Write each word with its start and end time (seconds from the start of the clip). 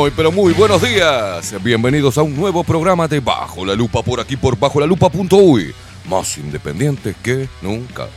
Muy, 0.00 0.10
pero 0.16 0.32
muy 0.32 0.54
buenos 0.54 0.80
días. 0.80 1.54
Bienvenidos 1.62 2.16
a 2.16 2.22
un 2.22 2.34
nuevo 2.34 2.64
programa 2.64 3.06
de 3.06 3.20
Bajo 3.20 3.66
la 3.66 3.74
Lupa 3.74 4.02
por 4.02 4.18
aquí 4.18 4.34
por 4.34 4.58
bajo 4.58 4.80
la 4.80 4.86
lupa.uy. 4.86 5.74
Más 6.08 6.38
independiente 6.38 7.14
que 7.22 7.50
nunca. 7.60 8.08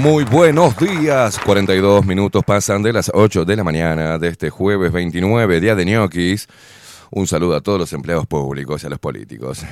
Muy 0.00 0.24
buenos 0.24 0.76
días. 0.76 1.38
42 1.38 2.04
minutos 2.04 2.42
pasan 2.44 2.82
de 2.82 2.92
las 2.92 3.10
8 3.14 3.44
de 3.44 3.56
la 3.56 3.62
mañana 3.62 4.18
de 4.18 4.28
este 4.28 4.50
jueves 4.50 4.90
29, 4.90 5.60
día 5.60 5.74
de 5.74 5.84
ñoquis. 5.84 6.48
Un 7.10 7.26
saludo 7.26 7.54
a 7.54 7.60
todos 7.60 7.78
los 7.78 7.92
empleados 7.92 8.26
públicos 8.26 8.82
y 8.82 8.86
a 8.86 8.90
los 8.90 8.98
políticos. 8.98 9.62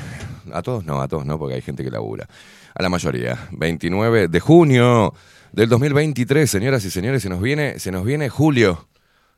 A 0.53 0.63
todos 0.63 0.85
no, 0.85 1.01
a 1.01 1.09
todos 1.09 1.27
no, 1.27 1.39
porque 1.39 1.57
hay 1.57 1.61
gente 1.63 1.83
que 1.83 1.91
labura. 1.91 2.29
A 2.75 2.83
la 2.83 2.89
mayoría. 2.89 3.49
29 3.53 4.29
de 4.29 4.41
junio 4.41 5.13
del 5.51 5.69
2023, 5.69 6.49
señoras 6.49 6.85
y 6.85 6.91
señores, 6.91 7.23
se 7.23 7.29
nos 7.29 7.41
viene, 7.41 7.79
se 7.79 7.91
nos 7.91 8.05
viene 8.05 8.29
julio. 8.29 8.87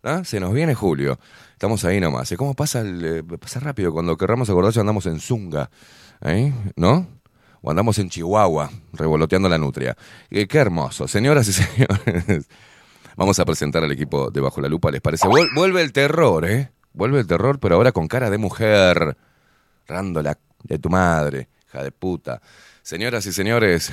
¿Ah? 0.02 0.22
Se 0.24 0.38
nos 0.38 0.52
viene 0.52 0.74
julio. 0.74 1.18
Estamos 1.52 1.84
ahí 1.84 1.98
nomás. 1.98 2.30
¿Y 2.32 2.36
¿Cómo 2.36 2.54
pasa, 2.54 2.80
el, 2.80 3.04
eh, 3.04 3.22
pasa 3.38 3.60
rápido? 3.60 3.92
Cuando 3.92 4.16
querramos 4.18 4.50
acordarse 4.50 4.80
andamos 4.80 5.06
en 5.06 5.18
Zunga. 5.18 5.70
¿eh? 6.20 6.52
¿No? 6.76 7.06
O 7.66 7.70
andamos 7.70 7.98
en 7.98 8.10
Chihuahua, 8.10 8.70
revoloteando 8.92 9.48
la 9.48 9.56
nutria. 9.56 9.96
Eh, 10.28 10.46
qué 10.46 10.58
hermoso. 10.58 11.08
Señoras 11.08 11.48
y 11.48 11.52
señores, 11.54 12.46
vamos 13.16 13.38
a 13.38 13.44
presentar 13.46 13.82
al 13.82 13.90
equipo 13.90 14.30
de 14.30 14.40
Bajo 14.42 14.60
la 14.60 14.68
Lupa, 14.68 14.90
¿les 14.90 15.00
parece? 15.00 15.26
Vuel- 15.26 15.48
vuelve 15.54 15.80
el 15.80 15.90
terror, 15.92 16.44
¿eh? 16.44 16.70
Vuelve 16.92 17.20
el 17.20 17.26
terror, 17.26 17.58
pero 17.58 17.76
ahora 17.76 17.90
con 17.92 18.06
cara 18.06 18.28
de 18.28 18.36
mujer. 18.36 19.16
Rándola 19.88 20.38
de 20.62 20.78
tu 20.78 20.90
madre, 20.90 21.48
hija 21.68 21.82
de 21.82 21.90
puta. 21.90 22.40
Señoras 22.86 23.24
y 23.24 23.32
señores, 23.32 23.90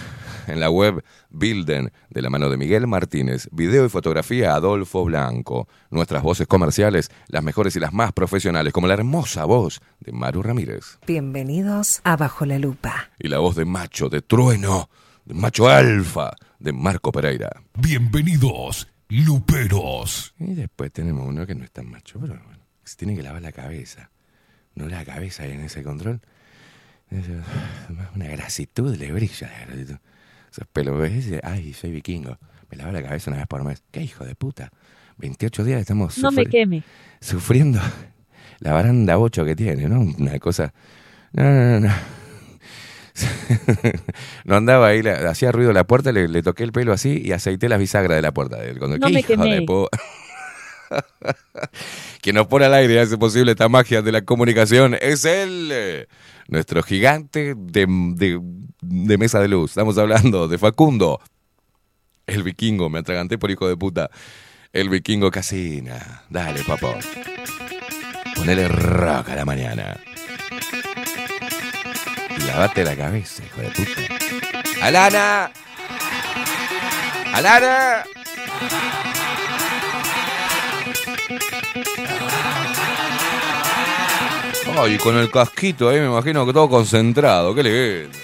en 0.47 0.59
la 0.59 0.69
web 0.69 1.01
Bilden, 1.29 1.93
de 2.09 2.21
la 2.21 2.29
mano 2.29 2.49
de 2.49 2.57
Miguel 2.57 2.87
Martínez, 2.87 3.47
video 3.53 3.85
y 3.85 3.89
fotografía 3.89 4.53
Adolfo 4.53 5.05
Blanco. 5.05 5.69
Nuestras 5.91 6.21
voces 6.21 6.45
comerciales, 6.45 7.09
las 7.29 7.41
mejores 7.41 7.73
y 7.77 7.79
las 7.79 7.93
más 7.93 8.11
profesionales, 8.11 8.73
como 8.73 8.87
la 8.87 8.95
hermosa 8.95 9.45
voz 9.45 9.79
de 10.01 10.11
Maru 10.11 10.43
Ramírez. 10.43 10.99
Bienvenidos 11.07 12.01
a 12.03 12.17
Bajo 12.17 12.45
la 12.45 12.59
Lupa. 12.59 13.11
y 13.17 13.29
la 13.29 13.39
voz 13.39 13.55
de 13.55 13.63
macho, 13.63 14.09
de 14.09 14.21
trueno, 14.21 14.89
de 15.23 15.35
macho 15.35 15.69
alfa, 15.69 16.33
de 16.59 16.73
Marco 16.73 17.13
Pereira. 17.13 17.49
Bienvenidos, 17.75 18.89
Luperos. 19.07 20.33
Y 20.37 20.53
después 20.53 20.91
tenemos 20.91 21.25
uno 21.25 21.47
que 21.47 21.55
no 21.55 21.63
es 21.63 21.71
tan 21.71 21.89
macho, 21.89 22.19
pero 22.19 22.33
bueno, 22.43 22.65
se 22.83 22.97
tiene 22.97 23.15
que 23.15 23.23
lavar 23.23 23.41
la 23.41 23.53
cabeza. 23.53 24.11
No 24.75 24.89
la 24.89 25.05
cabeza 25.05 25.43
ahí 25.43 25.51
en 25.51 25.61
ese 25.61 25.81
control. 25.81 26.19
Una 28.15 28.27
grasitud 28.27 28.95
le 28.95 29.11
brilla. 29.11 29.49
la 29.49 29.65
grasitud. 29.65 29.95
Esos 30.51 30.67
pelos, 30.71 30.97
¿ves? 30.99 31.27
Ay, 31.43 31.73
soy 31.73 31.91
vikingo. 31.91 32.37
Me 32.69 32.77
lavo 32.77 32.91
la 32.91 33.03
cabeza 33.03 33.29
una 33.31 33.37
vez 33.39 33.47
por 33.47 33.63
mes. 33.63 33.83
¿Qué 33.91 34.01
hijo 34.01 34.25
de 34.25 34.35
puta? 34.35 34.69
28 35.17 35.63
días 35.63 35.81
estamos 35.81 36.17
No 36.17 36.31
me 36.31 36.45
queme. 36.45 36.83
sufriendo 37.19 37.79
la 38.59 38.73
baranda 38.73 39.17
8 39.19 39.45
que 39.45 39.55
tiene, 39.55 39.87
¿no? 39.87 40.01
Una 40.01 40.39
cosa... 40.39 40.73
No, 41.33 41.43
no, 41.43 41.79
no, 41.79 41.87
no. 41.87 41.93
no 44.45 44.55
andaba 44.55 44.87
ahí, 44.87 45.01
hacía 45.01 45.51
ruido 45.51 45.73
la 45.73 45.83
puerta, 45.85 46.11
le, 46.11 46.27
le 46.27 46.41
toqué 46.43 46.63
el 46.63 46.71
pelo 46.71 46.93
así 46.93 47.21
y 47.23 47.31
aceité 47.33 47.69
la 47.69 47.77
bisagra 47.77 48.15
de 48.15 48.21
la 48.21 48.31
puerta. 48.33 48.57
de 48.57 48.71
él. 48.71 48.79
Cuando, 48.79 48.97
No 48.97 49.07
¿qué 49.07 49.13
me 49.13 49.19
hijo 49.19 49.35
de 49.37 49.87
Quien 52.21 52.35
nos 52.35 52.47
pone 52.47 52.65
al 52.65 52.73
aire 52.73 52.99
hace 52.99 53.17
posible 53.17 53.51
esta 53.51 53.69
magia 53.69 54.01
de 54.01 54.11
la 54.11 54.21
comunicación 54.23 54.95
es 54.99 55.25
él, 55.25 56.07
nuestro 56.51 56.83
gigante 56.83 57.55
de, 57.57 57.87
de- 57.89 59.17
mesa 59.17 59.39
de 59.39 59.47
luz. 59.47 59.71
Estamos 59.71 59.97
hablando 59.97 60.47
de 60.47 60.59
Facundo, 60.59 61.19
el 62.27 62.43
vikingo. 62.43 62.89
Me 62.89 62.99
atraganté 62.99 63.39
por 63.39 63.49
hijo 63.49 63.67
de 63.67 63.75
puta. 63.77 64.11
El 64.71 64.89
vikingo 64.89 65.31
Casina. 65.31 66.23
Dale, 66.29 66.63
papá. 66.63 66.95
Ponele 68.35 68.67
rock 68.67 69.29
a 69.29 69.35
la 69.35 69.45
mañana. 69.45 69.97
Lavate 72.45 72.83
la 72.83 72.95
cabeza, 72.95 73.43
hijo 73.45 73.61
de 73.61 73.69
puta. 73.71 74.85
¡Alana! 74.85 75.51
¡Alana! 77.33 78.03
Ay, 84.77 84.97
con 84.97 85.17
el 85.17 85.29
casquito 85.29 85.89
ahí 85.89 85.99
me 85.99 86.07
imagino 86.07 86.45
que 86.45 86.53
todo 86.53 86.69
concentrado. 86.69 87.53
Qué 87.53 87.63
lindo. 87.63 88.17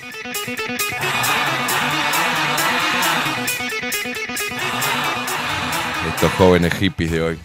Estos 6.10 6.32
jóvenes 6.34 6.74
hippies 6.74 7.12
de 7.12 7.22
hoy. 7.22 7.40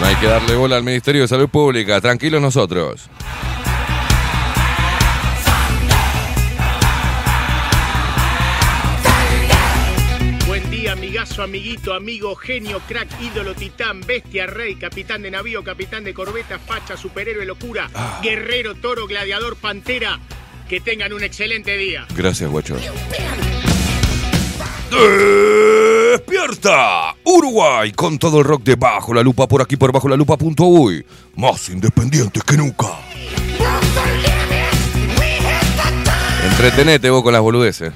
No 0.00 0.06
hay 0.06 0.16
que 0.16 0.26
darle 0.26 0.56
bola 0.56 0.76
al 0.76 0.82
Ministerio 0.82 1.22
de 1.22 1.28
Salud 1.28 1.48
Pública. 1.48 2.00
Tranquilos 2.00 2.42
nosotros. 2.42 3.08
Amigazo, 11.02 11.42
amiguito, 11.42 11.94
amigo, 11.94 12.36
genio, 12.36 12.80
crack, 12.86 13.08
ídolo, 13.20 13.56
titán, 13.56 14.02
bestia, 14.02 14.46
rey, 14.46 14.76
capitán 14.76 15.20
de 15.22 15.32
navío, 15.32 15.64
capitán 15.64 16.04
de 16.04 16.14
corbeta, 16.14 16.60
facha, 16.60 16.96
superhéroe, 16.96 17.44
locura, 17.44 17.90
guerrero, 18.22 18.76
toro, 18.76 19.08
gladiador, 19.08 19.56
pantera. 19.56 20.20
Que 20.68 20.80
tengan 20.80 21.12
un 21.12 21.24
excelente 21.24 21.76
día. 21.76 22.06
Gracias, 22.14 22.48
guacho. 22.48 22.76
¡Despierta! 26.12 27.16
Uruguay 27.24 27.90
con 27.90 28.16
todo 28.20 28.38
el 28.38 28.44
rock 28.44 28.62
de 28.62 28.76
Bajo 28.76 29.12
la 29.12 29.24
Lupa 29.24 29.48
por 29.48 29.60
aquí 29.60 29.76
por 29.76 29.90
bajo 29.90 30.08
la 30.08 30.16
lupa.uy. 30.16 31.04
Más 31.34 31.68
independientes 31.68 32.44
que 32.44 32.56
nunca. 32.56 32.86
Entretenete 36.44 37.10
vos 37.10 37.24
con 37.24 37.32
las 37.32 37.42
boludeces. 37.42 37.92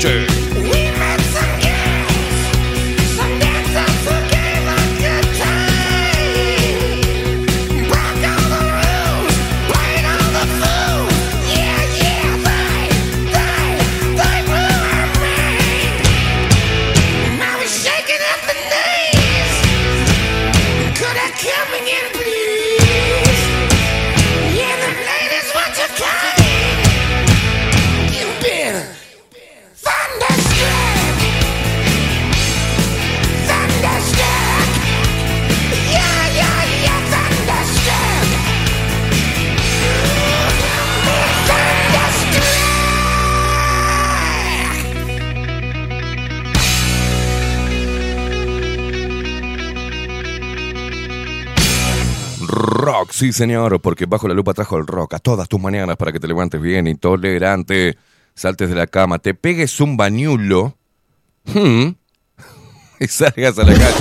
Vamos, 0.00 0.37
sí 53.18 53.32
señor, 53.32 53.80
porque 53.80 54.06
bajo 54.06 54.28
la 54.28 54.34
lupa 54.34 54.54
trajo 54.54 54.76
el 54.76 54.86
rock 54.86 55.14
a 55.14 55.18
todas 55.18 55.48
tus 55.48 55.60
mañanas 55.60 55.96
para 55.96 56.12
que 56.12 56.20
te 56.20 56.28
levantes 56.28 56.60
bien, 56.60 56.86
intolerante, 56.86 57.98
saltes 58.34 58.68
de 58.68 58.76
la 58.76 58.86
cama, 58.86 59.18
te 59.18 59.34
pegues 59.34 59.80
un 59.80 59.96
bañulo. 59.96 60.78
Hmm, 61.44 61.88
y 63.00 63.06
salgas 63.08 63.58
a 63.58 63.64
la 63.64 63.72
calle. 63.72 63.96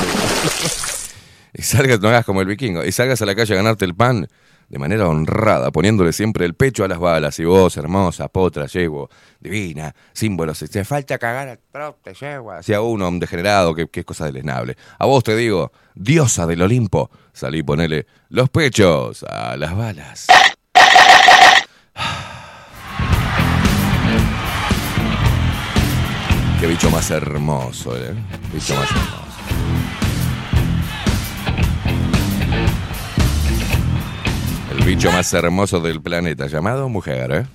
y 1.53 1.61
salgas, 1.63 1.99
no 1.99 2.09
hagas 2.09 2.25
como 2.25 2.41
el 2.41 2.47
vikingo, 2.47 2.85
y 2.85 2.91
salgas 2.91 3.19
a 3.23 3.25
la 3.25 3.33
calle 3.33 3.55
a 3.55 3.57
ganarte 3.57 3.85
el 3.85 3.95
pan 3.95 4.27
de 4.69 4.79
manera 4.79 5.07
honrada, 5.07 5.71
poniéndole 5.71 6.13
siempre 6.13 6.45
el 6.45 6.53
pecho 6.53 6.83
a 6.83 6.87
las 6.87 6.99
balas. 6.99 7.39
Y 7.39 7.45
vos, 7.45 7.75
hermosa, 7.77 8.27
potra, 8.27 8.67
yegua, 8.67 9.07
divina, 9.39 9.95
símbolo, 10.13 10.53
si 10.53 10.67
te 10.67 10.83
falta 10.83 11.17
cagar 11.17 11.47
al 11.47 11.59
trote, 11.71 12.13
yegua. 12.13 12.59
Hacia 12.59 12.81
uno, 12.81 13.07
un 13.07 13.19
degenerado, 13.19 13.73
que, 13.73 13.87
que 13.87 14.01
es 14.01 14.05
cosa 14.05 14.25
deleznable. 14.25 14.75
A 14.99 15.05
vos 15.05 15.23
te 15.23 15.35
digo, 15.35 15.71
diosa 15.95 16.45
del 16.45 16.61
Olimpo, 16.61 17.09
salí 17.33 17.63
ponele 17.63 18.07
los 18.29 18.49
pechos 18.49 19.23
a 19.23 19.55
las 19.55 19.75
balas. 19.75 20.27
Qué 26.59 26.65
bicho 26.65 26.89
más 26.89 27.11
hermoso, 27.11 27.95
¿eh? 27.95 28.15
Bicho 28.51 28.75
más 28.75 28.89
hermoso. 28.89 29.27
El 34.77 34.83
bicho 34.85 35.11
más 35.11 35.33
hermoso 35.33 35.79
del 35.79 36.01
planeta, 36.01 36.47
llamado 36.47 36.87
mujer, 36.89 37.31
¿eh? 37.31 37.45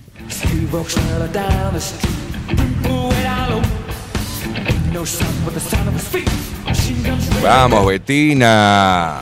Vamos, 7.43 7.85
Betina. 7.87 9.21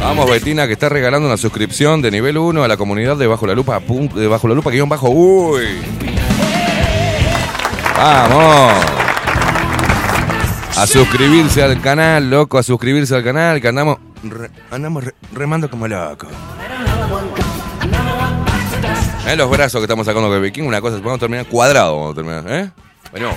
Vamos, 0.00 0.30
Betina, 0.30 0.66
que 0.66 0.72
está 0.72 0.88
regalando 0.88 1.26
una 1.28 1.36
suscripción 1.36 2.00
de 2.02 2.10
nivel 2.10 2.38
1 2.38 2.62
a 2.64 2.68
la 2.68 2.76
comunidad 2.76 3.16
de 3.16 3.26
Bajo 3.26 3.46
la 3.46 3.54
Lupa, 3.54 3.80
de 3.80 4.26
Bajo 4.28 4.48
la 4.48 4.54
Lupa, 4.54 4.70
guion 4.70 4.88
bajo, 4.88 5.08
uy. 5.10 5.64
Vamos. 7.96 8.72
A 10.76 10.86
suscribirse 10.86 11.62
al 11.62 11.80
canal, 11.80 12.30
loco, 12.30 12.56
a 12.58 12.62
suscribirse 12.62 13.14
al 13.14 13.24
canal, 13.24 13.60
que 13.60 13.66
andamos, 13.68 13.98
andamos 14.70 15.04
re- 15.04 15.14
remando 15.34 15.68
como 15.68 15.88
locos. 15.88 16.28
En 19.28 19.36
los 19.36 19.50
brazos 19.50 19.80
que 19.80 19.84
estamos 19.84 20.06
sacando 20.06 20.32
de 20.32 20.40
Viking, 20.40 20.62
una 20.62 20.80
cosa, 20.80 20.96
vamos 20.96 21.16
a 21.16 21.18
terminar 21.18 21.46
cuadrado, 21.46 22.14
vamos 22.14 22.46
a 22.46 22.60
¿eh? 22.60 22.70
Bueno. 23.10 23.34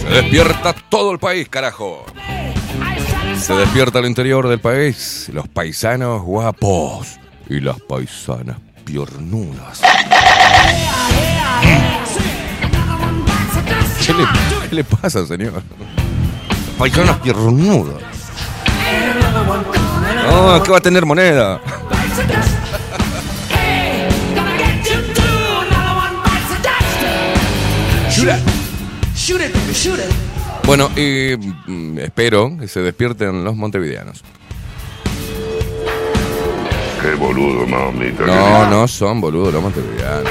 Se 0.00 0.08
despierta 0.08 0.74
todo 0.88 1.12
el 1.12 1.18
país, 1.18 1.46
carajo. 1.50 2.06
Se 3.38 3.52
despierta 3.52 3.98
el 3.98 4.06
interior 4.06 4.48
del 4.48 4.60
país, 4.60 5.28
los 5.30 5.46
paisanos 5.46 6.22
guapos 6.22 7.18
y 7.48 7.60
las 7.60 7.80
paisanas 7.80 8.56
piornudas. 8.84 9.80
¿Qué 14.06 14.14
le, 14.14 14.24
qué 14.68 14.74
le 14.74 14.84
pasa, 14.84 15.26
señor? 15.26 15.62
Paisanas 16.78 17.18
piornudas. 17.18 18.02
No, 20.24 20.62
¿qué 20.62 20.70
va 20.70 20.78
a 20.78 20.80
tener 20.80 21.04
moneda? 21.04 21.60
Bueno, 30.64 30.90
y 30.96 31.34
mm, 31.66 31.98
espero 31.98 32.56
que 32.58 32.68
se 32.68 32.80
despierten 32.80 33.44
los 33.44 33.56
montevideanos. 33.56 34.22
Qué 37.02 37.14
boludo, 37.14 37.66
mamita. 37.66 38.24
No, 38.26 38.68
no 38.70 38.88
son 38.88 39.20
boludos 39.20 39.52
los 39.54 39.62
montevideanos. 39.62 40.30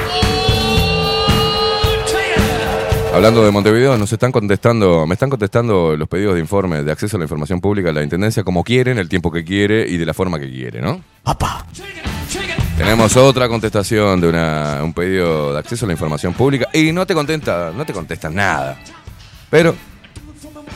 Hablando 3.14 3.44
de 3.44 3.50
Montevideo, 3.52 3.98
nos 3.98 4.12
están 4.14 4.32
contestando, 4.32 5.08
me 5.08 5.14
están 5.14 5.30
contestando 5.32 5.96
los 5.98 6.08
pedidos 6.08 6.36
de 6.36 6.40
informe 6.42 6.84
de 6.84 6.92
acceso 6.92 7.18
a 7.18 7.20
la 7.20 7.24
información 7.26 7.60
pública 7.60 7.88
de 7.88 7.94
la 7.96 8.04
Intendencia 8.04 8.44
como 8.44 8.64
quieren, 8.64 9.00
el 9.00 9.10
tiempo 9.10 9.32
que 9.32 9.44
quiere 9.44 9.88
y 9.90 9.98
de 9.98 10.06
la 10.06 10.14
forma 10.14 10.38
que 10.40 10.52
quiere, 10.52 10.82
¿no? 10.82 11.02
Tenemos 12.78 13.16
otra 13.18 13.48
contestación 13.48 14.22
de 14.22 14.28
una- 14.30 14.82
un 14.84 14.94
pedido 14.94 15.52
de 15.54 15.60
acceso 15.60 15.86
a 15.86 15.88
la 15.88 15.94
información 15.94 16.34
pública 16.36 16.68
y 16.74 16.92
no 16.92 17.08
te 17.08 17.16
contesta, 17.16 17.72
no 17.76 17.86
te 17.86 17.94
contestan 17.94 18.36
nada. 18.36 18.78
Pero 19.50 19.74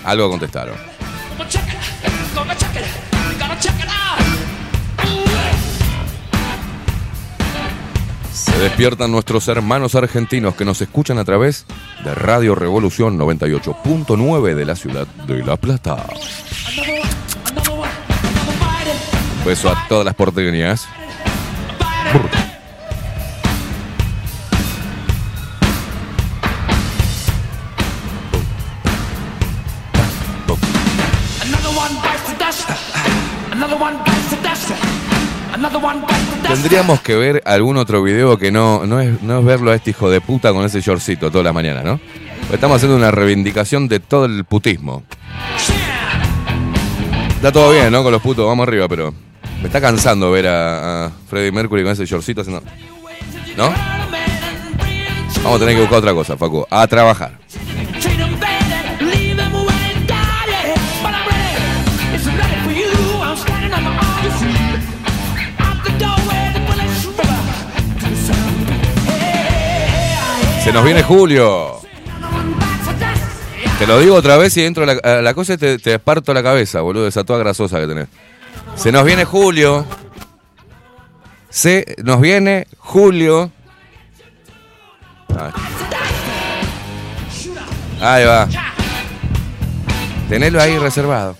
algo 0.04 0.30
contestaron. 0.30 0.76
Despiertan 8.62 9.12
nuestros 9.12 9.48
hermanos 9.48 9.96
argentinos 9.96 10.54
que 10.54 10.66
nos 10.66 10.82
escuchan 10.82 11.18
a 11.18 11.26
través 11.26 11.66
de 12.04 12.14
Radio 12.14 12.54
Revolución 12.54 13.18
98.9 13.18 14.54
de 14.54 14.66
la 14.66 14.76
ciudad 14.76 15.08
de 15.26 15.44
La 15.44 15.58
Plata. 15.58 16.06
Un 19.40 19.46
beso 19.46 19.70
a 19.70 19.88
todas 19.90 20.06
las 20.06 20.14
porteñas. 20.14 20.88
another 31.42 31.72
one 31.76 31.96
bites 32.04 32.30
the 32.30 32.38
dust. 32.38 32.70
Another 33.52 33.78
one 33.82 33.98
bites 34.06 34.31
Tendríamos 36.48 37.02
que 37.02 37.16
ver 37.16 37.42
algún 37.46 37.78
otro 37.78 38.04
video 38.04 38.38
que 38.38 38.52
no, 38.52 38.86
no, 38.86 39.00
es, 39.00 39.22
no 39.22 39.40
es 39.40 39.46
verlo 39.46 39.72
a 39.72 39.76
este 39.76 39.92
hijo 39.92 40.10
de 40.10 40.22
puta 40.22 40.52
con 40.54 40.66
ese 40.66 40.82
shortcito 40.82 41.32
toda 41.32 41.44
la 41.44 41.54
mañana, 41.54 41.82
¿no? 41.84 42.00
Estamos 42.52 42.78
haciendo 42.78 42.98
una 42.98 43.12
reivindicación 43.12 43.88
de 43.88 44.00
todo 44.00 44.26
el 44.26 44.44
putismo. 44.44 45.04
Está 47.36 47.52
todo 47.52 47.72
bien, 47.72 47.92
¿no? 47.92 48.04
Con 48.04 48.12
los 48.12 48.22
putos, 48.22 48.46
vamos 48.46 48.68
arriba, 48.68 48.88
pero 48.88 49.14
me 49.62 49.68
está 49.68 49.80
cansando 49.80 50.32
ver 50.32 50.48
a, 50.48 51.06
a 51.06 51.12
Freddie 51.30 51.52
Mercury 51.52 51.84
con 51.84 51.94
ese 51.94 52.06
shortcito 52.06 52.42
haciendo... 52.42 52.64
¿No? 53.56 53.74
Vamos 55.44 55.56
a 55.56 55.60
tener 55.60 55.76
que 55.76 55.82
buscar 55.82 56.00
otra 56.00 56.14
cosa, 56.14 56.38
Facu. 56.38 56.66
A 56.70 56.86
trabajar. 56.88 57.40
Se 70.64 70.72
nos 70.72 70.86
viene 70.86 71.02
Julio. 71.02 71.80
Te 73.80 73.88
lo 73.88 74.00
digo 74.00 74.16
otra 74.16 74.38
vez 74.38 74.56
y 74.58 74.62
dentro 74.62 74.86
de 74.86 75.22
la, 75.24 75.34
cosa 75.34 75.58
te, 75.58 75.80
te 75.80 75.98
parto 75.98 76.34
la 76.36 76.44
cabeza, 76.44 76.82
boludo, 76.82 77.08
esa 77.08 77.24
toda 77.24 77.40
grasosa 77.40 77.80
que 77.80 77.88
tenés. 77.88 78.08
Se 78.76 78.92
nos 78.92 79.04
viene 79.04 79.26
Julio. 79.26 79.86
Se 81.50 81.96
nos 82.04 82.22
viene 82.22 82.68
Julio. 82.78 83.52
Ah. 85.36 85.52
Ahí 88.00 88.26
va. 88.26 88.48
Tenelo 90.30 90.62
ahí 90.62 90.78
reservado. 90.78 91.36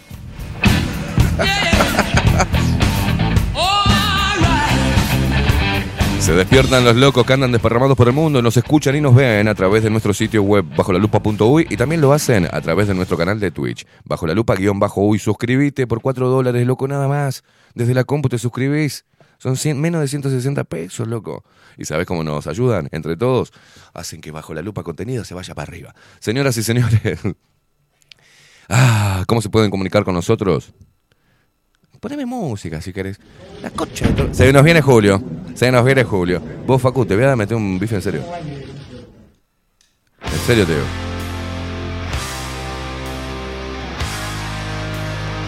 Se 6.22 6.34
despiertan 6.34 6.86
los 6.86 6.96
locos 6.96 7.26
que 7.26 7.34
andan 7.34 7.52
desparramados 7.52 7.98
por 7.98 8.08
el 8.08 8.14
mundo, 8.14 8.44
nos 8.44 8.56
escuchan 8.56 8.96
y 8.96 9.02
nos 9.02 9.16
ven 9.16 9.48
a 9.48 9.56
través 9.56 9.82
de 9.82 9.90
nuestro 9.90 10.14
sitio 10.14 10.44
web 10.44 10.64
bajo 10.78 10.94
la 10.94 11.00
lupa.uy 11.00 11.66
y 11.68 11.78
también 11.78 12.00
lo 12.00 12.14
hacen 12.14 12.46
a 12.46 12.62
través 12.62 12.88
de 12.88 12.94
nuestro 12.94 13.18
canal 13.18 13.40
de 13.40 13.50
Twitch, 13.50 13.88
bajo 14.06 14.28
la 14.28 14.36
lupa 14.36 14.54
guion 14.54 14.80
bajo 14.80 15.02
uy. 15.02 15.18
Suscríbete 15.18 15.88
por 15.88 16.00
4 16.00 16.30
dólares, 16.30 16.68
loco, 16.68 16.88
nada 16.88 17.08
más. 17.08 17.44
Desde 17.74 17.96
la 17.96 18.04
compu 18.04 18.30
te 18.30 18.38
suscribís. 18.38 19.04
Son 19.40 19.58
100 19.58 19.82
menos 19.82 20.00
de 20.00 20.08
160 20.08 20.64
pesos, 20.66 21.08
loco. 21.08 21.44
¿Y 21.76 21.86
sabes 21.86 22.06
cómo 22.06 22.24
nos 22.24 22.46
ayudan? 22.46 22.88
Entre 22.92 23.18
todos, 23.18 23.52
hacen 23.96 24.22
que 24.22 24.30
bajo 24.30 24.54
la 24.54 24.62
lupa 24.62 24.84
contenido 24.84 25.26
se 25.26 25.34
vaya 25.34 25.56
para 25.56 25.72
arriba. 25.72 25.96
Señoras 26.20 26.56
y 26.56 26.62
señores, 26.62 27.20
ah, 28.70 29.24
¿cómo 29.26 29.42
se 29.42 29.50
pueden 29.50 29.72
comunicar 29.72 30.04
con 30.04 30.14
nosotros? 30.14 30.72
Poneme 32.02 32.26
música 32.26 32.82
si 32.82 32.92
querés. 32.92 33.20
La 33.62 33.70
concha 33.70 34.08
de. 34.10 34.34
Se 34.34 34.52
nos 34.52 34.64
viene 34.64 34.82
Julio. 34.82 35.22
Se 35.54 35.72
nos 35.72 35.86
viene 35.86 36.04
Julio. 36.04 36.42
Vos, 36.66 36.82
Facu, 36.82 37.06
te 37.06 37.16
voy 37.16 37.26
a 37.26 37.36
meter 37.36 37.56
un 37.56 37.78
bife 37.78 37.94
en 37.94 38.02
serio. 38.02 38.24
En 40.24 40.40
serio 40.48 40.66
te. 40.66 40.74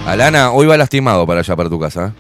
Alana, 0.06 0.52
hoy 0.52 0.68
va 0.68 0.78
lastimado 0.78 1.26
para 1.26 1.40
allá, 1.40 1.56
para 1.56 1.70
tu 1.70 1.80
casa. 1.80 2.10
¿eh? 2.10 2.12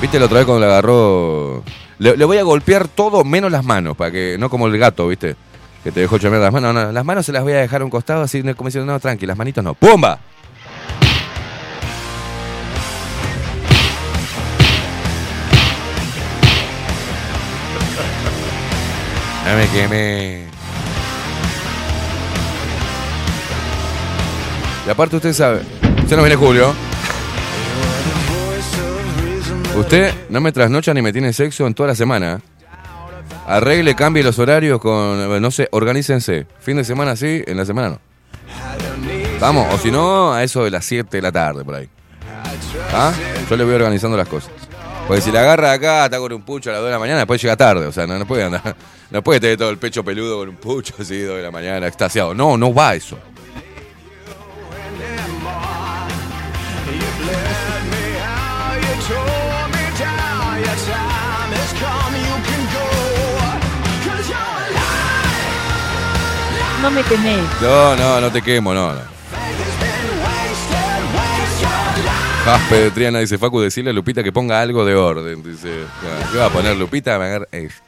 ¿Viste 0.00 0.20
la 0.20 0.26
otra 0.26 0.38
vez 0.38 0.46
cuando 0.46 0.64
le 0.64 0.70
agarró? 0.70 1.64
Le, 1.98 2.24
voy 2.24 2.38
a 2.38 2.44
golpear 2.44 2.86
todo 2.86 3.24
menos 3.24 3.50
las 3.50 3.64
manos, 3.64 3.96
para 3.96 4.12
que 4.12 4.36
no 4.38 4.48
como 4.48 4.68
el 4.68 4.78
gato, 4.78 5.08
¿viste? 5.08 5.34
Que 5.82 5.90
te 5.90 5.98
dejó 5.98 6.18
chamear 6.18 6.40
las 6.40 6.52
manos. 6.52 6.72
No, 6.72 6.92
las 6.92 7.04
manos 7.04 7.26
se 7.26 7.32
las 7.32 7.42
voy 7.42 7.54
a 7.54 7.56
dejar 7.56 7.82
a 7.82 7.84
un 7.84 7.90
costado 7.90 8.22
así, 8.22 8.42
como 8.54 8.68
diciendo, 8.68 8.92
no, 8.92 9.00
tranqui, 9.00 9.26
las 9.26 9.36
manitos 9.36 9.64
no. 9.64 9.74
¡Pumba! 9.74 10.20
No 19.48 19.56
me 19.56 19.66
quemé. 19.68 20.44
Y 24.86 24.90
aparte 24.90 25.16
usted 25.16 25.32
sabe, 25.32 25.62
usted 26.02 26.16
no 26.16 26.22
viene 26.22 26.36
Julio. 26.36 26.74
Usted 29.74 30.12
no 30.28 30.40
me 30.40 30.52
trasnocha 30.52 30.92
ni 30.92 31.00
me 31.00 31.12
tiene 31.12 31.32
sexo 31.32 31.66
en 31.66 31.72
toda 31.72 31.88
la 31.88 31.94
semana. 31.94 32.40
Arregle, 33.46 33.94
cambie 33.94 34.22
los 34.22 34.38
horarios 34.38 34.80
con, 34.80 35.40
no 35.40 35.50
sé, 35.50 35.68
organícense. 35.72 36.46
Fin 36.60 36.76
de 36.76 36.84
semana 36.84 37.16
sí, 37.16 37.42
en 37.46 37.56
la 37.56 37.64
semana 37.64 37.88
no. 37.88 38.00
Vamos, 39.40 39.72
o 39.72 39.78
si 39.78 39.90
no, 39.90 40.34
a 40.34 40.44
eso 40.44 40.64
de 40.64 40.70
las 40.70 40.84
7 40.84 41.16
de 41.16 41.22
la 41.22 41.32
tarde 41.32 41.64
por 41.64 41.76
ahí. 41.76 41.88
¿Ah? 42.92 43.12
Yo 43.48 43.56
le 43.56 43.64
voy 43.64 43.74
organizando 43.74 44.16
las 44.16 44.28
cosas. 44.28 44.67
Porque 45.08 45.22
si 45.22 45.32
la 45.32 45.40
agarra 45.40 45.72
acá, 45.72 46.04
está 46.04 46.18
con 46.18 46.30
un 46.34 46.42
pucho 46.42 46.68
a 46.68 46.74
las 46.74 46.82
2 46.82 46.88
de 46.88 46.92
la 46.92 46.98
mañana, 46.98 47.18
después 47.20 47.40
llega 47.40 47.56
tarde. 47.56 47.86
O 47.86 47.92
sea, 47.92 48.06
no, 48.06 48.18
no 48.18 48.26
puede 48.26 48.44
andar. 48.44 48.76
No 49.10 49.22
puede 49.22 49.40
tener 49.40 49.56
todo 49.56 49.70
el 49.70 49.78
pecho 49.78 50.04
peludo 50.04 50.36
con 50.36 50.50
un 50.50 50.56
pucho 50.56 50.92
así, 50.98 51.22
2 51.22 51.38
de 51.38 51.42
la 51.42 51.50
mañana, 51.50 51.86
extasiado. 51.86 52.34
No, 52.34 52.58
no 52.58 52.74
va 52.74 52.94
eso. 52.94 53.16
No 66.82 66.90
me 66.90 67.02
quemé. 67.04 67.38
No, 67.62 67.96
no, 67.96 68.20
no 68.20 68.30
te 68.30 68.42
quemo, 68.42 68.74
no, 68.74 68.92
no. 68.92 69.17
Jaspe 72.48 72.76
de 72.76 72.90
Triana 72.92 73.18
dice, 73.18 73.36
Facu, 73.36 73.60
decirle 73.60 73.90
a 73.90 73.92
Lupita 73.92 74.22
que 74.22 74.32
ponga 74.32 74.62
algo 74.62 74.86
de 74.86 74.94
orden. 74.94 75.42
Dice, 75.42 75.68
"Ah, 76.02 76.28
¿qué 76.32 76.38
va 76.38 76.46
a 76.46 76.50
poner 76.50 76.74
Lupita? 76.78 77.18
Me 77.18 77.26
agarra 77.26 77.46
esto. 77.52 77.82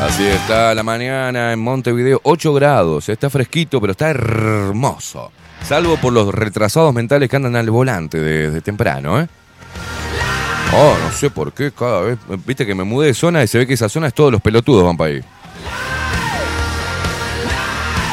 Así 0.00 0.26
está 0.26 0.74
la 0.74 0.82
mañana 0.82 1.52
en 1.52 1.58
Montevideo, 1.58 2.20
8 2.24 2.54
grados, 2.54 3.08
está 3.10 3.28
fresquito, 3.28 3.80
pero 3.82 3.90
está 3.92 4.08
hermoso. 4.08 5.30
Salvo 5.62 5.98
por 5.98 6.12
los 6.12 6.34
retrasados 6.34 6.94
mentales 6.94 7.28
que 7.28 7.36
andan 7.36 7.54
al 7.54 7.70
volante 7.70 8.18
desde 8.18 8.62
temprano, 8.62 9.20
¿eh? 9.20 9.28
Oh, 10.74 10.96
no 11.04 11.12
sé 11.12 11.28
por 11.28 11.52
qué 11.52 11.70
cada 11.70 12.00
vez. 12.00 12.18
Viste 12.46 12.64
que 12.64 12.74
me 12.74 12.82
mudé 12.84 13.08
de 13.08 13.14
zona 13.14 13.42
y 13.42 13.46
se 13.46 13.58
ve 13.58 13.66
que 13.66 13.74
esa 13.74 13.90
zona 13.90 14.06
es 14.06 14.14
todos 14.14 14.32
los 14.32 14.40
pelotudos 14.40 14.84
van 14.84 14.96
para 14.96 15.10
ahí. 15.10 15.20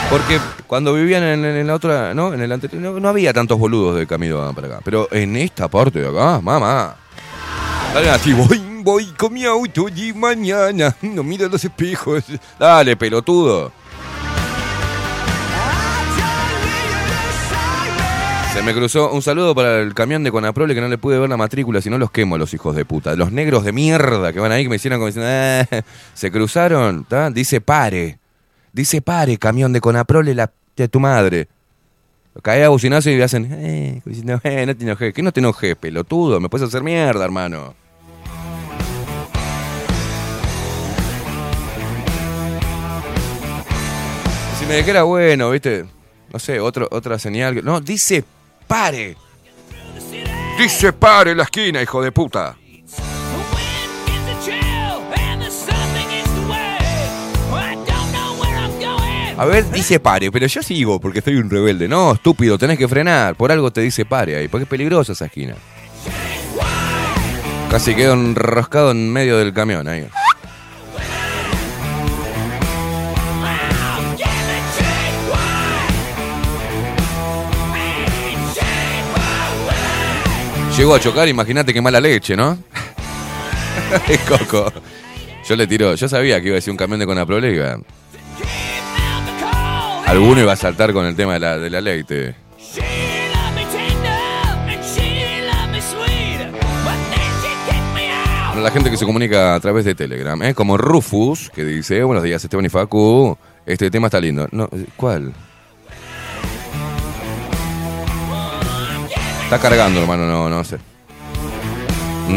Porque 0.09 0.39
cuando 0.67 0.93
vivían 0.93 1.23
en, 1.23 1.67
la 1.67 1.73
otra, 1.73 2.13
¿no? 2.13 2.33
En 2.33 2.41
el 2.41 2.51
anterior, 2.51 2.81
no, 2.81 2.99
no 2.99 3.09
había 3.09 3.31
tantos 3.31 3.57
boludos 3.57 3.95
de 3.95 4.05
camino 4.05 4.53
para 4.53 4.67
acá. 4.67 4.79
Pero 4.83 5.07
en 5.11 5.37
esta 5.37 5.69
parte 5.69 6.01
de 6.01 6.09
acá, 6.09 6.41
mamá. 6.41 6.95
Dale 7.93 8.09
así, 8.09 8.33
voy, 8.33 8.66
voy 8.87 9.03
con 9.17 9.33
mi 9.33 9.43
auto 9.43 9.87
y 9.89 10.13
mañana. 10.13 10.95
No 11.01 11.21
mira 11.21 11.49
los 11.49 11.61
espejos. 11.65 12.23
Dale, 12.57 12.95
pelotudo. 12.95 13.73
Se 18.53 18.63
me 18.63 18.73
cruzó 18.73 19.11
un 19.11 19.21
saludo 19.21 19.53
para 19.53 19.81
el 19.81 19.93
camión 19.93 20.23
de 20.23 20.31
Conaprole 20.31 20.73
que 20.73 20.79
no 20.79 20.87
le 20.87 20.97
pude 20.97 21.19
ver 21.19 21.29
la 21.29 21.35
matrícula, 21.35 21.81
si 21.81 21.89
no 21.89 21.97
los 21.97 22.11
quemo 22.11 22.37
los 22.37 22.53
hijos 22.53 22.75
de 22.77 22.85
puta. 22.85 23.13
Los 23.17 23.31
negros 23.33 23.65
de 23.65 23.73
mierda 23.73 24.31
que 24.31 24.39
van 24.39 24.53
ahí 24.53 24.63
que 24.63 24.69
me 24.69 24.77
hicieron 24.77 24.99
como 24.99 25.07
diciendo, 25.07 25.29
"Eh". 25.29 25.83
se 26.13 26.31
cruzaron, 26.31 27.05
dice 27.33 27.59
pare. 27.59 28.19
Dice 28.71 29.01
pare, 29.01 29.37
camión 29.37 29.73
de 29.73 29.81
Conaprole, 29.81 30.33
la 30.33 30.49
de 30.77 30.87
tu 30.87 31.01
madre. 31.01 31.49
Cae 32.41 32.63
a 32.63 32.69
bucinazo 32.69 33.09
y 33.09 33.21
hacen, 33.21 33.51
eh, 33.51 34.01
"Eh, 34.05 34.65
no 34.65 34.75
te 34.75 34.83
enojes. 34.85 35.13
¿Qué 35.13 35.21
no 35.21 35.33
te 35.33 35.41
enojes, 35.41 35.75
pelotudo? 35.75 36.39
Me 36.39 36.47
puedes 36.47 36.67
hacer 36.69 36.83
mierda, 36.83 37.25
hermano. 37.25 37.86
Me 44.67 44.77
dijera 44.77 45.03
bueno, 45.03 45.51
¿viste? 45.51 45.85
No 46.31 46.39
sé, 46.39 46.59
otro, 46.59 46.87
otra 46.91 47.17
señal. 47.19 47.55
que- 47.55 47.61
No, 47.61 47.79
dice 47.79 48.23
pare. 48.67 49.15
Dice 50.59 50.91
pare 50.93 51.35
la 51.35 51.43
esquina, 51.43 51.81
hijo 51.81 52.01
de 52.01 52.11
puta. 52.11 52.55
A 59.39 59.45
ver, 59.45 59.69
dice 59.69 59.99
pare, 59.99 60.31
pero 60.31 60.47
yo 60.47 60.63
sigo 60.63 60.99
porque 60.99 61.21
soy 61.21 61.35
un 61.35 61.49
rebelde. 61.49 61.87
No, 61.87 62.13
estúpido, 62.13 62.57
tenés 62.57 62.77
que 62.79 62.87
frenar. 62.87 63.35
Por 63.35 63.51
algo 63.51 63.69
te 63.71 63.81
dice 63.81 64.03
pare 64.03 64.35
ahí, 64.35 64.47
porque 64.47 64.63
es 64.63 64.69
peligrosa 64.69 65.11
esa 65.13 65.25
esquina. 65.25 65.53
Casi 67.69 67.93
quedo 67.93 68.13
enroscado 68.13 68.91
en 68.91 69.11
medio 69.13 69.37
del 69.37 69.53
camión 69.53 69.87
ahí. 69.87 70.07
Llegó 80.77 80.93
a 80.93 80.99
chocar, 80.99 81.27
imagínate 81.27 81.73
qué 81.73 81.81
mala 81.81 81.99
leche, 81.99 82.35
¿no? 82.35 82.57
Es 84.07 84.19
Coco. 84.21 84.71
Yo 85.47 85.55
le 85.55 85.65
tiro, 85.65 85.95
yo 85.95 86.07
sabía 86.09 86.39
que 86.41 86.47
iba 86.47 86.53
a 86.55 86.57
decir 86.57 86.71
un 86.71 86.77
camión 86.77 86.99
de 86.99 87.05
Conaprole 87.05 87.51
y 87.51 87.55
iba- 87.55 87.79
Alguno 90.05 90.41
iba 90.41 90.53
a 90.53 90.55
saltar 90.55 90.93
con 90.93 91.05
el 91.05 91.15
tema 91.15 91.33
de 91.33 91.39
la, 91.39 91.57
de 91.57 91.69
la 91.69 91.81
leite. 91.81 92.35
Para 98.49 98.61
la 98.61 98.71
gente 98.71 98.89
que 98.89 98.97
se 98.97 99.05
comunica 99.05 99.53
a 99.55 99.59
través 99.59 99.85
de 99.85 99.93
Telegram, 99.93 100.41
¿eh? 100.41 100.53
como 100.55 100.77
Rufus, 100.77 101.51
que 101.51 101.63
dice, 101.63 102.03
buenos 102.03 102.23
días 102.23 102.43
Esteban 102.43 102.65
y 102.65 102.69
Facu, 102.69 103.37
este 103.65 103.91
tema 103.91 104.07
está 104.07 104.19
lindo. 104.19 104.47
No, 104.51 104.67
¿Cuál? 104.95 105.33
Está 109.47 109.59
cargando, 109.59 110.01
hermano, 110.01 110.25
no, 110.25 110.49
no 110.49 110.61
sé. 110.65 110.77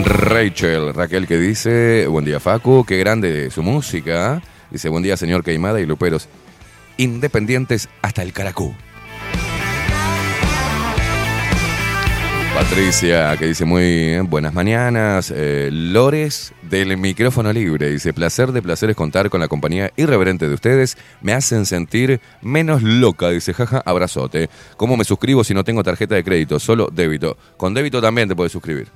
Rachel, 0.05 0.94
Raquel 0.94 1.27
que 1.27 1.38
dice, 1.38 2.07
buen 2.07 2.25
día 2.25 2.38
Facu, 2.38 2.85
qué 2.85 2.99
grande 2.99 3.51
su 3.51 3.64
música. 3.64 4.40
Dice, 4.70 4.88
buen 4.88 5.03
día 5.03 5.16
señor 5.16 5.42
Queimada 5.42 5.81
y 5.81 5.87
Luperos. 5.87 6.29
Independientes 6.99 7.88
hasta 8.01 8.23
el 8.23 8.33
Caracú. 8.33 8.77
Patricia, 12.55 13.37
que 13.37 13.46
dice 13.46 13.64
muy 13.64 14.20
buenas 14.20 14.55
mañanas. 14.55 15.33
Eh, 15.35 15.68
Lores 15.73 16.53
del 16.71 16.97
micrófono 16.97 17.53
libre. 17.53 17.91
Dice, 17.91 18.15
placer 18.15 18.53
de 18.53 18.63
placeres 18.63 18.97
contar 18.97 19.29
con 19.29 19.41
la 19.41 19.49
compañía 19.49 19.93
irreverente 19.97 20.49
de 20.49 20.55
ustedes. 20.55 20.97
Me 21.21 21.33
hacen 21.33 21.67
sentir 21.67 22.21
menos 22.41 22.83
loca. 22.83 23.29
Dice, 23.31 23.53
jaja, 23.53 23.83
abrazote. 23.85 24.49
¿Cómo 24.77 24.97
me 24.97 25.05
suscribo 25.05 25.45
si 25.45 25.53
no 25.53 25.65
tengo 25.65 25.83
tarjeta 25.83 26.15
de 26.15 26.25
crédito? 26.25 26.59
Solo 26.59 26.89
débito. 26.91 27.37
Con 27.57 27.75
débito 27.75 28.01
también 28.01 28.29
te 28.29 28.37
puedes 28.37 28.53
suscribir. 28.53 28.89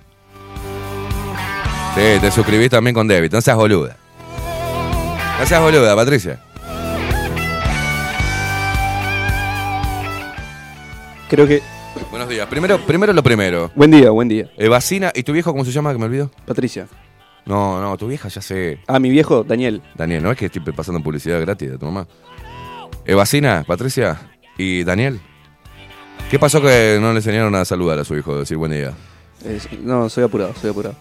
Sí, 1.94 2.20
te 2.20 2.30
suscribís 2.30 2.70
también 2.70 2.94
con 2.94 3.08
débito. 3.08 3.36
No 3.36 3.40
seas 3.40 3.56
boluda. 3.56 3.96
No 5.38 5.46
seas 5.46 5.60
boluda, 5.60 5.94
Patricia. 5.96 6.40
Creo 11.28 11.46
que. 11.46 11.60
Buenos 12.10 12.28
días. 12.28 12.46
Primero, 12.46 12.78
primero 12.86 13.12
lo 13.12 13.22
primero. 13.22 13.72
Buen 13.74 13.90
día, 13.90 14.10
buen 14.10 14.28
día. 14.28 14.48
Evacina. 14.56 15.12
¿Y 15.14 15.24
tu 15.24 15.32
viejo 15.32 15.52
cómo 15.52 15.64
se 15.64 15.72
llama? 15.72 15.92
Que 15.92 15.98
me 15.98 16.04
olvido. 16.04 16.30
Patricia. 16.46 16.86
No, 17.46 17.80
no, 17.80 17.96
tu 17.98 18.06
vieja 18.08 18.28
ya 18.28 18.40
sé. 18.40 18.78
Ah, 18.86 18.98
mi 18.98 19.10
viejo, 19.10 19.44
Daniel. 19.44 19.82
Daniel, 19.94 20.22
no 20.22 20.30
es 20.30 20.38
que 20.38 20.46
estoy 20.46 20.62
pasando 20.72 21.00
publicidad 21.02 21.40
gratis 21.40 21.70
de 21.70 21.78
tu 21.78 21.84
mamá. 21.86 22.06
Evacina, 23.04 23.64
Patricia 23.66 24.18
y 24.56 24.82
Daniel. 24.84 25.20
¿Qué 26.30 26.38
pasó 26.38 26.62
que 26.62 26.98
no 27.00 27.10
le 27.12 27.18
enseñaron 27.18 27.54
a 27.54 27.64
saludar 27.64 27.98
a 27.98 28.04
su 28.04 28.16
hijo, 28.16 28.38
decir 28.38 28.56
buen 28.56 28.72
día? 28.72 28.92
Es- 29.44 29.68
no, 29.80 30.08
soy 30.08 30.24
apurado, 30.24 30.54
soy 30.60 30.70
apurado. 30.70 30.94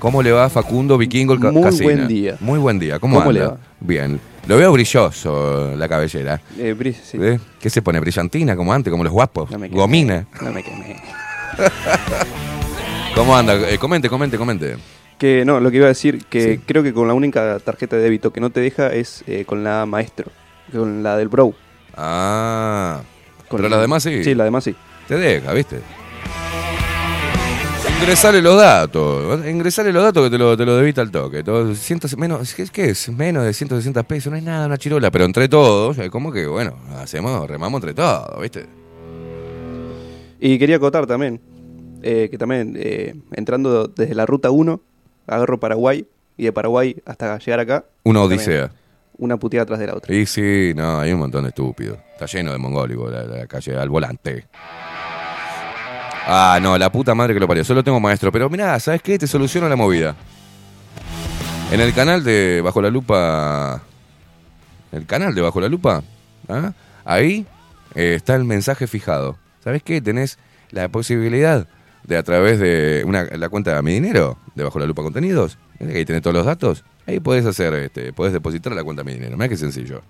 ¿Cómo 0.00 0.22
le 0.22 0.32
va 0.32 0.50
Facundo 0.50 0.98
Vikingo 0.98 1.32
el 1.34 1.40
ca- 1.40 1.52
Muy 1.52 1.62
Casina? 1.62 1.84
buen 1.84 2.08
día. 2.08 2.36
Muy 2.40 2.58
buen 2.58 2.78
día. 2.78 2.98
¿Cómo, 2.98 3.14
¿Cómo 3.18 3.30
anda? 3.30 3.40
le 3.40 3.46
va? 3.46 3.56
Bien. 3.80 4.20
Lo 4.46 4.56
veo 4.56 4.72
brilloso 4.72 5.74
la 5.76 5.88
cabellera. 5.88 6.40
Eh, 6.58 6.74
Bri- 6.78 6.94
sí. 6.94 7.16
¿Eh? 7.20 7.38
¿Qué 7.60 7.70
se 7.70 7.80
pone? 7.80 7.98
¿Brillantina 8.00 8.54
como 8.56 8.72
antes, 8.72 8.90
como 8.90 9.04
los 9.04 9.12
guapos? 9.12 9.50
No 9.50 9.58
me 9.58 9.68
quemé. 9.68 9.80
¿Gomina? 9.80 10.26
No 10.42 10.52
me 10.52 10.62
quemé. 10.62 11.00
¿Cómo 13.14 13.34
anda? 13.36 13.54
Eh, 13.70 13.78
comente, 13.78 14.08
comente, 14.08 14.36
comente. 14.36 14.76
Que 15.18 15.44
no, 15.46 15.60
lo 15.60 15.70
que 15.70 15.78
iba 15.78 15.86
a 15.86 15.88
decir, 15.88 16.24
que 16.26 16.56
Sí. 16.56 16.60
creo 16.66 16.82
que 16.82 16.92
con 16.92 17.08
la 17.08 17.14
única 17.14 17.58
tarjeta 17.60 17.96
de 17.96 18.02
débito 18.02 18.32
que 18.32 18.40
no 18.40 18.50
te 18.50 18.60
deja 18.60 18.92
es 18.92 19.24
eh, 19.26 19.44
con 19.46 19.64
la 19.64 19.86
maestro. 19.86 20.30
Con 20.72 21.02
la 21.02 21.16
del 21.16 21.28
Bro. 21.28 21.54
Ah. 21.96 23.00
Con 23.48 23.58
Pero 23.58 23.68
las 23.70 23.80
demás 23.80 24.02
sí. 24.02 24.22
Sí, 24.24 24.34
la 24.34 24.44
demás 24.44 24.64
sí. 24.64 24.74
Te 25.08 25.16
deja, 25.16 25.52
¿viste? 25.54 25.80
Ingresale 28.00 28.42
los 28.42 28.56
datos. 28.56 29.46
Ingresale 29.46 29.92
los 29.92 30.02
datos 30.02 30.24
que 30.24 30.30
te 30.30 30.38
lo, 30.38 30.56
te 30.56 30.64
lo 30.66 30.76
debita 30.76 31.00
al 31.00 31.10
toque. 31.10 31.42
Todo, 31.42 31.74
ciento- 31.74 32.08
menos, 32.18 32.54
¿qué, 32.54 32.66
qué 32.70 32.90
es? 32.90 33.08
Menos 33.08 33.44
de 33.44 33.52
160 33.54 34.02
pesos. 34.02 34.30
No 34.30 34.36
es 34.36 34.44
nada, 34.44 34.66
una 34.66 34.76
chirola. 34.76 35.10
Pero 35.10 35.24
entre 35.24 35.48
todos, 35.48 35.96
como 36.10 36.30
que, 36.30 36.46
bueno, 36.46 36.76
hacemos, 36.98 37.48
remamos 37.48 37.78
entre 37.78 37.94
todos, 37.94 38.40
¿viste? 38.42 38.66
Y 40.38 40.58
quería 40.58 40.76
acotar 40.76 41.06
también, 41.06 41.40
eh, 42.02 42.28
que 42.30 42.36
también 42.36 42.74
eh, 42.78 43.14
entrando 43.32 43.88
desde 43.88 44.14
la 44.14 44.26
ruta 44.26 44.50
1, 44.50 44.80
agarro 45.26 45.58
Paraguay 45.58 46.06
y 46.36 46.44
de 46.44 46.52
Paraguay 46.52 46.96
hasta 47.04 47.38
llegar 47.38 47.60
acá. 47.60 47.84
Una 48.04 48.22
odisea. 48.22 48.70
Una 49.18 49.36
puteada 49.38 49.62
atrás 49.62 49.78
de 49.78 49.86
la 49.86 49.94
otra. 49.94 50.14
Y 50.14 50.26
sí, 50.26 50.72
no, 50.76 51.00
hay 51.00 51.12
un 51.12 51.20
montón 51.20 51.42
de 51.44 51.48
estúpidos. 51.48 51.98
Está 52.12 52.26
lleno 52.26 52.52
de 52.52 52.58
mongólicos 52.58 53.10
la, 53.10 53.24
la 53.24 53.46
calle 53.46 53.76
al 53.76 53.88
volante. 53.88 54.46
Ah, 56.28 56.58
no, 56.60 56.76
la 56.76 56.90
puta 56.90 57.14
madre 57.14 57.32
que 57.34 57.40
lo 57.40 57.46
parió. 57.46 57.64
Solo 57.64 57.84
tengo 57.84 58.00
maestro. 58.00 58.32
Pero 58.32 58.50
mirá, 58.50 58.78
¿sabes 58.80 59.00
qué? 59.00 59.18
Te 59.18 59.26
soluciono 59.26 59.68
la 59.68 59.76
movida. 59.76 60.16
En 61.70 61.80
el 61.80 61.94
canal 61.94 62.24
de 62.24 62.60
Bajo 62.62 62.82
la 62.82 62.90
Lupa. 62.90 63.80
El 64.92 65.06
canal 65.06 65.34
de 65.34 65.40
Bajo 65.40 65.60
la 65.60 65.68
Lupa. 65.68 66.02
¿ah? 66.48 66.72
Ahí 67.04 67.46
eh, 67.94 68.14
está 68.16 68.34
el 68.34 68.44
mensaje 68.44 68.86
fijado. 68.86 69.38
¿Sabes 69.62 69.82
qué? 69.82 70.00
Tenés 70.00 70.38
la 70.70 70.88
posibilidad 70.88 71.66
de 72.04 72.16
a 72.16 72.22
través 72.22 72.58
de 72.58 73.02
una, 73.06 73.24
la 73.24 73.48
cuenta 73.48 73.74
de 73.74 73.82
mi 73.82 73.94
dinero, 73.94 74.38
de 74.56 74.64
Bajo 74.64 74.78
la 74.80 74.86
Lupa 74.86 75.02
Contenidos. 75.02 75.58
Ahí 75.78 76.04
tenés 76.04 76.22
todos 76.22 76.34
los 76.34 76.46
datos. 76.46 76.82
Ahí 77.06 77.20
podés 77.20 77.44
hacer, 77.46 77.72
este, 77.74 78.12
podés 78.12 78.32
depositar 78.32 78.72
la 78.72 78.82
cuenta 78.82 79.02
de 79.02 79.06
mi 79.06 79.14
dinero. 79.14 79.36
Mirá 79.36 79.48
qué 79.48 79.56
sencillo. 79.56 80.02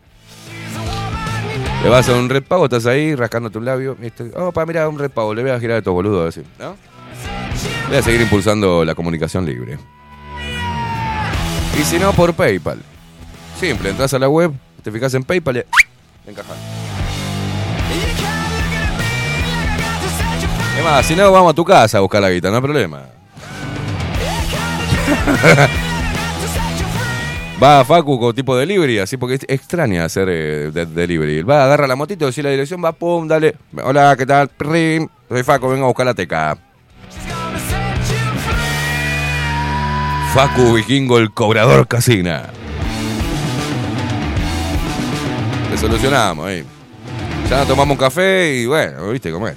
Le 1.83 1.91
vas 1.91 2.09
a 2.09 2.15
un 2.15 2.29
red 2.29 2.43
pago, 2.45 2.65
estás 2.65 2.87
ahí 2.87 3.15
rascándote 3.15 3.59
un 3.59 3.65
labio. 3.65 3.97
¿viste? 3.97 4.31
Oh, 4.37 4.53
pa, 4.53 4.65
mira, 4.65 4.89
un 4.89 4.99
red 4.99 5.11
pago, 5.11 5.35
le 5.35 5.43
voy 5.43 5.51
a 5.51 5.61
girar 5.61 5.77
a 5.77 5.79
estos 5.79 5.93
boludos 5.93 6.29
así, 6.29 6.47
¿no? 6.59 6.77
Voy 7.89 7.97
a 7.97 8.03
seguir 8.03 8.21
impulsando 8.21 8.85
la 8.85 8.95
comunicación 8.95 9.45
libre. 9.45 9.79
Y 11.79 11.83
si 11.83 11.99
no, 11.99 12.13
por 12.13 12.33
PayPal. 12.33 12.79
Simple, 13.61 13.91
entras 13.91 14.15
a 14.15 14.19
la 14.19 14.29
web, 14.29 14.53
te 14.83 14.91
fijas 14.91 15.13
en 15.15 15.25
PayPal 15.25 15.57
y 15.57 16.31
encajas. 16.31 16.57
Es 20.79 20.85
más, 20.85 21.07
si 21.07 21.17
no, 21.17 21.33
vamos 21.33 21.53
a 21.53 21.55
tu 21.55 21.65
casa 21.65 21.99
a 21.99 22.01
buscar 22.01 22.23
la 22.23 22.31
guita, 22.31 22.51
no 22.51 22.57
hay 22.57 22.63
problema. 22.63 23.16
Va 27.63 27.81
a 27.81 27.85
Facu 27.87 28.19
con 28.21 28.35
tipo 28.35 28.55
delivery, 28.57 28.99
así 28.99 29.17
porque 29.17 29.37
es 29.37 29.41
extraña 29.49 30.05
hacer 30.05 30.29
eh, 30.31 30.71
de- 30.73 30.85
delivery. 30.87 31.41
Va, 31.43 31.65
agarra 31.65 31.87
la 31.87 31.97
motito, 31.97 32.27
decir 32.27 32.45
la 32.45 32.51
dirección, 32.51 32.85
va, 32.85 32.93
pum, 32.93 33.27
dale. 33.27 33.57
Hola, 33.83 34.15
¿qué 34.17 34.27
tal? 34.27 34.49
Prim, 34.49 35.09
soy 35.29 35.43
Facu, 35.43 35.69
vengo 35.69 35.85
a 35.85 35.89
buscar 35.89 36.05
la 36.05 36.13
teca. 36.15 36.59
Facu 40.35 40.75
Vikingo, 40.75 41.17
el 41.19 41.33
cobrador 41.33 41.89
casina. 41.89 42.43
Le 45.71 45.79
solucionamos 45.79 46.47
ahí. 46.47 46.63
Ya 47.49 47.65
tomamos 47.65 47.93
un 47.95 47.99
café 47.99 48.55
y 48.55 48.67
bueno, 48.67 49.09
viste 49.11 49.31
cómo 49.33 49.49
es. 49.49 49.57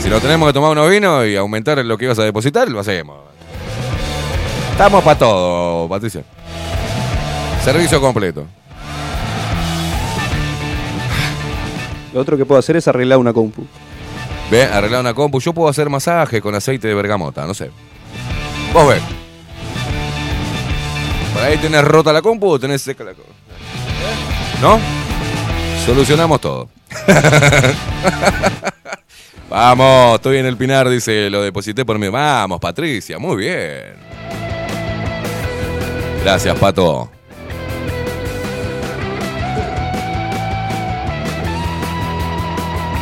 Si 0.00 0.08
no 0.10 0.18
tenemos 0.20 0.48
que 0.48 0.54
tomar 0.54 0.72
unos 0.72 0.90
vinos 0.90 1.24
y 1.26 1.36
aumentar 1.36 1.78
lo 1.84 1.96
que 1.96 2.06
ibas 2.06 2.18
a 2.18 2.24
depositar, 2.24 2.68
lo 2.68 2.80
hacemos. 2.80 3.18
Estamos 4.76 5.02
para 5.02 5.18
todo, 5.18 5.88
Patricia. 5.88 6.22
Servicio 7.64 7.98
completo. 7.98 8.44
Lo 12.12 12.20
otro 12.20 12.36
que 12.36 12.44
puedo 12.44 12.58
hacer 12.58 12.76
es 12.76 12.86
arreglar 12.86 13.18
una 13.18 13.32
compu. 13.32 13.66
Ve, 14.50 14.64
arreglar 14.64 15.00
una 15.00 15.14
compu. 15.14 15.40
Yo 15.40 15.54
puedo 15.54 15.70
hacer 15.70 15.88
masaje 15.88 16.42
con 16.42 16.54
aceite 16.54 16.88
de 16.88 16.94
bergamota, 16.94 17.46
no 17.46 17.54
sé. 17.54 17.70
Vos 18.74 18.86
ves. 18.86 19.00
Por 21.32 21.42
ahí 21.42 21.56
tenés 21.56 21.82
rota 21.82 22.12
la 22.12 22.20
compu 22.20 22.46
o 22.46 22.60
tenés 22.60 22.82
seca 22.82 23.02
la 23.02 23.14
compu. 23.14 23.32
¿No? 24.60 24.78
Solucionamos 25.86 26.38
todo. 26.38 26.68
Vamos, 29.48 30.16
estoy 30.16 30.36
en 30.36 30.44
el 30.44 30.58
Pinar, 30.58 30.86
dice, 30.90 31.30
lo 31.30 31.40
deposité 31.40 31.86
por 31.86 31.98
mí. 31.98 32.08
Vamos, 32.08 32.60
Patricia, 32.60 33.18
muy 33.18 33.36
bien. 33.36 34.15
Gracias, 36.22 36.58
Pato. 36.58 37.08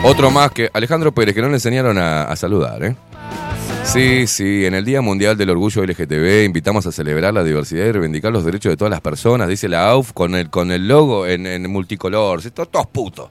Otro 0.05 0.31
más 0.31 0.51
que 0.53 0.69
Alejandro 0.73 1.13
Pérez, 1.13 1.35
que 1.35 1.41
no 1.41 1.49
le 1.49 1.55
enseñaron 1.55 1.97
a, 1.97 2.35
saludar, 2.37 2.83
¿eh? 2.85 2.95
Sí, 3.85 4.27
sí, 4.27 4.67
en 4.67 4.75
el 4.75 4.85
Día 4.85 5.01
Mundial 5.01 5.37
del 5.37 5.51
Orgullo 5.51 5.83
LGTB 5.85 6.45
invitamos 6.45 6.87
a 6.87 6.93
celebrar 6.93 7.33
la 7.33 7.43
diversidad 7.43 7.87
y 7.87 7.93
reivindicar 7.93 8.31
los 8.33 8.45
derechos 8.45 8.71
de 8.71 8.77
todas 8.77 8.91
las 8.91 9.01
personas, 9.01 9.49
dice 9.49 9.69
la 9.69 9.89
AUF 9.91 10.13
con 10.13 10.35
el, 10.35 10.51
con 10.51 10.71
el 10.73 10.87
logo 10.89 11.27
en, 11.27 11.47
en 11.47 11.71
multicolor. 11.71 12.43
To- 12.51 12.67
Todos 12.67 12.87
putos. 12.89 13.29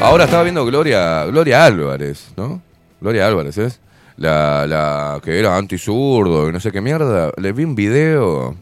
Ahora 0.00 0.24
estaba 0.24 0.42
viendo 0.42 0.64
Gloria, 0.64 1.24
Gloria 1.26 1.64
Álvarez, 1.64 2.28
¿no? 2.36 2.62
Gloria 3.00 3.26
Álvarez, 3.26 3.58
¿es? 3.58 3.80
La, 4.16 4.66
la 4.66 5.20
que 5.22 5.38
era 5.38 5.56
anti-zurdo 5.56 6.48
y 6.48 6.52
no 6.52 6.60
sé 6.60 6.72
qué 6.72 6.80
mierda. 6.80 7.32
Le 7.36 7.52
vi 7.52 7.64
un 7.64 7.74
video, 7.74 8.54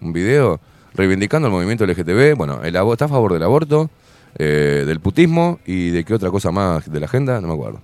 un 0.00 0.12
video 0.12 0.60
reivindicando 0.94 1.46
el 1.48 1.52
movimiento 1.52 1.86
LGTB. 1.86 2.36
Bueno, 2.36 2.60
el 2.62 2.74
está 2.74 3.04
a 3.04 3.08
favor 3.08 3.32
del 3.32 3.42
aborto, 3.44 3.88
eh, 4.36 4.84
del 4.86 5.00
putismo 5.00 5.60
y 5.64 5.90
de 5.90 6.04
qué 6.04 6.14
otra 6.14 6.30
cosa 6.30 6.50
más 6.50 6.90
de 6.90 7.00
la 7.00 7.06
agenda, 7.06 7.40
no 7.40 7.48
me 7.48 7.54
acuerdo. 7.54 7.80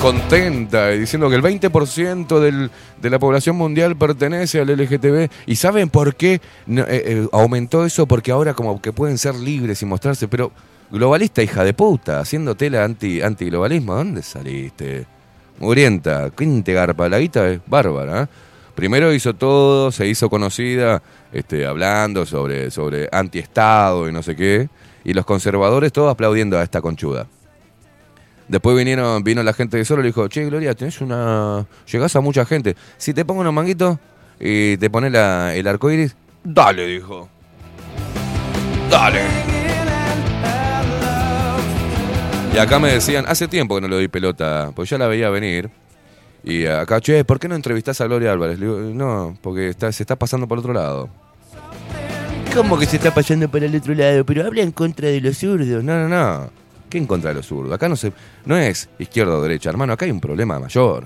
Contenta, 0.00 0.94
y 0.94 1.00
diciendo 1.00 1.28
que 1.28 1.36
el 1.36 1.42
20% 1.42 2.40
del, 2.40 2.70
de 3.02 3.10
la 3.10 3.18
población 3.18 3.56
mundial 3.56 3.96
pertenece 3.96 4.58
al 4.58 4.68
LGTB. 4.68 5.28
¿Y 5.44 5.56
saben 5.56 5.90
por 5.90 6.14
qué 6.14 6.40
no, 6.66 6.82
eh, 6.82 6.86
eh, 6.88 7.28
aumentó 7.32 7.84
eso? 7.84 8.06
Porque 8.06 8.32
ahora 8.32 8.54
como 8.54 8.80
que 8.80 8.94
pueden 8.94 9.18
ser 9.18 9.34
libres 9.34 9.82
y 9.82 9.84
mostrarse, 9.84 10.26
pero 10.26 10.52
globalista 10.90 11.42
hija 11.42 11.64
de 11.64 11.74
puta, 11.74 12.20
haciendo 12.20 12.54
tela 12.54 12.84
anti, 12.84 13.22
antiglobalismo, 13.22 13.94
¿dónde 13.94 14.22
saliste? 14.22 15.06
Mugrienta, 15.58 16.30
¿quién 16.30 16.62
te 16.62 16.72
garpa? 16.72 17.08
La 17.08 17.18
guita 17.18 17.48
es 17.48 17.60
bárbara. 17.66 18.22
¿eh? 18.22 18.26
Primero 18.74 19.12
hizo 19.12 19.34
todo, 19.34 19.92
se 19.92 20.06
hizo 20.06 20.30
conocida, 20.30 21.02
este, 21.32 21.66
hablando 21.66 22.24
sobre, 22.24 22.70
sobre 22.70 23.08
antiestado 23.12 24.08
y 24.08 24.12
no 24.12 24.22
sé 24.22 24.34
qué, 24.34 24.68
y 25.04 25.12
los 25.12 25.24
conservadores 25.24 25.92
todos 25.92 26.10
aplaudiendo 26.10 26.58
a 26.58 26.62
esta 26.62 26.80
conchuda. 26.80 27.26
Después 28.48 28.76
vinieron, 28.76 29.22
vino 29.22 29.42
la 29.44 29.52
gente 29.52 29.76
de 29.76 29.84
solo 29.84 30.00
y 30.00 30.04
le 30.04 30.08
dijo, 30.08 30.26
che, 30.26 30.44
Gloria, 30.46 30.74
tenés 30.74 31.00
una. 31.00 31.64
Llegás 31.90 32.16
a 32.16 32.20
mucha 32.20 32.44
gente. 32.44 32.74
Si 32.96 33.14
te 33.14 33.24
pongo 33.24 33.42
unos 33.42 33.52
manguitos 33.52 33.98
y 34.40 34.76
te 34.76 34.90
pones 34.90 35.14
el 35.14 35.68
arco 35.68 35.88
iris, 35.88 36.16
dale, 36.42 36.84
dijo. 36.86 37.28
Dale. 38.90 39.59
Y 42.52 42.58
acá 42.58 42.78
me 42.78 42.92
decían, 42.92 43.24
hace 43.28 43.46
tiempo 43.46 43.76
que 43.76 43.80
no 43.80 43.88
le 43.88 43.94
doy 43.94 44.08
pelota, 44.08 44.72
pues 44.74 44.90
ya 44.90 44.98
la 44.98 45.06
veía 45.06 45.30
venir. 45.30 45.70
Y 46.42 46.66
acá, 46.66 47.00
che, 47.00 47.24
¿por 47.24 47.38
qué 47.38 47.48
no 47.48 47.54
entrevistás 47.54 48.00
a 48.00 48.06
Gloria 48.06 48.32
Álvarez? 48.32 48.58
Le 48.58 48.66
digo, 48.66 48.78
no, 48.78 49.38
porque 49.40 49.68
está, 49.68 49.92
se 49.92 50.02
está 50.02 50.16
pasando 50.16 50.48
por 50.48 50.58
otro 50.58 50.72
lado. 50.72 51.08
¿Cómo 52.54 52.76
que 52.76 52.86
se 52.86 52.96
está 52.96 53.14
pasando 53.14 53.48
para 53.48 53.66
el 53.66 53.76
otro 53.76 53.94
lado? 53.94 54.24
Pero 54.24 54.44
habla 54.44 54.62
en 54.62 54.72
contra 54.72 55.08
de 55.08 55.20
los 55.20 55.38
zurdos. 55.38 55.84
No, 55.84 56.08
no, 56.08 56.08
no. 56.08 56.50
¿Qué 56.88 56.98
en 56.98 57.06
contra 57.06 57.30
de 57.30 57.36
los 57.36 57.46
zurdos? 57.46 57.72
Acá 57.72 57.88
no 57.88 57.94
se, 57.94 58.12
no 58.44 58.56
es 58.56 58.88
izquierda 58.98 59.36
o 59.36 59.42
derecha, 59.42 59.70
hermano. 59.70 59.92
Acá 59.92 60.06
hay 60.06 60.10
un 60.10 60.20
problema 60.20 60.58
mayor. 60.58 61.04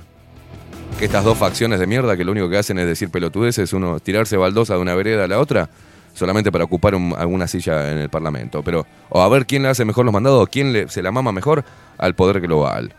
Que 0.98 1.04
estas 1.04 1.24
dos 1.24 1.36
facciones 1.36 1.78
de 1.78 1.86
mierda 1.86 2.16
que 2.16 2.24
lo 2.24 2.32
único 2.32 2.48
que 2.48 2.56
hacen 2.56 2.78
es 2.78 2.86
decir 2.86 3.10
pelotudeces, 3.10 3.72
uno 3.74 4.00
tirarse 4.00 4.38
baldosa 4.38 4.74
de 4.74 4.80
una 4.80 4.94
vereda 4.94 5.24
a 5.24 5.28
la 5.28 5.38
otra, 5.38 5.68
solamente 6.14 6.50
para 6.50 6.64
ocupar 6.64 6.94
un- 6.94 7.14
alguna 7.18 7.46
silla 7.46 7.92
en 7.92 7.98
el 7.98 8.08
Parlamento. 8.08 8.62
Pero, 8.62 8.86
o 9.10 9.20
a 9.22 9.28
ver 9.28 9.44
quién 9.44 9.62
le 9.62 9.68
hace 9.68 9.84
mejor 9.84 10.04
los 10.06 10.14
mandados, 10.14 10.48
quién 10.48 10.72
le, 10.72 10.88
se 10.88 11.02
la 11.02 11.12
mama 11.12 11.30
mejor 11.32 11.64
al 11.98 12.14
poder 12.14 12.40
global. 12.40 12.94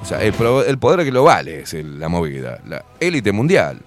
O 0.00 0.04
sea, 0.06 0.22
el, 0.22 0.34
el 0.66 0.78
poder 0.78 1.04
global 1.04 1.46
es 1.48 1.74
la 1.74 2.08
movida, 2.08 2.58
la 2.66 2.84
élite 2.98 3.30
mundial. 3.32 3.78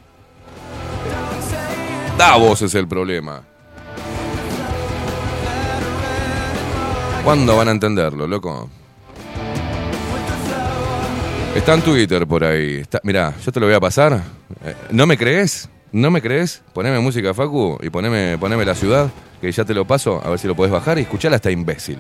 Davos 2.18 2.62
es 2.62 2.76
el 2.76 2.88
problema. 2.88 3.42
¿Cuándo 7.24 7.58
van 7.58 7.68
a 7.70 7.72
entenderlo, 7.72 8.28
loco? 8.28 8.70
Está 11.56 11.74
en 11.74 11.82
Twitter 11.82 12.28
por 12.28 12.44
ahí. 12.44 12.76
Está, 12.82 13.00
mirá, 13.04 13.34
yo 13.44 13.52
te 13.52 13.60
lo 13.60 13.66
voy 13.66 13.76
a 13.76 13.80
pasar. 13.80 14.22
Eh, 14.64 14.76
¿No 14.92 15.08
me 15.08 15.18
crees? 15.18 15.68
¿No 15.96 16.12
me 16.12 16.22
crees? 16.22 16.62
Poneme 16.74 17.00
música, 17.00 17.34
Facu, 17.34 17.78
y 17.82 17.90
poneme, 17.90 18.38
poneme 18.38 18.66
la 18.66 18.76
ciudad, 18.76 19.10
que 19.40 19.50
ya 19.50 19.64
te 19.64 19.74
lo 19.74 19.86
paso, 19.86 20.22
a 20.22 20.30
ver 20.30 20.38
si 20.40 20.46
lo 20.46 20.54
podés 20.54 20.70
bajar 20.70 20.98
y 20.98 21.04
escuchala 21.04 21.38
hasta 21.38 21.52
imbécil. 21.52 22.00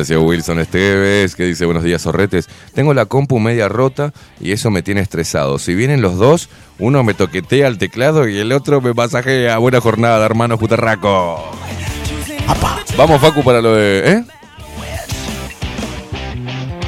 Apareció 0.00 0.22
Wilson 0.22 0.60
Esteves, 0.60 1.34
que 1.36 1.44
dice 1.44 1.66
buenos 1.66 1.84
días, 1.84 2.00
zorretes. 2.00 2.48
Tengo 2.72 2.94
la 2.94 3.04
compu 3.04 3.38
media 3.38 3.68
rota 3.68 4.14
y 4.40 4.52
eso 4.52 4.70
me 4.70 4.82
tiene 4.82 5.02
estresado. 5.02 5.58
Si 5.58 5.74
vienen 5.74 6.00
los 6.00 6.16
dos, 6.16 6.48
uno 6.78 7.04
me 7.04 7.12
toquetea 7.12 7.68
el 7.68 7.76
teclado 7.76 8.26
y 8.26 8.38
el 8.38 8.50
otro 8.52 8.80
me 8.80 8.94
masajea. 8.94 9.58
Buena 9.58 9.78
jornada, 9.82 10.24
hermano 10.24 10.56
putarraco. 10.56 11.50
Vamos, 12.96 13.20
Facu, 13.20 13.44
para 13.44 13.60
lo 13.60 13.74
de... 13.74 14.10
¿Eh? 14.10 14.24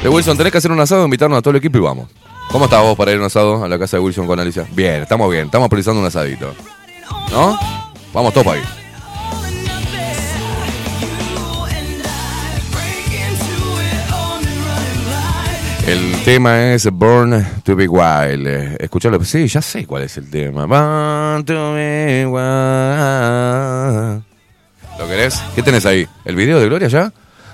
De 0.01 0.09
Wilson, 0.09 0.35
tenés 0.35 0.51
que 0.51 0.57
hacer 0.57 0.71
un 0.71 0.79
asado, 0.79 1.05
invitarnos 1.05 1.37
a 1.37 1.43
todo 1.43 1.51
el 1.51 1.57
equipo 1.57 1.77
y 1.77 1.81
vamos. 1.81 2.09
¿Cómo 2.49 2.65
estás 2.65 2.81
vos 2.81 2.97
para 2.97 3.11
ir 3.11 3.17
a 3.17 3.19
un 3.19 3.27
asado 3.27 3.63
a 3.63 3.67
la 3.67 3.77
casa 3.77 3.97
de 3.97 4.01
Wilson 4.01 4.25
con 4.25 4.39
Alicia? 4.39 4.65
Bien, 4.71 5.03
estamos 5.03 5.29
bien, 5.29 5.45
estamos 5.45 5.69
priorizando 5.69 6.01
un 6.01 6.07
asadito. 6.07 6.51
¿No? 7.31 7.59
Vamos 8.11 8.33
para 8.33 8.53
ahí. 8.53 8.82
El 15.85 16.23
tema 16.23 16.71
es 16.71 16.89
Born 16.89 17.45
to 17.63 17.75
be 17.75 17.89
Wild. 17.89 18.47
Escuchalo. 18.79 19.21
Sí, 19.25 19.47
ya 19.47 19.61
sé 19.61 19.85
cuál 19.85 20.03
es 20.03 20.17
el 20.17 20.29
tema. 20.29 20.65
Born 20.65 21.43
to 21.43 21.73
be 21.73 22.25
wild. 22.25 24.23
¿Lo 24.97 25.07
querés? 25.07 25.43
¿Qué 25.53 25.61
tenés 25.61 25.85
ahí? 25.85 26.07
¿El 26.23 26.37
video 26.37 26.61
de 26.61 26.67
Gloria 26.67 26.87
ya? 26.87 27.11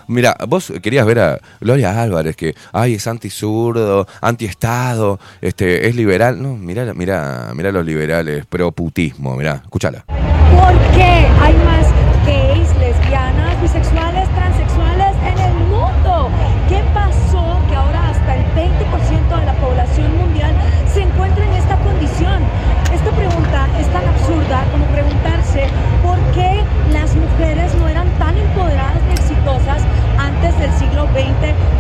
Mira, 0.08 0.38
vos 0.48 0.72
querías 0.82 1.08
ver 1.08 1.20
a 1.20 1.40
Gloria 1.60 2.02
Álvarez, 2.02 2.36
que, 2.36 2.56
ay, 2.72 2.96
es 2.96 3.08
anti-zurdo, 3.08 4.08
anti-estado, 4.22 5.20
este, 5.40 5.88
es 5.88 5.96
liberal. 5.96 6.42
No, 6.42 6.56
mira, 6.56 6.94
mira, 6.96 7.52
mira 7.56 7.72
los 7.72 7.86
liberales, 7.86 8.46
pro-putismo, 8.48 9.36
mira, 9.36 9.62
escúchala. 9.64 10.06
¿Por 10.08 10.78
qué 10.96 11.04
hay 11.04 11.54
más 11.64 11.86
gays, 12.26 12.70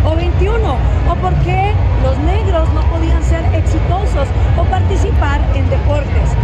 o 0.05 0.15
21, 0.15 0.59
o 1.09 1.15
por 1.15 1.33
qué 1.45 1.73
los 2.03 2.17
negros 2.19 2.67
no 2.73 2.81
podían 2.91 3.23
ser 3.23 3.43
exitosos 3.55 4.27
o 4.57 4.63
participar 4.65 5.39
en 5.55 5.69
deportes 5.69 6.35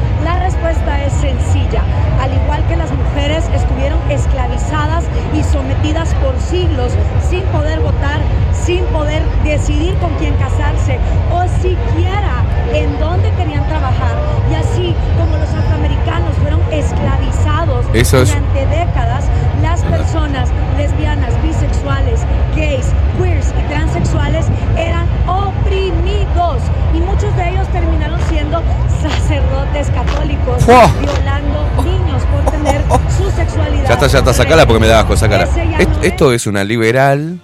respuesta 0.65 1.03
es 1.05 1.13
sencilla. 1.13 1.81
Al 2.21 2.33
igual 2.33 2.65
que 2.67 2.75
las 2.75 2.91
mujeres 2.91 3.47
estuvieron 3.53 3.99
esclavizadas 4.09 5.05
y 5.33 5.43
sometidas 5.43 6.13
por 6.15 6.39
siglos 6.39 6.91
sin 7.29 7.41
poder 7.45 7.79
votar, 7.81 8.19
sin 8.53 8.83
poder 8.85 9.21
decidir 9.43 9.95
con 9.97 10.09
quién 10.15 10.33
casarse 10.35 10.97
o 11.31 11.43
siquiera 11.61 12.43
en 12.73 12.99
dónde 12.99 13.29
querían 13.37 13.65
trabajar. 13.67 14.15
Y 14.51 14.55
así 14.55 14.95
como 15.19 15.37
los 15.37 15.49
afroamericanos 15.53 16.35
fueron 16.41 16.61
esclavizados 16.71 17.85
es- 17.93 18.11
durante 18.11 18.65
décadas, 18.67 19.25
las 19.61 19.81
personas 19.83 20.49
lesbianas, 20.77 21.31
bisexuales, 21.43 22.21
gays, 22.55 22.87
queers 23.19 23.53
y 23.59 23.69
transexuales 23.71 24.47
eran 24.77 25.05
oprimidos 25.27 26.61
y 26.93 26.99
muchos 27.01 27.35
de 27.35 27.49
ellos 27.49 27.67
terminaron 27.69 28.19
siendo 28.29 28.61
sacerdotes 29.01 29.89
católicos, 29.91 30.54
Violando 30.63 31.83
niños 31.83 32.23
por 32.25 32.51
tener 32.51 32.83
su 33.17 33.31
sexualidad. 33.31 33.87
Ya 33.87 33.93
está, 33.93 34.07
ya 34.07 34.19
está, 34.19 34.33
sacala 34.33 34.65
porque 34.65 34.79
me 34.79 34.87
da 34.87 34.99
asco, 35.01 35.15
sacala. 35.17 35.43
Est-. 35.79 36.03
Esto 36.03 36.31
es 36.33 36.47
una 36.47 36.63
liberal, 36.63 37.39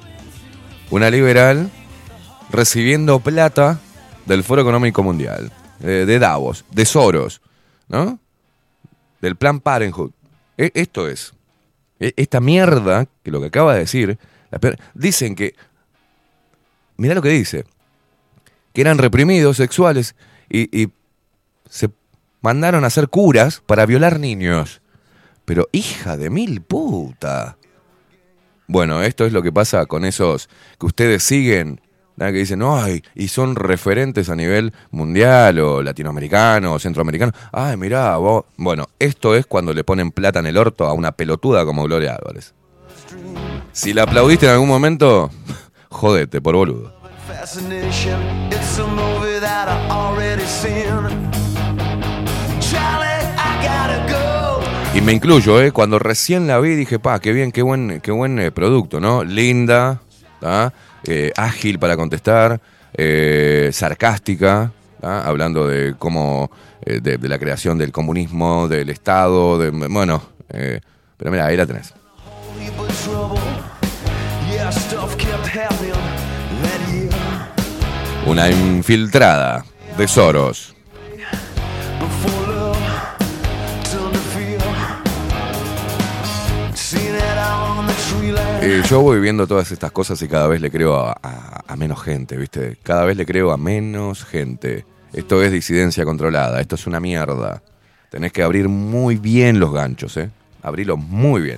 una 0.90 1.10
liberal 1.10 1.70
recibiendo 2.50 3.20
plata 3.20 3.80
del 4.26 4.44
Foro 4.44 4.62
Económico 4.62 5.04
Mundial, 5.04 5.52
eh, 5.82 6.06
de 6.08 6.20
Davos, 6.20 6.66
de 6.72 6.86
Soros, 6.86 7.42
¿no? 7.88 8.20
Del 9.22 9.36
Plan 9.36 9.60
Parenthood. 9.60 10.12
E- 10.58 10.72
esto 10.74 11.08
es. 11.08 11.34
E- 12.00 12.14
esta 12.18 12.40
mierda, 12.40 13.08
que 13.24 13.32
lo 13.32 13.40
que 13.40 13.48
acaba 13.48 13.74
de 13.74 13.82
decir, 13.82 14.18
la 14.50 14.60
dicen 14.94 15.36
que, 15.36 15.54
mirá 16.98 17.14
lo 17.16 17.22
que 17.22 17.30
dice, 17.30 17.66
que 18.74 18.82
eran 18.82 18.98
reprimidos 18.98 19.58
sexuales 19.58 20.16
y, 20.50 20.82
y 20.84 20.92
se 21.70 21.90
mandaron 22.42 22.84
a 22.84 22.90
ser 22.90 23.08
curas 23.08 23.62
para 23.66 23.86
violar 23.86 24.20
niños. 24.20 24.82
Pero 25.46 25.70
hija 25.72 26.18
de 26.18 26.30
mil 26.30 26.62
puta. 26.62 27.58
Bueno, 28.68 29.02
esto 29.02 29.26
es 29.26 29.34
lo 29.34 29.42
que 29.42 29.52
pasa 29.52 29.86
con 29.86 30.06
esos 30.06 30.50
que 30.80 30.86
ustedes 30.86 31.24
siguen, 31.24 31.82
que 32.30 32.32
dicen, 32.32 32.62
ay, 32.64 33.04
y 33.16 33.30
son 33.30 33.56
referentes 33.56 34.30
a 34.30 34.36
nivel 34.36 34.74
mundial 34.92 35.60
o 35.60 35.82
latinoamericano 35.82 36.74
o 36.74 36.80
centroamericano. 36.80 37.32
Ay, 37.52 37.78
mirá, 37.78 38.18
vos. 38.18 38.46
Bueno, 38.58 38.88
esto 39.00 39.36
es 39.36 39.48
cuando 39.48 39.74
le 39.74 39.84
ponen 39.84 40.12
plata 40.12 40.40
en 40.40 40.48
el 40.48 40.58
orto 40.58 40.86
a 40.86 40.94
una 40.94 41.14
pelotuda 41.14 41.66
como 41.66 41.84
Gloria 41.84 42.16
Álvarez. 42.16 42.54
Si 43.72 43.94
la 43.94 44.04
aplaudiste 44.04 44.46
en 44.46 44.52
algún 44.54 44.68
momento, 44.68 45.32
jodete, 45.90 46.42
por 46.42 46.56
boludo. 46.56 46.94
Me 55.06 55.14
incluyo, 55.14 55.60
¿eh? 55.60 55.72
Cuando 55.72 55.98
recién 55.98 56.46
la 56.46 56.60
vi 56.60 56.76
dije, 56.76 57.00
pa, 57.00 57.20
qué 57.20 57.34
bien, 57.34 57.52
qué 57.52 57.64
buen, 57.64 58.02
qué 58.02 58.12
buen 58.12 58.38
eh, 58.38 58.52
producto, 58.52 59.00
¿no? 59.00 59.24
Linda. 59.24 60.00
Eh, 61.06 61.32
ágil 61.36 61.80
para 61.80 61.98
contestar, 61.98 62.62
eh, 62.94 63.72
sarcástica, 63.74 64.72
hablando 65.02 65.68
de 65.68 65.96
cómo, 65.98 66.52
de, 66.86 67.18
la 67.28 67.40
creación 67.40 67.80
del 67.80 67.92
comunismo, 67.92 68.68
del 68.68 68.90
Estado, 68.92 69.58
de, 69.58 69.72
bueno, 69.72 70.22
pero 70.48 71.32
mira, 71.32 71.48
ahí 71.48 71.58
la 71.58 71.66
tenés. 71.66 71.94
Una 78.28 78.50
infiltrada 78.52 79.66
de 79.98 80.08
Soros. 80.08 80.76
Eh, 88.64 88.84
yo 88.88 89.02
voy 89.02 89.20
viendo 89.20 89.48
todas 89.48 89.72
estas 89.72 89.92
cosas 89.92 90.22
y 90.22 90.28
cada 90.28 90.48
vez 90.48 90.62
le 90.62 90.70
creo 90.70 90.96
a, 90.96 91.76
menos 91.76 92.04
gente, 92.04 92.38
¿viste? 92.38 92.78
Cada 92.84 93.06
vez 93.06 93.18
le 93.18 93.26
creo 93.26 93.52
a 93.52 93.58
menos 93.58 94.24
gente. 94.24 94.86
Esto 95.14 95.42
es 95.42 95.52
disidencia 95.52 96.06
controlada, 96.06 96.62
esto 96.62 96.76
es 96.76 96.86
una 96.86 97.00
mierda. 97.00 97.64
Tenés 98.12 98.32
que 98.32 98.44
abrir 98.44 98.70
muy 98.70 99.16
bien 99.16 99.60
los 99.60 99.74
ganchos, 99.74 100.16
¿eh? 100.18 100.30
Abrirlos 100.62 101.00
muy 101.00 101.42
bien. 101.42 101.58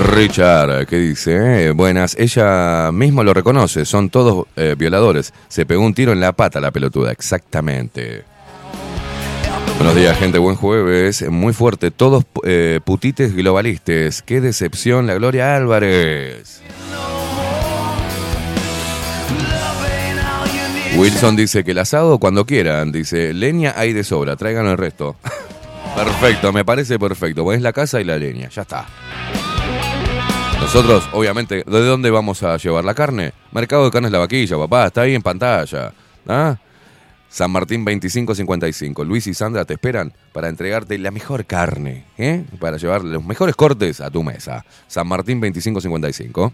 Richard, 0.00 0.86
¿qué 0.86 0.96
dice? 0.96 1.66
Eh, 1.66 1.70
buenas, 1.72 2.16
ella 2.18 2.90
mismo 2.90 3.22
lo 3.22 3.34
reconoce, 3.34 3.84
son 3.84 4.08
todos 4.08 4.46
eh, 4.56 4.74
violadores. 4.76 5.34
Se 5.48 5.66
pegó 5.66 5.84
un 5.84 5.92
tiro 5.92 6.12
en 6.12 6.20
la 6.20 6.32
pata 6.32 6.58
la 6.58 6.70
pelotuda, 6.70 7.12
exactamente. 7.12 8.24
Buenos 9.76 9.94
días, 9.94 10.18
gente, 10.18 10.38
buen 10.38 10.56
jueves. 10.56 11.28
Muy 11.30 11.52
fuerte, 11.52 11.90
todos 11.90 12.24
eh, 12.44 12.80
putites 12.82 13.34
globalistas. 13.34 14.22
Qué 14.22 14.40
decepción 14.40 15.06
la 15.06 15.14
Gloria 15.14 15.54
Álvarez. 15.54 16.62
Wilson 20.96 21.36
dice 21.36 21.62
que 21.62 21.72
el 21.72 21.78
asado 21.78 22.18
cuando 22.18 22.46
quieran. 22.46 22.90
Dice, 22.90 23.34
leña 23.34 23.74
hay 23.76 23.92
de 23.92 24.02
sobra, 24.02 24.36
traigan 24.36 24.66
el 24.66 24.78
resto. 24.78 25.16
perfecto, 25.94 26.52
me 26.54 26.64
parece 26.64 26.98
perfecto. 26.98 27.44
Pones 27.44 27.60
la 27.60 27.74
casa 27.74 28.00
y 28.00 28.04
la 28.04 28.16
leña, 28.16 28.48
ya 28.48 28.62
está. 28.62 28.86
Nosotros, 30.60 31.08
obviamente, 31.12 31.64
¿de 31.66 31.84
dónde 31.84 32.10
vamos 32.10 32.42
a 32.42 32.56
llevar 32.56 32.84
la 32.84 32.94
carne? 32.94 33.32
Mercado 33.50 33.84
de 33.84 33.90
Carnes 33.90 34.12
La 34.12 34.18
Vaquilla, 34.18 34.56
papá, 34.56 34.86
está 34.86 35.00
ahí 35.00 35.14
en 35.14 35.22
pantalla. 35.22 35.92
¿Ah? 36.28 36.56
San 37.28 37.50
Martín 37.50 37.84
2555. 37.84 39.04
Luis 39.04 39.26
y 39.26 39.34
Sandra 39.34 39.64
te 39.64 39.74
esperan 39.74 40.12
para 40.32 40.48
entregarte 40.48 40.98
la 40.98 41.10
mejor 41.10 41.46
carne, 41.46 42.04
¿eh? 42.18 42.44
Para 42.58 42.76
llevar 42.76 43.04
los 43.04 43.24
mejores 43.24 43.56
cortes 43.56 44.00
a 44.00 44.10
tu 44.10 44.22
mesa. 44.22 44.64
San 44.86 45.08
Martín 45.08 45.40
2555. 45.40 46.52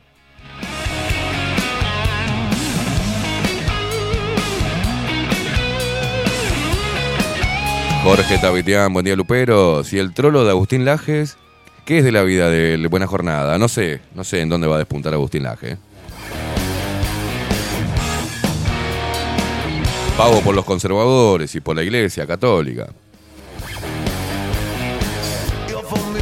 Jorge 8.02 8.38
Tabitián, 8.38 8.92
buen 8.92 9.04
día 9.04 9.16
Lupero. 9.16 9.82
Si 9.82 9.98
el 9.98 10.14
trolo 10.14 10.44
de 10.44 10.50
Agustín 10.50 10.84
Lajes, 10.84 11.36
¿qué 11.86 11.98
es 11.98 12.04
de 12.04 12.12
la 12.12 12.22
vida 12.22 12.50
de 12.50 12.84
Buena 12.88 13.06
Jornada? 13.06 13.56
No 13.58 13.68
sé, 13.68 14.00
no 14.14 14.24
sé 14.24 14.40
en 14.40 14.50
dónde 14.50 14.66
va 14.66 14.74
a 14.74 14.78
despuntar 14.78 15.14
Agustín 15.14 15.44
Laje. 15.44 15.78
Pago 20.18 20.40
por 20.40 20.54
los 20.54 20.64
conservadores 20.64 21.54
y 21.54 21.60
por 21.60 21.76
la 21.76 21.82
iglesia 21.82 22.26
católica. 22.26 22.88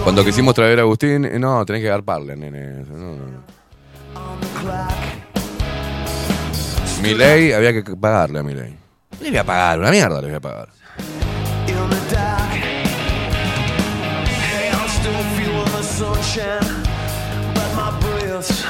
Cuando 0.03 0.25
quisimos 0.25 0.55
traer 0.55 0.81
a 0.81 0.83
Agustín, 0.83 1.25
eh, 1.25 1.39
no, 1.39 1.65
tenés 1.65 1.81
que 1.81 1.89
garparle, 1.89 2.37
nene. 2.37 2.85
No. 2.85 3.17
Mi 7.03 7.15
ley 7.15 7.53
había 7.53 7.73
que 7.73 7.83
pagarle 7.97 8.41
a 8.41 8.43
mi 8.43 8.55
ley. 8.55 8.77
Le 9.23 9.31
voy 9.31 9.39
a 9.39 9.45
pagar, 9.45 9.79
una 9.79 9.91
mierda 9.91 10.21
le 10.21 10.27
voy 10.27 10.37
a 10.37 10.41
pagar. 10.41 10.69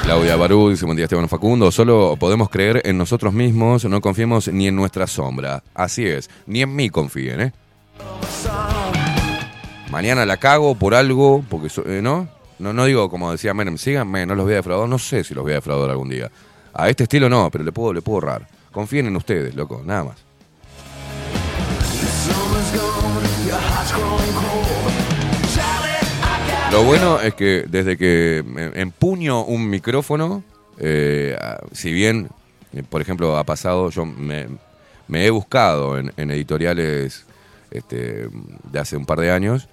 Claudia 0.03 0.35
Barú 0.35 0.69
dice, 0.69 0.85
buen 0.85 0.95
día 0.95 1.05
Esteban 1.05 1.27
Facundo, 1.27 1.71
solo 1.71 2.15
podemos 2.19 2.49
creer 2.49 2.83
en 2.85 2.97
nosotros 2.97 3.33
mismos, 3.33 3.85
no 3.85 4.01
confiemos 4.01 4.47
ni 4.49 4.67
en 4.67 4.75
nuestra 4.75 5.07
sombra. 5.07 5.63
Así 5.73 6.05
es, 6.05 6.29
ni 6.45 6.61
en 6.61 6.75
mí 6.75 6.91
confíen, 6.91 7.41
¿eh? 7.41 7.53
Mañana 9.89 10.25
la 10.25 10.37
cago 10.37 10.75
por 10.75 10.93
algo, 10.93 11.43
porque 11.49 11.69
eh, 11.85 12.01
¿no? 12.03 12.27
No, 12.59 12.71
no 12.71 12.85
digo 12.85 13.09
como 13.09 13.31
decía 13.31 13.53
Menem, 13.55 13.77
síganme, 13.77 14.25
no 14.25 14.35
los 14.35 14.45
voy 14.45 14.53
a 14.53 14.57
defraudar, 14.57 14.87
no 14.87 14.99
sé 14.99 15.23
si 15.23 15.33
los 15.33 15.43
voy 15.43 15.53
a 15.53 15.55
defraudar 15.55 15.89
algún 15.89 16.09
día. 16.09 16.29
A 16.73 16.89
este 16.89 17.03
estilo 17.03 17.29
no, 17.29 17.49
pero 17.49 17.63
le 17.63 17.71
puedo, 17.71 17.93
le 17.93 18.01
puedo 18.01 18.17
ahorrar. 18.17 18.47
Confíen 18.71 19.07
en 19.07 19.15
ustedes, 19.15 19.55
loco, 19.55 19.81
nada 19.83 20.03
más. 20.03 20.17
Lo 26.75 26.83
bueno 26.83 27.21
es 27.21 27.33
que 27.35 27.63
desde 27.69 27.95
que 27.95 28.43
empuño 28.75 29.45
un 29.45 29.69
micrófono, 29.69 30.43
eh, 30.77 31.33
si 31.71 31.93
bien, 31.93 32.27
eh, 32.73 32.83
por 32.83 33.01
ejemplo, 33.01 33.37
ha 33.37 33.45
pasado, 33.45 33.89
yo 33.91 34.05
me, 34.05 34.47
me 35.07 35.25
he 35.25 35.29
buscado 35.29 35.97
en, 35.97 36.11
en 36.17 36.31
editoriales 36.31 37.25
este, 37.71 38.27
de 38.73 38.77
hace 38.79 38.97
un 38.97 39.05
par 39.05 39.21
de 39.21 39.31
años 39.31 39.69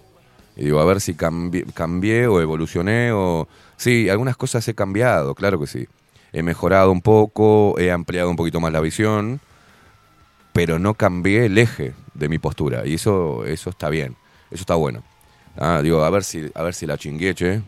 y 0.54 0.66
digo, 0.66 0.78
a 0.78 0.84
ver 0.84 1.00
si 1.00 1.14
cambié, 1.14 1.64
cambié 1.74 2.28
o 2.28 2.40
evolucioné 2.40 3.10
o... 3.10 3.48
Sí, 3.76 4.08
algunas 4.08 4.36
cosas 4.36 4.68
he 4.68 4.74
cambiado, 4.74 5.34
claro 5.34 5.58
que 5.58 5.66
sí. 5.66 5.88
He 6.32 6.44
mejorado 6.44 6.92
un 6.92 7.00
poco, 7.00 7.76
he 7.80 7.90
ampliado 7.90 8.30
un 8.30 8.36
poquito 8.36 8.60
más 8.60 8.72
la 8.72 8.80
visión, 8.80 9.40
pero 10.52 10.78
no 10.78 10.94
cambié 10.94 11.46
el 11.46 11.58
eje 11.58 11.94
de 12.14 12.28
mi 12.28 12.38
postura 12.38 12.86
y 12.86 12.94
eso, 12.94 13.44
eso 13.44 13.70
está 13.70 13.88
bien, 13.88 14.14
eso 14.52 14.60
está 14.60 14.76
bueno. 14.76 15.02
Ah, 15.56 15.80
digo, 15.82 16.02
a 16.04 16.10
ver 16.10 16.24
si, 16.24 16.50
a 16.54 16.62
ver 16.62 16.74
si 16.74 16.86
la 16.86 16.96
chingué, 16.96 17.34
che, 17.34 17.62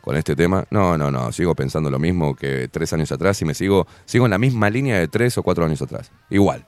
con 0.00 0.16
este 0.16 0.34
tema. 0.34 0.64
No, 0.70 0.98
no, 0.98 1.10
no, 1.10 1.32
sigo 1.32 1.54
pensando 1.54 1.90
lo 1.90 1.98
mismo 1.98 2.34
que 2.34 2.68
tres 2.68 2.92
años 2.92 3.12
atrás 3.12 3.40
y 3.42 3.44
me 3.44 3.54
sigo, 3.54 3.86
sigo 4.04 4.24
en 4.24 4.30
la 4.30 4.38
misma 4.38 4.70
línea 4.70 4.98
de 4.98 5.08
tres 5.08 5.38
o 5.38 5.42
cuatro 5.42 5.64
años 5.64 5.82
atrás. 5.82 6.10
Igual, 6.30 6.64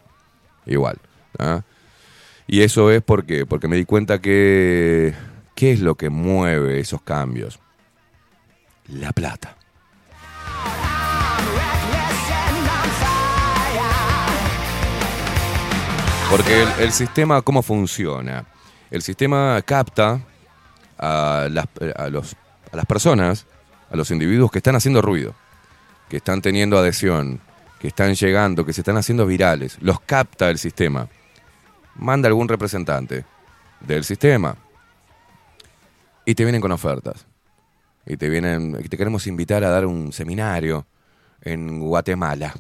igual. 0.66 0.98
¿ah? 1.38 1.62
Y 2.46 2.62
eso 2.62 2.90
es 2.90 3.02
porque, 3.02 3.46
porque 3.46 3.68
me 3.68 3.76
di 3.76 3.85
cuenta 3.85 4.20
que, 4.20 5.14
¿qué 5.54 5.72
es 5.72 5.80
lo 5.80 5.94
que 5.94 6.11
mueve 6.11 6.80
esos 6.80 7.02
cambios? 7.02 7.59
La 8.88 9.12
plata. 9.12 9.56
Porque 16.30 16.62
el, 16.62 16.68
el 16.78 16.92
sistema, 16.92 17.42
¿cómo 17.42 17.62
funciona? 17.62 18.46
El 18.90 19.02
sistema 19.02 19.61
capta 19.64 20.20
a 21.00 21.48
las, 21.50 21.66
a, 21.96 22.08
los, 22.08 22.36
a 22.72 22.76
las 22.76 22.86
personas, 22.86 23.46
a 23.90 23.96
los 23.96 24.10
individuos 24.10 24.50
que 24.50 24.58
están 24.58 24.76
haciendo 24.76 25.02
ruido, 25.02 25.34
que 26.08 26.18
están 26.18 26.42
teniendo 26.42 26.78
adhesión, 26.78 27.40
que 27.80 27.88
están 27.88 28.14
llegando, 28.14 28.66
que 28.66 28.72
se 28.72 28.82
están 28.82 28.98
haciendo 28.98 29.26
virales. 29.26 29.78
Los 29.80 30.00
capta 30.00 30.50
el 30.50 30.58
sistema. 30.58 31.08
Manda 31.96 32.28
algún 32.28 32.48
representante 32.48 33.24
del 33.80 34.04
sistema 34.04 34.54
y 36.24 36.34
te 36.34 36.44
vienen 36.44 36.60
con 36.60 36.72
ofertas. 36.72 37.26
Y 38.06 38.16
te 38.16 38.28
vienen, 38.28 38.72
te 38.88 38.96
queremos 38.96 39.26
invitar 39.26 39.64
a 39.64 39.70
dar 39.70 39.86
un 39.86 40.12
seminario 40.12 40.86
en 41.42 41.80
Guatemala. 41.80 42.54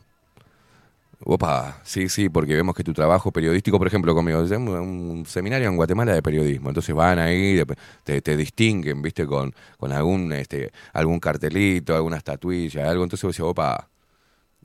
Opa, 1.22 1.80
sí, 1.84 2.08
sí, 2.08 2.30
porque 2.30 2.54
vemos 2.54 2.74
que 2.74 2.82
tu 2.82 2.94
trabajo 2.94 3.30
periodístico, 3.30 3.78
por 3.78 3.86
ejemplo, 3.86 4.14
conmigo, 4.14 4.40
un, 4.40 5.24
seminario 5.26 5.68
en 5.68 5.76
Guatemala 5.76 6.14
de 6.14 6.22
periodismo. 6.22 6.70
Entonces 6.70 6.94
van 6.94 7.18
ahí, 7.18 7.62
te, 8.04 8.36
distinguen, 8.36 9.02
viste, 9.02 9.26
con, 9.26 9.54
con 9.76 9.92
algún, 9.92 10.32
este, 10.32 10.72
algún 10.94 11.20
cartelito, 11.20 11.94
alguna 11.94 12.16
estatuilla, 12.16 12.88
algo. 12.88 13.04
Entonces 13.04 13.24
vos 13.24 13.36
decís, 13.36 13.44
opa. 13.44 13.90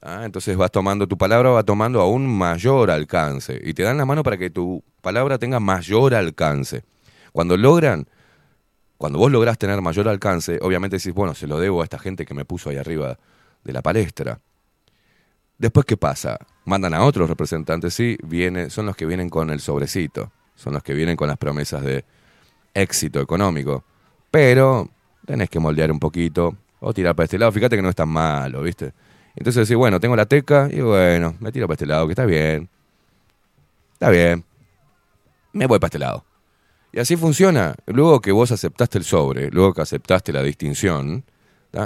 Ah, 0.02 0.24
entonces 0.26 0.56
vas 0.56 0.72
tomando, 0.72 1.08
tu 1.08 1.18
palabra 1.18 1.50
va 1.50 1.64
tomando 1.64 2.00
aún 2.02 2.28
mayor 2.28 2.92
alcance. 2.92 3.60
Y 3.64 3.74
te 3.74 3.84
dan 3.84 3.98
la 3.98 4.06
mano 4.06 4.24
para 4.24 4.38
que 4.38 4.50
tu 4.50 4.84
palabra 5.02 5.38
tenga 5.40 5.60
mayor 5.60 6.14
alcance. 6.16 6.84
Cuando 7.34 7.58
logran, 7.58 8.08
cuando 8.98 9.20
vos 9.20 9.32
lográs 9.32 9.58
tener 9.58 9.82
mayor 9.82 10.08
alcance, 10.08 10.60
obviamente 10.62 10.98
decís, 10.98 11.14
bueno, 11.14 11.34
se 11.36 11.48
lo 11.48 11.60
debo 11.60 11.82
a 11.82 11.86
esta 11.86 12.00
gente 12.00 12.26
que 12.26 12.34
me 12.34 12.46
puso 12.46 12.70
ahí 12.70 12.78
arriba 12.78 13.18
de 13.64 13.74
la 13.74 13.82
palestra. 13.82 14.40
Después, 15.58 15.86
¿qué 15.86 15.98
pasa? 15.98 16.38
Mandan 16.66 16.94
a 16.94 17.04
otros 17.04 17.30
representantes, 17.30 17.94
sí, 17.94 18.18
viene, 18.24 18.70
son 18.70 18.86
los 18.86 18.96
que 18.96 19.06
vienen 19.06 19.30
con 19.30 19.50
el 19.50 19.60
sobrecito, 19.60 20.32
son 20.56 20.74
los 20.74 20.84
que 20.84 20.94
vienen 20.94 21.16
con 21.16 21.28
las 21.28 21.38
promesas 21.38 21.84
de 21.84 22.04
éxito 22.74 23.22
económico. 23.22 23.84
Pero 24.32 24.90
tenés 25.26 25.50
que 25.50 25.60
moldear 25.60 25.92
un 25.92 26.00
poquito 26.00 26.58
o 26.80 26.94
tirar 26.94 27.16
para 27.16 27.26
este 27.26 27.38
lado. 27.38 27.52
Fíjate 27.52 27.76
que 27.76 27.82
no 27.82 27.90
es 27.90 27.96
tan 27.96 28.10
malo, 28.10 28.62
¿viste? 28.62 28.94
Entonces 29.36 29.68
decís, 29.68 29.78
bueno, 29.78 30.00
tengo 30.00 30.16
la 30.16 30.26
teca 30.26 30.70
y 30.72 30.82
bueno, 30.82 31.36
me 31.40 31.52
tiro 31.52 31.68
para 31.68 31.76
este 31.76 31.86
lado, 31.86 32.06
que 32.08 32.14
está 32.14 32.26
bien. 32.26 32.70
Está 33.94 34.10
bien. 34.10 34.44
Me 35.54 35.68
voy 35.68 35.80
para 35.80 35.88
este 35.88 36.00
lado. 36.00 36.26
Y 36.92 37.00
así 37.00 37.16
funciona. 37.16 37.76
Luego 37.86 38.22
que 38.22 38.32
vos 38.32 38.52
aceptaste 38.52 38.98
el 38.98 39.04
sobre, 39.04 39.50
luego 39.52 39.74
que 39.74 39.82
aceptaste 39.82 40.32
la 40.32 40.42
distinción, 40.42 41.26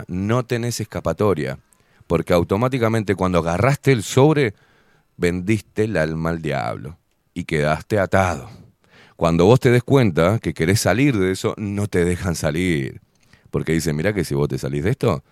no 0.08 0.46
tenés 0.46 0.80
escapatoria. 0.80 1.60
Porque 2.10 2.34
automáticamente 2.34 3.13
cuando 3.13 3.38
agarraste 3.38 3.91
el 3.91 4.02
sobre, 4.02 4.56
vendiste 5.15 5.84
el 5.84 5.95
alma 5.95 6.32
al 6.32 6.41
diablo 6.41 6.98
y 7.36 7.43
quedaste 7.43 8.00
atado. 8.00 8.50
Cuando 9.15 9.45
vos 9.45 9.60
te 9.60 9.69
des 9.69 9.84
cuenta 9.84 10.39
que 10.39 10.56
querés 10.56 10.80
salir 10.80 11.15
de 11.15 11.30
eso, 11.32 11.54
no 11.58 11.86
te 11.86 12.04
dejan 12.06 12.34
salir. 12.34 13.00
Porque 13.52 13.74
dicen, 13.74 13.95
mira 13.95 14.12
que 14.12 14.24
si 14.24 14.34
vos 14.34 14.50
te 14.50 14.58
salís 14.58 14.84
de 14.86 14.89
esto, 14.89 15.24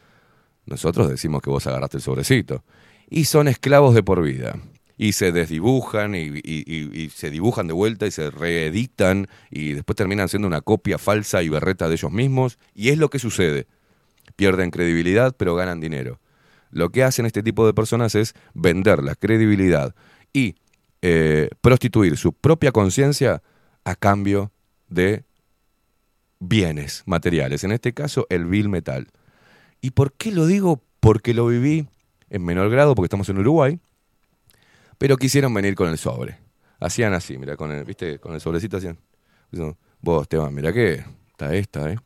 nosotros 0.67 1.09
decimos 1.09 1.41
que 1.41 1.49
vos 1.49 1.65
agarraste 1.65 1.97
el 1.97 2.03
sobrecito. 2.03 2.63
Y 3.09 3.25
son 3.25 3.47
esclavos 3.47 3.95
de 3.95 4.03
por 4.03 4.21
vida. 4.21 4.59
Y 4.99 5.13
se 5.13 5.31
desdibujan 5.31 6.13
y, 6.13 6.29
y- 6.43 7.09
se 7.09 7.31
dibujan 7.31 7.65
de 7.65 7.73
vuelta 7.73 8.05
y 8.05 8.11
se 8.11 8.29
reeditan 8.29 9.27
y 9.49 9.73
después 9.73 9.95
terminan 9.95 10.29
siendo 10.29 10.47
una 10.47 10.61
copia 10.61 10.99
falsa 10.99 11.41
y 11.41 11.49
berreta 11.49 11.89
de 11.89 11.95
ellos 11.95 12.11
mismos. 12.11 12.59
Y 12.75 12.89
es 12.89 12.99
lo 12.99 13.09
que 13.09 13.17
sucede. 13.17 13.65
Pierden 14.35 14.69
credibilidad 14.69 15.35
pero 15.35 15.55
ganan 15.55 15.79
dinero. 15.79 16.19
Lo 16.71 16.89
que 16.89 17.03
hacen 17.03 17.25
este 17.25 17.43
tipo 17.43 17.65
de 17.65 17.73
personas 17.73 18.15
es 18.15 18.33
vender 18.53 19.03
la 19.03 19.15
credibilidad 19.15 19.95
y 20.33 20.55
eh, 21.01 21.49
prostituir 21.61 22.17
su 22.17 22.33
propia 22.33 22.71
conciencia 22.71 23.41
a 23.83 23.95
cambio 23.95 24.51
de 24.89 25.23
bienes 26.39 27.03
materiales. 27.05 27.63
En 27.63 27.71
este 27.71 27.93
caso, 27.93 28.25
el 28.29 28.45
bill 28.45 28.69
metal. 28.69 29.07
¿Y 29.81 29.91
por 29.91 30.13
qué 30.13 30.31
lo 30.31 30.45
digo? 30.45 30.81
Porque 30.99 31.33
lo 31.33 31.47
viví 31.47 31.87
en 32.29 32.43
menor 32.43 32.69
grado, 32.69 32.95
porque 32.95 33.05
estamos 33.05 33.29
en 33.29 33.37
Uruguay, 33.37 33.79
pero 34.97 35.17
quisieron 35.17 35.53
venir 35.53 35.75
con 35.75 35.89
el 35.89 35.97
sobre. 35.97 36.37
Hacían 36.79 37.13
así, 37.13 37.37
mira, 37.37 37.55
con 37.55 37.71
el, 37.71 37.85
¿viste? 37.85 38.19
Con 38.19 38.33
el 38.33 38.41
sobrecito 38.41 38.77
hacían. 38.77 38.97
Vos, 40.01 40.23
Esteban, 40.23 40.53
mira 40.53 40.73
que 40.73 41.03
está 41.31 41.53
esta, 41.55 41.91
¿eh? 41.91 41.97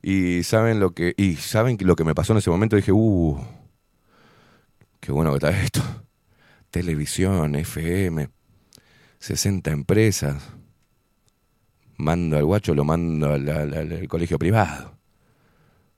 Y 0.00 0.42
saben 0.44 0.80
lo 0.80 0.92
que, 0.92 1.14
y 1.16 1.36
saben 1.36 1.76
lo 1.80 1.96
que 1.96 2.04
me 2.04 2.14
pasó 2.14 2.32
en 2.32 2.38
ese 2.38 2.50
momento, 2.50 2.76
dije, 2.76 2.92
uh, 2.92 3.38
qué 5.00 5.12
bueno 5.12 5.30
que 5.30 5.36
está 5.36 5.50
esto. 5.62 5.82
Televisión, 6.70 7.54
FM, 7.54 8.28
60 9.18 9.70
empresas. 9.70 10.42
Mando 11.96 12.36
al 12.36 12.44
guacho, 12.44 12.74
lo 12.74 12.84
mando 12.84 13.32
al, 13.32 14.06
colegio 14.08 14.38
privado. 14.38 14.96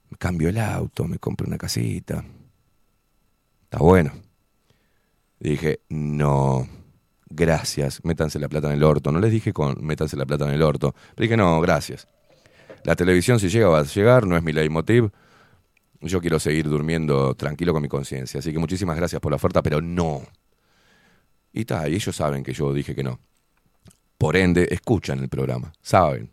Me 0.09 0.17
cambio 0.17 0.49
el 0.49 0.57
auto, 0.57 1.05
me 1.05 1.19
compro 1.19 1.47
una 1.47 1.57
casita. 1.57 2.23
Está 3.63 3.77
bueno. 3.77 4.11
Dije, 5.39 5.81
no, 5.89 6.67
gracias, 7.29 8.03
métanse 8.03 8.39
la 8.39 8.49
plata 8.49 8.67
en 8.67 8.73
el 8.73 8.83
orto. 8.83 9.11
No 9.11 9.19
les 9.19 9.31
dije 9.31 9.53
con 9.53 9.85
métanse 9.85 10.17
la 10.17 10.25
plata 10.25 10.45
en 10.47 10.53
el 10.53 10.61
orto. 10.61 10.95
Pero 11.15 11.23
dije, 11.23 11.37
no, 11.37 11.61
gracias. 11.61 12.07
La 12.83 12.95
televisión 12.95 13.39
si 13.39 13.49
llega 13.49 13.67
va 13.67 13.79
a 13.79 13.83
llegar, 13.83 14.25
no 14.25 14.35
es 14.35 14.43
mi 14.43 14.53
leitmotiv. 14.53 15.11
Yo 16.01 16.19
quiero 16.19 16.39
seguir 16.39 16.67
durmiendo 16.67 17.35
tranquilo 17.35 17.73
con 17.73 17.81
mi 17.81 17.87
conciencia. 17.87 18.39
Así 18.39 18.51
que 18.51 18.59
muchísimas 18.59 18.97
gracias 18.97 19.21
por 19.21 19.31
la 19.31 19.35
oferta, 19.35 19.61
pero 19.61 19.81
no. 19.81 20.21
Y 21.53 21.61
está, 21.61 21.87
y 21.87 21.95
ellos 21.95 22.15
saben 22.15 22.43
que 22.43 22.53
yo 22.53 22.73
dije 22.73 22.95
que 22.95 23.03
no. 23.03 23.19
Por 24.17 24.35
ende, 24.35 24.67
escuchan 24.71 25.19
el 25.19 25.29
programa, 25.29 25.73
saben. 25.81 26.31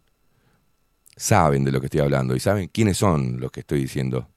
Saben 1.16 1.64
de 1.64 1.72
lo 1.72 1.80
que 1.80 1.86
estoy 1.86 2.00
hablando 2.00 2.36
y 2.36 2.40
saben 2.40 2.68
quiénes 2.68 2.96
son 2.96 3.40
los 3.40 3.50
que 3.50 3.60
estoy 3.60 3.80
diciendo. 3.80 4.28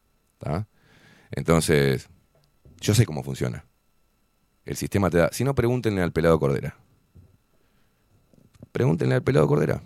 Entonces, 1.31 2.09
yo 2.79 2.93
sé 2.93 3.05
cómo 3.05 3.23
funciona. 3.23 3.65
El 4.65 4.75
sistema 4.75 5.09
te 5.09 5.17
da. 5.17 5.29
Si 5.31 5.43
no, 5.43 5.55
pregúntenle 5.55 6.01
al 6.01 6.11
pelado 6.11 6.39
Cordera. 6.39 6.77
Pregúntenle 8.71 9.15
al 9.15 9.23
pelado 9.23 9.47
Cordera. 9.47 9.83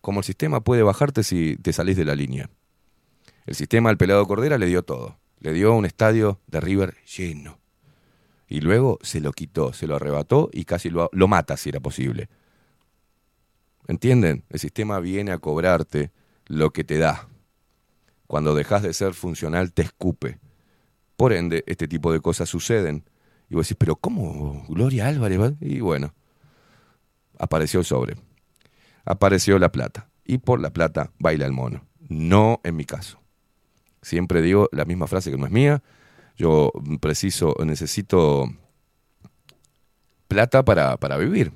Cómo 0.00 0.20
el 0.20 0.24
sistema 0.24 0.60
puede 0.60 0.82
bajarte 0.82 1.22
si 1.22 1.56
te 1.56 1.72
salís 1.72 1.96
de 1.96 2.04
la 2.04 2.14
línea. 2.14 2.50
El 3.46 3.54
sistema 3.54 3.90
al 3.90 3.96
pelado 3.96 4.26
Cordera 4.26 4.58
le 4.58 4.66
dio 4.66 4.82
todo. 4.82 5.18
Le 5.38 5.52
dio 5.52 5.74
un 5.74 5.84
estadio 5.84 6.40
de 6.46 6.60
River 6.60 6.96
lleno. 7.04 7.58
Y 8.48 8.60
luego 8.60 8.98
se 9.02 9.20
lo 9.20 9.32
quitó, 9.32 9.72
se 9.72 9.86
lo 9.86 9.96
arrebató 9.96 10.48
y 10.52 10.64
casi 10.64 10.90
lo, 10.90 11.10
lo 11.12 11.28
mata 11.28 11.56
si 11.56 11.70
era 11.70 11.80
posible. 11.80 12.28
¿Entienden? 13.86 14.44
El 14.48 14.60
sistema 14.60 15.00
viene 15.00 15.32
a 15.32 15.38
cobrarte 15.38 16.12
lo 16.46 16.70
que 16.70 16.84
te 16.84 16.98
da. 16.98 17.28
Cuando 18.26 18.54
dejas 18.54 18.82
de 18.82 18.94
ser 18.94 19.14
funcional 19.14 19.72
te 19.72 19.82
escupe. 19.82 20.38
Por 21.16 21.32
ende, 21.32 21.64
este 21.66 21.86
tipo 21.88 22.12
de 22.12 22.20
cosas 22.20 22.48
suceden. 22.48 23.04
Y 23.50 23.54
vos 23.54 23.66
decís, 23.66 23.76
pero 23.78 23.96
¿cómo 23.96 24.64
Gloria 24.68 25.08
Álvarez? 25.08 25.40
va?". 25.40 25.52
Y 25.60 25.80
bueno, 25.80 26.14
apareció 27.38 27.80
el 27.80 27.86
sobre. 27.86 28.16
Apareció 29.04 29.58
la 29.58 29.70
plata. 29.70 30.08
y 30.26 30.38
por 30.38 30.58
la 30.58 30.70
plata 30.70 31.12
baila 31.18 31.44
el 31.44 31.52
mono. 31.52 31.86
No 32.08 32.60
en 32.64 32.76
mi 32.76 32.86
caso. 32.86 33.23
Siempre 34.04 34.42
digo 34.42 34.68
la 34.70 34.84
misma 34.84 35.06
frase 35.06 35.30
que 35.30 35.38
no 35.38 35.46
es 35.46 35.52
mía. 35.52 35.82
Yo 36.36 36.70
preciso, 37.00 37.56
necesito 37.64 38.46
plata 40.28 40.64
para, 40.64 40.98
para 40.98 41.16
vivir, 41.16 41.52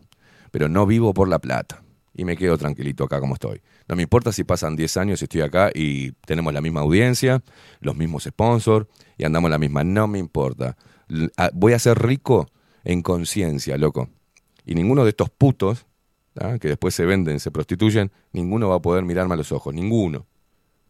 pero 0.50 0.68
no 0.68 0.86
vivo 0.86 1.12
por 1.12 1.28
la 1.28 1.38
plata. 1.38 1.82
Y 2.14 2.24
me 2.24 2.36
quedo 2.36 2.56
tranquilito 2.56 3.04
acá 3.04 3.20
como 3.20 3.34
estoy. 3.34 3.60
No 3.86 3.96
me 3.96 4.02
importa 4.02 4.32
si 4.32 4.44
pasan 4.44 4.76
10 4.76 4.96
años 4.96 5.20
y 5.20 5.26
estoy 5.26 5.42
acá 5.42 5.70
y 5.74 6.12
tenemos 6.26 6.52
la 6.54 6.60
misma 6.60 6.80
audiencia, 6.80 7.42
los 7.80 7.96
mismos 7.96 8.24
sponsors 8.24 8.86
y 9.18 9.24
andamos 9.24 9.50
la 9.50 9.58
misma. 9.58 9.84
No 9.84 10.08
me 10.08 10.18
importa. 10.18 10.76
Voy 11.52 11.74
a 11.74 11.78
ser 11.78 11.98
rico 11.98 12.48
en 12.82 13.02
conciencia, 13.02 13.76
loco. 13.76 14.08
Y 14.64 14.74
ninguno 14.74 15.04
de 15.04 15.10
estos 15.10 15.30
putos 15.30 15.86
¿ah? 16.40 16.56
que 16.58 16.68
después 16.68 16.94
se 16.94 17.04
venden, 17.04 17.40
se 17.40 17.50
prostituyen, 17.50 18.10
ninguno 18.32 18.68
va 18.68 18.76
a 18.76 18.82
poder 18.82 19.04
mirarme 19.04 19.34
a 19.34 19.36
los 19.36 19.52
ojos. 19.52 19.74
Ninguno. 19.74 20.26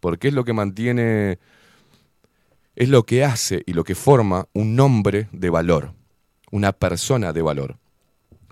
Porque 0.01 0.29
es 0.29 0.35
lo 0.35 0.45
que 0.45 0.53
mantiene, 0.53 1.39
es 2.77 2.89
lo 2.89 3.05
que 3.05 3.25
hace 3.25 3.63
y 3.67 3.73
lo 3.73 3.85
que 3.85 3.95
forma 3.95 4.47
un 4.53 4.79
hombre 4.81 5.29
de 5.33 5.51
valor, 5.51 5.93
una 6.51 6.73
persona 6.73 7.33
de 7.33 7.43
valor. 7.43 7.79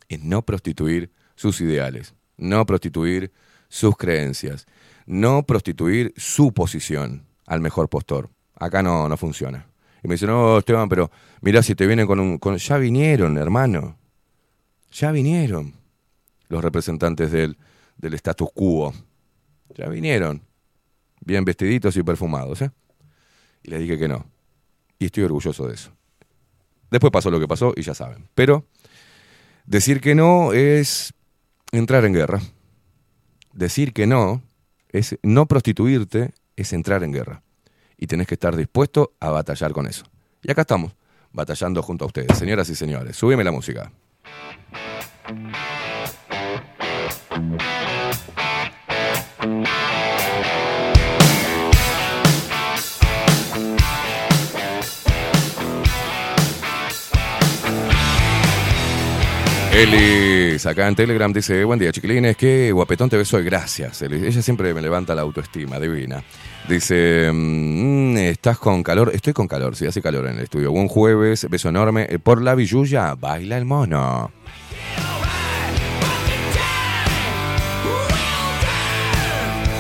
Es 0.08 0.22
no 0.22 0.42
prostituir 0.42 1.10
sus 1.34 1.60
ideales, 1.60 2.14
no 2.36 2.64
prostituir 2.66 3.32
sus 3.68 3.96
creencias, 3.96 4.66
no 5.06 5.44
prostituir 5.44 6.12
su 6.16 6.52
posición 6.52 7.26
al 7.46 7.60
mejor 7.60 7.88
postor. 7.88 8.30
Acá 8.54 8.82
no, 8.82 9.08
no 9.08 9.16
funciona. 9.16 9.66
Y 10.02 10.08
me 10.08 10.14
dice, 10.14 10.26
no, 10.26 10.58
Esteban, 10.58 10.88
pero 10.88 11.10
mirá 11.40 11.62
si 11.62 11.74
te 11.74 11.86
vienen 11.86 12.06
con 12.06 12.20
un... 12.20 12.38
Ya 12.58 12.78
vinieron, 12.78 13.38
hermano. 13.38 13.96
Ya 14.92 15.10
vinieron 15.10 15.74
los 16.48 16.62
representantes 16.62 17.30
del, 17.32 17.56
del 17.96 18.14
status 18.14 18.48
quo. 18.54 18.94
Ya 19.74 19.88
vinieron. 19.88 20.45
Bien 21.26 21.44
vestiditos 21.44 21.96
y 21.96 22.04
perfumados, 22.04 22.62
¿eh? 22.62 22.70
Y 23.64 23.70
les 23.70 23.80
dije 23.80 23.98
que 23.98 24.06
no. 24.06 24.24
Y 25.00 25.06
estoy 25.06 25.24
orgulloso 25.24 25.66
de 25.66 25.74
eso. 25.74 25.90
Después 26.88 27.10
pasó 27.10 27.32
lo 27.32 27.40
que 27.40 27.48
pasó 27.48 27.74
y 27.76 27.82
ya 27.82 27.94
saben. 27.94 28.28
Pero 28.36 28.64
decir 29.66 30.00
que 30.00 30.14
no 30.14 30.52
es 30.52 31.12
entrar 31.72 32.04
en 32.04 32.12
guerra. 32.12 32.40
Decir 33.52 33.92
que 33.92 34.06
no 34.06 34.40
es 34.90 35.18
no 35.24 35.46
prostituirte, 35.46 36.32
es 36.54 36.72
entrar 36.72 37.02
en 37.02 37.12
guerra. 37.12 37.42
Y 37.98 38.06
tenés 38.06 38.28
que 38.28 38.34
estar 38.34 38.54
dispuesto 38.54 39.14
a 39.18 39.30
batallar 39.30 39.72
con 39.72 39.88
eso. 39.88 40.04
Y 40.44 40.52
acá 40.52 40.60
estamos, 40.60 40.94
batallando 41.32 41.82
junto 41.82 42.04
a 42.04 42.06
ustedes. 42.06 42.38
Señoras 42.38 42.68
y 42.68 42.76
señores, 42.76 43.16
súbeme 43.16 43.42
la 43.42 43.50
música. 43.50 43.90
Elis, 59.76 60.64
acá 60.64 60.88
en 60.88 60.94
Telegram 60.94 61.30
dice, 61.30 61.62
buen 61.62 61.78
día 61.78 61.92
chiquilines, 61.92 62.34
qué 62.38 62.72
guapetón 62.72 63.10
te 63.10 63.18
beso, 63.18 63.38
gracias. 63.44 64.00
Elis. 64.00 64.22
Ella 64.22 64.40
siempre 64.40 64.72
me 64.72 64.80
levanta 64.80 65.14
la 65.14 65.20
autoestima, 65.20 65.78
divina. 65.78 66.24
Dice, 66.66 67.30
mm, 67.30 68.16
¿estás 68.16 68.56
con 68.58 68.82
calor? 68.82 69.10
Estoy 69.12 69.34
con 69.34 69.46
calor, 69.46 69.76
sí, 69.76 69.84
hace 69.86 70.00
calor 70.00 70.28
en 70.28 70.36
el 70.36 70.44
estudio. 70.44 70.72
Buen 70.72 70.88
jueves, 70.88 71.46
beso 71.50 71.68
enorme. 71.68 72.06
Eh, 72.08 72.18
Por 72.18 72.40
la 72.40 72.54
billulla, 72.54 73.14
baila 73.16 73.58
el 73.58 73.66
mono. 73.66 74.30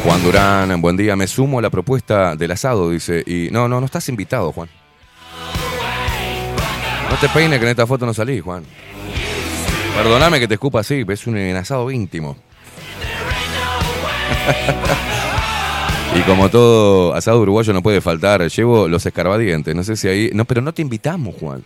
Juan 0.04 0.22
Durán, 0.22 0.82
buen 0.82 0.98
día, 0.98 1.16
me 1.16 1.26
sumo 1.26 1.58
a 1.58 1.62
la 1.62 1.70
propuesta 1.70 2.36
del 2.36 2.50
asado, 2.50 2.90
dice. 2.90 3.24
Y 3.26 3.48
no, 3.50 3.66
no, 3.66 3.80
no 3.80 3.86
estás 3.86 4.10
invitado, 4.10 4.52
Juan. 4.52 4.68
No 7.08 7.16
te 7.16 7.30
peines 7.30 7.58
que 7.58 7.64
en 7.64 7.70
esta 7.70 7.86
foto 7.86 8.04
no 8.04 8.12
salís, 8.12 8.42
Juan. 8.42 8.62
Perdóname 9.96 10.38
que 10.38 10.46
te 10.46 10.54
escupa 10.54 10.80
así, 10.80 11.04
es 11.08 11.26
un 11.26 11.38
asado 11.56 11.90
íntimo. 11.90 12.36
y 16.14 16.20
como 16.20 16.50
todo 16.50 17.14
asado 17.14 17.40
uruguayo 17.40 17.72
no 17.72 17.82
puede 17.82 18.02
faltar, 18.02 18.46
llevo 18.46 18.88
los 18.88 19.06
escarbadientes. 19.06 19.74
No 19.74 19.82
sé 19.82 19.96
si 19.96 20.06
ahí. 20.06 20.30
No, 20.34 20.44
pero 20.44 20.60
no 20.60 20.74
te 20.74 20.82
invitamos, 20.82 21.34
Juan. 21.40 21.64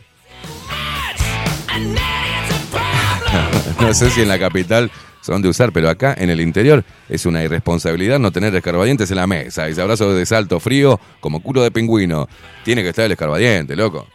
no 3.80 3.94
sé 3.94 4.10
si 4.10 4.22
en 4.22 4.28
la 4.28 4.38
capital 4.38 4.92
son 5.22 5.42
de 5.42 5.48
usar, 5.48 5.72
pero 5.72 5.90
acá 5.90 6.14
en 6.16 6.30
el 6.30 6.40
interior 6.40 6.84
es 7.08 7.26
una 7.26 7.42
irresponsabilidad 7.42 8.20
no 8.20 8.30
tener 8.30 8.54
escarbadientes 8.54 9.10
en 9.10 9.16
la 9.16 9.26
mesa. 9.26 9.68
Y 9.68 9.74
se 9.74 9.82
abrazo 9.82 10.14
de 10.14 10.24
salto 10.24 10.60
frío 10.60 11.00
como 11.18 11.40
culo 11.40 11.62
de 11.62 11.72
pingüino. 11.72 12.28
Tiene 12.64 12.84
que 12.84 12.90
estar 12.90 13.06
el 13.06 13.12
escarbadiente, 13.12 13.74
loco. 13.74 14.06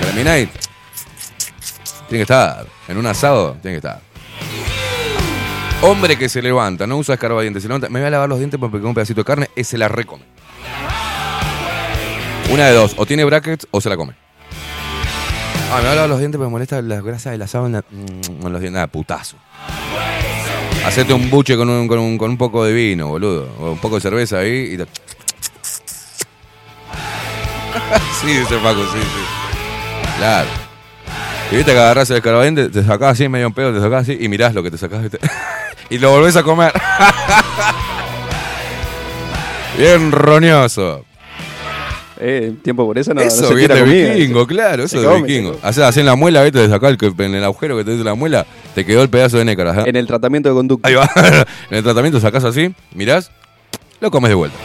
Termináis. 0.00 0.67
Tiene 2.08 2.18
que 2.20 2.22
estar. 2.22 2.66
En 2.88 2.96
un 2.98 3.06
asado, 3.06 3.56
tiene 3.62 3.74
que 3.80 3.86
estar. 3.86 4.00
Hombre 5.82 6.16
que 6.18 6.28
se 6.28 6.42
levanta, 6.42 6.86
no 6.86 6.96
usa 6.96 7.14
escarbadientes, 7.14 7.62
se 7.62 7.68
levanta, 7.68 7.88
me 7.88 8.00
voy 8.00 8.06
a 8.08 8.10
lavar 8.10 8.28
los 8.28 8.38
dientes 8.38 8.58
porque 8.58 8.78
un 8.78 8.94
pedacito 8.94 9.20
de 9.20 9.24
carne, 9.24 9.48
ese 9.54 9.78
la 9.78 9.86
recome. 9.88 10.24
Una 12.50 12.66
de 12.66 12.72
dos, 12.72 12.94
o 12.96 13.06
tiene 13.06 13.24
brackets 13.24 13.68
o 13.70 13.80
se 13.80 13.88
la 13.88 13.96
come. 13.96 14.14
Ah, 15.70 15.76
me 15.76 15.82
voy 15.82 15.90
a 15.90 15.94
lavar 15.96 16.08
los 16.08 16.18
dientes 16.18 16.38
porque 16.38 16.46
me 16.48 16.52
molesta 16.52 16.80
las 16.82 17.04
grasas 17.04 17.32
del 17.32 17.42
asado 17.42 17.66
en, 17.66 17.72
la- 17.74 17.84
mm, 17.88 18.46
en 18.46 18.52
los 18.52 18.60
dientes. 18.60 18.72
Nada, 18.72 18.86
putazo. 18.86 19.36
Hacete 20.86 21.12
un 21.12 21.28
buche 21.28 21.56
con 21.56 21.68
un, 21.68 21.86
con, 21.86 21.98
un, 21.98 22.16
con 22.16 22.30
un 22.30 22.38
poco 22.38 22.64
de 22.64 22.72
vino, 22.72 23.08
boludo. 23.08 23.48
O 23.60 23.72
un 23.72 23.78
poco 23.78 23.96
de 23.96 24.00
cerveza 24.00 24.38
ahí 24.38 24.70
y 24.72 24.76
te... 24.78 24.86
sí, 28.20 28.26
dice 28.28 28.56
Paco, 28.58 28.80
sí, 28.92 28.98
sí. 28.98 30.14
Claro. 30.16 30.48
Y 31.50 31.56
viste 31.56 31.72
que 31.72 31.78
agarrás 31.78 32.10
el 32.10 32.16
escarbadiente, 32.18 32.68
te 32.68 32.84
sacás 32.84 33.12
así 33.12 33.28
medio 33.28 33.46
en 33.46 33.52
pedo, 33.54 33.72
te 33.72 33.80
sacás 33.80 34.02
así 34.02 34.18
y 34.20 34.28
mirás 34.28 34.54
lo 34.54 34.62
que 34.62 34.70
te 34.70 34.76
sacás 34.76 35.00
¿viste? 35.02 35.18
y 35.90 35.98
lo 35.98 36.10
volvés 36.10 36.36
a 36.36 36.42
comer. 36.42 36.72
Bien 39.78 40.12
roñoso. 40.12 41.04
Eh, 42.20 42.52
tiempo 42.64 42.84
por 42.84 42.98
eso 42.98 43.14
no, 43.14 43.20
eso 43.20 43.42
no 43.42 43.48
se 43.48 43.54
viene 43.54 43.74
tira 43.74 43.86
de 43.86 43.90
comida. 43.92 44.14
vikingo, 44.14 44.46
claro, 44.46 44.82
eso 44.82 45.00
de 45.00 45.22
vikingo. 45.22 45.56
Hacés 45.62 45.84
así 45.84 46.00
en 46.00 46.06
la 46.06 46.16
muela, 46.16 46.42
viste, 46.42 46.58
te 46.60 46.68
sacás 46.68 46.90
el, 46.90 46.98
que- 46.98 47.12
en 47.24 47.34
el 47.36 47.44
agujero 47.44 47.76
que 47.76 47.84
te 47.84 47.92
dice 47.92 48.02
la 48.02 48.14
muela, 48.14 48.44
te 48.74 48.84
quedó 48.84 49.02
el 49.02 49.08
pedazo 49.08 49.38
de 49.38 49.44
nécara. 49.44 49.82
¿eh? 49.82 49.84
En 49.88 49.94
el 49.96 50.06
tratamiento 50.08 50.48
de 50.48 50.54
conducta. 50.56 50.88
Ahí 50.88 50.94
va. 50.96 51.08
en 51.70 51.76
el 51.78 51.82
tratamiento 51.84 52.18
sacás 52.18 52.42
así, 52.42 52.74
mirás, 52.92 53.30
lo 54.00 54.10
comes 54.10 54.30
de 54.30 54.34
vuelta. 54.34 54.56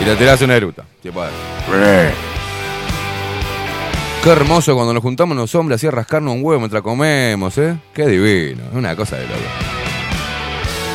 Y 0.00 0.04
te 0.04 0.16
tirás 0.16 0.40
una 0.40 0.56
eruta. 0.56 0.84
Tipo, 1.02 1.22
Qué 4.22 4.30
hermoso 4.30 4.74
cuando 4.74 4.92
nos 4.92 5.02
juntamos 5.02 5.36
los 5.36 5.54
hombres 5.54 5.76
así 5.76 5.86
a 5.86 5.92
rascarnos 5.92 6.34
un 6.34 6.44
huevo 6.44 6.60
mientras 6.60 6.82
comemos, 6.82 7.56
¿eh? 7.58 7.78
Qué 7.94 8.06
divino, 8.06 8.64
es 8.70 8.74
una 8.74 8.96
cosa 8.96 9.16
de 9.16 9.22
loco. 9.22 9.40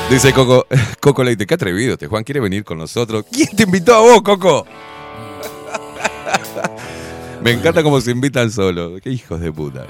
Dice 0.09 0.33
Coco, 0.33 0.67
Coco 0.99 1.23
Leite, 1.23 1.47
qué 1.47 1.53
atrevido 1.53 1.93
este 1.93 2.07
Juan, 2.07 2.23
quiere 2.23 2.41
venir 2.41 2.63
con 2.63 2.77
nosotros. 2.77 3.25
¿Quién 3.31 3.55
te 3.55 3.63
invitó 3.63 3.95
a 3.95 4.01
vos, 4.01 4.21
Coco? 4.21 4.67
Me 7.43 7.51
encanta 7.51 7.81
cómo 7.81 7.99
se 8.01 8.11
invitan 8.11 8.51
solos. 8.51 8.99
Qué 9.01 9.09
hijos 9.09 9.39
de 9.39 9.51
puta. 9.51 9.85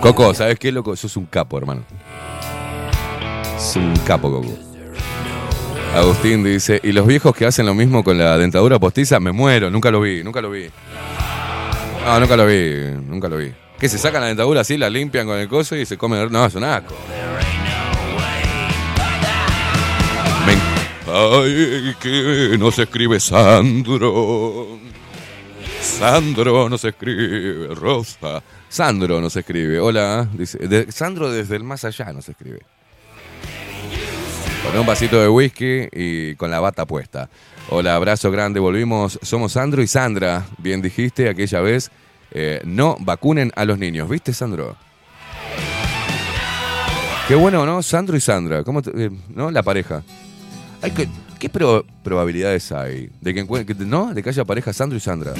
Coco, 0.00 0.34
¿sabes 0.34 0.58
qué, 0.58 0.70
loco? 0.70 0.94
Sos 0.96 1.16
un 1.16 1.26
capo, 1.26 1.58
hermano. 1.58 1.82
Sos 3.58 3.76
un 3.76 3.96
capo, 4.06 4.30
Coco. 4.30 4.54
Agustín 5.94 6.44
dice, 6.44 6.78
¿y 6.82 6.92
los 6.92 7.06
viejos 7.06 7.34
que 7.34 7.46
hacen 7.46 7.64
lo 7.64 7.74
mismo 7.74 8.04
con 8.04 8.18
la 8.18 8.36
dentadura 8.36 8.78
postiza? 8.78 9.18
Me 9.18 9.32
muero, 9.32 9.70
nunca 9.70 9.90
lo 9.90 10.02
vi, 10.02 10.22
nunca 10.22 10.42
lo 10.42 10.50
vi. 10.50 10.68
No, 12.06 12.20
nunca 12.20 12.36
lo 12.36 12.46
vi, 12.46 12.72
nunca 13.04 13.28
lo 13.28 13.36
vi. 13.36 13.52
Que 13.80 13.88
se 13.88 13.98
sacan 13.98 14.20
la 14.20 14.28
dentadura 14.28 14.60
así, 14.60 14.76
la 14.76 14.88
limpian 14.88 15.26
con 15.26 15.36
el 15.38 15.48
coso 15.48 15.74
y 15.74 15.84
se 15.84 15.98
comen. 15.98 16.30
No, 16.30 16.46
es 16.46 16.54
un 16.54 16.62
asco. 16.62 16.94
Me 20.46 20.54
Ay, 21.12 21.96
que 22.00 22.56
no 22.60 22.70
se 22.70 22.84
escribe 22.84 23.18
Sandro. 23.18 24.78
Sandro 25.80 26.68
no 26.68 26.78
se 26.78 26.90
escribe, 26.90 27.74
Rosa. 27.74 28.40
Sandro 28.68 29.20
no 29.20 29.28
se 29.28 29.40
escribe. 29.40 29.80
Hola, 29.80 30.28
dice. 30.32 30.92
Sandro 30.92 31.28
desde 31.28 31.56
el 31.56 31.64
más 31.64 31.84
allá 31.84 32.12
no 32.12 32.22
se 32.22 32.30
escribe. 32.30 32.60
Con 34.64 34.78
un 34.78 34.86
vasito 34.86 35.20
de 35.20 35.28
whisky 35.28 35.88
y 35.90 36.36
con 36.36 36.52
la 36.52 36.60
bata 36.60 36.86
puesta. 36.86 37.28
Hola, 37.68 37.96
abrazo 37.96 38.30
grande, 38.30 38.60
volvimos. 38.60 39.18
Somos 39.22 39.52
Sandro 39.52 39.82
y 39.82 39.86
Sandra. 39.86 40.46
Bien 40.58 40.80
dijiste 40.82 41.28
aquella 41.28 41.60
vez. 41.60 41.90
eh, 42.32 42.60
no 42.64 42.96
vacunen 43.00 43.52
a 43.56 43.64
los 43.64 43.78
niños. 43.78 44.08
¿Viste, 44.10 44.32
Sandro? 44.32 44.76
Qué 47.28 47.34
bueno, 47.34 47.64
¿no? 47.64 47.82
Sandro 47.82 48.16
y 48.16 48.20
Sandra. 48.20 48.62
¿Cómo 48.64 48.82
te- 48.82 49.06
eh, 49.06 49.10
¿No? 49.28 49.50
La 49.50 49.62
pareja. 49.62 50.02
Hay 50.82 50.90
que, 50.90 51.08
¿Qué 51.38 51.48
pro- 51.48 51.84
probabilidades 52.02 52.70
hay 52.72 53.10
de 53.20 53.32
que, 53.34 53.46
que- 53.66 53.74
¿no? 53.84 54.12
de 54.12 54.22
que 54.22 54.28
haya 54.28 54.44
pareja 54.44 54.72
Sandro 54.72 54.96
y 54.98 55.00
Sandra? 55.00 55.34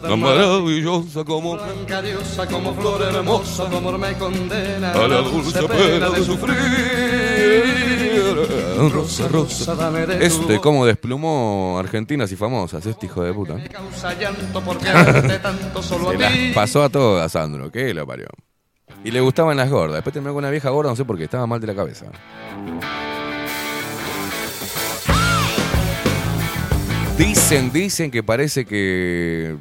Tan 0.00 0.18
maravillosa 0.18 1.24
como 1.24 1.54
Blanca 1.54 2.02
diosa 2.02 2.46
como 2.46 2.74
flor 2.74 3.02
hermosa, 3.02 3.70
tu 3.70 3.76
amor 3.76 3.98
me 3.98 4.12
condena 4.14 4.92
a 4.92 5.08
la 5.08 5.18
dulce 5.18 5.62
pena 5.68 6.10
de 6.10 6.24
sufrir. 6.24 6.54
Rosa, 8.92 9.28
rosa. 9.28 9.74
dame 9.76 10.06
de 10.06 10.26
Este, 10.26 10.60
cómo 10.60 10.84
desplumó 10.84 11.78
argentinas 11.78 12.32
y 12.32 12.36
famosas, 12.36 12.84
este 12.86 13.06
hijo 13.06 13.22
de 13.22 13.32
puta. 13.32 13.54
Me 13.54 13.68
causa 13.68 14.18
llanto 14.18 14.60
por 14.60 14.78
quererte 14.78 15.38
tanto 15.38 15.82
solo 15.82 16.08
a 16.08 16.12
Se 16.12 16.18
las 16.18 16.32
pasó 16.54 16.82
a 16.82 16.88
todas, 16.88 17.30
Sandro, 17.30 17.70
que 17.70 17.94
lo 17.94 18.04
parió. 18.06 18.26
Y 19.04 19.10
le 19.12 19.20
gustaban 19.20 19.56
las 19.56 19.70
gordas. 19.70 19.96
Después 19.96 20.12
terminó 20.12 20.32
con 20.32 20.42
una 20.42 20.50
vieja 20.50 20.70
gorda, 20.70 20.90
no 20.90 20.96
sé 20.96 21.04
por 21.04 21.16
qué, 21.16 21.24
estaba 21.24 21.46
mal 21.46 21.60
de 21.60 21.66
la 21.68 21.74
cabeza. 21.74 22.06
Dicen, 27.16 27.72
dicen 27.72 28.10
que 28.10 28.24
parece 28.24 28.64
que 28.64 29.56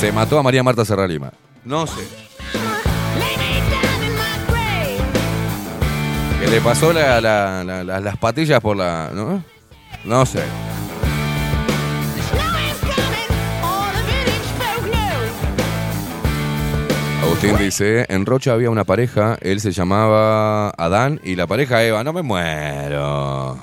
se 0.00 0.12
mató 0.12 0.38
a 0.38 0.42
María 0.42 0.62
Marta 0.62 0.84
Serra 0.84 1.06
Lima. 1.06 1.30
No 1.64 1.86
sé. 1.86 2.00
Que 6.40 6.48
le 6.48 6.60
pasó 6.62 6.92
la- 6.92 7.20
la- 7.20 7.62
la- 7.64 7.84
la- 7.84 8.00
las 8.00 8.16
patillas 8.16 8.60
por 8.60 8.76
la. 8.76 9.10
¿no? 9.12 9.44
No 10.04 10.24
sé. 10.24 10.42
Agustín 17.22 17.56
dice, 17.58 18.06
en 18.08 18.26
Rocha 18.26 18.52
había 18.52 18.70
una 18.70 18.84
pareja, 18.84 19.38
él 19.40 19.60
se 19.60 19.72
llamaba 19.72 20.70
Adán 20.70 21.20
y 21.22 21.36
la 21.36 21.46
pareja 21.46 21.82
Eva, 21.84 22.02
no 22.02 22.12
me 22.12 22.22
muero. 22.22 23.58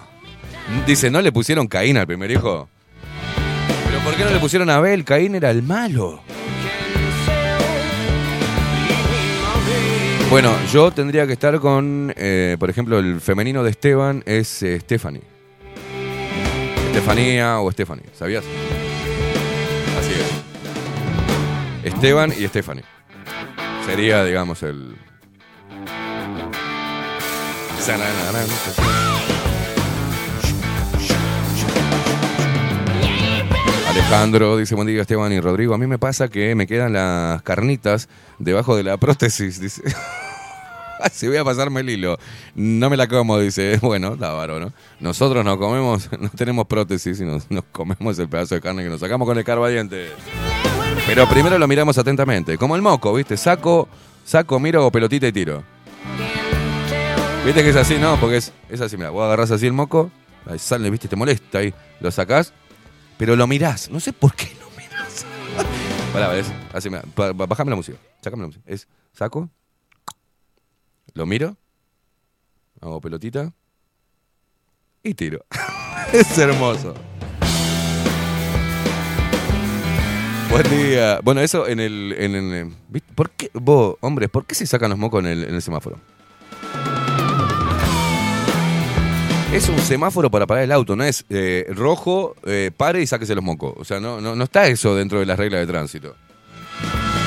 Dice, 0.85 1.09
¿no 1.09 1.21
le 1.21 1.31
pusieron 1.31 1.67
Caín 1.67 1.97
al 1.97 2.07
primer 2.07 2.31
hijo? 2.31 2.69
¿Pero 3.97 4.09
por 4.09 4.15
qué 4.15 4.25
no 4.25 4.29
le 4.29 4.39
pusieron 4.39 4.69
a 4.69 4.75
Abel? 4.75 5.03
Caín 5.03 5.33
era 5.33 5.49
el 5.49 5.63
malo. 5.63 6.21
Bueno, 10.29 10.55
yo 10.71 10.91
tendría 10.91 11.25
que 11.25 11.33
estar 11.33 11.59
con, 11.59 12.13
eh, 12.15 12.57
por 12.59 12.69
ejemplo, 12.69 12.99
el 12.99 13.19
femenino 13.21 13.63
de 13.63 13.71
Esteban 13.71 14.21
es 14.27 14.61
eh, 14.61 14.79
Stephanie. 14.81 15.23
Estefanía 16.87 17.59
o 17.59 17.71
Stephanie, 17.71 18.05
¿sabías? 18.13 18.43
Así 19.99 20.13
es. 20.13 21.91
Esteban 21.91 22.31
y 22.37 22.45
Stephanie. 22.47 22.83
Sería, 23.87 24.23
digamos, 24.23 24.61
el... 24.61 24.95
Alejandro 33.97 34.57
dice, 34.57 34.75
buen 34.75 34.87
día 34.87 35.01
Esteban 35.01 35.33
y 35.33 35.39
Rodrigo. 35.39 35.73
A 35.73 35.79
mí 35.79 35.87
me 35.87 35.97
pasa 35.97 36.27
que 36.27 36.53
me 36.53 36.67
quedan 36.67 36.93
las 36.93 37.41
carnitas 37.41 38.07
debajo 38.37 38.75
de 38.75 38.83
la 38.83 38.97
prótesis, 38.97 39.59
dice. 39.61 39.81
Si 41.11 41.27
voy 41.27 41.37
a 41.37 41.43
pasarme 41.43 41.79
el 41.79 41.89
hilo. 41.89 42.19
No 42.53 42.91
me 42.91 42.95
la 42.95 43.07
como, 43.07 43.39
dice. 43.39 43.79
Bueno, 43.81 44.15
lábaro, 44.15 44.59
¿no? 44.59 44.71
Nosotros 44.99 45.43
no 45.43 45.57
comemos, 45.57 46.09
no 46.19 46.29
tenemos 46.29 46.67
prótesis 46.67 47.19
y 47.21 47.25
nos, 47.25 47.49
nos 47.49 47.63
comemos 47.71 48.19
el 48.19 48.29
pedazo 48.29 48.53
de 48.53 48.61
carne 48.61 48.83
que 48.83 48.89
nos 48.89 48.99
sacamos 48.99 49.27
con 49.27 49.35
el 49.35 49.43
carbadiente. 49.43 50.09
Pero 51.07 51.27
primero 51.27 51.57
lo 51.57 51.67
miramos 51.67 51.97
atentamente. 51.97 52.55
Como 52.59 52.75
el 52.75 52.83
moco, 52.83 53.11
¿viste? 53.15 53.35
Saco, 53.35 53.89
saco, 54.23 54.59
miro, 54.59 54.91
pelotita 54.91 55.27
y 55.27 55.31
tiro. 55.31 55.63
¿Viste 57.43 57.63
que 57.63 57.69
es 57.69 57.75
así, 57.75 57.97
no? 57.97 58.15
Porque 58.19 58.37
es, 58.37 58.53
es 58.69 58.79
así, 58.79 58.95
mira, 58.95 59.09
vos 59.09 59.25
agarrás 59.25 59.49
así 59.49 59.65
el 59.65 59.73
moco, 59.73 60.11
ahí 60.45 60.59
sale, 60.59 60.87
¿viste? 60.91 61.07
Te 61.07 61.15
molesta 61.15 61.59
ahí, 61.59 61.73
lo 61.99 62.11
sacás, 62.11 62.53
pero 63.17 63.35
lo 63.35 63.47
mirás. 63.47 63.89
No 63.89 63.99
sé 63.99 64.13
por 64.13 64.33
qué 64.35 64.55
lo 64.59 64.69
mirás. 64.71 65.25
Pará, 66.13 66.35
es 66.37 66.51
bajame 67.35 67.71
la 67.71 67.75
música, 67.75 67.97
sacame 68.21 68.43
la 68.43 68.47
música. 68.47 68.63
Es, 68.67 68.87
saco, 69.13 69.49
lo 71.13 71.25
miro, 71.25 71.57
hago 72.81 73.01
pelotita 73.01 73.53
y 75.03 75.13
tiro. 75.13 75.45
es 76.13 76.37
hermoso. 76.37 76.93
Buen 80.49 80.69
día. 80.69 81.19
Bueno, 81.23 81.41
eso 81.41 81.67
en 81.67 81.79
el. 81.79 82.73
¿Por 83.15 83.31
qué, 83.31 83.49
vos, 83.53 83.95
hombres, 83.99 84.29
por 84.29 84.45
qué 84.45 84.55
se 84.55 84.65
sacan 84.65 84.89
los 84.89 84.99
mocos 84.99 85.23
en 85.25 85.27
el 85.27 85.61
semáforo? 85.61 85.99
Es 89.57 89.69
un 89.69 89.79
semáforo 89.79 90.29
para 90.29 90.45
parar 90.45 90.65
el 90.65 90.71
auto, 90.71 90.95
no 90.95 91.03
es 91.03 91.25
eh, 91.31 91.65
rojo, 91.75 92.35
eh, 92.45 92.69
pare 92.77 93.01
y 93.01 93.07
sáquese 93.07 93.33
los 93.33 93.43
mocos. 93.43 93.73
O 93.77 93.83
sea, 93.83 93.99
no, 93.99 94.21
no, 94.21 94.35
no 94.35 94.43
está 94.43 94.67
eso 94.67 94.95
dentro 94.95 95.19
de 95.19 95.25
las 95.25 95.39
reglas 95.39 95.61
de 95.61 95.67
tránsito. 95.73 96.15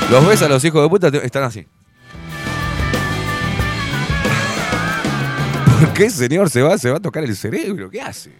Los 0.09 0.25
ves 0.25 0.41
a 0.41 0.47
los 0.47 0.63
hijos 0.63 0.81
de 0.81 0.87
puta, 0.89 1.09
están 1.25 1.43
así. 1.43 1.65
¿Por 5.81 5.91
qué, 5.93 6.09
señor? 6.09 6.49
Se 6.49 6.61
va, 6.61 6.77
se 6.77 6.89
va 6.89 6.97
a 6.97 7.01
tocar 7.01 7.25
el 7.25 7.35
cerebro. 7.35 7.89
¿Qué 7.89 8.01
hace? 8.01 8.31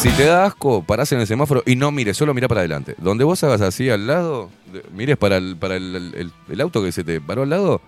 Si 0.00 0.08
te 0.10 0.24
da 0.24 0.46
asco, 0.46 0.82
parás 0.82 1.12
en 1.12 1.20
el 1.20 1.28
semáforo 1.28 1.62
y 1.64 1.76
no 1.76 1.92
mires, 1.92 2.16
solo 2.16 2.34
mira 2.34 2.48
para 2.48 2.62
adelante. 2.62 2.96
Donde 2.98 3.22
vos 3.22 3.42
hagas 3.44 3.60
así 3.60 3.88
al 3.88 4.08
lado, 4.08 4.50
mires 4.92 5.16
para 5.16 5.36
el, 5.36 5.56
para 5.56 5.76
el- 5.76 6.32
el 6.48 6.60
auto 6.60 6.82
que 6.82 6.90
se 6.90 7.04
te 7.04 7.20
paró 7.20 7.42
al 7.42 7.50
lado, 7.50 7.80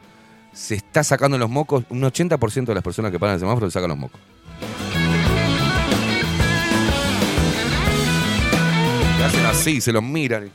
se 0.52 0.74
está 0.74 1.04
sacando 1.04 1.38
los 1.38 1.50
mocos. 1.50 1.84
Un 1.90 2.02
80% 2.02 2.66
de 2.66 2.74
las 2.74 2.82
personas 2.82 3.10
que 3.10 3.18
paran 3.18 3.34
el 3.34 3.40
semáforo 3.40 3.66
se 3.66 3.74
sacan 3.74 3.90
los 3.90 3.98
mocos. 3.98 4.20
Se 9.18 9.24
hacen 9.24 9.46
así, 9.46 9.80
se 9.80 9.92
los 9.92 10.02
miran. 10.02 10.50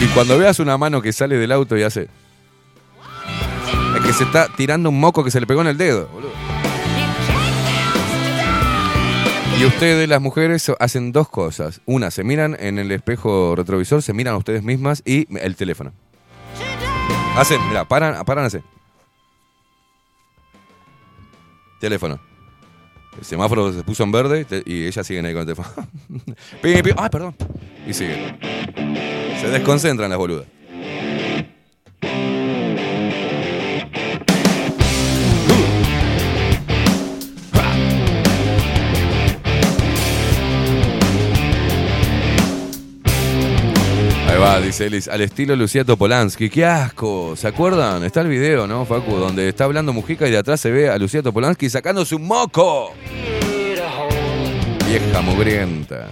Y 0.00 0.06
cuando 0.14 0.38
veas 0.38 0.58
una 0.58 0.78
mano 0.78 1.02
que 1.02 1.12
sale 1.12 1.36
del 1.36 1.52
auto 1.52 1.76
y 1.76 1.82
hace. 1.82 2.08
Es 3.96 4.06
que 4.06 4.12
se 4.12 4.24
está 4.24 4.48
tirando 4.56 4.88
un 4.88 4.98
moco 4.98 5.22
que 5.22 5.30
se 5.30 5.40
le 5.40 5.46
pegó 5.46 5.60
en 5.60 5.66
el 5.66 5.76
dedo, 5.76 6.08
boludo. 6.08 6.30
Y 9.60 9.64
ustedes, 9.66 10.08
las 10.08 10.22
mujeres, 10.22 10.72
hacen 10.80 11.12
dos 11.12 11.28
cosas. 11.28 11.82
Una, 11.84 12.10
se 12.10 12.24
miran 12.24 12.56
en 12.58 12.78
el 12.78 12.90
espejo 12.92 13.54
retrovisor, 13.54 14.00
se 14.02 14.14
miran 14.14 14.32
a 14.32 14.38
ustedes 14.38 14.62
mismas 14.62 15.02
y 15.04 15.26
el 15.38 15.54
teléfono. 15.54 15.92
Hacen, 17.36 17.60
mira, 17.68 17.84
paran, 17.84 18.24
paran. 18.24 18.50
Teléfono. 21.80 22.20
El 23.18 23.24
semáforo 23.24 23.72
se 23.72 23.82
puso 23.82 24.02
en 24.04 24.12
verde 24.12 24.46
y 24.66 24.86
ellas 24.86 25.06
siguen 25.06 25.26
ahí 25.26 25.32
con 25.32 25.48
el 25.48 25.54
teléfono. 25.54 25.88
Ay, 26.96 27.08
perdón. 27.10 27.34
Y 27.86 27.94
siguen. 27.94 28.38
Se 29.40 29.48
desconcentran 29.48 30.10
las 30.10 30.18
boludas. 30.18 30.46
Ahí 44.30 44.38
va, 44.38 44.60
dice 44.60 44.86
Elis, 44.86 45.08
al 45.08 45.22
estilo 45.22 45.56
Lucía 45.56 45.84
Topolansky. 45.84 46.48
¡Qué 46.50 46.64
asco! 46.64 47.34
¿Se 47.34 47.48
acuerdan? 47.48 48.04
Está 48.04 48.20
el 48.20 48.28
video, 48.28 48.68
¿no, 48.68 48.86
Facu? 48.86 49.16
Donde 49.16 49.48
está 49.48 49.64
hablando 49.64 49.92
Mujica 49.92 50.28
y 50.28 50.30
de 50.30 50.38
atrás 50.38 50.60
se 50.60 50.70
ve 50.70 50.88
a 50.88 50.96
Lucía 50.98 51.20
Topolansky 51.20 51.68
sacándose 51.68 52.14
un 52.14 52.28
moco. 52.28 52.94
Vieja 54.86 55.20
mugrienta. 55.22 56.10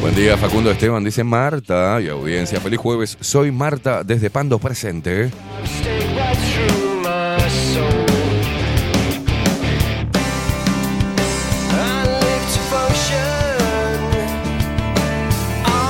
Buen 0.00 0.14
día, 0.14 0.36
Facundo 0.36 0.70
Esteban, 0.70 1.02
dice 1.02 1.24
Marta 1.24 2.00
y 2.00 2.08
audiencia. 2.08 2.60
Feliz 2.60 2.78
jueves. 2.78 3.18
Soy 3.20 3.50
Marta 3.50 4.04
desde 4.04 4.30
Pando 4.30 4.60
presente. 4.60 5.32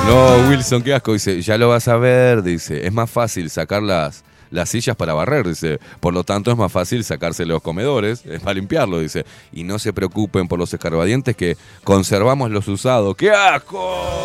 No, 0.06 0.48
Wilson, 0.48 0.82
qué 0.82 0.94
asco. 0.94 1.12
Dice, 1.14 1.40
ya 1.40 1.56
lo 1.58 1.68
vas 1.68 1.88
a 1.88 1.96
ver, 1.96 2.42
dice. 2.42 2.86
Es 2.86 2.92
más 2.92 3.10
fácil 3.10 3.50
sacar 3.50 3.82
las, 3.82 4.22
las 4.50 4.68
sillas 4.68 4.96
para 4.96 5.14
barrer, 5.14 5.48
dice. 5.48 5.78
Por 6.00 6.14
lo 6.14 6.24
tanto, 6.24 6.50
es 6.50 6.56
más 6.56 6.70
fácil 6.70 7.04
sacarse 7.04 7.46
los 7.46 7.62
comedores, 7.62 8.24
es 8.26 8.40
para 8.40 8.54
limpiarlo, 8.54 9.00
dice. 9.00 9.24
Y 9.52 9.64
no 9.64 9.78
se 9.78 9.92
preocupen 9.92 10.48
por 10.48 10.58
los 10.58 10.72
escarbadientes 10.72 11.36
que 11.36 11.56
conservamos 11.82 12.50
los 12.50 12.68
usados. 12.68 13.16
¡Qué 13.16 13.30
asco! 13.30 14.22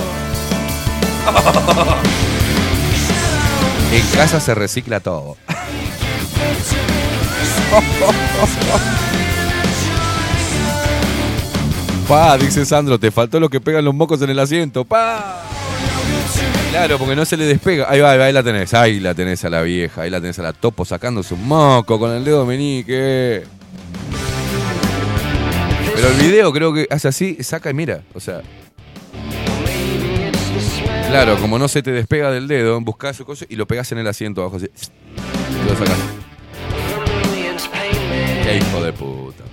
En 3.91 4.05
casa 4.15 4.39
se 4.39 4.53
recicla 4.53 4.99
todo. 4.99 5.35
Pa, 12.07 12.37
dice 12.37 12.67
Sandro, 12.67 12.99
te 12.99 13.09
faltó 13.09 13.39
lo 13.39 13.49
que 13.49 13.59
pegan 13.59 13.83
los 13.85 13.95
mocos 13.95 14.21
en 14.21 14.29
el 14.29 14.37
asiento. 14.37 14.85
Pa. 14.85 15.41
Claro, 16.71 16.97
porque 16.97 17.15
no 17.15 17.25
se 17.25 17.35
le 17.35 17.45
despega. 17.45 17.87
Ahí 17.89 17.99
va, 17.99 18.11
ahí 18.11 18.31
la 18.31 18.43
tenés. 18.43 18.73
Ahí 18.73 18.99
la 18.99 19.13
tenés 19.13 19.43
a 19.43 19.49
la 19.49 19.61
vieja. 19.61 20.03
Ahí 20.03 20.09
la 20.09 20.21
tenés 20.21 20.39
a 20.39 20.43
la 20.43 20.53
topo 20.53 20.85
sacándose 20.85 21.33
un 21.33 21.47
moco 21.47 21.99
con 21.99 22.11
el 22.11 22.23
dedo 22.23 22.45
meñique. 22.45 23.43
Pero 25.95 26.07
el 26.07 26.17
video 26.17 26.53
creo 26.53 26.73
que 26.73 26.87
hace 26.89 27.07
así, 27.07 27.37
saca 27.41 27.71
y 27.71 27.73
mira. 27.73 28.01
O 28.13 28.19
sea. 28.19 28.41
Claro, 31.09 31.37
como 31.39 31.57
no 31.57 31.67
se 31.67 31.81
te 31.81 31.91
despega 31.91 32.31
del 32.31 32.47
dedo, 32.47 32.79
buscas 32.81 33.17
su 33.17 33.25
cosa 33.25 33.45
y 33.49 33.55
lo 33.55 33.65
pegas 33.65 33.91
en 33.91 33.97
el 33.97 34.07
asiento 34.07 34.41
abajo. 34.41 34.57
Y 34.59 35.69
lo 35.69 35.75
sacas. 35.75 35.97
Qué 38.43 38.57
hijo 38.57 38.83
de 38.83 38.93
puta. 38.93 39.48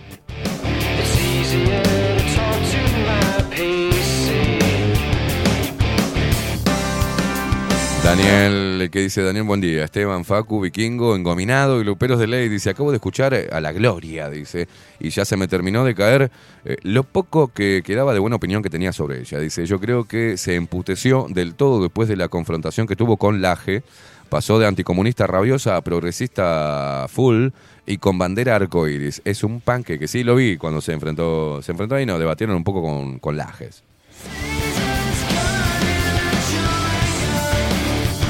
Daniel, 8.06 8.82
el 8.82 8.90
que 8.92 9.00
dice 9.00 9.20
Daniel, 9.20 9.42
buen 9.42 9.60
día. 9.60 9.82
Esteban, 9.82 10.24
Facu, 10.24 10.60
Vikingo, 10.60 11.16
Engominado 11.16 11.80
y 11.80 11.84
Luperos 11.84 12.20
de 12.20 12.28
Ley. 12.28 12.48
Dice, 12.48 12.70
acabo 12.70 12.92
de 12.92 12.98
escuchar 12.98 13.34
eh, 13.34 13.48
a 13.50 13.60
la 13.60 13.72
gloria, 13.72 14.30
dice. 14.30 14.68
Y 15.00 15.10
ya 15.10 15.24
se 15.24 15.36
me 15.36 15.48
terminó 15.48 15.84
de 15.84 15.96
caer 15.96 16.30
eh, 16.64 16.76
lo 16.82 17.02
poco 17.02 17.48
que 17.48 17.82
quedaba 17.84 18.14
de 18.14 18.20
buena 18.20 18.36
opinión 18.36 18.62
que 18.62 18.70
tenía 18.70 18.92
sobre 18.92 19.18
ella. 19.18 19.40
Dice, 19.40 19.66
yo 19.66 19.80
creo 19.80 20.04
que 20.04 20.36
se 20.36 20.54
emputeció 20.54 21.26
del 21.28 21.56
todo 21.56 21.82
después 21.82 22.08
de 22.08 22.14
la 22.14 22.28
confrontación 22.28 22.86
que 22.86 22.94
tuvo 22.94 23.16
con 23.16 23.42
Laje. 23.42 23.82
Pasó 24.28 24.60
de 24.60 24.68
anticomunista 24.68 25.26
rabiosa 25.26 25.76
a 25.76 25.80
progresista 25.80 27.06
full 27.08 27.48
y 27.86 27.98
con 27.98 28.18
bandera 28.18 28.54
arcoiris. 28.54 29.20
Es 29.24 29.42
un 29.42 29.60
panque 29.60 29.98
que 29.98 30.06
sí 30.06 30.22
lo 30.22 30.36
vi 30.36 30.58
cuando 30.58 30.80
se 30.80 30.92
enfrentó. 30.92 31.60
Se 31.60 31.72
enfrentó 31.72 31.96
ahí, 31.96 32.06
no, 32.06 32.20
debatieron 32.20 32.54
un 32.54 32.62
poco 32.62 32.82
con, 32.82 33.18
con 33.18 33.36
Lajes. 33.36 33.82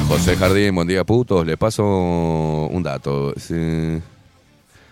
José 0.07 0.35
Jardín, 0.37 0.73
buen 0.75 0.87
día 0.87 1.03
putos. 1.03 1.45
Le 1.45 1.57
paso 1.57 1.83
un 1.85 2.81
dato. 2.83 3.33
Si, 3.37 4.01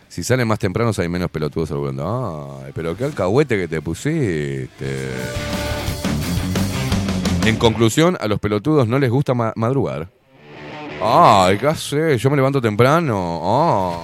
si 0.10 0.24
salen 0.24 0.48
más 0.48 0.60
temprano 0.60 0.92
hay 0.98 1.10
menos 1.10 1.30
pelotudos 1.32 1.70
saludando. 1.70 2.62
Ay, 2.66 2.72
pero 2.76 2.96
qué 2.98 3.06
alcahuete 3.06 3.58
que 3.58 3.68
te 3.68 3.82
pusiste. 3.82 5.10
En 7.46 7.56
conclusión, 7.58 8.18
a 8.20 8.28
los 8.28 8.40
pelotudos 8.40 8.88
no 8.88 9.00
les 9.00 9.10
gusta 9.10 9.34
ma- 9.34 9.54
madrugar. 9.56 10.08
Ay, 11.02 11.58
qué 11.58 11.76
sé, 11.76 12.18
yo 12.18 12.30
me 12.30 12.36
levanto 12.36 12.62
temprano. 12.62 14.02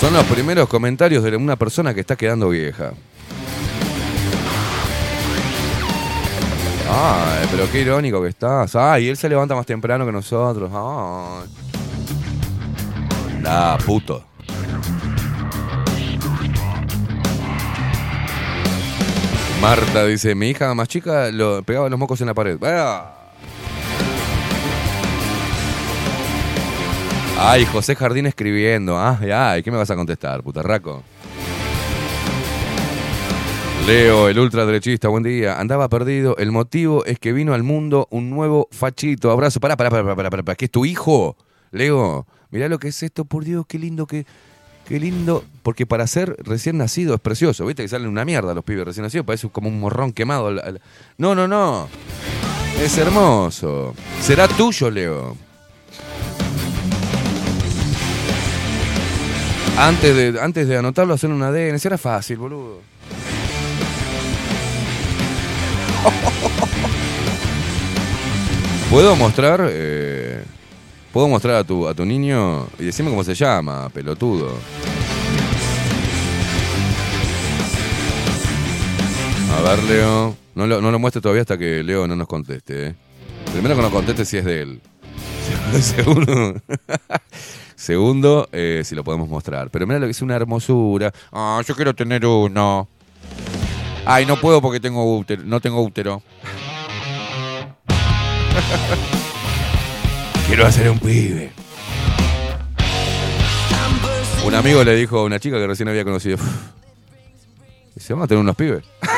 Son 0.00 0.12
los 0.12 0.24
primeros 0.24 0.68
comentarios 0.68 1.22
de 1.22 1.36
una 1.36 1.56
persona 1.56 1.92
que 1.94 2.00
está 2.00 2.16
quedando 2.16 2.48
vieja. 2.48 2.92
Ay, 6.90 7.48
pero 7.50 7.70
qué 7.70 7.80
irónico 7.80 8.22
que 8.22 8.28
estás. 8.28 8.76
Ay, 8.76 9.08
él 9.08 9.16
se 9.16 9.28
levanta 9.28 9.54
más 9.54 9.66
temprano 9.66 10.04
que 10.04 10.12
nosotros. 10.12 10.70
Ay. 10.72 11.48
Nah, 13.40 13.76
puto. 13.78 14.24
Marta 19.60 20.04
dice, 20.06 20.34
mi 20.34 20.50
hija 20.50 20.74
más 20.74 20.88
chica 20.88 21.30
lo 21.30 21.62
pegaba 21.62 21.88
los 21.88 21.98
mocos 21.98 22.20
en 22.20 22.26
la 22.26 22.34
pared. 22.34 22.58
Ah. 22.62 23.14
Ay, 27.38 27.64
José 27.66 27.94
Jardín 27.94 28.26
escribiendo. 28.26 29.00
Ay, 29.00 29.30
ay, 29.30 29.62
¿qué 29.62 29.70
me 29.70 29.76
vas 29.76 29.90
a 29.90 29.96
contestar, 29.96 30.42
putarraco? 30.42 31.02
Leo, 33.86 34.28
el 34.28 34.38
ultraderechista, 34.38 35.08
buen 35.08 35.24
día. 35.24 35.58
Andaba 35.58 35.88
perdido. 35.88 36.36
El 36.38 36.52
motivo 36.52 37.04
es 37.04 37.18
que 37.18 37.32
vino 37.32 37.52
al 37.52 37.64
mundo 37.64 38.06
un 38.10 38.30
nuevo 38.30 38.68
fachito. 38.70 39.30
Abrazo. 39.32 39.58
Pará, 39.58 39.76
pará, 39.76 39.90
pará, 39.90 40.14
pará, 40.14 40.30
pará. 40.30 40.54
¿Qué 40.54 40.66
es 40.66 40.70
tu 40.70 40.84
hijo? 40.84 41.36
Leo, 41.72 42.26
mirá 42.50 42.68
lo 42.68 42.78
que 42.78 42.88
es 42.88 43.02
esto, 43.02 43.24
por 43.24 43.44
Dios, 43.44 43.66
qué 43.66 43.78
lindo 43.78 44.06
que. 44.06 44.24
Qué 44.86 44.98
lindo, 44.98 45.44
porque 45.62 45.86
para 45.86 46.06
ser 46.06 46.36
recién 46.40 46.76
nacido 46.76 47.14
es 47.14 47.20
precioso, 47.20 47.64
¿viste? 47.66 47.82
Que 47.82 47.88
salen 47.88 48.08
una 48.08 48.24
mierda 48.24 48.52
los 48.52 48.64
pibes 48.64 48.84
recién 48.84 49.04
nacidos, 49.04 49.24
parece 49.24 49.48
como 49.48 49.68
un 49.68 49.78
morrón 49.78 50.12
quemado. 50.12 50.50
No, 51.18 51.34
no, 51.34 51.46
no. 51.46 51.88
Es 52.80 52.98
hermoso. 52.98 53.94
Será 54.20 54.48
tuyo, 54.48 54.90
Leo. 54.90 55.36
Antes 59.78 60.16
de, 60.16 60.40
antes 60.40 60.68
de 60.68 60.76
anotarlo, 60.76 61.14
hacer 61.14 61.30
un 61.30 61.42
ADN. 61.42 61.78
Si 61.78 61.88
era 61.88 61.98
fácil, 61.98 62.38
boludo. 62.38 62.91
¿Puedo 68.92 69.16
mostrar? 69.16 69.66
eh, 69.70 70.44
¿Puedo 71.14 71.26
mostrar 71.26 71.56
a 71.56 71.64
tu, 71.64 71.88
a 71.88 71.94
tu 71.94 72.04
niño? 72.04 72.66
Y 72.78 72.84
decime 72.84 73.08
cómo 73.08 73.24
se 73.24 73.34
llama, 73.34 73.88
pelotudo. 73.88 74.52
A 79.50 79.62
ver, 79.62 79.82
Leo. 79.84 80.36
No 80.54 80.66
lo, 80.66 80.82
no 80.82 80.90
lo 80.90 80.98
muestre 80.98 81.22
todavía 81.22 81.40
hasta 81.40 81.56
que 81.56 81.82
Leo 81.82 82.06
no 82.06 82.14
nos 82.16 82.26
conteste. 82.28 82.88
¿eh? 82.88 82.94
Primero 83.50 83.74
que 83.76 83.80
nos 83.80 83.92
conteste 83.92 84.26
si 84.26 84.36
es 84.36 84.44
de 84.44 84.60
él. 84.60 84.80
Segundo, 85.80 86.54
segundo 87.76 88.48
eh, 88.52 88.82
si 88.84 88.94
lo 88.94 89.02
podemos 89.04 89.26
mostrar. 89.26 89.70
Pero 89.70 89.86
mira 89.86 89.98
lo 90.00 90.06
que 90.06 90.10
es 90.10 90.20
una 90.20 90.36
hermosura. 90.36 91.10
Ah, 91.32 91.62
yo 91.66 91.74
quiero 91.74 91.94
tener 91.94 92.26
uno. 92.26 92.88
Ay, 94.04 94.26
no 94.26 94.36
puedo 94.38 94.60
porque 94.60 94.80
tengo 94.80 95.16
útero, 95.16 95.42
no 95.46 95.60
tengo 95.60 95.80
útero. 95.80 96.22
Quiero 100.46 100.66
hacer 100.66 100.90
un 100.90 100.98
pibe. 100.98 101.52
Un 104.44 104.54
amigo 104.54 104.82
le 104.84 104.94
dijo 104.96 105.20
a 105.20 105.24
una 105.24 105.38
chica 105.38 105.56
que 105.58 105.66
recién 105.66 105.88
había 105.88 106.04
conocido. 106.04 106.36
Dice, 107.94 108.12
vamos 108.12 108.24
a 108.24 108.28
tener 108.28 108.42
unos 108.42 108.56
pibes. 108.56 108.84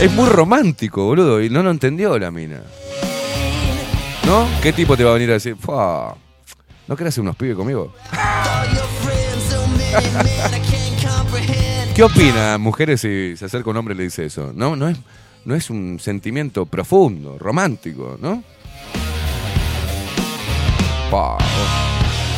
Es 0.00 0.10
muy 0.12 0.28
romántico, 0.28 1.04
boludo. 1.04 1.40
Y 1.40 1.48
no 1.48 1.62
lo 1.62 1.70
entendió 1.70 2.18
la 2.18 2.32
mina. 2.32 2.60
¿No? 4.26 4.48
¿Qué 4.60 4.72
tipo 4.72 4.96
te 4.96 5.04
va 5.04 5.10
a 5.10 5.14
venir 5.14 5.30
a 5.30 5.34
decir? 5.34 5.54
"Fua, 5.54 6.16
¿No 6.88 6.96
querés 6.96 7.14
hacer 7.14 7.22
unos 7.22 7.36
pibes 7.36 7.54
conmigo? 7.56 7.94
¿Qué 11.94 12.02
opina 12.02 12.58
mujeres 12.58 13.02
si 13.02 13.36
se 13.36 13.44
acerca 13.44 13.70
un 13.70 13.76
hombre 13.76 13.94
y 13.94 13.98
le 13.98 14.04
dice 14.04 14.24
eso? 14.24 14.50
No, 14.54 14.74
no 14.74 14.88
es, 14.88 14.96
no 15.44 15.54
es 15.54 15.70
un 15.70 15.98
sentimiento 15.98 16.66
profundo, 16.66 17.38
romántico, 17.38 18.18
¿no? 18.20 18.42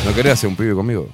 ¿No 0.05 0.13
querés 0.13 0.33
hacer 0.33 0.49
un 0.49 0.55
pibe 0.55 0.75
conmigo? 0.75 1.07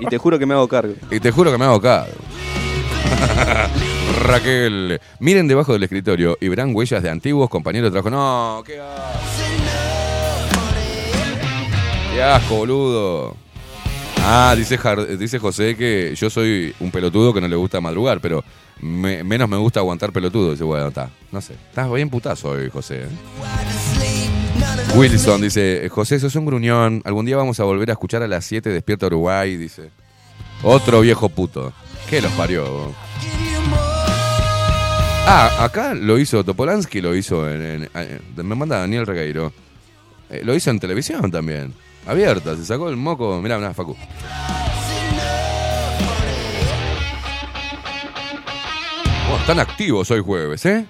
Y 0.00 0.06
te 0.06 0.18
juro 0.18 0.38
que 0.38 0.46
me 0.46 0.54
hago 0.54 0.66
cargo. 0.66 0.94
Y 1.10 1.20
te 1.20 1.30
juro 1.30 1.52
que 1.52 1.58
me 1.58 1.64
hago 1.64 1.80
cargo. 1.80 2.12
Raquel, 4.24 5.00
miren 5.20 5.46
debajo 5.46 5.72
del 5.72 5.84
escritorio 5.84 6.36
y 6.40 6.48
verán 6.48 6.74
huellas 6.74 7.02
de 7.02 7.10
antiguos 7.10 7.48
compañeros 7.48 7.92
de 7.92 8.00
trabajo. 8.00 8.10
No, 8.10 8.62
qué 8.64 8.80
asco. 8.80 10.58
Qué 12.12 12.22
asco, 12.22 12.56
boludo. 12.56 13.43
Ah, 14.26 14.54
dice, 14.56 15.38
José 15.38 15.76
que 15.76 16.14
yo 16.16 16.30
soy 16.30 16.74
un 16.80 16.90
pelotudo 16.90 17.34
que 17.34 17.40
no 17.42 17.48
le 17.48 17.56
gusta 17.56 17.80
madrugar, 17.80 18.20
pero 18.20 18.42
me- 18.80 19.22
menos 19.22 19.48
me 19.48 19.56
gusta 19.58 19.80
aguantar 19.80 20.12
pelotudo. 20.12 20.52
Dice, 20.52 20.64
bueno, 20.64 20.88
está. 20.88 21.10
No 21.30 21.40
sé. 21.42 21.54
Estás 21.54 21.92
bien 21.92 22.08
putazo 22.08 22.50
hoy, 22.50 22.70
José. 22.70 23.02
¿eh? 23.02 23.08
Wilson 24.94 25.42
dice, 25.42 25.88
José, 25.90 26.18
sos 26.20 26.34
un 26.36 26.46
gruñón. 26.46 27.02
Algún 27.04 27.26
día 27.26 27.36
vamos 27.36 27.60
a 27.60 27.64
volver 27.64 27.90
a 27.90 27.92
escuchar 27.92 28.22
a 28.22 28.28
las 28.28 28.44
7 28.46 28.70
Despierta 28.70 29.06
Uruguay, 29.06 29.56
dice. 29.56 29.90
Otro 30.62 31.00
viejo 31.02 31.28
puto. 31.28 31.72
¿Qué 32.08 32.22
los 32.22 32.32
parió? 32.32 32.94
Ah, 35.26 35.64
acá 35.64 35.94
lo 35.94 36.18
hizo 36.18 36.44
Topolansky, 36.44 37.00
lo 37.00 37.14
hizo 37.14 37.48
en- 37.50 37.88
me 38.36 38.54
manda 38.54 38.78
Daniel 38.78 39.06
Regueiro. 39.06 39.52
Eh, 40.30 40.40
lo 40.44 40.54
hizo 40.54 40.70
en 40.70 40.80
televisión 40.80 41.30
también. 41.30 41.74
Abierta, 42.06 42.56
se 42.56 42.64
sacó 42.64 42.88
el 42.88 42.96
moco. 42.96 43.40
Mirá, 43.40 43.58
mirá, 43.58 43.72
Facu. 43.74 43.96
Están 49.44 49.60
activos 49.60 50.10
hoy 50.10 50.22
jueves, 50.22 50.64
¿eh? 50.64 50.86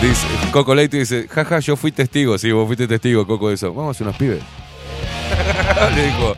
Dice, 0.00 0.26
Coco 0.52 0.72
Leite 0.76 0.98
dice, 0.98 1.26
jaja, 1.28 1.58
yo 1.58 1.74
fui 1.74 1.90
testigo. 1.90 2.38
Sí, 2.38 2.52
vos 2.52 2.68
fuiste 2.68 2.86
testigo, 2.86 3.26
Coco, 3.26 3.48
de 3.48 3.56
eso. 3.56 3.74
Vamos 3.74 3.88
a 3.88 3.90
hacer 3.90 4.06
unos 4.06 4.16
pibes. 4.16 4.40
Le 5.96 6.06
dijo, 6.06 6.36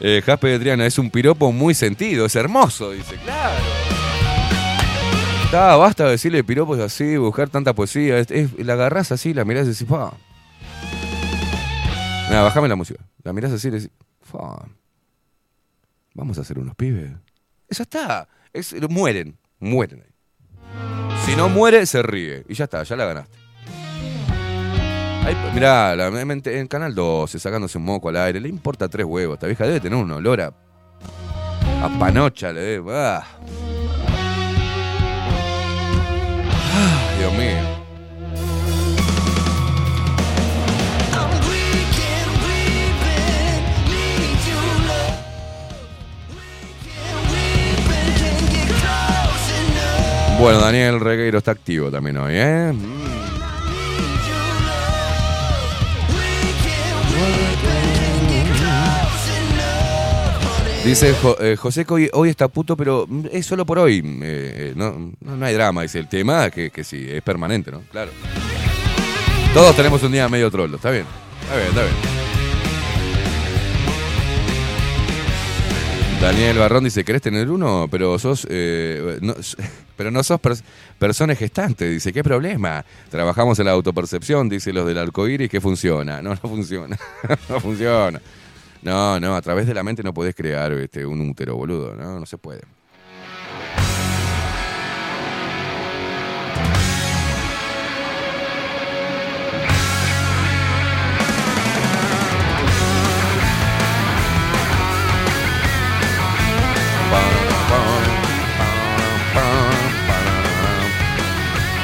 eh, 0.00 0.22
Jaspe 0.24 0.48
de 0.48 0.58
Triana, 0.60 0.86
es 0.86 0.98
un 0.98 1.10
piropo 1.10 1.52
muy 1.52 1.74
sentido, 1.74 2.24
es 2.24 2.34
hermoso. 2.34 2.92
Dice, 2.92 3.16
claro. 3.16 3.77
Está, 5.48 5.76
basta 5.76 6.04
de 6.04 6.10
decirle 6.10 6.44
piropos 6.44 6.78
así, 6.78 7.16
buscar 7.16 7.48
tanta 7.48 7.72
poesía. 7.74 8.18
Es, 8.18 8.30
es- 8.30 8.58
la 8.66 8.74
agarrás 8.74 9.12
así, 9.12 9.32
la 9.32 9.46
mirás 9.46 9.64
y 9.66 9.70
decís, 9.70 9.86
pa. 9.88 10.12
Mira, 12.28 12.42
bajame 12.42 12.68
la 12.68 12.76
música. 12.76 13.02
La 13.22 13.32
mirás 13.32 13.52
así 13.52 13.68
y 13.68 13.70
decís, 13.70 13.90
fa. 14.20 14.66
Vamos 16.12 16.36
a 16.36 16.42
hacer 16.42 16.58
unos 16.58 16.74
pibes. 16.74 17.12
Eso 17.66 17.82
está. 17.84 18.28
Es, 18.52 18.74
mueren, 18.90 19.38
mueren 19.58 20.02
ahí. 20.02 21.16
Si 21.24 21.34
no 21.34 21.48
muere, 21.48 21.86
se 21.86 22.02
ríe. 22.02 22.44
Y 22.46 22.52
ya 22.54 22.64
está, 22.64 22.82
ya 22.82 22.96
la 22.96 23.06
ganaste. 23.06 23.38
Ay, 25.24 25.34
mirá, 25.54 25.96
la- 25.96 26.08
en, 26.08 26.66
Canal 26.68 26.94
12, 26.94 27.38
sacándose 27.38 27.78
un 27.78 27.84
moco 27.84 28.10
al 28.10 28.16
aire, 28.16 28.38
le 28.38 28.50
importa 28.50 28.86
tres 28.88 29.06
huevos. 29.06 29.34
Esta 29.36 29.46
vieja 29.46 29.64
debe 29.66 29.80
tener 29.80 29.98
un 29.98 30.10
olor 30.10 30.42
a. 30.42 30.46
a 30.48 31.98
panocha, 31.98 32.52
le 32.52 32.60
debe. 32.60 32.92
Dios 37.18 37.32
mío. 37.32 37.78
Bueno, 50.40 50.60
Daniel 50.60 51.00
Regueiro 51.00 51.38
está 51.38 51.50
activo 51.50 51.90
también 51.90 52.16
hoy, 52.16 52.34
¿eh? 52.36 52.72
Mm. 52.72 53.27
Dice 60.84 61.14
eh, 61.40 61.56
José 61.56 61.84
que 61.84 61.92
hoy, 61.92 62.10
hoy 62.12 62.30
está 62.30 62.48
puto, 62.48 62.76
pero 62.76 63.04
mm, 63.08 63.26
es 63.32 63.44
solo 63.46 63.66
por 63.66 63.78
hoy. 63.78 63.98
Eh, 63.98 64.02
eh, 64.22 64.72
no, 64.76 65.12
no, 65.20 65.44
hay 65.44 65.54
drama, 65.54 65.82
dice 65.82 65.98
el 65.98 66.08
tema, 66.08 66.50
que, 66.50 66.70
que 66.70 66.82
sí, 66.84 67.06
es 67.08 67.22
permanente, 67.22 67.70
¿no? 67.70 67.82
Claro. 67.90 68.10
Todos 69.52 69.76
tenemos 69.76 70.02
un 70.02 70.12
día 70.12 70.28
medio 70.28 70.50
trollo, 70.50 70.76
está 70.76 70.90
bien. 70.90 71.04
Está 71.42 71.56
bien, 71.56 71.68
está 71.68 71.82
bien. 71.82 71.94
Daniel 76.20 76.58
Barrón 76.58 76.84
dice, 76.84 77.04
¿querés 77.04 77.22
tener 77.22 77.48
uno? 77.50 77.86
Pero 77.90 78.18
sos, 78.18 78.46
eh, 78.50 79.20
pero 79.96 80.10
no 80.10 80.22
sos 80.22 80.40
pers- 80.40 80.62
persona 80.98 81.34
gestante. 81.34 81.88
Dice, 81.88 82.12
¿qué 82.12 82.24
problema? 82.24 82.84
Trabajamos 83.10 83.58
en 83.58 83.66
la 83.66 83.72
autopercepción, 83.72 84.48
dice 84.48 84.72
los 84.72 84.86
del 84.86 84.98
arcoíris, 84.98 85.50
que 85.50 85.60
funciona. 85.60 86.22
No, 86.22 86.30
no 86.30 86.36
funciona. 86.36 86.96
no 87.48 87.60
funciona. 87.60 88.20
No, 88.82 89.18
no, 89.20 89.34
a 89.34 89.42
través 89.42 89.66
de 89.66 89.74
la 89.74 89.82
mente 89.82 90.02
no 90.02 90.14
podés 90.14 90.34
crear 90.34 90.72
este, 90.72 91.04
un 91.04 91.20
útero, 91.20 91.56
boludo. 91.56 91.94
No, 91.94 92.20
no 92.20 92.26
se 92.26 92.38
puede. 92.38 92.62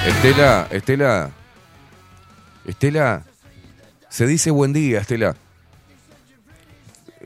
Estela, 0.06 0.68
Estela, 0.70 1.30
Estela, 2.66 3.22
se 4.08 4.26
dice 4.26 4.50
buen 4.50 4.72
día, 4.72 5.00
Estela. 5.00 5.36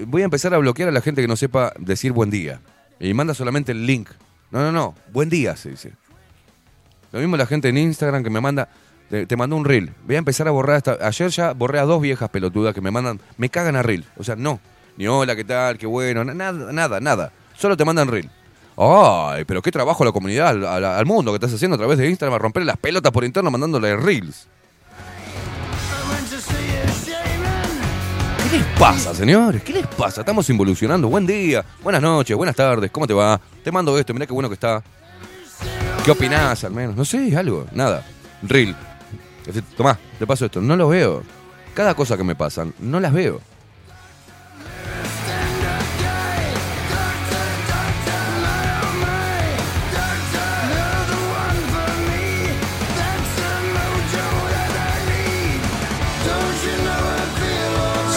Voy 0.07 0.22
a 0.22 0.24
empezar 0.26 0.55
a 0.55 0.59
bloquear 0.59 0.88
a 0.88 0.92
la 0.92 1.01
gente 1.01 1.20
que 1.22 1.28
no 1.28 1.36
sepa 1.36 1.72
decir 1.78 2.12
buen 2.12 2.30
día. 2.30 2.61
Y 3.01 3.14
manda 3.14 3.34
solamente 3.34 3.72
el 3.72 3.86
link. 3.86 4.09
No, 4.51 4.61
no, 4.61 4.72
no, 4.72 4.94
buen 5.12 5.28
día 5.28 5.57
se 5.57 5.70
dice. 5.70 5.92
Lo 7.12 7.20
mismo 7.20 7.36
la 7.36 7.46
gente 7.46 7.68
en 7.68 7.78
Instagram 7.78 8.22
que 8.22 8.30
me 8.30 8.40
manda, 8.40 8.68
te, 9.11 9.26
te 9.26 9.36
mandó 9.36 9.57
un 9.57 9.64
reel. 9.64 9.92
Voy 10.07 10.16
a 10.16 10.18
empezar 10.18 10.49
a 10.49 10.51
borrar 10.51 10.76
esta. 10.78 10.99
Ayer 11.07 11.30
ya 11.30 11.53
borré 11.53 11.78
a 11.78 11.84
dos 11.84 12.01
viejas 12.03 12.28
pelotudas 12.30 12.74
que 12.74 12.80
me 12.80 12.90
mandan, 12.90 13.20
me 13.36 13.49
cagan 13.49 13.76
a 13.76 13.82
reel. 13.82 14.05
O 14.16 14.24
sea, 14.24 14.36
no. 14.36 14.61
Ni 14.96 15.07
hola, 15.07 15.36
¿qué 15.36 15.44
tal? 15.44 15.78
Qué 15.78 15.86
bueno. 15.86 16.24
na- 16.24 16.34
Nada, 16.34 16.72
nada, 16.72 17.01
nada. 17.01 17.32
Solo 17.57 17.76
te 17.76 17.84
mandan 17.84 18.09
reel. 18.09 18.28
Ay, 18.76 19.44
pero 19.44 19.61
qué 19.62 19.72
trabajo 19.72 20.03
a 20.05 20.07
la 20.07 20.12
comunidad, 20.12 20.49
al, 20.49 20.64
al- 20.64 20.84
al 20.84 21.07
mundo 21.07 21.32
que 21.32 21.36
estás 21.36 21.53
haciendo 21.55 21.74
a 21.74 21.78
través 21.78 21.99
de 21.99 22.09
Instagram, 22.09 22.34
a 22.34 22.38
romper 22.38 22.64
las 22.64 22.76
pelotas 22.76 23.11
por 23.12 23.24
interno 23.24 23.51
mandándole 23.51 23.96
reels. 23.96 24.46
¿Qué 28.51 28.57
les 28.57 28.66
pasa, 28.78 29.14
señores? 29.14 29.62
¿Qué 29.62 29.74
les 29.74 29.86
pasa? 29.86 30.22
Estamos 30.22 30.49
involucionando. 30.49 31.09
Buen 31.09 31.26
día, 31.26 31.62
buenas 31.82 32.01
noches, 32.01 32.34
buenas 32.34 32.57
tardes, 32.57 32.90
¿cómo 32.90 33.07
te 33.07 33.12
va? 33.12 33.38
Te 33.62 33.70
mando 33.70 33.99
esto, 33.99 34.14
mirá 34.14 34.26
qué 34.26 34.32
bueno 34.32 34.49
que 34.49 34.55
está. 34.55 34.82
¿Qué 36.03 36.11
opinás 36.11 36.64
al 36.64 36.72
menos? 36.72 36.96
No 36.96 37.05
sé, 37.05 37.36
algo, 37.36 37.66
nada. 37.72 38.07
Este, 39.46 39.61
Tomá, 39.76 39.99
te 40.18 40.26
paso 40.26 40.46
esto. 40.46 40.62
No 40.62 40.76
lo 40.76 40.88
veo. 40.88 41.22
Cada 41.74 41.94
cosa 41.94 42.16
que 42.16 42.24
me 42.24 42.34
pasan, 42.34 42.72
no 42.78 43.01
las 43.01 43.12
veo. 43.12 43.38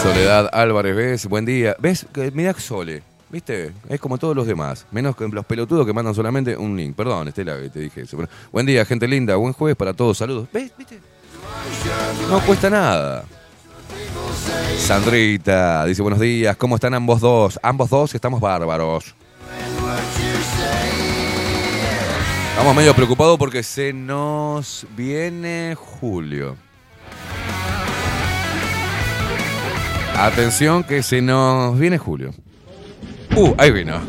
Soledad 0.01 0.49
Álvarez, 0.51 0.95
¿ves? 0.95 1.27
Buen 1.27 1.45
día. 1.45 1.75
¿Ves? 1.77 2.07
Mirá 2.33 2.53
Sole. 2.53 3.03
¿Viste? 3.29 3.71
Es 3.87 3.99
como 3.99 4.17
todos 4.17 4.35
los 4.35 4.47
demás. 4.47 4.87
Menos 4.89 5.15
que 5.15 5.27
los 5.27 5.45
pelotudos 5.45 5.85
que 5.85 5.93
mandan 5.93 6.15
solamente 6.15 6.57
un 6.57 6.75
link. 6.75 6.95
Perdón, 6.95 7.27
Estela, 7.27 7.55
te 7.69 7.79
dije 7.79 8.01
eso. 8.01 8.17
Buen 8.51 8.65
día, 8.65 8.83
gente 8.83 9.07
linda. 9.07 9.35
Buen 9.35 9.53
jueves 9.53 9.75
para 9.77 9.93
todos. 9.93 10.17
Saludos. 10.17 10.47
¿Ves? 10.51 10.71
¿Viste? 10.75 10.99
No 12.27 12.39
cuesta 12.41 12.71
nada. 12.71 13.25
Sandrita 14.79 15.85
dice 15.85 16.01
buenos 16.01 16.19
días. 16.19 16.57
¿Cómo 16.57 16.75
están 16.75 16.95
ambos 16.95 17.21
dos? 17.21 17.59
Ambos 17.61 17.91
dos 17.91 18.15
estamos 18.15 18.41
bárbaros. 18.41 19.13
Estamos 22.49 22.75
medio 22.75 22.95
preocupados 22.95 23.37
porque 23.37 23.61
se 23.61 23.93
nos 23.93 24.87
viene 24.95 25.75
julio. 25.75 26.57
Atención 30.21 30.83
que 30.83 31.01
se 31.01 31.19
nos 31.19 31.79
viene 31.79 31.97
julio. 31.97 32.29
Uh, 33.35 33.55
ahí 33.57 33.71
vino. 33.71 33.95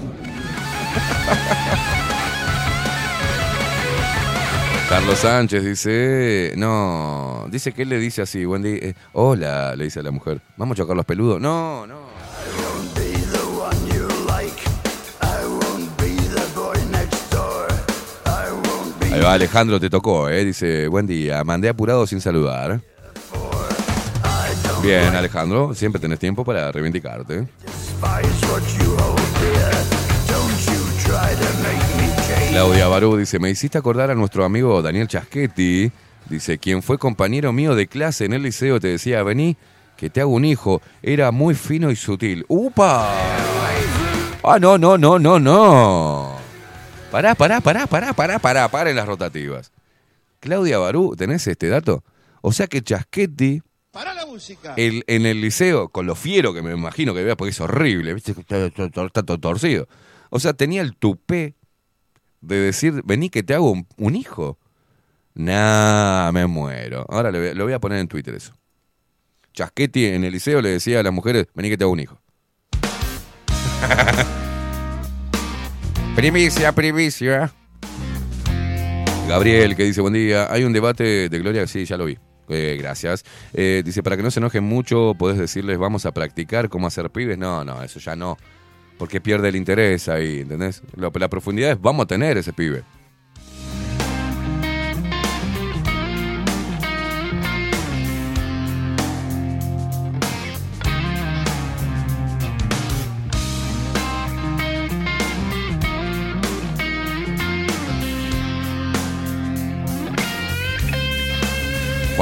Carlos 4.90 5.18
Sánchez 5.20 5.64
dice, 5.64 6.52
no, 6.58 7.46
dice 7.50 7.72
que 7.72 7.80
él 7.84 7.88
le 7.88 7.98
dice 7.98 8.20
así, 8.20 8.44
día, 8.44 8.74
eh, 8.74 8.94
hola, 9.14 9.74
le 9.74 9.84
dice 9.84 10.00
a 10.00 10.02
la 10.02 10.10
mujer, 10.10 10.42
vamos 10.58 10.74
a 10.74 10.82
chocar 10.82 10.94
los 10.94 11.06
peludos. 11.06 11.40
No, 11.40 11.86
no. 11.86 12.02
Ahí 19.10 19.20
va 19.20 19.32
Alejandro, 19.32 19.80
te 19.80 19.88
tocó, 19.88 20.28
eh, 20.28 20.44
dice, 20.44 20.88
buen 20.88 21.06
día, 21.06 21.42
mandé 21.42 21.70
apurado 21.70 22.06
sin 22.06 22.20
saludar. 22.20 22.82
Bien, 24.82 25.14
Alejandro, 25.14 25.74
siempre 25.74 26.00
tenés 26.00 26.18
tiempo 26.18 26.44
para 26.44 26.72
reivindicarte. 26.72 27.46
Claudia 32.50 32.88
Barú 32.88 33.16
dice, 33.16 33.38
me 33.38 33.50
hiciste 33.50 33.78
acordar 33.78 34.10
a 34.10 34.16
nuestro 34.16 34.44
amigo 34.44 34.82
Daniel 34.82 35.06
Chaschetti, 35.06 35.92
dice, 36.28 36.58
quien 36.58 36.82
fue 36.82 36.98
compañero 36.98 37.52
mío 37.52 37.76
de 37.76 37.86
clase 37.86 38.24
en 38.24 38.32
el 38.32 38.42
liceo, 38.42 38.80
te 38.80 38.88
decía, 38.88 39.22
vení, 39.22 39.56
que 39.96 40.10
te 40.10 40.20
hago 40.20 40.32
un 40.32 40.44
hijo, 40.44 40.82
era 41.00 41.30
muy 41.30 41.54
fino 41.54 41.92
y 41.92 41.96
sutil. 41.96 42.44
¡Upa! 42.48 43.08
Ah, 44.42 44.58
no, 44.60 44.78
no, 44.78 44.98
no, 44.98 45.16
no, 45.16 45.38
no. 45.38 46.36
Pará, 47.12 47.36
pará, 47.36 47.60
pará, 47.60 47.86
pará, 47.86 48.12
pará, 48.12 48.38
pará, 48.40 48.68
paren 48.68 48.96
las 48.96 49.06
rotativas. 49.06 49.70
Claudia 50.40 50.78
Barú, 50.78 51.14
¿tenés 51.16 51.46
este 51.46 51.68
dato? 51.68 52.02
O 52.40 52.50
sea 52.52 52.66
que 52.66 52.82
Chaschetti 52.82 53.62
Para 53.92 54.14
la 54.14 54.24
música. 54.24 54.72
en 54.76 55.26
el 55.26 55.42
liceo, 55.42 55.90
con 55.90 56.06
lo 56.06 56.14
fiero 56.14 56.54
que 56.54 56.62
me 56.62 56.72
imagino 56.72 57.12
que 57.12 57.22
vea, 57.22 57.36
porque 57.36 57.50
es 57.50 57.60
horrible, 57.60 58.14
¿viste? 58.14 58.32
Está, 58.32 58.64
está- 58.66 59.22
todo 59.22 59.38
torcido. 59.38 59.86
O 60.30 60.40
sea, 60.40 60.54
tenía 60.54 60.80
el 60.80 60.96
tupé 60.96 61.54
de 62.40 62.56
decir, 62.56 63.02
vení 63.04 63.28
que 63.28 63.42
te 63.42 63.52
hago 63.52 63.70
un, 63.70 64.16
hijo. 64.16 64.58
Nah, 65.34 66.32
me 66.32 66.46
muero. 66.46 67.04
Ahora 67.10 67.30
le 67.30 67.54
lo 67.54 67.64
voy 67.64 67.74
a 67.74 67.80
poner 67.80 67.98
en 67.98 68.08
Twitter 68.08 68.34
eso. 68.34 68.54
Chasquetti 69.52 70.06
en 70.06 70.24
el 70.24 70.32
liceo 70.32 70.62
le 70.62 70.70
decía 70.70 71.00
a 71.00 71.02
las 71.02 71.12
mujeres, 71.12 71.46
vení 71.54 71.68
que 71.68 71.76
te 71.76 71.84
hago 71.84 71.92
un 71.92 72.00
hijo. 72.00 72.18
primicia, 76.16 76.72
primicia. 76.72 77.52
Gabriel, 79.28 79.76
que 79.76 79.84
dice, 79.84 80.00
buen 80.00 80.14
día. 80.14 80.50
Hay 80.50 80.64
un 80.64 80.72
debate 80.72 81.28
de 81.28 81.38
Gloria, 81.38 81.66
sí, 81.66 81.84
ya 81.84 81.98
lo 81.98 82.06
vi. 82.06 82.16
Eh, 82.48 82.76
gracias. 82.78 83.24
Eh, 83.54 83.82
dice, 83.84 84.02
para 84.02 84.16
que 84.16 84.22
no 84.22 84.30
se 84.30 84.40
enojen 84.40 84.64
mucho, 84.64 85.14
podés 85.18 85.38
decirles, 85.38 85.78
vamos 85.78 86.06
a 86.06 86.12
practicar 86.12 86.68
cómo 86.68 86.86
hacer 86.86 87.10
pibes. 87.10 87.38
No, 87.38 87.64
no, 87.64 87.82
eso 87.82 87.98
ya 88.00 88.16
no. 88.16 88.36
Porque 88.98 89.20
pierde 89.20 89.48
el 89.48 89.56
interés 89.56 90.08
ahí, 90.08 90.40
¿entendés? 90.40 90.82
Lo- 90.96 91.10
la 91.14 91.28
profundidad 91.28 91.72
es, 91.72 91.80
vamos 91.80 92.04
a 92.04 92.06
tener 92.06 92.36
ese 92.36 92.52
pibe. 92.52 92.82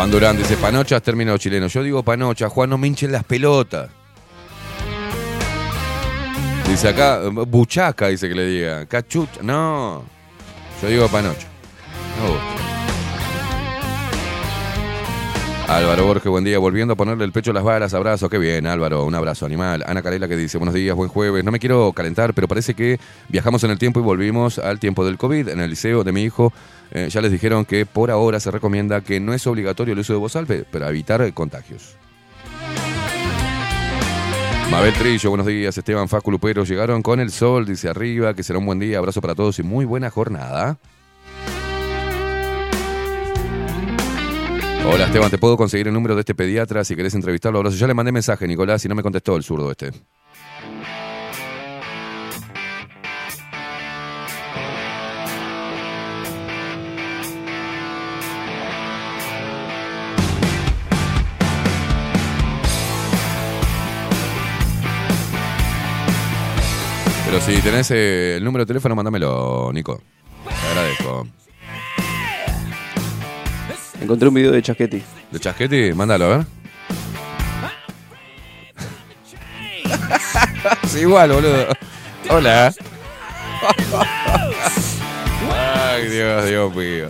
Juan 0.01 0.11
Durán 0.11 0.39
dice, 0.39 0.57
panochas, 0.57 1.03
término 1.03 1.37
chileno. 1.37 1.67
Yo 1.67 1.83
digo 1.83 2.03
panocha, 2.03 2.49
Juan, 2.49 2.71
no 2.71 2.79
me 2.79 2.87
hinchen 2.87 3.13
las 3.13 3.23
pelotas. 3.23 3.91
Dice 6.67 6.89
acá, 6.89 7.21
buchaca, 7.29 8.09
dice 8.09 8.27
que 8.27 8.35
le 8.35 8.47
diga. 8.47 8.87
Cachucha, 8.87 9.43
no. 9.43 10.03
Yo 10.81 10.89
digo 10.89 11.07
panocha. 11.09 11.47
No. 12.19 12.70
Álvaro 15.71 16.05
Borges, 16.05 16.29
buen 16.29 16.43
día. 16.43 16.59
Volviendo 16.59 16.95
a 16.95 16.97
ponerle 16.97 17.25
el 17.25 17.31
pecho 17.31 17.53
a 17.53 17.55
las 17.55 17.63
balas, 17.63 17.95
abrazo. 17.95 18.29
Qué 18.29 18.39
bien, 18.39 18.67
Álvaro. 18.67 19.05
Un 19.05 19.15
abrazo 19.15 19.47
animal. 19.47 19.85
Ana 19.87 20.03
Carela 20.03 20.27
que 20.27 20.37
dice, 20.37 20.59
buenos 20.59 20.75
días, 20.75 20.97
buen 20.97 21.09
jueves. 21.09 21.45
No 21.45 21.53
me 21.53 21.61
quiero 21.61 21.93
calentar, 21.93 22.35
pero 22.35 22.49
parece 22.49 22.75
que 22.75 22.99
viajamos 23.29 23.63
en 23.63 23.71
el 23.71 23.79
tiempo 23.79 24.01
y 24.01 24.03
volvimos 24.03 24.59
al 24.59 24.81
tiempo 24.81 25.05
del 25.05 25.17
COVID. 25.17 25.47
En 25.47 25.61
el 25.61 25.71
liceo 25.71 26.03
de 26.03 26.11
mi 26.11 26.25
hijo 26.25 26.53
eh, 26.91 27.09
ya 27.09 27.21
les 27.21 27.31
dijeron 27.31 27.65
que 27.65 27.87
por 27.87 28.11
ahora 28.11 28.41
se 28.41 28.51
recomienda 28.51 29.01
que 29.03 29.21
no 29.21 29.33
es 29.33 29.47
obligatorio 29.47 29.93
el 29.93 30.01
uso 30.01 30.13
de 30.13 30.19
voz 30.19 30.35
alta 30.35 30.55
para 30.73 30.89
evitar 30.89 31.33
contagios. 31.35 31.95
Mabel 34.73 34.93
Trillo, 34.95 35.31
buenos 35.31 35.47
días. 35.47 35.79
Esteban 35.79 36.09
Facu 36.09 36.33
Lupero 36.33 36.65
llegaron 36.65 37.01
con 37.01 37.21
el 37.21 37.31
sol, 37.31 37.65
dice 37.65 37.89
arriba, 37.89 38.35
que 38.35 38.43
será 38.43 38.59
un 38.59 38.67
buen 38.67 38.81
día. 38.81 38.99
Abrazo 38.99 39.21
para 39.21 39.37
todos 39.37 39.61
y 39.61 39.63
muy 39.63 39.85
buena 39.85 40.11
jornada. 40.11 40.79
Hola 44.87 45.07
Esteban, 45.07 45.31
¿te 45.31 45.39
puedo 45.39 45.57
conseguir 45.57 45.89
el 45.89 45.95
número 45.95 46.15
de 46.15 46.21
este 46.21 46.35
pediatra 46.35 46.85
si 46.85 46.97
querés 46.97 47.15
entrevistarlo? 47.15 47.59
Abrazo. 47.59 47.77
Ya 47.77 47.87
le 47.87 47.95
mandé 47.95 48.13
mensaje, 48.13 48.47
Nicolás, 48.47 48.85
y 48.85 48.89
no 48.89 48.95
me 48.95 49.03
contestó 49.03 49.37
el 49.37 49.45
zurdo 49.45 49.71
este. 49.71 49.93
Pero 67.27 67.41
si 67.43 67.63
tenés 67.63 67.91
eh, 67.93 68.37
el 68.39 68.45
número 68.45 68.65
de 68.65 68.67
teléfono, 68.67 68.97
mándamelo, 68.97 69.71
Nico. 69.73 70.03
Te 70.45 70.69
agradezco. 70.69 71.40
Encontré 74.01 74.29
un 74.29 74.35
video 74.35 74.53
de 74.53 74.63
Chasquetti. 74.63 75.03
¿De 75.31 75.39
Chasquetti? 75.41 75.93
Mándalo, 75.93 76.25
a 76.25 76.37
ver. 76.39 76.47
igual, 81.01 81.33
boludo. 81.33 81.67
Hola. 82.31 82.73
Ay, 85.53 86.09
Dios, 86.09 86.47
Dios 86.49 86.75
mío. 86.75 87.09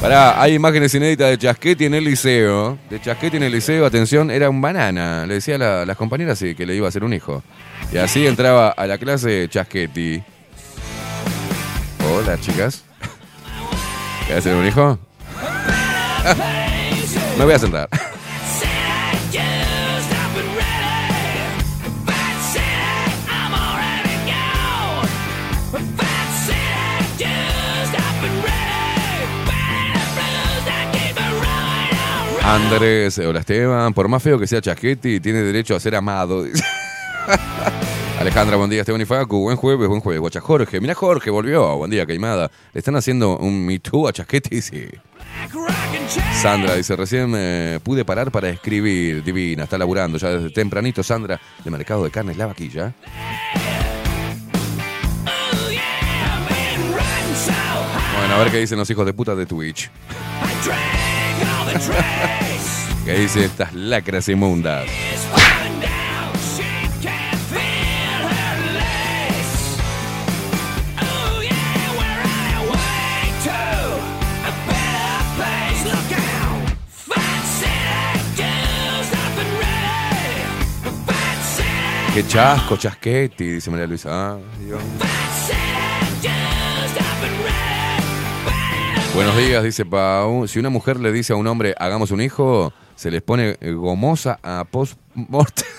Pará, 0.00 0.40
hay 0.40 0.54
imágenes 0.54 0.94
inéditas 0.94 1.30
de 1.30 1.38
Chasquetti 1.38 1.86
en 1.86 1.94
el 1.94 2.04
liceo. 2.04 2.78
De 2.90 3.00
Chasquetti 3.00 3.38
en 3.38 3.42
el 3.44 3.52
liceo, 3.52 3.86
atención, 3.86 4.30
era 4.30 4.50
un 4.50 4.60
banana. 4.60 5.24
Le 5.26 5.34
decía 5.34 5.54
a 5.56 5.58
la- 5.58 5.86
las 5.86 5.96
compañeras 5.96 6.38
sí, 6.38 6.54
que 6.54 6.66
le 6.66 6.74
iba 6.76 6.86
a 6.86 6.90
hacer 6.90 7.02
un 7.04 7.12
hijo. 7.14 7.42
Y 7.92 7.96
así 7.96 8.26
entraba 8.26 8.68
a 8.70 8.86
la 8.86 8.98
clase 8.98 9.48
Chasquetti. 9.48 10.22
Hola, 12.12 12.38
chicas. 12.38 12.84
¿Querés 14.26 14.38
hacer 14.40 14.54
un 14.54 14.66
hijo? 14.66 14.98
Me 17.38 17.44
voy 17.44 17.54
a 17.54 17.58
sentar. 17.58 17.88
Andrés, 32.46 33.18
hola 33.18 33.40
Esteban. 33.40 33.94
Por 33.94 34.06
más 34.06 34.22
feo 34.22 34.38
que 34.38 34.46
sea 34.46 34.60
Chasquetti, 34.60 35.18
tiene 35.18 35.40
derecho 35.40 35.74
a 35.74 35.80
ser 35.80 35.96
amado. 35.96 36.44
Alejandra, 38.20 38.56
buen 38.56 38.68
día, 38.70 38.80
Esteban 38.80 39.00
y 39.00 39.06
Facu. 39.06 39.40
Buen 39.40 39.56
jueves, 39.56 39.88
buen 39.88 40.00
jueves. 40.00 40.20
Guacha 40.20 40.40
Jorge, 40.40 40.80
mira 40.80 40.94
Jorge, 40.94 41.30
volvió. 41.30 41.76
Buen 41.78 41.90
día, 41.90 42.06
Caimada. 42.06 42.50
Le 42.72 42.78
están 42.78 42.96
haciendo 42.96 43.38
un 43.38 43.64
Me 43.64 43.78
Too 43.78 44.06
a 44.06 44.12
Chasquetti, 44.12 44.60
sí. 44.60 44.88
Sandra 46.40 46.74
dice, 46.74 46.96
recién 46.96 47.30
me 47.30 47.80
pude 47.82 48.04
parar 48.04 48.30
para 48.30 48.48
escribir. 48.48 49.22
Divina, 49.22 49.64
está 49.64 49.78
laburando 49.78 50.18
ya 50.18 50.28
desde 50.28 50.50
tempranito, 50.50 51.02
Sandra, 51.02 51.40
de 51.64 51.70
Mercado 51.70 52.04
de 52.04 52.10
Carnes 52.10 52.36
La 52.36 52.46
Vaquilla. 52.46 52.92
Bueno, 58.18 58.34
a 58.34 58.38
ver 58.38 58.50
qué 58.50 58.58
dicen 58.58 58.78
los 58.78 58.88
hijos 58.90 59.06
de 59.06 59.12
puta 59.12 59.34
de 59.34 59.46
Twitch. 59.46 59.90
¿Qué 63.04 63.18
dicen 63.18 63.42
estas 63.42 63.74
lacras 63.74 64.28
inmundas? 64.28 64.86
Qué 82.14 82.24
chasco, 82.28 82.76
chasquetti, 82.76 83.54
dice 83.54 83.72
María 83.72 83.88
Luisa. 83.88 84.38
Dios. 84.64 84.80
Buenos 89.12 89.36
días, 89.36 89.64
dice 89.64 89.84
Pau. 89.84 90.46
Si 90.46 90.60
una 90.60 90.70
mujer 90.70 91.00
le 91.00 91.10
dice 91.10 91.32
a 91.32 91.36
un 91.36 91.48
hombre, 91.48 91.74
hagamos 91.76 92.12
un 92.12 92.20
hijo, 92.20 92.72
se 92.94 93.10
les 93.10 93.20
pone 93.20 93.56
eh, 93.60 93.72
gomosa 93.72 94.38
a 94.44 94.64
post-mortem. 94.64 95.66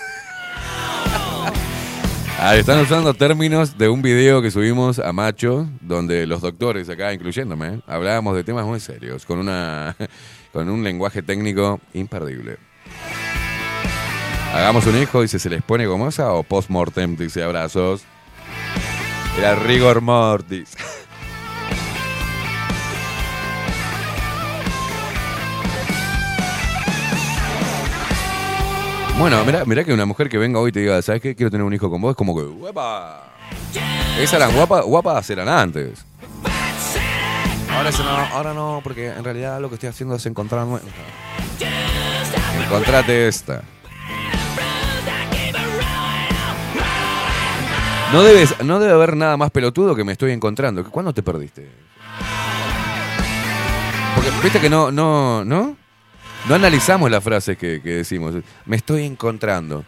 Ah, 2.38 2.54
están 2.54 2.80
usando 2.80 3.14
términos 3.14 3.78
de 3.78 3.88
un 3.88 4.02
video 4.02 4.42
que 4.42 4.50
subimos 4.50 4.98
a 4.98 5.10
Macho, 5.14 5.66
donde 5.80 6.26
los 6.26 6.42
doctores 6.42 6.86
acá, 6.90 7.14
incluyéndome, 7.14 7.80
hablábamos 7.86 8.36
de 8.36 8.44
temas 8.44 8.66
muy 8.66 8.78
serios, 8.78 9.24
con, 9.24 9.38
una, 9.38 9.96
con 10.52 10.68
un 10.68 10.84
lenguaje 10.84 11.22
técnico 11.22 11.80
imperdible. 11.94 12.58
Hagamos 14.56 14.86
un 14.86 14.96
hijo, 15.00 15.20
dice, 15.20 15.38
¿se 15.38 15.50
les 15.50 15.62
pone 15.62 15.86
gomosa 15.86 16.32
o 16.32 16.42
post-mortem? 16.42 17.14
Dice, 17.16 17.42
abrazos. 17.42 18.04
Era 19.38 19.54
rigor 19.54 20.00
mortis. 20.00 20.70
Bueno, 29.18 29.42
mirá, 29.46 29.64
mirá 29.64 29.82
que 29.82 29.94
una 29.94 30.04
mujer 30.04 30.28
que 30.28 30.36
venga 30.36 30.60
hoy 30.60 30.68
y 30.68 30.72
te 30.72 30.80
diga, 30.80 31.00
¿sabes 31.00 31.22
qué? 31.22 31.34
Quiero 31.34 31.50
tener 31.50 31.64
un 31.64 31.72
hijo 31.72 31.90
con 31.90 32.00
vos, 32.02 32.10
es 32.10 32.16
como 32.16 32.36
que, 32.36 32.42
¡guapa! 32.44 33.22
Esas 34.18 34.34
eran 34.34 34.54
guapas, 34.54 34.84
guapas 34.84 35.30
eran 35.30 35.48
antes. 35.48 36.04
Ahora 37.70 37.88
eso 37.88 38.04
no, 38.04 38.10
ahora 38.10 38.52
no, 38.54 38.80
porque 38.84 39.08
en 39.08 39.24
realidad 39.24 39.58
lo 39.60 39.68
que 39.70 39.76
estoy 39.76 39.88
haciendo 39.88 40.16
es 40.16 40.26
encontrar... 40.26 40.66
nue- 40.66 40.80
Encontrate 42.64 43.28
esta. 43.28 43.62
No, 48.16 48.22
debes, 48.22 48.64
no 48.64 48.80
debe 48.80 48.94
haber 48.94 49.14
nada 49.14 49.36
más 49.36 49.50
pelotudo 49.50 49.94
que 49.94 50.02
me 50.02 50.12
estoy 50.12 50.32
encontrando. 50.32 50.82
¿Cuándo 50.90 51.12
te 51.12 51.22
perdiste? 51.22 51.68
Porque 54.14 54.30
viste 54.42 54.58
que 54.58 54.70
no, 54.70 54.90
no, 54.90 55.44
¿no? 55.44 55.76
No 56.48 56.54
analizamos 56.54 57.10
las 57.10 57.22
frases 57.22 57.58
que, 57.58 57.78
decimos. 57.78 58.36
Me 58.64 58.76
estoy 58.76 59.04
encontrando. 59.04 59.84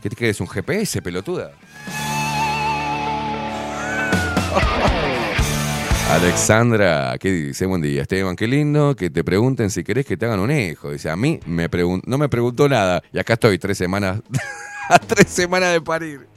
¿Qué 0.00 0.10
te 0.10 0.14
crees? 0.14 0.40
¿Un 0.40 0.46
GPS, 0.46 1.02
pelotuda? 1.02 1.50
Alexandra, 6.08 7.16
¿qué 7.18 7.32
dice? 7.32 7.66
Buen 7.66 7.82
día, 7.82 8.02
Esteban, 8.02 8.36
qué 8.36 8.46
lindo 8.46 8.94
que 8.94 9.10
te 9.10 9.24
pregunten 9.24 9.70
si 9.70 9.82
querés 9.82 10.06
que 10.06 10.16
te 10.16 10.24
hagan 10.24 10.38
un 10.38 10.52
hijo. 10.52 10.92
Dice, 10.92 11.10
a 11.10 11.16
mí 11.16 11.40
me 11.46 11.68
no 12.06 12.16
me 12.16 12.28
preguntó 12.28 12.68
nada 12.68 13.02
y 13.12 13.18
acá 13.18 13.32
estoy 13.32 13.58
tres 13.58 13.76
semanas, 13.76 14.20
a 14.88 15.00
tres 15.00 15.26
semanas 15.26 15.72
de 15.72 15.80
parir. 15.80 16.30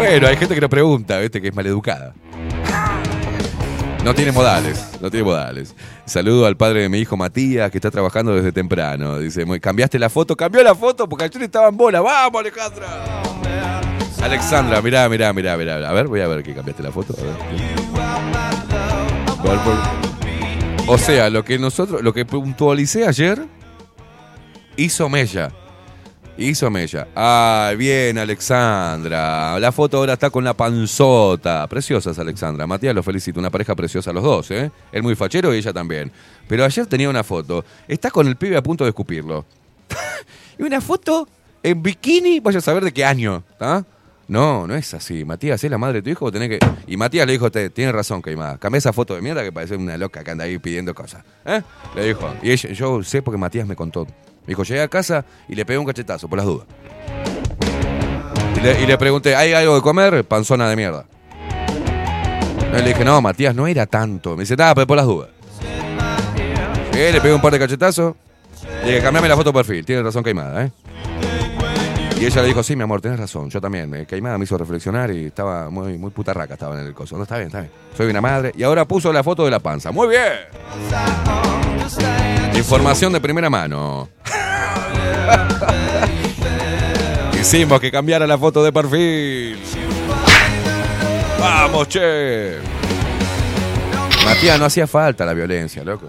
Bueno, 0.00 0.26
hay 0.28 0.36
gente 0.36 0.54
que 0.54 0.60
no 0.62 0.68
pregunta, 0.68 1.18
¿viste? 1.18 1.40
Que 1.42 1.48
es 1.48 1.54
maleducada. 1.54 2.14
No 4.02 4.14
tiene 4.14 4.32
modales, 4.32 4.92
no 5.00 5.10
tiene 5.10 5.24
modales. 5.24 5.74
Saludo 6.06 6.46
al 6.46 6.56
padre 6.56 6.80
de 6.80 6.88
mi 6.88 6.98
hijo 7.00 7.18
Matías, 7.18 7.70
que 7.70 7.76
está 7.76 7.90
trabajando 7.90 8.34
desde 8.34 8.50
temprano. 8.50 9.18
Dice, 9.18 9.44
"Muy- 9.44 9.60
¿cambiaste 9.60 9.98
la 9.98 10.08
foto? 10.08 10.34
Cambió 10.34 10.62
la 10.62 10.74
foto 10.74 11.06
porque 11.06 11.24
ayer 11.26 11.42
estaba 11.42 11.68
en 11.68 11.76
bola. 11.76 12.00
¡Vamos, 12.00 12.40
Alejandra! 12.40 12.86
Alexandra, 14.22 14.80
mirá, 14.80 15.06
mirá, 15.10 15.32
mirá, 15.34 15.56
mirá. 15.58 15.86
A 15.88 15.92
ver, 15.92 16.06
voy 16.08 16.20
a 16.22 16.28
ver 16.28 16.42
que 16.42 16.54
cambiaste 16.54 16.82
la 16.82 16.90
foto. 16.92 17.14
O 20.86 20.96
sea, 20.98 21.28
lo 21.30 21.44
que 21.44 21.58
nosotros, 21.58 22.02
lo 22.02 22.12
que 22.14 22.24
puntualicé 22.24 23.06
ayer, 23.06 23.44
hizo 24.76 25.08
Mella. 25.10 25.50
Hizo 26.40 26.70
mella. 26.70 27.06
Ah, 27.14 27.74
bien, 27.76 28.16
Alexandra. 28.16 29.58
La 29.60 29.72
foto 29.72 29.98
ahora 29.98 30.14
está 30.14 30.30
con 30.30 30.42
la 30.42 30.54
panzota. 30.54 31.66
Preciosas, 31.66 32.18
Alexandra. 32.18 32.66
Matías 32.66 32.94
los 32.94 33.04
felicito. 33.04 33.38
Una 33.38 33.50
pareja 33.50 33.74
preciosa 33.74 34.10
los 34.10 34.24
dos, 34.24 34.50
¿eh? 34.50 34.70
Él 34.90 35.02
muy 35.02 35.14
fachero 35.14 35.54
y 35.54 35.58
ella 35.58 35.74
también. 35.74 36.10
Pero 36.48 36.64
ayer 36.64 36.86
tenía 36.86 37.10
una 37.10 37.22
foto. 37.22 37.62
Está 37.86 38.10
con 38.10 38.26
el 38.26 38.36
pibe 38.36 38.56
a 38.56 38.62
punto 38.62 38.84
de 38.84 38.88
escupirlo. 38.90 39.44
y 40.58 40.62
una 40.62 40.80
foto 40.80 41.28
en 41.62 41.82
bikini, 41.82 42.40
vaya 42.40 42.58
a 42.60 42.62
saber 42.62 42.84
de 42.84 42.92
qué 42.92 43.04
año, 43.04 43.44
¿está? 43.52 43.84
No, 44.26 44.66
no 44.66 44.74
es 44.74 44.94
así. 44.94 45.26
Matías, 45.26 45.62
¿es 45.62 45.70
la 45.70 45.76
madre 45.76 46.00
de 46.00 46.02
tu 46.02 46.08
hijo? 46.10 46.32
Que... 46.32 46.58
Y 46.86 46.96
Matías 46.96 47.26
le 47.26 47.32
dijo, 47.32 47.50
tiene 47.50 47.92
razón, 47.92 48.22
Caimada. 48.22 48.56
Cambia 48.56 48.78
esa 48.78 48.94
foto 48.94 49.14
de 49.14 49.20
mierda 49.20 49.42
que 49.42 49.52
parece 49.52 49.76
una 49.76 49.98
loca 49.98 50.24
que 50.24 50.30
anda 50.30 50.44
ahí 50.44 50.58
pidiendo 50.58 50.94
cosas. 50.94 51.22
¿Eh? 51.44 51.60
Le 51.96 52.06
dijo. 52.06 52.32
Y 52.42 52.50
ella- 52.52 52.70
yo 52.72 53.02
sé 53.02 53.20
porque 53.20 53.36
Matías 53.36 53.66
me 53.66 53.76
contó. 53.76 54.06
Me 54.50 54.54
dijo, 54.54 54.64
llegué 54.64 54.82
a 54.82 54.88
casa 54.88 55.24
y 55.46 55.54
le 55.54 55.64
pegué 55.64 55.78
un 55.78 55.86
cachetazo, 55.86 56.26
por 56.26 56.36
las 56.36 56.44
dudas. 56.44 56.66
Y 58.56 58.84
le, 58.84 58.98
pregunté, 58.98 59.36
¿hay 59.36 59.52
algo 59.52 59.76
de 59.76 59.80
comer? 59.80 60.24
Panzona 60.24 60.68
de 60.68 60.74
mierda. 60.74 61.04
Le 62.72 62.82
dije, 62.82 63.04
no, 63.04 63.20
Matías, 63.22 63.54
no 63.54 63.68
era 63.68 63.86
tanto. 63.86 64.34
Me 64.34 64.42
dice, 64.42 64.56
nada, 64.56 64.74
pero 64.74 64.88
por 64.88 64.96
las 64.96 65.06
dudas. 65.06 65.28
Le 66.92 67.20
pegué 67.20 67.32
un 67.32 67.40
par 67.40 67.52
de 67.52 67.60
cachetazos. 67.60 68.16
Le 68.82 68.88
dije, 68.88 69.02
cambiame 69.02 69.28
la 69.28 69.36
foto 69.36 69.50
de 69.50 69.54
perfil. 69.54 69.84
Tiene 69.84 70.02
razón 70.02 70.24
Caimada, 70.24 70.64
¿eh? 70.64 70.72
Y 72.20 72.26
ella 72.26 72.42
le 72.42 72.48
dijo, 72.48 72.64
sí, 72.64 72.74
mi 72.74 72.82
amor, 72.82 73.00
tenés 73.00 73.20
razón, 73.20 73.50
yo 73.50 73.60
también. 73.60 73.88
Me, 73.88 74.04
Caimada 74.04 74.36
me 74.36 74.42
hizo 74.46 74.58
reflexionar 74.58 75.12
y 75.12 75.26
estaba 75.26 75.70
muy, 75.70 75.96
muy 75.96 76.10
putarraca, 76.10 76.54
estaba 76.54 76.74
en 76.80 76.88
el 76.88 76.92
coso. 76.92 77.16
No, 77.16 77.22
está 77.22 77.36
bien, 77.36 77.46
está 77.46 77.60
bien. 77.60 77.70
Soy 77.96 78.08
una 78.08 78.20
madre. 78.20 78.52
Y 78.56 78.64
ahora 78.64 78.84
puso 78.84 79.12
la 79.12 79.22
foto 79.22 79.44
de 79.44 79.52
la 79.52 79.60
panza. 79.60 79.92
Muy 79.92 80.08
bien. 80.08 80.32
Información 82.56 83.12
de 83.12 83.20
primera 83.20 83.48
mano. 83.48 84.08
Hicimos 87.40 87.80
que 87.80 87.90
cambiara 87.90 88.26
la 88.26 88.38
foto 88.38 88.62
de 88.62 88.72
perfil. 88.72 89.58
Vamos, 91.38 91.88
che. 91.88 92.58
Matías, 94.24 94.58
no 94.58 94.66
hacía 94.66 94.86
falta 94.86 95.24
la 95.24 95.32
violencia, 95.32 95.82
loco. 95.82 96.08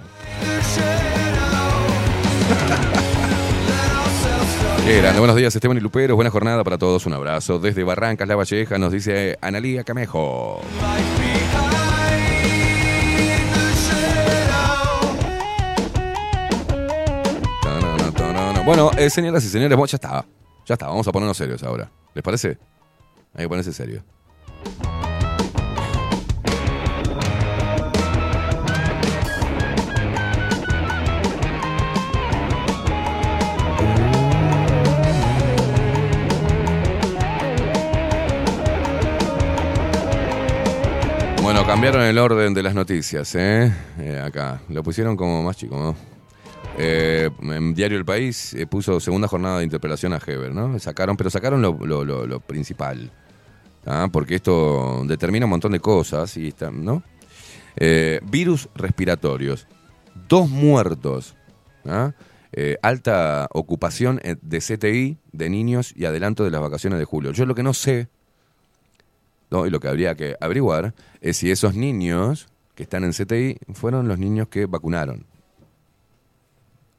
Grande. 4.85 5.19
Buenos 5.19 5.37
días, 5.37 5.55
Esteban 5.55 5.77
y 5.77 5.79
Luperos. 5.79 6.15
Buena 6.15 6.31
jornada 6.31 6.63
para 6.65 6.77
todos. 6.77 7.05
Un 7.05 7.13
abrazo. 7.13 7.59
Desde 7.59 7.83
Barrancas, 7.83 8.27
La 8.27 8.35
Valleja, 8.35 8.77
nos 8.77 8.91
dice 8.91 9.37
Analía 9.41 9.85
Camejo. 9.85 10.61
Bueno, 18.63 18.91
eh, 18.95 19.09
señoras 19.09 19.43
y 19.43 19.49
señores, 19.49 19.75
bueno, 19.75 19.87
ya 19.87 19.95
está. 19.95 20.25
Ya 20.67 20.73
está, 20.75 20.87
vamos 20.87 21.07
a 21.07 21.11
ponernos 21.11 21.35
serios 21.35 21.63
ahora. 21.63 21.89
¿Les 22.13 22.23
parece? 22.23 22.59
Hay 23.33 23.45
que 23.45 23.49
ponerse 23.49 23.73
serio. 23.73 24.03
Bueno, 41.41 41.65
cambiaron 41.65 42.03
el 42.03 42.17
orden 42.19 42.53
de 42.53 42.61
las 42.61 42.75
noticias, 42.75 43.33
¿eh? 43.33 43.73
Eh, 43.99 44.21
acá. 44.23 44.61
Lo 44.69 44.83
pusieron 44.83 45.17
como 45.17 45.41
más 45.41 45.57
chico, 45.57 45.77
¿no? 45.77 46.10
Eh, 46.77 47.29
en 47.41 47.73
Diario 47.73 47.97
El 47.97 48.05
País 48.05 48.53
eh, 48.53 48.65
puso 48.65 48.99
segunda 48.99 49.27
jornada 49.27 49.59
de 49.59 49.65
interpelación 49.65 50.13
a 50.13 50.19
Heber, 50.25 50.53
¿no? 50.53 50.79
Sacaron, 50.79 51.17
pero 51.17 51.29
sacaron 51.29 51.61
lo, 51.61 51.77
lo- 51.85 52.05
lo- 52.25 52.39
principal. 52.39 53.11
¿ah? 53.85 54.07
Porque 54.11 54.35
esto 54.35 55.03
determina 55.05 55.45
un 55.45 55.51
montón 55.51 55.73
de 55.73 55.79
cosas, 55.79 56.35
y 56.37 56.47
está, 56.47 56.71
¿no? 56.71 57.03
Eh, 57.75 58.19
virus 58.23 58.69
respiratorios. 58.75 59.67
Dos 60.27 60.49
muertos. 60.49 61.35
Eh, 62.53 62.77
alta 62.81 63.47
ocupación 63.53 64.19
eh, 64.23 64.35
de 64.41 64.59
CTI 64.59 65.17
de 65.31 65.49
niños 65.49 65.93
y 65.95 66.05
adelanto 66.05 66.43
de 66.43 66.51
las 66.51 66.61
vacaciones 66.61 66.99
de 66.99 67.05
julio. 67.05 67.31
Yo 67.31 67.45
lo 67.45 67.55
que 67.55 67.63
no 67.63 67.73
sé. 67.73 68.07
Y 69.51 69.69
lo 69.69 69.79
que 69.81 69.87
habría 69.89 70.15
que 70.15 70.35
averiguar 70.39 70.93
es 71.19 71.35
si 71.37 71.51
esos 71.51 71.75
niños 71.75 72.47
que 72.75 72.83
están 72.83 73.03
en 73.03 73.11
CTI 73.11 73.57
fueron 73.73 74.07
los 74.07 74.17
niños 74.17 74.47
que 74.47 74.65
vacunaron 74.65 75.25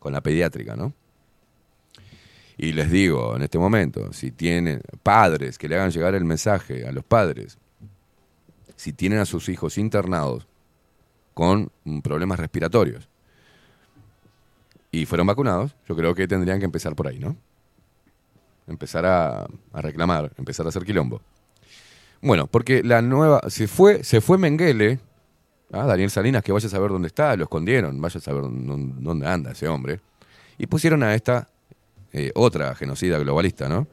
con 0.02 0.12
la 0.12 0.20
pediátrica, 0.20 0.74
¿no? 0.74 0.92
Y 2.58 2.72
les 2.72 2.90
digo 2.90 3.36
en 3.36 3.42
este 3.42 3.56
momento, 3.56 4.12
si 4.12 4.32
tienen 4.32 4.82
padres 5.02 5.58
que 5.58 5.68
le 5.68 5.76
hagan 5.76 5.92
llegar 5.92 6.16
el 6.16 6.24
mensaje 6.24 6.84
a 6.86 6.90
los 6.90 7.04
padres, 7.04 7.56
si 8.74 8.92
tienen 8.92 9.20
a 9.20 9.24
sus 9.26 9.48
hijos 9.48 9.78
internados 9.78 10.48
con 11.34 11.70
problemas 12.02 12.40
respiratorios 12.40 13.08
y 14.90 15.06
fueron 15.06 15.28
vacunados, 15.28 15.76
yo 15.88 15.94
creo 15.94 16.16
que 16.16 16.26
tendrían 16.26 16.58
que 16.58 16.64
empezar 16.64 16.96
por 16.96 17.06
ahí, 17.06 17.20
¿no? 17.20 17.36
Empezar 18.66 19.06
a, 19.06 19.46
reclamar, 19.72 20.32
empezar 20.36 20.66
a 20.66 20.70
hacer 20.70 20.84
quilombo. 20.84 21.20
Bueno, 22.20 22.48
porque 22.48 22.82
la 22.82 23.02
nueva. 23.02 23.40
Se 23.48 23.68
fue, 23.68 24.02
se 24.02 24.20
fue 24.20 24.36
Menguele. 24.36 24.98
Ah, 25.72 25.86
Daniel 25.86 26.10
Salinas, 26.10 26.42
que 26.42 26.52
vaya 26.52 26.66
a 26.66 26.70
saber 26.70 26.90
dónde 26.90 27.08
está, 27.08 27.34
lo 27.36 27.44
escondieron, 27.44 28.00
vaya 28.00 28.18
a 28.18 28.20
saber 28.22 28.42
dónde, 28.42 29.26
anda 29.26 29.52
ese 29.52 29.68
hombre. 29.68 30.00
Y 30.58 30.66
pusieron 30.66 31.02
a 31.02 31.14
esta 31.14 31.48
eh, 32.12 32.30
otra 32.34 32.74
genocida 32.74 33.18
globalista, 33.18 33.68
¿no? 33.68 33.86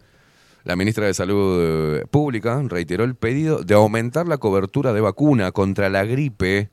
La 0.66 0.76
ministra 0.76 1.06
de 1.06 1.14
Salud 1.14 1.58
eh, 1.62 2.06
Pública 2.12 2.62
reiteró 2.68 3.06
el 3.06 3.16
pedido 3.16 3.64
de 3.64 3.74
aumentar 3.74 4.28
la 4.28 4.38
cobertura 4.38 4.92
de 4.94 5.02
vacuna 5.02 5.52
contra 5.52 5.90
la 5.90 6.04
gripe 6.04 6.70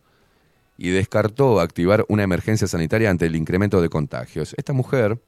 y 0.77 0.91
descartó 0.91 1.61
activar 1.61 2.05
una 2.09 2.25
emergencia 2.25 2.67
sanitaria 2.67 3.09
ante 3.11 3.27
el 3.27 3.37
incremento 3.37 3.81
de 3.81 3.89
contagios. 3.89 4.55
Esta 4.59 4.73
mujer, 4.73 5.19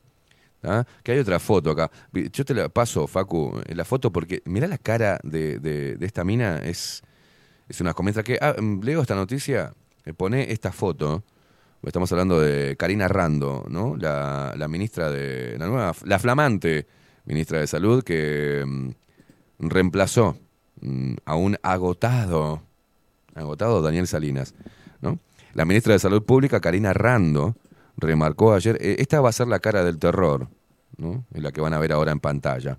¿ah? 0.65 0.85
que 1.05 1.13
hay 1.13 1.19
otra 1.21 1.39
foto 1.39 1.71
acá, 1.71 1.91
yo 2.13 2.45
te 2.45 2.53
la 2.53 2.69
paso, 2.69 3.07
Facu, 3.07 3.59
la 3.69 3.85
foto 3.85 4.11
porque 4.13 4.43
mirá 4.45 4.67
la 4.67 4.77
cara 4.77 5.19
de, 5.23 5.59
de- 5.61 5.97
de 5.97 6.07
esta 6.07 6.25
mina, 6.25 6.59
es, 6.59 7.03
es 7.69 7.81
una 7.81 7.95
mientras 8.01 8.25
que 8.25 8.39
ah, 8.41 8.55
mm, 8.59 8.81
leo 8.83 9.03
esta 9.03 9.15
noticia, 9.15 9.73
me 10.05 10.15
pone 10.15 10.53
esta 10.53 10.73
foto, 10.73 11.25
estamos 11.83 12.11
hablando 12.13 12.41
de 12.41 12.77
Karina 12.77 13.09
Rando, 13.09 13.67
¿no? 13.69 13.97
La, 13.97 14.55
la 14.57 14.69
ministra 14.69 15.11
de, 15.11 15.57
la 15.59 15.67
nueva, 15.67 15.95
la 16.05 16.19
flamante 16.19 16.87
ministra 17.29 17.61
de 17.61 17.67
Salud 17.67 18.03
que 18.03 18.65
mm, 18.67 18.91
reemplazó 19.59 20.39
mm, 20.81 21.15
a 21.25 21.37
un 21.37 21.57
agotado, 21.63 22.63
agotado 23.35 23.83
Daniel 23.83 24.07
Salinas, 24.07 24.55
¿no? 25.01 25.19
La 25.53 25.65
ministra 25.65 25.93
de 25.93 25.99
Salud 25.99 26.23
Pública, 26.25 26.61
Karina 26.61 26.93
Rando, 26.93 27.55
remarcó 27.97 28.55
ayer, 28.55 28.79
eh, 28.81 28.97
esta 28.99 29.21
va 29.21 29.29
a 29.29 29.33
ser 29.33 29.49
la 29.49 29.59
cara 29.59 29.85
del 29.85 29.99
terror, 29.99 30.49
¿no? 30.97 31.27
Es 31.35 31.43
la 31.43 31.53
que 31.53 31.61
van 31.61 31.75
a 31.75 31.79
ver 31.79 31.93
ahora 31.93 32.13
en 32.13 32.21
pantalla. 32.21 32.79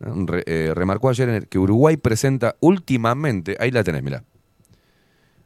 Eh, 0.00 0.72
remarcó 0.74 1.08
ayer 1.08 1.48
que 1.48 1.58
Uruguay 1.58 1.96
presenta 1.96 2.56
últimamente, 2.60 3.56
ahí 3.58 3.70
la 3.70 3.82
tenés, 3.82 4.02
mirá. 4.02 4.24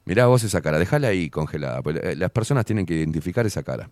Mirá 0.05 0.27
vos 0.27 0.43
esa 0.43 0.61
cara, 0.61 0.79
déjala 0.79 1.09
ahí 1.09 1.31
congelada, 1.31 1.83
pues, 1.83 1.97
eh, 2.03 2.17
las 2.17 2.31
personas 2.31 2.65
tienen 2.65 2.87
que 2.87 2.95
identificar 2.95 3.47
esa 3.47 3.63
cara. 3.63 3.91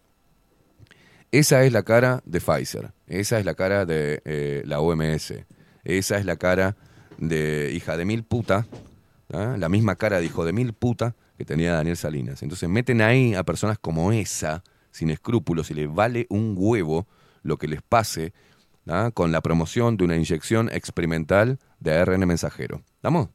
Esa 1.30 1.62
es 1.64 1.72
la 1.72 1.82
cara 1.82 2.22
de 2.24 2.40
Pfizer, 2.40 2.90
esa 3.06 3.38
es 3.38 3.44
la 3.44 3.54
cara 3.54 3.84
de 3.84 4.22
eh, 4.24 4.62
la 4.64 4.80
OMS, 4.80 5.34
esa 5.84 6.18
es 6.18 6.24
la 6.24 6.36
cara 6.36 6.76
de 7.18 7.70
hija 7.74 7.96
de 7.96 8.04
mil 8.04 8.24
puta, 8.24 8.66
¿ah? 9.32 9.56
la 9.58 9.68
misma 9.68 9.96
cara 9.96 10.18
de 10.20 10.26
hijo 10.26 10.44
de 10.44 10.52
mil 10.52 10.72
puta 10.72 11.14
que 11.36 11.44
tenía 11.44 11.74
Daniel 11.74 11.96
Salinas. 11.96 12.42
Entonces 12.42 12.68
meten 12.68 13.02
ahí 13.02 13.34
a 13.34 13.44
personas 13.44 13.78
como 13.78 14.10
esa, 14.10 14.64
sin 14.90 15.10
escrúpulos, 15.10 15.70
y 15.70 15.74
les 15.74 15.92
vale 15.92 16.26
un 16.30 16.54
huevo 16.56 17.06
lo 17.42 17.58
que 17.58 17.68
les 17.68 17.82
pase 17.82 18.32
¿ah? 18.88 19.10
con 19.12 19.32
la 19.32 19.40
promoción 19.40 19.96
de 19.96 20.04
una 20.04 20.16
inyección 20.16 20.68
experimental 20.72 21.58
de 21.80 21.94
ARN 21.94 22.26
mensajero. 22.26 22.82
¿Estamos? 22.96 23.28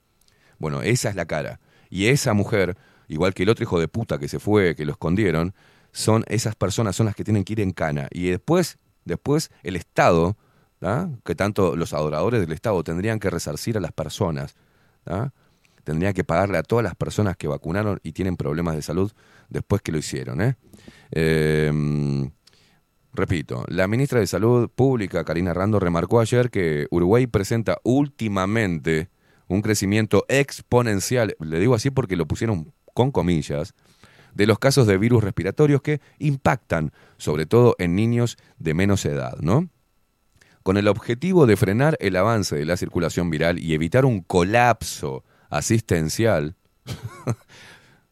Bueno, 0.59 0.81
esa 0.81 1.09
es 1.09 1.15
la 1.15 1.25
cara. 1.25 1.59
Y 1.89 2.07
esa 2.07 2.33
mujer, 2.33 2.77
igual 3.07 3.33
que 3.33 3.43
el 3.43 3.49
otro 3.49 3.63
hijo 3.63 3.79
de 3.79 3.87
puta 3.87 4.17
que 4.17 4.27
se 4.27 4.39
fue, 4.39 4.75
que 4.75 4.85
lo 4.85 4.93
escondieron, 4.93 5.53
son 5.91 6.23
esas 6.27 6.55
personas 6.55 6.95
son 6.95 7.05
las 7.05 7.15
que 7.15 7.23
tienen 7.23 7.43
que 7.43 7.53
ir 7.53 7.61
en 7.61 7.71
cana. 7.71 8.07
Y 8.11 8.29
después, 8.29 8.77
después 9.05 9.51
el 9.61 9.75
Estado, 9.75 10.37
¿ah? 10.81 11.09
que 11.23 11.35
tanto 11.35 11.75
los 11.75 11.93
adoradores 11.93 12.41
del 12.41 12.51
Estado 12.51 12.83
tendrían 12.83 13.19
que 13.19 13.29
resarcir 13.29 13.77
a 13.77 13.79
las 13.79 13.91
personas, 13.91 14.55
¿ah? 15.05 15.31
tendrían 15.83 16.13
que 16.13 16.23
pagarle 16.23 16.57
a 16.57 16.63
todas 16.63 16.83
las 16.83 16.95
personas 16.95 17.37
que 17.37 17.47
vacunaron 17.47 17.99
y 18.03 18.13
tienen 18.13 18.37
problemas 18.37 18.75
de 18.75 18.81
salud 18.81 19.11
después 19.49 19.81
que 19.81 19.91
lo 19.91 19.97
hicieron. 19.97 20.41
¿eh? 20.41 20.55
Eh, 21.11 22.31
repito, 23.13 23.65
la 23.67 23.87
ministra 23.87 24.19
de 24.19 24.27
Salud 24.27 24.69
Pública, 24.69 25.23
Karina 25.23 25.53
Rando, 25.53 25.79
remarcó 25.79 26.19
ayer 26.19 26.49
que 26.49 26.87
Uruguay 26.91 27.27
presenta 27.27 27.77
últimamente 27.83 29.09
un 29.47 29.61
crecimiento 29.61 30.25
exponencial, 30.27 31.35
le 31.39 31.59
digo 31.59 31.75
así 31.75 31.89
porque 31.91 32.15
lo 32.15 32.27
pusieron 32.27 32.73
con 32.93 33.11
comillas, 33.11 33.73
de 34.33 34.47
los 34.47 34.57
casos 34.57 34.87
de 34.87 34.97
virus 34.97 35.23
respiratorios 35.23 35.81
que 35.81 36.01
impactan 36.17 36.91
sobre 37.17 37.45
todo 37.45 37.75
en 37.77 37.95
niños 37.95 38.37
de 38.57 38.73
menos 38.73 39.05
edad, 39.05 39.37
¿no? 39.39 39.69
con 40.63 40.77
el 40.77 40.87
objetivo 40.87 41.45
de 41.45 41.57
frenar 41.57 41.97
el 41.99 42.15
avance 42.15 42.55
de 42.55 42.65
la 42.65 42.77
circulación 42.77 43.29
viral 43.29 43.59
y 43.59 43.73
evitar 43.73 44.05
un 44.05 44.21
colapso 44.21 45.23
asistencial. 45.49 46.55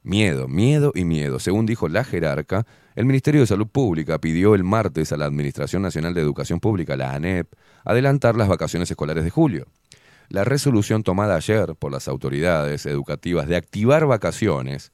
miedo, 0.03 0.47
miedo 0.47 0.91
y 0.93 1.05
miedo. 1.05 1.39
Según 1.39 1.65
dijo 1.65 1.87
la 1.87 2.03
jerarca, 2.03 2.67
el 2.95 3.05
Ministerio 3.05 3.41
de 3.41 3.47
Salud 3.47 3.67
Pública 3.67 4.19
pidió 4.19 4.53
el 4.53 4.63
martes 4.63 5.11
a 5.11 5.17
la 5.17 5.25
Administración 5.25 5.81
Nacional 5.81 6.13
de 6.13 6.21
Educación 6.21 6.59
Pública, 6.59 6.97
la 6.97 7.13
ANEP, 7.13 7.53
adelantar 7.85 8.35
las 8.35 8.49
vacaciones 8.49 8.91
escolares 8.91 9.23
de 9.23 9.29
julio. 9.29 9.67
La 10.29 10.43
resolución 10.43 11.03
tomada 11.03 11.35
ayer 11.35 11.75
por 11.75 11.91
las 11.91 12.07
autoridades 12.07 12.85
educativas 12.85 13.47
de 13.47 13.55
activar 13.55 14.05
vacaciones 14.05 14.91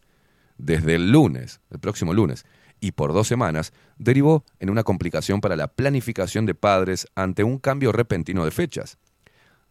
desde 0.58 0.96
el 0.96 1.12
lunes, 1.12 1.62
el 1.72 1.80
próximo 1.80 2.14
lunes, 2.14 2.46
y 2.80 2.92
por 2.92 3.14
dos 3.14 3.28
semanas, 3.28 3.74
derivó 3.98 4.44
en 4.60 4.70
una 4.70 4.84
complicación 4.84 5.42
para 5.42 5.56
la 5.56 5.68
planificación 5.68 6.46
de 6.46 6.56
padres 6.56 7.08
ante 7.16 7.44
un 7.44 7.58
cambio 7.58 7.92
repentino 7.92 8.46
de 8.46 8.52
fechas. 8.52 8.98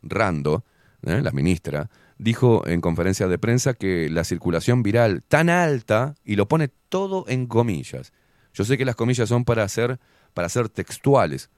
Rando, 0.02 0.64
¿eh? 1.02 1.20
la 1.22 1.30
ministra, 1.30 1.90
dijo 2.18 2.66
en 2.66 2.80
conferencia 2.80 3.28
de 3.28 3.38
prensa 3.38 3.74
que 3.74 4.08
la 4.08 4.24
circulación 4.24 4.82
viral 4.82 5.22
tan 5.22 5.48
alta, 5.48 6.14
y 6.24 6.36
lo 6.36 6.48
pone 6.48 6.68
todo 6.88 7.24
en 7.28 7.46
comillas. 7.46 8.12
Yo 8.54 8.64
sé 8.64 8.78
que 8.78 8.84
las 8.84 8.96
comillas 8.96 9.28
son 9.28 9.44
para 9.44 9.68
ser, 9.68 9.98
para 10.34 10.48
ser 10.48 10.68
textuales, 10.68 11.50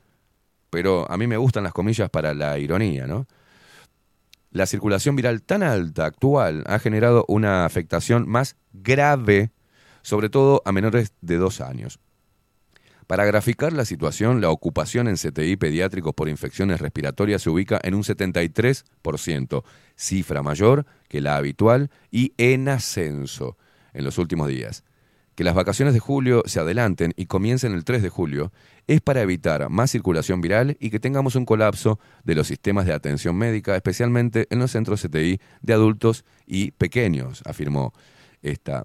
pero 0.70 1.10
a 1.10 1.16
mí 1.16 1.26
me 1.26 1.36
gustan 1.36 1.64
las 1.64 1.72
comillas 1.72 2.10
para 2.10 2.34
la 2.34 2.58
ironía, 2.58 3.06
¿no? 3.06 3.26
La 4.50 4.66
circulación 4.66 5.14
viral 5.14 5.42
tan 5.42 5.62
alta 5.62 6.06
actual 6.06 6.64
ha 6.66 6.78
generado 6.78 7.24
una 7.28 7.64
afectación 7.66 8.28
más 8.28 8.56
grave, 8.72 9.52
sobre 10.02 10.30
todo 10.30 10.62
a 10.64 10.72
menores 10.72 11.12
de 11.20 11.36
dos 11.36 11.60
años. 11.60 12.00
Para 13.08 13.24
graficar 13.24 13.72
la 13.72 13.86
situación, 13.86 14.42
la 14.42 14.50
ocupación 14.50 15.08
en 15.08 15.16
CTI 15.16 15.56
pediátricos 15.56 16.12
por 16.12 16.28
infecciones 16.28 16.78
respiratorias 16.78 17.40
se 17.40 17.48
ubica 17.48 17.80
en 17.82 17.94
un 17.94 18.02
73%, 18.02 19.64
cifra 19.96 20.42
mayor 20.42 20.84
que 21.08 21.22
la 21.22 21.38
habitual 21.38 21.90
y 22.10 22.34
en 22.36 22.68
ascenso 22.68 23.56
en 23.94 24.04
los 24.04 24.18
últimos 24.18 24.48
días. 24.48 24.84
Que 25.36 25.42
las 25.42 25.54
vacaciones 25.54 25.94
de 25.94 26.00
julio 26.00 26.42
se 26.44 26.60
adelanten 26.60 27.14
y 27.16 27.24
comiencen 27.24 27.72
el 27.72 27.84
3 27.84 28.02
de 28.02 28.10
julio 28.10 28.52
es 28.86 29.00
para 29.00 29.22
evitar 29.22 29.70
más 29.70 29.90
circulación 29.90 30.42
viral 30.42 30.76
y 30.78 30.90
que 30.90 31.00
tengamos 31.00 31.34
un 31.34 31.46
colapso 31.46 31.98
de 32.24 32.34
los 32.34 32.46
sistemas 32.46 32.84
de 32.84 32.92
atención 32.92 33.36
médica, 33.36 33.74
especialmente 33.74 34.48
en 34.50 34.58
los 34.58 34.72
centros 34.72 35.00
CTI 35.00 35.40
de 35.62 35.72
adultos 35.72 36.26
y 36.46 36.72
pequeños, 36.72 37.40
afirmó 37.46 37.94
esta 38.42 38.84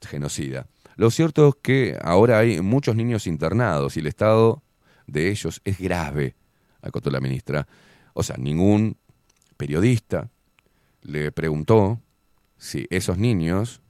genocida. 0.00 0.68
Lo 0.98 1.12
cierto 1.12 1.50
es 1.50 1.54
que 1.62 1.98
ahora 2.02 2.40
hay 2.40 2.60
muchos 2.60 2.96
niños 2.96 3.28
internados 3.28 3.96
y 3.96 4.00
el 4.00 4.08
estado 4.08 4.64
de 5.06 5.30
ellos 5.30 5.60
es 5.64 5.78
grave, 5.78 6.34
acotó 6.82 7.08
la 7.12 7.20
ministra. 7.20 7.68
O 8.14 8.24
sea, 8.24 8.36
ningún 8.36 8.96
periodista 9.56 10.28
le 11.02 11.30
preguntó 11.30 12.00
si 12.56 12.88
esos 12.90 13.16
niños 13.16 13.80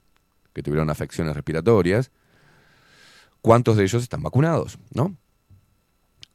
que 0.53 0.61
tuvieron 0.61 0.91
afecciones 0.91 1.35
respiratorias, 1.35 2.11
cuántos 3.41 3.75
de 3.75 3.85
ellos 3.85 4.03
están 4.03 4.21
vacunados, 4.21 4.77
¿no? 4.93 5.17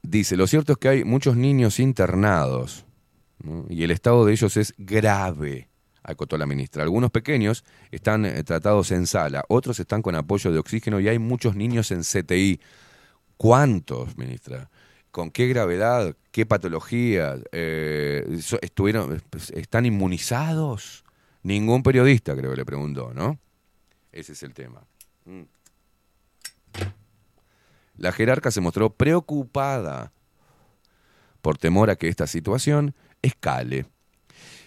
Dice, 0.03 0.37
lo 0.37 0.49
cierto 0.49 0.73
es 0.73 0.79
que 0.79 0.89
hay 0.89 1.05
muchos 1.05 1.37
niños 1.37 1.79
internados 1.79 2.85
y 3.69 3.85
el 3.85 3.93
estado 3.93 4.25
de 4.25 4.33
ellos 4.33 4.57
es 4.57 4.75
grave 4.77 5.69
acotó 6.05 6.37
la 6.39 6.47
ministra. 6.47 6.83
Algunos 6.83 7.11
pequeños 7.11 7.65
están 7.91 8.25
eh, 8.27 8.45
tratados 8.45 8.93
en 8.93 9.07
sala, 9.07 9.45
otros 9.49 9.81
están 9.81 10.03
con 10.03 10.15
apoyo 10.15 10.53
de 10.53 10.59
oxígeno 10.59 11.01
y 11.01 11.09
hay 11.09 11.19
muchos 11.19 11.57
niños 11.57 11.91
en 11.91 12.03
CTI. 12.03 12.61
¿Cuántos, 13.37 14.17
ministra? 14.17 14.71
¿Con 15.11 15.31
qué 15.31 15.49
gravedad? 15.49 16.15
¿Qué 16.31 16.47
patología? 16.47 17.39
Eh, 17.53 18.39
estuvieron, 18.63 19.23
pues, 19.31 19.51
¿Están 19.51 19.87
inmunizados? 19.87 21.05
Ningún 21.43 21.83
periodista 21.83 22.37
creo 22.37 22.51
que 22.51 22.57
le 22.57 22.65
preguntó, 22.65 23.13
¿no? 23.15 23.39
Ese 24.13 24.33
es 24.33 24.43
el 24.43 24.55
tema. 24.55 24.83
Mm. 25.25 25.43
La 27.97 28.13
jerarca 28.13 28.51
se 28.51 28.61
mostró 28.61 28.91
preocupada 28.91 30.13
por 31.43 31.59
temor 31.59 31.91
a 31.91 31.97
que 31.97 32.09
esta 32.09 32.27
situación 32.27 32.95
escale 33.23 33.87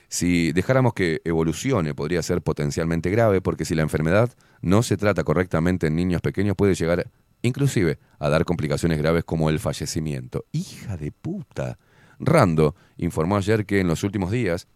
si 0.09 0.51
dejáramos 0.53 0.93
que 0.93 1.21
evolucione, 1.25 1.93
podría 1.93 2.21
ser 2.21 2.41
potencialmente 2.41 3.09
grave, 3.09 3.41
porque 3.41 3.65
si 3.65 3.75
la 3.75 3.81
enfermedad 3.81 4.31
no 4.61 4.83
se 4.83 4.97
trata 4.97 5.23
correctamente 5.23 5.87
en 5.87 5.95
niños 5.95 6.21
pequeños, 6.21 6.55
puede 6.55 6.75
llegar 6.75 7.09
inclusive 7.41 7.99
a 8.19 8.29
dar 8.29 8.45
complicaciones 8.45 8.97
graves 8.97 9.23
como 9.23 9.49
el 9.49 9.59
fallecimiento. 9.59 10.45
Hija 10.51 10.97
de 10.97 11.11
puta. 11.11 11.77
Rando 12.19 12.75
informó 12.97 13.37
ayer 13.37 13.65
que 13.65 13.79
en 13.79 13.87
los 13.87 14.03
últimos 14.03 14.31
días 14.31 14.67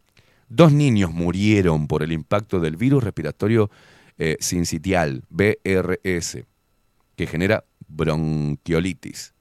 dos 0.47 0.71
niños 0.71 1.11
murieron 1.11 1.87
por 1.87 2.03
el 2.03 2.11
impacto 2.11 2.59
del 2.59 2.75
virus 2.75 3.03
respiratorio 3.03 3.71
eh, 4.17 4.37
BRS, 5.29 6.37
que 7.15 7.27
genera 7.27 7.63
bronquiolitis. 7.87 9.33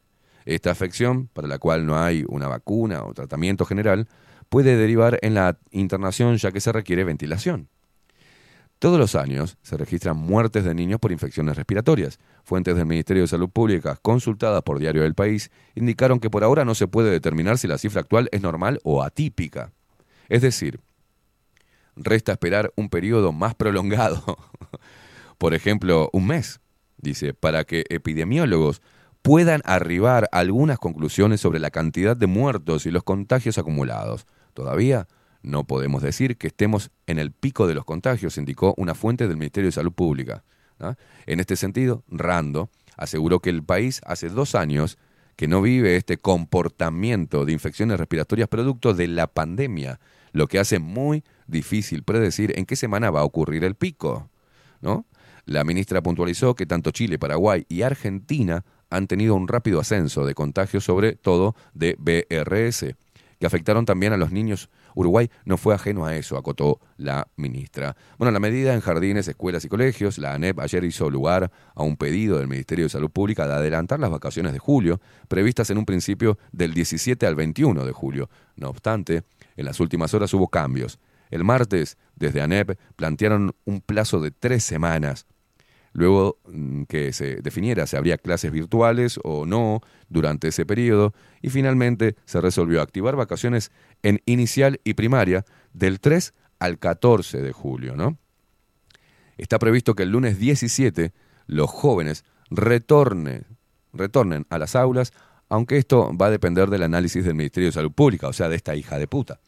Esta 0.46 0.70
afección, 0.70 1.28
para 1.28 1.48
la 1.48 1.58
cual 1.58 1.84
no 1.84 1.98
hay 1.98 2.24
una 2.28 2.48
vacuna 2.48 3.04
o 3.04 3.12
tratamiento 3.12 3.66
general, 3.66 4.08
puede 4.50 4.76
derivar 4.76 5.18
en 5.22 5.32
la 5.34 5.58
internación 5.70 6.36
ya 6.36 6.52
que 6.52 6.60
se 6.60 6.72
requiere 6.72 7.04
ventilación. 7.04 7.68
Todos 8.80 8.98
los 8.98 9.14
años 9.14 9.58
se 9.62 9.76
registran 9.76 10.16
muertes 10.16 10.64
de 10.64 10.74
niños 10.74 11.00
por 11.00 11.12
infecciones 11.12 11.56
respiratorias. 11.56 12.18
Fuentes 12.44 12.76
del 12.76 12.86
Ministerio 12.86 13.22
de 13.22 13.28
Salud 13.28 13.50
Pública, 13.50 13.98
consultadas 14.00 14.62
por 14.62 14.78
Diario 14.78 15.02
del 15.02 15.14
País, 15.14 15.50
indicaron 15.74 16.18
que 16.18 16.30
por 16.30 16.44
ahora 16.44 16.64
no 16.64 16.74
se 16.74 16.88
puede 16.88 17.10
determinar 17.10 17.58
si 17.58 17.68
la 17.68 17.78
cifra 17.78 18.00
actual 18.00 18.28
es 18.32 18.40
normal 18.40 18.80
o 18.82 19.02
atípica. 19.02 19.72
Es 20.30 20.40
decir, 20.40 20.80
resta 21.94 22.32
esperar 22.32 22.72
un 22.74 22.88
periodo 22.88 23.32
más 23.32 23.54
prolongado, 23.54 24.38
por 25.38 25.52
ejemplo, 25.52 26.08
un 26.14 26.26
mes, 26.26 26.60
dice, 26.96 27.34
para 27.34 27.64
que 27.64 27.84
epidemiólogos 27.90 28.80
puedan 29.20 29.60
arribar 29.64 30.28
algunas 30.32 30.78
conclusiones 30.78 31.42
sobre 31.42 31.58
la 31.58 31.70
cantidad 31.70 32.16
de 32.16 32.26
muertos 32.26 32.86
y 32.86 32.90
los 32.90 33.02
contagios 33.02 33.58
acumulados. 33.58 34.26
Todavía 34.54 35.08
no 35.42 35.64
podemos 35.64 36.02
decir 36.02 36.36
que 36.36 36.48
estemos 36.48 36.90
en 37.06 37.18
el 37.18 37.32
pico 37.32 37.66
de 37.66 37.74
los 37.74 37.84
contagios, 37.84 38.36
indicó 38.36 38.74
una 38.76 38.94
fuente 38.94 39.26
del 39.26 39.36
Ministerio 39.36 39.68
de 39.68 39.72
Salud 39.72 39.92
Pública. 39.92 40.44
En 41.26 41.40
este 41.40 41.56
sentido, 41.56 42.04
Rando 42.08 42.70
aseguró 42.96 43.40
que 43.40 43.50
el 43.50 43.62
país 43.62 44.00
hace 44.04 44.28
dos 44.28 44.54
años 44.54 44.98
que 45.36 45.48
no 45.48 45.62
vive 45.62 45.96
este 45.96 46.18
comportamiento 46.18 47.44
de 47.44 47.52
infecciones 47.52 47.98
respiratorias 47.98 48.48
producto 48.48 48.92
de 48.92 49.08
la 49.08 49.26
pandemia, 49.26 50.00
lo 50.32 50.46
que 50.46 50.58
hace 50.58 50.78
muy 50.78 51.24
difícil 51.46 52.02
predecir 52.02 52.58
en 52.58 52.66
qué 52.66 52.76
semana 52.76 53.10
va 53.10 53.20
a 53.20 53.24
ocurrir 53.24 53.64
el 53.64 53.74
pico. 53.74 54.28
La 55.46 55.64
ministra 55.64 56.02
puntualizó 56.02 56.54
que 56.54 56.66
tanto 56.66 56.90
Chile, 56.90 57.18
Paraguay 57.18 57.64
y 57.68 57.82
Argentina 57.82 58.64
han 58.90 59.06
tenido 59.06 59.34
un 59.34 59.48
rápido 59.48 59.80
ascenso 59.80 60.24
de 60.24 60.34
contagios, 60.34 60.84
sobre 60.84 61.14
todo 61.14 61.54
de 61.72 61.96
BRS 61.98 62.94
que 63.40 63.46
afectaron 63.46 63.86
también 63.86 64.12
a 64.12 64.18
los 64.18 64.32
niños. 64.32 64.68
Uruguay 64.94 65.30
no 65.46 65.56
fue 65.56 65.74
ajeno 65.74 66.04
a 66.04 66.14
eso, 66.14 66.36
acotó 66.36 66.78
la 66.98 67.26
ministra. 67.36 67.96
Bueno, 68.18 68.30
la 68.30 68.38
medida 68.38 68.74
en 68.74 68.80
jardines, 68.80 69.26
escuelas 69.26 69.64
y 69.64 69.68
colegios, 69.68 70.18
la 70.18 70.34
ANEP 70.34 70.60
ayer 70.60 70.84
hizo 70.84 71.08
lugar 71.08 71.50
a 71.74 71.82
un 71.82 71.96
pedido 71.96 72.38
del 72.38 72.48
Ministerio 72.48 72.84
de 72.84 72.90
Salud 72.90 73.10
Pública 73.10 73.48
de 73.48 73.54
adelantar 73.54 73.98
las 73.98 74.10
vacaciones 74.10 74.52
de 74.52 74.58
julio, 74.58 75.00
previstas 75.26 75.70
en 75.70 75.78
un 75.78 75.86
principio 75.86 76.38
del 76.52 76.74
17 76.74 77.26
al 77.26 77.34
21 77.34 77.86
de 77.86 77.92
julio. 77.92 78.28
No 78.56 78.68
obstante, 78.68 79.22
en 79.56 79.64
las 79.64 79.80
últimas 79.80 80.12
horas 80.12 80.34
hubo 80.34 80.48
cambios. 80.48 80.98
El 81.30 81.42
martes, 81.42 81.96
desde 82.16 82.42
ANEP, 82.42 82.78
plantearon 82.96 83.54
un 83.64 83.80
plazo 83.80 84.20
de 84.20 84.32
tres 84.32 84.64
semanas 84.64 85.26
luego 85.92 86.38
mm, 86.46 86.84
que 86.84 87.12
se 87.12 87.36
definiera 87.36 87.86
si 87.86 87.96
habría 87.96 88.18
clases 88.18 88.52
virtuales 88.52 89.18
o 89.24 89.46
no 89.46 89.80
durante 90.08 90.48
ese 90.48 90.66
periodo, 90.66 91.14
y 91.42 91.50
finalmente 91.50 92.16
se 92.24 92.40
resolvió 92.40 92.82
activar 92.82 93.16
vacaciones 93.16 93.70
en 94.02 94.20
inicial 94.26 94.80
y 94.84 94.94
primaria 94.94 95.44
del 95.72 96.00
3 96.00 96.34
al 96.58 96.78
14 96.78 97.40
de 97.40 97.52
julio. 97.52 97.96
¿no? 97.96 98.18
Está 99.36 99.58
previsto 99.58 99.94
que 99.94 100.04
el 100.04 100.10
lunes 100.10 100.38
17 100.38 101.12
los 101.46 101.70
jóvenes 101.70 102.24
retornen, 102.50 103.46
retornen 103.92 104.46
a 104.50 104.58
las 104.58 104.76
aulas, 104.76 105.12
aunque 105.48 105.78
esto 105.78 106.16
va 106.16 106.26
a 106.26 106.30
depender 106.30 106.70
del 106.70 106.84
análisis 106.84 107.24
del 107.24 107.34
Ministerio 107.34 107.68
de 107.68 107.72
Salud 107.72 107.92
Pública, 107.92 108.28
o 108.28 108.32
sea, 108.32 108.48
de 108.48 108.56
esta 108.56 108.76
hija 108.76 108.98
de 108.98 109.08
puta. 109.08 109.40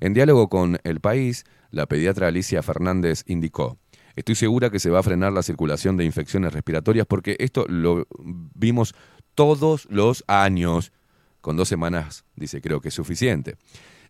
En 0.00 0.14
diálogo 0.14 0.48
con 0.48 0.78
El 0.84 1.00
País, 1.00 1.44
la 1.70 1.86
pediatra 1.86 2.28
Alicia 2.28 2.62
Fernández 2.62 3.24
indicó, 3.26 3.78
Estoy 4.16 4.34
segura 4.34 4.70
que 4.70 4.78
se 4.78 4.90
va 4.90 5.00
a 5.00 5.02
frenar 5.02 5.32
la 5.32 5.42
circulación 5.42 5.96
de 5.96 6.04
infecciones 6.04 6.52
respiratorias 6.52 7.06
porque 7.06 7.36
esto 7.38 7.66
lo 7.68 8.06
vimos 8.54 8.94
todos 9.34 9.86
los 9.90 10.24
años. 10.26 10.92
Con 11.40 11.56
dos 11.56 11.68
semanas, 11.68 12.24
dice, 12.36 12.60
creo 12.60 12.80
que 12.80 12.88
es 12.88 12.94
suficiente. 12.94 13.56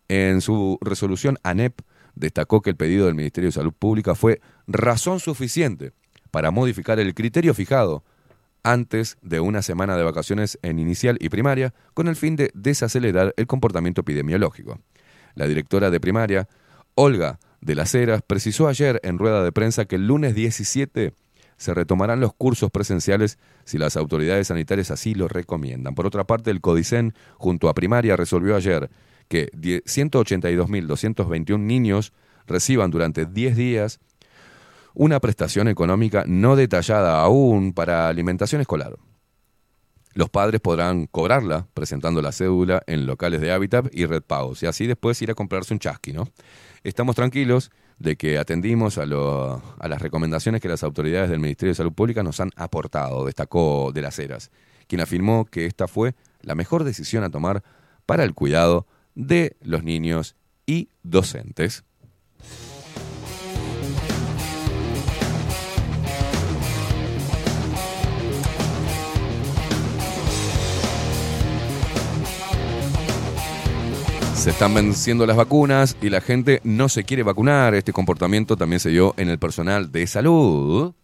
En 0.08 0.40
su 0.40 0.78
resolución, 0.80 1.38
ANEP 1.44 1.80
destacó 2.16 2.60
que 2.60 2.70
el 2.70 2.76
pedido 2.76 3.06
del 3.06 3.14
Ministerio 3.14 3.48
de 3.48 3.52
Salud 3.52 3.72
Pública 3.72 4.14
fue 4.16 4.40
razón 4.66 5.20
suficiente 5.20 5.92
para 6.30 6.50
modificar 6.50 6.98
el 6.98 7.14
criterio 7.14 7.54
fijado 7.54 8.02
antes 8.62 9.16
de 9.22 9.40
una 9.40 9.62
semana 9.62 9.96
de 9.96 10.02
vacaciones 10.02 10.58
en 10.62 10.78
inicial 10.78 11.16
y 11.20 11.28
primaria 11.28 11.72
con 11.94 12.08
el 12.08 12.16
fin 12.16 12.36
de 12.36 12.50
desacelerar 12.54 13.32
el 13.36 13.46
comportamiento 13.46 14.02
epidemiológico. 14.02 14.80
La 15.34 15.46
directora 15.46 15.90
de 15.90 16.00
primaria, 16.00 16.48
Olga 16.94 17.38
de 17.60 17.74
las 17.74 17.94
Heras, 17.94 18.22
precisó 18.26 18.68
ayer 18.68 19.00
en 19.02 19.18
rueda 19.18 19.44
de 19.44 19.52
prensa 19.52 19.84
que 19.84 19.96
el 19.96 20.06
lunes 20.06 20.34
17 20.34 21.12
se 21.56 21.74
retomarán 21.74 22.20
los 22.20 22.32
cursos 22.32 22.70
presenciales 22.70 23.38
si 23.64 23.76
las 23.76 23.96
autoridades 23.96 24.46
sanitarias 24.46 24.90
así 24.90 25.14
lo 25.14 25.28
recomiendan. 25.28 25.94
Por 25.94 26.06
otra 26.06 26.24
parte, 26.24 26.50
el 26.50 26.62
Codicen, 26.62 27.12
junto 27.36 27.68
a 27.68 27.74
primaria, 27.74 28.16
resolvió 28.16 28.56
ayer 28.56 28.88
que 29.28 29.50
182.221 29.52 31.60
niños 31.60 32.14
reciban 32.46 32.90
durante 32.90 33.26
10 33.26 33.56
días 33.56 34.00
una 34.94 35.20
prestación 35.20 35.68
económica 35.68 36.24
no 36.26 36.56
detallada 36.56 37.20
aún 37.20 37.74
para 37.74 38.08
alimentación 38.08 38.60
escolar. 38.60 38.96
Los 40.14 40.30
padres 40.30 40.60
podrán 40.60 41.06
cobrarla 41.06 41.68
presentando 41.74 42.20
la 42.20 42.32
cédula 42.32 42.82
en 42.86 43.06
locales 43.06 43.40
de 43.40 43.52
Hábitat 43.52 43.86
y 43.92 44.06
Red 44.06 44.22
Pagos 44.22 44.62
y 44.62 44.66
así 44.66 44.86
después 44.86 45.20
ir 45.22 45.30
a 45.30 45.34
comprarse 45.34 45.72
un 45.72 45.78
chasqui, 45.78 46.12
¿no? 46.12 46.28
Estamos 46.82 47.14
tranquilos 47.14 47.70
de 47.98 48.16
que 48.16 48.38
atendimos 48.38 48.96
a, 48.96 49.02
a 49.02 49.88
las 49.88 50.00
recomendaciones 50.00 50.62
que 50.62 50.68
las 50.68 50.82
autoridades 50.82 51.28
del 51.28 51.38
Ministerio 51.38 51.72
de 51.72 51.76
Salud 51.76 51.92
Pública 51.92 52.22
nos 52.22 52.40
han 52.40 52.50
aportado, 52.56 53.26
destacó 53.26 53.92
de 53.92 54.00
las 54.00 54.18
Heras, 54.18 54.50
quien 54.86 55.02
afirmó 55.02 55.44
que 55.44 55.66
esta 55.66 55.86
fue 55.86 56.14
la 56.40 56.54
mejor 56.54 56.84
decisión 56.84 57.22
a 57.22 57.30
tomar 57.30 57.62
para 58.06 58.24
el 58.24 58.34
cuidado 58.34 58.86
de 59.14 59.56
los 59.60 59.84
niños 59.84 60.36
y 60.64 60.88
docentes. 61.02 61.84
Se 74.40 74.48
están 74.48 74.72
venciendo 74.72 75.26
las 75.26 75.36
vacunas 75.36 75.98
y 76.00 76.08
la 76.08 76.22
gente 76.22 76.62
no 76.64 76.88
se 76.88 77.04
quiere 77.04 77.22
vacunar. 77.22 77.74
Este 77.74 77.92
comportamiento 77.92 78.56
también 78.56 78.80
se 78.80 78.88
dio 78.88 79.12
en 79.18 79.28
el 79.28 79.38
personal 79.38 79.92
de 79.92 80.06
salud. 80.06 80.94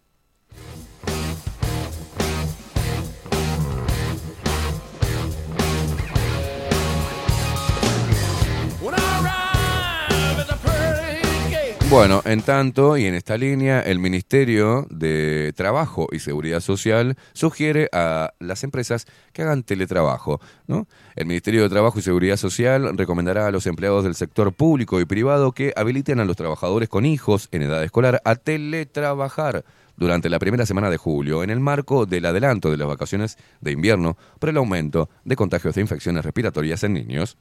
Bueno, 11.89 12.21
en 12.25 12.41
tanto 12.41 12.97
y 12.97 13.05
en 13.05 13.15
esta 13.15 13.37
línea, 13.37 13.79
el 13.79 13.97
Ministerio 13.97 14.85
de 14.89 15.53
Trabajo 15.55 16.09
y 16.11 16.19
Seguridad 16.19 16.59
Social 16.59 17.15
sugiere 17.31 17.87
a 17.93 18.33
las 18.39 18.65
empresas 18.65 19.05
que 19.31 19.43
hagan 19.43 19.63
teletrabajo. 19.63 20.41
¿no? 20.67 20.85
El 21.15 21.27
Ministerio 21.27 21.63
de 21.63 21.69
Trabajo 21.69 21.97
y 21.97 22.01
Seguridad 22.01 22.35
Social 22.35 22.97
recomendará 22.97 23.47
a 23.47 23.51
los 23.51 23.67
empleados 23.67 24.03
del 24.03 24.15
sector 24.15 24.51
público 24.51 24.99
y 24.99 25.05
privado 25.05 25.53
que 25.53 25.71
habiliten 25.77 26.19
a 26.19 26.25
los 26.25 26.35
trabajadores 26.35 26.89
con 26.89 27.05
hijos 27.05 27.47
en 27.53 27.61
edad 27.61 27.81
escolar 27.81 28.21
a 28.25 28.35
teletrabajar 28.35 29.63
durante 29.95 30.29
la 30.29 30.39
primera 30.39 30.65
semana 30.65 30.89
de 30.89 30.97
julio 30.97 31.41
en 31.41 31.49
el 31.49 31.61
marco 31.61 32.05
del 32.05 32.25
adelanto 32.25 32.69
de 32.69 32.77
las 32.77 32.87
vacaciones 32.87 33.37
de 33.61 33.71
invierno 33.71 34.17
por 34.39 34.49
el 34.49 34.57
aumento 34.57 35.09
de 35.23 35.37
contagios 35.37 35.75
de 35.75 35.81
infecciones 35.81 36.25
respiratorias 36.25 36.83
en 36.83 36.93
niños. 36.93 37.37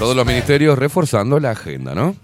Todos 0.00 0.16
los 0.16 0.24
ministerios 0.24 0.78
reforzando 0.78 1.38
la 1.38 1.50
agenda, 1.50 1.94
¿no? 1.94 2.16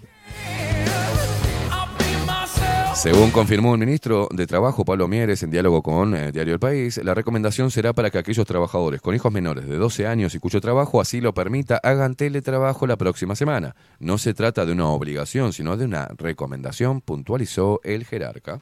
Según 2.95 3.29
confirmó 3.29 3.75
el 3.75 3.79
ministro 3.79 4.27
de 4.31 4.47
Trabajo, 4.47 4.83
Pablo 4.83 5.07
Mieres, 5.07 5.43
en 5.43 5.51
diálogo 5.51 5.83
con 5.83 6.15
eh, 6.15 6.31
Diario 6.31 6.55
El 6.55 6.59
País, 6.59 6.99
la 7.03 7.13
recomendación 7.13 7.69
será 7.69 7.93
para 7.93 8.09
que 8.09 8.17
aquellos 8.17 8.47
trabajadores 8.47 8.99
con 8.99 9.13
hijos 9.13 9.31
menores 9.31 9.67
de 9.67 9.77
12 9.77 10.07
años 10.07 10.33
y 10.33 10.39
cuyo 10.39 10.59
trabajo 10.59 10.99
así 10.99 11.21
lo 11.21 11.35
permita 11.35 11.79
hagan 11.83 12.15
teletrabajo 12.15 12.87
la 12.87 12.95
próxima 12.95 13.35
semana. 13.35 13.75
No 13.99 14.17
se 14.17 14.33
trata 14.33 14.65
de 14.65 14.71
una 14.71 14.87
obligación, 14.87 15.53
sino 15.53 15.77
de 15.77 15.85
una 15.85 16.07
recomendación, 16.17 17.01
puntualizó 17.01 17.79
el 17.83 18.05
jerarca. 18.05 18.59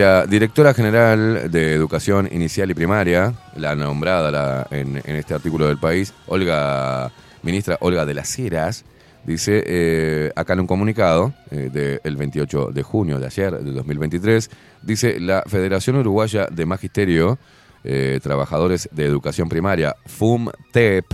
La 0.00 0.24
directora 0.24 0.72
general 0.72 1.50
de 1.50 1.74
Educación 1.74 2.26
Inicial 2.32 2.70
y 2.70 2.74
Primaria, 2.74 3.34
la 3.54 3.76
nombrada 3.76 4.66
en, 4.70 4.96
este 5.04 5.34
artículo 5.34 5.66
del 5.66 5.76
país, 5.76 6.14
Olga, 6.26 7.12
ministra 7.42 7.76
Olga 7.82 8.06
de 8.06 8.14
las 8.14 8.38
Heras, 8.38 8.86
dice 9.26 9.62
eh, 9.66 10.32
acá 10.36 10.54
en 10.54 10.60
un 10.60 10.66
comunicado 10.66 11.34
eh, 11.50 11.98
del 12.02 12.16
28 12.16 12.70
de 12.72 12.82
junio 12.82 13.18
de 13.18 13.26
ayer, 13.26 13.58
de 13.58 13.72
2023, 13.72 14.48
dice 14.80 15.20
la 15.20 15.42
Federación 15.46 15.96
Uruguaya 15.96 16.46
de 16.50 16.64
Magisterio, 16.64 17.38
eh, 17.84 18.20
Trabajadores 18.22 18.88
de 18.92 19.04
Educación 19.04 19.50
Primaria, 19.50 19.96
FUMTEP, 20.06 21.04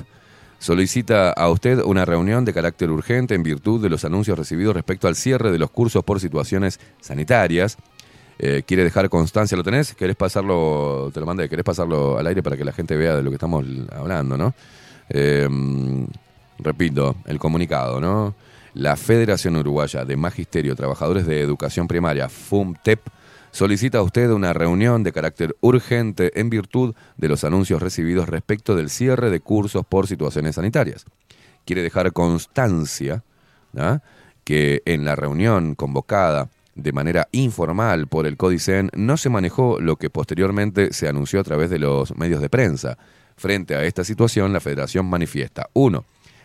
solicita 0.61 1.33
a 1.33 1.51
usted 1.51 1.81
una 1.81 2.05
reunión 2.05 2.45
de 2.45 2.55
carácter 2.55 2.93
urgente 2.93 3.35
en 3.35 3.43
virtud 3.43 3.83
de 3.83 3.91
los 3.91 4.05
anuncios 4.05 4.39
recibidos 4.39 4.77
respecto 4.77 5.09
al 5.09 5.17
cierre 5.17 5.51
de 5.51 5.59
los 5.59 5.73
cursos 5.73 6.05
por 6.05 6.21
situaciones 6.21 6.79
sanitarias 7.01 7.79
eh, 8.39 8.63
quiere 8.67 8.85
dejar 8.85 9.09
constancia, 9.09 9.57
¿lo 9.57 9.63
tenés? 9.63 9.95
¿Querés 9.95 10.17
pasarlo, 10.17 11.11
te 11.13 11.21
lo 11.21 11.27
mandé, 11.27 11.49
querés 11.49 11.65
pasarlo 11.65 12.19
al 12.19 12.27
aire 12.27 12.43
para 12.43 12.57
que 12.57 12.65
la 12.65 12.73
gente 12.73 12.97
vea 12.97 13.17
de 13.17 13.23
lo 13.23 13.31
que 13.31 13.37
estamos 13.37 13.65
hablando, 13.93 14.37
¿no? 14.37 14.55
Eh, 15.09 15.49
repito, 16.59 17.17
el 17.27 17.39
comunicado, 17.39 18.01
¿no? 18.01 18.35
La 18.75 18.97
Federación 18.97 19.57
Uruguaya 19.57 20.05
de 20.05 20.17
Magisterio 20.17 20.77
Trabajadores 20.77 21.27
de 21.27 21.41
Educación 21.41 21.89
Primaria, 21.89 22.29
FUMTEP, 22.29 23.01
solicita 23.51 23.99
a 23.99 24.03
usted 24.03 24.31
una 24.31 24.53
reunión 24.53 25.03
de 25.03 25.13
carácter 25.13 25.57
urgente 25.63 26.39
en 26.39 26.51
virtud 26.51 26.95
de 27.17 27.29
los 27.29 27.43
anuncios 27.43 27.81
recibidos 27.81 28.29
respecto 28.29 28.77
del 28.77 28.91
cierre 28.91 29.31
de 29.31 29.41
cursos 29.41 29.87
por 29.87 30.07
situaciones 30.07 30.57
sanitarias. 30.57 31.07
Quiere 31.65 31.83
dejar 31.83 32.13
constancia 32.13 33.23
que 34.45 34.83
en 34.85 35.07
la 35.07 35.17
reunión 35.17 35.75
convocada 35.75 36.51
de 36.77 36.93
manera 36.93 37.29
informal 37.33 38.07
por 38.07 38.27
el 38.27 38.37
Códicen, 38.37 38.91
no 38.95 39.17
se 39.17 39.31
manejó 39.31 39.81
lo 39.81 39.97
que 39.97 40.11
posteriormente 40.11 40.93
se 40.93 41.09
anunció 41.09 41.41
a 41.41 41.45
través 41.45 41.71
de 41.71 41.79
los 41.79 42.17
medios 42.17 42.41
de 42.41 42.51
prensa. 42.51 42.99
Frente 43.37 43.75
a 43.75 43.85
esta 43.85 44.05
situación, 44.05 44.53
la 44.53 44.61
Federación 44.61 45.07
manifiesta 45.07 45.69
1. 45.73 46.05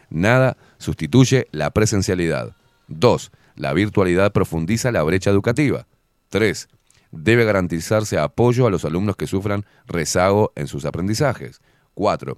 Nada 0.10 0.58
sustituye 0.78 1.48
la 1.52 1.72
presencialidad. 1.72 2.56
2. 2.88 3.32
La 3.56 3.74
virtualidad 3.74 4.32
profundiza 4.32 4.91
la 4.91 5.03
brecha 5.03 5.30
educativa. 5.30 5.86
3. 6.30 6.70
Debe 7.12 7.44
garantizarse 7.44 8.18
apoyo 8.18 8.68
a 8.68 8.72
los 8.72 8.86
alumnos 8.86 9.18
que 9.18 9.28
sufran 9.28 9.66
rezago 9.86 10.53
en 10.56 10.68
sus 10.68 10.86
aprendizajes. 10.86 11.62
4. 11.94 12.38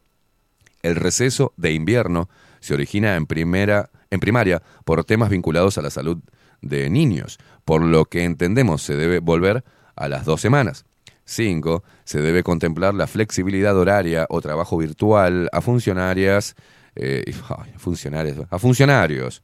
El 0.82 0.96
receso 0.96 1.54
de 1.58 1.74
invierno 1.74 2.28
se 2.60 2.74
origina 2.74 3.16
en, 3.16 3.28
primera, 3.28 3.92
en 4.10 4.20
primaria 4.20 4.64
por 4.84 5.04
temas 5.06 5.30
vinculados 5.30 5.78
a 5.78 5.84
la 5.84 5.92
salud 5.92 6.20
de 6.64 6.90
niños, 6.90 7.38
por 7.66 7.82
lo 7.82 8.06
que 8.06 8.24
entendemos 8.24 8.82
se 8.82 8.96
debe 8.96 9.20
volver 9.20 9.64
a 9.96 10.08
las 10.08 10.26
dos 10.26 10.42
semanas. 10.42 10.86
5. 11.26 11.84
Se 12.04 12.22
debe 12.22 12.44
contemplar 12.44 12.94
la 12.94 13.08
flexibilidad 13.08 13.78
horaria 13.78 14.26
o 14.30 14.42
trabajo 14.42 14.78
virtual 14.78 15.50
a 15.54 15.62
funcionarias, 15.62 16.56
eh, 16.96 17.34
funcionarios, 17.78 18.46
a 18.50 18.60
funcionarios 18.60 19.42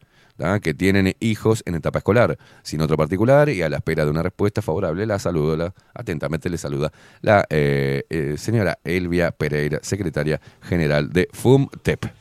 que 0.62 0.74
tienen 0.74 1.14
hijos 1.20 1.64
en 1.66 1.76
etapa 1.76 2.00
escolar, 2.00 2.38
sin 2.64 2.82
otro 2.82 2.96
particular 2.96 3.50
y 3.50 3.62
a 3.62 3.70
la 3.70 3.78
espera 3.78 4.06
de 4.06 4.12
una 4.12 4.24
respuesta 4.24 4.62
favorable, 4.62 5.06
la 5.06 5.20
saludo, 5.20 5.58
la, 5.58 5.74
atentamente 5.94 6.50
le 6.50 6.58
saluda 6.58 6.92
la 7.22 7.46
eh, 7.50 8.04
eh, 8.10 8.36
señora 8.38 8.80
Elvia 8.84 9.32
Pereira, 9.32 9.80
secretaria 9.82 10.40
general 10.62 11.12
de 11.12 11.28
FUMTEP. 11.34 12.19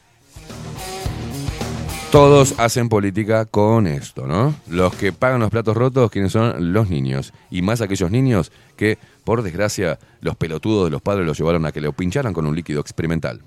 Todos 2.10 2.59
hacen 2.59 2.89
política 2.89 3.44
con 3.44 3.86
esto, 3.86 4.26
¿no? 4.26 4.55
Los 4.66 4.94
que 4.94 5.12
pagan 5.12 5.40
los 5.40 5.51
platos 5.51 5.76
rotos, 5.76 6.10
¿quiénes 6.10 6.32
son? 6.32 6.72
Los 6.72 6.89
niños. 6.89 7.35
Y 7.51 7.60
más 7.60 7.82
aquellos 7.82 8.10
niños 8.10 8.51
que, 8.76 8.97
por 9.24 9.43
desgracia, 9.43 9.98
los 10.22 10.35
pelotudos 10.35 10.86
de 10.86 10.90
los 10.90 11.02
padres 11.02 11.26
los 11.26 11.36
llevaron 11.36 11.66
a 11.66 11.72
que 11.72 11.82
lo 11.82 11.93
pincharan 11.93 12.32
con 12.32 12.47
un 12.47 12.56
líquido 12.56 12.80
experimental. 12.80 13.43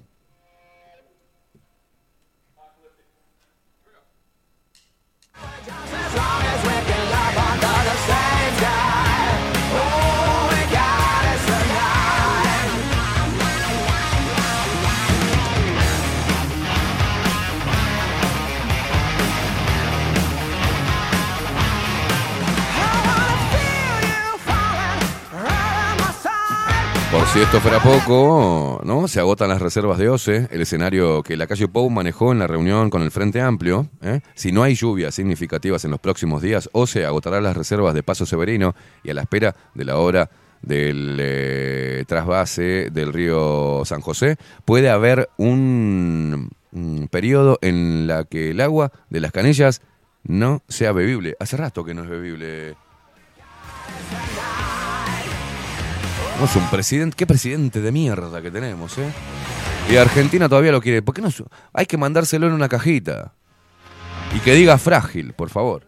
Si 27.33 27.39
esto 27.39 27.61
fuera 27.61 27.79
poco, 27.79 28.81
¿no? 28.83 29.07
Se 29.07 29.21
agotan 29.21 29.47
las 29.47 29.61
reservas 29.61 29.97
de 29.97 30.09
OCE, 30.09 30.49
el 30.51 30.61
escenario 30.61 31.23
que 31.23 31.37
la 31.37 31.47
calle 31.47 31.69
Pou 31.69 31.89
manejó 31.89 32.33
en 32.33 32.39
la 32.39 32.47
reunión 32.47 32.89
con 32.89 33.03
el 33.03 33.11
Frente 33.11 33.39
Amplio. 33.39 33.87
¿eh? 34.01 34.19
Si 34.35 34.51
no 34.51 34.63
hay 34.63 34.75
lluvias 34.75 35.15
significativas 35.15 35.85
en 35.85 35.91
los 35.91 36.01
próximos 36.01 36.41
días, 36.41 36.69
OCE 36.73 37.05
agotará 37.05 37.39
las 37.39 37.55
reservas 37.55 37.93
de 37.93 38.03
Paso 38.03 38.25
Severino 38.25 38.75
y 39.03 39.11
a 39.11 39.13
la 39.13 39.21
espera 39.21 39.55
de 39.73 39.85
la 39.85 39.97
hora 39.97 40.29
del 40.61 41.17
eh, 41.21 42.03
trasvase 42.05 42.89
del 42.91 43.13
río 43.13 43.83
San 43.85 44.01
José, 44.01 44.35
puede 44.65 44.89
haber 44.89 45.29
un, 45.37 46.49
un 46.73 47.07
periodo 47.09 47.59
en 47.61 48.07
la 48.07 48.25
que 48.25 48.51
el 48.51 48.59
agua 48.59 48.91
de 49.09 49.21
las 49.21 49.31
canillas 49.31 49.81
no 50.23 50.63
sea 50.67 50.91
bebible. 50.91 51.37
Hace 51.39 51.55
rato 51.55 51.85
que 51.85 51.93
no 51.93 52.03
es 52.03 52.09
bebible. 52.09 52.75
Tenemos 56.41 56.55
un 56.55 56.71
presidente, 56.71 57.15
qué 57.15 57.27
presidente 57.27 57.81
de 57.81 57.91
mierda 57.91 58.41
que 58.41 58.49
tenemos, 58.49 58.97
¿eh? 58.97 59.11
Y 59.91 59.97
Argentina 59.97 60.49
todavía 60.49 60.71
lo 60.71 60.81
quiere. 60.81 61.03
¿Por 61.03 61.13
qué 61.13 61.21
no? 61.21 61.29
Hay 61.71 61.85
que 61.85 61.97
mandárselo 61.97 62.47
en 62.47 62.53
una 62.53 62.67
cajita. 62.67 63.35
Y 64.35 64.39
que 64.39 64.55
diga 64.55 64.79
frágil, 64.79 65.33
por 65.33 65.51
favor. 65.51 65.83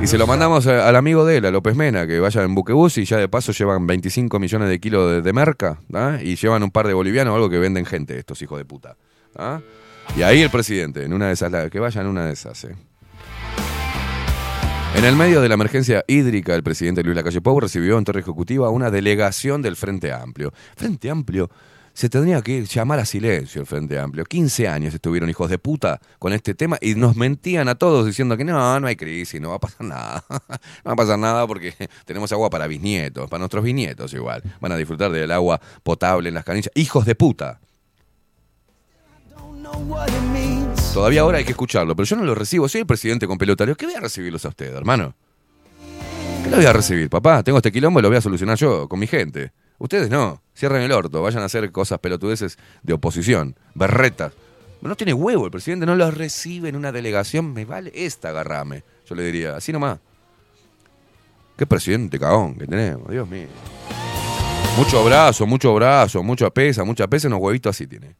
Y 0.00 0.06
se 0.06 0.16
lo 0.16 0.28
mandamos 0.28 0.68
al 0.68 0.94
amigo 0.94 1.24
de 1.24 1.38
él, 1.38 1.46
a 1.46 1.50
López 1.50 1.74
Mena, 1.74 2.06
que 2.06 2.20
vaya 2.20 2.44
en 2.44 2.54
buquebús 2.54 2.96
y 2.98 3.06
ya 3.06 3.16
de 3.16 3.28
paso 3.28 3.50
llevan 3.50 3.88
25 3.88 4.38
millones 4.38 4.68
de 4.68 4.78
kilos 4.78 5.24
de, 5.24 5.32
merca, 5.32 5.80
¿ah? 5.92 6.18
y 6.22 6.36
llevan 6.36 6.62
un 6.62 6.70
par 6.70 6.86
de 6.86 6.94
bolivianos 6.94 7.32
o 7.32 7.34
algo 7.34 7.50
que 7.50 7.58
venden 7.58 7.86
gente, 7.86 8.16
estos 8.16 8.40
hijos 8.40 8.56
de 8.56 8.64
puta. 8.64 8.96
¿ah? 9.34 9.60
Y 10.16 10.22
ahí 10.22 10.42
el 10.42 10.50
presidente, 10.50 11.02
en 11.02 11.12
una 11.12 11.26
de 11.26 11.32
esas, 11.32 11.70
que 11.70 11.80
vaya 11.80 12.02
en 12.02 12.06
una 12.06 12.26
de 12.26 12.34
esas. 12.34 12.62
¿eh? 12.62 12.76
En 14.94 15.04
el 15.04 15.16
medio 15.16 15.40
de 15.40 15.48
la 15.48 15.54
emergencia 15.54 16.04
hídrica, 16.06 16.54
el 16.54 16.62
presidente 16.62 17.02
Luis 17.02 17.16
Lacalle 17.16 17.40
Pou 17.40 17.58
recibió 17.58 17.98
en 17.98 18.04
Torre 18.04 18.20
Ejecutiva 18.20 18.70
una 18.70 18.92
delegación 18.92 19.60
del 19.60 19.74
Frente 19.74 20.12
Amplio. 20.12 20.52
Frente 20.76 21.10
Amplio, 21.10 21.50
se 21.92 22.08
tendría 22.08 22.40
que 22.42 22.64
llamar 22.64 23.00
a 23.00 23.04
silencio 23.04 23.60
el 23.60 23.66
Frente 23.66 23.98
Amplio. 23.98 24.24
15 24.24 24.68
años 24.68 24.94
estuvieron 24.94 25.28
hijos 25.28 25.50
de 25.50 25.58
puta 25.58 26.00
con 26.20 26.32
este 26.32 26.54
tema 26.54 26.78
y 26.80 26.94
nos 26.94 27.16
mentían 27.16 27.68
a 27.68 27.74
todos 27.74 28.06
diciendo 28.06 28.36
que 28.36 28.44
no, 28.44 28.78
no 28.78 28.86
hay 28.86 28.94
crisis, 28.94 29.40
no 29.40 29.50
va 29.50 29.56
a 29.56 29.60
pasar 29.60 29.84
nada. 29.84 30.24
no 30.28 30.86
va 30.86 30.92
a 30.92 30.96
pasar 30.96 31.18
nada 31.18 31.46
porque 31.46 31.74
tenemos 32.04 32.30
agua 32.32 32.48
para 32.48 32.68
bisnietos, 32.68 33.28
para 33.28 33.40
nuestros 33.40 33.64
bisnietos 33.64 34.14
igual. 34.14 34.42
Van 34.60 34.72
a 34.72 34.76
disfrutar 34.76 35.10
del 35.10 35.32
agua 35.32 35.60
potable 35.82 36.28
en 36.28 36.34
las 36.36 36.44
canillas. 36.44 36.70
Hijos 36.74 37.04
de 37.04 37.16
puta. 37.16 37.60
Todavía 40.94 41.22
ahora 41.22 41.38
hay 41.38 41.44
que 41.44 41.50
escucharlo, 41.50 41.96
pero 41.96 42.06
yo 42.06 42.14
no 42.14 42.22
lo 42.22 42.36
recibo. 42.36 42.68
Soy 42.68 42.82
el 42.82 42.86
presidente 42.86 43.26
con 43.26 43.36
pelotario. 43.36 43.74
¿Qué 43.74 43.84
voy 43.84 43.96
a 43.96 44.00
recibirlos 44.00 44.44
a 44.44 44.50
ustedes, 44.50 44.72
hermano? 44.72 45.12
¿Qué 46.44 46.48
lo 46.48 46.56
voy 46.56 46.66
a 46.66 46.72
recibir, 46.72 47.10
papá? 47.10 47.42
Tengo 47.42 47.58
este 47.58 47.72
quilombo 47.72 47.98
y 47.98 48.02
lo 48.02 48.08
voy 48.10 48.18
a 48.18 48.20
solucionar 48.20 48.56
yo, 48.56 48.88
con 48.88 49.00
mi 49.00 49.08
gente. 49.08 49.50
Ustedes 49.78 50.08
no. 50.08 50.40
Cierren 50.56 50.82
el 50.82 50.92
orto, 50.92 51.20
vayan 51.20 51.42
a 51.42 51.46
hacer 51.46 51.72
cosas 51.72 51.98
pelotudeces 51.98 52.58
de 52.84 52.92
oposición. 52.92 53.56
Berretas. 53.74 54.34
No 54.82 54.94
tiene 54.94 55.14
huevo, 55.14 55.46
el 55.46 55.50
presidente 55.50 55.84
no 55.84 55.96
los 55.96 56.14
recibe 56.14 56.68
en 56.68 56.76
una 56.76 56.92
delegación. 56.92 57.52
Me 57.52 57.64
vale 57.64 57.90
esta, 57.92 58.28
agarrame. 58.28 58.84
Yo 59.04 59.16
le 59.16 59.24
diría, 59.24 59.56
así 59.56 59.72
nomás. 59.72 59.98
Qué 61.56 61.66
presidente 61.66 62.20
cagón 62.20 62.54
que 62.54 62.68
tenemos, 62.68 63.10
Dios 63.10 63.28
mío. 63.28 63.48
Mucho 64.76 65.04
brazo, 65.04 65.44
mucho 65.44 65.74
brazo, 65.74 66.22
mucha 66.22 66.50
pesa, 66.50 66.84
mucha 66.84 67.08
pesa, 67.08 67.26
unos 67.26 67.40
huevitos 67.40 67.70
así 67.70 67.88
tiene. 67.88 68.14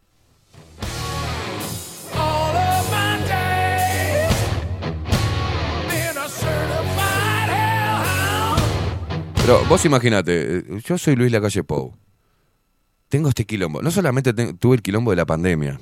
Pero 9.45 9.62
vos 9.66 9.85
imaginate, 9.85 10.57
eh, 10.57 10.81
yo 10.87 10.97
soy 10.97 11.16
Luis 11.16 11.31
Lacalle 11.31 11.62
Pou. 11.65 11.93
Tengo 13.11 13.29
este 13.29 13.45
quilombo. 13.45 13.83
No 13.83 13.91
solamente 13.91 14.33
tuve 14.55 14.77
el 14.77 14.83
quilombo 14.83 15.11
de 15.11 15.19
la 15.19 15.27
pandemia. 15.27 15.79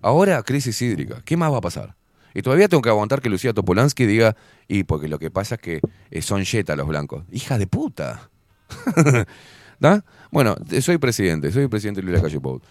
Ahora 0.00 0.42
crisis 0.42 0.80
hídrica. 0.80 1.20
¿Qué 1.22 1.36
más 1.36 1.52
va 1.52 1.58
a 1.58 1.60
pasar? 1.60 1.96
Y 2.32 2.40
todavía 2.40 2.68
tengo 2.68 2.80
que 2.80 2.88
aguantar 2.88 3.20
que 3.20 3.28
Lucía 3.28 3.52
Topolansky 3.52 4.06
diga, 4.06 4.36
y 4.68 4.84
porque 4.84 5.06
lo 5.08 5.18
que 5.18 5.30
pasa 5.30 5.56
es 5.56 5.60
que 5.60 5.80
eh, 6.10 6.22
son 6.22 6.44
yeta 6.44 6.74
los 6.74 6.88
blancos. 6.88 7.26
Hija 7.30 7.58
de 7.58 7.66
puta. 7.66 8.30
¿Da? 9.78 10.02
Bueno, 10.30 10.56
soy 10.80 10.96
presidente, 10.96 11.52
soy 11.52 11.68
presidente 11.68 12.00
Luis 12.00 12.16
Lacalle 12.16 12.40
Pou. 12.40 12.62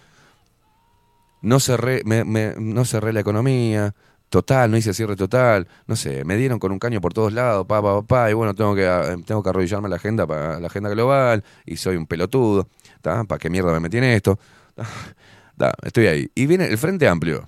No 1.43 1.59
cerré, 1.59 2.01
no 2.03 2.85
cerré 2.85 3.13
la 3.13 3.19
economía, 3.19 3.93
total, 4.31 4.71
no 4.71 4.77
hice 4.77 4.93
cierre 4.93 5.15
total, 5.15 5.67
no 5.87 5.95
sé, 5.95 6.23
me 6.23 6.37
dieron 6.37 6.57
con 6.57 6.71
un 6.71 6.79
caño 6.79 7.01
por 7.01 7.13
todos 7.13 7.33
lados, 7.33 7.67
pa, 7.67 7.81
pa, 7.81 8.01
pa, 8.01 8.31
y 8.31 8.33
bueno, 8.33 8.55
tengo 8.55 8.73
que, 8.73 8.85
eh, 8.85 9.17
tengo 9.25 9.43
que 9.43 9.49
arrodillarme 9.49 9.89
la 9.89 9.97
agenda, 9.97 10.25
para 10.25 10.59
la 10.59 10.67
agenda 10.67 10.89
global, 10.89 11.43
y 11.65 11.75
soy 11.75 11.97
un 11.97 12.07
pelotudo, 12.07 12.69
¿para 13.01 13.37
qué 13.37 13.49
mierda 13.49 13.73
me 13.73 13.81
metí 13.81 13.97
en 13.97 14.05
esto? 14.05 14.39
Da, 15.53 15.73
estoy 15.83 16.07
ahí. 16.07 16.31
Y 16.33 16.47
viene 16.47 16.65
el 16.65 16.77
Frente 16.79 17.07
Amplio. 17.07 17.47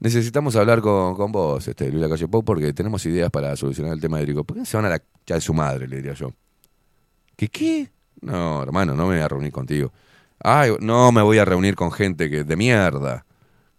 Necesitamos 0.00 0.54
hablar 0.54 0.82
con, 0.82 1.14
con 1.14 1.32
vos, 1.32 1.66
este, 1.66 1.88
Luis 1.88 2.02
Lacalle 2.02 2.28
Pou, 2.28 2.44
porque 2.44 2.74
tenemos 2.74 3.06
ideas 3.06 3.30
para 3.30 3.56
solucionar 3.56 3.94
el 3.94 4.00
tema 4.00 4.20
hídrico. 4.20 4.44
¿Por 4.44 4.58
qué 4.58 4.66
se 4.66 4.76
van 4.76 4.84
a 4.84 4.90
la 4.90 5.02
ya 5.24 5.36
de 5.36 5.40
su 5.40 5.54
madre, 5.54 5.88
le 5.88 5.96
diría 5.96 6.12
yo? 6.12 6.30
¿Qué 7.36 7.48
qué? 7.48 7.90
No, 8.20 8.62
hermano, 8.62 8.94
no 8.94 9.06
me 9.06 9.14
voy 9.14 9.22
a 9.22 9.28
reunir 9.28 9.50
contigo. 9.50 9.92
Ay, 10.40 10.72
no 10.80 11.10
me 11.10 11.22
voy 11.22 11.38
a 11.38 11.46
reunir 11.46 11.74
con 11.74 11.90
gente 11.90 12.28
que 12.28 12.44
de 12.44 12.56
mierda, 12.56 13.24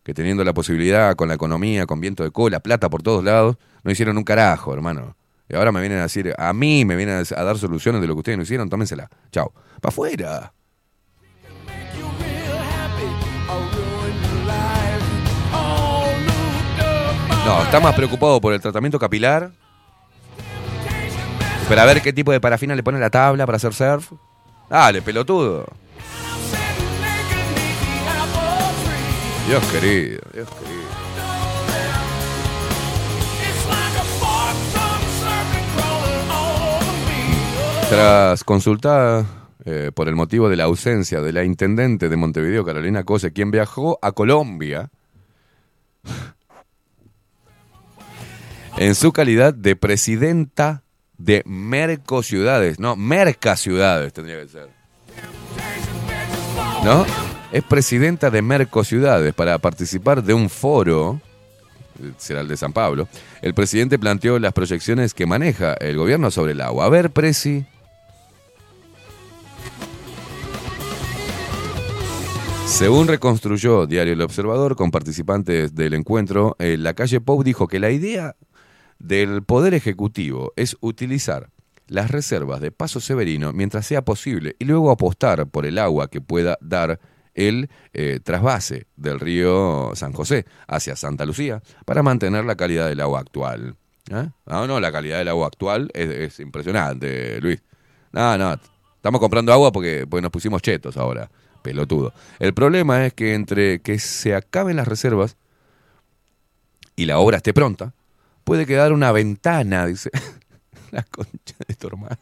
que 0.10 0.15
teniendo 0.15 0.44
la 0.44 0.56
posibilidad, 0.56 1.15
con 1.15 1.27
la 1.27 1.36
economía, 1.36 1.86
con 1.86 2.02
viento 2.02 2.23
de 2.23 2.31
cola, 2.31 2.60
plata 2.61 2.90
por 2.90 3.03
todos 3.03 3.23
lados, 3.23 3.57
no 3.84 3.91
hicieron 3.91 4.18
un 4.18 4.23
carajo, 4.23 4.73
hermano. 4.73 5.15
Y 5.48 5.56
ahora 5.56 5.72
me 5.72 5.81
vienen 5.81 5.99
a 5.99 6.03
decir, 6.03 6.34
a 6.36 6.52
mí 6.52 6.84
me 6.84 6.95
vienen 6.95 7.23
a 7.30 7.44
dar 7.44 7.60
soluciones 7.60 8.02
de 8.02 8.07
lo 8.07 8.15
que 8.15 8.19
ustedes 8.19 8.38
no 8.40 8.44
hicieron, 8.44 8.72
tómensela. 8.72 9.07
Chao. 9.31 9.53
¡Pa' 9.80 9.90
afuera! 9.90 10.52
No, 17.45 17.61
está 17.61 17.80
más 17.80 17.94
preocupado 17.94 18.41
por 18.41 18.53
el 18.53 18.61
tratamiento 18.61 18.98
capilar. 18.98 19.52
Para 21.68 21.86
ver 21.86 22.02
qué 22.02 22.14
tipo 22.14 22.31
de 22.31 22.41
parafina 22.41 22.73
le 22.73 22.81
pone 22.81 22.98
la 22.98 23.11
tabla 23.11 23.45
para 23.45 23.57
hacer 23.57 23.76
surf. 23.76 24.11
Dale, 24.72 25.03
pelotudo. 25.03 25.68
Dios 29.49 29.65
querido, 29.71 30.21
Dios 30.31 30.47
querido. 30.47 30.84
Tras 37.89 38.43
consultar 38.43 39.26
eh, 39.65 39.89
por 39.91 40.07
el 40.07 40.15
motivo 40.15 40.49
de 40.49 40.55
la 40.55 40.65
ausencia 40.65 41.21
de 41.21 41.34
la 41.34 41.43
intendente 41.43 42.09
de 42.09 42.15
Montevideo, 42.15 42.63
Carolina 42.63 43.03
Cose, 43.05 43.34
quien 43.34 43.49
viajó 43.49 43.97
a 44.03 44.11
Colombia 44.11 44.91
en 48.77 48.93
su 48.93 49.11
calidad 49.11 49.55
de 49.55 49.76
presidenta 49.76 50.84
de 51.17 51.41
Mercociudades, 51.47 52.80
no, 52.80 52.95
Mercaciudades 52.95 54.13
tendría 54.13 54.41
que 54.41 54.47
ser. 54.47 54.69
¿No? 56.85 57.39
Es 57.51 57.63
presidenta 57.63 58.30
de 58.30 58.43
Mercociudades 58.43 59.34
para 59.34 59.57
participar 59.57 60.21
de 60.23 60.35
un 60.35 60.49
foro, 60.49 61.19
será 62.17 62.41
el 62.41 62.47
de 62.47 62.55
San 62.55 62.73
Pablo. 62.73 63.07
El 63.41 63.55
presidente 63.55 63.97
planteó 63.97 64.38
las 64.38 64.53
proyecciones 64.53 65.15
que 65.15 65.26
maneja 65.26 65.73
el 65.73 65.97
gobierno 65.97 66.30
sobre 66.30 66.51
el 66.51 66.61
agua. 66.61 66.85
A 66.85 66.89
ver, 66.89 67.09
Presi. 67.09 67.65
Según 72.67 73.07
reconstruyó 73.07 73.88
Diario 73.88 74.13
El 74.13 74.21
Observador 74.21 74.76
con 74.76 74.91
participantes 74.91 75.73
del 75.73 75.95
encuentro, 75.95 76.55
eh, 76.59 76.77
la 76.77 76.93
calle 76.93 77.19
Pau 77.19 77.43
dijo 77.43 77.67
que 77.67 77.80
la 77.80 77.89
idea 77.89 78.35
del 78.99 79.41
Poder 79.41 79.73
Ejecutivo 79.73 80.53
es 80.55 80.77
utilizar 80.81 81.49
las 81.88 82.11
reservas 82.11 82.61
de 82.61 82.71
Paso 82.71 82.99
Severino 82.99 83.53
mientras 83.53 83.88
sea 83.88 84.03
posible 84.03 84.55
y 84.59 84.65
luego 84.65 84.91
apostar 84.91 85.47
por 85.47 85.65
el 85.65 85.80
agua 85.80 86.09
que 86.11 86.21
pueda 86.21 86.59
dar 86.61 86.99
el 87.34 87.69
eh, 87.93 88.19
trasvase 88.23 88.88
del 88.95 89.19
río 89.19 89.91
San 89.95 90.14
José 90.14 90.45
hacia 90.68 90.95
Santa 90.95 91.26
Lucía 91.26 91.61
para 91.85 92.03
mantener 92.03 92.45
la 92.45 92.56
calidad 92.56 92.88
del 92.88 93.01
agua 93.01 93.19
actual. 93.19 93.76
¿Eh? 94.11 94.30
No, 94.45 94.68
no, 94.68 94.80
la 94.80 94.91
calidad 94.91 95.19
del 95.19 95.27
agua 95.27 95.47
actual 95.47 95.89
es, 95.93 96.10
es 96.10 96.39
impresionante, 96.39 97.39
Luis. 97.41 97.61
No, 98.11 98.38
no, 98.38 98.56
estamos 98.95 99.22
comprando 99.22 99.53
agua 99.53 99.72
porque, 99.72 100.06
porque 100.10 100.22
nos 100.22 100.31
pusimos 100.31 100.61
chetos 100.61 100.97
ahora, 100.97 101.30
pelotudo. 101.61 102.14
El 102.39 102.53
problema 102.53 103.06
es 103.06 103.14
que 103.14 103.34
entre 103.34 103.81
que 103.81 103.99
se 103.99 104.35
acaben 104.35 104.77
las 104.77 104.88
reservas 104.88 105.38
y 106.95 107.06
la 107.06 107.19
obra 107.19 107.38
esté 107.38 107.53
pronta, 107.53 107.93
puede 108.43 108.65
quedar 108.65 108.91
una 108.91 109.11
ventana, 109.11 109.85
dice 109.85 110.10
la 110.91 111.03
concha 111.03 111.56
de 111.68 111.76
tu 111.76 111.88
hermana. 111.88 112.18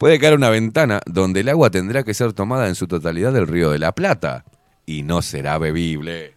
Puede 0.00 0.18
quedar 0.18 0.32
una 0.32 0.48
ventana 0.48 1.02
donde 1.04 1.40
el 1.40 1.50
agua 1.50 1.68
tendrá 1.68 2.04
que 2.04 2.14
ser 2.14 2.32
tomada 2.32 2.68
en 2.68 2.74
su 2.74 2.88
totalidad 2.88 3.34
del 3.34 3.46
río 3.46 3.70
de 3.70 3.78
la 3.78 3.92
Plata 3.92 4.46
y 4.86 5.02
no 5.02 5.20
será 5.20 5.58
bebible. 5.58 6.36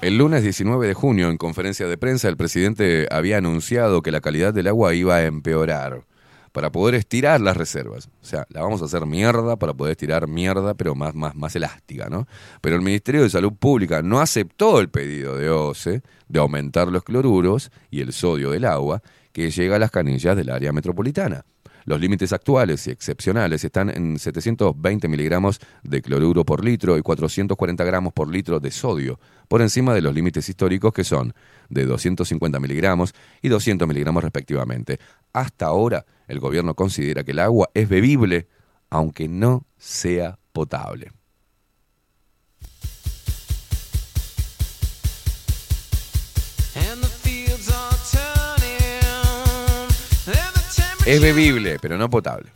El 0.00 0.18
lunes 0.18 0.42
19 0.42 0.88
de 0.88 0.94
junio, 0.94 1.30
en 1.30 1.36
conferencia 1.36 1.86
de 1.86 1.96
prensa, 1.96 2.28
el 2.28 2.36
presidente 2.36 3.06
había 3.08 3.38
anunciado 3.38 4.02
que 4.02 4.10
la 4.10 4.20
calidad 4.20 4.52
del 4.52 4.66
agua 4.66 4.94
iba 4.94 5.14
a 5.14 5.26
empeorar 5.26 6.02
para 6.54 6.70
poder 6.70 6.94
estirar 6.94 7.40
las 7.40 7.56
reservas. 7.56 8.08
O 8.22 8.24
sea, 8.24 8.46
la 8.48 8.62
vamos 8.62 8.80
a 8.80 8.84
hacer 8.84 9.04
mierda 9.06 9.56
para 9.56 9.74
poder 9.74 9.90
estirar 9.90 10.28
mierda, 10.28 10.74
pero 10.74 10.94
más, 10.94 11.12
más, 11.12 11.34
más 11.34 11.56
elástica, 11.56 12.08
¿no? 12.08 12.28
Pero 12.60 12.76
el 12.76 12.82
Ministerio 12.82 13.24
de 13.24 13.30
Salud 13.30 13.54
Pública 13.54 14.02
no 14.02 14.20
aceptó 14.20 14.78
el 14.78 14.88
pedido 14.88 15.36
de 15.36 15.50
OCE 15.50 16.02
de 16.28 16.38
aumentar 16.38 16.86
los 16.86 17.02
cloruros 17.02 17.72
y 17.90 18.02
el 18.02 18.12
sodio 18.12 18.52
del 18.52 18.66
agua 18.66 19.02
que 19.32 19.50
llega 19.50 19.74
a 19.74 19.78
las 19.80 19.90
canillas 19.90 20.36
del 20.36 20.48
área 20.48 20.72
metropolitana. 20.72 21.44
Los 21.86 22.00
límites 22.00 22.32
actuales 22.32 22.86
y 22.86 22.92
excepcionales 22.92 23.64
están 23.64 23.90
en 23.90 24.16
720 24.16 25.08
miligramos 25.08 25.60
de 25.82 26.02
cloruro 26.02 26.44
por 26.44 26.64
litro 26.64 26.96
y 26.96 27.02
440 27.02 27.82
gramos 27.82 28.12
por 28.12 28.30
litro 28.30 28.60
de 28.60 28.70
sodio, 28.70 29.18
por 29.54 29.62
encima 29.62 29.94
de 29.94 30.02
los 30.02 30.12
límites 30.12 30.48
históricos 30.48 30.92
que 30.92 31.04
son 31.04 31.32
de 31.68 31.86
250 31.86 32.58
miligramos 32.58 33.14
y 33.40 33.48
200 33.48 33.86
miligramos 33.86 34.24
respectivamente. 34.24 34.98
Hasta 35.32 35.66
ahora, 35.66 36.06
el 36.26 36.40
gobierno 36.40 36.74
considera 36.74 37.22
que 37.22 37.30
el 37.30 37.38
agua 37.38 37.70
es 37.72 37.88
bebible, 37.88 38.48
aunque 38.90 39.28
no 39.28 39.64
sea 39.78 40.40
potable. 40.52 41.12
Es 51.06 51.22
bebible, 51.22 51.78
pero 51.80 51.96
no 51.96 52.10
potable. 52.10 52.50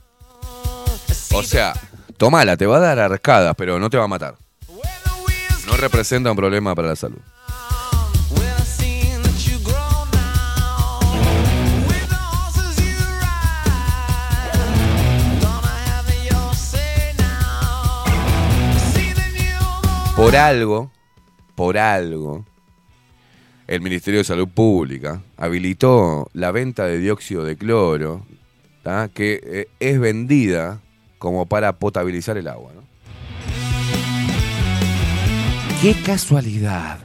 O 1.32 1.44
sea, 1.44 1.74
tomala, 2.16 2.56
te 2.56 2.66
va 2.66 2.78
a 2.78 2.80
dar 2.80 2.98
arcadas, 2.98 3.54
pero 3.56 3.78
no 3.78 3.88
te 3.88 3.96
va 3.96 4.02
a 4.02 4.08
matar. 4.08 4.47
Representa 5.78 6.30
un 6.30 6.36
problema 6.36 6.74
para 6.74 6.88
la 6.88 6.96
salud. 6.96 7.18
Por 20.16 20.34
algo, 20.34 20.90
por 21.54 21.78
algo, 21.78 22.44
el 23.68 23.80
Ministerio 23.80 24.18
de 24.18 24.24
Salud 24.24 24.48
Pública 24.48 25.22
habilitó 25.36 26.28
la 26.32 26.50
venta 26.50 26.86
de 26.86 26.98
dióxido 26.98 27.44
de 27.44 27.56
cloro, 27.56 28.26
que 29.14 29.40
eh, 29.44 29.68
es 29.78 30.00
vendida 30.00 30.80
como 31.18 31.46
para 31.46 31.78
potabilizar 31.78 32.36
el 32.36 32.48
agua. 32.48 32.72
¡Qué 35.80 35.94
casualidad! 36.04 36.98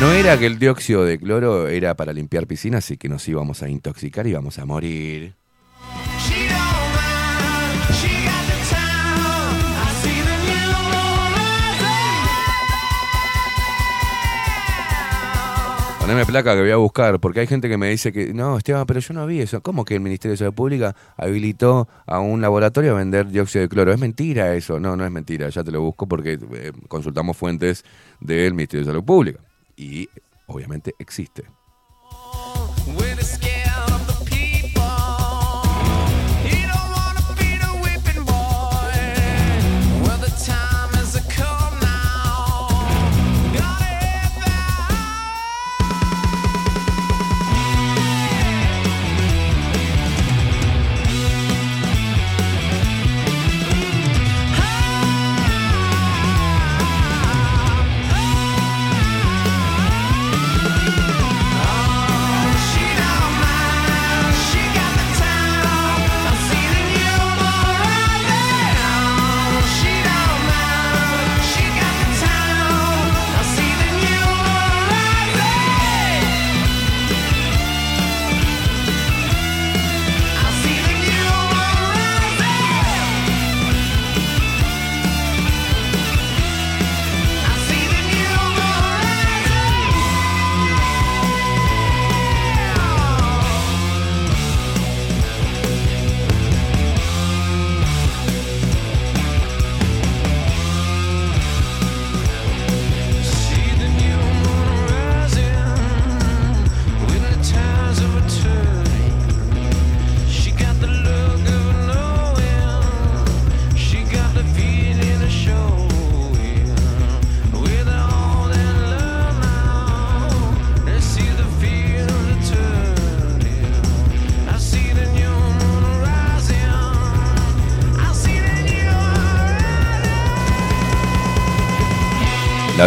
No 0.00 0.10
era 0.12 0.38
que 0.38 0.46
el 0.46 0.58
dióxido 0.58 1.04
de 1.04 1.18
cloro 1.18 1.68
era 1.68 1.94
para 1.96 2.14
limpiar 2.14 2.46
piscinas 2.46 2.90
y 2.90 2.96
que 2.96 3.10
nos 3.10 3.28
íbamos 3.28 3.62
a 3.62 3.68
intoxicar 3.68 4.26
y 4.26 4.30
íbamos 4.30 4.58
a 4.58 4.64
morir. 4.64 5.34
Poneme 16.08 16.24
placa 16.24 16.54
que 16.54 16.62
voy 16.62 16.70
a 16.70 16.76
buscar, 16.76 17.20
porque 17.20 17.40
hay 17.40 17.46
gente 17.46 17.68
que 17.68 17.76
me 17.76 17.90
dice 17.90 18.14
que, 18.14 18.32
no, 18.32 18.56
Esteban, 18.56 18.86
pero 18.86 18.98
yo 18.98 19.12
no 19.12 19.26
vi 19.26 19.42
eso. 19.42 19.60
¿Cómo 19.60 19.84
que 19.84 19.92
el 19.92 20.00
Ministerio 20.00 20.32
de 20.32 20.38
Salud 20.38 20.54
Pública 20.54 20.96
habilitó 21.18 21.86
a 22.06 22.18
un 22.20 22.40
laboratorio 22.40 22.92
a 22.92 22.94
vender 22.94 23.26
dióxido 23.26 23.64
de 23.64 23.68
cloro? 23.68 23.92
Es 23.92 24.00
mentira 24.00 24.54
eso. 24.54 24.80
No, 24.80 24.96
no 24.96 25.04
es 25.04 25.10
mentira, 25.10 25.50
ya 25.50 25.62
te 25.62 25.70
lo 25.70 25.82
busco 25.82 26.08
porque 26.08 26.38
eh, 26.54 26.72
consultamos 26.88 27.36
fuentes 27.36 27.84
del 28.20 28.54
Ministerio 28.54 28.86
de 28.86 28.92
Salud 28.92 29.04
Pública. 29.04 29.40
Y 29.76 30.08
obviamente 30.46 30.94
existe. 30.98 31.44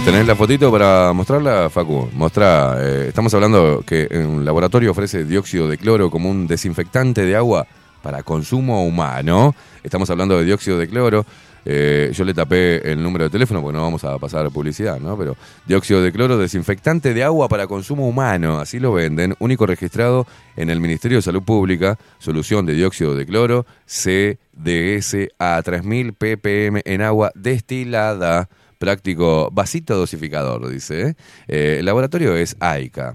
¿La 0.02 0.06
tenés 0.06 0.26
la 0.26 0.36
fotito 0.36 0.72
para 0.72 1.14
mostrarla, 1.14 1.70
Facu? 1.70 2.10
Mostrá. 2.14 2.76
eh, 2.80 3.06
estamos 3.10 3.32
hablando 3.36 3.84
que 3.86 4.08
un 4.12 4.44
laboratorio 4.44 4.90
ofrece 4.90 5.26
dióxido 5.26 5.68
de 5.68 5.78
cloro 5.78 6.10
como 6.10 6.28
un 6.28 6.48
desinfectante 6.48 7.24
de 7.24 7.36
agua 7.36 7.68
para 8.02 8.24
consumo 8.24 8.84
humano. 8.84 9.54
Estamos 9.84 10.10
hablando 10.10 10.40
de 10.40 10.46
dióxido 10.46 10.80
de 10.80 10.88
cloro. 10.90 11.24
Eh, 11.66 12.10
yo 12.16 12.26
le 12.26 12.34
tapé 12.34 12.92
el 12.92 13.04
número 13.04 13.26
de 13.26 13.30
teléfono 13.30 13.62
porque 13.62 13.78
no 13.78 13.84
vamos 13.84 14.04
a 14.04 14.18
pasar 14.18 14.50
publicidad, 14.50 15.00
¿no? 15.00 15.16
Pero 15.16 15.38
dióxido 15.68 16.02
de 16.02 16.12
cloro, 16.12 16.40
desinfectante 16.40 17.14
de 17.14 17.24
agua 17.24 17.48
para 17.48 17.68
consumo 17.68 18.10
humano, 18.10 18.60
así 18.60 18.80
lo 18.80 18.94
venden, 18.94 19.36
único 19.38 19.68
registrado 19.68 20.26
en 20.58 20.72
el 20.72 20.80
Ministerio 20.80 21.20
de 21.20 21.22
Salud 21.22 21.44
Pública, 21.44 22.00
solución 22.18 22.66
de 22.66 22.74
dióxido 22.74 23.14
de 23.14 23.28
cloro, 23.28 23.68
CDS 23.86 25.30
a 25.38 25.62
3000 25.62 26.14
ppm 26.14 26.82
en 26.86 27.02
agua 27.04 27.32
destilada, 27.36 28.50
práctico 28.82 29.50
vasito 29.52 29.96
dosificador, 29.96 30.68
dice. 30.68 31.10
¿eh? 31.10 31.16
Eh, 31.48 31.76
el 31.80 31.86
laboratorio 31.86 32.36
es 32.36 32.58
AICA. 32.60 33.14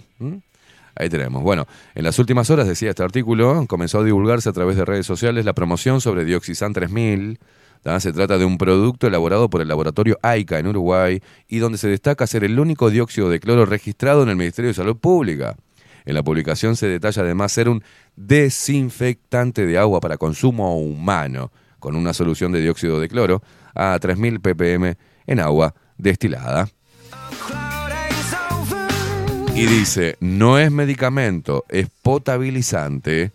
Ahí 0.94 1.08
tenemos. 1.10 1.42
Bueno, 1.42 1.66
en 1.96 2.04
las 2.04 2.20
últimas 2.20 2.48
horas, 2.50 2.68
decía 2.68 2.90
este 2.90 3.02
artículo, 3.02 3.66
comenzó 3.66 3.98
a 3.98 4.04
divulgarse 4.04 4.48
a 4.48 4.52
través 4.52 4.76
de 4.76 4.84
redes 4.84 5.06
sociales 5.06 5.44
la 5.44 5.54
promoción 5.54 6.00
sobre 6.00 6.24
Dioxisan 6.24 6.72
3000. 6.72 7.40
¿tá? 7.82 7.98
Se 7.98 8.12
trata 8.12 8.38
de 8.38 8.44
un 8.44 8.58
producto 8.58 9.08
elaborado 9.08 9.50
por 9.50 9.60
el 9.60 9.66
laboratorio 9.66 10.18
AICA 10.22 10.60
en 10.60 10.68
Uruguay 10.68 11.20
y 11.48 11.58
donde 11.58 11.78
se 11.78 11.88
destaca 11.88 12.28
ser 12.28 12.44
el 12.44 12.60
único 12.60 12.88
dióxido 12.88 13.28
de 13.28 13.40
cloro 13.40 13.66
registrado 13.66 14.22
en 14.22 14.28
el 14.28 14.36
Ministerio 14.36 14.68
de 14.68 14.74
Salud 14.74 14.96
Pública. 14.96 15.56
En 16.04 16.14
la 16.14 16.22
publicación 16.22 16.76
se 16.76 16.86
detalla 16.86 17.22
además 17.22 17.50
ser 17.50 17.68
un 17.68 17.82
desinfectante 18.14 19.66
de 19.66 19.78
agua 19.78 19.98
para 19.98 20.16
consumo 20.16 20.78
humano, 20.78 21.50
con 21.80 21.96
una 21.96 22.14
solución 22.14 22.52
de 22.52 22.60
dióxido 22.60 23.00
de 23.00 23.08
cloro 23.08 23.42
a 23.74 23.98
3000 23.98 24.40
ppm 24.40 24.96
en 25.26 25.40
agua 25.40 25.74
destilada. 25.98 26.68
Y 29.54 29.66
dice, 29.66 30.16
no 30.20 30.58
es 30.58 30.70
medicamento, 30.70 31.64
es 31.68 31.88
potabilizante. 32.02 33.32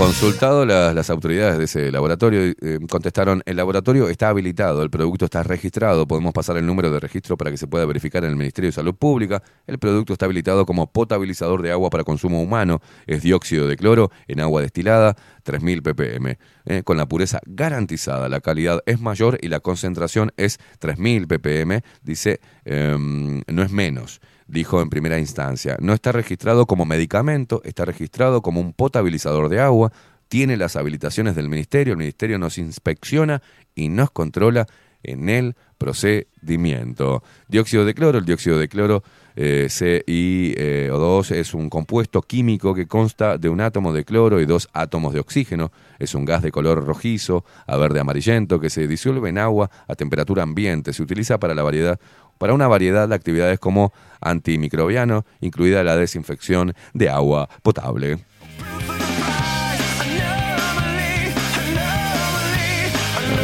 Consultado 0.00 0.64
las, 0.64 0.94
las 0.94 1.10
autoridades 1.10 1.58
de 1.58 1.64
ese 1.64 1.92
laboratorio, 1.92 2.40
eh, 2.62 2.78
contestaron, 2.88 3.42
el 3.44 3.58
laboratorio 3.58 4.08
está 4.08 4.30
habilitado, 4.30 4.82
el 4.82 4.88
producto 4.88 5.26
está 5.26 5.42
registrado, 5.42 6.08
podemos 6.08 6.32
pasar 6.32 6.56
el 6.56 6.64
número 6.64 6.90
de 6.90 7.00
registro 7.00 7.36
para 7.36 7.50
que 7.50 7.58
se 7.58 7.66
pueda 7.66 7.84
verificar 7.84 8.24
en 8.24 8.30
el 8.30 8.36
Ministerio 8.36 8.68
de 8.68 8.72
Salud 8.72 8.94
Pública, 8.94 9.42
el 9.66 9.78
producto 9.78 10.14
está 10.14 10.24
habilitado 10.24 10.64
como 10.64 10.90
potabilizador 10.90 11.60
de 11.60 11.70
agua 11.70 11.90
para 11.90 12.02
consumo 12.02 12.42
humano, 12.42 12.80
es 13.06 13.20
dióxido 13.22 13.68
de 13.68 13.76
cloro 13.76 14.10
en 14.26 14.40
agua 14.40 14.62
destilada, 14.62 15.16
3000 15.42 15.82
ppm, 15.82 16.38
eh, 16.64 16.82
con 16.82 16.96
la 16.96 17.06
pureza 17.06 17.40
garantizada, 17.44 18.30
la 18.30 18.40
calidad 18.40 18.80
es 18.86 19.02
mayor 19.02 19.36
y 19.42 19.48
la 19.48 19.60
concentración 19.60 20.32
es 20.38 20.60
3000 20.78 21.26
ppm, 21.26 21.82
dice, 22.02 22.40
em, 22.64 23.42
no 23.46 23.62
es 23.62 23.70
menos 23.70 24.22
dijo 24.50 24.82
en 24.82 24.90
primera 24.90 25.18
instancia. 25.18 25.76
No 25.80 25.92
está 25.92 26.12
registrado 26.12 26.66
como 26.66 26.84
medicamento, 26.84 27.62
está 27.64 27.84
registrado 27.84 28.42
como 28.42 28.60
un 28.60 28.72
potabilizador 28.72 29.48
de 29.48 29.60
agua, 29.60 29.92
tiene 30.28 30.56
las 30.56 30.76
habilitaciones 30.76 31.34
del 31.36 31.48
ministerio, 31.48 31.92
el 31.92 31.98
ministerio 31.98 32.38
nos 32.38 32.58
inspecciona 32.58 33.42
y 33.74 33.88
nos 33.88 34.10
controla 34.10 34.66
en 35.02 35.28
el 35.28 35.56
procedimiento. 35.78 37.22
Dióxido 37.48 37.84
de 37.84 37.94
cloro, 37.94 38.18
el 38.18 38.26
dióxido 38.26 38.58
de 38.58 38.68
cloro 38.68 39.02
eh, 39.36 39.68
CiO2 39.70 41.30
es 41.34 41.54
un 41.54 41.70
compuesto 41.70 42.20
químico 42.20 42.74
que 42.74 42.86
consta 42.86 43.38
de 43.38 43.48
un 43.48 43.60
átomo 43.60 43.92
de 43.92 44.04
cloro 44.04 44.40
y 44.40 44.46
dos 44.46 44.68
átomos 44.72 45.14
de 45.14 45.20
oxígeno. 45.20 45.72
Es 45.98 46.14
un 46.14 46.24
gas 46.24 46.42
de 46.42 46.52
color 46.52 46.84
rojizo 46.84 47.44
a 47.66 47.76
verde 47.76 48.00
amarillento 48.00 48.60
que 48.60 48.70
se 48.70 48.86
disuelve 48.86 49.30
en 49.30 49.38
agua 49.38 49.70
a 49.88 49.94
temperatura 49.94 50.42
ambiente. 50.42 50.92
Se 50.92 51.02
utiliza 51.02 51.38
para 51.38 51.54
la 51.54 51.62
variedad 51.62 51.98
para 52.40 52.54
una 52.54 52.68
variedad 52.68 53.06
de 53.06 53.14
actividades 53.14 53.58
como 53.58 53.92
antimicrobiano, 54.22 55.26
incluida 55.42 55.84
la 55.84 55.94
desinfección 55.94 56.72
de 56.94 57.10
agua 57.10 57.50
potable. 57.62 58.18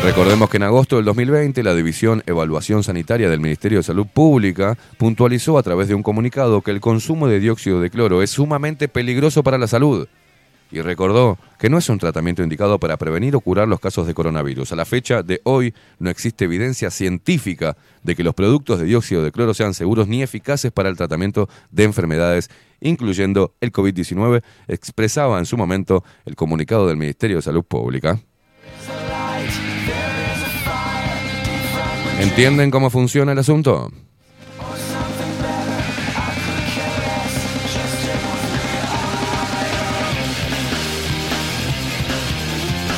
Recordemos 0.03 0.49
que 0.49 0.57
en 0.57 0.63
agosto 0.63 0.97
del 0.97 1.05
2020 1.05 1.63
la 1.63 1.75
División 1.75 2.23
Evaluación 2.25 2.83
Sanitaria 2.83 3.29
del 3.29 3.41
Ministerio 3.41 3.81
de 3.81 3.83
Salud 3.83 4.07
Pública 4.07 4.79
puntualizó 4.97 5.59
a 5.59 5.63
través 5.63 5.89
de 5.89 5.95
un 5.95 6.03
comunicado 6.03 6.63
que 6.63 6.71
el 6.71 6.81
consumo 6.81 7.29
de 7.29 7.39
dióxido 7.39 7.83
de 7.83 7.91
cloro 7.91 8.23
es 8.23 8.31
sumamente 8.31 8.89
peligroso 8.89 9.43
para 9.43 9.59
la 9.59 9.67
salud 9.67 10.09
y 10.71 10.81
recordó 10.81 11.39
que 11.59 11.71
no 11.71 11.79
es 11.79 11.89
un 11.89 11.99
tratamiento 11.99 12.43
indicado 12.43 12.79
para 12.79 12.97
prevenir 12.97 13.37
o 13.37 13.41
curar 13.41 13.69
los 13.69 13.81
casos 13.81 14.07
de 14.07 14.15
coronavirus. 14.15 14.73
A 14.73 14.77
la 14.77 14.85
fecha 14.85 15.23
de 15.23 15.41
hoy 15.45 15.75
no 15.99 16.11
existe 16.11 16.45
evidencia 16.45 16.91
científica 16.91 17.77
de 18.03 18.15
que 18.15 18.25
los 18.25 18.35
productos 18.35 18.79
de 18.79 18.87
dióxido 18.87 19.23
de 19.23 19.33
cloro 19.33 19.55
sean 19.55 19.75
seguros 19.75 20.09
ni 20.09 20.23
eficaces 20.23 20.73
para 20.73 20.89
el 20.89 20.97
tratamiento 20.97 21.49
de 21.71 21.85
enfermedades, 21.85 22.51
incluyendo 22.81 23.55
el 23.61 23.73
COVID-19, 23.73 24.43
expresaba 24.69 25.39
en 25.39 25.47
su 25.47 25.57
momento 25.57 26.05
el 26.25 26.37
comunicado 26.37 26.87
del 26.87 26.97
Ministerio 26.97 27.37
de 27.37 27.43
Salud 27.43 27.65
Pública. 27.65 28.21
¿Entienden 32.19 32.71
cómo 32.71 32.91
funciona 32.91 33.33
el 33.33 33.39
asunto? 33.39 33.91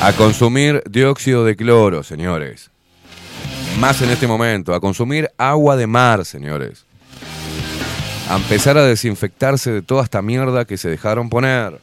A 0.01 0.13
consumir 0.13 0.83
dióxido 0.89 1.45
de 1.45 1.57
cloro, 1.57 2.03
señores. 2.05 2.71
Más 3.81 4.01
en 4.01 4.11
este 4.11 4.27
momento. 4.29 4.73
A 4.75 4.81
consumir 4.81 5.29
agua 5.37 5.77
de 5.77 5.87
mar, 5.87 6.25
señores. 6.25 6.87
A 8.31 8.37
empezar 8.37 8.79
a 8.79 8.85
desinfectarse 8.85 9.73
de 9.73 9.83
toda 9.83 10.05
esta 10.05 10.23
mierda 10.23 10.65
que 10.65 10.77
se 10.77 10.89
dejaron 10.89 11.29
poner. 11.29 11.81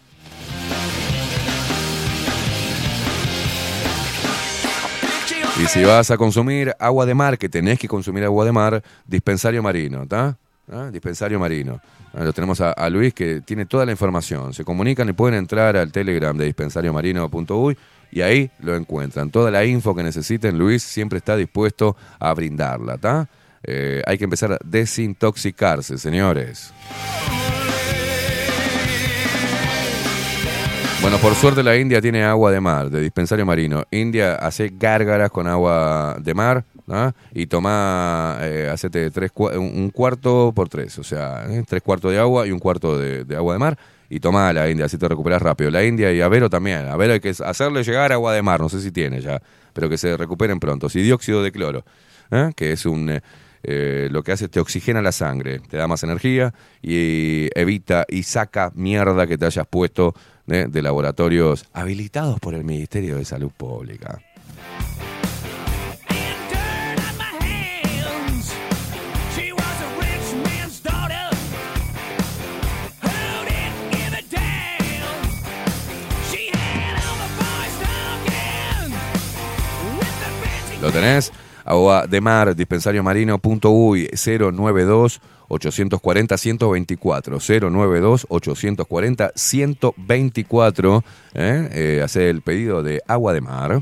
Y 5.62 5.66
si 5.68 5.84
vas 5.84 6.10
a 6.12 6.18
consumir 6.18 6.74
agua 6.80 7.06
de 7.06 7.14
mar, 7.14 7.38
que 7.38 7.50
tenés 7.50 7.80
que 7.80 7.88
consumir 7.88 8.24
agua 8.24 8.46
de 8.46 8.52
mar, 8.52 8.84
dispensario 9.06 9.62
marino, 9.64 10.04
¿está? 10.04 10.38
¿Ah? 10.72 10.90
Dispensario 10.92 11.40
marino. 11.40 11.80
Ah, 12.14 12.24
Lo 12.24 12.34
tenemos 12.34 12.60
a, 12.62 12.72
a 12.72 12.90
Luis 12.90 13.14
que 13.14 13.42
tiene 13.42 13.66
toda 13.66 13.86
la 13.86 13.92
información. 13.92 14.54
Se 14.54 14.64
comunican 14.64 15.08
y 15.10 15.14
pueden 15.14 15.38
entrar 15.38 15.78
al 15.78 15.92
Telegram 15.92 16.36
de 16.36 16.46
dispensariomarino.uy 16.46 17.78
y 18.16 18.22
ahí 18.22 18.50
lo 18.60 18.78
encuentran. 18.78 19.30
Toda 19.30 19.52
la 19.52 19.66
info 19.66 19.94
que 19.94 20.02
necesiten, 20.02 20.58
Luis 20.58 20.82
siempre 20.82 21.18
está 21.18 21.36
dispuesto 21.36 21.98
a 22.18 22.34
brindarla. 22.34 23.28
Eh, 23.62 24.02
hay 24.08 24.18
que 24.18 24.24
empezar 24.24 24.54
a 24.54 24.58
desintoxicarse, 24.64 25.98
señores. 25.98 26.72
Bueno, 31.02 31.18
por 31.18 31.36
suerte 31.36 31.62
la 31.62 31.76
India 31.76 32.02
tiene 32.02 32.24
agua 32.24 32.52
de 32.52 32.62
mar, 32.62 32.90
de 32.90 33.02
dispensario 33.02 33.46
marino. 33.46 33.84
India 33.92 34.36
hace 34.36 34.72
gárgaras 34.74 35.30
con 35.30 35.46
agua 35.46 36.16
de 36.18 36.34
mar 36.34 36.64
¿ah? 36.88 37.12
y 37.34 37.48
toma, 37.48 38.38
eh, 38.40 38.74
tres, 39.14 39.32
un 39.36 39.90
cuarto 39.94 40.54
por 40.56 40.70
tres, 40.70 40.98
o 41.00 41.04
sea, 41.04 41.48
¿eh? 41.50 41.66
tres 41.68 41.84
cuartos 41.84 42.14
de 42.14 42.20
agua 42.20 42.48
y 42.48 42.52
un 42.52 42.60
cuarto 42.60 42.98
de 42.98 43.36
agua 43.36 43.54
de 43.54 43.60
mar. 43.60 43.78
Y 44.10 44.20
toma 44.20 44.54
la 44.54 44.70
India, 44.70 44.86
así 44.86 44.98
te 44.98 45.08
recuperas 45.08 45.42
rápido. 45.42 45.72
La 45.72 45.84
India 45.84 46.12
y 46.12 46.22
Avero 46.22 46.50
también. 46.50 46.88
Avero 46.88 47.14
hay 47.14 47.20
que 47.20 47.30
hacerle 47.30 47.84
llegar 47.84 48.12
agua 48.12 48.34
de 48.34 48.42
mar, 48.42 48.60
no 48.60 48.70
sé 48.70 48.82
si 48.82 48.92
tiene 48.92 49.22
ya, 49.22 49.42
pero 49.74 49.90
que 49.90 49.98
se 49.98 50.16
recuperen 50.16 50.60
pronto. 50.60 50.90
Si 50.90 51.02
dióxido 51.02 51.42
de 51.42 51.52
cloro, 51.52 51.84
¿eh? 52.32 52.52
que 52.56 52.72
es 52.72 52.86
un... 52.86 53.10
eh, 53.10 53.22
eh, 53.68 54.10
lo 54.12 54.22
que 54.22 54.32
hace 54.32 54.46
es 54.46 54.52
te 54.52 54.60
oxigena 54.60 55.02
la 55.02 55.12
sangre, 55.12 55.60
te 55.60 55.78
da 55.78 55.88
más 55.88 56.04
energía 56.04 56.54
y 56.84 57.50
evita 57.56 58.06
y 58.08 58.22
saca 58.22 58.72
mierda 58.76 59.26
que 59.26 59.40
te 59.40 59.46
hayas 59.48 59.66
puesto 59.66 60.14
¿eh? 60.48 60.68
de 60.70 60.82
laboratorios 60.84 61.66
habilitados 61.74 62.40
por 62.40 62.54
el 62.54 62.64
Ministerio 62.64 63.18
de 63.18 63.26
Salud 63.26 63.52
Pública. 63.58 64.20
¿Lo 80.86 80.92
tenés? 80.92 81.34
Agua 81.64 82.06
de 82.06 82.22
mar, 82.22 82.56
dispensario 82.56 83.02
marino.uy 83.02 84.08
092 84.14 85.20
840 85.48 86.38
124 86.38 87.40
092 87.40 88.28
840 88.30 89.32
124 89.34 91.04
¿eh? 91.34 91.70
Eh, 91.72 92.02
hace 92.04 92.30
el 92.30 92.44
pedido 92.44 92.84
de 92.84 93.02
agua 93.08 93.34
de 93.34 93.42
mar. 93.42 93.82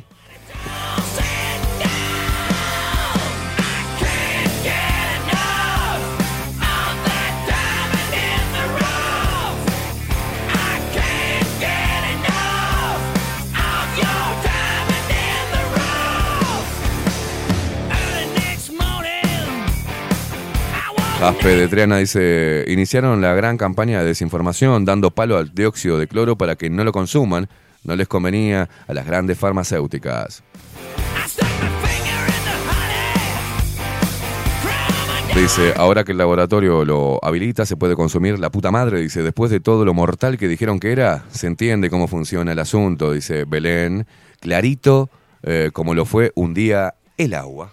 Jaspe 21.23 21.55
de 21.55 21.69
Triana 21.69 21.99
dice, 21.99 22.65
iniciaron 22.67 23.21
la 23.21 23.33
gran 23.33 23.55
campaña 23.55 24.01
de 24.01 24.07
desinformación 24.07 24.83
dando 24.83 25.11
palo 25.11 25.37
al 25.37 25.55
dióxido 25.55 25.97
de 25.97 26.05
cloro 26.05 26.37
para 26.37 26.57
que 26.57 26.69
no 26.69 26.83
lo 26.83 26.91
consuman. 26.91 27.47
No 27.85 27.95
les 27.95 28.09
convenía 28.09 28.67
a 28.85 28.93
las 28.93 29.05
grandes 29.05 29.37
farmacéuticas. 29.37 30.43
Dice, 35.33 35.73
ahora 35.77 36.03
que 36.03 36.11
el 36.11 36.17
laboratorio 36.17 36.83
lo 36.83 37.23
habilita, 37.23 37.65
se 37.65 37.77
puede 37.77 37.95
consumir 37.95 38.37
la 38.37 38.49
puta 38.49 38.69
madre. 38.69 38.99
Dice, 38.99 39.23
después 39.23 39.49
de 39.49 39.61
todo 39.61 39.85
lo 39.85 39.93
mortal 39.93 40.37
que 40.37 40.49
dijeron 40.49 40.77
que 40.77 40.91
era, 40.91 41.23
se 41.31 41.47
entiende 41.47 41.89
cómo 41.89 42.09
funciona 42.09 42.51
el 42.51 42.59
asunto. 42.59 43.13
Dice 43.13 43.45
Belén, 43.45 44.07
clarito 44.41 45.09
eh, 45.43 45.69
como 45.71 45.93
lo 45.93 46.03
fue 46.03 46.33
un 46.35 46.53
día 46.53 46.95
el 47.15 47.33
agua. 47.33 47.71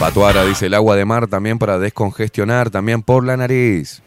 Patuara 0.00 0.44
dice 0.46 0.66
el 0.66 0.74
agua 0.74 0.96
de 0.96 1.04
mar 1.04 1.26
también 1.26 1.58
para 1.58 1.78
descongestionar, 1.78 2.70
también 2.70 3.02
por 3.02 3.22
la 3.24 3.36
nariz. 3.36 4.00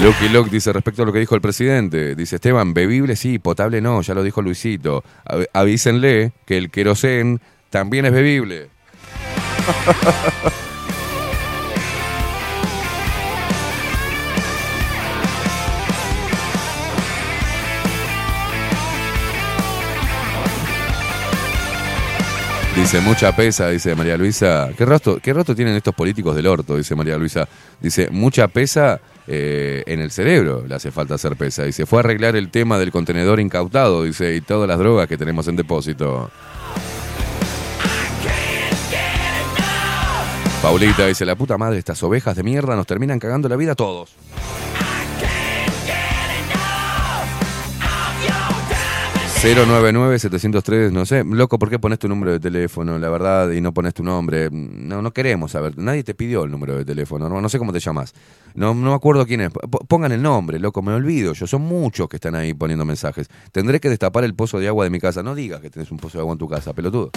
Lucky 0.00 0.28
Luke 0.28 0.48
dice 0.50 0.72
respecto 0.72 1.02
a 1.02 1.06
lo 1.06 1.12
que 1.12 1.18
dijo 1.18 1.34
el 1.34 1.40
presidente, 1.40 2.14
dice 2.14 2.36
Esteban, 2.36 2.72
bebible 2.74 3.16
sí, 3.16 3.40
potable 3.40 3.80
no, 3.80 4.00
ya 4.02 4.14
lo 4.14 4.22
dijo 4.22 4.40
Luisito. 4.40 5.02
Av- 5.24 5.46
avísenle 5.52 6.32
que 6.46 6.56
el 6.58 6.70
querosén 6.70 7.40
también 7.70 8.06
es 8.06 8.12
bebible. 8.12 8.68
Dice, 22.76 23.00
mucha 23.00 23.34
pesa, 23.34 23.68
dice 23.68 23.94
María 23.94 24.16
Luisa. 24.16 24.70
¿Qué 24.76 24.84
rostro, 24.84 25.18
¿Qué 25.18 25.32
rostro 25.32 25.54
tienen 25.54 25.74
estos 25.74 25.94
políticos 25.94 26.36
del 26.36 26.46
orto? 26.46 26.76
Dice 26.76 26.94
María 26.94 27.18
Luisa. 27.18 27.48
Dice, 27.80 28.08
mucha 28.10 28.48
pesa 28.48 29.00
eh, 29.26 29.82
en 29.86 30.00
el 30.00 30.10
cerebro, 30.10 30.64
le 30.66 30.74
hace 30.74 30.90
falta 30.90 31.14
hacer 31.14 31.36
pesa. 31.36 31.64
Dice, 31.64 31.84
fue 31.84 31.98
a 31.98 32.00
arreglar 32.00 32.36
el 32.36 32.50
tema 32.50 32.78
del 32.78 32.90
contenedor 32.90 33.40
incautado, 33.40 34.04
dice, 34.04 34.34
y 34.34 34.40
todas 34.40 34.68
las 34.68 34.78
drogas 34.78 35.08
que 35.08 35.18
tenemos 35.18 35.46
en 35.48 35.56
depósito. 35.56 36.30
Paulita 40.62 41.06
dice, 41.06 41.24
la 41.24 41.36
puta 41.36 41.56
madre, 41.58 41.78
estas 41.78 42.02
ovejas 42.02 42.36
de 42.36 42.42
mierda 42.42 42.76
nos 42.76 42.86
terminan 42.86 43.18
cagando 43.18 43.48
la 43.48 43.56
vida 43.56 43.72
a 43.72 43.76
todos. 43.76 44.10
...099-703, 49.42 50.90
no 50.92 51.06
sé... 51.06 51.24
...loco, 51.24 51.58
¿por 51.58 51.70
qué 51.70 51.78
pones 51.78 51.98
tu 51.98 52.08
número 52.08 52.30
de 52.30 52.38
teléfono, 52.38 52.98
la 52.98 53.08
verdad... 53.08 53.50
...y 53.52 53.62
no 53.62 53.72
pones 53.72 53.94
tu 53.94 54.04
nombre? 54.04 54.50
No, 54.50 55.00
no 55.00 55.12
queremos 55.14 55.52
saber... 55.52 55.78
...nadie 55.78 56.04
te 56.04 56.14
pidió 56.14 56.44
el 56.44 56.50
número 56.50 56.76
de 56.76 56.84
teléfono... 56.84 57.26
...no, 57.26 57.40
no 57.40 57.48
sé 57.48 57.58
cómo 57.58 57.72
te 57.72 57.80
llamas... 57.80 58.12
No, 58.54 58.74
no 58.74 58.90
me 58.90 58.94
acuerdo 58.94 59.24
quién 59.26 59.40
es... 59.40 59.50
Pongan 59.88 60.12
el 60.12 60.20
nombre, 60.20 60.58
loco, 60.58 60.82
me 60.82 60.92
olvido 60.92 61.32
yo... 61.32 61.46
...son 61.46 61.62
muchos 61.62 62.06
que 62.10 62.16
están 62.16 62.34
ahí 62.34 62.52
poniendo 62.52 62.84
mensajes... 62.84 63.28
...tendré 63.50 63.80
que 63.80 63.88
destapar 63.88 64.24
el 64.24 64.34
pozo 64.34 64.58
de 64.58 64.68
agua 64.68 64.84
de 64.84 64.90
mi 64.90 65.00
casa... 65.00 65.22
...no 65.22 65.34
digas 65.34 65.62
que 65.62 65.70
tenés 65.70 65.90
un 65.90 65.96
pozo 65.96 66.18
de 66.18 66.22
agua 66.22 66.34
en 66.34 66.38
tu 66.38 66.46
casa, 66.46 66.74
pelotudo... 66.74 67.10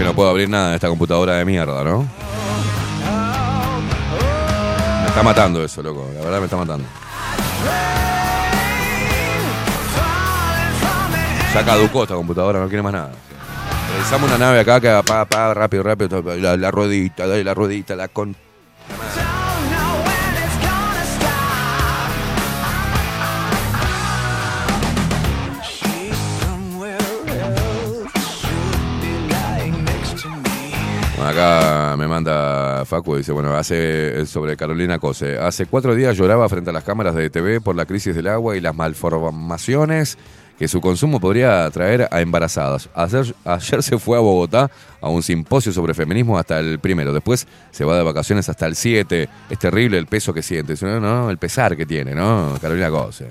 que 0.00 0.06
no 0.06 0.14
puedo 0.14 0.30
abrir 0.30 0.48
nada 0.48 0.70
de 0.70 0.76
esta 0.76 0.88
computadora 0.88 1.34
de 1.34 1.44
mierda, 1.44 1.84
¿no? 1.84 2.08
Me 5.02 5.08
está 5.08 5.22
matando 5.22 5.62
eso, 5.62 5.82
loco. 5.82 6.08
La 6.14 6.24
verdad 6.24 6.38
me 6.38 6.44
está 6.46 6.56
matando. 6.56 6.86
Ya 11.52 11.64
caducó 11.66 12.04
esta 12.04 12.14
computadora, 12.14 12.60
no 12.60 12.68
quiere 12.68 12.82
más 12.82 12.94
nada. 12.94 13.10
Realizamos 13.90 14.30
una 14.30 14.38
nave 14.38 14.60
acá 14.60 14.80
que 14.80 14.88
pa, 15.06 15.26
pa, 15.26 15.52
rápido, 15.52 15.82
rápido. 15.82 16.22
La, 16.36 16.56
la 16.56 16.70
ruedita, 16.70 17.26
dale 17.26 17.44
la 17.44 17.52
ruedita, 17.52 17.94
la 17.94 18.08
con. 18.08 18.34
Acá 31.30 31.96
me 31.96 32.06
manda 32.08 32.84
Facu, 32.84 33.16
dice, 33.16 33.32
bueno, 33.32 33.54
hace 33.54 34.26
sobre 34.26 34.56
Carolina 34.56 34.98
Cose. 34.98 35.38
Hace 35.38 35.66
cuatro 35.66 35.94
días 35.94 36.16
lloraba 36.16 36.48
frente 36.48 36.70
a 36.70 36.72
las 36.72 36.84
cámaras 36.84 37.14
de 37.14 37.30
TV 37.30 37.60
por 37.60 37.76
la 37.76 37.86
crisis 37.86 38.14
del 38.14 38.26
agua 38.26 38.56
y 38.56 38.60
las 38.60 38.74
malformaciones 38.74 40.18
que 40.58 40.68
su 40.68 40.80
consumo 40.80 41.20
podría 41.20 41.70
traer 41.70 42.08
a 42.10 42.20
embarazadas. 42.20 42.90
Ayer, 42.94 43.34
ayer 43.44 43.82
se 43.82 43.98
fue 43.98 44.18
a 44.18 44.20
Bogotá 44.20 44.70
a 45.00 45.08
un 45.08 45.22
simposio 45.22 45.72
sobre 45.72 45.94
feminismo 45.94 46.38
hasta 46.38 46.58
el 46.58 46.78
primero. 46.78 47.14
Después 47.14 47.46
se 47.70 47.84
va 47.84 47.96
de 47.96 48.02
vacaciones 48.02 48.48
hasta 48.48 48.66
el 48.66 48.76
7. 48.76 49.28
Es 49.48 49.58
terrible 49.58 49.96
el 49.96 50.06
peso 50.06 50.34
que 50.34 50.42
siente. 50.42 50.74
El 50.74 51.38
pesar 51.38 51.76
que 51.76 51.86
tiene, 51.86 52.14
¿no? 52.14 52.58
Carolina 52.60 52.90
Cose. 52.90 53.30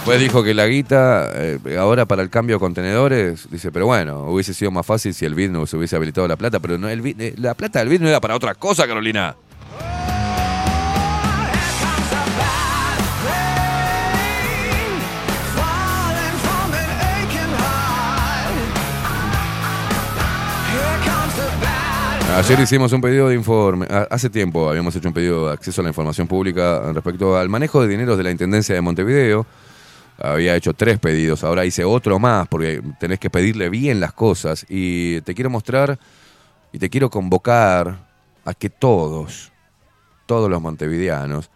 Después 0.00 0.18
dijo 0.18 0.42
que 0.42 0.54
la 0.54 0.66
guita, 0.66 1.30
eh, 1.34 1.76
ahora 1.78 2.06
para 2.06 2.22
el 2.22 2.30
cambio 2.30 2.56
de 2.56 2.60
contenedores, 2.60 3.50
dice, 3.50 3.70
pero 3.70 3.84
bueno, 3.84 4.30
hubiese 4.30 4.54
sido 4.54 4.70
más 4.70 4.86
fácil 4.86 5.12
si 5.12 5.26
el 5.26 5.34
BID 5.34 5.50
no 5.50 5.66
se 5.66 5.76
hubiese 5.76 5.94
habilitado 5.94 6.26
la 6.26 6.36
plata, 6.36 6.58
pero 6.58 6.78
no, 6.78 6.88
el 6.88 7.02
BID, 7.02 7.20
eh, 7.20 7.34
la 7.36 7.52
plata 7.52 7.80
del 7.80 7.90
BID 7.90 8.00
no 8.00 8.08
era 8.08 8.18
para 8.18 8.34
otra 8.34 8.54
cosa, 8.54 8.86
Carolina. 8.86 9.36
Ayer 22.38 22.58
hicimos 22.60 22.90
un 22.94 23.02
pedido 23.02 23.28
de 23.28 23.34
informe, 23.34 23.86
hace 24.10 24.30
tiempo 24.30 24.70
habíamos 24.70 24.96
hecho 24.96 25.08
un 25.08 25.14
pedido 25.14 25.48
de 25.48 25.52
acceso 25.52 25.82
a 25.82 25.84
la 25.84 25.90
información 25.90 26.26
pública 26.26 26.90
respecto 26.94 27.36
al 27.36 27.50
manejo 27.50 27.82
de 27.82 27.88
dineros 27.88 28.16
de 28.16 28.24
la 28.24 28.30
Intendencia 28.30 28.74
de 28.74 28.80
Montevideo. 28.80 29.44
Había 30.20 30.54
hecho 30.54 30.74
tres 30.74 30.98
pedidos, 30.98 31.44
ahora 31.44 31.64
hice 31.64 31.84
otro 31.84 32.18
más 32.18 32.46
porque 32.48 32.82
tenés 32.98 33.18
que 33.18 33.30
pedirle 33.30 33.70
bien 33.70 34.00
las 34.00 34.12
cosas. 34.12 34.66
Y 34.68 35.20
te 35.22 35.34
quiero 35.34 35.50
mostrar 35.50 35.98
y 36.72 36.78
te 36.78 36.90
quiero 36.90 37.10
convocar 37.10 38.08
a 38.44 38.54
que 38.54 38.70
todos, 38.70 39.50
todos 40.26 40.50
los 40.50 40.60
montevideanos, 40.60 41.50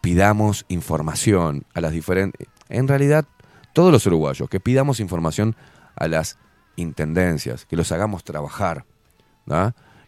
pidamos 0.00 0.64
información 0.68 1.64
a 1.74 1.80
las 1.80 1.92
diferentes, 1.92 2.48
en 2.68 2.88
realidad 2.88 3.26
todos 3.72 3.92
los 3.92 4.06
uruguayos, 4.06 4.48
que 4.48 4.60
pidamos 4.60 4.98
información 4.98 5.54
a 5.96 6.08
las 6.08 6.38
intendencias, 6.76 7.66
que 7.66 7.76
los 7.76 7.92
hagamos 7.92 8.24
trabajar, 8.24 8.84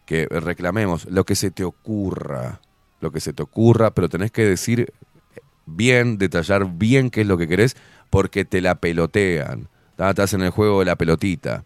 que 0.05 0.27
reclamemos 0.27 1.05
lo 1.05 1.23
que 1.25 1.35
se 1.35 1.51
te 1.51 1.63
ocurra, 1.63 2.59
lo 2.99 3.11
que 3.11 3.19
se 3.19 3.33
te 3.33 3.43
ocurra, 3.43 3.91
pero 3.91 4.09
tenés 4.09 4.31
que 4.31 4.45
decir 4.45 4.93
bien, 5.65 6.17
detallar 6.17 6.77
bien 6.77 7.09
qué 7.09 7.21
es 7.21 7.27
lo 7.27 7.37
que 7.37 7.47
querés, 7.47 7.75
porque 8.09 8.45
te 8.45 8.61
la 8.61 8.75
pelotean, 8.75 9.69
¿da? 9.97 10.09
estás 10.09 10.33
en 10.33 10.41
el 10.41 10.49
juego 10.51 10.79
de 10.79 10.85
la 10.85 10.95
pelotita. 10.95 11.65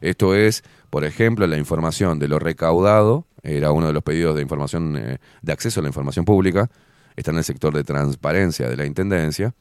Esto 0.00 0.34
es, 0.34 0.62
por 0.90 1.04
ejemplo, 1.04 1.46
la 1.46 1.56
información 1.56 2.18
de 2.18 2.28
lo 2.28 2.38
recaudado, 2.38 3.26
era 3.42 3.72
uno 3.72 3.86
de 3.86 3.92
los 3.92 4.02
pedidos 4.02 4.36
de 4.36 4.42
información, 4.42 4.96
eh, 4.96 5.18
de 5.42 5.52
acceso 5.52 5.80
a 5.80 5.82
la 5.82 5.88
información 5.88 6.24
pública, 6.24 6.70
está 7.14 7.30
en 7.30 7.38
el 7.38 7.44
sector 7.44 7.74
de 7.74 7.84
transparencia 7.84 8.68
de 8.68 8.76
la 8.76 8.86
Intendencia, 8.86 9.54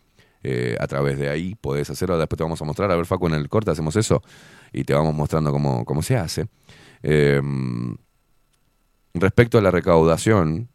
eh, 0.44 0.76
a 0.80 0.86
través 0.88 1.18
de 1.18 1.30
ahí 1.30 1.56
podés 1.56 1.90
hacerlo, 1.90 2.20
después 2.20 2.38
te 2.38 2.44
vamos 2.44 2.62
a 2.62 2.66
mostrar, 2.66 2.92
a 2.92 2.96
ver 2.96 3.06
Facu, 3.06 3.28
en 3.28 3.34
el 3.34 3.50
corte 3.50 3.72
hacemos 3.72 3.96
eso 3.96 4.22
y 4.72 4.84
te 4.84 4.94
vamos 4.94 5.16
mostrando 5.16 5.52
cómo, 5.52 5.86
cómo 5.86 6.04
se 6.04 6.18
hace. 6.18 6.48
Eh, 7.02 7.42
respecto 9.16 9.58
a 9.58 9.62
la 9.62 9.72
recaudación, 9.72 10.70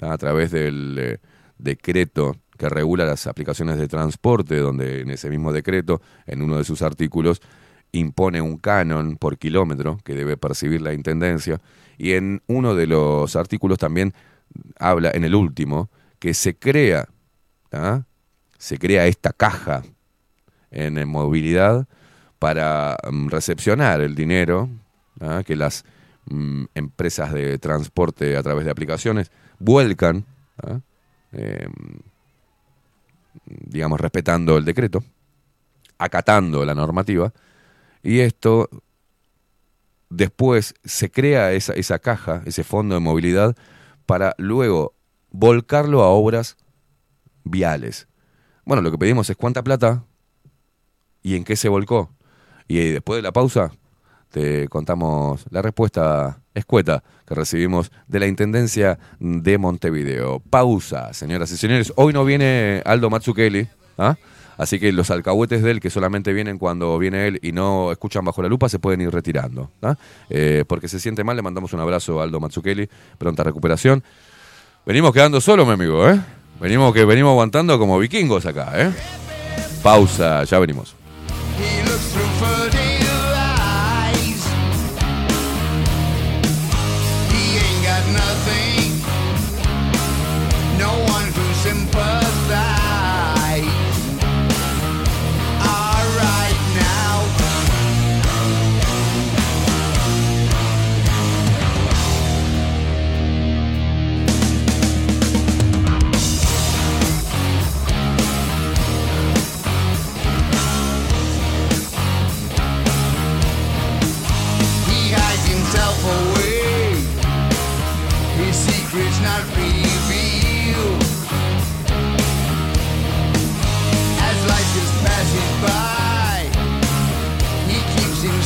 a 0.00 0.16
través 0.16 0.50
del 0.50 0.96
eh, 0.98 1.18
decreto 1.58 2.36
que 2.56 2.68
regula 2.68 3.04
las 3.04 3.26
aplicaciones 3.26 3.78
de 3.78 3.88
transporte, 3.88 4.56
donde 4.58 5.00
en 5.00 5.10
ese 5.10 5.28
mismo 5.28 5.52
decreto, 5.52 6.00
en 6.26 6.42
uno 6.42 6.58
de 6.58 6.64
sus 6.64 6.82
artículos, 6.82 7.40
impone 7.92 8.40
un 8.40 8.58
canon 8.58 9.16
por 9.16 9.38
kilómetro 9.38 9.98
que 10.04 10.14
debe 10.14 10.36
percibir 10.36 10.82
la 10.82 10.92
intendencia. 10.92 11.60
Y 11.98 12.12
en 12.12 12.42
uno 12.46 12.74
de 12.74 12.86
los 12.86 13.36
artículos 13.36 13.78
también 13.78 14.14
habla, 14.78 15.10
en 15.14 15.24
el 15.24 15.34
último, 15.34 15.90
que 16.18 16.34
se 16.34 16.56
crea, 16.56 17.08
¿ah? 17.72 18.02
se 18.58 18.78
crea 18.78 19.06
esta 19.06 19.32
caja 19.32 19.82
en 20.70 21.08
movilidad 21.08 21.86
para 22.38 22.96
mm, 23.10 23.28
recepcionar 23.28 24.00
el 24.00 24.14
dinero 24.14 24.68
¿ah? 25.20 25.42
que 25.44 25.56
las 25.56 25.84
mm, 26.26 26.64
empresas 26.74 27.32
de 27.32 27.58
transporte 27.58 28.36
a 28.36 28.42
través 28.42 28.64
de 28.64 28.70
aplicaciones 28.70 29.30
vuelcan, 29.58 30.24
¿ah? 30.62 30.80
Em, 31.34 31.72
digamos, 33.46 34.00
respetando 34.00 34.56
el 34.56 34.64
decreto, 34.64 35.02
acatando 35.98 36.64
la 36.64 36.74
normativa, 36.74 37.32
y 38.02 38.20
esto 38.20 38.68
después 40.10 40.74
se 40.84 41.10
crea 41.10 41.52
esa, 41.52 41.72
esa 41.74 41.98
caja, 41.98 42.42
ese 42.46 42.64
fondo 42.64 42.94
de 42.94 43.00
movilidad, 43.00 43.56
para 44.06 44.34
luego 44.38 44.94
volcarlo 45.30 46.02
a 46.02 46.08
obras 46.08 46.56
viales. 47.42 48.06
Bueno, 48.64 48.82
lo 48.82 48.90
que 48.90 48.98
pedimos 48.98 49.28
es 49.28 49.36
cuánta 49.36 49.62
plata 49.62 50.04
y 51.22 51.36
en 51.36 51.44
qué 51.44 51.56
se 51.56 51.68
volcó. 51.68 52.10
Y 52.68 52.78
después 52.90 53.18
de 53.18 53.22
la 53.22 53.32
pausa, 53.32 53.72
te 54.34 54.66
contamos 54.66 55.44
la 55.50 55.62
respuesta 55.62 56.40
escueta 56.54 57.04
que 57.24 57.36
recibimos 57.36 57.92
de 58.08 58.18
la 58.18 58.26
Intendencia 58.26 58.98
de 59.20 59.58
Montevideo. 59.58 60.40
Pausa, 60.50 61.12
señoras 61.12 61.52
y 61.52 61.56
señores. 61.56 61.92
Hoy 61.94 62.12
no 62.12 62.24
viene 62.24 62.82
Aldo 62.84 63.10
Matsukeli, 63.10 63.68
¿ah? 63.96 64.16
así 64.58 64.80
que 64.80 64.90
los 64.90 65.12
alcahuetes 65.12 65.62
de 65.62 65.70
él, 65.70 65.78
que 65.78 65.88
solamente 65.88 66.32
vienen 66.32 66.58
cuando 66.58 66.98
viene 66.98 67.28
él 67.28 67.38
y 67.42 67.52
no 67.52 67.92
escuchan 67.92 68.24
bajo 68.24 68.42
la 68.42 68.48
lupa, 68.48 68.68
se 68.68 68.80
pueden 68.80 69.02
ir 69.02 69.12
retirando. 69.12 69.70
¿ah? 69.82 69.94
Eh, 70.28 70.64
porque 70.66 70.88
se 70.88 70.98
siente 70.98 71.22
mal, 71.22 71.36
le 71.36 71.42
mandamos 71.42 71.72
un 71.72 71.78
abrazo 71.78 72.20
a 72.20 72.24
Aldo 72.24 72.40
Matsukeli, 72.40 72.90
pronta 73.16 73.44
recuperación. 73.44 74.02
Venimos 74.84 75.12
quedando 75.12 75.40
solos, 75.40 75.64
mi 75.64 75.74
amigo, 75.74 76.08
¿eh? 76.10 76.20
Venimos, 76.60 76.92
que 76.92 77.04
venimos 77.04 77.30
aguantando 77.30 77.78
como 77.78 78.00
vikingos 78.00 78.46
acá, 78.46 78.72
¿eh? 78.74 78.90
Pausa, 79.80 80.42
ya 80.42 80.58
venimos. 80.58 80.96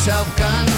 yourself 0.09 0.37
gone. 0.39 0.78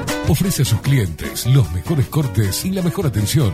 Ofrece 0.31 0.61
a 0.61 0.65
sus 0.65 0.79
clientes 0.79 1.45
los 1.45 1.69
mejores 1.73 2.07
cortes 2.07 2.63
y 2.63 2.71
la 2.71 2.81
mejor 2.81 3.05
atención. 3.05 3.53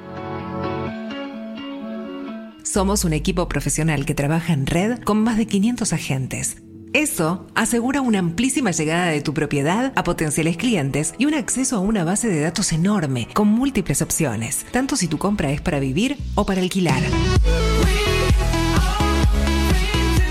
Somos 2.71 3.03
un 3.03 3.11
equipo 3.11 3.49
profesional 3.49 4.05
que 4.05 4.15
trabaja 4.15 4.53
en 4.53 4.65
red 4.65 5.03
con 5.03 5.21
más 5.21 5.35
de 5.35 5.45
500 5.45 5.91
agentes. 5.91 6.55
Eso 6.93 7.45
asegura 7.53 7.99
una 7.99 8.19
amplísima 8.19 8.71
llegada 8.71 9.07
de 9.07 9.19
tu 9.19 9.33
propiedad 9.33 9.91
a 9.97 10.05
potenciales 10.05 10.55
clientes 10.55 11.13
y 11.17 11.25
un 11.25 11.33
acceso 11.33 11.75
a 11.75 11.79
una 11.79 12.05
base 12.05 12.29
de 12.29 12.39
datos 12.39 12.71
enorme, 12.71 13.27
con 13.33 13.49
múltiples 13.49 14.01
opciones, 14.01 14.65
tanto 14.71 14.95
si 14.95 15.09
tu 15.09 15.17
compra 15.17 15.51
es 15.51 15.59
para 15.59 15.81
vivir 15.81 16.15
o 16.35 16.45
para 16.45 16.61
alquilar. 16.61 17.03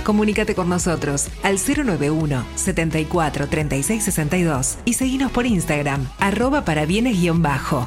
Comunícate 0.03 0.55
con 0.55 0.71
nosotros 0.71 1.29
al 1.43 1.59
091 1.59 2.47
74 2.55 3.49
36 3.49 4.03
62 4.03 4.79
y 4.87 4.95
seguinos 4.95 5.31
por 5.31 5.45
Instagram, 5.45 6.09
arroba 6.19 6.65
para 6.65 6.87
bienes-bajo. 6.87 7.87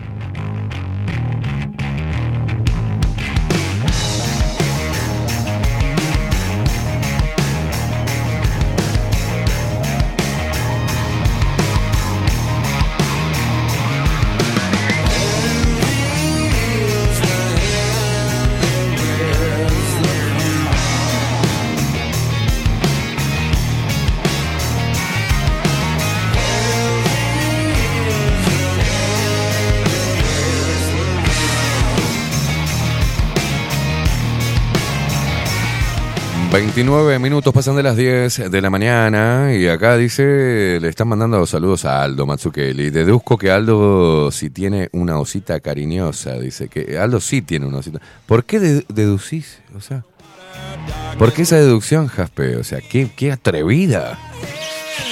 29 36.51 37.17
minutos 37.19 37.53
pasan 37.53 37.77
de 37.77 37.83
las 37.83 37.95
10 37.95 38.51
de 38.51 38.61
la 38.61 38.69
mañana 38.69 39.53
y 39.55 39.67
acá 39.69 39.95
dice, 39.95 40.79
le 40.81 40.89
están 40.89 41.07
mandando 41.07 41.45
saludos 41.45 41.85
a 41.85 42.03
Aldo 42.03 42.25
Matsukeli. 42.25 42.89
Deduzco 42.89 43.37
que 43.37 43.49
Aldo 43.51 44.29
sí 44.31 44.49
tiene 44.49 44.89
una 44.91 45.17
osita 45.17 45.61
cariñosa, 45.61 46.37
dice 46.37 46.67
que 46.67 46.97
Aldo 46.99 47.21
sí 47.21 47.41
tiene 47.41 47.67
una 47.67 47.77
osita. 47.77 48.01
¿Por 48.25 48.43
qué 48.43 48.59
de- 48.59 48.85
deducís? 48.89 49.59
O 49.77 49.79
sea, 49.79 50.03
¿por 51.17 51.31
qué 51.31 51.43
esa 51.43 51.55
deducción, 51.55 52.07
Jaspe? 52.07 52.57
O 52.57 52.65
sea, 52.65 52.79
qué, 52.81 53.09
qué 53.15 53.31
atrevida. 53.31 54.19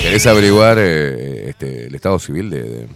¿Querés 0.01 0.27
averiguar 0.27 0.77
eh, 0.79 1.49
este, 1.51 1.87
el 1.87 1.95
estado 1.95 2.19
civil 2.19 2.49
de- 2.49 2.87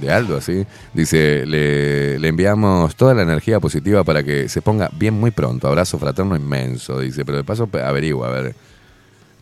de 0.00 0.10
Aldo? 0.10 0.36
Así 0.36 0.66
dice, 0.94 1.44
le, 1.46 2.18
le 2.18 2.28
enviamos 2.28 2.96
toda 2.96 3.14
la 3.14 3.22
energía 3.22 3.60
positiva 3.60 4.04
para 4.04 4.22
que 4.22 4.48
se 4.48 4.62
ponga 4.62 4.90
bien 4.92 5.14
muy 5.14 5.30
pronto. 5.30 5.68
Abrazo 5.68 5.98
fraterno 5.98 6.36
inmenso, 6.36 6.98
dice, 6.98 7.24
pero 7.24 7.38
de 7.38 7.44
paso 7.44 7.68
averigua, 7.72 8.28
a 8.28 8.30
ver. 8.30 8.54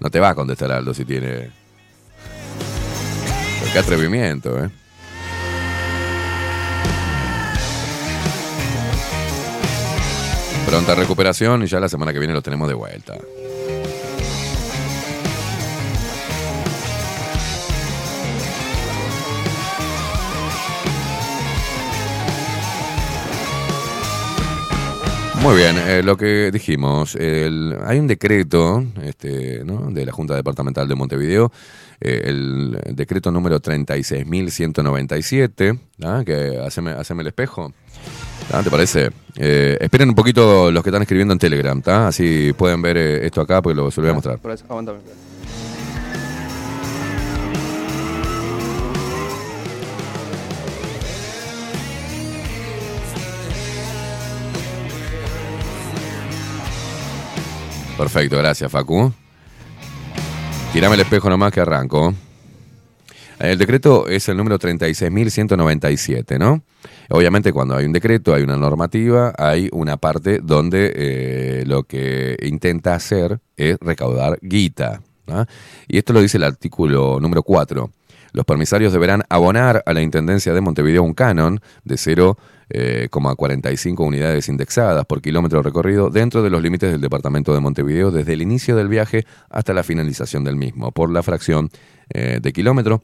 No 0.00 0.10
te 0.10 0.20
va 0.20 0.30
a 0.30 0.34
contestar 0.34 0.70
Aldo 0.70 0.94
si 0.94 1.04
tiene... 1.04 1.50
Qué 3.72 3.78
atrevimiento, 3.78 4.64
¿eh? 4.64 4.70
Pronta 10.66 10.94
recuperación 10.94 11.62
y 11.62 11.66
ya 11.66 11.80
la 11.80 11.88
semana 11.88 12.12
que 12.12 12.18
viene 12.18 12.34
lo 12.34 12.42
tenemos 12.42 12.68
de 12.68 12.74
vuelta. 12.74 13.14
Muy 25.42 25.56
bien, 25.56 25.76
eh, 25.78 26.02
lo 26.02 26.16
que 26.16 26.50
dijimos, 26.50 27.14
el- 27.14 27.76
hay 27.86 27.98
un 28.00 28.06
decreto 28.08 28.84
este, 29.02 29.62
¿no? 29.64 29.88
de 29.90 30.04
la 30.04 30.10
Junta 30.12 30.34
Departamental 30.34 30.86
de 30.88 30.94
Montevideo, 30.96 31.52
eh, 32.00 32.22
el 32.24 32.76
decreto 32.94 33.30
número 33.30 33.60
36.197, 33.60 35.78
¿ah? 36.02 36.22
que 36.26 36.58
haceme, 36.64 36.90
haceme 36.90 37.22
el 37.22 37.28
espejo, 37.28 37.72
¿ah? 38.52 38.62
¿te 38.64 38.70
parece? 38.70 39.10
Eh, 39.36 39.78
esperen 39.80 40.08
un 40.10 40.14
poquito 40.16 40.70
los 40.72 40.82
que 40.82 40.90
están 40.90 41.02
escribiendo 41.02 41.32
en 41.32 41.38
Telegram, 41.38 41.80
¿tá? 41.82 42.08
así 42.08 42.52
pueden 42.54 42.82
ver 42.82 42.96
eh, 42.96 43.24
esto 43.26 43.40
acá, 43.40 43.62
porque 43.62 43.76
lo, 43.76 43.90
se 43.92 44.00
lo 44.00 44.06
voy 44.06 44.10
a 44.10 44.14
mostrar. 44.14 44.38
Por 44.38 44.50
eso, 44.50 44.64
aguántame. 44.68 44.98
Perfecto, 57.98 58.38
gracias 58.38 58.70
Facu. 58.70 59.12
Tirame 60.72 60.94
el 60.94 61.00
espejo 61.00 61.28
nomás 61.28 61.50
que 61.50 61.60
arranco. 61.60 62.14
El 63.40 63.58
decreto 63.58 64.06
es 64.06 64.28
el 64.28 64.36
número 64.36 64.56
36.197, 64.56 66.38
¿no? 66.38 66.62
Obviamente 67.08 67.52
cuando 67.52 67.74
hay 67.74 67.86
un 67.86 67.92
decreto, 67.92 68.34
hay 68.34 68.44
una 68.44 68.56
normativa, 68.56 69.32
hay 69.36 69.68
una 69.72 69.96
parte 69.96 70.38
donde 70.40 70.92
eh, 70.94 71.64
lo 71.66 71.82
que 71.82 72.36
intenta 72.42 72.94
hacer 72.94 73.40
es 73.56 73.76
recaudar 73.80 74.38
guita. 74.42 75.02
¿ah? 75.26 75.46
Y 75.88 75.98
esto 75.98 76.12
lo 76.12 76.20
dice 76.20 76.36
el 76.36 76.44
artículo 76.44 77.18
número 77.20 77.42
4. 77.42 77.90
Los 78.30 78.44
permisarios 78.44 78.92
deberán 78.92 79.24
abonar 79.28 79.82
a 79.84 79.92
la 79.92 80.02
Intendencia 80.02 80.54
de 80.54 80.60
Montevideo 80.60 81.02
un 81.02 81.14
canon 81.14 81.60
de 81.82 81.96
0,45 82.70 84.06
unidades 84.06 84.48
indexadas 84.48 85.04
por 85.06 85.22
kilómetro 85.22 85.62
recorrido 85.62 86.10
dentro 86.10 86.42
de 86.42 86.50
los 86.50 86.62
límites 86.62 86.90
del 86.90 87.00
Departamento 87.00 87.54
de 87.54 87.60
Montevideo 87.60 88.10
desde 88.10 88.34
el 88.34 88.42
inicio 88.42 88.76
del 88.76 88.88
viaje 88.88 89.24
hasta 89.48 89.72
la 89.72 89.82
finalización 89.82 90.44
del 90.44 90.56
mismo. 90.56 90.92
Por 90.92 91.10
la 91.10 91.22
fracción 91.22 91.70
eh, 92.10 92.40
de 92.42 92.52
kilómetro 92.52 93.02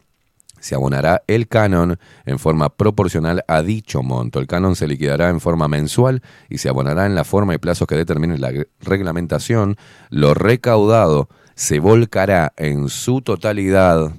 se 0.65 0.74
abonará 0.74 1.23
el 1.27 1.47
canon 1.47 1.99
en 2.24 2.39
forma 2.39 2.70
proporcional 2.70 3.45
a 3.49 3.62
dicho 3.62 4.03
monto. 4.03 4.41
El 4.41 4.47
canon 4.47 4.77
se 4.77 4.89
liquidará 4.89 5.28
en 5.28 5.41
forma 5.41 5.69
mensual 5.69 6.23
y 6.49 6.59
se 6.59 6.70
abonará 6.70 7.05
en 7.05 7.15
la 7.15 7.24
forma 7.24 7.55
y 7.55 7.59
plazos 7.59 7.86
que 7.86 7.97
determine 7.97 8.39
la 8.39 8.51
reglamentación. 8.81 9.77
Lo 10.09 10.32
recaudado 10.32 11.28
se 11.55 11.81
volcará 11.81 12.55
en 12.57 12.89
su 12.89 13.20
totalidad 13.20 14.15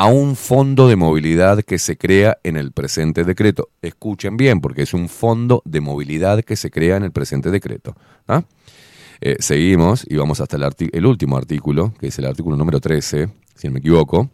a 0.00 0.06
un 0.06 0.36
fondo 0.36 0.86
de 0.86 0.94
movilidad 0.94 1.64
que 1.64 1.76
se 1.76 1.98
crea 1.98 2.38
en 2.44 2.56
el 2.56 2.70
presente 2.70 3.24
decreto. 3.24 3.70
Escuchen 3.82 4.36
bien, 4.36 4.60
porque 4.60 4.82
es 4.82 4.94
un 4.94 5.08
fondo 5.08 5.60
de 5.64 5.80
movilidad 5.80 6.44
que 6.44 6.54
se 6.54 6.70
crea 6.70 6.98
en 6.98 7.02
el 7.02 7.10
presente 7.10 7.50
decreto. 7.50 7.96
¿ah? 8.28 8.44
Eh, 9.20 9.38
seguimos 9.40 10.06
y 10.08 10.14
vamos 10.14 10.40
hasta 10.40 10.56
el, 10.56 10.72
el 10.92 11.04
último 11.04 11.36
artículo, 11.36 11.92
que 11.98 12.06
es 12.06 12.18
el 12.20 12.26
artículo 12.26 12.56
número 12.56 12.78
13, 12.78 13.28
si 13.56 13.66
no 13.66 13.72
me 13.72 13.80
equivoco. 13.80 14.30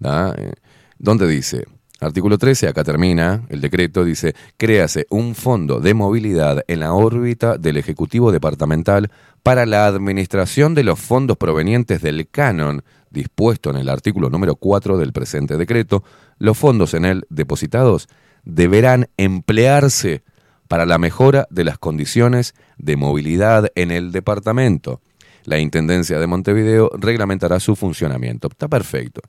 ¿da? 0.00 0.34
Eh, 0.36 0.54
donde 0.98 1.28
dice, 1.28 1.68
artículo 2.00 2.36
13, 2.36 2.66
acá 2.66 2.82
termina 2.82 3.44
el 3.50 3.60
decreto, 3.60 4.04
dice, 4.04 4.34
créase 4.56 5.06
un 5.10 5.36
fondo 5.36 5.78
de 5.78 5.94
movilidad 5.94 6.64
en 6.66 6.80
la 6.80 6.92
órbita 6.92 7.56
del 7.56 7.76
Ejecutivo 7.76 8.32
Departamental 8.32 9.12
para 9.44 9.66
la 9.66 9.86
administración 9.86 10.74
de 10.74 10.84
los 10.84 10.98
fondos 10.98 11.36
provenientes 11.36 12.00
del 12.00 12.26
canon 12.28 12.82
dispuesto 13.10 13.68
en 13.68 13.76
el 13.76 13.90
artículo 13.90 14.30
número 14.30 14.56
4 14.56 14.96
del 14.96 15.12
presente 15.12 15.58
decreto. 15.58 16.02
Los 16.38 16.56
fondos 16.56 16.94
en 16.94 17.04
él 17.04 17.26
depositados 17.28 18.08
deberán 18.44 19.10
emplearse 19.18 20.24
para 20.66 20.86
la 20.86 20.96
mejora 20.96 21.46
de 21.50 21.62
las 21.62 21.76
condiciones 21.78 22.54
de 22.78 22.96
movilidad 22.96 23.68
en 23.74 23.90
el 23.90 24.12
departamento. 24.12 25.02
La 25.44 25.58
Intendencia 25.58 26.18
de 26.18 26.26
Montevideo 26.26 26.90
reglamentará 26.94 27.60
su 27.60 27.76
funcionamiento. 27.76 28.48
Está 28.48 28.68
perfecto. 28.68 29.20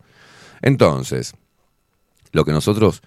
Entonces, 0.62 1.34
lo 2.32 2.46
que 2.46 2.54
nosotros 2.54 3.02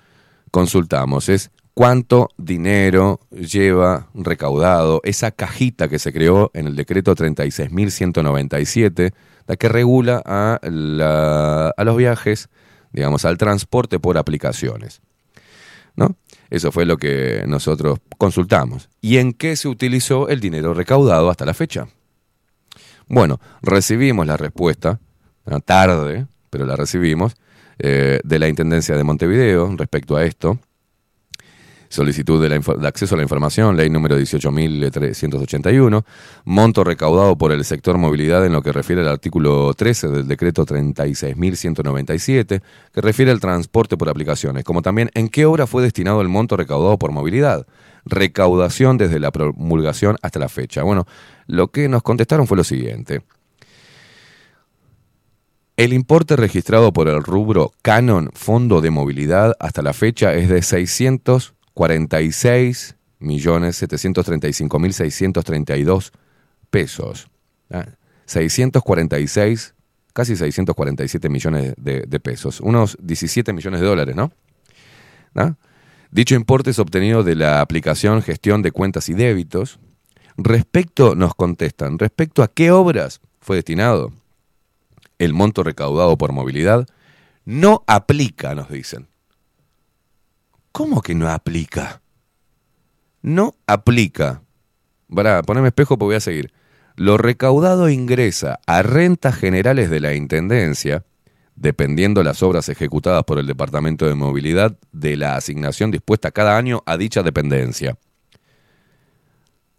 consultamos 0.50 1.28
es 1.28 1.50
cuánto 1.78 2.28
dinero 2.36 3.20
lleva 3.30 4.08
recaudado 4.12 5.00
esa 5.04 5.30
cajita 5.30 5.88
que 5.88 6.00
se 6.00 6.12
creó 6.12 6.50
en 6.54 6.66
el 6.66 6.74
decreto 6.74 7.14
36.197, 7.14 9.12
la 9.46 9.56
que 9.56 9.68
regula 9.68 10.20
a, 10.24 10.58
los 10.64 11.96
viajes, 11.96 12.48
digamos, 12.92 13.24
al 13.24 13.38
transporte 13.38 14.00
por 14.00 14.18
aplicaciones. 14.18 15.02
¿No? 15.94 16.16
Eso 16.50 16.72
fue 16.72 16.84
lo 16.84 16.96
que 16.96 17.44
nosotros 17.46 18.00
consultamos. 18.18 18.88
¿Y 19.00 19.18
en 19.18 19.32
qué 19.32 19.54
se 19.54 19.68
utilizó 19.68 20.28
el 20.28 20.40
dinero 20.40 20.74
recaudado 20.74 21.30
hasta 21.30 21.44
la 21.44 21.54
fecha? 21.54 21.86
Bueno, 23.06 23.40
recibimos 23.62 24.26
la 24.26 24.36
respuesta, 24.36 24.98
tarde, 25.64 26.26
pero 26.50 26.66
la 26.66 26.74
recibimos, 26.74 27.36
eh, 27.78 28.20
de 28.24 28.38
la 28.38 28.48
Intendencia 28.48 28.96
de 28.96 29.04
Montevideo 29.04 29.74
respecto 29.76 30.16
a 30.16 30.24
esto. 30.24 30.58
Solicitud 31.90 32.42
de, 32.42 32.50
la 32.50 32.58
de 32.58 32.86
acceso 32.86 33.14
a 33.14 33.18
la 33.18 33.22
información, 33.22 33.74
ley 33.74 33.88
número 33.88 34.18
18.381. 34.18 36.04
Monto 36.44 36.84
recaudado 36.84 37.38
por 37.38 37.50
el 37.50 37.64
sector 37.64 37.96
movilidad 37.96 38.44
en 38.44 38.52
lo 38.52 38.60
que 38.60 38.72
refiere 38.72 39.00
al 39.00 39.08
artículo 39.08 39.72
13 39.72 40.08
del 40.08 40.28
decreto 40.28 40.66
36.197, 40.66 42.60
que 42.92 43.00
refiere 43.00 43.30
al 43.30 43.40
transporte 43.40 43.96
por 43.96 44.10
aplicaciones, 44.10 44.64
como 44.64 44.82
también 44.82 45.10
en 45.14 45.30
qué 45.30 45.46
obra 45.46 45.66
fue 45.66 45.82
destinado 45.82 46.20
el 46.20 46.28
monto 46.28 46.58
recaudado 46.58 46.98
por 46.98 47.10
movilidad. 47.10 47.66
Recaudación 48.04 48.98
desde 48.98 49.18
la 49.18 49.30
promulgación 49.30 50.18
hasta 50.20 50.38
la 50.38 50.50
fecha. 50.50 50.82
Bueno, 50.82 51.06
lo 51.46 51.68
que 51.68 51.88
nos 51.88 52.02
contestaron 52.02 52.46
fue 52.46 52.58
lo 52.58 52.64
siguiente. 52.64 53.22
El 55.78 55.92
importe 55.92 56.34
registrado 56.34 56.92
por 56.92 57.06
el 57.06 57.22
rubro 57.22 57.70
Canon 57.82 58.30
Fondo 58.34 58.80
de 58.80 58.90
Movilidad 58.90 59.54
hasta 59.60 59.80
la 59.80 59.92
fecha 59.92 60.34
es 60.34 60.48
de 60.48 60.60
646 60.60 62.96
millones 63.20 63.76
735 63.76 64.78
mil 64.80 64.92
632 64.92 66.10
pesos. 66.70 67.28
¿ah? 67.70 67.86
646, 68.26 69.76
casi 70.12 70.34
647 70.34 71.28
millones 71.28 71.74
de, 71.76 72.00
de 72.08 72.18
pesos. 72.18 72.60
Unos 72.60 72.98
17 73.00 73.52
millones 73.52 73.80
de 73.80 73.86
dólares, 73.86 74.16
¿no? 74.16 74.32
¿Ah? 75.36 75.54
Dicho 76.10 76.34
importe 76.34 76.70
es 76.70 76.80
obtenido 76.80 77.22
de 77.22 77.36
la 77.36 77.60
aplicación 77.60 78.20
Gestión 78.22 78.62
de 78.62 78.72
Cuentas 78.72 79.08
y 79.10 79.14
Débitos. 79.14 79.78
Respecto, 80.36 81.14
nos 81.14 81.36
contestan, 81.36 82.00
respecto 82.00 82.42
a 82.42 82.48
qué 82.48 82.72
obras 82.72 83.20
fue 83.38 83.54
destinado 83.54 84.10
el 85.18 85.34
monto 85.34 85.62
recaudado 85.62 86.16
por 86.16 86.32
movilidad, 86.32 86.86
no 87.44 87.82
aplica, 87.86 88.54
nos 88.54 88.68
dicen. 88.68 89.08
¿Cómo 90.72 91.02
que 91.02 91.14
no 91.14 91.28
aplica? 91.28 92.02
No 93.22 93.56
aplica. 93.66 94.42
Para 95.12 95.42
poneme 95.42 95.68
espejo 95.68 95.98
porque 95.98 96.08
voy 96.08 96.16
a 96.16 96.20
seguir. 96.20 96.52
Lo 96.94 97.16
recaudado 97.16 97.88
ingresa 97.88 98.60
a 98.66 98.82
rentas 98.82 99.36
generales 99.36 99.88
de 99.88 100.00
la 100.00 100.14
Intendencia, 100.14 101.04
dependiendo 101.54 102.22
las 102.22 102.42
obras 102.42 102.68
ejecutadas 102.68 103.24
por 103.24 103.38
el 103.38 103.46
Departamento 103.46 104.06
de 104.06 104.14
Movilidad 104.14 104.76
de 104.92 105.16
la 105.16 105.36
asignación 105.36 105.90
dispuesta 105.90 106.30
cada 106.30 106.56
año 106.56 106.82
a 106.86 106.96
dicha 106.96 107.22
dependencia. 107.22 107.96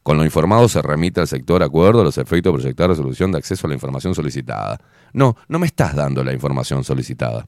Con 0.04 0.18
lo 0.18 0.26
informado 0.26 0.68
se 0.70 0.82
remite 0.82 1.22
al 1.22 1.28
sector 1.28 1.62
acuerdo 1.62 2.02
a 2.02 2.04
los 2.04 2.18
efectos 2.18 2.54
de 2.54 2.60
proyectar 2.60 2.90
resolución 2.90 3.32
de 3.32 3.38
acceso 3.38 3.68
a 3.68 3.70
la 3.70 3.76
información 3.76 4.16
solicitada. 4.16 4.80
No, 5.14 5.36
no 5.48 5.60
me 5.60 5.68
estás 5.68 5.96
dando 5.96 6.24
la 6.24 6.34
información 6.34 6.84
solicitada. 6.84 7.48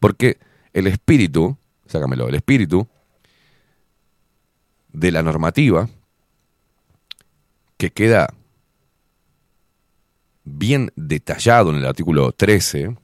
Porque 0.00 0.38
el 0.72 0.86
espíritu, 0.86 1.56
sácamelo, 1.86 2.28
el 2.28 2.34
espíritu 2.34 2.86
de 4.92 5.12
la 5.12 5.22
normativa 5.22 5.88
que 7.76 7.90
queda 7.90 8.28
bien 10.44 10.92
detallado 10.96 11.70
en 11.70 11.76
el 11.76 11.86
artículo 11.86 12.32
13, 12.32 12.96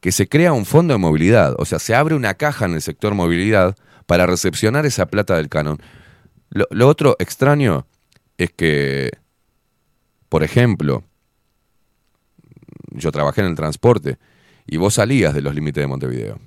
que 0.00 0.12
se 0.12 0.28
crea 0.28 0.52
un 0.52 0.66
fondo 0.66 0.94
de 0.94 0.98
movilidad, 0.98 1.54
o 1.58 1.64
sea, 1.64 1.78
se 1.78 1.94
abre 1.94 2.14
una 2.14 2.34
caja 2.34 2.66
en 2.66 2.74
el 2.74 2.82
sector 2.82 3.14
movilidad 3.14 3.76
para 4.06 4.26
recepcionar 4.26 4.84
esa 4.86 5.06
plata 5.06 5.36
del 5.36 5.48
canon. 5.48 5.80
Lo, 6.54 6.86
otro 6.86 7.16
extraño 7.18 7.86
es 8.36 8.52
que, 8.52 9.10
por 10.28 10.42
ejemplo, 10.42 11.02
yo 12.90 13.10
trabajé 13.10 13.40
en 13.40 13.46
el 13.48 13.54
transporte 13.54 14.18
y 14.66 14.76
vos 14.76 14.94
salías 14.94 15.32
de 15.32 15.40
los 15.40 15.54
límites 15.54 15.82
de 15.82 15.86
Montevideo. 15.86 16.38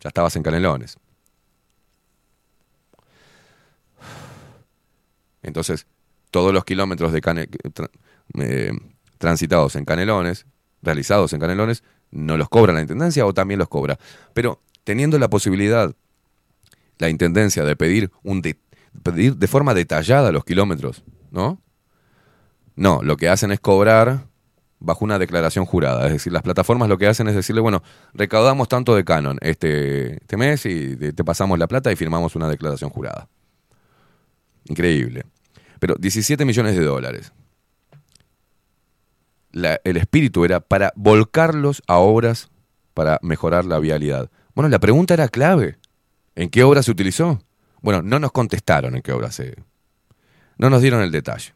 Ya 0.00 0.08
estabas 0.08 0.34
en 0.34 0.42
Canelones. 0.42 0.98
Entonces, 5.42 5.86
todos 6.32 6.52
los 6.52 6.64
kilómetros 6.64 7.12
de 7.12 7.20
cane- 7.20 7.48
eh, 8.38 8.72
transitados 9.18 9.76
en 9.76 9.84
Canelones, 9.84 10.46
realizados 10.82 11.32
en 11.32 11.40
Canelones, 11.40 11.84
no 12.10 12.36
los 12.36 12.48
cobra 12.48 12.72
la 12.72 12.80
Intendencia 12.80 13.24
o 13.26 13.32
también 13.32 13.58
los 13.58 13.68
cobra. 13.68 13.98
Pero 14.32 14.60
teniendo 14.82 15.18
la 15.20 15.28
posibilidad, 15.30 15.94
la 16.98 17.08
Intendencia, 17.08 17.64
de 17.64 17.76
pedir, 17.76 18.10
un 18.22 18.40
de, 18.42 18.58
pedir 19.02 19.36
de 19.36 19.46
forma 19.46 19.74
detallada 19.74 20.32
los 20.32 20.44
kilómetros, 20.44 21.04
¿no? 21.30 21.60
No, 22.76 23.00
lo 23.02 23.16
que 23.16 23.28
hacen 23.28 23.52
es 23.52 23.60
cobrar 23.60 24.26
bajo 24.80 25.04
una 25.04 25.18
declaración 25.18 25.64
jurada. 25.64 26.06
Es 26.06 26.12
decir, 26.12 26.32
las 26.32 26.42
plataformas 26.42 26.88
lo 26.88 26.98
que 26.98 27.06
hacen 27.06 27.28
es 27.28 27.34
decirle, 27.34 27.60
bueno, 27.60 27.82
recaudamos 28.12 28.68
tanto 28.68 28.94
de 28.94 29.04
canon 29.04 29.38
este, 29.40 30.14
este 30.14 30.36
mes 30.36 30.66
y 30.66 30.96
te 30.96 31.24
pasamos 31.24 31.58
la 31.58 31.66
plata 31.68 31.90
y 31.92 31.96
firmamos 31.96 32.36
una 32.36 32.48
declaración 32.48 32.90
jurada. 32.90 33.28
Increíble. 34.68 35.24
Pero 35.78 35.94
17 35.98 36.44
millones 36.44 36.76
de 36.76 36.84
dólares. 36.84 37.32
La- 39.52 39.80
el 39.84 39.96
espíritu 39.96 40.44
era 40.44 40.60
para 40.60 40.92
volcarlos 40.96 41.82
a 41.86 41.98
obras 41.98 42.48
para 42.92 43.18
mejorar 43.22 43.64
la 43.64 43.78
vialidad. 43.78 44.30
Bueno, 44.54 44.68
la 44.68 44.78
pregunta 44.80 45.14
era 45.14 45.28
clave. 45.28 45.78
¿En 46.34 46.50
qué 46.50 46.62
obra 46.64 46.82
se 46.82 46.90
utilizó? 46.90 47.40
Bueno, 47.80 48.02
no 48.02 48.18
nos 48.18 48.32
contestaron 48.32 48.96
en 48.96 49.02
qué 49.02 49.12
obra 49.12 49.30
se... 49.30 49.54
No 50.56 50.70
nos 50.70 50.82
dieron 50.82 51.02
el 51.02 51.10
detalle. 51.10 51.54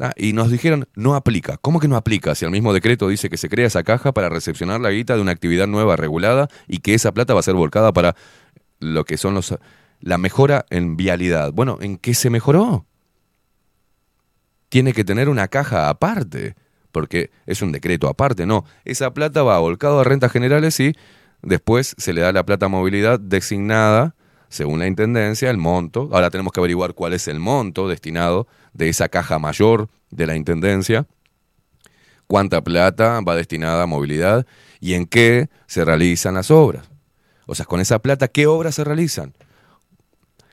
Ah, 0.00 0.12
y 0.16 0.32
nos 0.32 0.50
dijeron, 0.50 0.88
no 0.94 1.16
aplica. 1.16 1.56
¿Cómo 1.56 1.80
que 1.80 1.88
no 1.88 1.96
aplica? 1.96 2.34
Si 2.34 2.44
el 2.44 2.52
mismo 2.52 2.72
decreto 2.72 3.08
dice 3.08 3.28
que 3.28 3.36
se 3.36 3.48
crea 3.48 3.66
esa 3.66 3.82
caja 3.82 4.12
para 4.12 4.28
recepcionar 4.28 4.80
la 4.80 4.90
guita 4.90 5.16
de 5.16 5.22
una 5.22 5.32
actividad 5.32 5.66
nueva 5.66 5.96
regulada 5.96 6.48
y 6.68 6.78
que 6.78 6.94
esa 6.94 7.12
plata 7.12 7.34
va 7.34 7.40
a 7.40 7.42
ser 7.42 7.54
volcada 7.54 7.92
para 7.92 8.14
lo 8.78 9.04
que 9.04 9.16
son 9.16 9.34
los 9.34 9.56
la 10.00 10.18
mejora 10.18 10.66
en 10.70 10.96
vialidad. 10.96 11.52
Bueno, 11.52 11.78
¿en 11.80 11.98
qué 11.98 12.14
se 12.14 12.30
mejoró? 12.30 12.86
Tiene 14.68 14.92
que 14.92 15.04
tener 15.04 15.28
una 15.28 15.48
caja 15.48 15.88
aparte, 15.88 16.54
porque 16.92 17.30
es 17.46 17.62
un 17.62 17.72
decreto 17.72 18.08
aparte, 18.08 18.46
no. 18.46 18.64
Esa 18.84 19.12
plata 19.12 19.42
va 19.42 19.58
volcado 19.58 20.00
a 20.00 20.04
rentas 20.04 20.30
generales 20.30 20.78
y 20.78 20.94
después 21.42 21.94
se 21.98 22.12
le 22.12 22.20
da 22.20 22.32
la 22.32 22.44
plata 22.44 22.68
movilidad 22.68 23.20
designada 23.20 24.14
según 24.48 24.78
la 24.78 24.86
intendencia, 24.86 25.50
el 25.50 25.58
monto. 25.58 26.08
Ahora 26.12 26.30
tenemos 26.30 26.52
que 26.52 26.60
averiguar 26.60 26.94
cuál 26.94 27.12
es 27.12 27.28
el 27.28 27.38
monto 27.38 27.88
destinado 27.88 28.46
de 28.72 28.88
esa 28.88 29.08
caja 29.08 29.38
mayor 29.38 29.88
de 30.10 30.26
la 30.26 30.36
intendencia, 30.36 31.06
cuánta 32.26 32.62
plata 32.62 33.20
va 33.20 33.34
destinada 33.34 33.82
a 33.82 33.86
movilidad 33.86 34.46
y 34.80 34.94
en 34.94 35.06
qué 35.06 35.48
se 35.66 35.84
realizan 35.84 36.34
las 36.34 36.50
obras. 36.50 36.88
O 37.46 37.54
sea, 37.54 37.66
con 37.66 37.80
esa 37.80 37.98
plata, 37.98 38.28
¿qué 38.28 38.46
obras 38.46 38.74
se 38.74 38.84
realizan? 38.84 39.34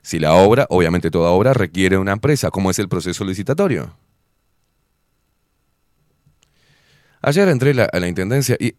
Si 0.02 0.18
la 0.18 0.34
obra, 0.34 0.66
obviamente 0.70 1.10
toda 1.10 1.30
obra 1.30 1.52
requiere 1.52 1.98
una 1.98 2.12
empresa, 2.12 2.50
¿cómo 2.50 2.70
es 2.70 2.78
el 2.78 2.88
proceso 2.88 3.24
licitatorio? 3.24 3.96
Ayer 7.22 7.48
entré 7.48 7.72
a 7.82 7.98
la 7.98 8.06
intendencia 8.08 8.56
y, 8.60 8.76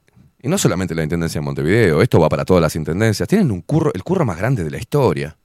y 0.48 0.50
no 0.50 0.58
solamente 0.58 0.96
la 0.96 1.04
intendencia 1.04 1.42
de 1.42 1.46
Montevideo, 1.46 2.02
esto 2.02 2.20
va 2.22 2.30
para 2.30 2.46
todas 2.46 2.62
las 2.62 2.76
intendencias, 2.78 3.28
tienen 3.28 3.52
un 3.52 3.62
curro, 3.62 3.92
el 3.94 4.04
curro 4.04 4.26
más 4.26 4.38
grande 4.38 4.64
de 4.64 4.72
la 4.72 4.78
historia. 4.78 5.38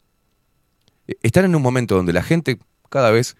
E- 1.08 1.16
Están 1.22 1.44
en 1.46 1.56
un 1.56 1.62
momento 1.62 1.96
donde 1.96 2.12
la 2.12 2.22
gente 2.22 2.60
cada 2.88 3.10
vez 3.10 3.36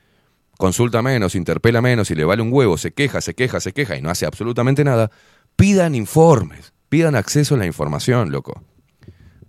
consulta 0.58 1.02
menos, 1.02 1.36
interpela 1.36 1.80
menos 1.80 2.10
y 2.10 2.16
le 2.16 2.24
vale 2.24 2.42
un 2.42 2.52
huevo, 2.52 2.76
se 2.78 2.92
queja, 2.92 3.20
se 3.20 3.34
queja, 3.34 3.60
se 3.60 3.72
queja 3.72 3.96
y 3.96 4.02
no 4.02 4.10
hace 4.10 4.26
absolutamente 4.26 4.82
nada. 4.82 5.12
Pidan 5.54 5.94
informes, 5.94 6.72
pidan 6.88 7.14
acceso 7.14 7.54
a 7.54 7.58
la 7.58 7.66
información, 7.66 8.32
loco. 8.32 8.64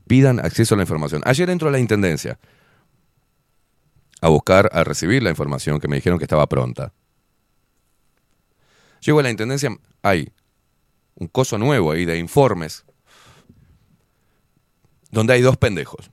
Pidan 0.05 0.39
acceso 0.39 0.75
a 0.75 0.77
la 0.77 0.83
información. 0.83 1.23
Ayer 1.25 1.49
entro 1.49 1.69
a 1.69 1.71
la 1.71 1.79
intendencia 1.79 2.37
a 4.21 4.29
buscar, 4.29 4.69
a 4.71 4.83
recibir 4.83 5.23
la 5.23 5.31
información 5.31 5.79
que 5.79 5.87
me 5.87 5.95
dijeron 5.95 6.19
que 6.19 6.25
estaba 6.25 6.47
pronta. 6.47 6.93
Llego 9.01 9.19
a 9.19 9.23
la 9.23 9.31
intendencia, 9.31 9.75
hay 10.03 10.31
un 11.15 11.27
coso 11.27 11.57
nuevo 11.57 11.91
ahí 11.91 12.05
de 12.05 12.17
informes, 12.17 12.85
donde 15.11 15.33
hay 15.33 15.41
dos 15.41 15.57
pendejos. 15.57 16.11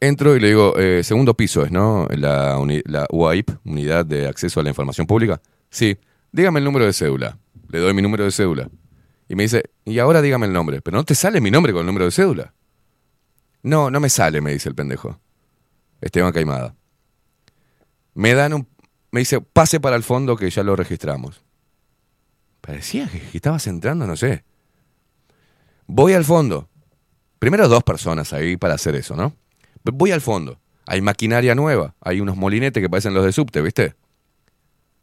Entro 0.00 0.36
y 0.36 0.40
le 0.40 0.48
digo, 0.48 0.76
eh, 0.76 1.02
segundo 1.02 1.34
piso 1.34 1.64
es, 1.64 1.70
¿no? 1.70 2.06
La, 2.10 2.58
la 2.84 3.06
UAIP, 3.10 3.50
Unidad 3.64 4.04
de 4.04 4.26
Acceso 4.26 4.60
a 4.60 4.62
la 4.62 4.68
Información 4.68 5.06
Pública. 5.06 5.40
Sí, 5.70 5.98
dígame 6.32 6.58
el 6.58 6.64
número 6.64 6.84
de 6.84 6.92
cédula. 6.92 7.38
Le 7.68 7.78
doy 7.78 7.94
mi 7.94 8.02
número 8.02 8.24
de 8.24 8.30
cédula. 8.30 8.68
Y 9.28 9.34
me 9.34 9.44
dice, 9.44 9.64
y 9.84 9.98
ahora 9.98 10.22
dígame 10.22 10.46
el 10.46 10.52
nombre. 10.52 10.82
Pero 10.82 10.98
no 10.98 11.04
te 11.04 11.14
sale 11.14 11.40
mi 11.40 11.50
nombre 11.50 11.72
con 11.72 11.80
el 11.80 11.86
número 11.86 12.04
de 12.04 12.10
cédula. 12.10 12.52
No, 13.62 13.90
no 13.90 13.98
me 13.98 14.08
sale, 14.10 14.40
me 14.40 14.52
dice 14.52 14.68
el 14.68 14.74
pendejo. 14.74 15.18
Esteban 16.00 16.32
Caimada. 16.32 16.74
Me 18.14 18.34
dan 18.34 18.52
un... 18.52 18.68
Me 19.10 19.20
dice, 19.20 19.40
pase 19.40 19.80
para 19.80 19.96
el 19.96 20.02
fondo 20.02 20.36
que 20.36 20.50
ya 20.50 20.62
lo 20.62 20.76
registramos. 20.76 21.42
Parecía 22.66 23.06
que 23.06 23.20
que 23.20 23.38
estabas 23.38 23.66
entrando, 23.68 24.06
no 24.06 24.16
sé. 24.16 24.44
Voy 25.86 26.14
al 26.14 26.24
fondo. 26.24 26.68
Primero 27.38 27.68
dos 27.68 27.84
personas 27.84 28.32
ahí 28.32 28.56
para 28.56 28.74
hacer 28.74 28.96
eso, 28.96 29.14
¿no? 29.14 29.34
Voy 29.84 30.10
al 30.10 30.20
fondo. 30.20 30.58
Hay 30.86 31.00
maquinaria 31.00 31.54
nueva. 31.54 31.94
Hay 32.00 32.20
unos 32.20 32.36
molinetes 32.36 32.80
que 32.82 32.90
parecen 32.90 33.14
los 33.14 33.24
de 33.24 33.32
subte, 33.32 33.62
¿viste? 33.62 33.94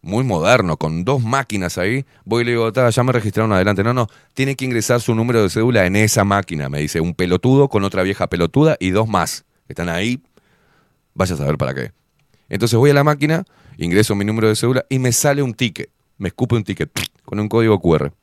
Muy 0.01 0.25
moderno, 0.25 0.75
con 0.75 1.05
dos 1.05 1.23
máquinas 1.23 1.77
ahí. 1.77 2.05
Voy 2.25 2.41
y 2.41 2.45
le 2.45 2.51
digo, 2.51 2.73
"Ta, 2.73 2.89
ya 2.89 3.03
me 3.03 3.13
registraron 3.13 3.53
adelante. 3.53 3.83
No, 3.83 3.93
no, 3.93 4.09
tiene 4.33 4.55
que 4.55 4.65
ingresar 4.65 4.99
su 4.99 5.15
número 5.15 5.41
de 5.41 5.49
cédula 5.49 5.85
en 5.85 5.95
esa 5.95 6.25
máquina. 6.25 6.67
Me 6.67 6.79
dice, 6.79 6.99
un 6.99 7.13
pelotudo 7.13 7.69
con 7.69 7.85
otra 7.85 8.03
vieja 8.03 8.27
pelotuda 8.27 8.75
y 8.79 8.89
dos 8.89 9.07
más. 9.07 9.45
Están 9.69 9.87
ahí. 9.87 10.21
Vaya 11.13 11.35
a 11.35 11.37
saber 11.37 11.57
para 11.57 11.73
qué. 11.73 11.91
Entonces 12.49 12.77
voy 12.77 12.89
a 12.89 12.93
la 12.93 13.05
máquina, 13.05 13.45
ingreso 13.77 14.15
mi 14.15 14.25
número 14.25 14.49
de 14.49 14.57
cédula 14.57 14.85
y 14.89 14.99
me 14.99 15.13
sale 15.13 15.41
un 15.41 15.53
ticket. 15.53 15.89
Me 16.17 16.29
escupe 16.29 16.55
un 16.55 16.63
ticket 16.63 16.91
con 17.23 17.39
un 17.39 17.49
código 17.49 17.79
QR. 17.79 18.13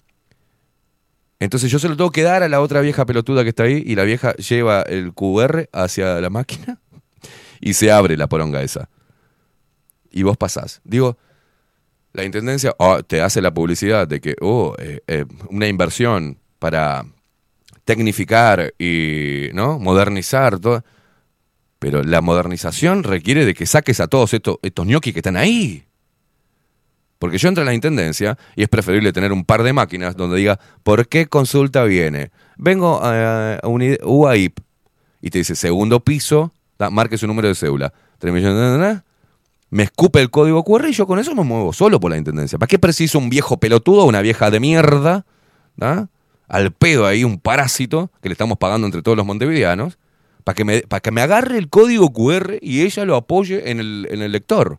Entonces 1.41 1.71
yo 1.71 1.79
se 1.79 1.89
lo 1.89 1.97
tengo 1.97 2.11
que 2.11 2.23
dar 2.23 2.43
a 2.43 2.49
la 2.49 2.61
otra 2.61 2.83
vieja 2.83 3.07
pelotuda 3.07 3.43
que 3.43 3.49
está 3.49 3.63
ahí 3.63 3.83
y 3.87 3.95
la 3.95 4.05
vieja 4.05 4.35
lleva 4.35 4.83
el 4.83 5.15
QR 5.15 5.69
hacia 5.73 6.21
la 6.21 6.29
máquina 6.29 6.79
y 7.61 7.73
se 7.73 7.91
abre 7.91 8.17
la 8.17 8.29
poronga 8.29 8.63
esa. 8.63 8.91
Y 10.11 10.23
vos 10.23 10.37
pasás. 10.37 10.83
Digo, 10.85 11.17
la 12.13 12.25
intendencia 12.25 12.75
oh, 12.79 13.03
te 13.03 13.23
hace 13.23 13.41
la 13.41 13.55
publicidad 13.55 14.07
de 14.07 14.21
que, 14.21 14.37
oh, 14.41 14.75
eh, 14.79 15.01
eh, 15.07 15.25
una 15.49 15.67
inversión 15.67 16.39
para 16.59 17.07
tecnificar 17.85 18.75
y 18.79 19.49
¿no? 19.55 19.79
modernizar 19.79 20.59
todo. 20.59 20.85
Pero 21.79 22.03
la 22.03 22.21
modernización 22.21 23.05
requiere 23.05 23.47
de 23.47 23.55
que 23.55 23.65
saques 23.65 24.01
a 24.01 24.09
todos 24.09 24.35
estos, 24.35 24.59
estos 24.61 24.87
ñoquis 24.87 25.15
que 25.15 25.21
están 25.21 25.39
ahí. 25.39 25.85
Porque 27.21 27.37
yo 27.39 27.49
entro 27.49 27.61
en 27.63 27.67
la 27.67 27.75
intendencia 27.75 28.37
y 28.57 28.63
es 28.63 28.69
preferible 28.71 29.13
tener 29.13 29.31
un 29.31 29.45
par 29.45 29.63
de 29.63 29.75
máquinas 29.75 30.17
donde 30.17 30.39
diga, 30.39 30.59
¿por 30.83 31.07
qué 31.07 31.27
consulta 31.27 31.85
viene? 31.85 32.31
Vengo 32.57 32.99
a, 33.03 33.61
uni- 33.65 33.99
UAIP 34.03 34.59
y 35.21 35.29
te 35.29 35.39
dice, 35.39 35.55
segundo 35.55 36.01
piso, 36.01 36.53
marque 36.91 37.19
su 37.19 37.27
número 37.27 37.47
de 37.49 37.55
cédula. 37.55 37.93
Tres 38.19 38.33
millones 38.33 39.03
Me 39.69 39.83
escupe 39.83 40.21
el 40.23 40.31
código 40.31 40.65
QR 40.65 40.89
y 40.89 40.93
yo 40.95 41.07
con 41.07 41.19
eso 41.19 41.35
me 41.35 41.45
muevo 41.45 41.75
solo 41.75 42.01
por 42.01 42.11
la 42.11 42.17
intendencia. 42.17 42.59
¿Para 42.59 42.69
qué 42.69 42.79
preciso 42.79 43.19
un 43.19 43.29
viejo 43.29 43.59
pelotudo, 43.59 44.07
una 44.07 44.23
vieja 44.23 44.51
de 44.51 44.59
mierda? 44.59 45.27
¿da? 45.77 46.09
Al 46.49 46.73
pedo 46.73 47.07
ahí, 47.07 47.23
un 47.23 47.39
parásito 47.39 48.11
que 48.23 48.31
le 48.31 48.33
estamos 48.33 48.57
pagando 48.57 48.87
entre 48.87 49.03
todos 49.03 49.17
los 49.19 49.27
montevideanos, 49.27 49.99
para 50.43 50.57
que, 50.57 50.65
me, 50.65 50.81
para 50.81 51.01
que 51.01 51.11
me 51.11 51.21
agarre 51.21 51.59
el 51.59 51.69
código 51.69 52.15
QR 52.15 52.55
y 52.63 52.81
ella 52.81 53.05
lo 53.05 53.15
apoye 53.15 53.71
en 53.71 53.79
el, 53.79 54.09
en 54.11 54.23
el 54.23 54.33
lector. 54.33 54.79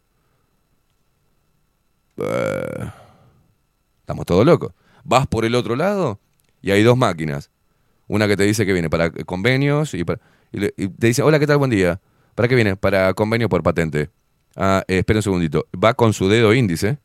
Eh, 2.23 2.89
estamos 4.01 4.25
todos 4.25 4.45
locos. 4.45 4.73
Vas 5.03 5.27
por 5.27 5.45
el 5.45 5.55
otro 5.55 5.75
lado 5.75 6.19
y 6.61 6.71
hay 6.71 6.83
dos 6.83 6.97
máquinas. 6.97 7.49
Una 8.07 8.27
que 8.27 8.35
te 8.37 8.43
dice 8.43 8.65
que 8.65 8.73
viene 8.73 8.89
para 8.89 9.09
convenios 9.11 9.93
y, 9.93 10.03
para- 10.03 10.19
y 10.51 10.59
le- 10.59 10.69
te 10.71 11.07
dice, 11.07 11.21
hola, 11.23 11.39
¿qué 11.39 11.47
tal? 11.47 11.57
Buen 11.57 11.71
día. 11.71 11.99
¿Para 12.35 12.47
qué 12.47 12.55
viene? 12.55 12.75
Para 12.75 13.13
convenio 13.13 13.49
por 13.49 13.63
patente. 13.63 14.09
Ah, 14.55 14.83
eh, 14.87 14.99
espera 14.99 15.19
un 15.19 15.23
segundito. 15.23 15.67
Va 15.81 15.93
con 15.93 16.13
su 16.13 16.27
dedo 16.27 16.53
índice, 16.53 16.99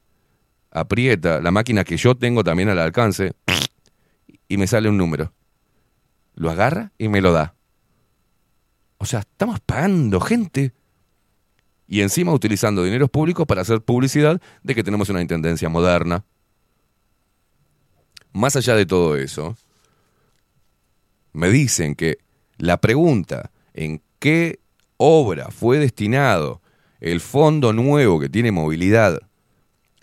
aprieta 0.71 1.41
la 1.41 1.51
máquina 1.51 1.85
que 1.85 1.97
yo 1.97 2.17
tengo 2.17 2.43
también 2.45 2.69
al 2.69 2.79
alcance 2.79 3.33
y 4.49 4.57
me 4.57 4.67
sale 4.67 4.89
un 4.89 4.97
número. 4.99 5.33
Lo 6.35 6.51
agarra 6.51 6.93
y 6.99 7.09
me 7.09 7.21
lo 7.21 7.33
da. 7.33 7.55
O 8.99 9.05
sea, 9.07 9.21
estamos 9.21 9.61
pagando 9.61 10.21
gente. 10.21 10.73
Y 11.89 12.01
encima 12.01 12.33
utilizando 12.33 12.83
dineros 12.83 13.11
públicos 13.11 13.47
para 13.47 13.63
hacer 13.63 13.81
publicidad 13.81 14.41
de 14.63 14.75
que 14.75 14.83
tenemos 14.83 15.09
una 15.09 15.23
intendencia 15.23 15.69
moderna. 15.69 16.25
Más 18.33 18.57
allá 18.57 18.75
de 18.75 18.87
todo 18.87 19.17
eso, 19.17 19.57
me 21.33 21.49
dicen 21.51 21.95
que 21.95 22.19
la 22.59 22.79
pregunta 22.79 23.51
en 23.75 24.03
qué 24.19 24.59
obra 24.97 25.51
fue 25.51 25.79
destinado 25.79 26.61
el 27.01 27.21
fondo 27.21 27.73
nuevo 27.73 28.19
que 28.19 28.29
tiene 28.29 28.51
movilidad 28.53 29.21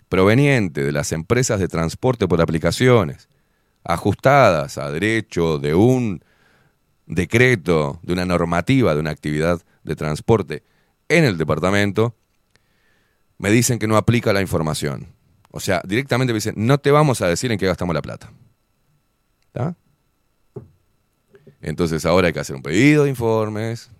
proveniente 0.08 0.84
de 0.84 0.92
las 0.92 1.12
empresas 1.12 1.58
de 1.58 1.68
transporte 1.68 2.28
por 2.28 2.40
aplicaciones, 2.40 3.28
ajustadas 3.82 4.78
a 4.78 4.90
derecho 4.90 5.58
de 5.58 5.74
un 5.74 6.22
decreto, 7.06 7.98
de 8.02 8.12
una 8.12 8.24
normativa, 8.24 8.94
de 8.94 9.00
una 9.00 9.10
actividad 9.10 9.60
de 9.82 9.96
transporte 9.96 10.62
en 11.08 11.24
el 11.24 11.38
departamento, 11.38 12.14
me 13.38 13.50
dicen 13.50 13.78
que 13.78 13.86
no 13.86 13.96
aplica 13.96 14.32
la 14.32 14.40
información. 14.40 15.08
O 15.50 15.60
sea, 15.60 15.80
directamente 15.84 16.32
me 16.32 16.38
dicen, 16.38 16.54
no 16.56 16.78
te 16.78 16.90
vamos 16.90 17.20
a 17.20 17.28
decir 17.28 17.52
en 17.52 17.58
qué 17.58 17.66
gastamos 17.66 17.94
la 17.94 18.02
plata. 18.02 18.32
Entonces 21.60 22.04
ahora 22.04 22.26
hay 22.26 22.32
que 22.32 22.40
hacer 22.40 22.56
un 22.56 22.62
pedido 22.62 23.04
de 23.04 23.10
informes. 23.10 23.90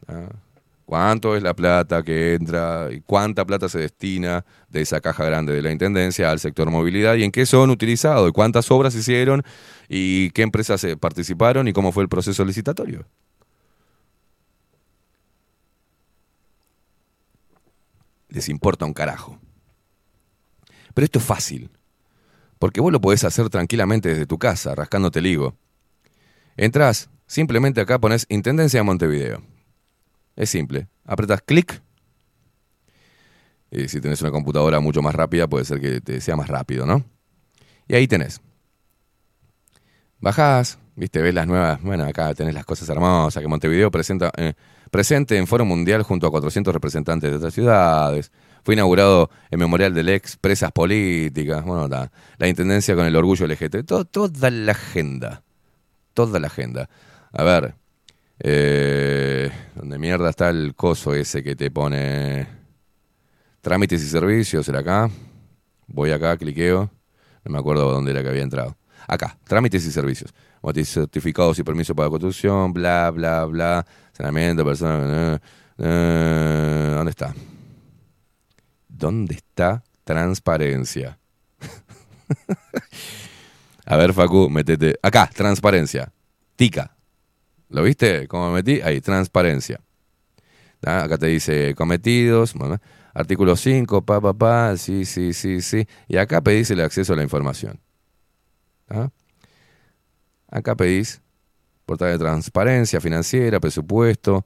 ¿Cuánto 0.84 1.34
es 1.34 1.42
la 1.42 1.54
plata 1.54 2.02
que 2.02 2.34
entra 2.34 2.88
y 2.92 3.00
cuánta 3.00 3.44
plata 3.46 3.68
se 3.68 3.78
destina 3.78 4.44
de 4.68 4.82
esa 4.82 5.00
caja 5.00 5.24
grande 5.24 5.54
de 5.54 5.62
la 5.62 5.72
Intendencia 5.72 6.30
al 6.30 6.40
sector 6.40 6.70
movilidad 6.70 7.14
y 7.14 7.24
en 7.24 7.30
qué 7.30 7.46
son 7.46 7.70
utilizados 7.70 8.28
y 8.28 8.32
cuántas 8.32 8.70
obras 8.70 8.94
hicieron 8.94 9.42
y 9.88 10.30
qué 10.30 10.42
empresas 10.42 10.86
participaron 11.00 11.68
y 11.68 11.72
cómo 11.72 11.90
fue 11.90 12.02
el 12.02 12.10
proceso 12.10 12.44
licitatorio? 12.44 13.06
Les 18.34 18.48
importa 18.48 18.84
un 18.84 18.92
carajo. 18.92 19.38
Pero 20.92 21.04
esto 21.04 21.18
es 21.18 21.24
fácil, 21.24 21.70
porque 22.58 22.80
vos 22.80 22.92
lo 22.92 23.00
podés 23.00 23.24
hacer 23.24 23.48
tranquilamente 23.48 24.10
desde 24.10 24.26
tu 24.26 24.38
casa, 24.38 24.74
rascándote 24.74 25.20
el 25.20 25.26
higo. 25.26 25.56
Entrás, 26.56 27.08
simplemente 27.26 27.80
acá 27.80 27.98
pones 27.98 28.26
Intendencia 28.28 28.80
de 28.80 28.84
Montevideo. 28.84 29.42
Es 30.36 30.50
simple. 30.50 30.88
Apretas 31.04 31.42
clic. 31.42 31.80
Y 33.70 33.88
si 33.88 34.00
tenés 34.00 34.20
una 34.22 34.30
computadora 34.30 34.80
mucho 34.80 35.00
más 35.00 35.14
rápida, 35.14 35.48
puede 35.48 35.64
ser 35.64 35.80
que 35.80 36.00
te 36.00 36.20
sea 36.20 36.36
más 36.36 36.48
rápido, 36.48 36.86
¿no? 36.86 37.04
Y 37.88 37.94
ahí 37.94 38.06
tenés. 38.06 38.40
Bajás, 40.20 40.78
viste, 40.96 41.20
ves 41.22 41.34
las 41.34 41.46
nuevas. 41.46 41.82
Bueno, 41.82 42.04
acá 42.04 42.34
tenés 42.34 42.54
las 42.54 42.64
cosas 42.64 42.88
hermosas 42.88 43.40
que 43.40 43.48
Montevideo 43.48 43.90
presenta. 43.90 44.30
Eh, 44.36 44.54
presente 44.94 45.36
en 45.36 45.48
Foro 45.48 45.64
Mundial 45.64 46.04
junto 46.04 46.28
a 46.28 46.30
400 46.30 46.72
representantes 46.72 47.28
de 47.28 47.36
otras 47.36 47.52
ciudades. 47.52 48.30
Fue 48.62 48.74
inaugurado 48.74 49.28
el 49.50 49.58
memorial 49.58 49.92
del 49.92 50.08
ex 50.08 50.36
presas 50.36 50.70
políticas. 50.70 51.64
Bueno, 51.64 51.88
la, 51.88 52.12
la 52.38 52.46
intendencia 52.46 52.94
con 52.94 53.04
el 53.04 53.16
orgullo 53.16 53.44
LGT. 53.44 53.84
toda 53.84 54.50
la 54.52 54.70
agenda. 54.70 55.42
Toda 56.12 56.38
la 56.38 56.46
agenda. 56.46 56.88
A 57.32 57.42
ver, 57.42 57.74
eh, 58.38 59.50
donde 59.74 59.98
mierda 59.98 60.30
está 60.30 60.50
el 60.50 60.76
coso 60.76 61.12
ese 61.12 61.42
que 61.42 61.56
te 61.56 61.72
pone 61.72 62.46
trámites 63.62 64.00
y 64.00 64.06
servicios? 64.06 64.68
¿Era 64.68 64.78
acá? 64.78 65.10
Voy 65.88 66.12
acá, 66.12 66.36
cliqueo. 66.36 66.88
No 67.44 67.52
me 67.52 67.58
acuerdo 67.58 67.90
dónde 67.90 68.12
era 68.12 68.22
que 68.22 68.28
había 68.28 68.42
entrado. 68.44 68.76
Acá, 69.06 69.36
trámites 69.44 69.84
y 69.86 69.90
servicios. 69.90 70.32
Certificados 70.84 71.58
y 71.58 71.62
permisos 71.62 71.94
para 71.94 72.08
construcción, 72.08 72.72
bla, 72.72 73.10
bla, 73.10 73.44
bla. 73.44 73.86
Saneamiento, 74.12 74.64
personas. 74.64 75.10
Eh, 75.10 75.38
eh, 75.78 76.92
¿Dónde 76.94 77.10
está? 77.10 77.34
¿Dónde 78.88 79.34
está 79.34 79.82
transparencia? 80.04 81.18
A 83.86 83.96
ver, 83.96 84.14
Facu, 84.14 84.48
metete. 84.48 84.96
Acá, 85.02 85.28
transparencia. 85.34 86.10
Tica. 86.56 86.96
¿Lo 87.68 87.82
viste? 87.82 88.26
¿Cómo 88.28 88.48
me 88.48 88.54
metí? 88.54 88.80
Ahí, 88.80 89.00
transparencia. 89.00 89.80
Acá 90.82 91.18
te 91.18 91.26
dice 91.26 91.74
cometidos, 91.74 92.54
artículo 93.14 93.56
5, 93.56 94.02
pa, 94.02 94.20
pa, 94.20 94.34
pa, 94.34 94.76
sí, 94.76 95.04
sí, 95.04 95.32
sí, 95.32 95.60
sí. 95.60 95.86
Y 96.08 96.18
acá 96.18 96.42
pedís 96.42 96.70
el 96.70 96.80
acceso 96.80 97.14
a 97.14 97.16
la 97.16 97.22
información. 97.22 97.80
Acá 100.48 100.76
pedís 100.76 101.20
portal 101.84 102.12
de 102.12 102.18
transparencia 102.18 103.00
financiera, 103.00 103.60
presupuesto. 103.60 104.44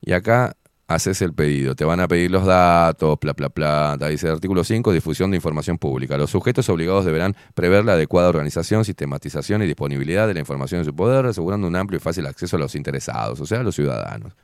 Y 0.00 0.12
acá 0.12 0.56
haces 0.86 1.22
el 1.22 1.32
pedido. 1.32 1.74
Te 1.74 1.84
van 1.84 2.00
a 2.00 2.08
pedir 2.08 2.30
los 2.30 2.44
datos, 2.44 3.18
bla, 3.20 3.32
bla, 3.32 3.48
bla. 3.48 3.96
Dice 4.08 4.26
el 4.26 4.34
artículo 4.34 4.64
5, 4.64 4.92
difusión 4.92 5.30
de 5.30 5.36
información 5.36 5.78
pública. 5.78 6.18
Los 6.18 6.30
sujetos 6.30 6.68
obligados 6.68 7.04
deberán 7.04 7.34
prever 7.54 7.84
la 7.84 7.92
adecuada 7.94 8.28
organización, 8.28 8.84
sistematización 8.84 9.62
y 9.62 9.66
disponibilidad 9.66 10.26
de 10.26 10.34
la 10.34 10.40
información 10.40 10.80
en 10.80 10.84
su 10.84 10.94
poder, 10.94 11.26
asegurando 11.26 11.66
un 11.66 11.76
amplio 11.76 11.96
y 11.96 12.00
fácil 12.00 12.26
acceso 12.26 12.56
a 12.56 12.58
los 12.58 12.74
interesados, 12.74 13.40
o 13.40 13.46
sea, 13.46 13.60
a 13.60 13.62
los 13.62 13.74
ciudadanos. 13.74 14.34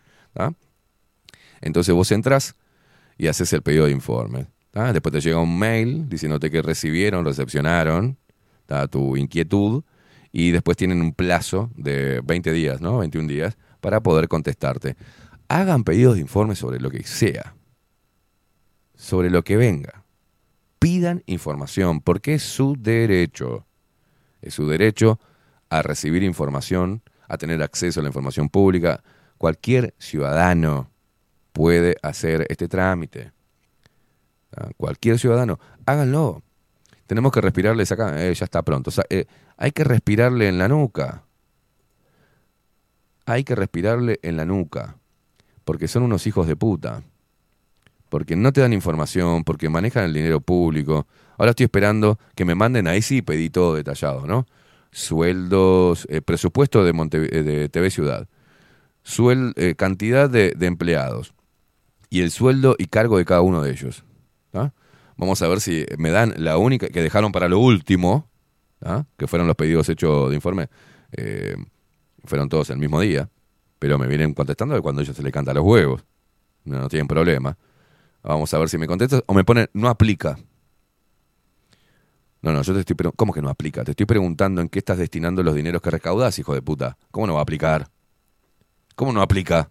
Entonces 1.61 1.95
vos 1.95 2.11
entras 2.11 2.55
y 3.19 3.27
haces 3.27 3.53
el 3.53 3.63
pedido 3.63 3.85
de 3.85 3.93
informe. 3.93 4.47
Después 4.73 5.13
te 5.13 5.21
llega 5.21 5.39
un 5.39 5.59
mail 5.59 6.09
diciéndote 6.09 6.51
que 6.51 6.63
recibieron, 6.63 7.25
recepcionaron 7.25 8.17
tu 8.91 9.17
inquietud 9.17 9.83
y 10.33 10.51
después 10.51 10.77
tienen 10.77 11.01
un 11.01 11.13
plazo 11.13 11.71
de 11.75 12.21
20 12.25 12.53
días, 12.53 12.81
¿no? 12.81 12.99
21 12.99 13.29
días 13.29 13.57
para 13.81 14.01
poder 14.01 14.29
contestarte 14.29 14.97
hagan 15.51 15.83
pedidos 15.83 16.15
de 16.15 16.21
informes 16.21 16.61
sobre 16.61 16.79
lo 16.79 16.91
que 16.91 17.03
sea, 17.03 17.57
sobre 18.95 19.31
lo 19.31 19.43
que 19.43 19.57
venga. 19.57 20.05
Pidan 20.79 21.25
información, 21.27 22.01
porque 22.01 22.35
es 22.35 22.45
su 22.45 22.77
derecho. 22.79 23.67
Es 24.41 24.55
su 24.55 24.69
derecho 24.69 25.19
a 25.69 25.83
recibir 25.83 26.23
información, 26.23 27.03
a 27.29 27.37
tener 27.37 27.63
acceso 27.65 27.99
a 27.99 28.05
la 28.05 28.11
información 28.11 28.49
pública. 28.49 29.03
Cualquier 29.39 29.93
ciudadano 29.99 30.89
puede 31.53 31.97
hacer 32.01 32.47
este 32.49 32.69
trámite. 32.69 33.33
Ah, 34.57 34.71
cualquier 34.77 35.19
ciudadano, 35.19 35.59
háganlo. 35.85 36.45
Tenemos 37.11 37.33
que 37.33 37.41
respirarles 37.41 37.91
acá, 37.91 38.25
eh, 38.25 38.33
ya 38.33 38.45
está 38.45 38.63
pronto. 38.63 38.93
Eh, 39.09 39.25
hay 39.57 39.73
que 39.73 39.83
respirarle 39.83 40.47
en 40.47 40.59
la 40.59 40.69
nuca. 40.69 41.25
Hay 43.27 43.43
que 43.43 43.57
respirarle 43.57 44.21
en 44.23 44.37
la 44.37 44.45
nuca 44.45 44.95
porque 45.65 45.89
son 45.89 46.05
unos 46.05 46.29
hijos 46.29 46.47
de 46.47 46.55
puta. 46.55 47.03
Porque 48.11 48.37
no 48.37 48.53
te 48.53 48.61
dan 48.61 48.73
información, 48.73 49.43
porque 49.43 49.69
manejan 49.69 50.05
el 50.05 50.15
dinero 50.15 50.41
público. 50.41 51.09
Ahora 51.37 51.51
estoy 51.51 51.65
esperando 51.65 52.17
que 52.37 52.45
me 52.45 52.55
manden, 52.55 52.87
ahí 52.87 53.03
sí 53.03 53.23
pedí 53.23 53.51
todo 53.51 53.75
detallado, 53.75 54.25
¿no? 54.29 54.47
Sueldos, 54.93 56.07
eh, 56.11 56.21
presupuesto 56.21 56.85
de, 56.85 56.93
eh, 56.93 57.43
de 57.43 57.69
TV 57.69 57.91
Ciudad, 57.91 58.29
Suel, 59.03 59.53
cantidad 59.77 60.31
de, 60.31 60.55
empleados 60.61 61.35
y 62.09 62.21
el 62.21 62.31
sueldo 62.31 62.77
y 62.79 62.87
cargo 62.87 63.19
de 63.19 63.25
cada 63.25 63.41
uno 63.41 63.63
de 63.63 63.73
ellos. 63.73 64.05
Vamos 65.21 65.41
a 65.43 65.49
ver 65.49 65.61
si 65.61 65.87
me 65.99 66.11
dan 66.11 66.35
la 66.39 66.57
única 66.57 66.89
que 66.89 67.03
dejaron 67.03 67.31
para 67.31 67.49
lo 67.49 67.61
último, 67.61 68.29
que 69.17 69.27
fueron 69.27 69.47
los 69.47 69.55
pedidos 69.55 69.89
hechos 69.89 70.31
de 70.31 70.35
informe, 70.35 70.69
fueron 72.25 72.49
todos 72.49 72.71
el 72.71 72.79
mismo 72.79 73.01
día 73.01 73.29
pero 73.81 73.99
me 73.99 74.07
vienen 74.07 74.35
contestando 74.35 74.75
de 74.75 74.83
cuando 74.83 75.01
ellos 75.01 75.17
se 75.17 75.23
les 75.23 75.33
canta 75.33 75.55
los 75.55 75.65
huevos. 75.65 76.05
No, 76.65 76.87
tienen 76.89 77.09
problema. 77.09 77.57
Vamos 78.23 78.53
a 78.53 78.59
ver 78.59 78.69
si 78.69 78.77
me 78.77 78.87
contestas 78.87 79.25
o 79.27 79.33
me 79.33 79.43
ponen 79.43 79.69
no 79.73 79.89
aplica. 79.89 80.39
No, 82.43 82.53
no, 82.53 82.61
yo 82.61 82.75
te 82.75 82.81
estoy 82.81 82.95
preguntando, 82.95 83.17
¿cómo 83.17 83.33
que 83.33 83.41
no 83.41 83.49
aplica? 83.49 83.83
Te 83.83 83.93
estoy 83.93 84.05
preguntando 84.05 84.61
en 84.61 84.69
qué 84.69 84.79
estás 84.79 84.99
destinando 84.99 85.43
los 85.43 85.55
dineros 85.55 85.81
que 85.81 85.91
recaudas, 85.91 86.39
hijo 86.39 86.53
de 86.53 86.61
puta. 86.61 86.99
¿Cómo 87.11 87.27
no 87.27 87.35
va 87.35 87.41
a 87.41 87.43
aplicar? 87.43 87.89
¿Cómo 88.97 89.15
no 89.15 89.23
aplica? 89.23 89.71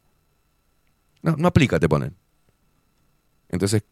No, 1.21 1.35
no 1.37 1.47
aplica, 1.47 1.79
te 1.79 1.87
ponen. 1.87 2.15
Entonces, 3.47 3.83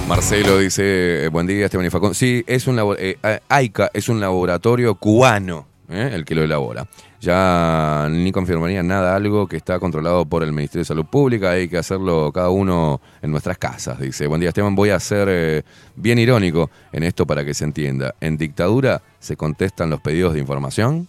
Marcelo 0.08 0.58
dice, 0.58 1.24
eh, 1.24 1.28
buen 1.28 1.48
día, 1.48 1.64
Esteban 1.64 1.86
y 1.86 1.90
Facón. 1.90 2.14
Sí, 2.14 2.44
es 2.46 2.68
un 2.68 2.80
eh, 2.98 3.16
AICA 3.48 3.90
es 3.92 4.08
un 4.08 4.20
laboratorio 4.20 4.94
cubano 4.94 5.66
eh, 5.88 6.10
el 6.12 6.24
que 6.24 6.34
lo 6.34 6.42
elabora. 6.42 6.86
Ya 7.20 8.08
ni 8.10 8.30
confirmaría 8.30 8.82
nada 8.82 9.16
algo 9.16 9.46
que 9.46 9.56
está 9.56 9.78
controlado 9.78 10.26
por 10.26 10.42
el 10.42 10.52
Ministerio 10.52 10.82
de 10.82 10.86
Salud 10.86 11.06
Pública, 11.06 11.50
hay 11.50 11.68
que 11.68 11.78
hacerlo 11.78 12.30
cada 12.32 12.50
uno 12.50 13.00
en 13.22 13.30
nuestras 13.30 13.58
casas. 13.58 13.98
Dice, 13.98 14.26
buen 14.26 14.40
día 14.40 14.50
Esteban, 14.50 14.74
voy 14.74 14.90
a 14.90 15.00
ser 15.00 15.28
eh, 15.30 15.62
bien 15.94 16.18
irónico 16.18 16.70
en 16.92 17.02
esto 17.02 17.26
para 17.26 17.44
que 17.44 17.54
se 17.54 17.64
entienda. 17.64 18.14
En 18.20 18.36
dictadura 18.36 19.02
se 19.18 19.36
contestan 19.36 19.90
los 19.90 20.00
pedidos 20.00 20.34
de 20.34 20.40
información. 20.40 21.08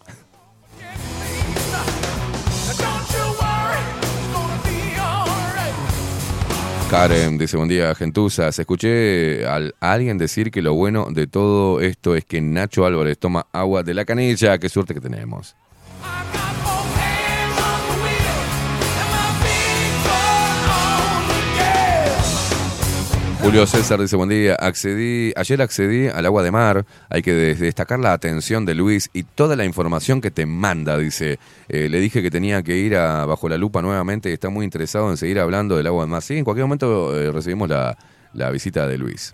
Karen 6.90 7.38
dice, 7.38 7.58
buen 7.58 7.68
día, 7.68 7.94
Gentuzas. 7.96 8.58
Escuché 8.60 9.46
a 9.46 9.60
alguien 9.82 10.18
decir 10.18 10.52
que 10.52 10.62
lo 10.62 10.74
bueno 10.74 11.08
de 11.12 11.28
todo 11.28 11.82
esto 11.82 12.16
es 12.16 12.24
que 12.24 12.40
Nacho 12.40 12.86
Álvarez 12.86 13.18
toma 13.18 13.46
agua 13.52 13.84
de 13.84 13.94
la 13.94 14.06
canilla. 14.06 14.58
Qué 14.58 14.70
suerte 14.70 14.94
que 14.94 15.02
tenemos. 15.02 15.56
Julio 23.48 23.66
César 23.66 24.02
dice, 24.02 24.18
buen 24.18 24.28
día, 24.28 24.56
accedí, 24.56 25.32
ayer 25.38 25.62
accedí 25.62 26.08
al 26.10 26.26
agua 26.26 26.44
de 26.44 26.52
mar, 26.52 26.86
hay 27.10 27.22
que 27.22 27.32
des- 27.34 27.62
destacar 27.62 27.98
la 27.98 28.12
atención 28.12 28.66
de 28.66 28.76
Luis 28.76 29.10
y 29.14 29.24
toda 29.24 29.56
la 29.56 29.64
información 29.64 30.20
que 30.20 30.32
te 30.32 30.46
manda, 30.46 30.98
dice, 30.98 31.40
Eh, 31.70 31.88
le 31.88 32.02
dije 32.02 32.22
que 32.22 32.30
tenía 32.30 32.62
que 32.62 32.76
ir 32.76 32.98
a 32.98 33.26
Bajo 33.26 33.48
la 33.48 33.56
Lupa 33.58 33.82
nuevamente, 33.82 34.34
está 34.34 34.50
muy 34.50 34.66
interesado 34.66 35.10
en 35.10 35.16
seguir 35.16 35.40
hablando 35.40 35.78
del 35.78 35.88
agua 35.88 36.04
de 36.04 36.10
mar. 36.12 36.22
Sí, 36.22 36.38
en 36.38 36.44
cualquier 36.44 36.66
momento 36.66 37.18
eh, 37.18 37.32
recibimos 37.32 37.70
la, 37.70 37.98
la 38.34 38.52
visita 38.52 38.86
de 38.86 38.98
Luis. 38.98 39.34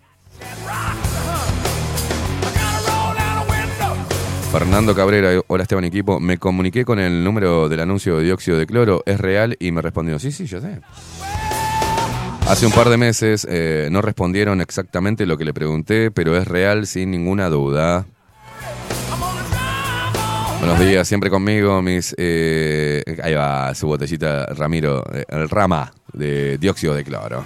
Fernando 4.52 4.94
Cabrera, 4.94 5.42
hola 5.48 5.64
Esteban 5.64 5.86
Equipo, 5.86 6.20
me 6.20 6.38
comuniqué 6.38 6.86
con 6.86 7.00
el 7.00 7.24
número 7.24 7.68
del 7.68 7.80
anuncio 7.80 8.20
de 8.20 8.26
dióxido 8.26 8.60
de 8.60 8.68
cloro, 8.68 9.02
es 9.08 9.20
real 9.20 9.58
y 9.60 9.72
me 9.72 9.82
respondió, 9.82 10.20
sí, 10.20 10.32
sí, 10.32 10.46
yo 10.46 10.62
sé. 10.62 10.82
Hace 12.54 12.68
un 12.68 12.72
par 12.72 12.88
de 12.88 12.98
meses 12.98 13.48
eh, 13.50 13.88
no 13.90 14.04
respondieron 14.04 14.62
exactamente 14.62 15.26
lo 15.26 15.40
que 15.40 15.44
le 15.44 15.56
pregunté, 15.56 16.12
pero 16.12 16.38
es 16.38 16.48
real 16.48 16.86
sin 16.86 17.10
ninguna 17.10 17.50
duda. 17.50 18.06
Buenos 20.60 20.80
días, 20.80 21.08
siempre 21.08 21.32
conmigo, 21.32 21.82
mis... 21.82 22.14
eh, 22.16 23.02
ahí 23.24 23.34
va 23.34 23.74
su 23.74 23.88
botellita, 23.88 24.46
Ramiro, 24.54 25.04
eh, 25.12 25.26
el 25.30 25.50
rama 25.50 25.92
de 26.14 26.60
dióxido 26.60 26.94
de 26.94 27.04
cloro. 27.04 27.44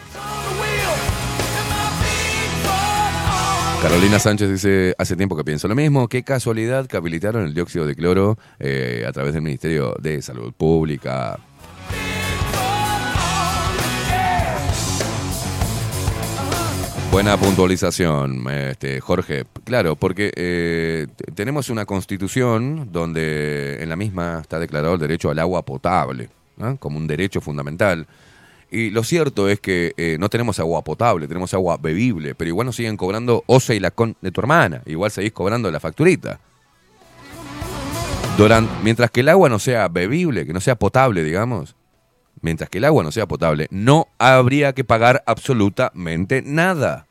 Carolina 3.82 4.20
Sánchez 4.20 4.52
dice, 4.52 4.94
hace 4.98 5.16
tiempo 5.16 5.38
que 5.38 5.46
pienso 5.46 5.70
lo 5.70 5.76
mismo, 5.76 6.10
qué 6.10 6.24
casualidad 6.24 6.86
que 6.86 6.98
habilitaron 6.98 7.46
el 7.46 7.54
dióxido 7.54 7.86
de 7.86 7.96
cloro 7.96 8.38
a 8.60 9.12
través 9.14 9.34
del 9.34 9.42
Ministerio 9.42 9.96
de 10.02 10.22
Salud 10.22 10.52
Pública. 10.52 11.40
Buena 17.12 17.38
puntualización, 17.38 18.48
este, 18.52 19.00
Jorge. 19.00 19.46
Claro, 19.64 19.96
porque 19.96 20.32
eh, 20.36 21.08
tenemos 21.34 21.70
una 21.70 21.86
constitución 21.86 22.90
donde 22.92 23.82
en 23.82 23.90
la 23.90 23.96
misma 23.96 24.40
está 24.42 24.60
declarado 24.60 24.96
el 24.96 25.00
derecho 25.00 25.32
al 25.32 25.40
agua 25.40 25.64
potable, 25.64 26.30
como 26.80 26.98
un 26.98 27.08
derecho 27.08 27.42
fundamental. 27.42 28.06
Y 28.70 28.90
lo 28.90 29.04
cierto 29.04 29.48
es 29.48 29.60
que 29.62 29.94
eh, 29.96 30.18
no 30.20 30.30
tenemos 30.30 30.60
agua 30.60 30.84
potable, 30.84 31.28
tenemos 31.28 31.54
agua 31.54 31.78
bebible, 31.78 32.36
pero 32.36 32.50
igual 32.50 32.66
nos 32.66 32.76
siguen 32.76 32.98
cobrando 32.98 33.44
OCE 33.48 33.76
y 33.76 33.80
la 33.80 33.92
con 33.92 34.16
de 34.22 34.32
tu 34.32 34.42
hermana, 34.42 34.82
igual 34.86 35.10
seguís 35.10 35.32
cobrando 35.32 35.72
la 35.72 35.80
facturita. 35.80 36.40
Mientras 38.84 39.10
que 39.10 39.22
el 39.22 39.30
agua 39.30 39.50
no 39.50 39.58
sea 39.58 39.88
bebible, 39.88 40.46
que 40.46 40.54
no 40.54 40.62
sea 40.62 40.76
potable, 40.76 41.24
digamos, 41.24 41.76
mientras 42.42 42.70
que 42.70 42.78
el 42.78 42.86
agua 42.86 43.04
no 43.04 43.12
sea 43.12 43.28
potable, 43.28 43.68
no 43.72 44.08
habría 44.18 44.74
que 44.74 44.84
pagar 44.84 45.24
absolutamente 45.26 46.42
nada. 46.42 47.08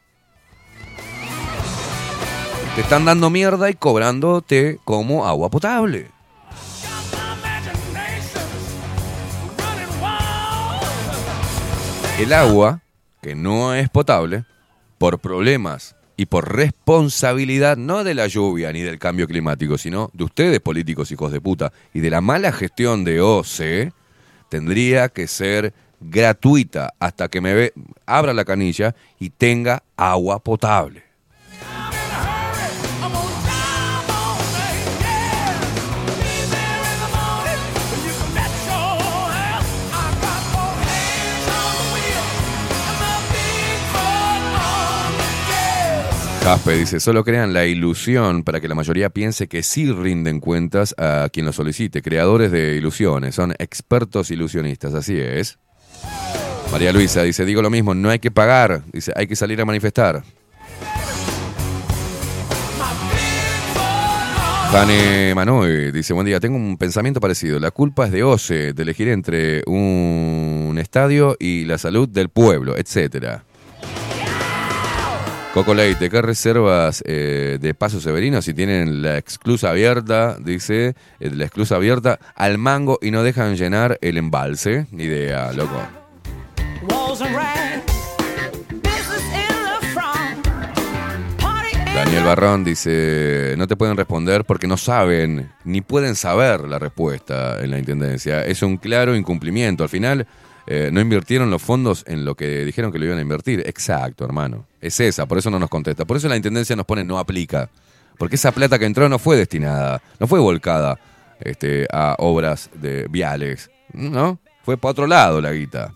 Te 2.75 2.83
están 2.83 3.07
dando 3.07 3.31
mierda 3.31 3.71
y 3.71 3.75
cobrándote 3.75 4.79
como 4.85 5.27
agua 5.27 5.49
potable. 5.49 6.11
El 12.19 12.33
agua, 12.33 12.81
que 13.23 13.35
no 13.35 13.75
es 13.75 13.89
potable, 13.91 14.45
por 14.99 15.19
problemas 15.19 15.97
y 16.17 16.27
por 16.27 16.55
responsabilidad 16.55 17.77
no 17.77 18.05
de 18.05 18.15
la 18.15 18.27
lluvia 18.27 18.73
ni 18.73 18.81
del 18.81 18.99
cambio 18.99 19.27
climático, 19.27 19.77
sino 19.77 20.11
de 20.15 20.25
ustedes 20.25 20.61
políticos 20.61 21.11
hijos 21.13 21.31
de 21.31 21.41
puta 21.41 21.73
y 21.93 22.01
de 22.01 22.11
la 22.11 22.23
mala 22.23 22.53
gestión 22.53 23.05
de 23.05 23.21
OCE, 23.21 23.93
tendría 24.49 25.09
que 25.09 25.27
ser 25.27 25.73
gratuita 26.01 26.95
hasta 26.99 27.29
que 27.29 27.41
me 27.41 27.55
ve, 27.55 27.73
abra 28.05 28.33
la 28.35 28.45
canilla 28.45 28.95
y 29.19 29.31
tenga 29.31 29.83
agua 29.97 30.39
potable. 30.39 31.06
Jaspe 46.47 46.77
dice, 46.77 47.01
solo 47.01 47.25
crean 47.25 47.53
la 47.53 47.67
ilusión 47.67 48.45
para 48.45 48.61
que 48.61 48.69
la 48.69 48.77
mayoría 48.77 49.11
piense 49.11 49.49
que 49.49 49.65
sí 49.65 49.91
rinden 49.91 50.39
cuentas 50.39 50.95
a 50.97 51.29
quien 51.33 51.45
lo 51.45 51.53
solicite. 51.53 52.03
Creadores 52.03 52.53
de 52.53 52.77
ilusiones, 52.77 53.35
son 53.35 53.53
expertos 53.59 54.31
ilusionistas, 54.31 54.95
así 54.95 55.19
es. 55.19 55.59
María 56.71 56.93
Luisa 56.93 57.25
dice, 57.25 57.45
digo 57.45 57.63
lo 57.63 57.69
mismo, 57.69 57.97
no 57.97 58.11
hay 58.11 58.21
que 58.21 58.31
pagar, 58.31 58.83
dice, 58.93 59.13
hay 59.17 59.27
que 59.27 59.35
salir 59.35 59.61
a 59.61 59.65
manifestar. 59.65 60.23
Dani 64.73 65.35
Manoy 65.35 65.91
dice, 65.91 66.13
buen 66.13 66.27
día, 66.27 66.39
tengo 66.39 66.55
un 66.55 66.77
pensamiento 66.77 67.19
parecido. 67.19 67.59
La 67.59 67.73
culpa 67.73 68.07
es 68.07 68.13
de 68.13 68.23
OCE, 68.23 68.73
de 68.73 68.83
elegir 68.85 69.09
entre 69.09 69.65
un 69.67 70.77
estadio 70.79 71.37
y 71.41 71.65
la 71.65 71.77
salud 71.77 72.09
del 72.09 72.29
pueblo, 72.29 72.77
etcétera. 72.77 73.43
Coco 75.57 75.73
Leite, 75.73 76.11
¿qué 76.11 76.21
reservas 76.21 77.03
eh, 77.07 77.57
de 77.59 77.73
Paso 77.73 77.99
Severino 77.99 78.43
si 78.43 78.53
tienen 78.53 79.01
la 79.01 79.17
exclusa 79.17 79.71
abierta, 79.71 80.37
dice, 80.39 80.95
eh, 81.19 81.31
la 81.31 81.47
exclusa 81.47 81.77
abierta 81.77 82.19
al 82.35 82.59
mango 82.59 82.99
y 83.01 83.11
no 83.11 83.23
dejan 83.23 83.57
llenar 83.57 83.97
el 84.03 84.19
embalse? 84.19 84.87
Ni 84.91 85.05
idea, 85.05 85.55
loco. 85.55 85.81
Daniel 91.95 92.25
Barrón 92.25 92.63
dice, 92.63 93.55
no 93.57 93.67
te 93.67 93.77
pueden 93.77 93.97
responder 93.97 94.45
porque 94.45 94.67
no 94.67 94.77
saben 94.77 95.51
ni 95.65 95.81
pueden 95.81 96.17
saber 96.17 96.69
la 96.69 96.79
respuesta 96.79 97.65
en 97.65 97.71
la 97.71 97.79
Intendencia. 97.79 98.45
Es 98.45 98.63
un 98.63 98.77
claro 98.77 99.17
incumplimiento. 99.17 99.85
Al 99.85 99.89
final 99.89 100.27
eh, 100.67 100.91
no 100.93 101.01
invirtieron 101.01 101.51
los 101.51 101.63
fondos 101.63 102.05
en 102.09 102.25
lo 102.25 102.35
que 102.35 102.65
dijeron 102.65 102.91
que 102.91 102.99
lo 102.99 103.05
iban 103.05 103.19
a 103.19 103.23
invertir. 103.23 103.61
Exacto, 103.67 104.25
hermano. 104.25 104.67
Es 104.81 104.99
esa, 105.01 105.27
por 105.27 105.39
eso 105.39 105.51
no 105.51 105.59
nos 105.59 105.71
contesta. 105.71 106.05
Por 106.05 106.17
eso 106.17 106.29
la 106.29 106.37
Intendencia 106.37 106.75
nos 106.75 106.87
pone 106.87 107.05
no 107.05 107.19
aplica. 107.19 107.71
Porque 108.19 108.37
esa 108.37 108.53
plata 108.53 108.79
que 108.79 108.87
entró 108.87 109.09
no 109.09 109.19
fue 109.19 109.37
destinada, 109.37 110.03
no 110.19 110.27
fue 110.27 110.41
volcada 110.41 110.99
este, 111.41 111.87
a 111.93 112.17
obras 112.19 112.71
de 112.75 113.07
viales, 113.09 113.71
¿no? 113.93 114.39
Fue 114.65 114.77
para 114.77 114.93
otro 114.93 115.07
lado 115.07 115.41
la 115.41 115.53
guita. 115.53 115.93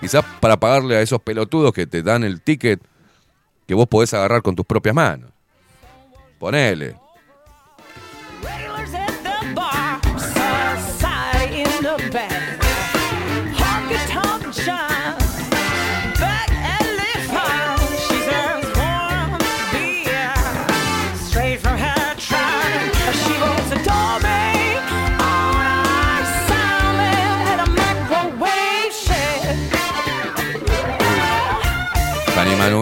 Quizás 0.00 0.24
para 0.40 0.58
pagarle 0.58 0.96
a 0.96 1.00
esos 1.00 1.22
pelotudos 1.22 1.72
que 1.72 1.86
te 1.86 2.02
dan 2.02 2.24
el 2.24 2.42
ticket 2.42 2.80
que 3.66 3.74
vos 3.74 3.86
podés 3.86 4.12
agarrar 4.12 4.42
con 4.42 4.56
tus 4.56 4.66
propias 4.66 4.94
manos. 4.94 5.30
Ponele. 6.38 6.96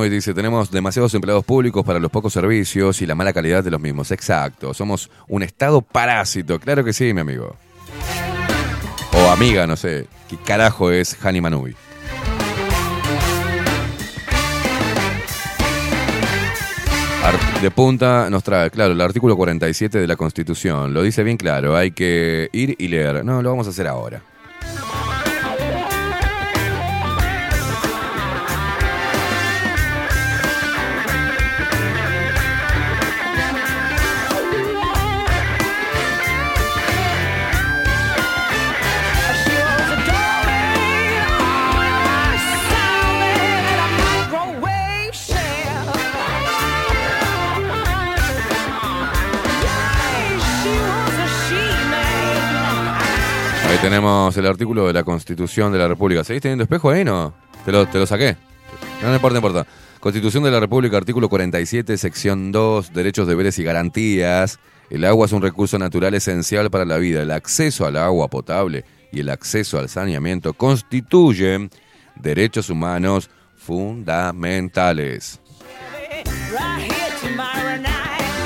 Manuel 0.01 0.13
dice, 0.13 0.33
tenemos 0.33 0.71
demasiados 0.71 1.13
empleados 1.13 1.45
públicos 1.45 1.85
para 1.85 1.99
los 1.99 2.11
pocos 2.11 2.33
servicios 2.33 3.03
y 3.03 3.07
la 3.07 3.15
mala 3.15 3.35
calidad 3.35 3.63
de 3.63 3.71
los 3.71 3.79
mismos. 3.79 4.11
Exacto, 4.11 4.73
somos 4.73 5.11
un 5.29 5.43
estado 5.43 5.83
parásito. 5.83 6.59
Claro 6.59 6.83
que 6.83 6.95
sí, 6.95 7.13
mi 7.13 7.21
amigo. 7.21 7.55
O 9.13 9.31
amiga, 9.31 9.67
no 9.67 9.77
sé. 9.77 10.07
¿Qué 10.27 10.39
carajo 10.39 10.91
es 10.91 11.23
Hani 11.23 11.43
Manui? 11.43 11.77
De 17.61 17.71
punta 17.71 18.31
nos 18.31 18.43
trae, 18.43 18.71
claro, 18.71 18.95
el 18.95 19.01
artículo 19.03 19.37
47 19.37 19.99
de 19.99 20.07
la 20.07 20.17
Constitución. 20.17 20.95
Lo 20.95 21.03
dice 21.03 21.23
bien 21.23 21.37
claro, 21.37 21.77
hay 21.77 21.91
que 21.91 22.49
ir 22.55 22.75
y 22.79 22.89
leer. 22.89 23.23
No, 23.23 23.43
lo 23.43 23.51
vamos 23.51 23.67
a 23.67 23.71
hacer 23.71 23.87
ahora. 23.87 24.23
Tenemos 53.83 54.37
el 54.37 54.47
artículo 54.47 54.87
de 54.87 54.93
la 54.93 55.05
Constitución 55.05 55.73
de 55.73 55.79
la 55.79 55.89
República. 55.89 56.23
¿Seguís 56.23 56.43
teniendo 56.43 56.65
espejo 56.65 56.91
ahí, 56.91 57.03
no? 57.03 57.33
Te 57.65 57.73
lo, 57.73 57.87
te 57.87 57.99
lo 57.99 58.07
saqué. 58.07 58.37
No, 59.03 59.09
no 59.09 59.15
importa, 59.15 59.41
no 59.41 59.47
importa. 59.47 59.71
Constitución 60.01 60.45
de 60.45 60.51
la 60.51 60.61
República, 60.61 60.97
artículo 60.97 61.29
47, 61.29 61.97
sección 61.97 62.53
2, 62.53 62.93
derechos, 62.93 63.27
deberes 63.27 63.59
y 63.59 63.65
garantías. 63.65 64.59
El 64.91 65.05
agua 65.05 65.27
es 65.27 65.33
un 65.33 65.41
recurso 65.41 65.79
natural 65.79 66.15
esencial 66.15 66.71
para 66.71 66.85
la 66.85 66.99
vida. 66.99 67.23
El 67.23 67.31
acceso 67.31 67.87
al 67.87 67.97
agua 67.97 68.29
potable 68.29 68.85
y 69.13 69.21
el 69.21 69.31
acceso 69.31 69.79
al 69.79 69.89
saneamiento 69.89 70.53
constituyen 70.53 71.71
derechos 72.17 72.69
humanos 72.69 73.31
fundamentales. 73.57 75.41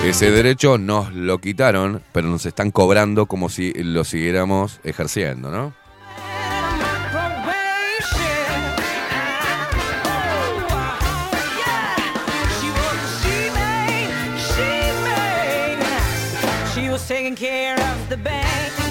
Ese 0.05 0.31
derecho 0.31 0.78
nos 0.78 1.12
lo 1.12 1.39
quitaron, 1.39 2.02
pero 2.12 2.28
nos 2.28 2.47
están 2.47 2.70
cobrando 2.70 3.26
como 3.26 3.48
si 3.48 3.72
lo 3.72 4.05
siguiéramos 4.05 4.78
ejerciendo, 4.85 5.51
¿no? 5.51 5.72
Taking 17.06 17.36
care 17.36 17.74
of 17.74 18.09
the 18.09 18.16
bank. 18.16 18.84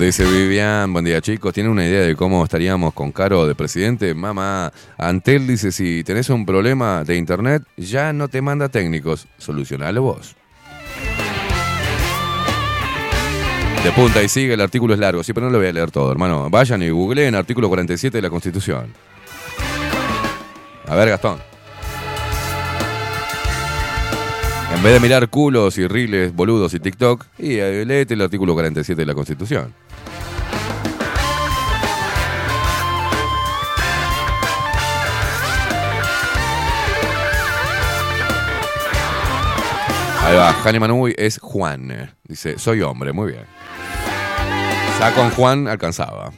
Dice 0.00 0.24
Vivian, 0.24 0.90
buen 0.94 1.04
día 1.04 1.20
chicos, 1.20 1.52
¿tienen 1.52 1.70
una 1.70 1.84
idea 1.84 2.00
de 2.00 2.16
cómo 2.16 2.42
estaríamos 2.42 2.94
con 2.94 3.12
Caro 3.12 3.46
de 3.46 3.54
presidente? 3.54 4.14
Mamá, 4.14 4.72
Antel 4.96 5.46
dice, 5.46 5.72
si 5.72 6.02
tenés 6.04 6.30
un 6.30 6.46
problema 6.46 7.04
de 7.04 7.16
internet, 7.16 7.64
ya 7.76 8.10
no 8.14 8.28
te 8.28 8.40
manda 8.40 8.70
técnicos, 8.70 9.28
solucionalo 9.36 10.00
vos. 10.00 10.36
De 13.84 13.92
punta 13.92 14.22
y 14.22 14.30
sigue, 14.30 14.54
el 14.54 14.62
artículo 14.62 14.94
es 14.94 15.00
largo, 15.00 15.22
sí, 15.22 15.34
pero 15.34 15.46
no 15.46 15.52
lo 15.52 15.58
voy 15.58 15.68
a 15.68 15.72
leer 15.72 15.90
todo, 15.90 16.10
hermano. 16.10 16.48
Vayan 16.48 16.82
y 16.82 16.88
googleen 16.88 17.34
artículo 17.34 17.68
47 17.68 18.16
de 18.16 18.22
la 18.22 18.30
Constitución. 18.30 18.94
A 20.86 20.94
ver, 20.94 21.10
Gastón. 21.10 21.49
En 24.74 24.82
vez 24.82 24.94
de 24.94 25.00
mirar 25.00 25.28
culos 25.28 25.76
y 25.78 25.86
riles, 25.86 26.34
boludos 26.34 26.72
y 26.74 26.80
TikTok, 26.80 27.26
y 27.38 27.56
eh, 27.56 27.84
léete 27.84 28.14
el 28.14 28.22
artículo 28.22 28.54
47 28.54 29.02
de 29.02 29.06
la 29.06 29.14
Constitución. 29.14 29.74
Ahí 40.22 40.36
va, 40.36 40.52
Jani 40.52 40.78
Manui 40.78 41.14
es 41.18 41.40
Juan. 41.40 42.14
Dice, 42.22 42.58
soy 42.58 42.82
hombre, 42.82 43.12
muy 43.12 43.32
bien. 43.32 43.44
Ya 45.00 45.12
con 45.12 45.30
Juan 45.30 45.66
alcanzaba. 45.66 46.30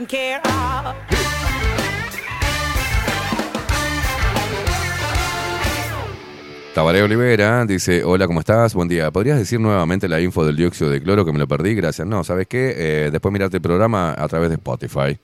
Of. 0.00 0.94
Tabaré 6.72 7.02
Olivera 7.02 7.66
dice, 7.66 8.04
hola, 8.04 8.28
¿cómo 8.28 8.38
estás? 8.38 8.74
Buen 8.74 8.86
día. 8.86 9.10
¿Podrías 9.10 9.38
decir 9.38 9.58
nuevamente 9.58 10.08
la 10.08 10.20
info 10.20 10.46
del 10.46 10.54
dióxido 10.54 10.88
de 10.88 11.02
cloro 11.02 11.24
que 11.24 11.32
me 11.32 11.40
lo 11.40 11.48
perdí? 11.48 11.74
Gracias. 11.74 12.06
No, 12.06 12.22
¿sabes 12.22 12.46
qué? 12.46 12.74
Eh, 12.76 13.10
después 13.10 13.32
mirate 13.32 13.56
el 13.56 13.62
programa 13.62 14.14
a 14.16 14.28
través 14.28 14.50
de 14.50 14.54
Spotify. 14.54 15.18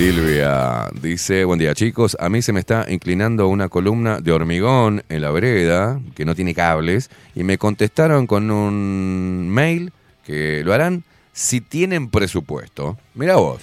Silvia 0.00 0.88
dice, 1.02 1.44
buen 1.44 1.58
día 1.58 1.74
chicos, 1.74 2.16
a 2.18 2.30
mí 2.30 2.40
se 2.40 2.54
me 2.54 2.60
está 2.60 2.86
inclinando 2.88 3.48
una 3.48 3.68
columna 3.68 4.18
de 4.18 4.32
hormigón 4.32 5.04
en 5.10 5.20
la 5.20 5.30
vereda, 5.30 6.00
que 6.14 6.24
no 6.24 6.34
tiene 6.34 6.54
cables, 6.54 7.10
y 7.34 7.44
me 7.44 7.58
contestaron 7.58 8.26
con 8.26 8.50
un 8.50 9.50
mail 9.50 9.92
que 10.24 10.62
lo 10.64 10.72
harán 10.72 11.04
si 11.34 11.60
tienen 11.60 12.08
presupuesto. 12.08 12.96
Mira 13.12 13.36
vos. 13.36 13.60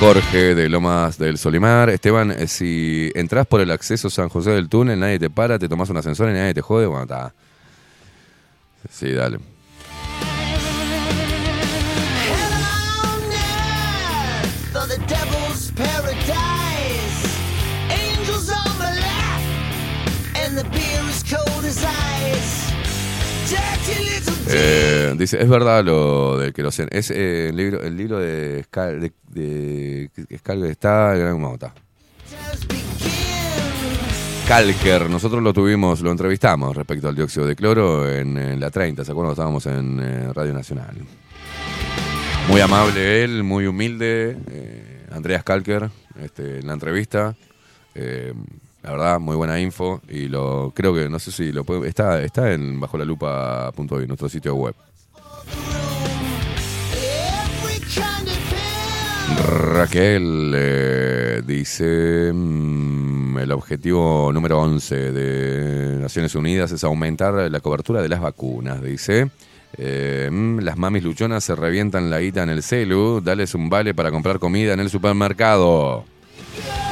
Jorge 0.00 0.56
de 0.56 0.68
Lomas 0.68 1.16
del 1.16 1.38
Solimar. 1.38 1.90
Esteban, 1.90 2.32
eh, 2.32 2.48
si 2.48 3.12
entras 3.14 3.46
por 3.46 3.60
el 3.60 3.70
acceso 3.70 4.10
San 4.10 4.28
José 4.28 4.50
del 4.50 4.68
Túnel, 4.68 4.98
nadie 4.98 5.20
te 5.20 5.30
para, 5.30 5.60
te 5.60 5.68
tomas 5.68 5.90
un 5.90 5.98
ascensor 5.98 6.28
y 6.28 6.32
nadie 6.32 6.54
te 6.54 6.60
jode, 6.60 6.86
bueno, 6.86 7.04
está. 7.04 7.32
Sí, 8.90 9.12
dale. 9.12 9.38
Eh, 24.50 25.14
dice, 25.16 25.40
es 25.42 25.48
verdad 25.48 25.84
lo 25.84 26.38
del 26.38 26.52
queroseno. 26.52 26.88
Es 26.90 27.10
eh, 27.10 27.48
el 27.48 27.56
libro, 27.56 27.82
el 27.82 27.96
libro 27.96 28.18
de 28.18 28.62
Scal, 28.64 29.00
de, 29.00 29.12
de, 29.30 30.70
está 30.70 31.16
en 31.16 31.26
algún 31.26 31.42
momento. 31.42 31.70
Calker, 34.46 35.10
nosotros 35.10 35.42
lo 35.42 35.52
tuvimos, 35.52 36.00
lo 36.00 36.10
entrevistamos 36.10 36.74
respecto 36.74 37.08
al 37.08 37.14
dióxido 37.14 37.46
de 37.46 37.54
cloro 37.54 38.08
en, 38.10 38.38
en 38.38 38.58
la 38.58 38.70
30, 38.70 39.04
¿se 39.04 39.12
acuerdan? 39.12 39.32
Estábamos 39.32 39.66
en 39.66 40.00
eh, 40.00 40.32
Radio 40.32 40.54
Nacional. 40.54 40.96
Muy 42.48 42.60
amable 42.62 43.24
él, 43.24 43.42
muy 43.44 43.66
humilde. 43.66 44.38
eh, 44.50 45.04
Andreas 45.10 45.44
Calker, 45.44 45.90
este, 46.22 46.60
en 46.60 46.66
la 46.66 46.72
entrevista. 46.72 47.34
La 48.82 48.92
verdad, 48.92 49.20
muy 49.20 49.36
buena 49.36 49.60
info. 49.60 50.00
Y 50.08 50.28
lo 50.28 50.72
creo 50.74 50.94
que, 50.94 51.08
no 51.08 51.18
sé 51.18 51.32
si 51.32 51.52
lo 51.52 51.64
puede, 51.64 51.88
está, 51.88 52.22
está 52.22 52.52
en 52.52 52.80
bajo 52.80 52.96
la 52.98 53.04
lupa.uy, 53.04 54.06
nuestro 54.06 54.28
sitio 54.28 54.54
web. 54.54 54.74
Raquel 59.36 60.52
eh, 60.54 61.42
dice, 61.46 62.32
mm, 62.32 63.38
el 63.38 63.52
objetivo 63.52 64.32
número 64.32 64.58
11 64.60 65.12
de 65.12 65.98
Naciones 66.00 66.34
Unidas 66.34 66.72
es 66.72 66.82
aumentar 66.84 67.50
la 67.50 67.60
cobertura 67.60 68.02
de 68.02 68.08
las 68.08 68.20
vacunas, 68.20 68.82
dice. 68.82 69.30
Eh, 69.76 70.28
mm, 70.32 70.60
las 70.60 70.78
mamis 70.78 71.02
luchonas 71.04 71.44
se 71.44 71.54
revientan 71.54 72.10
la 72.10 72.20
guita 72.20 72.42
en 72.42 72.50
el 72.50 72.62
celu, 72.62 73.20
dales 73.20 73.54
un 73.54 73.68
vale 73.68 73.94
para 73.94 74.10
comprar 74.10 74.38
comida 74.38 74.72
en 74.72 74.80
el 74.80 74.90
supermercado. 74.90 76.04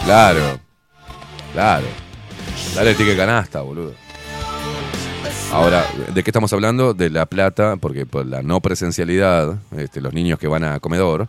Claro, 0.04 0.60
claro. 1.56 1.86
Dale 2.74 2.94
ticket 2.94 3.16
canasta, 3.16 3.62
boludo. 3.62 3.94
Ahora, 5.52 5.84
¿de 6.12 6.22
qué 6.22 6.30
estamos 6.30 6.52
hablando? 6.52 6.92
De 6.92 7.08
la 7.08 7.24
plata, 7.24 7.76
porque 7.76 8.04
por 8.04 8.26
la 8.26 8.42
no 8.42 8.60
presencialidad, 8.60 9.56
este, 9.76 10.00
los 10.02 10.12
niños 10.12 10.38
que 10.38 10.48
van 10.48 10.64
a 10.64 10.80
comedor, 10.80 11.28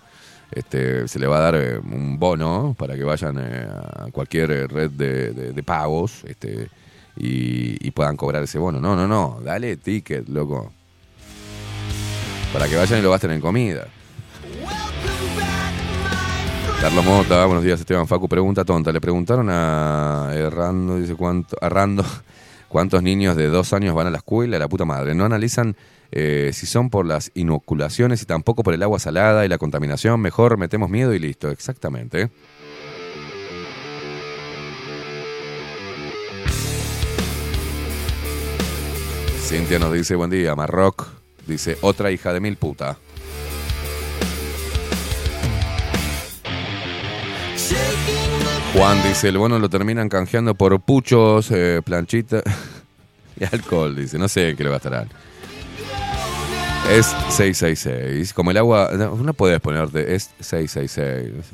este, 0.51 1.07
se 1.07 1.19
le 1.19 1.27
va 1.27 1.37
a 1.37 1.41
dar 1.41 1.55
eh, 1.55 1.77
un 1.77 2.17
bono 2.19 2.75
para 2.77 2.95
que 2.95 3.03
vayan 3.03 3.37
eh, 3.39 3.67
a 3.69 4.07
cualquier 4.11 4.69
red 4.71 4.89
de, 4.91 5.31
de- 5.33 5.53
de 5.53 5.63
pagos 5.63 6.23
este, 6.25 6.67
y, 7.15 7.87
y 7.87 7.91
puedan 7.91 8.17
cobrar 8.17 8.43
ese 8.43 8.57
bono. 8.57 8.79
No, 8.81 8.95
no, 8.95 9.07
no, 9.07 9.39
dale 9.43 9.77
ticket, 9.77 10.27
loco. 10.27 10.71
Para 12.51 12.67
que 12.67 12.75
vayan 12.75 12.99
y 12.99 13.01
lo 13.01 13.11
gasten 13.11 13.31
en 13.31 13.41
comida. 13.41 13.87
Carlos 16.87 17.03
Mota, 17.03 17.45
buenos 17.45 17.65
días 17.65 17.81
Esteban 17.81 18.07
Facu, 18.07 18.29
pregunta 18.29 18.63
tonta. 18.63 18.93
Le 18.93 19.01
preguntaron 19.01 19.49
a 19.49 20.31
Errando, 20.33 20.95
dice 20.97 21.15
cuánto, 21.15 21.57
a 21.59 21.67
Rando, 21.67 22.05
cuántos 22.69 23.03
niños 23.03 23.35
de 23.35 23.47
dos 23.47 23.73
años 23.73 23.93
van 23.93 24.07
a 24.07 24.09
la 24.09 24.19
escuela, 24.19 24.57
la 24.57 24.69
puta 24.69 24.85
madre. 24.85 25.13
No 25.13 25.25
analizan 25.25 25.75
eh, 26.13 26.51
si 26.53 26.65
son 26.65 26.89
por 26.89 27.05
las 27.05 27.29
inoculaciones 27.33 28.21
y 28.21 28.25
tampoco 28.25 28.63
por 28.63 28.73
el 28.73 28.81
agua 28.83 28.99
salada 28.99 29.45
y 29.45 29.49
la 29.49 29.57
contaminación. 29.57 30.21
Mejor 30.21 30.57
metemos 30.57 30.89
miedo 30.89 31.13
y 31.13 31.19
listo, 31.19 31.49
exactamente. 31.49 32.29
Cintia 39.41 39.77
nos 39.77 39.91
dice, 39.91 40.15
buen 40.15 40.29
día, 40.29 40.55
Marroc. 40.55 41.05
Dice, 41.45 41.77
otra 41.81 42.11
hija 42.11 42.31
de 42.31 42.39
mil 42.39 42.55
puta. 42.55 42.97
Juan 48.73 49.01
dice, 49.03 49.29
el 49.29 49.37
bono 49.37 49.59
lo 49.59 49.69
terminan 49.69 50.09
canjeando 50.09 50.53
por 50.55 50.79
puchos, 50.79 51.49
eh, 51.51 51.81
planchita 51.83 52.43
y 53.39 53.43
alcohol. 53.43 53.95
Dice, 53.95 54.17
no 54.17 54.27
sé 54.27 54.55
qué 54.55 54.63
le 54.63 54.69
gastarán. 54.69 55.09
Es 56.91 57.07
666. 57.29 58.33
Como 58.33 58.51
el 58.51 58.57
agua, 58.57 58.91
no, 58.95 59.15
no 59.15 59.33
puedes 59.33 59.59
ponerte, 59.59 60.15
es 60.15 60.31
666. 60.39 61.45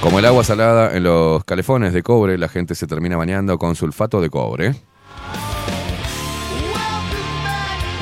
Como 0.00 0.18
el 0.18 0.24
agua 0.26 0.44
salada 0.44 0.96
en 0.96 1.04
los 1.04 1.44
calefones 1.44 1.92
de 1.92 2.02
cobre, 2.02 2.36
la 2.36 2.48
gente 2.48 2.74
se 2.74 2.86
termina 2.86 3.16
bañando 3.16 3.58
con 3.58 3.74
sulfato 3.74 4.20
de 4.20 4.28
cobre. 4.28 4.74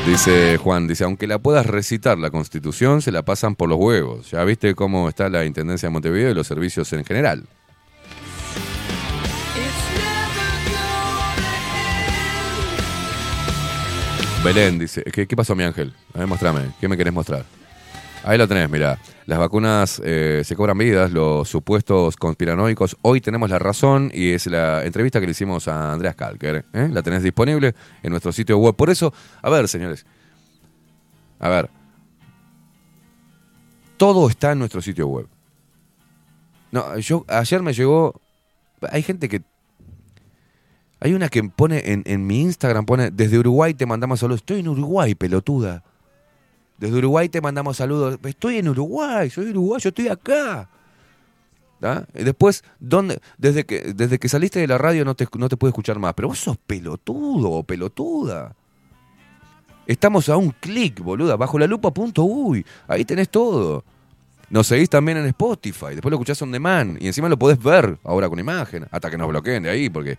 Dice 0.07 0.59
Juan, 0.59 0.89
dice, 0.89 1.05
aunque 1.05 1.29
la 1.29 1.39
puedas 1.39 1.65
recitar 1.65 2.19
la 2.19 2.31
constitución, 2.31 3.03
se 3.03 3.13
la 3.13 3.23
pasan 3.23 3.55
por 3.55 3.69
los 3.69 3.79
huevos. 3.79 4.33
Ya 4.33 4.43
viste 4.43 4.75
cómo 4.75 5.09
está 5.09 5.29
la 5.29 5.45
Intendencia 5.45 5.89
de 5.89 5.93
Montevideo 5.93 6.31
y 6.31 6.35
los 6.35 6.49
servicios 6.49 6.93
en 6.93 7.05
general. 7.05 7.45
Belén 14.45 14.81
dice, 14.81 15.05
¿qué, 15.05 15.29
qué 15.29 15.37
pasó 15.37 15.55
mi 15.55 15.63
ángel? 15.63 15.95
A 16.15 16.19
ver, 16.19 16.27
mostrame, 16.27 16.73
¿qué 16.81 16.89
me 16.89 16.97
querés 16.97 17.13
mostrar? 17.13 17.45
Ahí 18.25 18.39
lo 18.39 18.47
tenés, 18.47 18.71
mira. 18.71 18.99
Las 19.27 19.39
vacunas 19.39 20.01
eh, 20.05 20.43
se 20.45 20.55
cobran 20.55 20.79
vidas, 20.79 21.11
los 21.11 21.49
supuestos 21.49 22.17
conspiranoicos. 22.17 22.97
Hoy 23.03 23.21
tenemos 23.21 23.51
la 23.51 23.59
razón 23.59 24.13
y 24.15 24.31
es 24.31 24.47
la 24.47 24.85
entrevista 24.85 25.19
que 25.19 25.27
le 25.27 25.33
hicimos 25.33 25.67
a 25.67 25.93
Andreas 25.93 26.15
Kalker. 26.15 26.65
¿eh? 26.73 26.89
La 26.93 27.03
tenés 27.03 27.23
disponible 27.25 27.75
en 28.03 28.11
nuestro 28.11 28.31
sitio 28.33 28.59
web. 28.59 28.77
Por 28.77 28.91
eso, 28.91 29.13
a 29.43 29.51
ver, 29.51 29.67
señores. 29.67 30.07
A 31.41 31.49
ver. 31.49 31.69
Todo 33.97 34.29
está 34.29 34.53
en 34.53 34.61
nuestro 34.61 34.81
sitio 34.81 35.09
web. 35.09 35.27
No, 36.71 36.97
yo 36.99 37.25
ayer 37.29 37.61
me 37.63 37.73
llegó. 37.73 38.21
Hay 38.91 39.03
gente 39.03 39.29
que. 39.29 39.43
Hay 41.01 41.15
una 41.15 41.29
que 41.29 41.43
pone 41.43 41.93
en, 41.93 42.03
en 42.07 42.25
mi 42.25 42.41
Instagram, 42.43 42.87
pone, 42.87 43.11
desde 43.11 43.37
Uruguay 43.37 43.75
te 43.75 43.87
mandamos 43.87 44.21
saludos. 44.21 44.41
Estoy 44.43 44.61
en 44.61 44.69
Uruguay, 44.69 45.17
pelotuda. 45.17 45.83
Desde 46.83 46.99
Uruguay 46.99 47.29
te 47.29 47.41
mandamos 47.41 47.77
saludos. 47.77 48.19
Estoy 48.25 48.59
en 48.59 48.69
Uruguay, 48.69 49.31
soy 49.31 49.51
uruguayo, 49.51 49.87
estoy 49.87 50.09
acá. 50.09 50.69
¿Ah? 51.81 52.05
Después, 52.13 52.65
¿dónde? 52.81 53.21
Desde 53.39 53.65
que, 53.65 53.93
desde 53.95 54.19
que 54.19 54.29
saliste 54.29 54.59
de 54.59 54.67
la 54.67 54.79
radio 54.79 55.05
no 55.05 55.15
te, 55.15 55.29
no 55.39 55.49
te 55.49 55.57
puedo 55.57 55.69
escuchar 55.69 56.01
más. 56.01 56.13
Pero 56.15 56.27
vos 56.27 56.41
sos 56.41 56.57
pelotudo 56.57 57.53
o 57.53 57.63
pelotuda. 57.63 58.57
Estamos 59.87 60.29
a 60.29 60.37
un 60.37 60.51
clic, 60.51 60.99
boluda. 60.99 61.37
Bajo 61.37 61.57
la 61.57 61.69
lupa.uy. 61.69 62.67
Ahí 62.89 63.05
tenés 63.05 63.29
todo. 63.29 63.85
Nos 64.51 64.67
seguís 64.67 64.91
también 64.91 65.19
en 65.19 65.27
Spotify. 65.27 65.91
Después 65.93 66.11
lo 66.11 66.17
escuchás 66.17 66.43
on 66.43 66.51
demand. 66.51 67.01
Y 67.01 67.07
encima 67.07 67.29
lo 67.29 67.39
podés 67.39 67.63
ver 67.63 67.97
ahora 68.03 68.29
con 68.29 68.41
imagen. 68.41 68.89
Hasta 68.91 69.09
que 69.09 69.17
nos 69.17 69.29
bloqueen 69.29 69.63
de 69.63 69.71
ahí, 69.71 69.89
porque. 69.89 70.19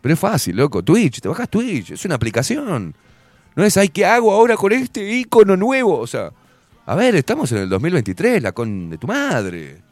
Pero 0.00 0.14
es 0.14 0.18
fácil, 0.18 0.56
loco. 0.56 0.82
Twitch, 0.82 1.20
te 1.20 1.28
bajas 1.28 1.50
Twitch. 1.50 1.90
Es 1.90 2.04
una 2.06 2.14
aplicación. 2.14 2.94
No 3.58 3.64
es, 3.64 3.76
ay, 3.76 3.88
¿qué 3.88 4.06
hago 4.06 4.30
ahora 4.30 4.56
con 4.56 4.70
este 4.70 5.02
icono 5.02 5.56
nuevo? 5.56 5.98
O 5.98 6.06
sea, 6.06 6.30
a 6.86 6.94
ver, 6.94 7.16
estamos 7.16 7.50
en 7.50 7.58
el 7.58 7.68
2023, 7.68 8.40
la 8.40 8.52
con 8.52 8.88
de 8.88 8.98
tu 8.98 9.08
madre. 9.08 9.82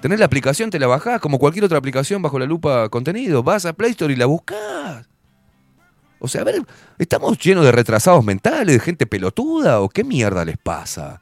Tenés 0.00 0.18
la 0.18 0.24
aplicación, 0.24 0.70
te 0.70 0.78
la 0.78 0.86
bajás 0.86 1.20
como 1.20 1.38
cualquier 1.38 1.66
otra 1.66 1.76
aplicación 1.76 2.22
bajo 2.22 2.38
la 2.38 2.46
lupa 2.46 2.88
contenido. 2.88 3.42
Vas 3.42 3.66
a 3.66 3.74
Play 3.74 3.90
Store 3.90 4.10
y 4.10 4.16
la 4.16 4.24
buscás. 4.24 5.06
O 6.18 6.28
sea, 6.28 6.40
a 6.40 6.44
ver, 6.44 6.62
¿estamos 6.96 7.38
llenos 7.38 7.62
de 7.66 7.72
retrasados 7.72 8.24
mentales, 8.24 8.76
de 8.76 8.80
gente 8.80 9.06
pelotuda 9.06 9.82
o 9.82 9.90
qué 9.90 10.04
mierda 10.04 10.46
les 10.46 10.56
pasa? 10.56 11.20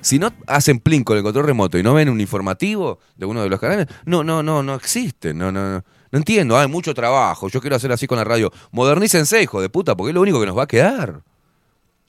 Si 0.00 0.18
no 0.18 0.32
hacen 0.48 0.80
plin 0.80 1.04
con 1.04 1.16
el 1.16 1.22
control 1.22 1.46
remoto 1.46 1.78
y 1.78 1.84
no 1.84 1.94
ven 1.94 2.08
un 2.08 2.20
informativo 2.20 2.98
de 3.14 3.26
uno 3.26 3.44
de 3.44 3.48
los 3.48 3.60
canales, 3.60 3.86
no, 4.06 4.24
no, 4.24 4.42
no, 4.42 4.64
no 4.64 4.74
existe. 4.74 5.32
No, 5.34 5.52
no, 5.52 5.70
no. 5.70 5.84
No 6.12 6.18
entiendo, 6.18 6.58
hay 6.58 6.68
mucho 6.68 6.94
trabajo. 6.94 7.48
Yo 7.48 7.60
quiero 7.60 7.76
hacer 7.76 7.90
así 7.92 8.06
con 8.06 8.18
la 8.18 8.24
radio. 8.24 8.52
Modernícense, 8.70 9.42
hijo 9.42 9.60
de 9.60 9.68
puta, 9.68 9.96
porque 9.96 10.10
es 10.10 10.14
lo 10.14 10.20
único 10.22 10.40
que 10.40 10.46
nos 10.46 10.56
va 10.56 10.62
a 10.64 10.68
quedar. 10.68 11.22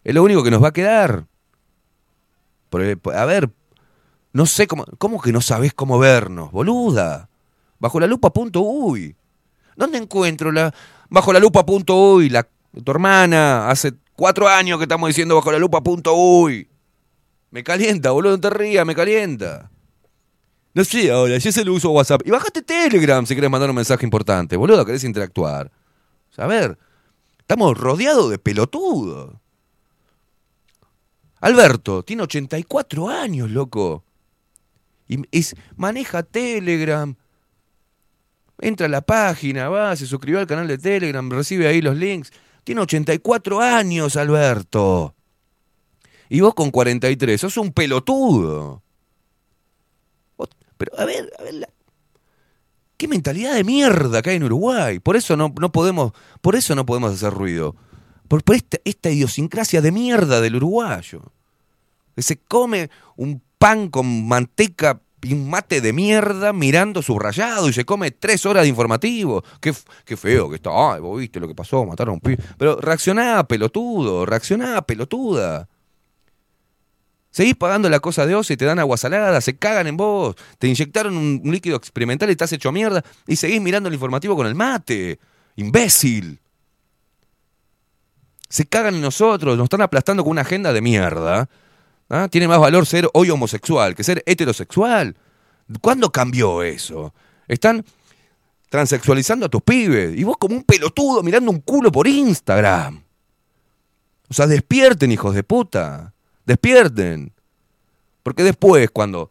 Es 0.03 0.13
lo 0.15 0.23
único 0.23 0.43
que 0.43 0.51
nos 0.51 0.63
va 0.63 0.69
a 0.69 0.73
quedar. 0.73 1.25
Por- 2.69 2.99
a 3.15 3.25
ver, 3.25 3.49
no 4.33 4.45
sé 4.45 4.67
cómo. 4.67 4.85
¿Cómo 4.97 5.21
que 5.21 5.31
no 5.31 5.41
sabés 5.41 5.73
cómo 5.73 5.97
vernos, 5.99 6.51
boluda? 6.51 7.29
Bajo 7.79 7.99
la 7.99 8.07
lupa.uy. 8.07 9.15
¿Dónde 9.75 9.97
encuentro 9.97 10.51
la. 10.51 10.73
Bajo 11.09 11.31
la 11.33 11.39
lupa.uy, 11.39 12.29
la 12.29 12.47
tu 12.83 12.91
hermana, 12.91 13.69
hace 13.69 13.93
cuatro 14.15 14.47
años 14.47 14.77
que 14.77 14.83
estamos 14.83 15.07
diciendo 15.07 15.35
bajo 15.35 15.51
la 15.51 15.57
lupa.uy. 15.59 16.67
Me 17.51 17.63
calienta, 17.63 18.11
boludo, 18.11 18.33
no 18.33 18.39
te 18.41 18.49
rías, 18.49 18.85
me 18.85 18.93
calienta. 18.93 19.71
No 20.77 20.83
sé, 20.85 21.09
ahora, 21.09 21.39
yo 21.39 21.51
se 21.51 21.65
lo 21.65 21.73
uso 21.73 21.89
WhatsApp. 21.89 22.21
Y 22.23 22.29
bájate 22.29 22.61
Telegram 22.61 23.25
si 23.25 23.33
querés 23.33 23.49
mandar 23.49 23.67
un 23.67 23.75
mensaje 23.75 24.05
importante, 24.05 24.55
boludo, 24.55 24.85
querés 24.85 25.03
interactuar. 25.03 25.71
O 26.37 26.41
a 26.43 26.45
ver, 26.45 26.77
estamos 27.39 27.75
rodeados 27.75 28.29
de 28.29 28.37
pelotudos. 28.37 29.33
Alberto, 31.41 32.03
tiene 32.03 32.21
84 32.21 33.09
años, 33.09 33.49
loco. 33.49 34.03
Y 35.07 35.17
es- 35.31 35.55
maneja 35.75 36.21
Telegram. 36.21 37.15
Entra 38.59 38.85
a 38.85 38.89
la 38.89 39.01
página, 39.01 39.69
va, 39.69 39.95
se 39.95 40.05
suscribió 40.05 40.39
al 40.39 40.45
canal 40.45 40.67
de 40.67 40.77
Telegram, 40.77 41.27
recibe 41.31 41.65
ahí 41.67 41.81
los 41.81 41.97
links. 41.97 42.31
Tiene 42.63 42.81
84 42.81 43.61
años, 43.61 44.15
Alberto. 44.15 45.15
Y 46.29 46.41
vos 46.41 46.53
con 46.53 46.69
43, 46.69 47.41
sos 47.41 47.57
un 47.57 47.71
pelotudo. 47.71 48.83
Pero, 50.77 50.91
a 50.97 51.05
ver, 51.05 51.31
a 51.39 51.43
ver, 51.43 51.69
qué 52.97 53.07
mentalidad 53.07 53.55
de 53.55 53.63
mierda 53.63 54.21
que 54.21 54.31
hay 54.31 54.35
en 54.37 54.43
Uruguay. 54.43 54.99
Por 54.99 55.15
eso 55.15 55.37
no, 55.37 55.53
no 55.59 55.71
podemos, 55.71 56.13
por 56.41 56.55
eso 56.55 56.75
no 56.75 56.85
podemos 56.85 57.13
hacer 57.13 57.33
ruido. 57.33 57.75
Por, 58.27 58.43
por 58.43 58.55
esta, 58.55 58.77
esta 58.83 59.09
idiosincrasia 59.09 59.81
de 59.81 59.91
mierda 59.91 60.41
del 60.41 60.55
uruguayo. 60.55 61.21
Que 62.15 62.21
se 62.23 62.37
come 62.37 62.89
un 63.15 63.41
pan 63.57 63.89
con 63.89 64.27
manteca 64.27 65.01
y 65.21 65.33
un 65.33 65.49
mate 65.49 65.81
de 65.81 65.93
mierda 65.93 66.53
mirando 66.53 67.01
subrayado 67.01 67.69
y 67.69 67.73
se 67.73 67.85
come 67.85 68.11
tres 68.11 68.45
horas 68.45 68.63
de 68.63 68.69
informativo. 68.69 69.43
Qué, 69.61 69.73
qué 70.05 70.17
feo 70.17 70.49
que 70.49 70.55
está. 70.55 70.71
Ay, 70.73 71.01
vos 71.01 71.19
viste 71.19 71.39
lo 71.39 71.47
que 71.47 71.55
pasó, 71.55 71.85
mataron 71.85 72.11
a 72.11 72.13
un 72.15 72.19
pibe. 72.19 72.43
Pero 72.57 72.77
reaccioná, 72.77 73.43
pelotudo, 73.47 74.25
reaccioná, 74.25 74.81
pelotuda. 74.81 75.67
Seguís 77.37 77.55
pagando 77.55 77.87
la 77.87 77.99
cosa 77.99 78.25
de 78.25 78.33
ocio 78.33 78.55
y 78.55 78.57
te 78.57 78.65
dan 78.65 78.79
agua 78.79 78.97
salada, 78.97 79.39
se 79.41 79.55
cagan 79.55 79.85
en 79.85 79.95
vos, 79.95 80.35
te 80.57 80.67
inyectaron 80.67 81.15
un, 81.15 81.41
líquido 81.43 81.77
experimental 81.77 82.29
y 82.29 82.31
estás 82.31 82.51
hecho 82.51 82.71
mierda 82.71 83.03
y 83.27 83.35
seguís 83.35 83.61
mirando 83.61 83.89
el 83.89 83.93
informativo 83.93 84.35
con 84.35 84.47
el 84.47 84.55
mate. 84.55 85.19
Imbécil. 85.55 86.39
Se 88.49 88.65
cagan 88.65 88.95
en 88.95 89.01
nosotros, 89.01 89.55
nos 89.55 89.65
están 89.65 89.83
aplastando 89.83 90.23
con 90.23 90.31
una 90.31 90.41
agenda 90.41 90.73
de 90.73 90.81
mierda. 90.81 91.47
¿Ah? 92.09 92.27
Tiene 92.27 92.47
más 92.47 92.59
valor 92.59 92.87
ser 92.87 93.07
hoy 93.13 93.29
homosexual 93.29 93.93
que 93.93 94.03
ser 94.03 94.23
heterosexual. 94.25 95.15
¿Cuándo 95.79 96.11
cambió 96.11 96.63
eso? 96.63 97.13
Están 97.47 97.85
transexualizando 98.69 99.45
a 99.45 99.49
tus 99.49 99.61
pibes 99.61 100.17
y 100.17 100.23
vos 100.23 100.37
como 100.39 100.55
un 100.55 100.63
pelotudo 100.63 101.21
mirando 101.21 101.51
un 101.51 101.59
culo 101.59 101.91
por 101.91 102.07
Instagram. 102.07 103.03
O 104.27 104.33
sea, 104.33 104.47
despierten, 104.47 105.11
hijos 105.11 105.35
de 105.35 105.43
puta. 105.43 106.15
Despierten. 106.47 107.33
Porque 108.23 108.41
después, 108.41 108.89
cuando 108.89 109.29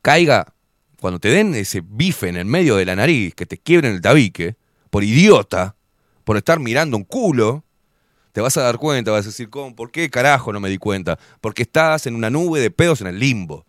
caiga, 0.00 0.54
cuando 1.00 1.18
te 1.18 1.28
den 1.28 1.54
ese 1.56 1.82
bife 1.84 2.28
en 2.28 2.36
el 2.36 2.44
medio 2.44 2.76
de 2.76 2.84
la 2.86 2.94
nariz, 2.94 3.34
que 3.34 3.46
te 3.46 3.58
quiebren 3.58 3.94
el 3.94 4.00
tabique, 4.00 4.54
por 4.90 5.02
idiota, 5.02 5.74
por 6.24 6.36
estar 6.36 6.60
mirando 6.60 6.96
un 6.96 7.02
culo, 7.02 7.64
te 8.32 8.40
vas 8.40 8.56
a 8.56 8.62
dar 8.62 8.78
cuenta, 8.78 9.10
vas 9.10 9.26
a 9.26 9.30
decir, 9.30 9.50
¿cómo? 9.50 9.74
¿por 9.74 9.90
qué 9.90 10.08
carajo 10.08 10.52
no 10.52 10.60
me 10.60 10.68
di 10.68 10.78
cuenta? 10.78 11.18
Porque 11.40 11.62
estás 11.62 12.06
en 12.06 12.14
una 12.14 12.30
nube 12.30 12.60
de 12.60 12.70
pedos 12.70 13.00
en 13.00 13.08
el 13.08 13.18
limbo. 13.18 13.66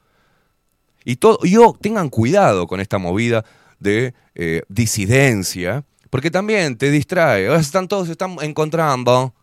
Y 1.04 1.16
todo, 1.16 1.40
yo, 1.44 1.76
tengan 1.82 2.10
cuidado 2.10 2.68
con 2.68 2.80
esta 2.80 3.00
movida 3.00 3.44
de 3.80 4.14
eh, 4.36 4.62
disidencia, 4.70 5.84
porque 6.12 6.30
también 6.30 6.78
te 6.78 6.92
distrae. 6.92 7.48
Ahora 7.48 7.60
están 7.60 7.88
todos 7.88 8.08
están 8.08 8.38
encontrando, 8.42 9.34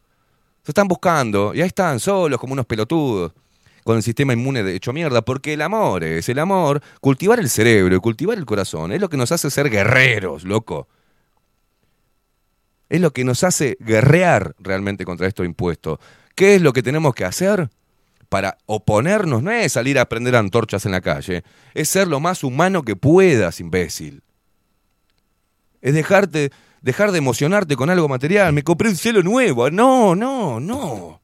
se 0.69 0.73
están 0.73 0.87
buscando, 0.87 1.55
y 1.55 1.63
ahí 1.63 1.69
están 1.69 1.99
solos 1.99 2.39
como 2.39 2.53
unos 2.53 2.67
pelotudos, 2.67 3.33
con 3.85 3.97
el 3.97 4.03
sistema 4.03 4.35
inmune 4.35 4.63
de 4.63 4.77
hecho 4.77 4.93
mierda, 4.93 5.23
porque 5.23 5.55
el 5.55 5.63
amor 5.63 6.05
es 6.05 6.29
el 6.29 6.39
amor, 6.39 6.83
cultivar 7.01 7.41
el 7.41 7.49
cerebro 7.49 7.97
y 7.97 8.01
cultivar 8.01 8.37
el 8.37 8.45
corazón 8.45 8.93
es 8.93 9.01
lo 9.01 9.09
que 9.09 9.17
nos 9.17 9.33
hace 9.33 9.51
ser 9.51 9.71
guerreros, 9.71 10.45
loco. 10.45 10.87
Es 12.91 13.01
lo 13.01 13.15
que 13.15 13.25
nos 13.25 13.45
hace 13.45 13.79
guerrear 13.81 14.55
realmente 14.59 15.07
contra 15.07 15.27
estos 15.27 15.47
impuestos. 15.47 16.01
¿Qué 16.35 16.57
es 16.57 16.61
lo 16.61 16.75
que 16.75 16.83
tenemos 16.83 17.15
que 17.15 17.25
hacer? 17.25 17.71
para 18.29 18.59
oponernos 18.67 19.43
no 19.43 19.51
es 19.51 19.73
salir 19.73 19.99
a 19.99 20.07
prender 20.07 20.37
antorchas 20.37 20.85
en 20.85 20.93
la 20.93 21.01
calle, 21.01 21.45
es 21.73 21.89
ser 21.89 22.09
lo 22.09 22.21
más 22.21 22.45
humano 22.45 22.83
que 22.83 22.95
puedas, 22.95 23.59
imbécil. 23.59 24.23
Es 25.81 25.95
dejarte, 25.95 26.51
dejar 26.83 27.13
de 27.13 27.19
emocionarte 27.19 27.77
con 27.77 27.91
algo 27.91 28.09
material. 28.09 28.53
Me 28.53 28.65
compré 28.65 28.89
un 28.89 28.97
cielo 28.97 29.23
nuevo. 29.23 29.71
No, 29.71 30.15
no, 30.15 30.61
no. 30.61 31.21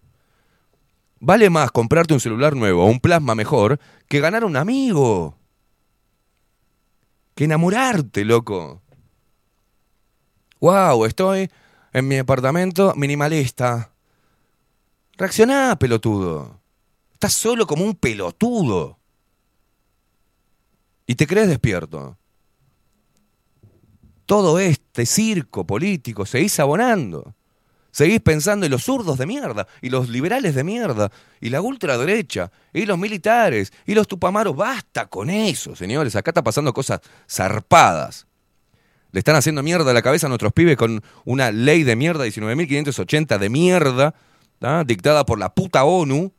Vale 1.21 1.49
más 1.51 1.71
comprarte 1.71 2.13
un 2.13 2.21
celular 2.21 2.55
nuevo 2.55 2.85
o 2.85 2.87
un 2.87 3.01
plasma 3.01 3.35
mejor 3.35 3.81
que 4.09 4.21
ganar 4.21 4.45
un 4.45 4.57
amigo. 4.57 5.39
Que 7.35 7.45
enamorarte, 7.45 8.25
loco. 8.25 8.83
Wow, 10.61 11.05
estoy 11.07 11.51
en 11.93 12.09
mi 12.09 12.19
apartamento 12.19 12.95
minimalista. 12.97 13.93
Reaccioná, 15.17 15.79
pelotudo. 15.79 16.61
Estás 17.13 17.33
solo 17.35 17.67
como 17.67 17.85
un 17.85 17.95
pelotudo. 17.95 18.99
Y 21.07 21.15
te 21.15 21.27
crees 21.27 21.49
despierto. 21.49 22.19
Todo 24.27 24.59
este 24.95 25.07
circo 25.07 25.67
político 25.67 26.25
seguís 26.25 26.61
abonando. 26.61 27.35
Seguís 27.91 28.21
pensando 28.21 28.65
en 28.65 28.71
los 28.71 28.85
zurdos 28.85 29.19
de 29.19 29.27
mierda, 29.27 29.67
y 29.83 29.91
los 29.91 30.09
liberales 30.09 30.55
de 30.55 30.63
mierda, 30.63 31.11
y 31.41 31.51
la 31.51 31.61
ultraderecha, 31.61 32.53
y 32.73 32.87
los 32.87 32.97
militares, 32.97 33.73
y 33.87 33.95
los 33.95 34.07
tupamaros. 34.07 34.55
Basta 34.55 35.07
con 35.07 35.31
eso, 35.31 35.75
señores. 35.75 36.15
Acá 36.15 36.31
está 36.31 36.45
pasando 36.45 36.73
cosas 36.73 37.01
zarpadas. 37.29 38.29
Le 39.11 39.19
están 39.19 39.35
haciendo 39.35 39.65
mierda 39.65 39.91
a 39.91 39.95
la 39.95 40.03
cabeza 40.03 40.27
a 40.27 40.29
nuestros 40.29 40.53
pibes 40.53 40.77
con 40.77 41.03
una 41.25 41.51
ley 41.51 41.83
de 41.83 41.97
mierda, 41.97 42.25
19.580 42.25 43.37
de 43.39 43.51
mierda, 43.51 44.15
dictada 44.87 45.27
por 45.27 45.41
la 45.41 45.53
puta 45.55 45.83
ONU. 45.83 46.33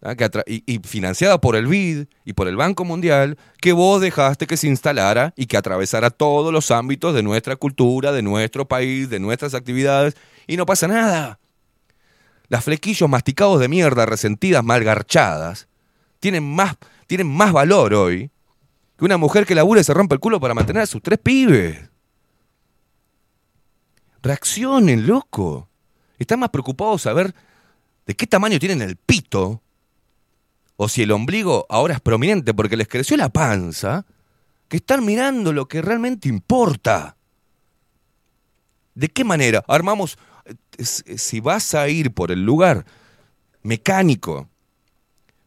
Que 0.00 0.64
y 0.66 0.78
financiada 0.78 1.40
por 1.40 1.56
el 1.56 1.66
BID 1.66 2.06
y 2.24 2.32
por 2.32 2.48
el 2.48 2.56
Banco 2.56 2.84
Mundial, 2.84 3.36
que 3.60 3.72
vos 3.72 4.00
dejaste 4.00 4.46
que 4.46 4.56
se 4.56 4.66
instalara 4.66 5.34
y 5.36 5.46
que 5.46 5.58
atravesara 5.58 6.08
todos 6.08 6.52
los 6.52 6.70
ámbitos 6.70 7.14
de 7.14 7.22
nuestra 7.22 7.56
cultura, 7.56 8.10
de 8.10 8.22
nuestro 8.22 8.66
país, 8.66 9.10
de 9.10 9.20
nuestras 9.20 9.54
actividades, 9.54 10.16
y 10.46 10.56
no 10.56 10.64
pasa 10.64 10.88
nada. 10.88 11.38
Las 12.48 12.64
flequillos 12.64 13.08
masticados 13.08 13.60
de 13.60 13.68
mierda, 13.68 14.06
resentidas, 14.06 14.64
malgarchadas, 14.64 15.68
tienen 16.18 16.44
más, 16.44 16.76
tienen 17.06 17.28
más 17.28 17.52
valor 17.52 17.92
hoy 17.92 18.30
que 18.98 19.04
una 19.04 19.18
mujer 19.18 19.46
que 19.46 19.54
labura 19.54 19.82
y 19.82 19.84
se 19.84 19.94
rompe 19.94 20.14
el 20.14 20.20
culo 20.20 20.40
para 20.40 20.54
mantener 20.54 20.82
a 20.82 20.86
sus 20.86 21.02
tres 21.02 21.18
pibes. 21.18 21.90
Reaccionen, 24.22 25.06
loco. 25.06 25.68
Están 26.18 26.40
más 26.40 26.50
preocupados 26.50 27.06
a 27.06 27.12
ver 27.12 27.34
de 28.06 28.14
qué 28.14 28.26
tamaño 28.26 28.58
tienen 28.58 28.82
el 28.82 28.96
pito 28.96 29.62
o 30.82 30.88
si 30.88 31.02
el 31.02 31.10
ombligo 31.12 31.66
ahora 31.68 31.92
es 31.92 32.00
prominente 32.00 32.54
porque 32.54 32.74
les 32.74 32.88
creció 32.88 33.14
la 33.18 33.28
panza, 33.28 34.06
que 34.66 34.78
están 34.78 35.04
mirando 35.04 35.52
lo 35.52 35.68
que 35.68 35.82
realmente 35.82 36.26
importa. 36.26 37.16
¿De 38.94 39.08
qué 39.08 39.22
manera? 39.22 39.62
Armamos, 39.68 40.16
eh, 40.46 40.54
s- 40.78 41.18
si 41.18 41.40
vas 41.40 41.74
a 41.74 41.86
ir 41.90 42.12
por 42.14 42.32
el 42.32 42.46
lugar 42.46 42.86
mecánico 43.62 44.48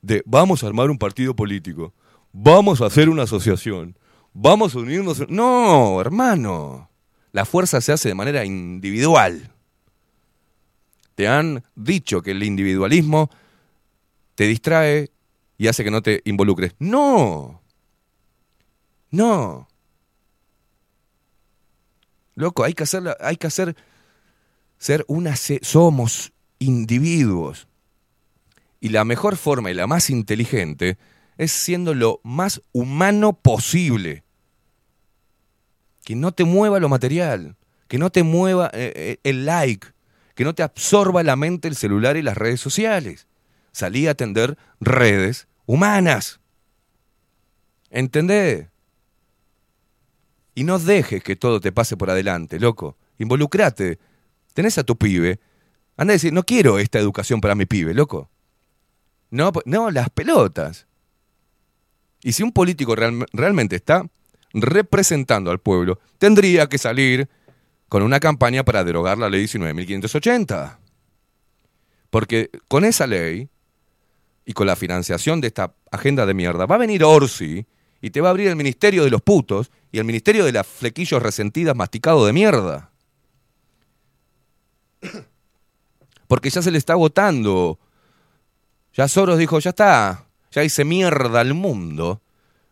de 0.04 0.22
vamos 0.28 0.64
a 0.64 0.68
armar 0.68 0.92
un 0.92 1.00
partido 1.00 1.36
político, 1.36 1.96
vamos 2.32 2.80
a 2.82 2.86
hacer 2.86 3.10
una 3.10 3.24
asociación, 3.24 3.98
vamos 4.34 4.76
a 4.76 4.80
unirnos. 4.80 5.28
No, 5.30 6.00
hermano. 6.00 6.92
La 7.32 7.46
fuerza 7.46 7.82
se 7.82 7.92
hace 7.92 8.10
de 8.10 8.14
manera 8.14 8.46
individual. 8.46 9.50
Te 11.16 11.28
han 11.28 11.64
dicho 11.74 12.22
que 12.22 12.30
el 12.32 12.44
individualismo 12.44 13.32
te 14.36 14.44
distrae 14.46 15.10
y 15.64 15.70
hace 15.70 15.86
que 15.86 15.92
no 15.92 16.02
te 16.02 16.22
involucres. 16.26 16.76
No. 16.78 17.62
No. 19.12 19.70
Loco, 22.36 22.66
hay 22.66 22.74
que 22.74 22.84
hacer, 22.84 23.16
hay 23.22 23.38
que 23.38 23.48
hacer 23.48 23.74
ser 24.78 25.06
una 25.08 25.38
somos 25.38 26.34
individuos. 26.60 27.70
Y 28.82 28.90
la 28.90 29.06
mejor 29.06 29.38
forma 29.38 29.72
y 29.72 29.74
la 29.74 29.88
más 29.88 30.10
inteligente 30.10 30.98
es 31.38 31.54
siendo 31.54 31.94
lo 31.94 32.20
más 32.24 32.62
humano 32.74 33.32
posible. 33.32 34.26
Que 36.04 36.18
no 36.18 36.34
te 36.34 36.44
mueva 36.44 36.82
lo 36.82 36.90
material, 36.90 37.56
que 37.88 37.98
no 37.98 38.10
te 38.10 38.24
mueva 38.24 38.70
eh, 38.74 38.92
eh, 38.94 39.18
el 39.24 39.46
like, 39.46 39.88
que 40.36 40.44
no 40.44 40.54
te 40.56 40.64
absorba 40.64 41.24
la 41.24 41.38
mente 41.38 41.70
el 41.70 41.78
celular 41.78 42.18
y 42.18 42.22
las 42.22 42.36
redes 42.36 42.60
sociales. 42.60 43.28
Salí 43.72 44.08
a 44.08 44.12
atender 44.12 44.58
redes 44.82 45.48
humanas. 45.66 46.40
¿Entendés? 47.90 48.68
Y 50.56 50.64
no 50.64 50.80
dejes 50.80 51.24
que 51.24 51.36
todo 51.36 51.60
te 51.60 51.72
pase 51.72 51.98
por 51.98 52.10
adelante, 52.10 52.60
loco. 52.60 52.98
Involucrate. 53.18 54.00
Tenés 54.54 54.78
a 54.78 54.84
tu 54.84 54.96
pibe. 54.98 55.40
Anda 55.98 56.12
a 56.12 56.16
decir, 56.16 56.34
no 56.34 56.44
quiero 56.44 56.80
esta 56.80 57.00
educación 57.00 57.42
para 57.42 57.56
mi 57.56 57.66
pibe, 57.66 57.94
loco. 57.94 58.30
No, 59.30 59.52
po- 59.52 59.62
no, 59.66 59.90
las 59.92 60.10
pelotas. 60.10 60.88
Y 62.22 62.34
si 62.34 62.44
un 62.44 62.52
político 62.52 62.96
real- 62.96 63.26
realmente 63.34 63.76
está 63.76 64.06
representando 64.54 65.50
al 65.52 65.60
pueblo, 65.60 66.00
tendría 66.20 66.68
que 66.68 66.78
salir 66.78 67.28
con 67.90 68.04
una 68.04 68.20
campaña 68.20 68.64
para 68.64 68.84
derogar 68.84 69.18
la 69.18 69.30
ley 69.30 69.44
19.580. 69.46 70.78
Porque 72.10 72.50
con 72.68 72.86
esa 72.86 73.08
ley 73.08 73.50
y 74.46 74.54
con 74.54 74.68
la 74.68 74.76
financiación 74.76 75.42
de 75.42 75.48
esta 75.48 75.74
agenda 75.92 76.26
de 76.26 76.34
mierda, 76.34 76.66
va 76.66 76.76
a 76.76 76.80
venir 76.80 77.04
Orsi 77.04 77.66
y 78.02 78.10
te 78.10 78.22
va 78.22 78.30
a 78.30 78.32
abrir 78.32 78.50
el 78.50 78.56
ministerio 78.56 79.04
de 79.04 79.10
los 79.10 79.22
putos 79.22 79.72
y 79.92 80.00
el 80.00 80.06
ministerio 80.06 80.44
de 80.44 80.52
las 80.52 80.68
flequillos 80.68 81.22
resentidas 81.22 81.76
masticado 81.76 82.26
de 82.26 82.34
mierda. 82.34 82.90
Porque 86.28 86.50
ya 86.50 86.62
se 86.62 86.72
le 86.72 86.78
está 86.78 86.94
agotando. 86.94 87.80
Ya 88.94 89.08
Soros 89.08 89.38
dijo, 89.38 89.60
ya 89.60 89.70
está, 89.70 90.26
ya 90.52 90.64
hice 90.64 90.84
mierda 90.84 91.40
al 91.40 91.54
mundo 91.54 92.22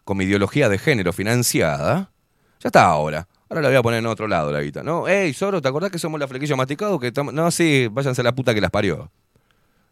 con 0.04 0.18
mi 0.18 0.26
ideología 0.26 0.68
de 0.68 0.78
género 0.78 1.14
financiada. 1.14 2.12
Ya 2.60 2.68
está 2.68 2.86
ahora. 2.86 3.28
Ahora 3.50 3.62
la 3.62 3.68
voy 3.70 3.78
a 3.78 3.82
poner 3.82 4.00
en 4.00 4.06
otro 4.06 4.28
lado 4.28 4.52
la 4.52 4.62
guita. 4.62 4.84
No, 4.84 5.08
hey, 5.08 5.34
Soros, 5.34 5.62
¿te 5.62 5.68
acordás 5.68 5.92
que 5.92 6.00
somos 6.00 6.20
la 6.20 6.28
flequilla 6.28 6.56
masticado? 6.56 7.00
Que 7.00 7.12
no, 7.12 7.52
sí, 7.52 7.88
váyanse 7.92 8.22
a 8.22 8.24
la 8.24 8.36
puta 8.36 8.54
que 8.54 8.62
las 8.62 8.72
parió. 8.72 9.12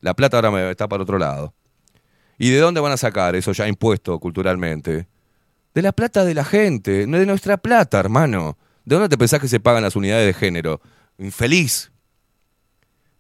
La 0.02 0.14
plata 0.14 0.38
ahora 0.38 0.52
me 0.52 0.72
está 0.72 0.88
para 0.88 1.04
otro 1.04 1.18
lado. 1.18 1.54
¿Y 2.40 2.52
de 2.52 2.60
dónde 2.60 2.80
van 2.80 2.94
a 2.94 2.98
sacar 2.98 3.36
eso 3.36 3.52
ya 3.52 3.68
impuesto 3.68 4.18
culturalmente? 4.18 5.08
De 5.74 5.82
la 5.82 5.92
plata 5.92 6.24
de 6.24 6.34
la 6.34 6.46
gente, 6.46 7.06
no 7.06 7.20
de 7.20 7.26
nuestra 7.26 7.58
plata, 7.58 8.00
hermano. 8.00 8.58
¿De 8.86 8.96
dónde 8.96 9.10
te 9.10 9.18
pensás 9.18 9.42
que 9.42 9.50
se 9.50 9.60
pagan 9.60 9.84
las 9.84 9.98
unidades 9.98 10.26
de 10.26 10.34
género? 10.34 10.80
Infeliz. 11.18 11.92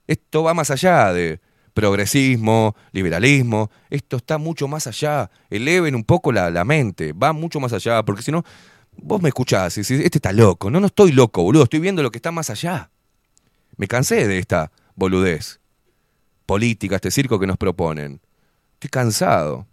Esto 0.08 0.44
va 0.44 0.54
más 0.54 0.72
allá 0.72 1.12
de 1.12 1.42
progresismo, 1.74 2.78
liberalismo. 2.94 3.70
Esto 3.90 4.18
está 4.18 4.38
mucho 4.38 4.70
más 4.70 4.88
allá. 4.88 5.30
Eleven 5.50 5.96
un 5.96 6.06
poco 6.06 6.32
la, 6.32 6.50
la 6.50 6.64
mente, 6.64 7.12
va 7.12 7.34
mucho 7.34 7.60
más 7.60 7.74
allá, 7.74 8.04
porque 8.04 8.22
si 8.22 8.32
no, 8.32 8.46
vos 8.96 9.22
me 9.22 9.28
escuchás 9.28 9.78
y 9.78 9.82
decís, 9.82 10.00
este 10.00 10.18
está 10.18 10.32
loco. 10.32 10.72
No, 10.72 10.80
no 10.80 10.88
estoy 10.88 11.12
loco, 11.12 11.44
boludo, 11.44 11.64
estoy 11.64 11.82
viendo 11.82 12.02
lo 12.02 12.10
que 12.10 12.20
está 12.20 12.32
más 12.32 12.50
allá. 12.50 12.90
Me 13.76 13.86
cansé 13.86 14.30
de 14.30 14.40
esta 14.40 14.72
boludez 14.96 15.60
política, 16.46 16.96
este 16.96 17.12
circo 17.12 17.38
que 17.38 17.48
nos 17.48 17.58
proponen. 17.58 18.22
Estoy 18.80 18.92
cansado. 18.92 19.68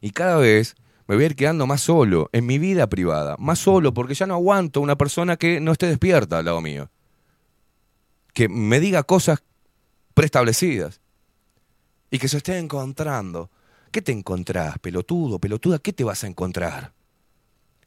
Y 0.00 0.12
cada 0.12 0.36
vez 0.36 0.76
me 1.08 1.16
voy 1.16 1.24
a 1.24 1.26
ir 1.26 1.34
quedando 1.34 1.66
más 1.66 1.80
solo 1.80 2.30
en 2.32 2.46
mi 2.46 2.56
vida 2.56 2.86
privada. 2.86 3.34
Más 3.36 3.58
solo 3.58 3.92
porque 3.92 4.14
ya 4.14 4.28
no 4.28 4.34
aguanto 4.34 4.80
una 4.80 4.94
persona 4.94 5.36
que 5.36 5.58
no 5.58 5.72
esté 5.72 5.88
despierta 5.88 6.38
al 6.38 6.44
lado 6.44 6.60
mío. 6.60 6.88
Que 8.32 8.48
me 8.48 8.78
diga 8.78 9.02
cosas 9.02 9.42
preestablecidas. 10.14 11.00
Y 12.12 12.20
que 12.20 12.28
se 12.28 12.36
esté 12.36 12.58
encontrando. 12.58 13.50
¿Qué 13.90 14.02
te 14.02 14.12
encontrás, 14.12 14.78
pelotudo, 14.78 15.40
pelotuda? 15.40 15.80
¿Qué 15.80 15.92
te 15.92 16.04
vas 16.04 16.22
a 16.22 16.28
encontrar? 16.28 16.92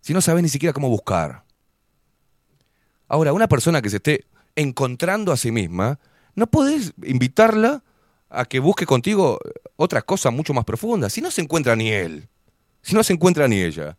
Si 0.01 0.13
no 0.13 0.19
sabes 0.19 0.43
ni 0.43 0.49
siquiera 0.49 0.73
cómo 0.73 0.89
buscar. 0.89 1.45
Ahora, 3.07 3.31
una 3.31 3.47
persona 3.47 3.81
que 3.81 3.89
se 3.89 3.97
esté 3.97 4.25
encontrando 4.57 5.31
a 5.31 5.37
sí 5.37 5.49
misma, 5.49 5.97
no 6.35 6.47
podés 6.47 6.93
invitarla 7.03 7.83
a 8.33 8.45
que 8.45 8.59
busque 8.59 8.85
contigo 8.85 9.39
otra 9.75 10.01
cosa 10.01 10.31
mucho 10.31 10.53
más 10.53 10.65
profunda. 10.65 11.09
Si 11.09 11.21
no 11.21 11.31
se 11.31 11.41
encuentra 11.41 11.75
ni 11.75 11.91
él, 11.91 12.27
si 12.81 12.95
no 12.95 13.03
se 13.03 13.13
encuentra 13.13 13.47
ni 13.47 13.61
ella, 13.61 13.97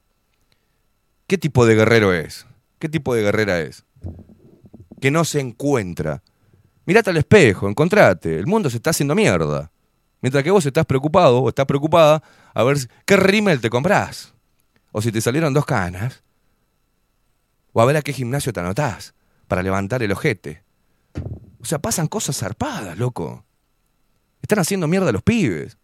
¿qué 1.27 1.39
tipo 1.39 1.65
de 1.65 1.75
guerrero 1.75 2.13
es? 2.13 2.47
¿Qué 2.79 2.89
tipo 2.89 3.15
de 3.15 3.23
guerrera 3.23 3.61
es? 3.61 3.85
Que 5.01 5.11
no 5.11 5.25
se 5.25 5.41
encuentra. 5.41 6.23
Mirate 6.85 7.11
al 7.11 7.17
espejo, 7.17 7.69
encontrate. 7.69 8.39
El 8.39 8.47
mundo 8.47 8.69
se 8.69 8.77
está 8.77 8.91
haciendo 8.91 9.15
mierda. 9.15 9.71
Mientras 10.21 10.43
que 10.43 10.51
vos 10.51 10.67
estás 10.67 10.85
preocupado 10.85 11.41
o 11.41 11.49
estás 11.49 11.67
preocupada 11.67 12.23
a 12.53 12.63
ver 12.65 12.77
qué 13.07 13.17
rímel 13.17 13.61
te 13.61 13.71
comprás. 13.71 14.35
O 14.93 15.01
si 15.01 15.13
te 15.13 15.21
salieron 15.21 15.55
dos 15.55 15.65
canas. 15.65 16.23
O 17.73 17.81
a 17.81 17.85
ver 17.85 17.97
a 17.97 18.03
qué 18.03 18.13
gimnasio 18.13 18.53
te 18.53 18.61
anotás 18.61 19.15
para 19.49 19.63
levantar 19.63 20.03
el 20.03 20.13
ojete. 20.13 20.63
O 21.61 21.65
sea, 21.65 21.79
pasan 21.79 22.09
cosas 22.09 22.37
zarpadas, 22.37 22.99
loco. 22.99 23.45
Están 24.45 24.59
haciendo 24.59 24.87
mierda 24.87 25.09
a 25.09 25.13
los 25.13 25.23
pibes. 25.23 25.79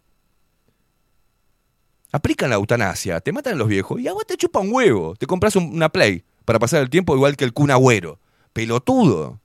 Aplican 2.13 2.51
la 2.51 2.57
eutanasia, 2.57 3.19
te 3.23 3.33
matan 3.33 3.55
a 3.55 3.57
los 3.57 3.69
viejos 3.69 3.99
y 3.99 4.07
a 4.07 4.13
vos 4.13 4.27
te 4.27 4.37
chupa 4.37 4.59
un 4.61 4.71
huevo. 4.71 5.17
Te 5.17 5.27
compras 5.27 5.57
un- 5.57 5.73
una 5.75 5.89
Play 5.89 6.25
para 6.45 6.59
pasar 6.59 6.83
el 6.83 6.91
tiempo 6.91 7.15
igual 7.15 7.39
que 7.39 7.45
el 7.45 7.55
Kun 7.55 7.71
Agüero. 7.71 8.19
Pelotudo. 8.53 9.41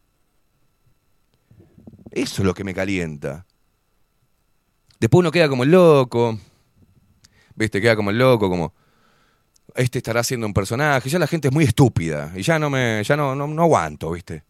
Eso 2.12 2.42
es 2.42 2.46
lo 2.46 2.54
que 2.54 2.66
me 2.66 2.74
calienta. 2.74 3.46
Después 5.00 5.20
uno 5.22 5.32
queda 5.32 5.48
como 5.48 5.64
el 5.64 5.72
loco. 5.72 6.38
¿Viste? 7.56 7.80
Queda 7.80 7.96
como 7.96 8.10
el 8.10 8.18
loco, 8.18 8.50
como. 8.50 8.74
Este 9.76 10.00
estará 10.00 10.26
siendo 10.26 10.46
un 10.46 10.54
personaje. 10.54 11.10
Ya 11.10 11.20
la 11.20 11.28
gente 11.28 11.48
es 11.48 11.54
muy 11.54 11.64
estúpida. 11.64 12.34
Y 12.36 12.42
ya 12.42 12.60
no 12.60 12.70
me. 12.70 13.02
Ya 13.06 13.16
no, 13.16 13.34
no 13.34 13.64
aguanto, 13.64 14.12
¿viste? 14.12 14.44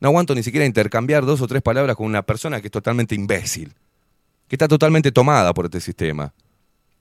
No 0.00 0.08
aguanto 0.08 0.34
ni 0.34 0.42
siquiera 0.42 0.66
intercambiar 0.66 1.24
dos 1.24 1.40
o 1.40 1.46
tres 1.46 1.62
palabras 1.62 1.94
con 1.94 2.06
una 2.06 2.22
persona 2.22 2.60
que 2.60 2.66
es 2.66 2.72
totalmente 2.72 3.14
imbécil. 3.14 3.72
Que 4.52 4.56
está 4.56 4.68
totalmente 4.68 5.10
tomada 5.10 5.54
por 5.54 5.64
este 5.64 5.80
sistema. 5.80 6.34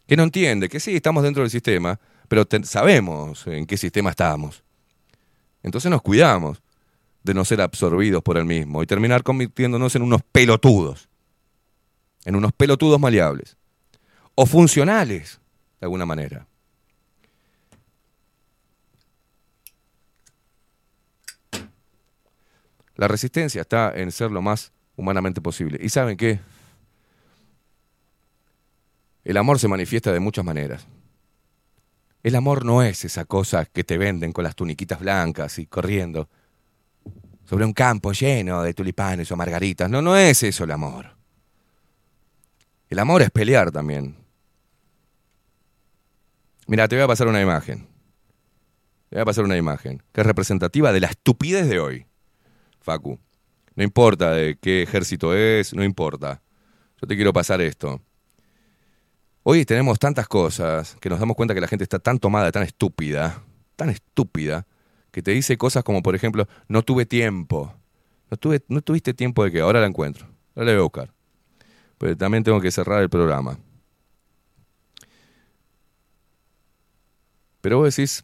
Que 0.07 0.15
no 0.15 0.23
entiende 0.23 0.69
que 0.69 0.79
sí, 0.79 0.95
estamos 0.95 1.21
dentro 1.21 1.43
del 1.43 1.51
sistema, 1.51 1.99
pero 2.29 2.47
sabemos 2.63 3.45
en 3.45 3.65
qué 3.65 3.75
sistema 3.75 4.11
estamos. 4.11 4.63
Entonces 5.61 5.91
nos 5.91 6.01
cuidamos 6.01 6.63
de 7.23 7.33
no 7.33 7.43
ser 7.43 7.59
absorbidos 7.59 8.23
por 8.23 8.37
el 8.37 8.45
mismo 8.45 8.81
y 8.81 8.87
terminar 8.87 9.21
convirtiéndonos 9.23 9.93
en 9.97 10.03
unos 10.03 10.21
pelotudos. 10.31 11.09
En 12.23 12.37
unos 12.37 12.53
pelotudos 12.53 13.01
maleables. 13.01 13.57
O 14.33 14.45
funcionales, 14.45 15.41
de 15.81 15.87
alguna 15.87 16.05
manera. 16.05 16.47
La 22.95 23.09
resistencia 23.09 23.59
está 23.59 23.91
en 23.93 24.09
ser 24.13 24.31
lo 24.31 24.41
más 24.41 24.71
humanamente 24.95 25.41
posible. 25.41 25.77
¿Y 25.81 25.89
saben 25.89 26.15
qué? 26.15 26.39
El 29.23 29.37
amor 29.37 29.59
se 29.59 29.67
manifiesta 29.67 30.11
de 30.11 30.19
muchas 30.19 30.43
maneras. 30.45 30.87
El 32.23 32.35
amor 32.35 32.65
no 32.65 32.83
es 32.83 33.03
esa 33.05 33.25
cosa 33.25 33.65
que 33.65 33.83
te 33.83 33.97
venden 33.97 34.31
con 34.31 34.43
las 34.43 34.55
tuniquitas 34.55 34.99
blancas 34.99 35.57
y 35.59 35.65
corriendo 35.65 36.29
sobre 37.45 37.65
un 37.65 37.73
campo 37.73 38.11
lleno 38.13 38.61
de 38.61 38.73
tulipanes 38.73 39.31
o 39.31 39.35
margaritas. 39.35 39.89
No, 39.89 40.01
no 40.01 40.15
es 40.15 40.43
eso 40.43 40.63
el 40.63 40.71
amor. 40.71 41.15
El 42.89 42.99
amor 42.99 43.21
es 43.21 43.31
pelear 43.31 43.71
también. 43.71 44.17
Mira, 46.67 46.87
te 46.87 46.95
voy 46.95 47.03
a 47.03 47.07
pasar 47.07 47.27
una 47.27 47.41
imagen. 47.41 47.87
Te 49.09 49.15
voy 49.15 49.21
a 49.21 49.25
pasar 49.25 49.43
una 49.43 49.57
imagen 49.57 50.01
que 50.11 50.21
es 50.21 50.27
representativa 50.27 50.93
de 50.93 50.99
la 50.99 51.07
estupidez 51.07 51.67
de 51.67 51.79
hoy. 51.79 52.05
Facu. 52.79 53.19
No 53.75 53.83
importa 53.83 54.31
de 54.31 54.57
qué 54.59 54.83
ejército 54.83 55.35
es, 55.35 55.73
no 55.73 55.83
importa. 55.83 56.41
Yo 57.01 57.07
te 57.07 57.15
quiero 57.15 57.33
pasar 57.33 57.61
esto. 57.61 58.01
Hoy 59.43 59.65
tenemos 59.65 59.97
tantas 59.97 60.27
cosas 60.27 60.95
que 61.01 61.09
nos 61.09 61.19
damos 61.19 61.35
cuenta 61.35 61.55
que 61.55 61.61
la 61.61 61.67
gente 61.67 61.83
está 61.83 61.97
tan 61.97 62.19
tomada, 62.19 62.51
tan 62.51 62.61
estúpida, 62.61 63.41
tan 63.75 63.89
estúpida, 63.89 64.67
que 65.09 65.23
te 65.23 65.31
dice 65.31 65.57
cosas 65.57 65.83
como, 65.83 66.03
por 66.03 66.13
ejemplo, 66.13 66.47
no 66.67 66.83
tuve 66.83 67.07
tiempo. 67.07 67.73
No, 68.29 68.37
tuve, 68.37 68.63
no 68.67 68.81
tuviste 68.81 69.15
tiempo 69.15 69.43
de 69.43 69.51
que 69.51 69.61
ahora 69.61 69.81
la 69.81 69.87
encuentro. 69.87 70.27
Ahora 70.55 70.65
la 70.67 70.71
voy 70.73 70.79
a 70.79 70.83
buscar. 70.83 71.13
Pero 71.97 72.15
también 72.15 72.43
tengo 72.43 72.61
que 72.61 72.71
cerrar 72.71 73.01
el 73.01 73.09
programa. 73.09 73.57
Pero 77.61 77.79
vos 77.79 77.95
decís, 77.95 78.23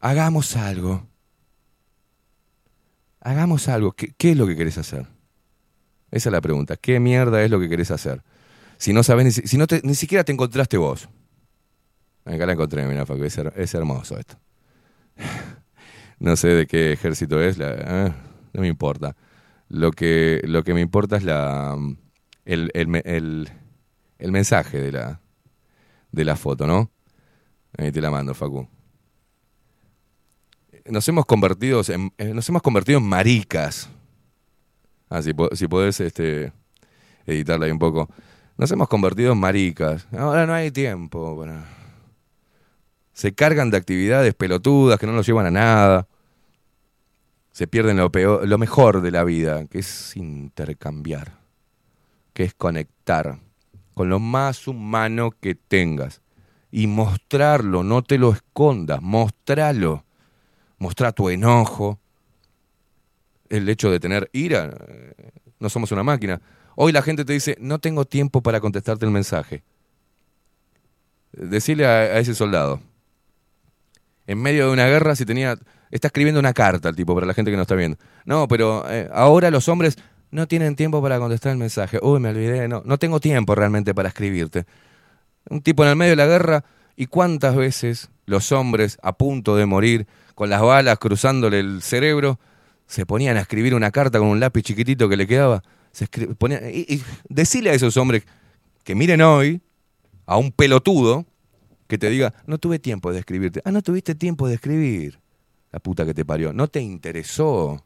hagamos 0.00 0.56
algo. 0.56 1.06
Hagamos 3.20 3.68
algo. 3.68 3.92
¿Qué, 3.92 4.12
qué 4.18 4.32
es 4.32 4.36
lo 4.36 4.46
que 4.48 4.56
querés 4.56 4.78
hacer? 4.78 5.13
Esa 6.14 6.28
es 6.28 6.32
la 6.32 6.40
pregunta. 6.40 6.76
¿Qué 6.76 7.00
mierda 7.00 7.42
es 7.42 7.50
lo 7.50 7.58
que 7.58 7.68
querés 7.68 7.90
hacer? 7.90 8.22
Si 8.76 8.92
no 8.92 9.02
sabes, 9.02 9.34
si 9.34 9.58
no 9.58 9.66
te- 9.66 9.80
ni 9.82 9.96
siquiera 9.96 10.22
te 10.22 10.30
encontraste 10.30 10.76
vos. 10.76 11.08
Acá 12.24 12.46
la 12.46 12.52
encontré, 12.52 12.86
mira, 12.86 13.04
Facu, 13.04 13.24
es, 13.24 13.36
es 13.36 13.74
hermoso 13.74 14.16
esto. 14.18 14.38
No 16.20 16.36
sé 16.36 16.48
de 16.48 16.66
qué 16.68 16.92
ejército 16.92 17.42
es, 17.42 17.58
la- 17.58 17.74
ah, 17.84 18.14
no 18.52 18.60
me 18.60 18.68
importa. 18.68 19.16
Lo 19.68 19.90
que, 19.90 20.40
lo 20.44 20.62
que 20.62 20.72
me 20.72 20.80
importa 20.80 21.16
es 21.16 21.24
la, 21.24 21.76
el, 22.44 22.70
el, 22.74 23.02
el- 23.04 23.48
el 24.20 24.32
mensaje 24.32 24.80
de 24.80 24.92
la, 24.92 25.20
de 26.12 26.24
la 26.24 26.36
foto, 26.36 26.68
¿no? 26.68 26.92
Ahí 27.76 27.90
te 27.90 28.00
la 28.00 28.12
mando, 28.12 28.32
Facu. 28.34 28.68
Nos 30.86 31.08
hemos 31.08 31.26
convertido 31.26 31.82
en, 31.88 32.12
eh, 32.18 32.32
nos 32.32 32.48
hemos 32.48 32.62
convertido 32.62 32.98
en 33.00 33.04
maricas. 33.04 33.90
Ah, 35.14 35.22
si, 35.22 35.30
si 35.52 35.68
podés 35.68 36.00
este, 36.00 36.52
editarla 37.24 37.66
ahí 37.66 37.70
un 37.70 37.78
poco. 37.78 38.08
Nos 38.56 38.68
hemos 38.72 38.88
convertido 38.88 39.32
en 39.32 39.38
maricas. 39.38 40.08
Ahora 40.10 40.44
no 40.44 40.52
hay 40.52 40.72
tiempo. 40.72 41.46
Se 43.12 43.32
cargan 43.32 43.70
de 43.70 43.76
actividades 43.76 44.34
pelotudas 44.34 44.98
que 44.98 45.06
no 45.06 45.12
nos 45.12 45.24
llevan 45.24 45.46
a 45.46 45.52
nada. 45.52 46.08
Se 47.52 47.68
pierden 47.68 47.96
lo, 47.96 48.58
mejor 48.58 49.02
de 49.02 49.12
la 49.12 49.22
vida, 49.22 49.66
que 49.66 49.78
es 49.78 50.16
intercambiar, 50.16 51.38
que 52.32 52.42
es 52.42 52.52
conectar 52.52 53.38
con 53.94 54.08
lo 54.08 54.18
más 54.18 54.66
humano 54.66 55.30
que 55.30 55.54
tengas. 55.54 56.22
Y 56.72 56.88
mostrarlo, 56.88 57.84
no 57.84 58.02
te 58.02 58.18
lo 58.18 58.32
escondas, 58.32 59.00
mostralo. 59.00 60.02
Mostrar 60.78 61.12
tu 61.12 61.28
enojo, 61.28 62.00
el 63.56 63.68
hecho 63.68 63.90
de 63.90 64.00
tener 64.00 64.28
ira. 64.32 64.74
No 65.58 65.68
somos 65.68 65.92
una 65.92 66.02
máquina. 66.02 66.40
Hoy 66.76 66.92
la 66.92 67.02
gente 67.02 67.24
te 67.24 67.32
dice, 67.32 67.56
no 67.60 67.78
tengo 67.78 68.04
tiempo 68.04 68.42
para 68.42 68.60
contestarte 68.60 69.04
el 69.04 69.10
mensaje. 69.10 69.62
Decirle 71.32 71.86
a, 71.86 72.18
ese 72.18 72.34
soldado, 72.34 72.80
en 74.26 74.40
medio 74.40 74.66
de 74.66 74.72
una 74.72 74.86
guerra, 74.86 75.16
si 75.16 75.24
tenía, 75.24 75.56
está 75.90 76.08
escribiendo 76.08 76.40
una 76.40 76.52
carta 76.52 76.88
al 76.88 76.96
tipo 76.96 77.14
para 77.14 77.26
la 77.26 77.34
gente 77.34 77.50
que 77.50 77.56
no 77.56 77.62
está 77.62 77.74
viendo. 77.74 77.98
No, 78.24 78.48
pero 78.48 78.84
eh, 78.88 79.08
ahora 79.12 79.50
los 79.50 79.68
hombres 79.68 79.96
no 80.30 80.46
tienen 80.48 80.76
tiempo 80.76 81.00
para 81.02 81.18
contestar 81.18 81.52
el 81.52 81.58
mensaje. 81.58 81.98
Uy, 82.02 82.20
me 82.20 82.30
olvidé, 82.30 82.68
no, 82.68 82.82
no 82.84 82.98
tengo 82.98 83.20
tiempo 83.20 83.54
realmente 83.54 83.94
para 83.94 84.08
escribirte. 84.08 84.66
Un 85.48 85.62
tipo 85.62 85.84
en 85.84 85.90
el 85.90 85.96
medio 85.96 86.12
de 86.12 86.16
la 86.16 86.26
guerra, 86.26 86.64
y 86.96 87.06
cuántas 87.06 87.56
veces 87.56 88.10
los 88.26 88.52
hombres 88.52 88.98
a 89.02 89.12
punto 89.12 89.56
de 89.56 89.66
morir, 89.66 90.06
con 90.34 90.50
las 90.50 90.62
balas 90.62 90.98
cruzándole 90.98 91.60
el 91.60 91.82
cerebro, 91.82 92.38
se 92.86 93.06
ponían 93.06 93.36
a 93.36 93.40
escribir 93.40 93.74
una 93.74 93.90
carta 93.90 94.18
con 94.18 94.28
un 94.28 94.40
lápiz 94.40 94.62
chiquitito 94.62 95.08
que 95.08 95.16
le 95.16 95.26
quedaba. 95.26 95.62
Se 95.92 96.06
escri- 96.10 96.34
ponían- 96.36 96.62
y, 96.72 97.02
decirle 97.28 97.70
a 97.70 97.74
esos 97.74 97.96
hombres 97.96 98.24
que 98.82 98.94
miren 98.94 99.22
hoy 99.22 99.60
a 100.26 100.36
un 100.36 100.52
pelotudo 100.52 101.26
que 101.86 101.98
te 101.98 102.10
diga, 102.10 102.34
no 102.46 102.58
tuve 102.58 102.78
tiempo 102.78 103.12
de 103.12 103.20
escribirte. 103.20 103.62
Ah, 103.64 103.70
no 103.70 103.82
tuviste 103.82 104.14
tiempo 104.14 104.48
de 104.48 104.54
escribir. 104.54 105.20
La 105.70 105.80
puta 105.80 106.04
que 106.06 106.14
te 106.14 106.24
parió. 106.24 106.52
No 106.52 106.68
te 106.68 106.80
interesó. 106.80 107.84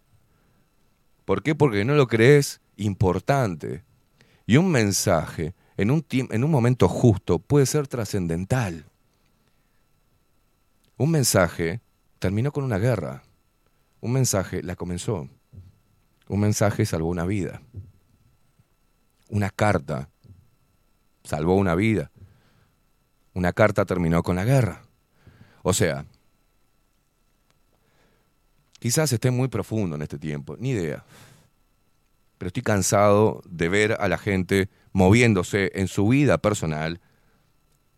¿Por 1.25 1.43
qué? 1.43 1.55
Porque 1.55 1.85
no 1.85 1.95
lo 1.95 2.07
crees 2.07 2.61
importante. 2.77 3.83
Y 4.47 4.57
un 4.57 4.71
mensaje 4.71 5.55
en 5.77 5.91
un, 5.91 6.05
en 6.11 6.45
un 6.45 6.51
momento 6.51 6.89
justo 6.89 7.39
puede 7.39 7.67
ser 7.67 7.87
trascendental. 7.89 8.85
Un 10.97 11.11
mensaje 11.11 11.81
terminó 12.19 12.53
con 12.53 12.65
una 12.65 12.79
guerra. 12.79 13.23
Un 14.01 14.13
mensaje 14.13 14.63
la 14.63 14.77
comenzó. 14.77 15.29
Un 16.29 16.41
mensaje 16.41 16.85
salvó 16.87 17.09
una 17.09 17.25
vida. 17.25 17.63
Una 19.29 19.51
carta 19.51 20.09
salvó 21.25 21.57
una 21.57 21.75
vida. 21.75 22.11
Una 23.35 23.53
carta 23.53 23.85
terminó 23.85 24.23
con 24.23 24.37
la 24.37 24.45
guerra. 24.45 24.83
O 25.63 25.73
sea, 25.73 26.07
quizás 28.79 29.13
esté 29.13 29.31
muy 29.31 29.49
profundo 29.49 29.97
en 29.97 30.03
este 30.03 30.19
tiempo, 30.19 30.57
ni 30.59 30.71
idea. 30.71 31.05
Pero 32.39 32.49
estoy 32.49 32.63
cansado 32.63 33.43
de 33.49 33.69
ver 33.69 33.97
a 34.01 34.09
la 34.09 34.19
gente 34.19 34.69
moviéndose 34.93 35.73
en 35.75 35.89
su 35.89 36.09
vida 36.09 36.39
personal, 36.39 37.01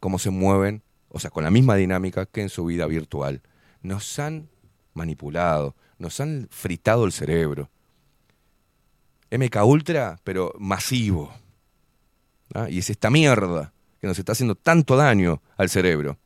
como 0.01 0.19
se 0.19 0.31
mueven, 0.31 0.83
o 1.09 1.21
sea, 1.21 1.31
con 1.31 1.45
la 1.45 1.51
misma 1.51 1.77
dinámica 1.77 2.27
que 2.27 2.43
en 2.43 2.49
su 2.49 2.65
vida 2.65 2.87
virtual. 2.87 3.43
Nos 3.83 4.19
han 4.19 4.49
manipulado, 4.95 5.75
nos 6.01 6.19
han 6.19 6.49
fritado 6.51 7.05
el 7.05 7.13
cerebro. 7.13 7.71
MK 9.31 9.65
Ultra, 9.65 10.19
pero 10.25 10.53
masivo. 10.59 11.33
¿ah? 12.55 12.69
Y 12.69 12.79
es 12.79 12.91
esta 12.91 13.11
mierda 13.11 13.73
que 14.01 14.07
nos 14.07 14.19
está 14.19 14.33
haciendo 14.33 14.55
tanto 14.55 14.97
daño 14.97 15.43
al 15.57 15.69
cerebro. 15.69 16.19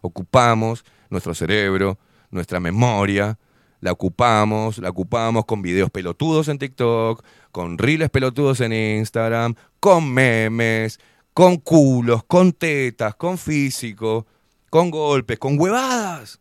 Ocupamos 0.00 0.84
nuestro 1.10 1.34
cerebro, 1.34 1.98
nuestra 2.30 2.60
memoria, 2.60 3.36
la 3.80 3.92
ocupamos, 3.92 4.78
la 4.78 4.90
ocupamos 4.90 5.44
con 5.44 5.60
videos 5.60 5.90
pelotudos 5.90 6.46
en 6.48 6.58
TikTok, 6.58 7.24
con 7.50 7.78
reels 7.78 8.10
pelotudos 8.10 8.60
en 8.60 8.72
Instagram, 8.72 9.56
con 9.80 10.08
memes, 10.08 11.00
con 11.34 11.56
culos, 11.56 12.22
con 12.24 12.52
tetas, 12.52 13.16
con 13.16 13.38
físico, 13.38 14.24
con 14.70 14.90
golpes, 14.90 15.38
con 15.38 15.58
huevadas. 15.58 16.40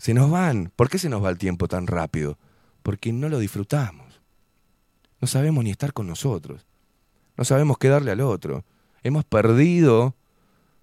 Se 0.00 0.14
nos 0.14 0.30
van. 0.30 0.72
¿Por 0.76 0.88
qué 0.88 0.96
se 0.96 1.10
nos 1.10 1.22
va 1.22 1.28
el 1.28 1.36
tiempo 1.36 1.68
tan 1.68 1.86
rápido? 1.86 2.38
Porque 2.82 3.12
no 3.12 3.28
lo 3.28 3.38
disfrutamos. 3.38 4.22
No 5.20 5.28
sabemos 5.28 5.62
ni 5.62 5.70
estar 5.70 5.92
con 5.92 6.06
nosotros. 6.06 6.66
No 7.36 7.44
sabemos 7.44 7.76
qué 7.76 7.88
darle 7.88 8.10
al 8.10 8.22
otro. 8.22 8.64
Hemos 9.02 9.26
perdido, 9.26 10.14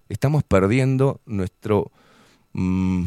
estamos 0.08 0.44
perdiendo 0.44 1.20
nuestro... 1.26 1.90
mm, 2.52 3.06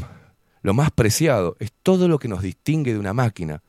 lo 0.63 0.73
más 0.73 0.91
preciado. 0.91 1.55
Es 1.59 1.71
todo 1.81 2.09
lo 2.09 2.19
que 2.19 2.27
nos 2.27 2.41
distingue 2.41 2.91
de 2.91 2.99
una 2.99 3.13
máquina. 3.13 3.63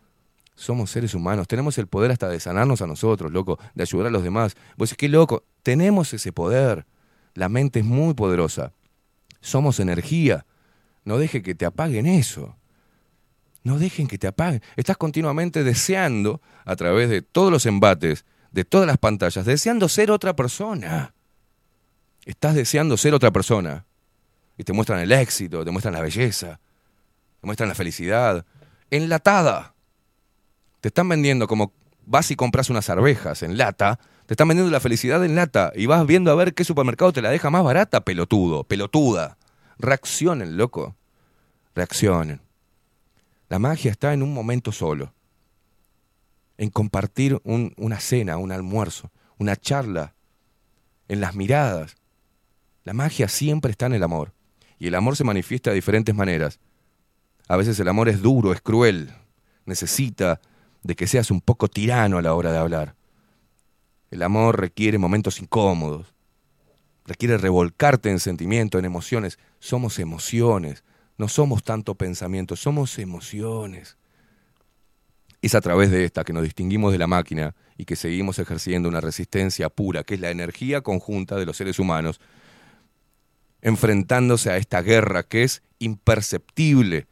Somos 0.57 0.91
seres 0.91 1.15
humanos. 1.15 1.47
Tenemos 1.47 1.79
el 1.79 1.87
poder 1.87 2.11
hasta 2.11 2.29
de 2.29 2.41
sanarnos 2.41 2.83
a 2.83 2.89
nosotros, 2.89 3.31
loco. 3.31 3.61
De 3.77 3.85
ayudar 3.85 4.09
a 4.09 4.11
los 4.11 4.25
demás. 4.25 4.57
Vos 4.77 4.91
decís, 4.91 4.99
qué 4.99 5.09
loco. 5.09 5.45
Tenemos 5.63 6.13
ese 6.13 6.33
poder. 6.33 6.87
La 7.35 7.49
mente 7.49 7.79
es 7.79 7.85
muy 7.85 8.15
poderosa. 8.15 8.73
Somos 9.41 9.79
energía. 9.79 10.45
No 11.05 11.19
deje 11.19 11.43
que 11.43 11.55
te 11.55 11.65
apaguen 11.65 12.07
eso. 12.07 12.57
No 13.65 13.79
dejen 13.79 14.09
que 14.09 14.19
te 14.19 14.27
apaguen. 14.27 14.63
Estás 14.77 14.97
continuamente 14.97 15.65
deseando, 15.65 16.41
a 16.65 16.77
través 16.77 17.09
de 17.09 17.23
todos 17.23 17.51
los 17.51 17.67
embates, 17.67 18.25
de 18.51 18.65
todas 18.65 18.87
las 18.87 18.99
pantallas, 18.99 19.45
deseando 19.47 19.89
ser 19.89 20.11
otra 20.11 20.35
persona. 20.35 21.15
Estás 22.25 22.55
deseando 22.55 22.97
ser 22.97 23.15
otra 23.15 23.31
persona. 23.31 23.87
Y 24.57 24.65
te 24.65 24.73
muestran 24.73 25.01
el 25.01 25.13
éxito, 25.13 25.65
te 25.65 25.71
muestran 25.71 25.95
la 25.95 26.01
belleza, 26.01 26.61
te 27.41 27.47
muestran 27.47 27.69
la 27.69 27.75
felicidad. 27.75 28.45
Enlatada. 28.91 29.75
Te 30.81 30.89
están 30.89 31.09
vendiendo 31.09 31.47
como 31.47 31.73
vas 32.05 32.31
y 32.31 32.37
compras 32.37 32.71
unas 32.71 32.91
arvejas 32.91 33.43
en 33.43 33.57
lata, 33.57 33.99
te 34.27 34.35
están 34.35 34.49
vendiendo 34.49 34.71
la 34.71 34.81
felicidad 34.81 35.25
en 35.25 35.37
lata 35.37 35.73
y 35.75 35.87
vas 35.87 36.07
viendo 36.07 36.31
a 36.31 36.35
ver 36.35 36.55
qué 36.55 36.65
supermercado 36.65 37.13
te 37.13 37.23
la 37.23 37.31
deja 37.31 37.51
más 37.51 37.65
barata, 37.65 38.01
pelotudo, 38.01 38.65
pelotuda. 38.65 39.39
Reaccionen, 39.83 40.57
loco. 40.57 40.95
Reaccionen. 41.75 42.41
La 43.49 43.59
magia 43.59 43.91
está 43.91 44.13
en 44.15 44.23
un 44.23 44.33
momento 44.33 44.71
solo. 44.71 45.13
En 46.57 46.71
compartir 46.71 47.41
un- 47.43 47.75
una 47.77 47.99
cena, 47.99 48.37
un 48.37 48.53
almuerzo, 48.53 49.11
una 49.39 49.57
charla, 49.57 50.15
en 51.09 51.21
las 51.21 51.35
miradas. 51.35 51.97
La 52.85 52.93
magia 52.95 53.27
siempre 53.27 53.73
está 53.73 53.87
en 53.87 53.95
el 53.95 54.05
amor. 54.05 54.33
Y 54.79 54.87
el 54.87 54.95
amor 54.95 55.17
se 55.17 55.25
manifiesta 55.25 55.71
de 55.71 55.77
diferentes 55.77 56.15
maneras. 56.15 56.61
A 57.49 57.57
veces 57.57 57.79
el 57.81 57.89
amor 57.89 58.09
es 58.09 58.23
duro, 58.23 58.53
es 58.53 58.61
cruel. 58.61 59.13
Necesita 59.67 60.41
de 60.85 60.95
que 60.95 61.09
seas 61.09 61.33
un 61.33 61.41
poco 61.41 61.67
tirano 61.67 62.19
a 62.19 62.23
la 62.23 62.35
hora 62.35 62.53
de 62.53 62.59
hablar. 62.59 62.95
El 64.13 64.23
amor 64.23 64.61
requiere 64.61 64.97
momentos 64.99 65.41
incómodos. 65.41 66.15
Requiere 67.05 67.37
revolcarte 67.37 68.11
en 68.11 68.21
sentimientos, 68.21 68.79
en 68.79 68.85
emociones. 68.85 69.39
Somos 69.59 69.99
emociones. 69.99 70.85
No 71.19 71.29
somos 71.29 71.63
tanto 71.63 71.95
pensamientos, 71.95 72.61
somos 72.61 72.99
emociones. 72.99 73.97
Es 75.41 75.55
a 75.55 75.61
través 75.61 75.91
de 75.91 76.05
esta 76.05 76.25
que 76.25 76.33
nos 76.33 76.45
distinguimos 76.45 76.93
de 76.93 76.99
la 76.99 77.07
máquina 77.07 77.55
y 77.77 77.85
que 77.85 77.97
seguimos 77.97 78.39
ejerciendo 78.39 78.89
una 78.89 79.01
resistencia 79.01 79.69
pura, 79.69 80.05
que 80.05 80.15
es 80.15 80.21
la 80.21 80.31
energía 80.31 80.83
conjunta 80.83 81.37
de 81.37 81.47
los 81.47 81.57
seres 81.57 81.79
humanos, 81.79 82.21
enfrentándose 83.61 84.51
a 84.51 84.57
esta 84.57 84.83
guerra 84.83 85.23
que 85.25 85.43
es 85.43 85.63
imperceptible. 85.79 87.07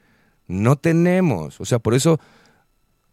No 0.46 0.76
tenemos, 0.76 1.60
o 1.60 1.64
sea, 1.64 1.78
por 1.78 1.94
eso 1.94 2.20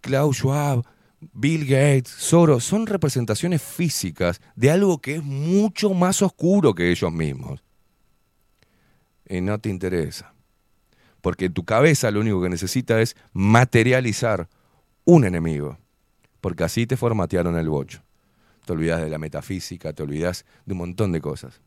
Klaus 0.01 0.37
Schwab, 0.37 0.85
Bill 1.19 1.65
Gates, 1.65 2.09
Soros, 2.09 2.63
son 2.63 2.85
representaciones 2.85 3.61
físicas 3.61 4.39
de 4.55 4.69
algo 4.69 4.99
que 4.99 5.15
es 5.15 5.23
mucho 5.23 5.93
más 5.93 6.21
oscuro 6.21 6.75
que 6.75 6.91
ellos 6.91 7.11
mismos. 7.11 7.63
Y 9.27 9.41
no 9.41 9.59
te 9.59 9.69
interesa. 9.69 10.33
Porque 11.21 11.49
tu 11.49 11.65
cabeza 11.65 12.11
lo 12.11 12.21
único 12.21 12.41
que 12.41 12.49
necesita 12.49 13.01
es 13.01 13.15
materializar 13.33 14.47
un 15.05 15.25
enemigo. 15.25 15.77
Porque 16.39 16.63
así 16.63 16.85
te 16.85 16.97
formatearon 16.97 17.57
el 17.57 17.67
bocho. 17.67 18.03
Te 18.65 18.73
olvidas 18.73 19.01
de 19.01 19.09
la 19.09 19.17
metafísica, 19.17 19.93
te 19.93 20.03
olvidas 20.03 20.45
de 20.65 20.73
un 20.73 20.79
montón 20.79 21.11
de 21.11 21.21
cosas. 21.21 21.61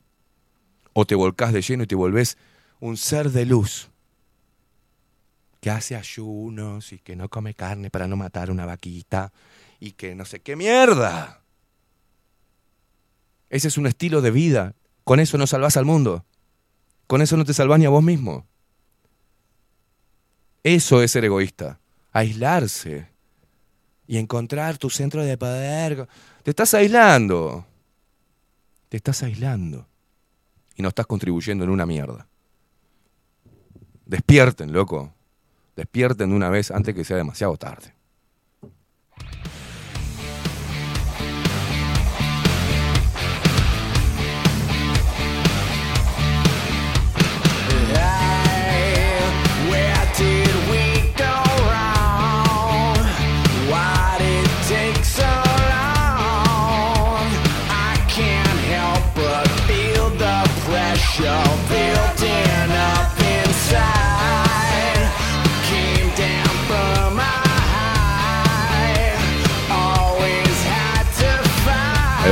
O 0.93 1.07
te 1.07 1.15
volcás 1.15 1.53
de 1.53 1.62
lleno 1.62 1.83
y 1.83 1.87
te 1.87 1.97
volvés 1.97 2.39
un 2.79 2.97
ser 2.97 3.31
de 3.31 3.47
luz 3.47 3.90
que 5.60 5.70
hace 5.70 5.94
ayunos 5.94 6.92
y 6.92 6.98
que 6.98 7.16
no 7.16 7.28
come 7.28 7.55
carne 7.55 7.90
para 7.90 8.08
no 8.08 8.16
matar 8.16 8.50
una 8.50 8.66
vaquita 8.66 9.32
y 9.78 9.92
que 9.92 10.14
no 10.14 10.24
sé 10.24 10.40
qué 10.40 10.56
mierda. 10.56 11.42
Ese 13.50 13.68
es 13.68 13.76
un 13.76 13.86
estilo 13.86 14.22
de 14.22 14.30
vida. 14.30 14.74
Con 15.05 15.20
eso 15.20 15.36
no 15.36 15.47
salvás 15.47 15.76
al 15.76 15.84
mundo. 15.84 16.24
Con 17.06 17.20
eso 17.20 17.36
no 17.36 17.44
te 17.44 17.55
salvás 17.55 17.78
ni 17.78 17.84
a 17.84 17.90
vos 17.90 18.02
mismo. 18.02 18.47
Eso 20.62 21.02
es 21.02 21.10
ser 21.10 21.24
egoísta. 21.24 21.80
Aislarse. 22.12 23.08
Y 24.06 24.18
encontrar 24.18 24.78
tu 24.78 24.89
centro 24.90 25.22
de 25.22 25.36
poder. 25.36 26.08
Te 26.42 26.50
estás 26.50 26.74
aislando. 26.74 27.66
Te 28.89 28.97
estás 28.97 29.22
aislando. 29.22 29.86
Y 30.76 30.82
no 30.82 30.89
estás 30.89 31.06
contribuyendo 31.06 31.64
en 31.64 31.70
una 31.70 31.86
mierda. 31.86 32.28
Despierten, 34.06 34.72
loco. 34.72 35.12
Despierten 35.76 36.31
de 36.31 36.36
una 36.36 36.50
vez 36.50 36.70
antes 36.70 36.94
que 36.94 37.05
sea 37.05 37.16
demasiado 37.16 37.57
tarde. 37.57 37.94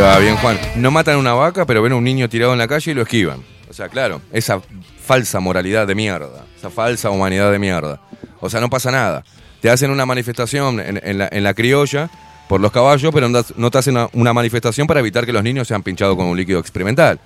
Va, 0.00 0.16
bien, 0.20 0.36
Juan. 0.36 0.56
No 0.76 0.92
matan 0.92 1.16
a 1.16 1.18
una 1.18 1.32
vaca, 1.32 1.66
pero 1.66 1.82
ven 1.82 1.92
a 1.92 1.96
un 1.96 2.04
niño 2.04 2.28
tirado 2.28 2.52
en 2.52 2.58
la 2.58 2.68
calle 2.68 2.92
y 2.92 2.94
lo 2.94 3.02
esquivan. 3.02 3.42
O 3.68 3.72
sea, 3.72 3.88
claro, 3.88 4.22
esa 4.32 4.60
falsa 5.04 5.40
moralidad 5.40 5.88
de 5.88 5.96
mierda, 5.96 6.44
esa 6.56 6.70
falsa 6.70 7.10
humanidad 7.10 7.50
de 7.50 7.58
mierda. 7.58 8.00
O 8.40 8.48
sea, 8.48 8.60
no 8.60 8.70
pasa 8.70 8.92
nada. 8.92 9.24
Te 9.60 9.70
hacen 9.70 9.90
una 9.90 10.06
manifestación 10.06 10.78
en, 10.80 11.42
la, 11.44 11.54
criolla 11.54 12.08
por 12.48 12.60
los 12.60 12.70
caballos, 12.70 13.12
pero 13.12 13.28
no, 13.28 13.42
no 13.56 13.70
te 13.72 13.78
hacen 13.78 13.96
una, 13.96 14.08
una 14.12 14.32
manifestación 14.32 14.86
para 14.86 15.00
evitar 15.00 15.26
que 15.26 15.32
los 15.32 15.42
niños 15.42 15.66
sean 15.66 15.82
pinchados 15.82 16.16
con 16.16 16.26
un 16.26 16.36
líquido 16.36 16.60
experimental. 16.60 17.18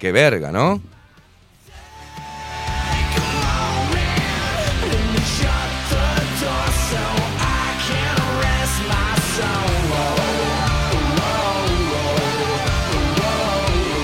Qué 0.00 0.10
verga, 0.10 0.50
¿no? 0.50 0.82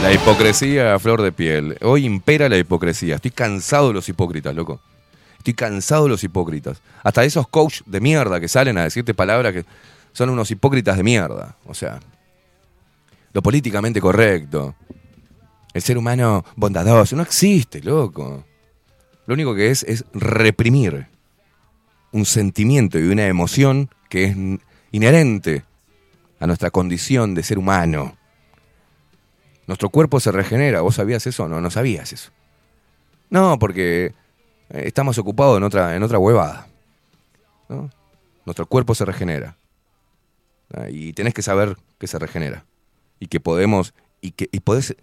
La 0.02 0.12
hipocresía 0.12 0.94
a 0.94 0.98
flor 0.98 1.22
de 1.22 1.32
piel. 1.32 1.76
Hoy 1.82 2.06
impera 2.06 2.48
la 2.48 2.56
hipocresía. 2.56 3.16
Estoy 3.16 3.32
cansado 3.32 3.88
de 3.88 3.94
los 3.94 4.08
hipócritas, 4.08 4.54
loco. 4.54 4.80
Estoy 5.38 5.54
cansado 5.54 6.04
de 6.04 6.10
los 6.10 6.22
hipócritas. 6.22 6.80
Hasta 7.02 7.24
esos 7.24 7.48
coach 7.48 7.80
de 7.84 8.00
mierda 8.00 8.40
que 8.40 8.48
salen 8.48 8.78
a 8.78 8.84
decirte 8.84 9.12
palabras 9.12 9.52
que 9.52 9.64
son 10.12 10.30
unos 10.30 10.50
hipócritas 10.50 10.96
de 10.96 11.02
mierda. 11.02 11.56
O 11.66 11.74
sea, 11.74 12.00
lo 13.32 13.42
políticamente 13.42 14.00
correcto. 14.00 14.74
El 15.74 15.82
ser 15.82 15.98
humano 15.98 16.44
bondadoso. 16.56 17.16
No 17.16 17.22
existe, 17.22 17.82
loco. 17.82 18.44
Lo 19.26 19.34
único 19.34 19.54
que 19.54 19.70
es 19.70 19.82
es 19.82 20.04
reprimir 20.12 21.08
un 22.12 22.24
sentimiento 22.24 22.98
y 22.98 23.08
una 23.08 23.26
emoción 23.26 23.90
que 24.08 24.24
es 24.24 24.36
inherente 24.92 25.64
a 26.40 26.46
nuestra 26.46 26.70
condición 26.70 27.34
de 27.34 27.42
ser 27.42 27.58
humano. 27.58 28.17
Nuestro 29.68 29.90
cuerpo 29.90 30.18
se 30.18 30.32
regenera. 30.32 30.80
¿Vos 30.80 30.94
sabías 30.96 31.26
eso? 31.26 31.46
No, 31.46 31.60
no 31.60 31.70
sabías 31.70 32.12
eso. 32.14 32.30
No, 33.28 33.58
porque 33.58 34.14
eh, 34.70 34.82
estamos 34.86 35.18
ocupados 35.18 35.58
en 35.58 35.62
otra, 35.62 35.94
en 35.94 36.02
otra 36.02 36.18
huevada. 36.18 36.66
Nuestro 38.46 38.64
cuerpo 38.64 38.94
se 38.94 39.04
regenera. 39.04 39.58
Ah, 40.72 40.88
Y 40.90 41.12
tenés 41.12 41.34
que 41.34 41.42
saber 41.42 41.76
que 41.98 42.06
se 42.06 42.18
regenera. 42.18 42.64
Y 43.20 43.26
que 43.26 43.40
podemos. 43.40 43.92
Y 44.22 44.30
que 44.30 44.48
y 44.50 44.60
podés 44.60 44.96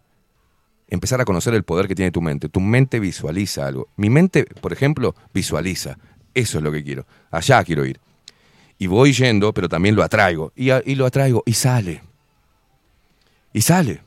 empezar 0.87 1.21
a 1.21 1.25
conocer 1.25 1.53
el 1.53 1.63
poder 1.63 1.87
que 1.87 1.93
tiene 1.93 2.09
tu 2.09 2.21
mente. 2.21 2.49
Tu 2.49 2.59
mente 2.59 2.99
visualiza 2.99 3.67
algo. 3.67 3.87
Mi 3.97 4.09
mente, 4.09 4.45
por 4.61 4.73
ejemplo, 4.73 5.13
visualiza. 5.31 5.99
Eso 6.33 6.57
es 6.57 6.63
lo 6.63 6.71
que 6.71 6.83
quiero. 6.83 7.05
Allá 7.29 7.63
quiero 7.63 7.85
ir. 7.85 7.99
Y 8.79 8.87
voy 8.87 9.13
yendo, 9.13 9.53
pero 9.53 9.69
también 9.69 9.95
lo 9.95 10.01
atraigo. 10.01 10.51
Y 10.55 10.95
lo 10.95 11.05
atraigo. 11.05 11.43
Y 11.45 11.53
sale. 11.53 12.01
Y 13.53 13.61
sale. 13.61 14.04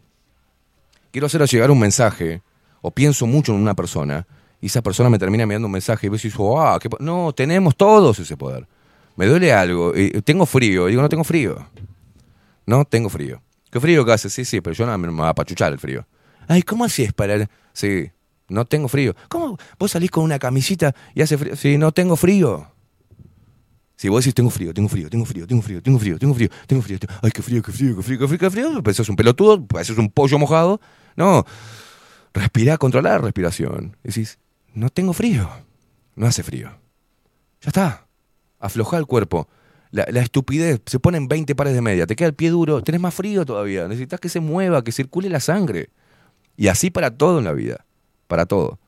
Quiero 1.11 1.27
hacer 1.27 1.43
llegar 1.47 1.71
un 1.71 1.79
mensaje. 1.79 2.43
O 2.81 2.91
pienso 2.91 3.27
mucho 3.27 3.53
en 3.55 3.61
una 3.61 3.75
persona. 3.75 4.27
Y 4.61 4.67
esa 4.67 4.83
persona 4.83 5.11
me 5.11 5.19
termina 5.19 5.43
enviando 5.45 5.67
un 5.67 5.73
mensaje. 5.73 6.07
Y 6.07 6.11
vos 6.11 6.23
decís, 6.23 6.39
ah, 6.57 6.79
qué 6.81 6.89
po-". 6.91 6.99
no, 7.01 7.33
tenemos 7.33 7.77
todos 7.77 8.19
ese 8.19 8.37
poder. 8.37 8.67
Me 9.17 9.27
duele 9.27 9.53
algo. 9.53 9.93
y 9.97 10.11
tengo 10.23 10.47
frío. 10.47 10.89
Y 10.89 10.93
digo, 10.93 11.03
no 11.03 11.09
tengo 11.09 11.25
frío. 11.25 11.67
No 12.67 12.85
tengo 12.85 13.09
frío. 13.09 13.43
¿Qué 13.71 13.81
frío 13.81 14.05
que 14.05 14.13
hace? 14.13 14.31
Sí, 14.31 14.45
sí, 14.45 14.61
pero 14.61 14.75
yo 14.75 14.87
no 14.87 14.97
me 14.97 15.23
va 15.23 15.31
a 15.31 15.35
pachuchar 15.35 15.73
el 15.73 15.79
frío. 15.79 16.07
Ay, 16.47 16.63
¿cómo 16.63 16.85
así 16.85 17.03
es 17.03 17.13
para...? 17.13 17.35
el-?" 17.35 17.49
Sí, 17.73 18.11
no 18.49 18.65
tengo 18.65 18.89
frío. 18.89 19.15
¿Cómo 19.29 19.59
vos 19.79 19.91
salís 19.91 20.11
con 20.11 20.25
una 20.25 20.39
camisita 20.39 20.95
y 21.15 21.23
hace 21.23 21.37
frío? 21.37 21.57
Sí, 21.57 21.79
no 21.79 21.93
tengo 21.93 22.17
frío. 22.17 22.71
Si 23.99 24.09
vos 24.09 24.23
decís, 24.25 24.33
tengo 24.35 24.49
frío, 24.49 24.73
tengo 24.73 24.89
frío, 24.89 25.11
tengo 25.11 25.25
frío, 25.25 25.45
tengo 25.45 25.61
frío, 25.61 25.83
tengo 25.83 25.99
frío, 25.99 26.19
tengo 26.21 26.35
frío, 26.35 26.49
tengo 26.69 26.83
frío, 26.83 26.99
ay, 27.21 27.33
qué 27.33 27.43
frío, 27.43 27.61
qué 27.63 27.73
frío, 27.73 27.97
qué 27.97 28.03
frío, 28.05 28.19
qué 28.21 28.27
frío, 28.29 28.39
qué 28.39 28.51
frío, 28.51 28.95
sos 28.95 29.09
un 29.09 29.17
pelotudo, 29.17 29.67
sos 29.83 29.99
un 29.99 30.09
pollo 30.09 30.39
mojado. 30.39 30.81
No, 31.17 31.45
respirá, 32.33 32.79
controlar 32.79 33.15
la 33.15 33.19
respiración. 33.27 33.97
Decís, 34.05 34.39
no 34.73 34.89
tengo 34.89 35.13
frío, 35.13 35.51
no 36.15 36.29
hace 36.29 36.45
frío. 36.45 36.71
Ya 37.61 37.69
está, 37.71 38.07
aflojá 38.61 38.99
el 38.99 39.07
cuerpo. 39.07 39.49
La, 39.91 40.07
la 40.13 40.21
estupidez, 40.21 40.81
se 40.87 41.01
ponen 41.01 41.27
20 41.27 41.57
pares 41.57 41.75
de 41.75 41.81
media, 41.81 42.07
te 42.07 42.15
queda 42.15 42.29
el 42.29 42.35
pie 42.35 42.51
duro, 42.51 42.83
tenés 42.85 43.01
más 43.01 43.15
frío 43.15 43.45
todavía, 43.45 43.89
necesitas 43.89 44.21
que 44.21 44.29
se 44.29 44.39
mueva, 44.39 44.85
que 44.85 44.93
circule 44.93 45.29
la 45.29 45.41
sangre. 45.41 45.91
Y 46.57 46.69
así 46.69 46.91
para 46.91 47.11
todo 47.11 47.39
en 47.41 47.47
la 47.47 47.53
vida, 47.53 47.85
para 48.29 48.47
todo. 48.47 48.79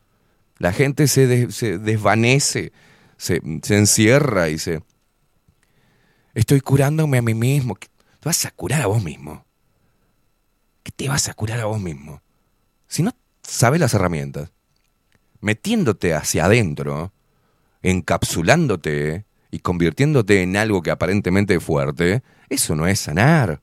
La 0.59 0.73
gente 0.73 1.09
se, 1.09 1.27
des- 1.27 1.53
se 1.55 1.79
desvanece, 1.79 2.71
se, 3.17 3.43
se 3.65 3.77
encierra 3.77 4.51
y 4.51 4.59
se... 4.59 4.83
Estoy 6.41 6.63
curándome 6.63 7.19
a 7.19 7.23
mí 7.23 7.35
mismo. 7.35 7.75
¿Qué- 7.75 7.89
¿Te 8.19 8.27
vas 8.27 8.47
a 8.47 8.51
curar 8.51 8.81
a 8.81 8.87
vos 8.87 9.05
mismo? 9.05 9.45
¿Qué 10.83 10.91
te 10.91 11.07
vas 11.07 11.29
a 11.29 11.35
curar 11.35 11.61
a 11.61 11.67
vos 11.67 11.79
mismo? 11.79 12.23
Si 12.89 13.03
no 13.03 13.13
sabes 13.43 13.79
las 13.79 13.93
herramientas, 13.93 14.51
metiéndote 15.43 16.15
hacia 16.15 16.47
adentro, 16.47 17.13
encapsulándote 17.83 19.27
y 19.51 19.59
convirtiéndote 19.59 20.41
en 20.41 20.57
algo 20.57 20.81
que 20.81 20.91
aparentemente 20.91 21.57
es 21.57 21.63
fuerte, 21.63 22.23
eso 22.49 22.75
no 22.75 22.87
es 22.87 23.01
sanar. 23.01 23.61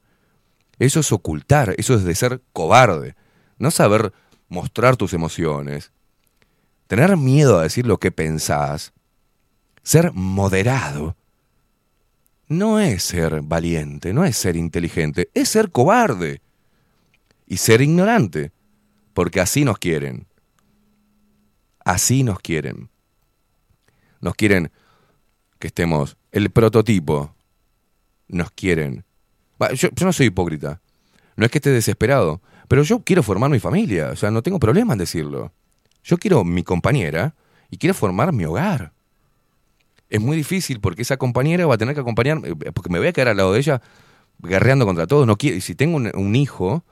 Eso 0.78 1.00
es 1.00 1.12
ocultar, 1.12 1.74
eso 1.80 1.96
es 1.96 2.04
de 2.04 2.14
ser 2.14 2.44
cobarde. 2.54 3.16
No 3.58 3.72
saber 3.72 4.14
mostrar 4.50 4.98
tus 4.98 5.14
emociones, 5.14 5.92
tener 6.86 7.18
miedo 7.18 7.58
a 7.58 7.64
decir 7.64 7.88
lo 7.88 7.98
que 8.00 8.12
pensás, 8.12 8.94
ser 9.82 10.12
moderado, 10.14 11.16
no 12.48 12.80
es 12.80 13.04
ser 13.04 13.42
valiente, 13.42 14.14
no 14.14 14.24
es 14.24 14.38
ser 14.38 14.56
inteligente, 14.56 15.30
es 15.34 15.50
ser 15.50 15.72
cobarde 15.72 16.42
y 17.46 17.58
ser 17.58 17.82
ignorante, 17.82 18.52
porque 19.14 19.42
así 19.42 19.66
nos 19.66 19.78
quieren. 19.80 20.28
Así 21.84 22.24
nos 22.24 22.40
quieren. 22.40 22.90
Nos 24.22 24.36
quieren 24.36 24.72
que 25.60 25.68
estemos, 25.68 26.18
el 26.32 26.50
prototipo, 26.50 27.36
nos 28.28 28.52
quieren. 28.52 29.06
Yo, 29.74 29.90
yo 29.90 30.06
no 30.06 30.14
soy 30.14 30.28
hipócrita, 30.28 30.82
no 31.36 31.46
es 31.46 31.52
que 31.52 31.58
esté 31.58 31.72
desesperado, 31.72 32.42
pero 32.68 32.84
yo 32.84 33.00
quiero 33.00 33.24
formar 33.24 33.50
mi 33.50 33.60
familia, 33.60 34.10
o 34.12 34.16
sea, 34.16 34.32
no 34.32 34.44
tengo 34.44 34.60
problema 34.60 34.94
en 34.94 35.00
decirlo. 35.00 35.54
Yo 36.04 36.18
quiero 36.18 36.44
mi 36.44 36.64
compañera 36.64 37.36
y 37.70 37.78
quiero 37.78 37.94
formar 37.94 38.34
mi 38.34 38.46
hogar. 38.46 38.94
Es 40.10 40.22
muy 40.22 40.38
difícil 40.38 40.80
porque 40.80 41.02
esa 41.02 41.18
compañera 41.18 41.66
va 41.66 41.76
a 41.76 41.78
tener 41.78 41.94
que 41.94 42.02
acompañarme, 42.02 42.50
eh, 42.50 42.72
porque 42.74 42.90
me 42.90 43.00
voy 43.00 43.08
a 43.10 43.14
quedar 43.14 43.30
al 43.30 43.38
lado 43.38 43.54
de 43.54 43.60
ella 43.60 43.82
guerreando 44.40 44.86
contra 44.86 45.08
todos. 45.08 45.28
No 45.28 45.36
quiero, 45.38 45.58
y 45.58 45.62
si 45.62 45.76
tengo 45.76 45.98
un, 45.98 46.36
hijo, 46.36 46.84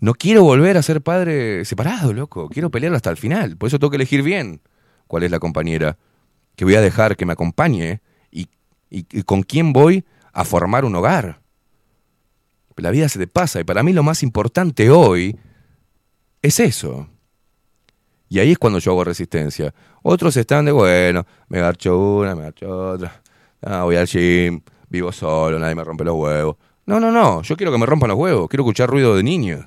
no 0.00 0.14
quiero 0.14 0.42
volver 0.42 0.76
a 0.76 0.82
ser 0.82 1.00
padre 1.02 1.64
separado, 1.64 2.12
loco. 2.12 2.48
Quiero 2.48 2.70
pelear 2.70 2.94
hasta 2.94 3.10
el 3.10 3.16
final. 3.16 3.56
Por 3.56 3.68
eso 3.68 3.78
tengo 3.78 3.90
que 3.90 3.96
elegir 3.96 4.22
bien 4.22 4.60
cuál 5.06 5.22
es 5.22 5.30
la 5.30 5.38
compañera 5.38 5.96
que 6.56 6.64
voy 6.64 6.74
a 6.74 6.80
dejar 6.80 7.16
que 7.16 7.24
me 7.24 7.32
acompañe 7.32 8.00
y, 8.30 8.48
y- 8.90 9.06
y 9.10 9.22
con 9.22 9.42
quién 9.42 9.72
voy 9.72 10.04
a 10.32 10.44
formar 10.44 10.84
un 10.84 10.94
hogar. 10.96 11.40
La 12.76 12.90
vida 12.90 13.08
se 13.08 13.18
te 13.18 13.26
pasa 13.26 13.60
y 13.60 13.64
para 13.64 13.82
mí 13.82 13.92
lo 13.92 14.02
más 14.02 14.22
importante 14.22 14.90
hoy 14.90 15.36
es 16.42 16.60
eso. 16.60 17.08
Y 18.28 18.38
ahí 18.40 18.52
es 18.52 18.58
cuando 18.58 18.78
yo 18.78 18.90
hago 18.92 19.04
resistencia. 19.04 19.72
Otros 20.02 20.36
están 20.36 20.64
de, 20.66 20.72
bueno, 20.72 21.26
me 21.48 21.60
garcho 21.60 21.98
una, 21.98 22.34
me 22.34 22.42
garcho 22.42 22.90
otra. 22.92 23.22
Ah, 23.62 23.84
voy 23.84 23.96
al 23.96 24.06
gym, 24.06 24.60
vivo 24.88 25.10
solo, 25.12 25.58
nadie 25.58 25.74
me 25.74 25.84
rompe 25.84 26.04
los 26.04 26.14
huevos. 26.14 26.56
No, 26.86 27.00
no, 27.00 27.10
no, 27.10 27.42
yo 27.42 27.56
quiero 27.56 27.72
que 27.72 27.78
me 27.78 27.86
rompan 27.86 28.08
los 28.08 28.18
huevos, 28.18 28.48
quiero 28.48 28.62
escuchar 28.64 28.88
ruido 28.88 29.14
de 29.16 29.22
niños. 29.22 29.64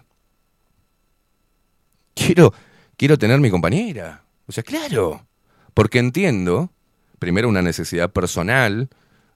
Quiero, 2.14 2.54
quiero 2.98 3.18
tener 3.18 3.40
mi 3.40 3.50
compañera. 3.50 4.24
O 4.48 4.52
sea, 4.52 4.64
claro, 4.64 5.26
porque 5.74 6.00
entiendo, 6.00 6.72
primero, 7.20 7.48
una 7.50 7.62
necesidad 7.62 8.12
personal 8.12 8.90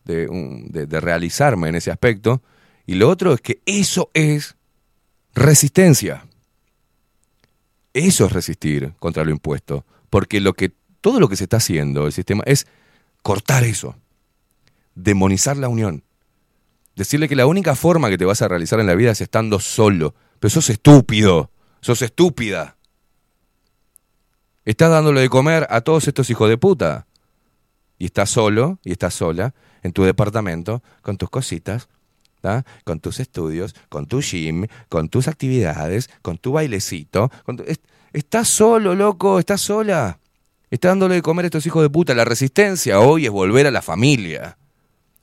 de, 0.03 0.27
un- 0.27 0.67
de- 0.71 0.85
de 0.85 0.99
realizarme 0.99 1.69
en 1.69 1.75
ese 1.75 1.91
aspecto, 1.91 2.41
y 2.85 2.95
lo 2.95 3.09
otro 3.09 3.33
es 3.33 3.41
que 3.41 3.61
eso 3.65 4.09
es 4.13 4.55
resistencia. 5.33 6.25
Eso 7.95 8.25
es 8.25 8.33
resistir 8.33 8.93
contra 8.99 9.23
lo 9.23 9.31
impuesto. 9.31 9.85
Porque 10.09 10.41
lo 10.41 10.53
que, 10.53 10.73
todo 10.99 11.21
lo 11.21 11.29
que 11.29 11.37
se 11.37 11.45
está 11.45 11.57
haciendo, 11.57 12.07
el 12.07 12.11
sistema, 12.11 12.43
es 12.45 12.67
cortar 13.21 13.63
eso. 13.63 13.95
Demonizar 14.95 15.55
la 15.55 15.69
unión. 15.69 16.03
Decirle 16.97 17.29
que 17.29 17.37
la 17.37 17.45
única 17.45 17.73
forma 17.73 18.09
que 18.09 18.17
te 18.17 18.25
vas 18.25 18.41
a 18.41 18.49
realizar 18.49 18.81
en 18.81 18.87
la 18.87 18.95
vida 18.95 19.11
es 19.11 19.21
estando 19.21 19.61
solo. 19.61 20.13
Pero 20.41 20.49
sos 20.49 20.69
estúpido. 20.69 21.51
Sos 21.79 22.01
estúpida. 22.01 22.75
Estás 24.65 24.91
dándole 24.91 25.21
de 25.21 25.29
comer 25.29 25.65
a 25.69 25.79
todos 25.79 26.05
estos 26.09 26.29
hijos 26.29 26.49
de 26.49 26.57
puta. 26.57 27.07
Y 27.97 28.05
estás 28.05 28.29
solo 28.29 28.77
y 28.83 28.91
estás 28.91 29.13
sola 29.13 29.55
en 29.83 29.93
tu 29.93 30.03
departamento 30.03 30.83
con 31.01 31.15
tus 31.15 31.29
cositas, 31.29 31.87
con 32.83 32.99
tus 32.99 33.19
estudios, 33.19 33.75
con 33.89 34.05
tu 34.05 34.21
gym, 34.21 34.67
con 34.89 35.09
tus 35.09 35.27
actividades, 35.27 36.09
con 36.21 36.37
tu 36.37 36.53
bailecito. 36.53 37.31
con 37.45 37.63
Estás 38.13 38.47
solo, 38.47 38.95
loco, 38.95 39.39
estás 39.39 39.61
sola. 39.61 40.19
Estás 40.69 40.91
dándole 40.91 41.15
de 41.15 41.21
comer 41.21 41.45
a 41.45 41.47
estos 41.47 41.65
hijos 41.65 41.83
de 41.83 41.89
puta. 41.89 42.13
La 42.13 42.25
resistencia 42.25 42.99
hoy 42.99 43.25
es 43.25 43.31
volver 43.31 43.67
a 43.67 43.71
la 43.71 43.81
familia. 43.81 44.57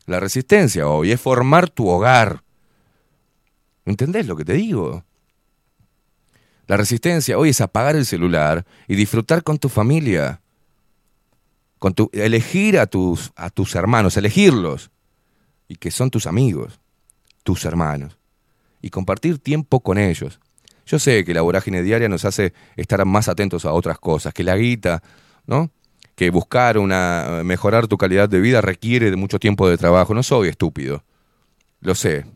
La 0.07 0.21
resistencia 0.21 0.87
hoy 0.89 1.13
es 1.13 1.21
formar 1.21 1.71
tu 1.71 1.89
hogar. 1.89 2.43
¿Entendés 3.85 4.27
lo 4.27 4.37
que 4.37 4.45
te 4.45 4.55
digo? 4.55 5.05
La 6.67 6.77
resistencia 6.77 7.39
hoy 7.39 7.51
es 7.51 7.61
apagar 7.61 7.97
el 7.97 8.07
celular 8.07 8.65
y 8.87 8.95
disfrutar 8.95 9.43
con 9.43 9.59
tu 9.59 9.69
familia. 9.69 10.41
Con 11.79 11.95
tu, 11.95 12.11
elegir 12.13 12.79
a 12.79 12.87
tus, 12.87 13.33
a 13.37 13.51
tus 13.51 13.75
hermanos, 13.75 14.17
elegirlos. 14.17 14.91
Y 15.67 15.77
que 15.77 15.91
son 15.91 16.11
tus 16.11 16.27
amigos, 16.27 16.79
tus 17.43 17.65
hermanos. 17.65 18.19
Y 18.81 18.91
compartir 18.91 19.39
tiempo 19.39 19.81
con 19.81 19.99
ellos. 19.99 20.41
Yo 20.87 20.99
sé 20.99 21.25
que 21.25 21.35
la 21.35 21.43
vorágine 21.43 21.83
diaria 21.83 22.09
nos 22.09 22.25
hace 22.25 22.53
estar 22.77 23.05
más 23.05 23.29
atentos 23.29 23.65
a 23.65 23.73
otras 23.73 23.99
cosas, 23.99 24.35
que 24.35 24.43
la 24.43 24.57
guita, 24.57 25.03
¿no? 25.47 25.71
Que 26.17 26.31
buscar 26.31 26.79
una 26.79 27.43
mejorar 27.45 27.87
tu 27.87 27.97
calidad 27.97 28.29
de 28.29 28.41
vida 28.41 28.61
requiere 28.61 29.11
de 29.11 29.17
mucho 29.17 29.39
tiempo 29.39 29.69
de 29.69 29.79
trabajo. 29.79 30.15
No 30.15 30.23
soy 30.23 30.49
estúpido. 30.49 31.05
Lo 31.81 31.95
sé. 31.95 32.27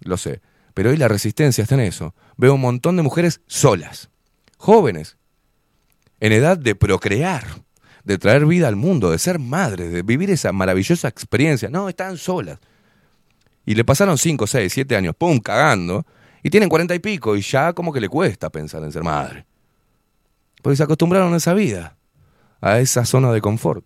Lo 0.00 0.16
sé. 0.16 0.40
Pero 0.74 0.90
hoy 0.90 0.96
la 0.96 1.08
resistencia 1.08 1.62
está 1.62 1.74
en 1.74 1.80
eso. 1.80 2.14
Veo 2.36 2.54
un 2.54 2.60
montón 2.60 2.96
de 2.96 3.02
mujeres 3.02 3.40
solas, 3.46 4.10
jóvenes, 4.58 5.16
en 6.20 6.32
edad 6.32 6.56
de 6.56 6.74
procrear, 6.74 7.44
de 8.04 8.18
traer 8.18 8.46
vida 8.46 8.68
al 8.68 8.76
mundo, 8.76 9.10
de 9.10 9.18
ser 9.18 9.38
madres, 9.38 9.92
de 9.92 10.02
vivir 10.02 10.30
esa 10.30 10.52
maravillosa 10.52 11.08
experiencia. 11.08 11.68
No, 11.68 11.88
están 11.88 12.16
solas. 12.16 12.60
Y 13.68 13.74
le 13.74 13.84
pasaron 13.84 14.16
5, 14.16 14.46
6, 14.46 14.72
7 14.72 14.96
años, 14.96 15.14
pum, 15.14 15.40
cagando, 15.40 16.06
y 16.42 16.48
tienen 16.48 16.70
40 16.70 16.94
y 16.94 17.00
pico, 17.00 17.36
y 17.36 17.42
ya 17.42 17.74
como 17.74 17.92
que 17.92 18.00
le 18.00 18.08
cuesta 18.08 18.48
pensar 18.48 18.82
en 18.82 18.90
ser 18.90 19.02
madre. 19.02 19.44
Porque 20.62 20.78
se 20.78 20.84
acostumbraron 20.84 21.34
a 21.34 21.36
esa 21.36 21.52
vida, 21.52 21.98
a 22.62 22.78
esa 22.78 23.04
zona 23.04 23.30
de 23.30 23.42
confort. 23.42 23.84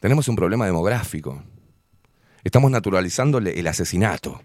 Tenemos 0.00 0.28
un 0.28 0.36
problema 0.36 0.66
demográfico. 0.66 1.42
Estamos 2.44 2.70
naturalizando 2.70 3.38
el 3.38 3.66
asesinato. 3.66 4.42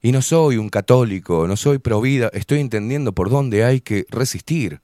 Y 0.00 0.12
no 0.12 0.22
soy 0.22 0.58
un 0.58 0.68
católico, 0.68 1.48
no 1.48 1.56
soy 1.56 1.78
pro 1.78 2.00
vida, 2.00 2.30
estoy 2.34 2.60
entendiendo 2.60 3.14
por 3.14 3.30
dónde 3.30 3.64
hay 3.64 3.80
que 3.80 4.06
resistir. 4.10 4.80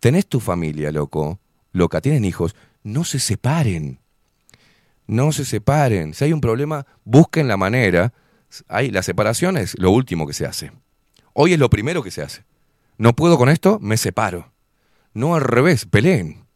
Tenés 0.00 0.26
tu 0.26 0.40
familia, 0.40 0.92
loco, 0.92 1.40
loca, 1.72 2.02
tienen 2.02 2.26
hijos, 2.26 2.54
no 2.82 3.02
se 3.04 3.18
separen. 3.18 3.98
No 5.06 5.32
se 5.32 5.44
separen. 5.44 6.14
Si 6.14 6.24
hay 6.24 6.32
un 6.32 6.40
problema, 6.40 6.86
busquen 7.04 7.48
la 7.48 7.56
manera. 7.56 8.12
Hay, 8.68 8.90
la 8.90 9.02
separación 9.02 9.56
es 9.56 9.78
lo 9.78 9.90
último 9.90 10.26
que 10.26 10.32
se 10.32 10.46
hace. 10.46 10.72
Hoy 11.32 11.52
es 11.52 11.58
lo 11.58 11.70
primero 11.70 12.02
que 12.02 12.10
se 12.10 12.22
hace. 12.22 12.44
No 12.98 13.14
puedo 13.14 13.36
con 13.38 13.48
esto, 13.48 13.78
me 13.80 13.96
separo. 13.96 14.52
No 15.12 15.34
al 15.34 15.42
revés, 15.42 15.86
peleen. 15.86 16.46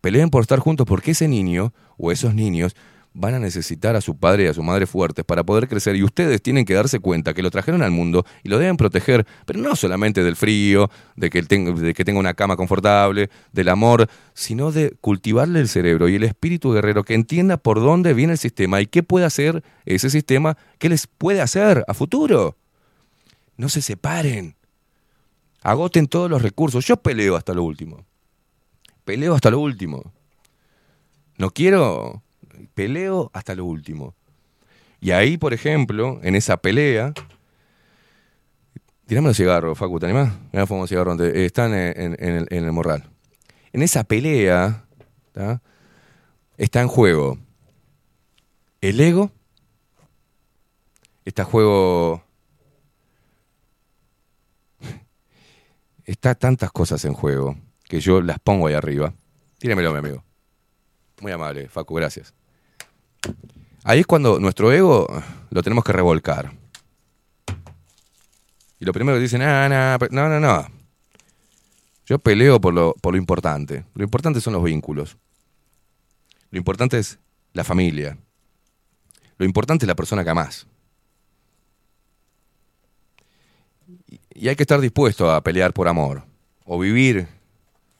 Peleen 0.00 0.30
por 0.30 0.42
estar 0.42 0.58
juntos 0.58 0.86
porque 0.86 1.12
ese 1.12 1.28
niño 1.28 1.72
o 1.96 2.12
esos 2.12 2.34
niños 2.34 2.76
van 3.18 3.32
a 3.32 3.38
necesitar 3.38 3.96
a 3.96 4.02
su 4.02 4.18
padre 4.18 4.44
y 4.44 4.46
a 4.46 4.54
su 4.54 4.62
madre 4.62 4.86
fuertes 4.86 5.24
para 5.24 5.42
poder 5.42 5.68
crecer 5.68 5.96
y 5.96 6.02
ustedes 6.02 6.42
tienen 6.42 6.66
que 6.66 6.74
darse 6.74 7.00
cuenta 7.00 7.32
que 7.32 7.42
lo 7.42 7.50
trajeron 7.50 7.82
al 7.82 7.90
mundo 7.90 8.26
y 8.42 8.50
lo 8.50 8.58
deben 8.58 8.76
proteger, 8.76 9.26
pero 9.46 9.58
no 9.58 9.74
solamente 9.74 10.22
del 10.22 10.36
frío, 10.36 10.90
de 11.16 11.30
que, 11.30 11.40
de 11.40 11.94
que 11.94 12.04
tenga 12.04 12.20
una 12.20 12.34
cama 12.34 12.56
confortable, 12.56 13.30
del 13.52 13.70
amor, 13.70 14.08
sino 14.34 14.70
de 14.70 14.90
cultivarle 15.00 15.60
el 15.60 15.68
cerebro 15.68 16.10
y 16.10 16.16
el 16.16 16.24
espíritu 16.24 16.72
guerrero 16.72 17.04
que 17.04 17.14
entienda 17.14 17.56
por 17.56 17.80
dónde 17.80 18.12
viene 18.12 18.34
el 18.34 18.38
sistema 18.38 18.82
y 18.82 18.86
qué 18.86 19.02
puede 19.02 19.24
hacer 19.24 19.64
ese 19.86 20.10
sistema, 20.10 20.58
qué 20.78 20.90
les 20.90 21.06
puede 21.06 21.40
hacer 21.40 21.84
a 21.88 21.94
futuro. 21.94 22.58
No 23.56 23.70
se 23.70 23.80
separen. 23.80 24.56
Agoten 25.62 26.06
todos 26.06 26.30
los 26.30 26.42
recursos. 26.42 26.84
Yo 26.84 26.98
peleo 26.98 27.34
hasta 27.34 27.54
lo 27.54 27.62
último. 27.62 28.04
Peleo 29.06 29.34
hasta 29.34 29.50
lo 29.50 29.60
último. 29.60 30.12
No 31.38 31.50
quiero 31.50 32.22
peleo 32.74 33.30
hasta 33.34 33.54
lo 33.54 33.64
último. 33.64 34.14
Y 35.00 35.10
ahí, 35.10 35.36
por 35.36 35.52
ejemplo, 35.52 36.20
en 36.22 36.34
esa 36.34 36.56
pelea, 36.56 37.12
tirame 39.06 39.28
los 39.28 39.36
cigarros, 39.36 39.78
Facu, 39.78 39.98
¿te 40.00 40.06
animás? 40.06 40.32
Mirá, 40.52 40.66
fumamos 40.66 40.88
cigarros, 40.88 41.20
están 41.20 41.74
en, 41.74 42.16
en, 42.18 42.46
el, 42.50 42.72
morral. 42.72 43.04
En 43.72 43.82
esa 43.82 44.04
pelea 44.04 44.84
está 46.56 46.80
en 46.80 46.88
juego 46.88 47.38
el 48.80 49.00
ego, 49.00 49.30
está 51.24 51.42
en 51.42 51.48
juego... 51.48 52.22
Está 56.04 56.36
tantas 56.36 56.70
cosas 56.70 57.04
en 57.04 57.14
juego 57.14 57.56
que 57.82 57.98
yo 57.98 58.20
las 58.20 58.38
pongo 58.38 58.68
ahí 58.68 58.74
arriba. 58.74 59.12
Tíramelo, 59.58 59.90
mi 59.90 59.98
amigo. 59.98 60.22
Muy 61.20 61.32
amable, 61.32 61.68
Facu, 61.68 61.94
gracias. 61.94 62.32
Ahí 63.84 64.00
es 64.00 64.06
cuando 64.06 64.40
nuestro 64.40 64.72
ego 64.72 65.06
lo 65.50 65.62
tenemos 65.62 65.84
que 65.84 65.92
revolcar. 65.92 66.52
Y 68.78 68.84
lo 68.84 68.92
primero 68.92 69.16
que 69.16 69.22
dicen, 69.22 69.42
ah, 69.42 69.98
no, 70.10 70.28
no, 70.28 70.40
no. 70.40 70.66
Yo 72.04 72.18
peleo 72.18 72.60
por 72.60 72.74
lo, 72.74 72.94
por 72.94 73.14
lo 73.14 73.18
importante. 73.18 73.84
Lo 73.94 74.04
importante 74.04 74.40
son 74.40 74.52
los 74.52 74.62
vínculos. 74.62 75.16
Lo 76.50 76.58
importante 76.58 76.98
es 76.98 77.18
la 77.52 77.64
familia. 77.64 78.18
Lo 79.38 79.46
importante 79.46 79.84
es 79.84 79.88
la 79.88 79.96
persona 79.96 80.24
que 80.24 80.30
amás. 80.30 80.66
Y 84.34 84.48
hay 84.48 84.56
que 84.56 84.62
estar 84.62 84.80
dispuesto 84.80 85.30
a 85.30 85.40
pelear 85.42 85.72
por 85.72 85.88
amor. 85.88 86.24
O 86.64 86.78
vivir 86.78 87.28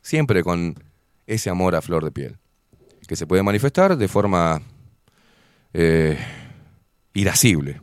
siempre 0.03 0.43
con 0.43 0.83
ese 1.27 1.49
amor 1.49 1.75
a 1.75 1.83
flor 1.83 2.05
de 2.05 2.11
piel. 2.11 2.39
Que 3.09 3.17
se 3.17 3.27
puede 3.27 3.43
manifestar 3.43 3.97
de 3.97 4.09
forma 4.09 4.63
eh, 5.79 6.17
irascible. 7.13 7.83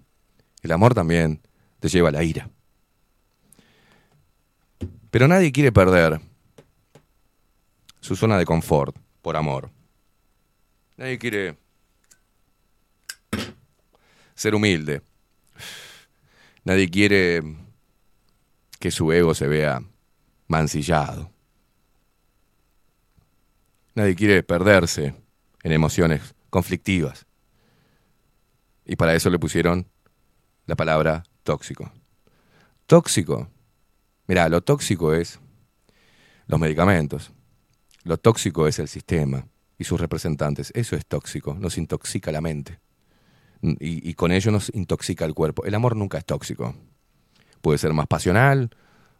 El 0.64 0.72
amor 0.72 0.96
también 0.96 1.42
te 1.80 1.90
lleva 1.90 2.10
a 2.10 2.12
la 2.12 2.24
ira. 2.24 2.50
Pero 5.12 5.28
nadie 5.28 5.52
quiere 5.52 5.72
perder 5.72 6.20
su 8.00 8.16
zona 8.16 8.40
de 8.40 8.46
confort 8.46 8.98
por 9.22 9.38
amor. 9.38 9.70
Nadie 10.98 11.20
quiere 11.20 11.56
ser 14.34 14.56
humilde. 14.56 15.04
Nadie 16.64 16.90
quiere 16.90 17.44
que 18.80 18.90
su 18.90 19.12
ego 19.12 19.36
se 19.36 19.48
vea 19.48 19.84
mancillado. 20.48 21.30
Nadie 23.94 24.16
quiere 24.16 24.42
perderse 24.42 25.14
en 25.62 25.72
emociones 25.72 26.34
conflictivas. 26.50 27.28
Y 28.86 28.96
para 28.96 29.16
eso 29.16 29.30
le 29.30 29.40
pusieron 29.40 29.88
la 30.66 30.76
palabra 30.76 31.24
tóxico. 31.44 31.92
Tóxico. 32.86 33.50
Mira, 34.28 34.50
lo 34.50 34.62
tóxico 34.62 35.14
es 35.14 35.40
los 36.48 36.60
medicamentos. 36.60 37.32
Lo 38.04 38.18
tóxico 38.18 38.68
es 38.68 38.80
el 38.80 38.88
sistema 38.88 39.48
y 39.78 39.86
sus 39.86 40.00
representantes. 40.00 40.72
Eso 40.76 40.96
es 40.96 41.06
tóxico, 41.06 41.54
nos 41.54 41.78
intoxica 41.78 42.32
la 42.32 42.42
mente. 42.42 42.80
Y, 43.62 44.10
y, 44.10 44.14
con 44.16 44.34
ello 44.34 44.52
nos 44.52 44.70
intoxica 44.74 45.24
el 45.24 45.34
cuerpo. 45.34 45.64
El 45.64 45.74
amor 45.74 45.96
nunca 45.96 46.18
es 46.18 46.26
tóxico. 46.26 46.76
Puede 47.62 47.78
ser 47.78 47.94
más 47.94 48.08
pasional 48.08 48.76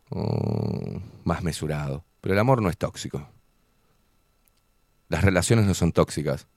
o 0.10 1.02
más 1.24 1.44
mesurado, 1.44 2.04
pero 2.20 2.34
el 2.34 2.40
amor 2.40 2.62
no 2.62 2.70
es 2.70 2.78
tóxico. 2.78 3.30
Las 5.08 5.24
relaciones 5.24 5.66
no 5.66 5.74
son 5.74 5.94
tóxicas 5.94 6.48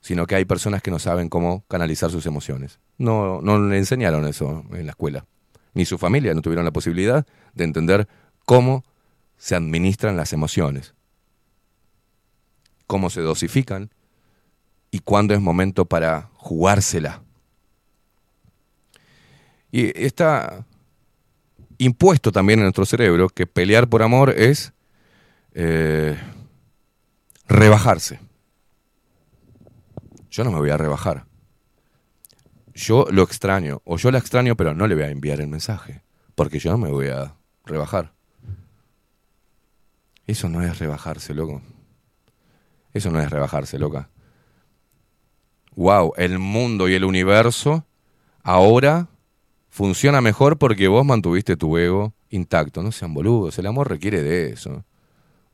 sino 0.00 0.26
que 0.26 0.34
hay 0.36 0.44
personas 0.44 0.82
que 0.82 0.90
no 0.90 0.98
saben 0.98 1.28
cómo 1.28 1.64
canalizar 1.68 2.10
sus 2.10 2.26
emociones. 2.26 2.78
No, 2.98 3.40
no 3.42 3.58
le 3.60 3.78
enseñaron 3.78 4.26
eso 4.26 4.64
en 4.72 4.86
la 4.86 4.92
escuela. 4.92 5.26
Ni 5.74 5.84
su 5.84 5.98
familia 5.98 6.34
no 6.34 6.42
tuvieron 6.42 6.64
la 6.64 6.72
posibilidad 6.72 7.26
de 7.54 7.64
entender 7.64 8.08
cómo 8.44 8.84
se 9.36 9.54
administran 9.54 10.16
las 10.16 10.32
emociones, 10.32 10.94
cómo 12.86 13.10
se 13.10 13.20
dosifican 13.20 13.90
y 14.90 15.00
cuándo 15.00 15.34
es 15.34 15.40
momento 15.40 15.84
para 15.84 16.30
jugársela. 16.34 17.22
Y 19.70 19.92
está 20.02 20.64
impuesto 21.76 22.32
también 22.32 22.58
en 22.60 22.64
nuestro 22.64 22.86
cerebro 22.86 23.28
que 23.28 23.46
pelear 23.46 23.88
por 23.88 24.02
amor 24.02 24.30
es 24.30 24.72
eh, 25.52 26.18
rebajarse 27.46 28.20
yo 30.38 30.44
no 30.44 30.52
me 30.52 30.58
voy 30.58 30.70
a 30.70 30.76
rebajar. 30.76 31.24
Yo 32.72 33.06
lo 33.10 33.24
extraño, 33.24 33.82
o 33.84 33.96
yo 33.96 34.12
la 34.12 34.18
extraño, 34.18 34.56
pero 34.56 34.72
no 34.72 34.86
le 34.86 34.94
voy 34.94 35.02
a 35.02 35.10
enviar 35.10 35.40
el 35.40 35.48
mensaje, 35.48 36.04
porque 36.36 36.60
yo 36.60 36.70
no 36.70 36.78
me 36.78 36.92
voy 36.92 37.08
a 37.08 37.34
rebajar. 37.64 38.12
Eso 40.28 40.48
no 40.48 40.62
es 40.62 40.78
rebajarse, 40.78 41.34
loco. 41.34 41.60
Eso 42.92 43.10
no 43.10 43.20
es 43.20 43.28
rebajarse, 43.28 43.80
loca. 43.80 44.10
Wow, 45.74 46.12
el 46.16 46.38
mundo 46.38 46.88
y 46.88 46.94
el 46.94 47.04
universo 47.04 47.84
ahora 48.44 49.08
funciona 49.68 50.20
mejor 50.20 50.56
porque 50.56 50.86
vos 50.86 51.04
mantuviste 51.04 51.56
tu 51.56 51.76
ego 51.78 52.14
intacto. 52.30 52.84
No 52.84 52.92
sean 52.92 53.12
boludos, 53.12 53.58
el 53.58 53.66
amor 53.66 53.88
requiere 53.88 54.22
de 54.22 54.52
eso. 54.52 54.84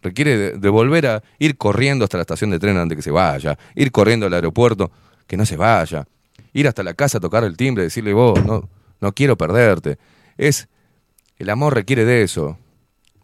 Requiere 0.05 0.59
de, 0.59 0.69
volver 0.69 1.07
a 1.07 1.23
ir 1.39 1.57
corriendo 1.57 2.05
hasta 2.05 2.19
la 2.19 2.21
estación 2.21 2.51
de 2.51 2.59
tren 2.59 2.77
antes 2.77 2.95
que 2.95 3.01
se 3.01 3.11
vaya, 3.11 3.59
ir 3.75 3.91
corriendo 3.91 4.27
al 4.27 4.35
aeropuerto, 4.35 4.93
que 5.27 5.39
no 5.39 5.47
se 5.47 5.57
vaya, 5.57 6.07
ir 6.53 6.69
hasta 6.69 6.83
la 6.83 6.93
casa 6.93 7.17
a 7.17 7.21
tocar 7.23 7.43
el 7.43 7.57
timbre, 7.57 7.85
decirle 7.85 8.13
vos, 8.13 8.45
no, 8.45 8.69
no 9.01 9.13
quiero 9.15 9.39
perderte. 9.39 9.97
Es, 10.37 10.69
el 11.39 11.49
amor 11.49 11.73
requiere 11.73 12.05
de 12.05 12.23
eso. 12.23 12.59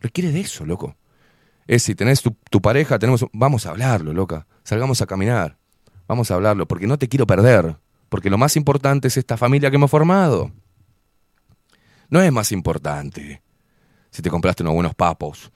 Requiere 0.00 0.32
de 0.32 0.40
eso, 0.40 0.64
loco. 0.64 0.96
Es 1.66 1.82
si 1.82 1.94
tenés 1.94 2.22
tu, 2.22 2.34
tu 2.48 2.62
pareja, 2.62 2.98
tenemos, 2.98 3.26
vamos 3.34 3.66
a 3.66 3.70
hablarlo, 3.70 4.14
loca. 4.14 4.46
Salgamos 4.64 5.02
a 5.02 5.06
caminar. 5.06 5.58
Vamos 6.08 6.30
a 6.30 6.34
hablarlo, 6.34 6.66
porque 6.66 6.86
no 6.86 6.96
te 6.96 7.08
quiero 7.08 7.26
perder. 7.26 7.76
Porque 8.08 8.30
lo 8.30 8.38
más 8.38 8.56
importante 8.56 9.08
es 9.08 9.18
esta 9.18 9.36
familia 9.36 9.68
que 9.68 9.76
hemos 9.76 9.90
formado. 9.90 10.50
No 12.08 12.22
es 12.22 12.32
más 12.32 12.52
importante 12.52 13.42
si 14.10 14.22
te 14.22 14.30
compraste 14.30 14.62
unos 14.62 14.74
buenos 14.74 14.94
papos, 14.94 15.52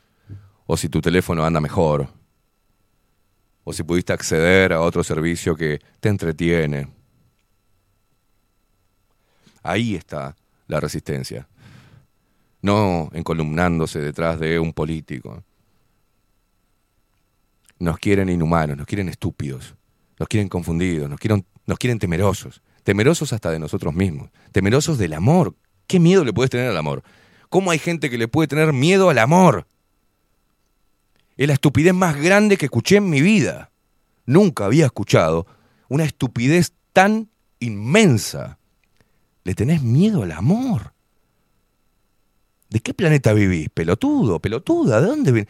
o 0.67 0.77
si 0.77 0.89
tu 0.89 1.01
teléfono 1.01 1.45
anda 1.45 1.61
mejor, 1.61 2.09
o 3.65 3.73
si 3.73 3.83
pudiste 3.83 4.13
acceder 4.13 4.73
a 4.73 4.81
otro 4.81 5.03
servicio 5.03 5.57
que 5.57 5.81
te 6.01 6.09
entretiene. 6.09 6.89
Ahí 9.63 9.95
está 9.95 10.37
la 10.67 10.81
resistencia. 10.81 11.49
No 12.61 13.11
encolumnándose 13.13 14.01
detrás 14.01 14.39
de 14.39 14.59
un 14.59 14.73
político. 14.73 15.43
Nos 17.79 17.99
quieren 17.99 18.29
inhumanos, 18.29 18.77
nos 18.77 18.87
quieren 18.87 19.09
estúpidos, 19.09 19.75
nos 20.19 20.29
quieren 20.29 20.49
confundidos, 20.49 21.09
nos 21.09 21.19
quieren, 21.19 21.45
nos 21.67 21.79
quieren 21.79 21.99
temerosos. 21.99 22.63
Temerosos 22.83 23.33
hasta 23.33 23.51
de 23.51 23.59
nosotros 23.59 23.95
mismos. 23.95 24.31
Temerosos 24.53 24.99
del 24.99 25.15
amor. 25.15 25.55
¿Qué 25.87 25.99
miedo 25.99 26.25
le 26.25 26.33
puedes 26.33 26.51
tener 26.51 26.69
al 26.69 26.77
amor? 26.77 27.03
¿Cómo 27.49 27.71
hay 27.71 27.79
gente 27.79 28.11
que 28.11 28.19
le 28.19 28.29
puede 28.29 28.49
tener 28.49 28.73
miedo 28.73 29.09
al 29.09 29.19
amor? 29.19 29.67
Es 31.37 31.47
la 31.49 31.55
estupidez 31.55 31.95
más 31.95 32.21
grande 32.21 32.57
que 32.57 32.67
escuché 32.67 32.97
en 32.97 33.11
mi 33.11 33.21
vida. 33.21 33.71
Nunca 34.27 34.65
había 34.67 34.87
escuchado 34.87 35.47
una 35.89 36.05
estupidez 36.05 36.73
tan 36.93 37.29
inmensa. 37.61 38.59
¿Le 39.43 39.55
tenés 39.55 39.83
miedo 39.83 40.23
al 40.23 40.33
amor? 40.33 40.93
¿De 42.71 42.81
qué 42.81 42.95
planeta 42.95 43.33
vivís? 43.33 43.69
Pelotudo, 43.69 44.41
pelotuda, 44.41 45.01
¿de 45.01 45.07
dónde 45.07 45.33
viene? 45.33 45.49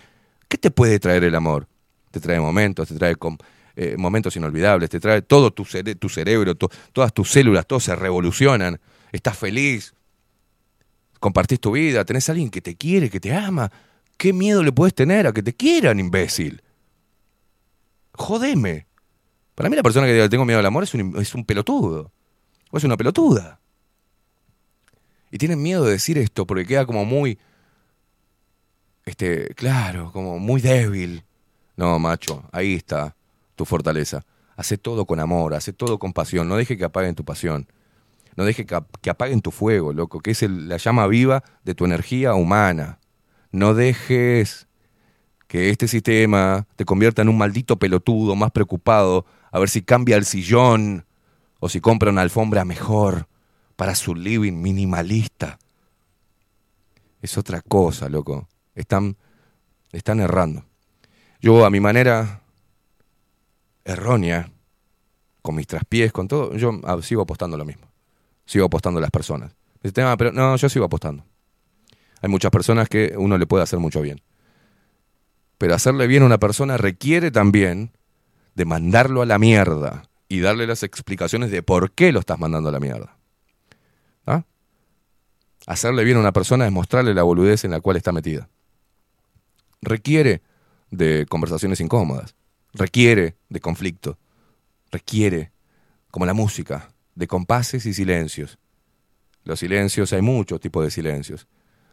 ¿Qué 0.48 0.58
te 0.58 0.70
puede 0.70 0.98
traer 0.98 1.24
el 1.24 1.34
amor? 1.34 1.68
Te 2.10 2.20
trae 2.20 2.40
momentos, 2.40 2.88
te 2.88 2.94
trae 2.96 3.14
eh, 3.76 3.96
momentos 3.96 4.36
inolvidables, 4.36 4.90
te 4.90 5.00
trae 5.00 5.22
todo 5.22 5.52
tu, 5.52 5.64
cere- 5.64 5.98
tu 5.98 6.08
cerebro, 6.08 6.54
to- 6.54 6.70
todas 6.92 7.12
tus 7.12 7.30
células, 7.30 7.66
todo 7.66 7.80
se 7.80 7.94
revolucionan, 7.96 8.80
estás 9.12 9.38
feliz, 9.38 9.94
compartís 11.20 11.60
tu 11.60 11.72
vida, 11.72 12.04
tenés 12.04 12.28
a 12.28 12.32
alguien 12.32 12.50
que 12.50 12.60
te 12.60 12.76
quiere, 12.76 13.08
que 13.10 13.20
te 13.20 13.34
ama. 13.34 13.70
¿Qué 14.17 14.33
miedo 14.33 14.62
le 14.62 14.73
puedes 14.73 14.94
tener 14.94 15.26
a 15.26 15.33
que 15.33 15.43
te 15.43 15.55
quieran, 15.55 15.99
imbécil? 16.01 16.62
Jodeme. 18.12 18.86
Para 19.55 19.68
mí 19.68 19.76
la 19.76 19.83
persona 19.83 20.07
que 20.07 20.12
diga 20.15 20.28
tengo 20.28 20.44
miedo 20.44 20.59
al 20.60 20.67
amor 20.67 20.83
es 20.84 20.94
un, 20.94 21.15
es 21.20 21.34
un 21.34 21.44
pelotudo. 21.44 22.12
O 22.70 22.78
es 22.78 22.84
una 22.84 22.97
pelotuda. 22.97 23.60
Y 25.31 25.39
tienen 25.39 25.62
miedo 25.62 25.84
de 25.84 25.93
decir 25.93 26.17
esto 26.18 26.47
porque 26.47 26.65
queda 26.65 26.86
como 26.86 27.05
muy, 27.05 27.39
este, 29.05 29.52
claro, 29.55 30.12
como 30.12 30.39
muy 30.39 30.60
débil. 30.60 31.25
No, 31.76 31.99
macho, 31.99 32.44
ahí 32.52 32.75
está 32.75 33.17
tu 33.57 33.65
fortaleza. 33.65 34.25
Hace 34.57 34.78
todo 34.78 35.05
con 35.07 35.18
amor, 35.18 35.55
hace 35.55 35.73
todo 35.73 35.99
con 35.99 36.12
pasión. 36.12 36.49
No 36.49 36.57
deje 36.57 36.76
que 36.76 36.84
apaguen 36.84 37.17
tu 37.17 37.25
pasión. 37.25 37.67
No 38.36 38.44
deje 38.44 38.65
que, 38.67 38.75
ap- 38.76 38.97
que 39.01 39.10
apaguen 39.10 39.41
tu 39.41 39.51
fuego, 39.51 39.93
loco, 39.93 40.20
que 40.20 40.31
es 40.33 40.43
la 40.43 40.76
llama 40.76 41.07
viva 41.09 41.43
de 41.65 41.75
tu 41.75 41.84
energía 41.84 42.34
humana. 42.34 42.99
No 43.55 43.73
dejes 43.73 44.66
que 45.47 45.70
este 45.70 45.86
sistema 45.86 46.66
te 46.74 46.84
convierta 46.84 47.23
en 47.23 47.28
un 47.28 47.39
maldito 47.39 47.78
pelotudo 47.78 48.34
más 48.34 48.50
preocupado 48.50 49.26
a 49.52 49.60
ver 49.60 49.68
si 49.68 49.83
cambia 49.83 50.16
el 50.16 50.24
sillón 50.24 51.07
o 51.60 51.68
si 51.68 51.81
compra 51.81 52.10
una 52.10 52.23
alfombra 52.23 52.65
mejor 52.65 53.28
para 53.76 53.94
su 53.94 54.16
living 54.16 54.55
minimalista. 54.55 55.60
Es 57.23 57.39
otra 57.39 57.60
cosa, 57.60 58.08
loco. 58.08 58.49
Están, 58.74 59.16
están 59.92 60.18
errando. 60.18 60.65
Yo 61.41 61.65
a 61.65 61.70
mi 61.70 61.78
manera 61.78 62.42
errónea, 63.84 64.50
con 65.42 65.55
mis 65.55 65.68
traspiés, 65.68 66.10
con 66.10 66.26
todo, 66.26 66.57
yo 66.57 66.73
ah, 66.83 66.99
sigo 67.02 67.23
apostando 67.23 67.57
lo 67.57 67.65
mismo. 67.65 67.86
Sigo 68.47 68.65
apostando 68.65 68.99
a 68.99 69.02
las 69.02 69.12
personas. 69.12 69.55
"Ah, 69.99 70.16
pero 70.18 70.33
no, 70.33 70.57
yo 70.57 70.68
sigo 70.68 70.86
apostando. 70.86 71.24
Hay 72.25 72.31
muchas 72.31 72.51
personas 72.51 72.89
que 72.89 73.12
uno 73.19 73.36
le 73.36 73.47
puede 73.47 73.65
hacer 73.65 73.78
mucho 73.81 74.01
bien. 74.01 74.23
Pero 75.59 75.75
hacerle 75.75 76.07
bien 76.07 76.23
a 76.23 76.27
una 76.27 76.39
persona 76.39 76.78
requiere 76.78 77.31
también 77.31 77.91
de 78.55 78.65
mandarlo 78.65 79.20
a 79.20 79.27
la 79.27 79.39
mierda 79.39 80.09
y 80.27 80.41
darle 80.41 80.67
las 80.67 80.83
explicaciones 80.85 81.51
de 81.51 81.62
por 81.62 81.93
qué 81.93 82.12
lo 82.12 82.20
estás 82.20 82.39
mandando 82.39 82.70
a 82.70 82.73
la 82.73 82.81
mierda. 82.81 83.19
¿Ah? 84.25 84.44
Hacerle 85.67 86.03
bien 86.03 86.17
a 86.17 86.20
una 86.20 86.33
persona 86.33 86.65
es 86.65 86.73
mostrarle 86.73 87.12
la 87.12 87.25
boludez 87.25 87.67
en 87.67 87.73
la 87.73 87.83
cual 87.83 87.99
está 87.99 88.11
metida. 88.11 88.49
Requiere 89.83 90.41
de 90.91 91.27
conversaciones 91.28 91.78
incómodas, 91.83 92.36
requiere 92.73 93.36
de 93.51 93.61
conflicto, 93.61 94.17
requiere, 94.91 95.53
como 96.11 96.25
la 96.25 96.33
música, 96.33 96.89
de 97.17 97.27
compases 97.27 97.85
y 97.85 97.93
silencios. 97.93 98.59
Los 99.44 99.59
silencios, 99.59 100.15
hay 100.15 100.23
muchos 100.23 100.59
tipos 100.59 100.83
de 100.83 100.91
silencios. 100.91 101.47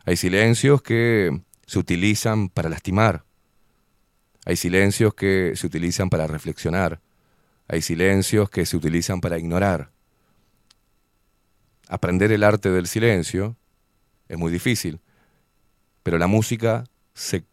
Hay 0.05 0.17
silencios 0.17 0.81
que 0.81 1.41
se 1.65 1.79
utilizan 1.79 2.49
para 2.49 2.69
lastimar. 2.69 3.23
Hay 4.45 4.55
silencios 4.55 5.13
que 5.13 5.53
se 5.55 5.67
utilizan 5.67 6.09
para 6.09 6.27
reflexionar. 6.27 6.99
Hay 7.67 7.81
silencios 7.81 8.49
que 8.49 8.65
se 8.65 8.75
utilizan 8.75 9.21
para 9.21 9.37
ignorar. 9.37 9.91
Aprender 11.87 12.31
el 12.31 12.43
arte 12.43 12.69
del 12.69 12.87
silencio 12.87 13.55
es 14.27 14.37
muy 14.37 14.51
difícil, 14.51 14.99
pero 16.03 16.17
la 16.17 16.27
música 16.27 16.85
se 17.13 17.43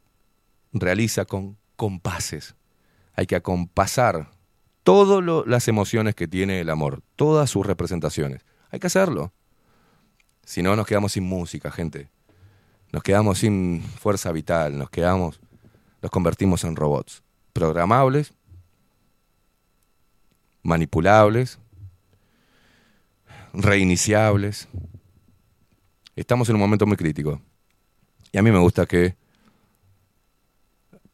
realiza 0.72 1.24
con 1.24 1.58
compases. 1.76 2.54
Hay 3.14 3.26
que 3.26 3.36
acompasar 3.36 4.30
todas 4.84 5.46
las 5.46 5.68
emociones 5.68 6.14
que 6.14 6.28
tiene 6.28 6.60
el 6.60 6.70
amor, 6.70 7.02
todas 7.16 7.50
sus 7.50 7.66
representaciones. 7.66 8.44
Hay 8.70 8.78
que 8.78 8.86
hacerlo. 8.86 9.32
Si 10.44 10.62
no, 10.62 10.76
nos 10.76 10.86
quedamos 10.86 11.12
sin 11.12 11.24
música, 11.24 11.70
gente. 11.70 12.08
Nos 12.92 13.02
quedamos 13.02 13.38
sin 13.38 13.82
fuerza 13.82 14.32
vital, 14.32 14.78
nos 14.78 14.90
quedamos, 14.90 15.40
nos 16.00 16.10
convertimos 16.10 16.64
en 16.64 16.74
robots. 16.74 17.22
Programables, 17.52 18.32
manipulables, 20.62 21.58
reiniciables. 23.52 24.68
Estamos 26.16 26.48
en 26.48 26.56
un 26.56 26.60
momento 26.60 26.86
muy 26.86 26.96
crítico. 26.96 27.40
Y 28.32 28.38
a 28.38 28.42
mí 28.42 28.50
me 28.50 28.58
gusta 28.58 28.86
que 28.86 29.16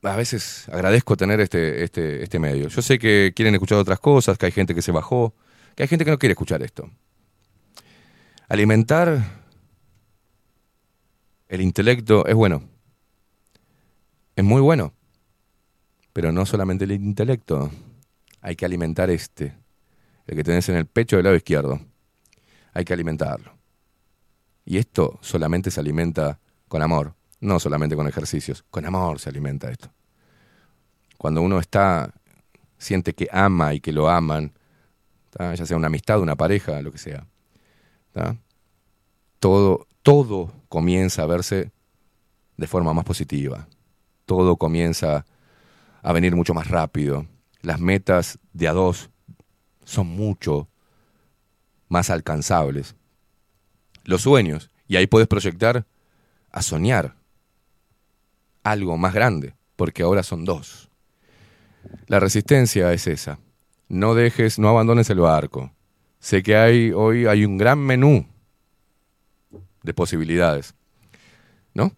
a 0.02 0.16
veces 0.16 0.68
agradezco 0.68 1.16
tener 1.16 1.40
este, 1.40 1.82
este, 1.82 2.22
este 2.22 2.38
medio. 2.38 2.68
Yo 2.68 2.82
sé 2.82 2.98
que 2.98 3.32
quieren 3.34 3.54
escuchar 3.54 3.78
otras 3.78 3.98
cosas, 4.00 4.38
que 4.38 4.46
hay 4.46 4.52
gente 4.52 4.74
que 4.74 4.82
se 4.82 4.92
bajó, 4.92 5.34
que 5.74 5.82
hay 5.82 5.88
gente 5.88 6.04
que 6.04 6.10
no 6.10 6.18
quiere 6.18 6.32
escuchar 6.32 6.62
esto. 6.62 6.90
Alimentar 8.48 9.43
el 11.55 11.60
intelecto 11.60 12.26
es 12.26 12.34
bueno. 12.34 12.62
Es 14.34 14.44
muy 14.44 14.60
bueno. 14.60 14.92
Pero 16.12 16.33
no 16.33 16.47
solamente 16.47 16.84
el 16.84 16.92
intelecto. 16.92 17.70
Hay 18.41 18.57
que 18.57 18.65
alimentar 18.65 19.08
este. 19.08 19.55
El 20.26 20.36
que 20.36 20.42
tenés 20.42 20.68
en 20.68 20.76
el 20.76 20.86
pecho 20.86 21.16
del 21.16 21.24
lado 21.24 21.36
izquierdo. 21.36 21.81
Hay 22.73 22.84
que 22.84 22.92
alimentarlo. 22.92 23.52
Y 24.65 24.78
esto 24.78 25.18
solamente 25.23 25.70
se 25.70 25.78
alimenta 25.78 26.41
con 26.66 26.83
amor. 26.83 27.15
No 27.41 27.60
solamente 27.60 27.94
con 27.94 28.08
ejercicios. 28.08 28.65
Con 28.70 28.84
amor 28.84 29.20
se 29.20 29.31
alimenta 29.31 29.70
esto. 29.70 29.91
Cuando 31.18 31.41
uno 31.41 31.60
está, 31.60 32.12
siente 32.78 33.15
que 33.15 33.28
ama 33.31 33.74
y 33.74 33.81
que 33.81 33.92
lo 33.92 34.08
aman, 34.08 34.52
ya 35.39 35.65
sea 35.65 35.76
una 35.76 35.86
amistad, 35.86 36.20
una 36.20 36.34
pareja, 36.34 36.83
lo 36.83 36.91
que 36.91 36.99
sea. 36.99 37.26
Todo, 39.39 39.86
todo 40.02 40.52
comienza 40.74 41.22
a 41.22 41.26
verse 41.26 41.70
de 42.56 42.66
forma 42.66 42.92
más 42.92 43.04
positiva. 43.04 43.68
Todo 44.26 44.56
comienza 44.56 45.24
a 46.02 46.12
venir 46.12 46.34
mucho 46.34 46.52
más 46.52 46.66
rápido. 46.66 47.28
Las 47.62 47.78
metas 47.78 48.40
de 48.52 48.66
a 48.66 48.72
dos 48.72 49.08
son 49.84 50.08
mucho 50.08 50.68
más 51.88 52.10
alcanzables. 52.10 52.96
Los 54.02 54.22
sueños, 54.22 54.68
y 54.88 54.96
ahí 54.96 55.06
puedes 55.06 55.28
proyectar 55.28 55.86
a 56.50 56.60
soñar 56.60 57.14
algo 58.64 58.96
más 58.98 59.14
grande, 59.14 59.54
porque 59.76 60.02
ahora 60.02 60.24
son 60.24 60.44
dos. 60.44 60.90
La 62.08 62.18
resistencia 62.18 62.92
es 62.92 63.06
esa. 63.06 63.38
No 63.88 64.16
dejes, 64.16 64.58
no 64.58 64.70
abandones 64.70 65.08
el 65.08 65.20
barco. 65.20 65.70
Sé 66.18 66.42
que 66.42 66.56
hay 66.56 66.90
hoy 66.90 67.26
hay 67.26 67.44
un 67.44 67.58
gran 67.58 67.78
menú 67.78 68.26
de 69.84 69.94
posibilidades. 69.94 70.74
¿No? 71.74 71.94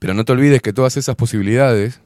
Pero 0.00 0.14
no 0.14 0.24
te 0.24 0.32
olvides 0.32 0.62
que 0.62 0.72
todas 0.72 0.96
esas 0.96 1.14
posibilidades 1.14 2.00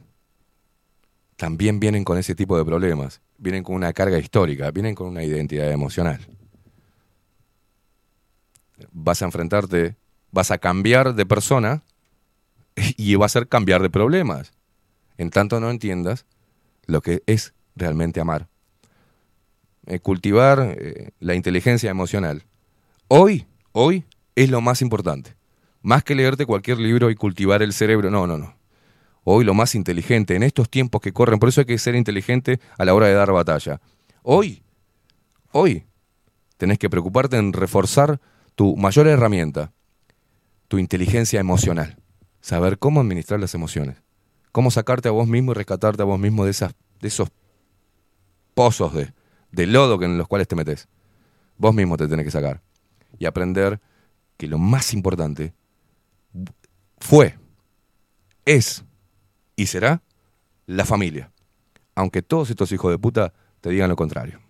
también 1.36 1.80
vienen 1.80 2.04
con 2.04 2.18
ese 2.18 2.34
tipo 2.34 2.58
de 2.58 2.64
problemas. 2.64 3.22
Vienen 3.38 3.62
con 3.62 3.74
una 3.74 3.92
carga 3.92 4.18
histórica, 4.18 4.70
vienen 4.70 4.94
con 4.94 5.06
una 5.08 5.22
identidad 5.22 5.70
emocional. 5.70 6.20
Vas 8.90 9.22
a 9.22 9.26
enfrentarte, 9.26 9.96
vas 10.30 10.50
a 10.50 10.58
cambiar 10.58 11.14
de 11.14 11.24
persona 11.24 11.82
y 12.96 13.14
va 13.14 13.26
a 13.26 13.30
ser 13.30 13.48
cambiar 13.48 13.80
de 13.82 13.90
problemas. 13.90 14.52
En 15.16 15.30
tanto 15.30 15.60
no 15.60 15.70
entiendas 15.70 16.26
lo 16.86 17.00
que 17.00 17.22
es 17.26 17.54
realmente 17.76 18.20
amar. 18.20 18.48
Eh, 19.86 20.00
cultivar 20.00 20.74
eh, 20.76 21.10
la 21.20 21.34
inteligencia 21.34 21.90
emocional. 21.90 22.44
Hoy, 23.08 23.46
hoy 23.72 24.04
es 24.36 24.50
lo 24.50 24.60
más 24.60 24.82
importante. 24.82 25.34
Más 25.82 26.04
que 26.04 26.14
leerte 26.14 26.46
cualquier 26.46 26.78
libro 26.78 27.10
y 27.10 27.16
cultivar 27.16 27.62
el 27.62 27.72
cerebro. 27.72 28.10
No, 28.10 28.26
no, 28.26 28.38
no. 28.38 28.54
Hoy 29.24 29.44
lo 29.44 29.54
más 29.54 29.74
inteligente, 29.74 30.36
en 30.36 30.44
estos 30.44 30.70
tiempos 30.70 31.00
que 31.00 31.12
corren, 31.12 31.40
por 31.40 31.48
eso 31.48 31.60
hay 31.60 31.64
que 31.64 31.78
ser 31.78 31.96
inteligente 31.96 32.60
a 32.78 32.84
la 32.84 32.94
hora 32.94 33.08
de 33.08 33.14
dar 33.14 33.32
batalla. 33.32 33.80
Hoy, 34.22 34.62
hoy, 35.50 35.84
tenés 36.58 36.78
que 36.78 36.88
preocuparte 36.88 37.36
en 37.36 37.52
reforzar 37.52 38.20
tu 38.54 38.76
mayor 38.76 39.08
herramienta, 39.08 39.72
tu 40.68 40.78
inteligencia 40.78 41.40
emocional. 41.40 41.96
Saber 42.40 42.78
cómo 42.78 43.00
administrar 43.00 43.40
las 43.40 43.54
emociones. 43.54 43.96
Cómo 44.52 44.70
sacarte 44.70 45.08
a 45.08 45.12
vos 45.12 45.26
mismo 45.26 45.52
y 45.52 45.54
rescatarte 45.54 46.02
a 46.02 46.06
vos 46.06 46.20
mismo 46.20 46.44
de, 46.44 46.52
esas, 46.52 46.72
de 47.00 47.08
esos 47.08 47.28
pozos 48.54 48.94
de, 48.94 49.12
de 49.50 49.66
lodo 49.66 50.00
en 50.02 50.18
los 50.18 50.28
cuales 50.28 50.46
te 50.46 50.54
metes. 50.54 50.88
Vos 51.58 51.74
mismo 51.74 51.96
te 51.96 52.06
tenés 52.06 52.24
que 52.24 52.30
sacar. 52.30 52.62
Y 53.18 53.26
aprender 53.26 53.80
que 54.36 54.46
lo 54.46 54.58
más 54.58 54.92
importante 54.92 55.54
fue, 56.98 57.38
es 58.44 58.84
y 59.56 59.66
será 59.66 60.02
la 60.66 60.84
familia. 60.84 61.32
Aunque 61.94 62.22
todos 62.22 62.50
estos 62.50 62.72
hijos 62.72 62.90
de 62.90 62.98
puta 62.98 63.32
te 63.60 63.70
digan 63.70 63.88
lo 63.88 63.96
contrario. 63.96 64.40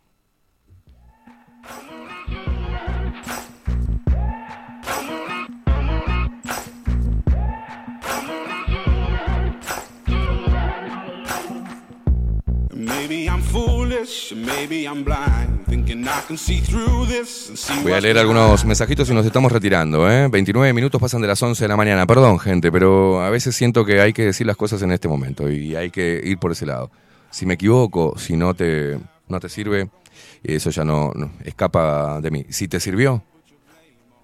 Voy 17.82 17.92
a 17.92 18.00
leer 18.00 18.18
algunos 18.18 18.64
mensajitos 18.64 19.08
y 19.10 19.14
nos 19.14 19.26
estamos 19.26 19.50
retirando. 19.52 20.10
¿eh? 20.10 20.28
29 20.28 20.72
minutos 20.72 21.00
pasan 21.00 21.20
de 21.22 21.28
las 21.28 21.42
11 21.42 21.64
de 21.64 21.68
la 21.68 21.76
mañana. 21.76 22.06
Perdón, 22.06 22.38
gente, 22.38 22.70
pero 22.72 23.20
a 23.20 23.30
veces 23.30 23.54
siento 23.56 23.84
que 23.84 24.00
hay 24.00 24.12
que 24.12 24.24
decir 24.24 24.46
las 24.46 24.56
cosas 24.56 24.80
en 24.82 24.92
este 24.92 25.08
momento 25.08 25.50
y 25.50 25.74
hay 25.76 25.90
que 25.90 26.20
ir 26.24 26.38
por 26.38 26.52
ese 26.52 26.66
lado. 26.66 26.90
Si 27.30 27.46
me 27.46 27.54
equivoco, 27.54 28.14
si 28.18 28.36
no 28.36 28.54
te, 28.54 28.98
no 29.28 29.40
te 29.40 29.48
sirve, 29.48 29.88
eso 30.42 30.70
ya 30.70 30.84
no, 30.84 31.12
no- 31.14 31.32
escapa 31.44 32.20
de 32.20 32.30
mí. 32.30 32.46
Si 32.50 32.68
te 32.68 32.80
sirvió, 32.80 33.22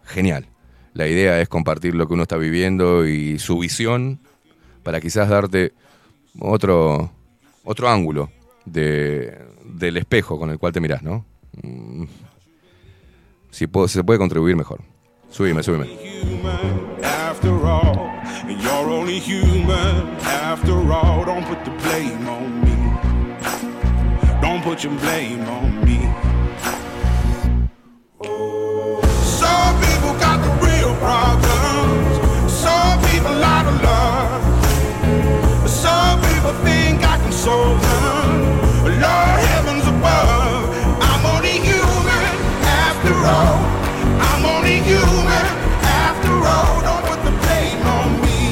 genial. 0.04 0.46
La 0.94 1.08
idea 1.08 1.40
es 1.40 1.48
compartir 1.48 1.94
lo 1.94 2.06
que 2.06 2.14
uno 2.14 2.22
está 2.24 2.36
viviendo 2.36 3.06
y 3.06 3.38
su 3.38 3.58
visión 3.58 4.20
para 4.82 5.00
quizás 5.00 5.28
darte 5.28 5.72
otro, 6.38 7.10
otro 7.64 7.88
ángulo 7.88 8.30
de, 8.65 9.39
del 9.65 9.97
espejo 9.97 10.39
con 10.39 10.50
el 10.50 10.58
cual 10.58 10.73
te 10.73 10.81
mirás, 10.81 11.02
¿no? 11.02 11.24
Mm, 11.62 12.05
Si, 13.50 13.66
puedo- 13.66 13.86
se 13.89 14.02
puede 14.02 14.18
contribuir, 14.18 14.57
mejor. 14.57 14.81
Some 29.41 29.74
people 29.81 30.15
got 30.18 30.39
the 30.42 30.52
real 30.66 30.94
problems. 30.97 32.52
Some 32.52 32.99
people 33.10 33.34
love. 33.82 34.42
Some 35.68 36.20
people 36.20 36.52
think 36.65 37.02
I 37.05 37.16
can 37.18 37.32
solve 37.32 37.81
them. 37.81 38.22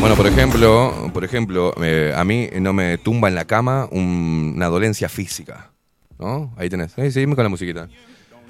Bueno, 0.01 0.17
por 0.17 0.27
ejemplo, 0.27 1.11
por 1.13 1.25
ejemplo, 1.25 1.75
eh, 1.83 2.13
a 2.17 2.25
mí 2.25 2.49
no 2.61 2.73
me 2.73 2.97
tumba 2.99 3.29
en 3.29 3.35
la 3.35 3.45
cama 3.45 3.87
un- 3.91 4.55
una 4.57 4.67
dolencia 4.69 5.09
física, 5.11 5.73
¿no? 6.19 6.55
Ahí 6.57 6.71
tenés. 6.71 6.97
Eh, 6.97 7.11
seguime 7.11 7.35
con 7.37 7.45
la 7.45 7.51
musiquita. 7.51 7.89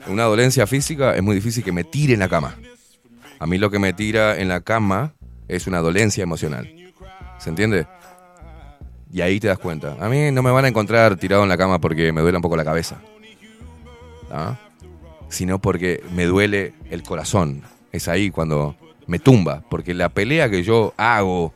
Una 0.07 0.25
dolencia 0.25 0.67
física 0.67 1.17
es 1.17 1.23
muy 1.23 1.35
difícil 1.35 1.65
que 1.65 1.73
me 1.73 1.83
tire 1.85 2.15
en 2.15 2.20
la 2.20 2.29
cama. 2.29 2.57
A 3.41 3.47
mí 3.47 3.59
lo 3.59 3.70
que 3.70 3.79
me 3.81 3.93
tira 3.93 4.39
en 4.39 4.49
la 4.49 4.61
cama 4.61 5.15
es 5.49 5.67
una 5.67 5.81
dolencia 5.81 6.23
emocional. 6.23 6.70
¿Se 7.39 7.51
entiende? 7.51 7.87
Y 9.12 9.20
ahí 9.20 9.41
te 9.41 9.49
das 9.49 9.59
cuenta. 9.59 9.97
A 9.99 10.09
mí 10.09 10.31
no 10.31 10.43
me 10.43 10.53
van 10.53 10.67
a 10.67 10.69
encontrar 10.69 11.17
tirado 11.17 11.43
en 11.43 11.49
la 11.49 11.59
cama 11.59 11.81
porque 11.81 12.12
me 12.12 12.20
duele 12.20 12.37
un 12.39 12.43
poco 12.43 12.57
la 12.57 12.65
cabeza. 12.65 13.01
¿Ah? 14.31 14.57
Sino 15.29 15.59
porque 15.61 16.03
me 16.15 16.27
duele 16.27 16.75
el 16.91 17.03
corazón. 17.03 17.62
Es 17.93 18.07
ahí 18.07 18.31
cuando 18.31 18.77
me 19.11 19.19
tumba. 19.19 19.63
Porque 19.69 19.93
la 19.93 20.09
pelea 20.09 20.49
que 20.49 20.63
yo 20.63 20.95
hago 20.97 21.53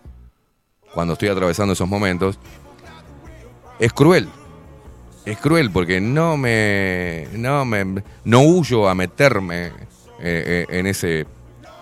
cuando 0.93 1.13
estoy 1.13 1.29
atravesando 1.29 1.73
esos 1.73 1.89
momentos 1.89 2.39
es 3.79 3.93
cruel. 3.93 4.29
Es 5.25 5.39
cruel 5.39 5.71
porque 5.71 6.01
no 6.01 6.37
me. 6.37 7.29
No 7.33 7.65
me. 7.65 8.03
No 8.25 8.41
huyo 8.43 8.89
a 8.89 8.95
meterme 8.97 9.67
eh, 9.67 9.71
eh, 10.21 10.67
en 10.69 10.87
ese 10.89 11.27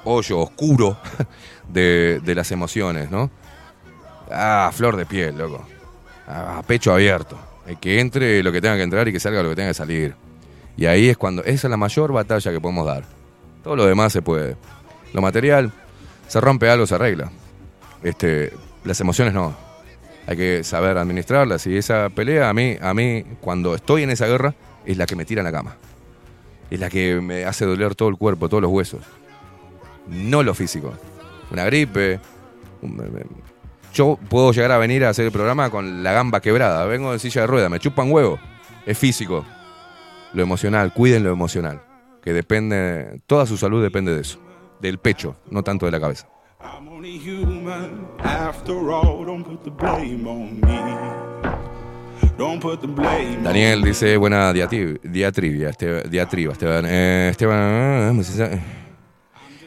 hoyo 0.05 0.41
oscuro 0.41 0.99
de, 1.69 2.21
de 2.23 2.35
las 2.35 2.53
emociones, 2.53 3.11
¿no? 3.11 3.31
Ah, 4.31 4.71
flor 4.75 4.97
de 4.97 5.07
piel, 5.07 5.39
loco. 5.39 5.65
Ah, 6.29 6.63
pecho 6.67 6.93
abierto. 6.93 7.39
Que 7.81 8.01
entre 8.01 8.43
lo 8.43 8.53
que 8.53 8.61
tenga 8.61 8.77
que 8.77 8.83
entrar 8.83 9.09
y 9.09 9.13
que 9.13 9.21
salga 9.21 9.43
lo 9.43 9.49
que 9.49 9.57
tenga 9.57 9.71
que 9.71 9.75
salir. 9.75 10.15
Y 10.77 10.85
ahí 10.85 11.09
es 11.09 11.17
cuando. 11.17 11.43
Esa 11.45 11.67
es 11.67 11.71
la 11.71 11.79
mayor 11.79 12.13
batalla 12.13 12.53
que 12.53 12.61
podemos 12.61 12.87
dar. 12.87 13.05
Todo 13.65 13.75
lo 13.75 13.87
demás 13.87 14.13
se 14.13 14.21
puede. 14.21 14.57
Lo 15.13 15.21
material, 15.23 15.73
se 16.29 16.41
rompe 16.41 16.71
algo, 16.71 16.87
se 16.87 16.95
arregla. 16.95 17.31
Este, 18.03 18.53
las 18.85 19.01
emociones 19.01 19.35
no. 19.35 19.55
Hay 20.27 20.37
que 20.37 20.65
saber 20.65 20.99
administrarlas. 20.99 21.67
Y 21.67 21.77
esa 21.77 22.09
pelea, 22.09 22.49
a 22.49 22.55
mí, 22.55 22.77
a 22.81 22.95
mí, 22.95 23.25
cuando 23.41 23.75
estoy 23.75 24.03
en 24.03 24.11
esa 24.11 24.27
guerra, 24.27 24.55
es 24.87 24.97
la 24.97 25.07
que 25.07 25.17
me 25.17 25.25
tira 25.25 25.41
en 25.41 25.45
la 25.45 25.53
cama. 25.53 25.77
Es 26.71 26.81
la 26.81 26.89
que 26.89 27.21
me 27.21 27.45
hace 27.45 27.67
doler 27.67 27.95
todo 27.95 28.09
el 28.09 28.17
cuerpo, 28.17 28.49
todos 28.49 28.63
los 28.63 28.71
huesos. 28.71 29.03
No 30.07 30.43
lo 30.43 30.55
físico. 30.55 30.95
Una 31.51 31.65
gripe. 31.65 32.19
Yo 33.93 34.19
puedo 34.29 34.53
llegar 34.53 34.73
a 34.73 34.79
venir 34.79 35.05
a 35.05 35.11
hacer 35.11 35.27
el 35.27 35.33
programa 35.33 35.71
con 35.71 36.03
la 36.03 36.13
gamba 36.13 36.41
quebrada. 36.41 36.87
Vengo 36.87 37.13
de 37.13 37.19
silla 37.19 37.43
de 37.43 37.47
rueda, 37.47 37.69
me 37.69 37.79
chupan 37.79 38.11
huevo. 38.11 38.39
Es 38.87 38.97
físico. 38.97 39.45
Lo 40.33 40.43
emocional, 40.43 40.95
cuiden 40.95 41.25
lo 41.25 41.31
emocional. 41.31 41.83
Que 42.25 42.33
depende, 42.33 43.21
toda 43.27 43.45
su 43.47 43.57
salud 43.57 43.83
depende 43.83 44.15
de 44.15 44.23
eso. 44.23 44.39
Del 44.83 44.99
pecho, 44.99 45.37
no 45.51 45.63
tanto 45.63 45.87
de 45.87 45.93
la 45.93 46.01
cabeza. 46.01 46.27
Daniel 53.45 53.83
dice, 53.83 54.17
buena 54.17 54.53
diatribia, 54.53 55.71
este- 55.71 56.03
diatriba, 56.09 56.53
Esteban. 56.53 56.85
Eh, 56.89 57.29
Esteban, 57.31 58.17
necesa- 58.19 58.51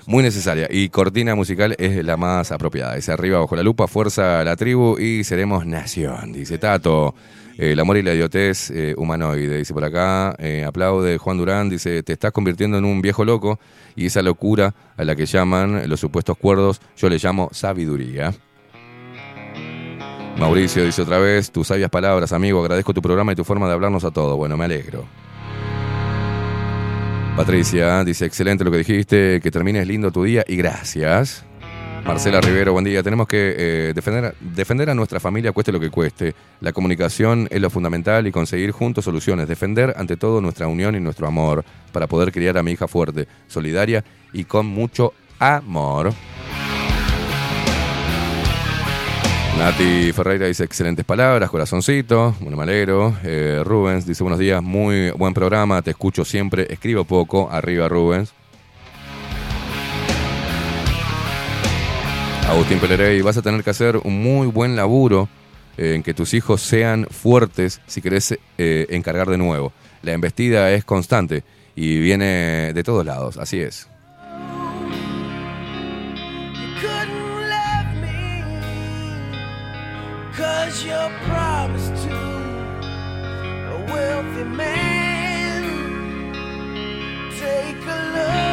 muy 0.07 0.21
necesaria. 0.21 0.67
Y 0.69 0.89
cortina 0.89 1.33
musical 1.33 1.75
es 1.79 2.03
la 2.03 2.17
más 2.17 2.51
apropiada. 2.51 2.95
Dice 2.95 3.11
arriba 3.13 3.39
bajo 3.39 3.55
la 3.55 3.63
lupa, 3.63 3.87
fuerza 3.87 4.41
a 4.41 4.43
la 4.43 4.55
tribu 4.57 4.99
y 4.99 5.23
seremos 5.23 5.65
nación. 5.65 6.33
Dice 6.33 6.57
Tato. 6.57 7.15
Eh, 7.57 7.71
el 7.71 7.79
amor 7.79 7.97
y 7.97 8.01
la 8.01 8.13
idiotez 8.13 8.69
eh, 8.71 8.95
humanoide. 8.97 9.57
Dice 9.57 9.73
por 9.73 9.83
acá, 9.83 10.35
eh, 10.39 10.65
aplaude 10.65 11.17
Juan 11.17 11.37
Durán. 11.37 11.69
Dice, 11.69 12.03
te 12.03 12.13
estás 12.13 12.31
convirtiendo 12.31 12.77
en 12.77 12.85
un 12.85 13.01
viejo 13.01 13.23
loco 13.23 13.59
y 13.95 14.07
esa 14.07 14.21
locura 14.21 14.73
a 14.97 15.03
la 15.03 15.15
que 15.15 15.25
llaman 15.25 15.87
los 15.87 15.99
supuestos 15.99 16.37
cuerdos, 16.37 16.81
yo 16.97 17.09
le 17.09 17.17
llamo 17.17 17.49
sabiduría. 17.51 18.33
Mauricio 20.37 20.83
dice 20.83 21.01
otra 21.01 21.17
vez, 21.17 21.49
tus 21.49 21.67
sabias 21.67 21.89
palabras, 21.89 22.33
amigo, 22.33 22.59
agradezco 22.59 22.93
tu 22.93 23.01
programa 23.01 23.31
y 23.31 23.35
tu 23.35 23.45
forma 23.45 23.67
de 23.67 23.73
hablarnos 23.73 24.03
a 24.03 24.11
todos. 24.11 24.35
Bueno, 24.35 24.57
me 24.57 24.65
alegro. 24.65 25.05
Patricia 27.37 28.03
dice, 28.03 28.25
excelente 28.25 28.63
lo 28.63 28.71
que 28.71 28.77
dijiste, 28.77 29.39
que 29.41 29.51
termines 29.51 29.87
lindo 29.87 30.11
tu 30.11 30.23
día 30.23 30.43
y 30.47 30.57
gracias. 30.57 31.45
Marcela 32.05 32.39
Rivero, 32.39 32.71
buen 32.71 32.85
día. 32.85 33.01
Tenemos 33.01 33.27
que 33.27 33.55
eh, 33.57 33.93
defender, 33.95 34.35
defender 34.39 34.91
a 34.91 34.93
nuestra 34.93 35.19
familia 35.19 35.51
cueste 35.51 35.71
lo 35.71 35.79
que 35.79 35.89
cueste. 35.89 36.35
La 36.61 36.71
comunicación 36.71 37.47
es 37.49 37.59
lo 37.59 37.71
fundamental 37.71 38.27
y 38.27 38.31
conseguir 38.31 38.69
juntos 38.71 39.05
soluciones. 39.05 39.47
Defender 39.47 39.91
ante 39.97 40.15
todo 40.15 40.39
nuestra 40.39 40.67
unión 40.67 40.95
y 40.95 40.99
nuestro 40.99 41.25
amor 41.25 41.65
para 41.91 42.05
poder 42.05 42.31
criar 42.31 42.59
a 42.59 42.63
mi 42.63 42.73
hija 42.73 42.87
fuerte, 42.87 43.27
solidaria 43.47 44.05
y 44.33 44.43
con 44.43 44.67
mucho 44.67 45.13
amor. 45.39 46.13
Nati 49.57 50.11
Ferreira 50.11 50.45
dice 50.45 50.63
excelentes 50.63 51.05
palabras, 51.05 51.49
corazoncito, 51.49 52.35
bueno, 52.41 52.57
me. 52.57 52.65
Eh, 53.23 53.61
Rubens 53.63 54.05
dice 54.05 54.21
buenos 54.21 54.37
días, 54.37 54.61
muy 54.61 55.09
buen 55.11 55.33
programa, 55.33 55.81
te 55.81 55.91
escucho 55.91 56.23
siempre, 56.23 56.67
escribo 56.69 57.05
poco, 57.05 57.49
arriba 57.49 57.87
Rubens. 57.87 58.33
Agustín 62.47 62.79
Pelerey, 62.79 63.21
vas 63.21 63.37
a 63.37 63.41
tener 63.41 63.63
que 63.63 63.71
hacer 63.71 63.97
un 63.97 64.21
muy 64.21 64.47
buen 64.47 64.75
laburo 64.75 65.27
eh, 65.77 65.95
en 65.95 66.03
que 66.03 66.13
tus 66.13 66.33
hijos 66.33 66.61
sean 66.61 67.07
fuertes 67.09 67.81
si 67.87 68.01
querés 68.01 68.37
eh, 68.57 68.85
encargar 68.89 69.29
de 69.29 69.37
nuevo. 69.37 69.73
La 70.03 70.13
embestida 70.13 70.71
es 70.71 70.85
constante 70.85 71.43
y 71.75 71.99
viene 71.99 72.71
de 72.73 72.83
todos 72.83 73.05
lados, 73.05 73.37
así 73.37 73.59
es. 73.59 73.89
to 87.95 88.11
a 88.11 88.44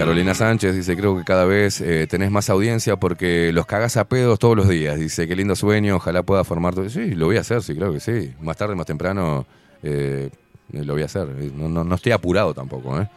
Carolina 0.00 0.34
Sánchez 0.34 0.74
dice, 0.74 0.96
creo 0.96 1.16
que 1.16 1.24
cada 1.24 1.44
vez 1.44 1.80
eh, 1.80 2.06
tenés 2.08 2.30
más 2.30 2.50
audiencia 2.50 2.96
porque 2.96 3.52
los 3.52 3.66
cagas 3.66 3.96
a 3.96 4.04
pedos 4.04 4.38
todos 4.38 4.56
los 4.56 4.68
días. 4.68 4.98
Dice, 4.98 5.28
qué 5.28 5.36
lindo 5.36 5.54
sueño, 5.54 5.96
ojalá 5.96 6.22
pueda 6.22 6.42
formar... 6.44 6.74
tu-". 6.74 6.88
Sí, 6.90 7.14
lo 7.14 7.26
voy 7.26 7.36
a 7.36 7.40
hacer, 7.40 7.62
sí, 7.62 7.74
creo 7.74 7.92
que 7.92 8.00
sí. 8.00 8.32
Más 8.40 8.56
tarde, 8.56 8.74
más 8.74 8.86
temprano, 8.86 9.46
eh, 9.82 10.30
lo 10.72 10.92
voy 10.94 11.02
a 11.02 11.06
hacer. 11.06 11.26
No, 11.54 11.68
no- 11.68 11.84
no 11.84 11.94
estoy 11.94 12.12
apurado 12.12 12.54
tampoco, 12.54 13.00
¿eh? 13.00 13.08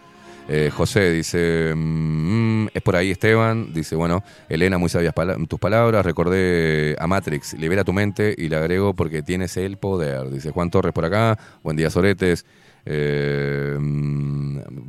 Eh, 0.49 0.69
José 0.75 1.09
dice, 1.11 1.73
mm, 1.73 2.67
es 2.73 2.81
por 2.81 2.97
ahí 2.97 3.11
Esteban, 3.11 3.73
dice, 3.73 3.95
bueno, 3.95 4.23
Elena, 4.49 4.77
muy 4.77 4.89
sabias 4.89 5.13
tus 5.47 5.57
palabras, 5.57 6.05
recordé 6.05 6.97
a 6.99 7.07
Matrix, 7.07 7.53
libera 7.53 7.85
tu 7.85 7.93
mente 7.93 8.35
y 8.37 8.49
le 8.49 8.57
agrego 8.57 8.93
porque 8.93 9.21
tienes 9.21 9.55
el 9.55 9.77
poder, 9.77 10.29
dice 10.29 10.51
Juan 10.51 10.69
Torres 10.69 10.91
por 10.91 11.05
acá, 11.05 11.39
buen 11.63 11.77
día 11.77 11.89
Soretes, 11.89 12.45
Eh, 12.85 13.77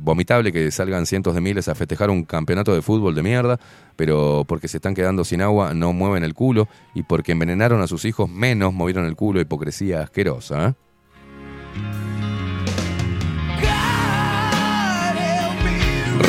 vomitable 0.05 0.51
que 0.51 0.69
salgan 0.71 1.05
cientos 1.05 1.33
de 1.33 1.41
miles 1.41 1.67
a 1.67 1.75
festejar 1.75 2.09
un 2.09 2.23
campeonato 2.23 2.73
de 2.73 2.81
fútbol 2.81 3.15
de 3.15 3.23
mierda, 3.23 3.59
pero 3.95 4.43
porque 4.47 4.67
se 4.67 4.77
están 4.77 4.93
quedando 4.93 5.23
sin 5.23 5.41
agua 5.41 5.73
no 5.73 5.93
mueven 5.93 6.23
el 6.23 6.33
culo 6.33 6.67
y 6.93 7.03
porque 7.03 7.31
envenenaron 7.31 7.81
a 7.81 7.87
sus 7.87 8.05
hijos 8.05 8.29
menos 8.29 8.73
movieron 8.73 9.05
el 9.05 9.15
culo, 9.15 9.39
hipocresía 9.39 10.01
asquerosa. 10.01 10.69
¿eh? 10.69 10.73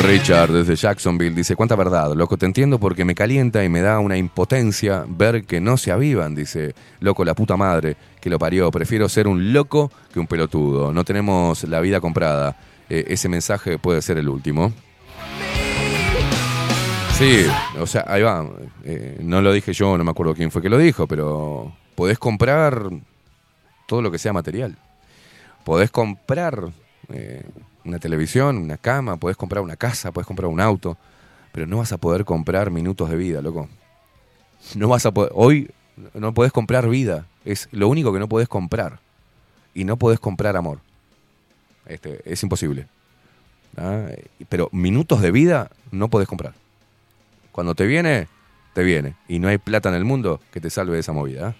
Richard 0.03 0.51
desde 0.51 0.75
Jacksonville 0.75 1.35
dice, 1.35 1.55
cuánta 1.55 1.75
verdad, 1.75 2.13
loco, 2.13 2.37
te 2.37 2.45
entiendo 2.45 2.79
porque 2.79 3.03
me 3.03 3.15
calienta 3.15 3.63
y 3.63 3.69
me 3.69 3.81
da 3.81 3.99
una 3.99 4.15
impotencia 4.15 5.05
ver 5.07 5.43
que 5.43 5.59
no 5.59 5.75
se 5.75 5.91
avivan, 5.91 6.35
dice, 6.35 6.75
loco, 6.99 7.25
la 7.25 7.33
puta 7.33 7.57
madre 7.57 7.97
que 8.21 8.29
lo 8.29 8.39
parió, 8.39 8.71
prefiero 8.71 9.09
ser 9.09 9.27
un 9.27 9.51
loco 9.53 9.91
un 10.19 10.27
pelotudo, 10.27 10.93
no 10.93 11.03
tenemos 11.03 11.63
la 11.63 11.79
vida 11.81 11.99
comprada, 11.99 12.55
Eh, 12.89 13.03
ese 13.09 13.27
mensaje 13.27 13.77
puede 13.77 14.01
ser 14.01 14.17
el 14.17 14.29
último. 14.29 14.71
Sí, 17.17 17.45
o 17.79 17.85
sea, 17.85 18.05
ahí 18.07 18.21
va, 18.21 18.45
Eh, 18.83 19.17
no 19.21 19.41
lo 19.41 19.51
dije 19.51 19.73
yo, 19.73 19.97
no 19.97 20.03
me 20.05 20.11
acuerdo 20.11 20.33
quién 20.33 20.51
fue 20.51 20.61
que 20.61 20.69
lo 20.69 20.77
dijo, 20.77 21.05
pero 21.07 21.73
podés 21.95 22.17
comprar 22.17 22.89
todo 23.87 24.01
lo 24.01 24.09
que 24.09 24.19
sea 24.19 24.31
material. 24.31 24.77
Podés 25.65 25.91
comprar 25.91 26.69
eh, 27.09 27.43
una 27.83 27.99
televisión, 27.99 28.57
una 28.57 28.77
cama, 28.77 29.17
podés 29.17 29.35
comprar 29.35 29.61
una 29.61 29.75
casa, 29.75 30.11
podés 30.11 30.27
comprar 30.27 30.47
un 30.47 30.61
auto, 30.61 30.97
pero 31.51 31.67
no 31.67 31.77
vas 31.79 31.91
a 31.91 31.97
poder 31.97 32.23
comprar 32.23 32.71
minutos 32.71 33.09
de 33.09 33.17
vida, 33.17 33.41
loco. 33.41 33.67
No 34.75 34.87
vas 34.87 35.05
a 35.05 35.11
poder, 35.11 35.31
hoy 35.35 35.69
no 36.13 36.33
podés 36.33 36.53
comprar 36.53 36.87
vida, 36.87 37.25
es 37.43 37.67
lo 37.71 37.89
único 37.89 38.13
que 38.13 38.19
no 38.19 38.29
podés 38.29 38.47
comprar. 38.47 38.99
Y 39.77 39.83
no 39.83 39.97
podés 39.97 40.19
comprar 40.19 40.57
amor. 40.57 40.79
Este, 41.85 42.19
es 42.25 42.41
imposible. 42.41 42.87
¿Ah? 43.77 44.07
Pero 44.49 44.69
minutos 44.71 45.21
de 45.21 45.29
vida 45.29 45.69
no 45.91 46.07
podés 46.07 46.27
comprar. 46.27 46.55
Cuando 47.51 47.75
te 47.75 47.85
viene, 47.85 48.27
te 48.73 48.81
viene. 48.81 49.13
Y 49.27 49.37
no 49.37 49.49
hay 49.49 49.59
plata 49.59 49.89
en 49.89 49.95
el 49.95 50.03
mundo 50.03 50.41
que 50.51 50.59
te 50.59 50.71
salve 50.71 50.95
de 50.95 51.01
esa 51.01 51.13
movida. 51.13 51.49
¿ah? 51.49 51.55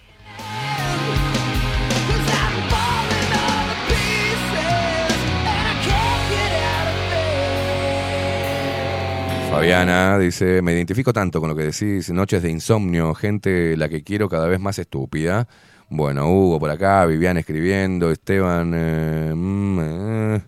Fabiana 9.52 10.18
dice, 10.18 10.64
me 10.64 10.74
identifico 10.74 11.14
tanto 11.14 11.40
con 11.40 11.52
lo 11.52 11.56
que 11.56 11.66
decís, 11.66 12.10
noches 12.10 12.42
de 12.42 12.50
insomnio, 12.50 13.14
gente 13.14 13.78
la 13.78 13.88
que 13.90 14.02
quiero 14.02 14.28
cada 14.28 14.48
vez 14.48 14.60
más 14.60 14.80
estúpida. 14.80 15.48
Bueno, 15.90 16.30
Hugo 16.30 16.60
por 16.60 16.70
acá, 16.70 17.06
Vivian 17.06 17.38
escribiendo, 17.38 18.12
Esteban... 18.12 18.74
eh, 18.76 19.32
mm, 19.34 19.80
eh, 19.82 20.42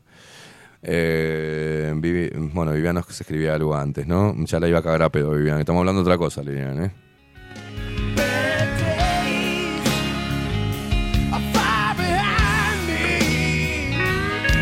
eh, 0.81 1.93
Vivi- 1.95 2.31
bueno, 2.53 2.71
Vivian 2.73 2.95
nos 2.95 3.19
escribía 3.21 3.53
algo 3.55 3.75
antes, 3.75 4.05
¿no? 4.07 4.35
Ya 4.45 4.59
la 4.59 4.67
iba 4.67 4.79
a 4.79 4.83
cagar 4.83 5.03
a 5.03 5.09
pedo, 5.09 5.31
Vivian. 5.31 5.59
Estamos 5.59 5.79
hablando 5.79 6.01
de 6.03 6.07
otra 6.09 6.17
cosa, 6.17 6.41
Lilian, 6.43 6.83
¿eh? 6.83 6.91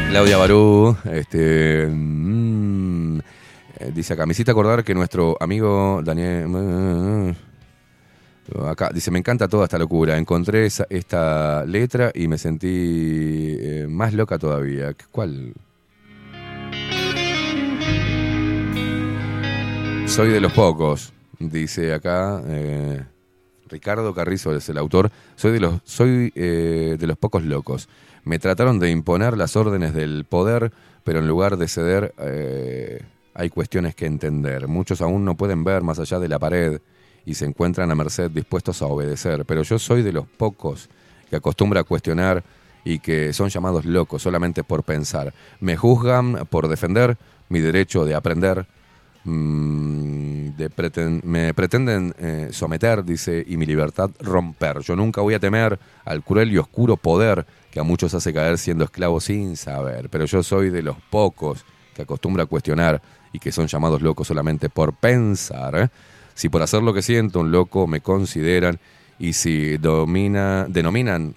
Claudia 0.09 0.37
Barú, 0.37 0.95
este, 1.11 1.85
mm, 1.87 3.19
eh, 3.79 3.91
dice 3.93 4.13
acá, 4.13 4.25
me 4.25 4.31
hiciste 4.31 4.49
acordar 4.51 4.83
que 4.83 4.95
nuestro 4.95 5.37
amigo 5.39 6.01
Daniel... 6.03 6.47
Acá 8.65 8.89
dice, 8.93 9.11
me 9.11 9.19
encanta 9.19 9.47
toda 9.47 9.65
esta 9.65 9.77
locura. 9.77 10.17
Encontré 10.17 10.65
esa- 10.65 10.87
esta 10.89 11.65
letra 11.65 12.11
y 12.13 12.27
me 12.27 12.37
sentí 12.37 12.67
eh, 13.59 13.87
más 13.89 14.13
loca 14.13 14.37
todavía. 14.37 14.95
¿Cuál? 15.11 15.53
Soy 20.05 20.29
de 20.29 20.39
los 20.39 20.53
pocos, 20.53 21.13
dice 21.37 21.93
acá 21.93 22.41
eh, 22.47 23.03
Ricardo 23.69 24.13
Carrizo 24.13 24.55
es 24.55 24.67
el 24.69 24.77
autor. 24.77 25.11
Soy 25.35 25.51
de 25.51 25.59
los, 25.59 25.81
soy 25.83 26.31
eh, 26.35 26.95
de 26.97 27.07
los 27.07 27.17
pocos 27.17 27.43
locos. 27.43 27.87
Me 28.23 28.39
trataron 28.39 28.79
de 28.79 28.89
imponer 28.89 29.37
las 29.37 29.55
órdenes 29.55 29.93
del 29.93 30.25
poder, 30.25 30.71
pero 31.03 31.19
en 31.19 31.27
lugar 31.27 31.57
de 31.57 31.67
ceder 31.67 32.13
hay 33.33 33.49
cuestiones 33.49 33.93
que 33.95 34.05
entender. 34.05 34.67
Muchos 34.67 35.01
aún 35.01 35.23
no 35.23 35.35
pueden 35.35 35.63
ver 35.63 35.83
más 35.83 35.99
allá 35.99 36.19
de 36.19 36.27
la 36.27 36.39
pared 36.39 36.79
y 37.27 37.33
se 37.33 37.43
encuentran 37.43 37.91
a 37.91 37.95
merced 37.95 38.31
dispuestos 38.31 38.81
a 38.81 38.85
obedecer. 38.85 39.43
Pero 39.43 39.61
yo 39.61 39.77
soy 39.77 40.01
de 40.01 40.13
los 40.13 40.25
pocos 40.25 40.89
que 41.29 41.35
acostumbra 41.35 41.81
a 41.81 41.83
cuestionar 41.83 42.41
y 42.85 42.99
que 42.99 43.33
son 43.33 43.49
llamados 43.49 43.83
locos 43.83 44.21
solamente 44.21 44.63
por 44.63 44.83
pensar. 44.83 45.33
Me 45.59 45.75
juzgan 45.75 46.47
por 46.49 46.69
defender 46.69 47.17
mi 47.49 47.59
derecho 47.59 48.05
de 48.05 48.15
aprender. 48.15 48.65
mm, 49.25 50.55
de 50.55 51.21
me 51.23 51.53
pretenden 51.53 52.15
eh, 52.17 52.47
someter, 52.51 53.03
dice, 53.03 53.43
y 53.45 53.57
mi 53.57 53.65
libertad 53.65 54.09
romper. 54.21 54.79
Yo 54.79 54.95
nunca 54.95 55.19
voy 55.19 55.33
a 55.33 55.39
temer 55.39 55.77
al 56.05 56.23
cruel 56.23 56.49
y 56.53 56.57
oscuro 56.57 56.95
poder 56.95 57.45
que 57.69 57.81
a 57.81 57.83
muchos 57.83 58.13
hace 58.13 58.33
caer 58.33 58.57
siendo 58.57 58.85
esclavos 58.85 59.25
sin 59.25 59.57
saber. 59.57 60.07
Pero 60.09 60.23
yo 60.23 60.41
soy 60.43 60.69
de 60.69 60.81
los 60.81 60.95
pocos 61.09 61.65
que 61.93 62.03
acostumbra 62.03 62.43
a 62.43 62.45
cuestionar 62.45 63.01
y 63.33 63.39
que 63.39 63.51
son 63.51 63.67
llamados 63.67 64.01
locos 64.01 64.27
solamente 64.27 64.69
por 64.69 64.93
pensar. 64.93 65.77
¿eh? 65.77 65.89
Si 66.37 66.49
por 66.49 66.61
hacer 66.61 66.83
lo 66.83 66.93
que 66.93 67.01
siento 67.01 67.39
un 67.39 67.51
loco 67.51 67.87
me 67.87 67.99
consideran 67.99 68.79
y 69.17 69.33
si 69.33 69.77
domina, 69.77 70.67
denominan 70.69 71.33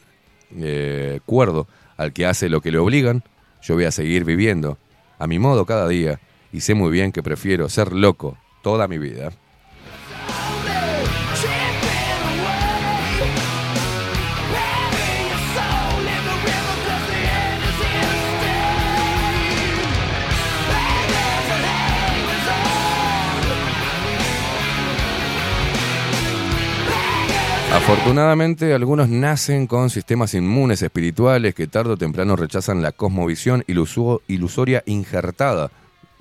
eh, 0.54 1.20
cuerdo 1.24 1.66
al 1.96 2.12
que 2.12 2.26
hace 2.26 2.50
lo 2.50 2.60
que 2.60 2.70
le 2.70 2.76
obligan, 2.76 3.24
yo 3.62 3.76
voy 3.76 3.84
a 3.84 3.92
seguir 3.92 4.26
viviendo 4.26 4.76
a 5.18 5.26
mi 5.26 5.38
modo 5.38 5.64
cada 5.64 5.88
día 5.88 6.20
y 6.52 6.60
sé 6.60 6.74
muy 6.74 6.90
bien 6.90 7.12
que 7.12 7.22
prefiero 7.22 7.70
ser 7.70 7.92
loco 7.92 8.36
toda 8.62 8.88
mi 8.88 8.98
vida. 8.98 9.32
Afortunadamente, 27.72 28.74
algunos 28.74 29.08
nacen 29.08 29.68
con 29.68 29.90
sistemas 29.90 30.34
inmunes 30.34 30.82
espirituales 30.82 31.54
que 31.54 31.68
tarde 31.68 31.92
o 31.92 31.96
temprano 31.96 32.34
rechazan 32.34 32.82
la 32.82 32.90
cosmovisión 32.90 33.62
iluso- 33.68 34.22
ilusoria 34.26 34.82
injertada 34.86 35.70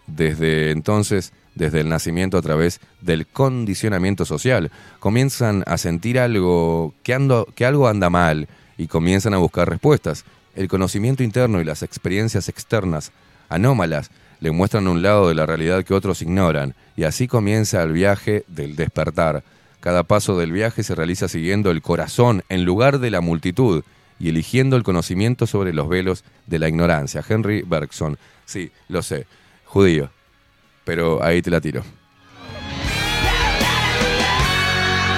desde 0.05 0.69
entonces, 0.69 1.33
desde 1.55 1.81
el 1.81 1.89
nacimiento 1.89 2.37
a 2.37 2.43
través 2.43 2.79
del 3.01 3.25
condicionamiento 3.25 4.25
social. 4.25 4.69
Comienzan 4.99 5.63
a 5.65 5.79
sentir 5.79 6.19
algo, 6.19 6.93
que, 7.01 7.15
ando- 7.15 7.51
que 7.55 7.65
algo 7.65 7.87
anda 7.87 8.11
mal 8.11 8.47
y 8.77 8.85
comienzan 8.85 9.33
a 9.33 9.37
buscar 9.37 9.67
respuestas. 9.69 10.25
El 10.55 10.67
conocimiento 10.67 11.23
interno 11.23 11.59
y 11.61 11.63
las 11.65 11.81
experiencias 11.81 12.47
externas, 12.47 13.11
anómalas, 13.49 14.11
le 14.39 14.51
muestran 14.51 14.87
un 14.87 15.01
lado 15.01 15.27
de 15.27 15.35
la 15.35 15.47
realidad 15.47 15.83
que 15.83 15.93
otros 15.95 16.21
ignoran, 16.21 16.75
y 16.95 17.03
así 17.05 17.27
comienza 17.27 17.81
el 17.83 17.91
viaje 17.91 18.45
del 18.47 18.75
despertar. 18.75 19.43
Cada 19.79 20.03
paso 20.03 20.37
del 20.37 20.51
viaje 20.51 20.83
se 20.83 20.93
realiza 20.93 21.27
siguiendo 21.27 21.71
el 21.71 21.81
corazón 21.81 22.43
en 22.49 22.65
lugar 22.65 22.99
de 22.99 23.11
la 23.11 23.21
multitud 23.21 23.83
y 24.19 24.29
eligiendo 24.29 24.75
el 24.75 24.83
conocimiento 24.83 25.47
sobre 25.47 25.73
los 25.73 25.87
velos 25.87 26.25
de 26.47 26.59
la 26.59 26.67
ignorancia. 26.67 27.23
Henry 27.27 27.61
Bergson. 27.61 28.17
Sí, 28.45 28.71
lo 28.89 29.01
sé, 29.01 29.25
judío, 29.65 30.09
pero 30.83 31.23
ahí 31.23 31.41
te 31.41 31.49
la 31.49 31.61
tiro. 31.61 31.83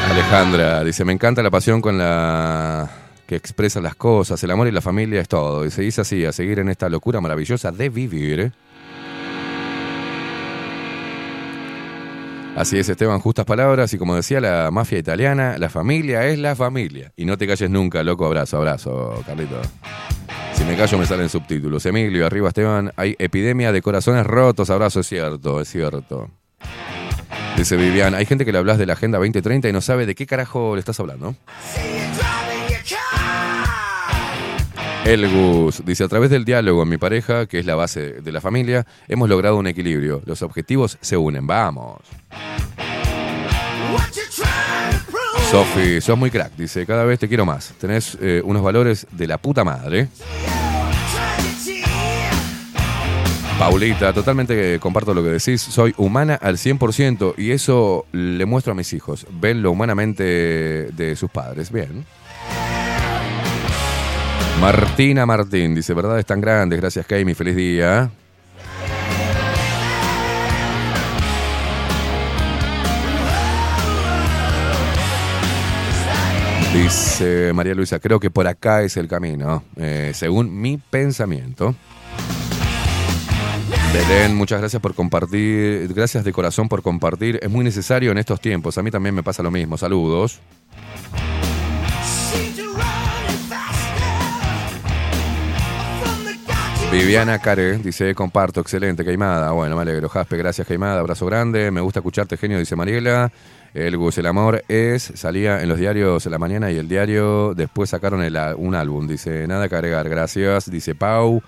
Alejandra 0.09 0.83
dice, 0.83 1.05
me 1.05 1.13
encanta 1.13 1.41
la 1.41 1.49
pasión 1.49 1.81
con 1.81 1.97
la 1.97 2.89
que 3.25 3.37
expresa 3.37 3.79
las 3.79 3.95
cosas, 3.95 4.43
el 4.43 4.51
amor 4.51 4.67
y 4.67 4.71
la 4.71 4.81
familia 4.81 5.21
es 5.21 5.29
todo. 5.29 5.65
Y 5.65 5.71
se 5.71 5.81
dice 5.81 6.01
así, 6.01 6.25
a 6.25 6.33
seguir 6.33 6.59
en 6.59 6.67
esta 6.67 6.89
locura 6.89 7.21
maravillosa 7.21 7.71
de 7.71 7.87
vivir. 7.87 8.51
Así 12.55 12.77
es, 12.77 12.89
Esteban, 12.89 13.19
justas 13.19 13.45
palabras. 13.45 13.93
Y 13.93 13.97
como 13.97 14.15
decía 14.15 14.41
la 14.41 14.69
mafia 14.71 14.99
italiana, 14.99 15.57
la 15.57 15.69
familia 15.69 16.27
es 16.27 16.37
la 16.37 16.55
familia. 16.55 17.11
Y 17.15 17.25
no 17.25 17.37
te 17.37 17.47
calles 17.47 17.69
nunca, 17.69 18.03
loco. 18.03 18.25
Abrazo, 18.25 18.57
abrazo, 18.57 19.23
Carlito. 19.25 19.61
Si 20.53 20.63
me 20.65 20.75
callo 20.75 20.97
me 20.97 21.05
salen 21.05 21.29
subtítulos. 21.29 21.85
Emilio, 21.85 22.25
arriba 22.25 22.49
Esteban, 22.49 22.91
hay 22.97 23.15
epidemia 23.19 23.71
de 23.71 23.81
corazones 23.81 24.25
rotos. 24.25 24.69
Abrazo, 24.69 24.99
es 24.99 25.07
cierto, 25.07 25.61
es 25.61 25.69
cierto. 25.69 26.29
Dice 27.57 27.77
Vivian, 27.77 28.15
hay 28.15 28.25
gente 28.25 28.45
que 28.45 28.51
le 28.51 28.57
hablas 28.57 28.77
de 28.77 28.85
la 28.85 28.93
Agenda 28.93 29.17
2030 29.17 29.69
y 29.69 29.73
no 29.73 29.81
sabe 29.81 30.05
de 30.05 30.15
qué 30.15 30.25
carajo 30.25 30.75
le 30.75 30.79
estás 30.79 30.99
hablando. 30.99 31.35
El 35.05 35.27
Gus 35.27 35.83
dice, 35.83 36.03
a 36.03 36.07
través 36.07 36.29
del 36.29 36.45
diálogo 36.45 36.83
en 36.83 36.89
mi 36.89 36.97
pareja, 36.97 37.47
que 37.47 37.57
es 37.57 37.65
la 37.65 37.75
base 37.75 38.21
de 38.21 38.31
la 38.31 38.39
familia, 38.39 38.85
hemos 39.07 39.27
logrado 39.27 39.57
un 39.57 39.65
equilibrio. 39.65 40.21
Los 40.25 40.43
objetivos 40.43 40.99
se 41.01 41.17
unen. 41.17 41.47
Vamos. 41.47 42.01
Sofi, 45.49 45.99
sos 46.01 46.17
muy 46.17 46.29
crack. 46.29 46.55
Dice, 46.55 46.85
cada 46.85 47.03
vez 47.03 47.19
te 47.19 47.27
quiero 47.27 47.45
más. 47.45 47.73
Tenés 47.79 48.15
eh, 48.21 48.41
unos 48.45 48.61
valores 48.61 49.07
de 49.11 49.27
la 49.27 49.39
puta 49.39 49.63
madre. 49.63 50.07
Paulita, 53.57 54.13
totalmente 54.13 54.75
eh, 54.75 54.79
comparto 54.79 55.15
lo 55.15 55.23
que 55.23 55.29
decís. 55.29 55.61
Soy 55.61 55.93
humana 55.97 56.35
al 56.35 56.57
100% 56.57 57.33
y 57.37 57.51
eso 57.51 58.05
le 58.11 58.45
muestro 58.45 58.73
a 58.73 58.75
mis 58.75 58.93
hijos. 58.93 59.25
Ven 59.31 59.63
lo 59.63 59.71
humanamente 59.71 60.23
de 60.23 61.15
sus 61.15 61.29
padres. 61.31 61.71
Bien. 61.71 62.05
Martina 64.61 65.25
Martín 65.25 65.73
dice, 65.73 65.95
verdades 65.95 66.23
tan 66.23 66.39
grandes. 66.39 66.79
Gracias, 66.79 67.07
Kaimi. 67.07 67.33
Feliz 67.33 67.55
día. 67.55 68.11
Dice 76.71 77.51
María 77.53 77.73
Luisa, 77.73 77.99
creo 77.99 78.19
que 78.19 78.29
por 78.29 78.47
acá 78.47 78.83
es 78.83 78.95
el 78.97 79.07
camino, 79.07 79.63
eh, 79.75 80.11
según 80.13 80.61
mi 80.61 80.77
pensamiento. 80.77 81.75
Belén, 83.93 84.37
muchas 84.37 84.59
gracias 84.59 84.81
por 84.81 84.93
compartir, 84.93 85.93
gracias 85.93 86.23
de 86.23 86.31
corazón 86.31 86.69
por 86.69 86.81
compartir, 86.81 87.39
es 87.41 87.49
muy 87.49 87.65
necesario 87.65 88.11
en 88.11 88.17
estos 88.19 88.39
tiempos, 88.39 88.77
a 88.77 88.83
mí 88.83 88.89
también 88.89 89.13
me 89.13 89.21
pasa 89.21 89.43
lo 89.43 89.51
mismo, 89.51 89.77
saludos. 89.77 90.39
Viviana 96.91 97.39
Care 97.39 97.77
dice, 97.77 98.13
comparto, 98.13 98.59
excelente, 98.59 99.05
Caimada. 99.05 99.51
Bueno, 99.51 99.77
me 99.77 99.83
alegro. 99.83 100.09
Jaspe, 100.09 100.35
gracias, 100.35 100.67
Caimada. 100.67 100.99
Abrazo 100.99 101.25
grande. 101.25 101.71
Me 101.71 101.79
gusta 101.79 101.99
escucharte, 101.99 102.35
genio, 102.35 102.59
dice 102.59 102.75
Mariela. 102.75 103.31
El 103.73 103.95
Gus, 103.95 104.17
el 104.17 104.25
amor 104.25 104.65
es, 104.67 105.13
salía 105.15 105.61
en 105.61 105.69
los 105.69 105.79
diarios 105.79 106.25
en 106.25 106.33
la 106.33 106.37
mañana 106.37 106.69
y 106.69 106.77
el 106.77 106.89
diario 106.89 107.53
después 107.55 107.91
sacaron 107.91 108.21
el 108.21 108.37
un 108.57 108.75
álbum. 108.75 109.07
Dice, 109.07 109.47
nada 109.47 109.69
que 109.69 109.75
agregar, 109.75 110.09
gracias. 110.09 110.69
Dice 110.69 110.93
Pau. 110.93 111.41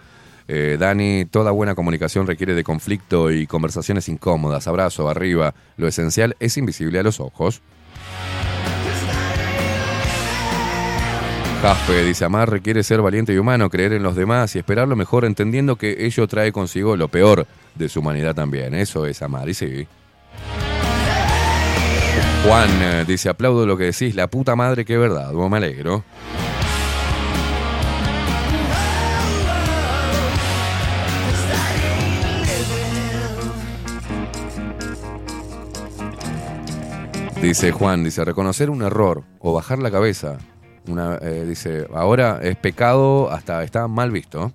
Eh, 0.47 0.77
Dani, 0.79 1.25
toda 1.25 1.51
buena 1.51 1.75
comunicación 1.75 2.25
requiere 2.25 2.53
de 2.53 2.63
conflicto 2.63 3.29
y 3.29 3.45
conversaciones 3.45 4.07
incómodas. 4.07 4.67
Abrazo, 4.67 5.09
arriba. 5.09 5.53
Lo 5.75 5.89
esencial 5.89 6.37
es 6.39 6.57
invisible 6.57 6.99
a 6.99 7.03
los 7.03 7.19
ojos. 7.19 7.61
Jaspe 11.63 12.03
dice, 12.03 12.25
amar 12.25 12.49
requiere 12.49 12.83
ser 12.83 13.01
valiente 13.01 13.33
y 13.33 13.37
humano, 13.37 13.69
creer 13.69 13.93
en 13.93 14.03
los 14.03 14.17
demás 14.17 14.53
y 14.53 14.59
esperar 14.59 14.85
lo 14.85 14.97
mejor, 14.97 15.23
entendiendo 15.23 15.77
que 15.77 16.05
ello 16.05 16.27
trae 16.27 16.51
consigo 16.51 16.97
lo 16.97 17.07
peor 17.07 17.47
de 17.75 17.87
su 17.87 18.01
humanidad 18.01 18.35
también. 18.35 18.73
Eso 18.73 19.05
es 19.05 19.21
amar, 19.21 19.47
y 19.47 19.53
sí. 19.53 19.87
Juan 22.45 22.69
eh, 22.81 23.05
dice, 23.07 23.29
aplaudo 23.29 23.65
lo 23.65 23.77
que 23.77 23.85
decís, 23.85 24.13
la 24.13 24.27
puta 24.27 24.57
madre, 24.57 24.83
qué 24.83 24.97
verdad, 24.97 25.31
Bueno, 25.31 25.51
me 25.51 25.55
alegro. 25.55 26.03
Dice 37.41 37.71
Juan, 37.71 38.03
dice, 38.03 38.25
reconocer 38.25 38.69
un 38.69 38.81
error 38.81 39.23
o 39.39 39.53
bajar 39.53 39.79
la 39.79 39.89
cabeza. 39.89 40.39
Una, 40.87 41.17
eh, 41.21 41.45
dice, 41.47 41.87
ahora 41.93 42.39
es 42.41 42.55
pecado, 42.57 43.31
hasta 43.31 43.63
está 43.63 43.87
mal 43.87 44.11
visto. 44.11 44.51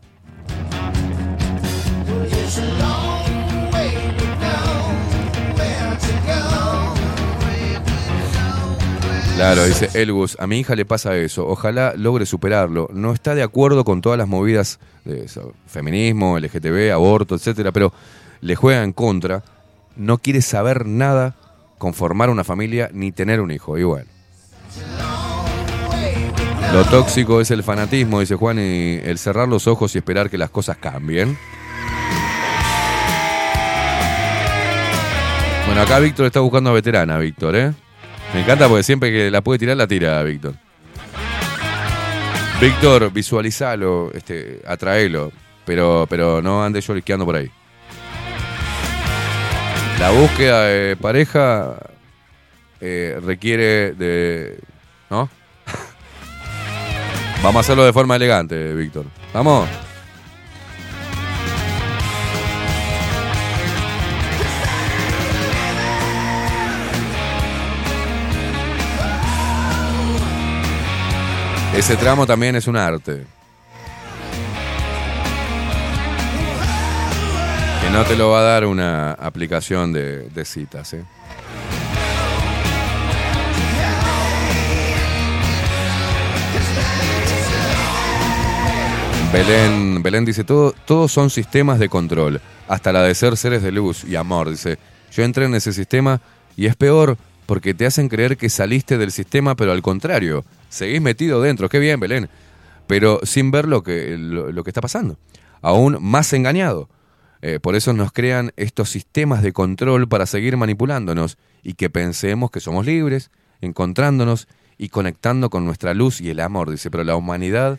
Claro, 9.38 9.64
dice 9.66 9.88
Elgus, 9.94 10.36
a 10.40 10.48
mi 10.48 10.58
hija 10.58 10.74
le 10.74 10.84
pasa 10.84 11.16
eso, 11.16 11.46
ojalá 11.46 11.94
logre 11.96 12.26
superarlo. 12.26 12.88
No 12.92 13.12
está 13.12 13.36
de 13.36 13.44
acuerdo 13.44 13.84
con 13.84 14.00
todas 14.00 14.18
las 14.18 14.26
movidas 14.26 14.80
de 15.04 15.24
eso, 15.24 15.54
feminismo, 15.68 16.40
LGTB, 16.40 16.92
aborto, 16.92 17.36
etcétera, 17.36 17.70
pero 17.70 17.92
le 18.40 18.56
juega 18.56 18.82
en 18.82 18.92
contra. 18.92 19.44
No 19.94 20.18
quiere 20.18 20.42
saber 20.42 20.86
nada 20.86 21.36
con 21.78 21.94
formar 21.94 22.30
una 22.30 22.42
familia 22.42 22.90
ni 22.92 23.12
tener 23.12 23.40
un 23.40 23.52
hijo. 23.52 23.78
Y 23.78 23.84
bueno. 23.84 24.10
Lo 26.72 26.84
tóxico 26.84 27.40
es 27.40 27.50
el 27.50 27.62
fanatismo, 27.62 28.20
dice 28.20 28.34
Juan, 28.34 28.58
y 28.58 29.00
el 29.02 29.18
cerrar 29.18 29.48
los 29.48 29.66
ojos 29.66 29.94
y 29.94 29.98
esperar 29.98 30.28
que 30.28 30.36
las 30.38 30.50
cosas 30.50 30.76
cambien. 30.76 31.36
Bueno, 35.66 35.82
acá 35.82 35.98
Víctor 35.98 36.26
está 36.26 36.40
buscando 36.40 36.70
a 36.70 36.74
veterana, 36.74 37.18
Víctor, 37.18 37.56
¿eh? 37.56 37.72
Me 38.34 38.42
encanta 38.42 38.68
porque 38.68 38.82
siempre 38.82 39.10
que 39.10 39.30
la 39.30 39.40
puede 39.40 39.58
tirar, 39.58 39.76
la 39.76 39.86
tira, 39.86 40.22
Víctor. 40.22 40.54
Víctor, 42.60 43.12
visualizalo, 43.12 44.10
este, 44.12 44.60
atraelo, 44.66 45.32
pero, 45.64 46.06
pero 46.08 46.42
no 46.42 46.62
andes 46.62 46.86
lloriqueando 46.86 47.24
por 47.24 47.36
ahí. 47.36 47.50
La 49.98 50.10
búsqueda 50.10 50.64
de 50.64 50.96
pareja 50.96 51.76
eh, 52.80 53.18
requiere 53.24 53.92
de. 53.92 54.60
¿No? 55.10 55.28
Vamos 57.42 57.56
a 57.56 57.60
hacerlo 57.60 57.84
de 57.84 57.92
forma 57.92 58.16
elegante, 58.16 58.74
Víctor. 58.74 59.06
¿Vamos? 59.32 59.68
Ese 71.78 71.96
tramo 71.96 72.26
también 72.26 72.56
es 72.56 72.66
un 72.66 72.76
arte. 72.76 73.24
Que 77.80 77.90
no 77.90 78.02
te 78.02 78.16
lo 78.16 78.30
va 78.30 78.40
a 78.40 78.42
dar 78.42 78.66
una 78.66 79.12
aplicación 79.12 79.92
de, 79.92 80.44
citas, 80.44 80.94
¿eh? 80.94 81.04
Belén, 89.32 90.02
Belén 90.02 90.24
dice, 90.24 90.42
todo, 90.42 90.74
todos 90.86 91.12
son 91.12 91.28
sistemas 91.28 91.78
de 91.78 91.90
control, 91.90 92.40
hasta 92.66 92.92
la 92.92 93.02
de 93.02 93.14
ser 93.14 93.36
seres 93.36 93.62
de 93.62 93.72
luz 93.72 94.04
y 94.04 94.16
amor. 94.16 94.48
Dice, 94.48 94.78
yo 95.12 95.22
entré 95.22 95.44
en 95.44 95.54
ese 95.54 95.74
sistema 95.74 96.22
y 96.56 96.64
es 96.64 96.76
peor 96.76 97.18
porque 97.44 97.74
te 97.74 97.84
hacen 97.84 98.08
creer 98.08 98.38
que 98.38 98.48
saliste 98.48 98.96
del 98.96 99.12
sistema, 99.12 99.54
pero 99.54 99.72
al 99.72 99.82
contrario, 99.82 100.44
seguís 100.70 101.02
metido 101.02 101.42
dentro. 101.42 101.68
Qué 101.68 101.78
bien, 101.78 102.00
Belén. 102.00 102.30
Pero 102.86 103.20
sin 103.22 103.50
ver 103.50 103.68
lo 103.68 103.82
que, 103.82 104.16
lo, 104.16 104.64
que 104.64 104.70
está 104.70 104.80
pasando. 104.80 105.18
Aún 105.60 105.98
más 106.00 106.32
engañado. 106.32 106.88
Eh, 107.42 107.60
por 107.60 107.76
eso 107.76 107.92
nos 107.92 108.12
crean 108.12 108.52
estos 108.56 108.88
sistemas 108.88 109.42
de 109.42 109.52
control 109.52 110.08
para 110.08 110.24
seguir 110.24 110.56
manipulándonos 110.56 111.36
y 111.62 111.74
que 111.74 111.90
pensemos 111.90 112.50
que 112.50 112.60
somos 112.60 112.86
libres, 112.86 113.30
encontrándonos 113.60 114.48
y 114.78 114.88
conectando 114.88 115.50
con 115.50 115.66
nuestra 115.66 115.92
luz 115.92 116.20
y 116.22 116.30
el 116.30 116.40
amor. 116.40 116.70
Dice, 116.70 116.90
pero 116.90 117.04
la 117.04 117.14
humanidad 117.14 117.78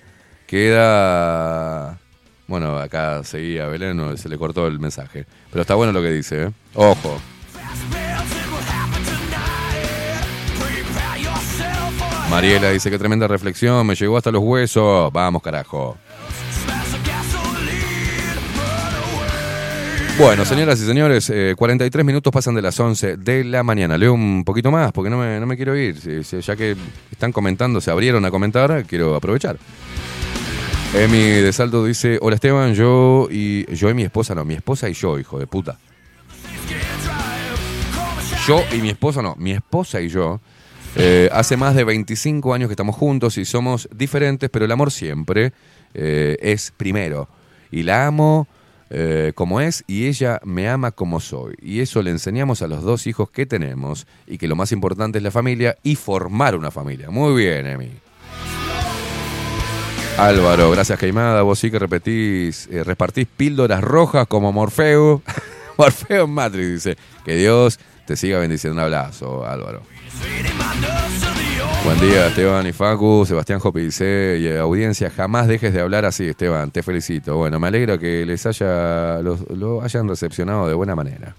queda... 0.49 1.99
Bueno, 2.47 2.79
acá 2.79 3.23
seguía 3.23 3.67
Belén, 3.67 4.17
se 4.17 4.27
le 4.27 4.37
cortó 4.37 4.65
el 4.65 4.79
mensaje. 4.79 5.25
Pero 5.51 5.61
está 5.61 5.75
bueno 5.75 5.93
lo 5.93 6.01
que 6.01 6.09
dice, 6.09 6.45
¿eh? 6.45 6.51
Ojo. 6.73 7.21
Mariela 12.31 12.71
dice 12.71 12.89
que 12.89 12.97
tremenda 12.97 13.27
reflexión, 13.27 13.85
me 13.85 13.93
llegó 13.93 14.17
hasta 14.17 14.31
los 14.31 14.41
huesos. 14.41 15.11
Vamos, 15.13 15.43
carajo. 15.43 15.97
Bueno, 20.17 20.43
señoras 20.45 20.81
y 20.81 20.85
señores, 20.85 21.29
eh, 21.29 21.53
43 21.55 22.05
minutos 22.05 22.33
pasan 22.33 22.55
de 22.55 22.61
las 22.61 22.77
11 22.79 23.17
de 23.17 23.43
la 23.43 23.63
mañana. 23.63 23.97
Leo 23.97 24.13
un 24.13 24.43
poquito 24.43 24.69
más 24.71 24.91
porque 24.91 25.09
no 25.09 25.19
me, 25.19 25.39
no 25.39 25.45
me 25.45 25.55
quiero 25.55 25.77
ir. 25.77 25.95
Ya 25.95 26.55
que 26.55 26.75
están 27.11 27.31
comentando, 27.31 27.79
se 27.79 27.91
abrieron 27.91 28.25
a 28.25 28.31
comentar, 28.31 28.83
quiero 28.85 29.15
aprovechar. 29.15 29.57
Emi 30.93 31.19
de 31.19 31.53
Salto 31.53 31.85
dice, 31.85 32.17
hola 32.19 32.35
Esteban, 32.35 32.73
yo 32.73 33.27
y 33.29 33.71
yo 33.75 33.89
y 33.91 33.93
mi 33.93 34.03
esposa, 34.03 34.33
no, 34.33 34.43
mi 34.43 34.55
esposa 34.55 34.89
y 34.89 34.93
yo, 34.93 35.19
hijo 35.19 35.37
de 35.37 35.45
puta. 35.45 35.77
Yo 38.47 38.63
y 38.73 38.77
mi 38.77 38.89
esposa, 38.89 39.21
no, 39.21 39.35
mi 39.37 39.51
esposa 39.51 40.01
y 40.01 40.09
yo 40.09 40.39
Eh, 40.95 41.29
hace 41.31 41.55
más 41.55 41.75
de 41.75 41.83
25 41.83 42.51
años 42.51 42.67
que 42.67 42.73
estamos 42.73 42.95
juntos 42.95 43.37
y 43.37 43.45
somos 43.45 43.87
diferentes, 43.95 44.49
pero 44.49 44.65
el 44.65 44.71
amor 44.71 44.91
siempre 44.91 45.53
eh, 45.93 46.35
es 46.41 46.73
primero. 46.75 47.29
Y 47.69 47.83
la 47.83 48.07
amo 48.07 48.47
eh, 48.89 49.33
como 49.35 49.61
es 49.61 49.83
y 49.85 50.07
ella 50.07 50.39
me 50.43 50.67
ama 50.67 50.89
como 50.91 51.19
soy. 51.19 51.55
Y 51.61 51.81
eso 51.81 52.01
le 52.01 52.09
enseñamos 52.09 52.63
a 52.63 52.67
los 52.67 52.81
dos 52.81 53.05
hijos 53.05 53.29
que 53.29 53.45
tenemos 53.45 54.07
y 54.25 54.39
que 54.39 54.47
lo 54.47 54.55
más 54.55 54.71
importante 54.71 55.19
es 55.19 55.23
la 55.23 55.29
familia 55.29 55.77
y 55.83 55.95
formar 55.95 56.55
una 56.55 56.71
familia. 56.71 57.11
Muy 57.11 57.39
bien, 57.39 57.67
Emi. 57.67 58.08
Álvaro, 60.19 60.69
gracias 60.69 60.99
Caimada, 60.99 61.43
vos 61.43 61.57
sí 61.59 61.71
que 61.71 61.79
repetís, 61.79 62.67
eh, 62.69 62.83
repartís 62.83 63.25
píldoras 63.25 63.81
rojas 63.81 64.27
como 64.27 64.51
Morfeo. 64.51 65.21
Morfeo 65.77 66.25
en 66.25 66.31
Matrix 66.31 66.67
dice, 66.67 66.97
que 67.23 67.35
Dios 67.35 67.79
te 68.05 68.17
siga 68.17 68.37
bendiciendo. 68.37 68.81
Un 68.81 68.83
abrazo, 68.83 69.45
Álvaro. 69.45 69.81
Buen 71.85 72.01
día, 72.01 72.27
Esteban 72.27 72.67
y 72.67 72.73
Facu. 72.73 73.23
Sebastián 73.25 73.59
Jopi 73.59 73.79
dice, 73.79 74.39
y, 74.41 74.47
eh, 74.47 74.59
audiencia, 74.59 75.09
jamás 75.09 75.47
dejes 75.47 75.73
de 75.73 75.79
hablar 75.79 76.03
así, 76.03 76.27
Esteban. 76.27 76.69
Te 76.71 76.83
felicito. 76.83 77.37
Bueno, 77.37 77.57
me 77.57 77.69
alegro 77.69 77.97
que 77.97 78.25
les 78.25 78.45
haya, 78.45 79.19
lo 79.21 79.81
hayan 79.81 80.09
recepcionado 80.09 80.67
de 80.67 80.73
buena 80.73 80.97
manera. 80.97 81.33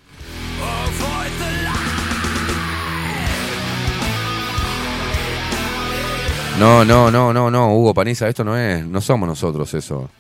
No, 6.61 6.85
no, 6.85 7.11
no, 7.11 7.33
no, 7.33 7.51
no, 7.51 7.75
Hugo 7.75 7.95
Paniza, 7.95 8.29
esto 8.29 8.45
no 8.45 8.55
es, 8.55 8.85
no 8.85 9.01
somos 9.01 9.27
nosotros 9.27 9.73
eso. 9.73 10.11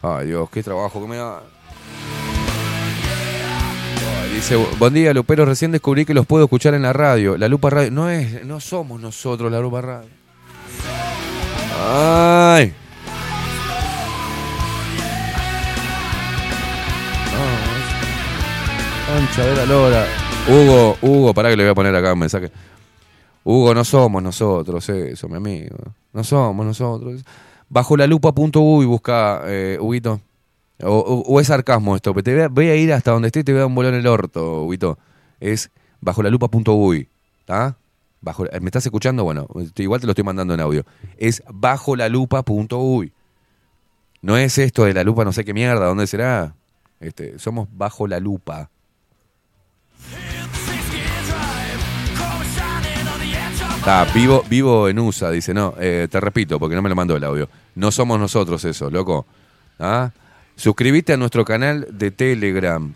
Ay 0.00 0.28
Dios, 0.28 0.48
qué 0.48 0.62
trabajo 0.62 1.02
que 1.02 1.06
me 1.06 1.16
da. 1.16 1.42
Dice, 4.32 4.56
buen 4.78 4.94
día, 4.94 5.12
Lupero, 5.12 5.44
recién 5.44 5.70
descubrí 5.70 6.06
que 6.06 6.14
los 6.14 6.24
puedo 6.24 6.44
escuchar 6.44 6.72
en 6.72 6.80
la 6.80 6.94
radio. 6.94 7.36
La 7.36 7.46
Lupa 7.46 7.68
Radio, 7.68 7.90
no 7.90 8.08
es, 8.08 8.42
no 8.46 8.58
somos 8.58 9.02
nosotros 9.02 9.52
la 9.52 9.60
Lupa 9.60 9.82
Radio. 9.82 10.08
Ay. 11.86 12.72
No, 17.34 19.14
Concha 19.14 19.44
de 19.44 19.56
la 19.56 19.66
lora. 19.66 20.06
Hugo, 20.48 20.96
Hugo, 21.02 21.34
pará 21.34 21.50
que 21.50 21.56
le 21.58 21.64
voy 21.64 21.72
a 21.72 21.74
poner 21.74 21.94
acá 21.94 22.14
un 22.14 22.18
mensaje. 22.18 22.50
Hugo, 23.44 23.74
no 23.74 23.84
somos 23.84 24.22
nosotros, 24.22 24.88
eso, 24.88 25.28
mi 25.28 25.36
amigo. 25.36 25.76
No 26.12 26.24
somos 26.24 26.64
nosotros. 26.64 27.24
Bajo 27.68 27.96
la 27.96 28.06
lupa.uy 28.06 28.86
busca, 28.86 29.42
eh, 29.46 29.78
Huguito. 29.80 30.20
O, 30.84 31.40
es 31.40 31.46
sarcasmo 31.46 31.94
esto, 31.94 32.12
pero 32.12 32.24
te 32.24 32.48
voy 32.48 32.68
a, 32.68 32.74
ir 32.74 32.92
hasta 32.92 33.12
donde 33.12 33.28
esté 33.28 33.40
y 33.40 33.44
te 33.44 33.52
voy 33.52 33.58
a 33.58 33.60
dar 33.60 33.68
un 33.68 33.74
bolón 33.74 33.94
en 33.94 34.00
el 34.00 34.06
orto, 34.06 34.64
Huguito. 34.64 34.98
Es 35.40 35.70
bajo 36.00 36.22
la. 36.22 36.30
¿Está? 37.40 37.76
Bajo, 38.20 38.44
¿Me 38.60 38.66
estás 38.66 38.84
escuchando? 38.86 39.24
Bueno, 39.24 39.46
igual 39.76 40.00
te 40.00 40.06
lo 40.06 40.12
estoy 40.12 40.24
mandando 40.24 40.54
en 40.54 40.60
audio. 40.60 40.84
Es 41.16 41.42
bajo 41.48 41.96
la 41.96 42.08
lupa.uy. 42.08 43.12
No 44.22 44.36
es 44.36 44.58
esto 44.58 44.84
de 44.84 44.94
la 44.94 45.02
lupa, 45.02 45.24
no 45.24 45.32
sé 45.32 45.44
qué 45.44 45.52
mierda, 45.52 45.86
¿dónde 45.86 46.06
será? 46.06 46.54
Este, 47.00 47.38
somos 47.40 47.68
bajo 47.72 48.06
la 48.06 48.20
lupa. 48.20 48.70
Está, 53.82 54.04
vivo, 54.14 54.44
vivo 54.48 54.88
en 54.88 54.96
USA, 55.00 55.28
dice, 55.32 55.52
no, 55.52 55.74
eh, 55.76 56.06
te 56.08 56.20
repito, 56.20 56.60
porque 56.60 56.76
no 56.76 56.82
me 56.82 56.88
lo 56.88 56.94
mandó 56.94 57.16
el 57.16 57.24
audio. 57.24 57.48
No 57.74 57.90
somos 57.90 58.16
nosotros 58.20 58.64
eso, 58.64 58.88
loco. 58.90 59.26
¿Ah? 59.80 60.12
Suscribite 60.54 61.12
a 61.12 61.16
nuestro 61.16 61.44
canal 61.44 61.88
de 61.90 62.12
Telegram. 62.12 62.94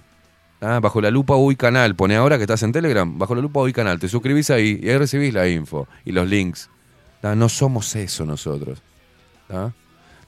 ¿Ah? 0.60 0.78
Bajo 0.80 1.00
la 1.00 1.10
lupa 1.10 1.34
hoy 1.34 1.56
canal. 1.56 1.96
Pone 1.96 2.14
ahora 2.14 2.36
que 2.36 2.44
estás 2.44 2.62
en 2.62 2.70
Telegram. 2.70 3.18
Bajo 3.18 3.34
la 3.34 3.40
lupa 3.42 3.58
hoy 3.58 3.72
canal. 3.72 3.98
Te 3.98 4.08
suscribís 4.08 4.48
ahí 4.50 4.78
y 4.80 4.88
ahí 4.88 4.96
recibís 4.96 5.34
la 5.34 5.48
info 5.48 5.88
y 6.04 6.12
los 6.12 6.28
links. 6.28 6.70
¿Ah? 7.24 7.34
No 7.34 7.48
somos 7.48 7.96
eso 7.96 8.24
nosotros. 8.24 8.80
¿Ah? 9.50 9.70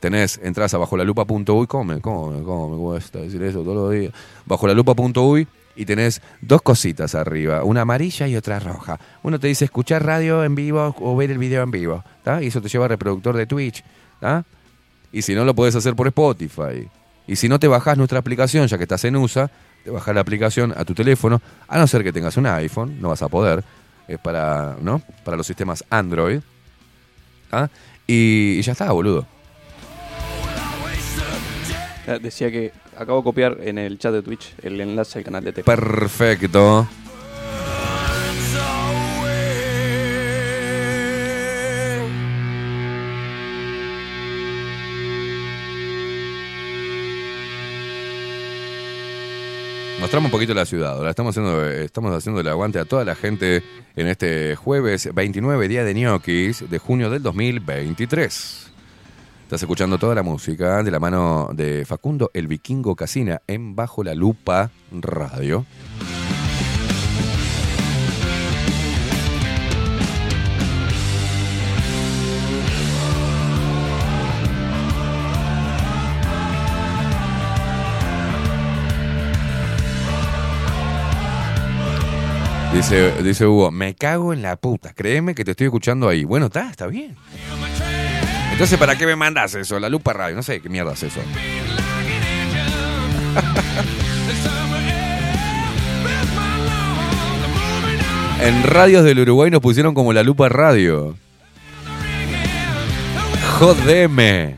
Tenés, 0.00 0.40
entras 0.42 0.74
a 0.74 0.78
bajo 0.78 0.96
la 0.96 1.04
lupa.uy, 1.04 1.66
¿cómo 1.68 1.84
me, 1.84 2.00
cómo, 2.00 2.32
me- 2.32 2.42
cómo 2.42 2.68
me 2.70 2.76
cuesta 2.78 3.20
decir 3.20 3.40
eso 3.44 3.62
todos 3.62 3.76
los 3.76 3.92
días? 3.92 4.12
Bajo 4.44 4.66
la 4.66 4.74
lupa.uy 4.74 5.46
y 5.78 5.86
tenés 5.86 6.20
dos 6.40 6.60
cositas 6.60 7.14
arriba, 7.14 7.62
una 7.62 7.82
amarilla 7.82 8.26
y 8.26 8.34
otra 8.34 8.58
roja. 8.58 8.98
Uno 9.22 9.38
te 9.38 9.46
dice 9.46 9.64
escuchar 9.64 10.04
radio 10.04 10.42
en 10.42 10.56
vivo 10.56 10.92
o 10.98 11.16
ver 11.16 11.30
el 11.30 11.38
video 11.38 11.62
en 11.62 11.70
vivo. 11.70 12.04
Y 12.42 12.48
eso 12.48 12.60
te 12.60 12.68
lleva 12.68 12.86
al 12.86 12.90
reproductor 12.90 13.36
de 13.36 13.46
Twitch, 13.46 13.84
¿tá? 14.20 14.44
Y 15.12 15.22
si 15.22 15.36
no, 15.36 15.44
lo 15.44 15.54
puedes 15.54 15.76
hacer 15.76 15.94
por 15.94 16.08
Spotify. 16.08 16.88
Y 17.28 17.36
si 17.36 17.48
no 17.48 17.60
te 17.60 17.68
bajás 17.68 17.96
nuestra 17.96 18.18
aplicación, 18.18 18.66
ya 18.66 18.76
que 18.76 18.82
estás 18.82 19.04
en 19.04 19.14
USA, 19.14 19.48
te 19.84 19.92
bajás 19.92 20.12
la 20.16 20.20
aplicación 20.20 20.74
a 20.76 20.84
tu 20.84 20.94
teléfono, 20.94 21.40
a 21.68 21.78
no 21.78 21.86
ser 21.86 22.02
que 22.02 22.12
tengas 22.12 22.36
un 22.36 22.46
iPhone, 22.46 23.00
no 23.00 23.10
vas 23.10 23.22
a 23.22 23.28
poder, 23.28 23.62
es 24.08 24.18
para, 24.18 24.76
¿no? 24.80 25.00
Para 25.24 25.36
los 25.36 25.46
sistemas 25.46 25.84
Android. 25.90 26.40
y 28.04 28.60
ya 28.62 28.72
está, 28.72 28.90
boludo. 28.90 29.37
Eh, 32.08 32.18
Decía 32.22 32.50
que 32.50 32.72
acabo 32.96 33.18
de 33.18 33.24
copiar 33.24 33.58
en 33.60 33.76
el 33.76 33.98
chat 33.98 34.14
de 34.14 34.22
Twitch 34.22 34.54
el 34.62 34.80
enlace 34.80 35.18
al 35.18 35.24
canal 35.24 35.44
de 35.44 35.52
Telegram. 35.52 35.76
Perfecto. 35.78 36.88
Mostramos 50.00 50.28
un 50.28 50.30
poquito 50.30 50.54
la 50.54 50.64
ciudad. 50.64 50.92
Ahora 50.94 51.10
estamos 51.10 51.36
haciendo, 51.36 51.68
estamos 51.68 52.16
haciendo 52.16 52.40
el 52.40 52.48
aguante 52.48 52.78
a 52.78 52.86
toda 52.86 53.04
la 53.04 53.14
gente 53.16 53.62
en 53.96 54.06
este 54.06 54.56
jueves 54.56 55.12
29, 55.12 55.68
día 55.68 55.84
de 55.84 55.92
ñoquis 55.92 56.70
de 56.70 56.78
junio 56.78 57.10
del 57.10 57.22
2023. 57.22 58.77
Estás 59.48 59.62
escuchando 59.62 59.96
toda 59.96 60.14
la 60.14 60.22
música 60.22 60.82
de 60.82 60.90
la 60.90 61.00
mano 61.00 61.48
de 61.54 61.86
Facundo 61.86 62.30
el 62.34 62.48
Vikingo 62.48 62.94
Casina 62.94 63.40
en 63.46 63.74
Bajo 63.74 64.04
la 64.04 64.14
Lupa 64.14 64.70
Radio. 64.92 65.64
Dice, 82.74 83.22
dice 83.22 83.46
Hugo, 83.46 83.70
me 83.70 83.94
cago 83.94 84.34
en 84.34 84.42
la 84.42 84.56
puta. 84.56 84.92
Créeme 84.92 85.34
que 85.34 85.46
te 85.46 85.52
estoy 85.52 85.68
escuchando 85.68 86.06
ahí. 86.06 86.24
Bueno, 86.24 86.46
está, 86.46 86.68
está 86.68 86.86
bien. 86.86 87.16
Entonces, 88.58 88.76
¿para 88.76 88.98
qué 88.98 89.06
me 89.06 89.14
mandas 89.14 89.54
eso? 89.54 89.78
La 89.78 89.88
lupa 89.88 90.12
radio. 90.12 90.34
No 90.34 90.42
sé 90.42 90.60
qué 90.60 90.68
mierda 90.68 90.92
es 90.92 91.04
eso. 91.04 91.20
En 98.40 98.62
radios 98.62 99.04
del 99.04 99.18
Uruguay 99.20 99.50
nos 99.50 99.60
pusieron 99.60 99.94
como 99.94 100.12
la 100.12 100.22
lupa 100.22 100.48
radio. 100.48 101.16
Jodeme. 103.58 104.56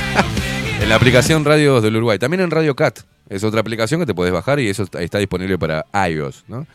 en 0.80 0.88
la 0.88 0.94
aplicación 0.94 1.44
Radios 1.44 1.82
del 1.82 1.96
Uruguay. 1.96 2.18
También 2.18 2.42
en 2.42 2.50
Radio 2.50 2.76
Cat. 2.76 3.00
Es 3.28 3.42
otra 3.42 3.60
aplicación 3.60 4.00
que 4.00 4.06
te 4.06 4.14
puedes 4.14 4.32
bajar 4.32 4.60
y 4.60 4.68
eso 4.68 4.84
está, 4.84 5.18
disponible 5.18 5.58
para 5.58 5.86
iOS, 6.08 6.44
¿no? 6.46 6.66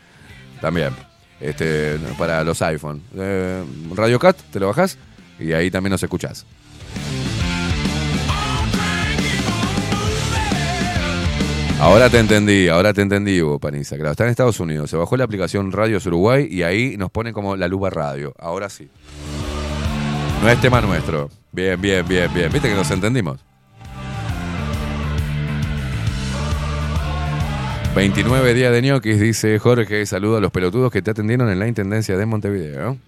También. 0.60 0.90
Este, 1.38 1.98
para 2.18 2.44
los 2.44 2.60
iPhone. 2.62 3.02
Eh, 3.16 3.62
Radio 3.94 4.18
Cat, 4.18 4.36
te 4.52 4.60
lo 4.60 4.68
bajas 4.68 4.98
y 5.40 5.52
ahí 5.52 5.70
también 5.70 5.90
nos 5.92 6.02
escuchás. 6.02 6.46
Ahora 11.80 12.10
te 12.10 12.18
entendí, 12.18 12.68
ahora 12.68 12.92
te 12.92 13.00
entendí, 13.00 13.40
Hugo 13.40 13.58
Paniza. 13.58 13.96
Claro, 13.96 14.10
está 14.10 14.24
en 14.24 14.30
Estados 14.30 14.60
Unidos. 14.60 14.90
Se 14.90 14.98
bajó 14.98 15.16
la 15.16 15.24
aplicación 15.24 15.72
Radios 15.72 16.04
Uruguay 16.04 16.46
y 16.50 16.62
ahí 16.62 16.98
nos 16.98 17.10
pone 17.10 17.32
como 17.32 17.56
la 17.56 17.68
lupa 17.68 17.88
radio. 17.88 18.34
Ahora 18.38 18.68
sí. 18.68 18.90
No 20.42 20.48
es 20.50 20.60
tema 20.60 20.82
nuestro. 20.82 21.30
Bien, 21.52 21.80
bien, 21.80 22.06
bien, 22.06 22.30
bien. 22.34 22.52
¿Viste 22.52 22.68
que 22.68 22.74
nos 22.74 22.90
entendimos? 22.90 23.40
29 27.94 28.54
días 28.54 28.72
de 28.72 28.82
ñoquis, 28.82 29.18
dice 29.18 29.58
Jorge. 29.58 30.04
Saludo 30.04 30.36
a 30.36 30.40
los 30.40 30.52
pelotudos 30.52 30.92
que 30.92 31.00
te 31.00 31.10
atendieron 31.10 31.48
en 31.48 31.58
la 31.58 31.66
Intendencia 31.66 32.16
de 32.16 32.26
Montevideo. 32.26 32.98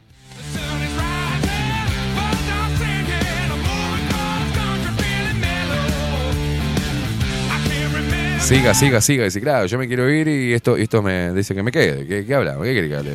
Siga, 8.53 8.75
siga, 8.75 9.01
siga. 9.01 9.25
Dice, 9.25 9.41
claro, 9.41 9.65
yo 9.65 9.79
me 9.79 9.89
quiero 9.89 10.11
ir 10.11 10.29
y 10.29 10.53
esto, 10.53 10.77
esto 10.77 11.01
me 11.01 11.33
dice 11.33 11.55
que 11.55 11.63
me 11.63 11.73
quede. 11.73 12.07
¿Qué, 12.07 12.07
qué? 12.07 12.17
¿Qué 12.27 12.27
quiere 12.27 12.87
que 12.87 12.95
hable? 12.95 13.15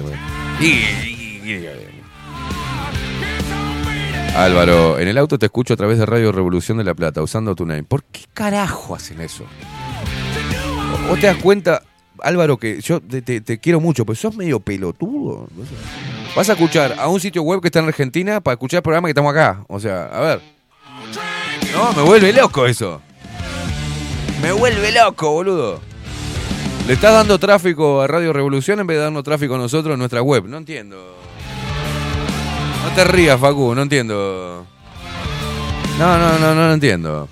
Álvaro, 4.36 4.98
en 4.98 5.08
el 5.08 5.16
auto 5.20 5.38
te 5.38 5.46
escucho 5.46 5.76
a 5.76 5.78
través 5.78 6.00
de 6.00 6.08
Radio 6.08 6.32
Revolución 6.32 6.80
de 6.80 6.84
La 6.84 6.96
Plata, 6.96 7.22
usando 7.22 7.54
tu 7.54 7.68
name. 7.68 7.84
¿Por 7.84 8.04
qué 8.06 8.22
carajo 8.34 8.96
hacen 8.96 9.22
eso? 9.22 9.46
¿Vos 11.08 11.20
te 11.20 11.28
das 11.28 11.38
cuenta, 11.38 11.84
Álvaro, 12.24 12.58
que 12.58 12.82
yo 12.82 13.00
te 13.00 13.60
quiero 13.60 13.80
mucho, 13.80 14.08
pero 14.08 14.16
sos 14.16 14.36
medio 14.36 14.60
pelotudo? 14.60 15.50
Vas 16.36 16.50
a 16.50 16.54
escuchar 16.54 16.96
a 16.98 17.10
un 17.10 17.20
sitio 17.20 17.44
web 17.44 17.62
que 17.62 17.68
está 17.68 17.78
en 17.78 17.86
Argentina 17.86 18.42
para 18.42 18.54
escuchar 18.54 18.80
el 18.80 18.84
programa 18.84 19.08
que 19.08 19.12
estamos 19.12 19.32
acá. 19.32 19.64
O 19.68 19.80
sea, 19.80 20.06
a 20.08 20.20
ver. 20.20 20.42
No, 21.74 21.94
me 21.94 22.02
vuelve 22.02 22.34
loco 22.34 22.66
eso. 22.66 23.04
Me 24.42 24.52
vuelve 24.52 24.92
loco, 24.92 25.32
boludo. 25.32 25.80
Le 26.88 26.94
estás 26.94 27.12
dando 27.12 27.38
tráfico 27.38 28.02
a 28.02 28.08
Radio 28.08 28.32
Revolución 28.32 28.80
en 28.80 28.88
vez 28.88 28.98
de 28.98 29.04
darnos 29.04 29.24
tráfico 29.24 29.56
a 29.56 29.58
nosotros 29.58 29.94
en 29.94 30.00
nuestra 30.00 30.22
web. 30.22 30.46
No 30.46 30.58
entiendo. 30.58 31.18
No 32.84 32.96
te 32.96 33.04
rías, 33.04 33.40
Facu, 33.40 33.76
no 33.76 33.82
entiendo. 33.82 34.66
No, 36.00 36.18
no, 36.18 36.40
no, 36.40 36.56
no 36.56 36.74
entiendo. 36.74 37.28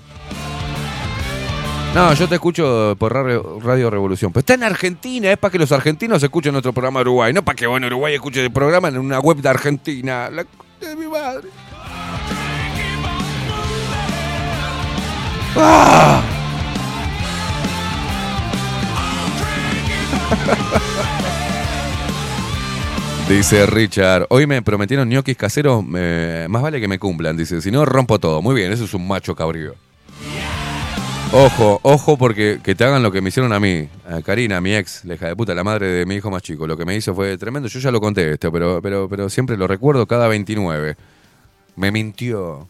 No, 1.94 2.12
yo 2.12 2.28
te 2.28 2.34
escucho 2.34 2.94
por 2.98 3.14
Radio, 3.14 3.88
Revolución. 3.88 4.30
Pero 4.30 4.40
está 4.40 4.52
en 4.52 4.64
Argentina, 4.64 5.32
es 5.32 5.38
para 5.38 5.52
que 5.52 5.58
los 5.58 5.72
argentinos 5.72 6.22
escuchen 6.22 6.52
nuestro 6.52 6.74
programa 6.74 7.00
de 7.00 7.04
Uruguay. 7.04 7.32
No 7.32 7.42
para 7.42 7.56
que 7.56 7.64
en 7.64 7.84
Uruguay 7.84 8.12
escuches 8.12 8.42
el 8.42 8.52
programa 8.52 8.88
en 8.88 8.98
una 8.98 9.20
web 9.20 9.38
de 9.38 9.48
Argentina. 9.48 10.28
La 10.28 10.44
de 10.80 10.96
mi 10.96 11.06
madre. 11.06 11.48
¡Ah! 15.56 16.20
Dice 23.28 23.66
Richard, 23.66 24.26
hoy 24.30 24.46
me 24.46 24.62
prometieron 24.62 25.08
ñoquis 25.08 25.36
caseros, 25.36 25.84
más 25.84 26.62
vale 26.62 26.80
que 26.80 26.86
me 26.86 27.00
cumplan, 27.00 27.36
dice, 27.36 27.60
si 27.60 27.72
no 27.72 27.84
rompo 27.84 28.20
todo. 28.20 28.40
Muy 28.40 28.54
bien, 28.54 28.70
eso 28.70 28.84
es 28.84 28.94
un 28.94 29.08
macho 29.08 29.34
cabrío. 29.34 29.74
Ojo, 31.32 31.80
ojo 31.82 32.16
porque 32.16 32.60
que 32.62 32.76
te 32.76 32.84
hagan 32.84 33.02
lo 33.02 33.10
que 33.10 33.20
me 33.20 33.30
hicieron 33.30 33.52
a 33.52 33.58
mí, 33.58 33.88
a 34.08 34.22
Karina, 34.22 34.60
mi 34.60 34.76
ex, 34.76 35.04
la 35.04 35.14
hija 35.14 35.26
de 35.26 35.34
puta, 35.34 35.54
la 35.54 35.64
madre 35.64 35.88
de 35.88 36.06
mi 36.06 36.14
hijo 36.14 36.30
más 36.30 36.42
chico. 36.42 36.68
Lo 36.68 36.76
que 36.76 36.84
me 36.84 36.94
hizo 36.94 37.16
fue 37.16 37.36
tremendo, 37.36 37.68
yo 37.68 37.80
ya 37.80 37.90
lo 37.90 38.00
conté 38.00 38.30
esto, 38.32 38.52
pero, 38.52 38.80
pero, 38.80 39.08
pero 39.08 39.28
siempre 39.28 39.56
lo 39.56 39.66
recuerdo 39.66 40.06
cada 40.06 40.28
29. 40.28 40.94
Me 41.74 41.90
mintió. 41.90 42.68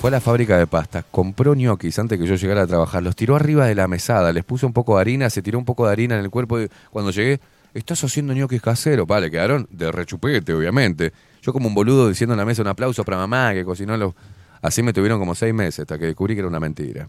Fue 0.00 0.08
a 0.08 0.12
la 0.12 0.20
fábrica 0.22 0.56
de 0.56 0.66
pastas, 0.66 1.04
compró 1.10 1.54
ñoquis 1.54 1.98
antes 1.98 2.18
que 2.18 2.26
yo 2.26 2.34
llegara 2.34 2.62
a 2.62 2.66
trabajar, 2.66 3.02
los 3.02 3.14
tiró 3.14 3.36
arriba 3.36 3.66
de 3.66 3.74
la 3.74 3.86
mesada, 3.86 4.32
les 4.32 4.44
puso 4.44 4.66
un 4.66 4.72
poco 4.72 4.94
de 4.94 5.02
harina, 5.02 5.28
se 5.28 5.42
tiró 5.42 5.58
un 5.58 5.66
poco 5.66 5.84
de 5.84 5.92
harina 5.92 6.14
en 6.14 6.24
el 6.24 6.30
cuerpo. 6.30 6.58
y 6.58 6.70
Cuando 6.90 7.10
llegué, 7.10 7.38
¿estás 7.74 8.02
haciendo 8.02 8.32
ñoquis 8.32 8.62
caseros? 8.62 9.06
Vale, 9.06 9.30
quedaron 9.30 9.68
de 9.70 9.92
rechupete, 9.92 10.54
obviamente. 10.54 11.12
Yo 11.42 11.52
como 11.52 11.68
un 11.68 11.74
boludo 11.74 12.08
diciendo 12.08 12.32
en 12.32 12.38
la 12.38 12.46
mesa 12.46 12.62
un 12.62 12.68
aplauso 12.68 13.04
para 13.04 13.18
mamá 13.18 13.52
que 13.52 13.62
cocinó 13.62 13.94
los... 13.98 14.14
Así 14.62 14.82
me 14.82 14.94
tuvieron 14.94 15.18
como 15.18 15.34
seis 15.34 15.52
meses 15.52 15.80
hasta 15.80 15.98
que 15.98 16.06
descubrí 16.06 16.32
que 16.34 16.40
era 16.40 16.48
una 16.48 16.60
mentira. 16.60 17.06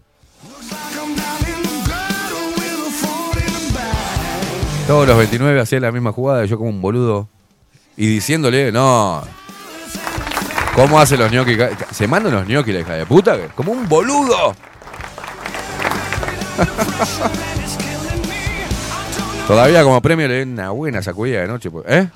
Todos 4.86 5.08
los 5.08 5.16
29 5.16 5.60
hacían 5.60 5.80
la 5.80 5.92
misma 5.92 6.12
jugada, 6.12 6.44
yo 6.44 6.58
como 6.58 6.68
un 6.68 6.82
boludo. 6.82 7.26
Y 7.96 8.06
diciéndole, 8.06 8.70
no. 8.70 9.22
¿Cómo 10.74 10.98
hace 10.98 11.16
los 11.16 11.30
ñoquis? 11.30 11.58
¿Se 11.92 12.08
mandan 12.08 12.32
los 12.34 12.46
ñoquis 12.46 12.74
la 12.74 12.80
hija 12.80 12.94
de 12.94 13.06
puta? 13.06 13.36
Como 13.54 13.72
un 13.72 13.88
boludo. 13.88 14.54
Todavía 19.46 19.82
como 19.82 20.00
premio 20.00 20.28
le 20.28 20.34
den 20.34 20.52
una 20.52 20.70
buena 20.70 21.02
sacudida 21.02 21.40
de 21.42 21.48
noche. 21.48 21.70
pues, 21.70 21.84
¿Eh? 21.88 22.08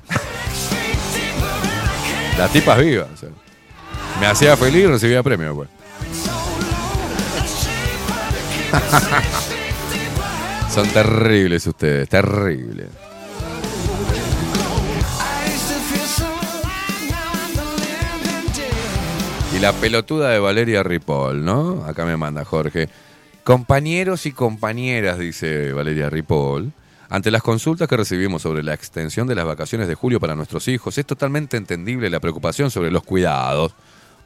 La 2.37 2.47
tipa 2.47 2.77
es 2.79 2.85
viva. 2.85 3.07
o 3.13 3.17
sea. 3.17 3.29
Me 4.19 4.25
hacía 4.27 4.57
feliz 4.57 4.83
y 4.83 4.87
recibía 4.87 5.21
premio, 5.21 5.53
pues. 5.55 5.69
Son 10.73 10.87
terribles 10.89 11.65
ustedes, 11.67 12.09
terribles. 12.09 12.87
Y 19.55 19.59
la 19.59 19.71
pelotuda 19.73 20.29
de 20.29 20.39
Valeria 20.39 20.83
Ripoll, 20.83 21.43
¿no? 21.43 21.83
Acá 21.85 22.05
me 22.05 22.17
manda 22.17 22.43
Jorge. 22.43 22.89
Compañeros 23.43 24.25
y 24.25 24.33
compañeras, 24.33 25.17
dice 25.17 25.71
Valeria 25.71 26.09
Ripoll, 26.09 26.71
ante 27.09 27.31
las 27.31 27.41
consultas 27.41 27.87
que 27.87 27.95
recibimos 27.95 28.41
sobre 28.41 28.61
la 28.61 28.73
extensión 28.73 29.25
de 29.25 29.35
las 29.35 29.45
vacaciones 29.45 29.87
de 29.87 29.95
julio 29.95 30.19
para 30.19 30.35
nuestros 30.35 30.67
hijos, 30.67 30.97
es 30.97 31.05
totalmente 31.05 31.55
entendible 31.55 32.09
la 32.09 32.19
preocupación 32.19 32.69
sobre 32.69 32.91
los 32.91 33.03
cuidados. 33.03 33.73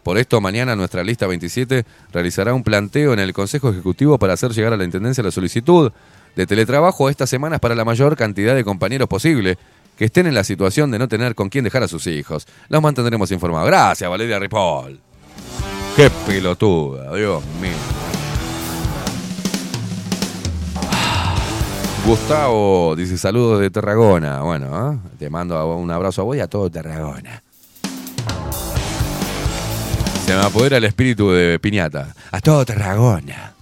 Por 0.03 0.17
esto, 0.17 0.41
mañana 0.41 0.75
nuestra 0.75 1.03
lista 1.03 1.27
27 1.27 1.85
realizará 2.11 2.53
un 2.55 2.63
planteo 2.63 3.13
en 3.13 3.19
el 3.19 3.31
Consejo 3.31 3.69
Ejecutivo 3.69 4.17
para 4.17 4.33
hacer 4.33 4.51
llegar 4.51 4.73
a 4.73 4.77
la 4.77 4.83
Intendencia 4.83 5.23
la 5.23 5.31
solicitud 5.31 5.91
de 6.35 6.47
teletrabajo 6.47 7.09
estas 7.09 7.29
semanas 7.29 7.59
para 7.59 7.75
la 7.75 7.85
mayor 7.85 8.17
cantidad 8.17 8.55
de 8.55 8.63
compañeros 8.63 9.07
posible 9.07 9.57
que 9.97 10.05
estén 10.05 10.25
en 10.25 10.33
la 10.33 10.43
situación 10.43 10.89
de 10.89 10.97
no 10.97 11.07
tener 11.07 11.35
con 11.35 11.49
quién 11.49 11.63
dejar 11.63 11.83
a 11.83 11.87
sus 11.87 12.07
hijos. 12.07 12.47
Los 12.69 12.81
mantendremos 12.81 13.31
informados. 13.31 13.67
Gracias, 13.67 14.09
Valeria 14.09 14.39
Ripoll. 14.39 15.10
Qué 15.95 16.09
pelotuda, 16.25 17.15
Dios 17.15 17.43
mío. 17.61 17.71
Gustavo 22.05 22.95
dice 22.95 23.17
saludos 23.17 23.59
de 23.59 23.69
Tarragona. 23.69 24.41
Bueno, 24.41 24.93
¿eh? 24.93 24.97
te 25.19 25.29
mando 25.29 25.75
un 25.75 25.91
abrazo 25.91 26.21
a 26.21 26.25
vos 26.25 26.35
y 26.35 26.39
a 26.39 26.47
todo 26.47 26.69
Tarragona. 26.69 27.43
Se 30.25 30.35
me 30.35 30.41
apodera 30.41 30.77
el 30.77 30.85
espíritu 30.85 31.29
de 31.31 31.59
Piñata. 31.59 32.15
A 32.31 32.39
todo 32.39 32.65
Tarragona. 32.65 33.53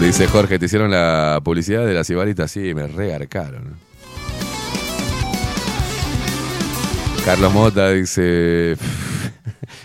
Dice 0.00 0.26
Jorge, 0.28 0.58
te 0.58 0.66
hicieron 0.66 0.90
la 0.90 1.40
publicidad 1.42 1.86
de 1.86 1.94
las 1.94 2.08
ibaritas, 2.10 2.50
sí, 2.50 2.74
me 2.74 2.86
regarcaron. 2.86 3.77
Carlos 7.24 7.52
Mota 7.52 7.90
dice. 7.90 8.76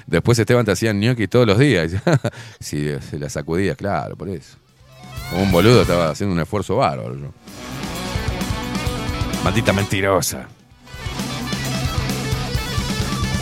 Después 0.08 0.38
Esteban 0.40 0.66
te 0.66 0.72
hacían 0.72 1.00
gnocchi 1.00 1.28
todos 1.28 1.48
los 1.48 1.58
días. 1.58 1.92
sí, 2.60 2.88
se 3.10 3.20
la 3.20 3.30
sacudía, 3.30 3.76
claro, 3.76 4.16
por 4.16 4.30
eso. 4.30 4.58
Como 5.30 5.44
un 5.44 5.52
boludo 5.52 5.82
estaba 5.82 6.10
haciendo 6.10 6.34
un 6.34 6.42
esfuerzo 6.42 6.78
bárbaro. 6.78 7.16
yo. 7.16 7.34
Maldita 9.44 9.74
mentirosa. 9.74 10.48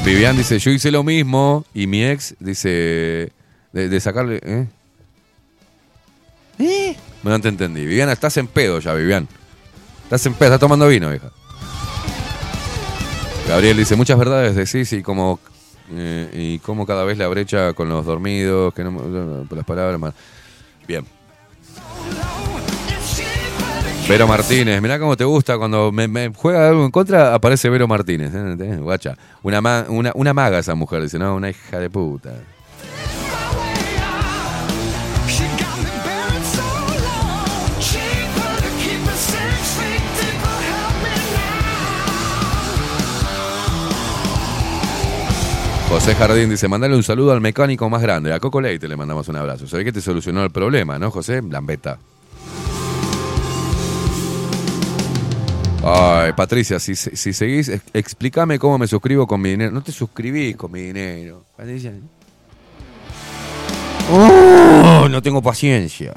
Vivian 0.04 0.36
dice, 0.36 0.58
yo 0.58 0.72
hice 0.72 0.90
lo 0.90 1.04
mismo 1.04 1.64
y 1.74 1.86
mi 1.86 2.04
ex 2.04 2.36
dice, 2.40 3.32
de, 3.72 3.90
de 3.90 4.00
sacarle... 4.00 4.40
¿eh? 4.44 4.68
¿Eh? 6.58 6.96
No 7.22 7.40
te 7.40 7.50
entendí. 7.50 7.86
Viviana, 7.86 8.12
estás 8.12 8.36
en 8.38 8.48
pedo 8.48 8.80
ya, 8.80 8.94
Vivian. 8.96 9.28
Estás 10.04 10.26
en 10.26 10.34
pedo, 10.34 10.48
estás 10.48 10.60
tomando 10.60 10.88
vino, 10.88 11.14
hija. 11.14 11.32
Gabriel 13.48 13.78
dice, 13.78 13.96
muchas 13.96 14.18
verdades 14.18 14.56
decís 14.56 14.94
y 14.94 15.02
como, 15.02 15.40
eh, 15.92 16.30
y 16.34 16.60
como 16.60 16.86
cada 16.86 17.04
vez 17.04 17.18
la 17.18 17.28
brecha 17.28 17.74
con 17.74 17.90
los 17.90 18.06
dormidos, 18.06 18.74
que 18.74 18.84
no, 18.84 19.46
las 19.50 19.66
palabras 19.66 20.00
más. 20.00 20.14
Bien. 20.88 21.06
Vero 24.08 24.28
Martínez, 24.28 24.82
mirá 24.82 25.00
cómo 25.00 25.16
te 25.16 25.24
gusta 25.24 25.58
cuando 25.58 25.92
me, 25.92 26.08
me 26.08 26.32
juega 26.36 26.68
algo 26.70 26.84
en 26.86 26.92
contra, 26.92 27.34
aparece 27.34 27.70
Vero 27.70 27.88
Martínez. 27.88 28.32
¿eh? 28.34 28.56
¿Eh? 28.60 28.78
Guacha. 28.78 29.16
Una, 29.44 29.62
ma- 29.62 29.86
una, 29.90 30.12
una 30.16 30.34
maga 30.34 30.60
esa 30.60 30.76
mujer, 30.76 31.02
dice, 31.04 31.18
no, 31.20 31.36
una 31.36 31.50
hija 31.50 31.80
de 31.80 31.90
puta. 31.90 32.32
José 45.92 46.16
Jardín 46.16 46.50
dice, 46.50 46.70
mandale 46.70 46.96
un 46.96 47.04
saludo 47.04 47.34
al 47.34 47.42
mecánico 47.42 47.90
más 47.90 48.02
grande. 48.02 48.34
A 48.34 48.40
Coco 48.40 48.62
Leite 48.62 48.88
le 48.88 48.96
mandamos 48.96 49.28
un 49.28 49.36
abrazo. 49.36 49.68
Se 49.68 49.76
ve 49.78 49.84
que 49.84 49.92
te 49.92 50.02
solucionó 50.02 50.42
el 50.44 50.50
problema, 50.50 50.98
¿no, 50.98 51.12
José? 51.12 51.42
Lambeta. 51.48 52.00
Ay, 55.84 56.32
Patricia, 56.34 56.80
si, 56.80 56.96
si 56.96 57.34
seguís, 57.34 57.68
ex- 57.68 57.84
explícame 57.94 58.58
cómo 58.58 58.78
me 58.78 58.88
suscribo 58.88 59.28
con 59.28 59.42
mi 59.42 59.50
dinero. 59.50 59.72
No 59.72 59.84
te 59.84 59.92
suscribís 59.92 60.56
con 60.56 60.72
mi 60.72 60.82
dinero. 60.82 61.44
Patricia. 61.58 61.92
Oh, 64.12 65.08
no 65.10 65.22
tengo 65.22 65.42
paciencia. 65.42 66.14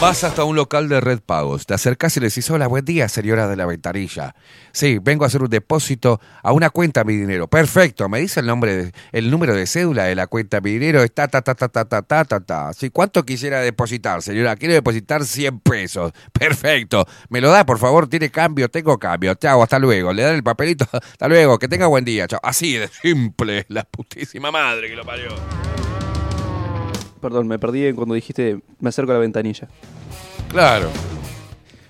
Vas 0.00 0.24
hasta 0.24 0.44
un 0.44 0.56
local 0.56 0.90
de 0.90 1.00
Red 1.00 1.20
Pagos, 1.24 1.64
te 1.64 1.72
acercás 1.72 2.14
y 2.18 2.20
le 2.20 2.26
decís, 2.28 2.50
hola, 2.50 2.66
buen 2.66 2.84
día, 2.84 3.08
señora 3.08 3.48
de 3.48 3.56
la 3.56 3.64
ventanilla. 3.64 4.34
Sí, 4.72 4.98
vengo 5.00 5.24
a 5.24 5.28
hacer 5.28 5.42
un 5.42 5.48
depósito 5.48 6.20
a 6.42 6.52
una 6.52 6.68
cuenta 6.68 7.02
mi 7.02 7.16
dinero. 7.16 7.48
Perfecto, 7.48 8.06
me 8.06 8.20
dice 8.20 8.40
el 8.40 8.46
nombre, 8.46 8.76
de- 8.76 8.92
el 9.12 9.30
número 9.30 9.54
de 9.54 9.66
cédula 9.66 10.04
de 10.04 10.14
la 10.14 10.26
cuenta 10.26 10.60
mi 10.60 10.72
dinero, 10.72 11.02
está 11.02 11.28
ta 11.28 11.40
ta 11.40 11.54
ta 11.54 11.68
ta 11.70 11.86
ta 11.86 12.02
ta 12.02 12.24
ta 12.26 12.40
ta. 12.40 12.72
Sí, 12.74 12.90
¿cuánto 12.90 13.24
quisiera 13.24 13.60
depositar, 13.62 14.20
señora? 14.20 14.54
Quiero 14.56 14.74
depositar 14.74 15.24
100 15.24 15.60
pesos. 15.60 16.12
Perfecto. 16.30 17.06
¿Me 17.30 17.40
lo 17.40 17.50
da, 17.50 17.64
por 17.64 17.78
favor? 17.78 18.06
¿Tiene 18.06 18.30
cambio? 18.30 18.68
Tengo 18.68 18.98
cambio. 18.98 19.34
Chao, 19.36 19.62
hasta 19.62 19.78
luego. 19.78 20.12
Le 20.12 20.22
dan 20.24 20.34
el 20.34 20.42
papelito. 20.42 20.86
Hasta 20.92 21.26
luego. 21.26 21.58
Que 21.58 21.68
tenga 21.68 21.86
buen 21.86 22.04
día. 22.04 22.28
Chao. 22.28 22.40
Así 22.42 22.74
de 22.76 22.88
simple. 22.88 23.64
La 23.68 23.84
putísima 23.84 24.50
madre 24.50 24.88
que 24.90 24.94
lo 24.94 25.04
parió. 25.06 25.30
Perdón, 27.26 27.48
me 27.48 27.58
perdí 27.58 27.86
en 27.86 27.96
cuando 27.96 28.14
dijiste 28.14 28.60
me 28.78 28.90
acerco 28.90 29.10
a 29.10 29.14
la 29.14 29.20
ventanilla. 29.20 29.66
Claro. 30.48 30.88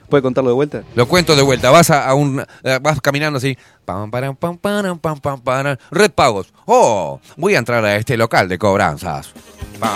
¿Puede 0.08 0.22
contarlo 0.22 0.48
de 0.48 0.54
vuelta? 0.54 0.82
Lo 0.94 1.06
cuento 1.06 1.36
de 1.36 1.42
vuelta. 1.42 1.70
Vas 1.70 1.90
a, 1.90 2.08
a 2.08 2.14
un. 2.14 2.42
eh, 2.64 2.78
Vas 2.80 3.02
caminando 3.02 3.36
así. 3.36 3.54
Pam, 3.84 4.10
param, 4.10 4.34
pam, 4.34 4.56
param, 4.56 4.98
pam, 4.98 5.20
pam, 5.20 5.38
param. 5.42 5.76
Red 5.90 6.12
Pagos. 6.12 6.54
Oh, 6.64 7.20
voy 7.36 7.54
a 7.54 7.58
entrar 7.58 7.84
a 7.84 7.96
este 7.96 8.16
local 8.16 8.48
de 8.48 8.56
cobranzas. 8.56 9.34
Pam. 9.78 9.90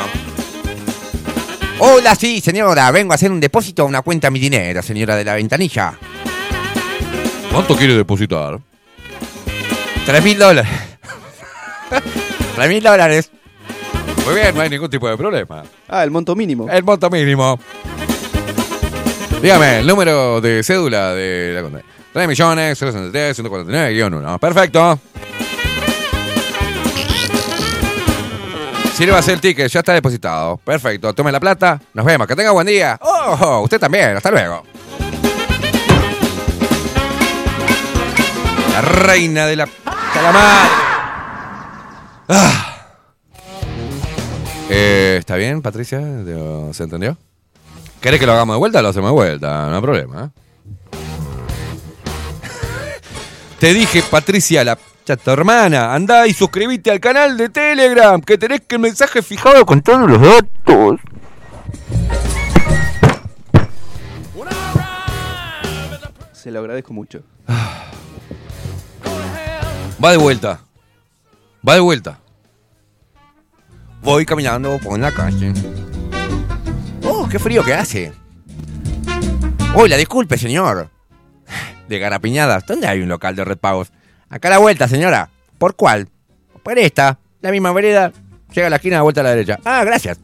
Hola, 1.78 2.14
sí, 2.14 2.42
señora. 2.42 2.90
Vengo 2.90 3.12
a 3.12 3.14
hacer 3.14 3.32
un 3.32 3.40
depósito 3.40 3.80
a 3.80 3.86
una 3.86 4.02
cuenta 4.02 4.30
mi 4.30 4.40
dinero, 4.40 4.82
señora 4.82 5.16
de 5.16 5.24
la 5.24 5.36
ventanilla. 5.36 5.94
¿Cuánto 7.50 7.74
quiere 7.76 7.94
depositar? 7.94 8.58
Tres 10.04 10.22
mil 10.22 10.38
dólares. 10.38 10.70
Tres 12.56 12.68
mil 12.68 12.82
dólares. 12.82 13.30
Muy 14.31 14.41
bien, 14.41 14.55
no 14.55 14.60
hay 14.60 14.70
ningún 14.70 14.89
tipo 14.89 15.09
de 15.09 15.17
problema. 15.17 15.65
Ah, 15.89 16.05
el 16.05 16.10
monto 16.10 16.36
mínimo. 16.36 16.68
El 16.70 16.84
monto 16.84 17.10
mínimo. 17.10 17.59
Dígame, 19.42 19.81
el 19.81 19.86
número 19.86 20.41
de 20.41 20.62
cédula 20.62 21.15
de 21.15 21.52
la 21.55 21.62
cuenta. 21.62 21.81
3 22.12 22.28
millones, 22.28 22.78
063, 22.78 23.36
149, 23.36 24.05
1. 24.05 24.39
Perfecto. 24.39 24.99
Sírvase 28.94 29.33
el 29.33 29.41
ticket, 29.41 29.68
ya 29.68 29.81
está 29.81 29.94
depositado. 29.94 30.59
Perfecto, 30.59 31.12
tome 31.12 31.33
la 31.33 31.41
plata. 31.41 31.81
Nos 31.94 32.05
vemos, 32.05 32.26
que 32.26 32.36
tenga 32.36 32.50
buen 32.52 32.67
día. 32.67 32.99
Oh, 33.00 33.62
usted 33.65 33.81
también, 33.81 34.17
hasta 34.17 34.31
luego. 34.31 34.62
La 38.75 38.83
reina 38.83 39.47
de 39.47 39.57
la... 39.57 39.65
de 39.67 40.23
la 40.23 40.33
madre. 40.33 40.70
Ah. 42.28 42.69
Eh, 44.73 45.16
¿Está 45.18 45.34
bien, 45.34 45.62
Patricia? 45.62 45.99
¿Se 46.73 46.84
entendió? 46.84 47.18
¿Querés 48.00 48.20
que 48.20 48.26
lo 48.26 48.32
hagamos 48.32 48.55
de 48.55 48.58
vuelta? 48.60 48.81
Lo 48.81 48.90
hacemos 48.90 49.10
de 49.10 49.15
vuelta, 49.15 49.68
no 49.68 49.74
hay 49.74 49.82
problema. 49.82 50.24
¿eh? 50.24 50.31
Te 53.58 53.74
dije, 53.74 54.05
Patricia, 54.08 54.62
la 54.62 54.78
chata 55.05 55.32
hermana, 55.32 55.92
andá 55.92 56.28
y 56.28 56.32
suscribite 56.32 56.92
al 56.92 57.00
canal 57.00 57.36
de 57.36 57.49
Telegram, 57.49 58.20
que 58.20 58.39
tenés 58.39 58.60
que 58.60 58.76
el 58.76 58.81
mensaje 58.81 59.23
fijado 59.23 59.66
con 59.66 59.82
todos 59.82 60.08
los 60.08 60.23
datos. 60.23 61.00
Se 66.32 66.52
lo 66.52 66.60
agradezco 66.60 66.92
mucho. 66.92 67.23
Va 70.02 70.12
de 70.12 70.16
vuelta. 70.16 70.60
Va 71.68 71.74
de 71.74 71.81
vuelta. 71.81 72.20
Voy 74.02 74.24
caminando 74.24 74.78
por 74.78 74.98
la 74.98 75.12
calle. 75.12 75.52
Oh, 77.04 77.28
qué 77.28 77.38
frío 77.38 77.64
que 77.64 77.74
hace. 77.74 78.12
Hola, 79.74 79.96
disculpe, 79.96 80.38
señor. 80.38 80.90
De 81.88 81.98
Garapiñadas, 81.98 82.66
¿dónde 82.66 82.86
hay 82.86 83.00
un 83.00 83.08
local 83.08 83.36
de 83.36 83.44
Red 83.44 83.58
Pagos? 83.58 83.92
Acá 84.28 84.48
a 84.48 84.52
la 84.52 84.58
vuelta, 84.58 84.88
señora. 84.88 85.28
¿Por 85.58 85.76
cuál? 85.76 86.08
Por 86.62 86.78
esta. 86.78 87.18
La 87.40 87.50
misma 87.50 87.72
vereda. 87.72 88.12
Llega 88.54 88.66
a 88.68 88.70
la 88.70 88.76
esquina, 88.76 89.02
vuelta 89.02 89.20
a 89.20 89.24
la 89.24 89.30
derecha. 89.30 89.58
Ah, 89.64 89.84
gracias. 89.84 90.18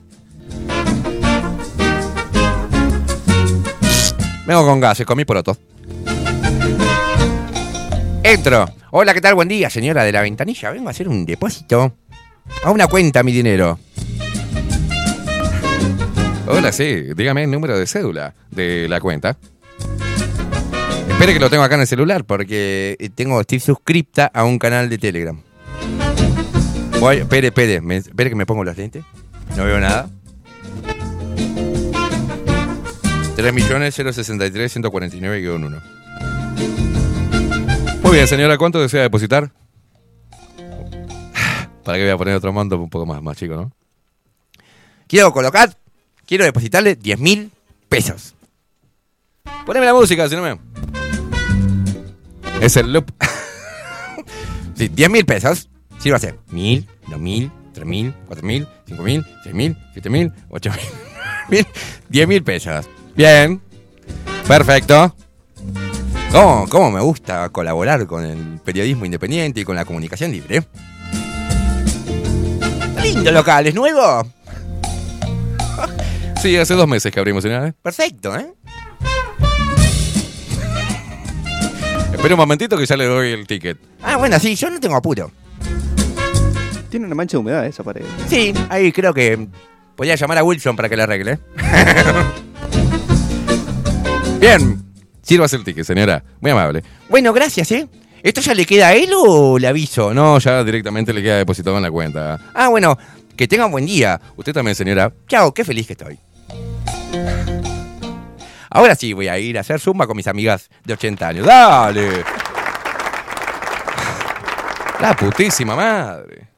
Vengo 4.46 4.64
con 4.64 4.80
gases, 4.80 5.04
comí 5.04 5.24
porotos. 5.24 5.58
Entro. 8.22 8.66
Hola, 8.90 9.12
¿qué 9.12 9.20
tal? 9.20 9.34
Buen 9.34 9.48
día, 9.48 9.68
señora 9.70 10.04
de 10.04 10.12
la 10.12 10.22
ventanilla. 10.22 10.70
Vengo 10.70 10.88
a 10.88 10.90
hacer 10.92 11.08
un 11.08 11.26
depósito. 11.26 11.96
A 12.62 12.70
una 12.70 12.86
cuenta, 12.86 13.22
mi 13.22 13.32
dinero. 13.32 13.78
Hola, 16.48 16.72
sí. 16.72 17.02
Dígame 17.16 17.44
el 17.44 17.50
número 17.50 17.78
de 17.78 17.86
cédula 17.86 18.34
de 18.50 18.88
la 18.88 19.00
cuenta. 19.00 19.36
Espere 21.08 21.32
que 21.32 21.40
lo 21.40 21.48
tengo 21.48 21.62
acá 21.62 21.76
en 21.76 21.82
el 21.82 21.86
celular 21.86 22.24
porque 22.24 22.96
eh, 22.98 23.08
tengo, 23.08 23.40
estoy 23.40 23.60
suscripta 23.60 24.26
a 24.26 24.44
un 24.44 24.58
canal 24.58 24.88
de 24.88 24.98
Telegram. 24.98 25.40
Voy, 27.00 27.18
espere, 27.18 27.48
espere, 27.48 27.80
espere 27.96 28.30
que 28.30 28.36
me 28.36 28.46
pongo 28.46 28.64
los 28.64 28.76
lentes. 28.76 29.04
No 29.56 29.64
veo 29.64 29.80
nada. 29.80 30.08
3.063.149-1. 33.36 35.82
Muy 38.02 38.12
bien, 38.12 38.26
señora, 38.26 38.56
¿cuánto 38.56 38.80
desea 38.80 39.02
depositar? 39.02 39.52
Para 41.86 41.98
que 41.98 42.04
voy 42.04 42.12
a 42.12 42.16
poner 42.16 42.34
otro 42.34 42.52
monto 42.52 42.76
un 42.76 42.90
poco 42.90 43.06
más, 43.06 43.22
más 43.22 43.36
chico, 43.36 43.54
¿no? 43.54 43.70
Quiero 45.06 45.32
colocar, 45.32 45.78
quiero 46.26 46.44
depositarle 46.44 46.96
10 46.96 47.20
mil 47.20 47.52
pesos. 47.88 48.34
Poneme 49.64 49.86
la 49.86 49.94
música, 49.94 50.28
si 50.28 50.34
no 50.34 50.42
me... 50.42 50.58
Es 52.60 52.76
el 52.76 52.92
loop. 52.92 53.12
sí, 54.74 54.88
10 54.88 55.10
mil 55.10 55.24
pesos. 55.24 55.68
Sí, 56.00 56.10
va 56.10 56.16
a 56.16 56.18
ser 56.18 56.40
mil, 56.48 56.88
dos 57.06 57.20
mil, 57.20 57.52
tres 57.72 57.86
mil, 57.86 58.12
cuatro 58.26 58.44
mil, 58.44 58.66
cinco 58.84 59.04
mil, 59.04 59.24
seis 59.44 59.54
mil, 59.54 59.76
siete 59.92 60.10
mil, 60.10 60.32
ocho 60.48 60.70
mil, 61.48 61.66
diez 62.08 62.26
mil 62.26 62.42
pesos. 62.42 62.84
Bien. 63.14 63.60
Perfecto. 64.48 65.14
¿Cómo, 66.32 66.68
¿Cómo 66.68 66.90
me 66.90 67.00
gusta 67.00 67.48
colaborar 67.50 68.08
con 68.08 68.24
el 68.24 68.60
periodismo 68.64 69.04
independiente 69.04 69.60
y 69.60 69.64
con 69.64 69.76
la 69.76 69.84
comunicación 69.84 70.32
libre? 70.32 70.66
Lindo 73.14 73.30
local, 73.30 73.66
¿es 73.66 73.74
nuevo? 73.74 74.26
Sí, 76.42 76.54
hace 76.56 76.74
dos 76.74 76.86
meses 76.86 77.10
que 77.10 77.18
abrimos, 77.18 77.42
señora. 77.42 77.74
Perfecto, 77.82 78.36
¿eh? 78.36 78.52
Espera 82.12 82.34
un 82.34 82.38
momentito 82.38 82.76
que 82.76 82.84
ya 82.84 82.96
le 82.96 83.06
doy 83.06 83.32
el 83.32 83.46
ticket. 83.46 83.78
Ah, 84.02 84.16
bueno, 84.16 84.38
sí, 84.38 84.54
yo 84.54 84.68
no 84.70 84.78
tengo 84.78 84.96
apuro. 84.96 85.32
Tiene 86.90 87.06
una 87.06 87.14
mancha 87.14 87.36
de 87.36 87.38
humedad 87.38 87.66
esa 87.66 87.82
pared. 87.82 88.04
Sí, 88.28 88.52
ahí 88.68 88.92
creo 88.92 89.14
que 89.14 89.48
podía 89.96 90.14
llamar 90.14 90.38
a 90.38 90.44
Wilson 90.44 90.76
para 90.76 90.88
que 90.88 90.96
le 90.96 91.02
arregle. 91.04 91.38
Bien, 94.40 94.84
sírvase 95.22 95.56
el 95.56 95.64
ticket, 95.64 95.84
señora. 95.84 96.22
Muy 96.40 96.50
amable. 96.50 96.82
Bueno, 97.08 97.32
gracias, 97.32 97.70
¿eh? 97.72 97.88
¿Esto 98.26 98.40
ya 98.40 98.54
le 98.54 98.66
queda 98.66 98.88
a 98.88 98.94
él 98.94 99.10
o 99.14 99.56
le 99.56 99.68
aviso? 99.68 100.12
No, 100.12 100.40
ya 100.40 100.64
directamente 100.64 101.12
le 101.12 101.22
queda 101.22 101.36
depositado 101.36 101.76
en 101.76 101.84
la 101.84 101.92
cuenta. 101.92 102.40
Ah, 102.54 102.66
bueno, 102.66 102.98
que 103.36 103.46
tenga 103.46 103.66
un 103.66 103.70
buen 103.70 103.86
día. 103.86 104.20
Usted 104.34 104.52
también, 104.52 104.74
señora. 104.74 105.12
Chao, 105.28 105.54
qué 105.54 105.64
feliz 105.64 105.86
que 105.86 105.92
estoy. 105.92 106.18
Ahora 108.68 108.96
sí 108.96 109.12
voy 109.12 109.28
a 109.28 109.38
ir 109.38 109.56
a 109.56 109.60
hacer 109.60 109.78
zumba 109.78 110.08
con 110.08 110.16
mis 110.16 110.26
amigas 110.26 110.68
de 110.84 110.94
80 110.94 111.28
años. 111.28 111.46
¡Dale! 111.46 112.24
La 115.00 115.14
putísima 115.14 115.76
madre. 115.76 116.48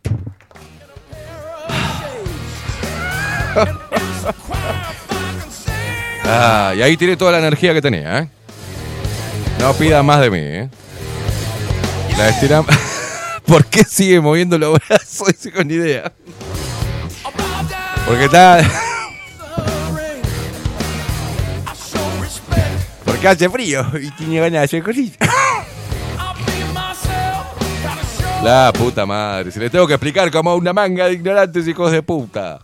Ah, 6.25 6.73
y 6.75 6.81
ahí 6.81 6.97
tiré 6.97 7.15
toda 7.19 7.33
la 7.33 7.41
energía 7.41 7.75
que 7.75 7.83
tenía, 7.83 8.21
¿eh? 8.21 8.29
No 9.61 9.75
pida 9.75 10.03
más 10.03 10.21
de 10.23 10.31
mí, 10.31 10.39
¿eh? 10.41 10.71
La 12.19 12.29
estiramos. 12.31 12.75
¿Por 13.47 13.65
qué 13.67 13.85
sigue 13.85 14.21
moviendo 14.21 14.59
los 14.59 14.79
brazos? 14.87 15.29
Estoy 15.29 15.53
con 15.53 15.71
idea. 15.71 16.13
Porque 18.07 18.25
está. 18.25 18.61
Porque 23.05 23.29
hace 23.29 23.49
frío 23.49 23.85
y 24.01 24.11
tiene 24.13 24.37
ganas 24.37 24.53
de 24.53 24.59
hacer 24.59 24.83
cositas. 24.83 25.29
La 28.43 28.73
puta 28.73 29.05
madre, 29.05 29.51
si 29.51 29.59
le 29.59 29.69
tengo 29.69 29.85
que 29.87 29.95
explicar 29.95 30.31
como 30.31 30.55
una 30.55 30.73
manga 30.73 31.07
de 31.07 31.15
ignorantes 31.15 31.67
hijos 31.67 31.91
de 31.91 32.03
puta. 32.05 32.61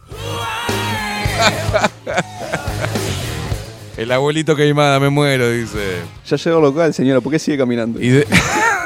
El 3.96 4.12
abuelito 4.12 4.54
queimada, 4.54 5.00
me 5.00 5.08
muero, 5.08 5.50
dice. 5.50 6.02
Ya 6.26 6.36
llegó 6.36 6.58
al 6.58 6.62
local, 6.62 6.94
señora. 6.94 7.20
¿Por 7.20 7.32
qué 7.32 7.40
sigue 7.40 7.58
caminando? 7.58 8.00
Y 8.00 8.08
de- 8.10 8.26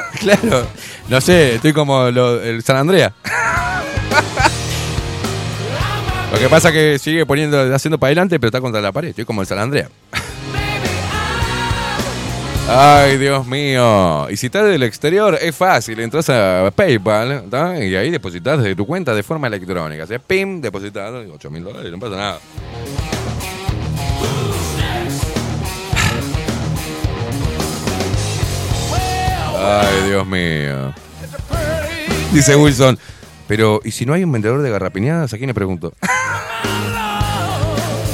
claro, 0.19 0.67
no 1.07 1.21
sé, 1.21 1.55
estoy 1.55 1.73
como 1.73 2.07
el 2.07 2.63
San 2.63 2.77
Andrea. 2.77 3.13
Lo 6.31 6.37
que 6.37 6.47
pasa 6.47 6.69
es 6.69 6.73
que 6.75 6.99
sigue 6.99 7.25
poniendo, 7.25 7.73
haciendo 7.73 7.97
para 7.97 8.09
adelante, 8.09 8.39
pero 8.39 8.49
está 8.49 8.61
contra 8.61 8.79
la 8.81 8.91
pared. 8.91 9.09
Estoy 9.09 9.25
como 9.25 9.41
el 9.41 9.47
San 9.47 9.57
Andrea. 9.57 9.89
Ay, 12.69 13.17
Dios 13.17 13.47
mío. 13.47 14.29
Y 14.29 14.37
si 14.37 14.45
estás 14.45 14.65
del 14.65 14.83
exterior, 14.83 15.39
es 15.41 15.55
fácil. 15.55 15.99
Entras 15.99 16.29
a 16.29 16.71
PayPal 16.75 17.45
y 17.81 17.95
ahí 17.95 18.11
depositas 18.11 18.59
desde 18.59 18.75
tu 18.75 18.85
cuenta 18.85 19.15
de 19.15 19.23
forma 19.23 19.47
electrónica. 19.47 20.03
O 20.03 20.07
sea, 20.07 20.19
pim, 20.19 20.61
depositado 20.61 21.25
8 21.33 21.49
mil 21.49 21.63
dólares, 21.63 21.91
no 21.91 21.99
pasa 21.99 22.15
nada. 22.15 22.39
Ay, 29.61 30.07
Dios 30.07 30.25
mío. 30.25 30.93
Dice 32.31 32.55
Wilson. 32.55 32.97
Pero, 33.47 33.81
¿y 33.83 33.91
si 33.91 34.05
no 34.05 34.13
hay 34.13 34.23
un 34.23 34.31
vendedor 34.31 34.61
de 34.61 34.69
garrapiñadas? 34.69 35.33
¿A 35.33 35.37
quién 35.37 35.47
le 35.47 35.53
pregunto? 35.53 35.93
A 36.01 36.07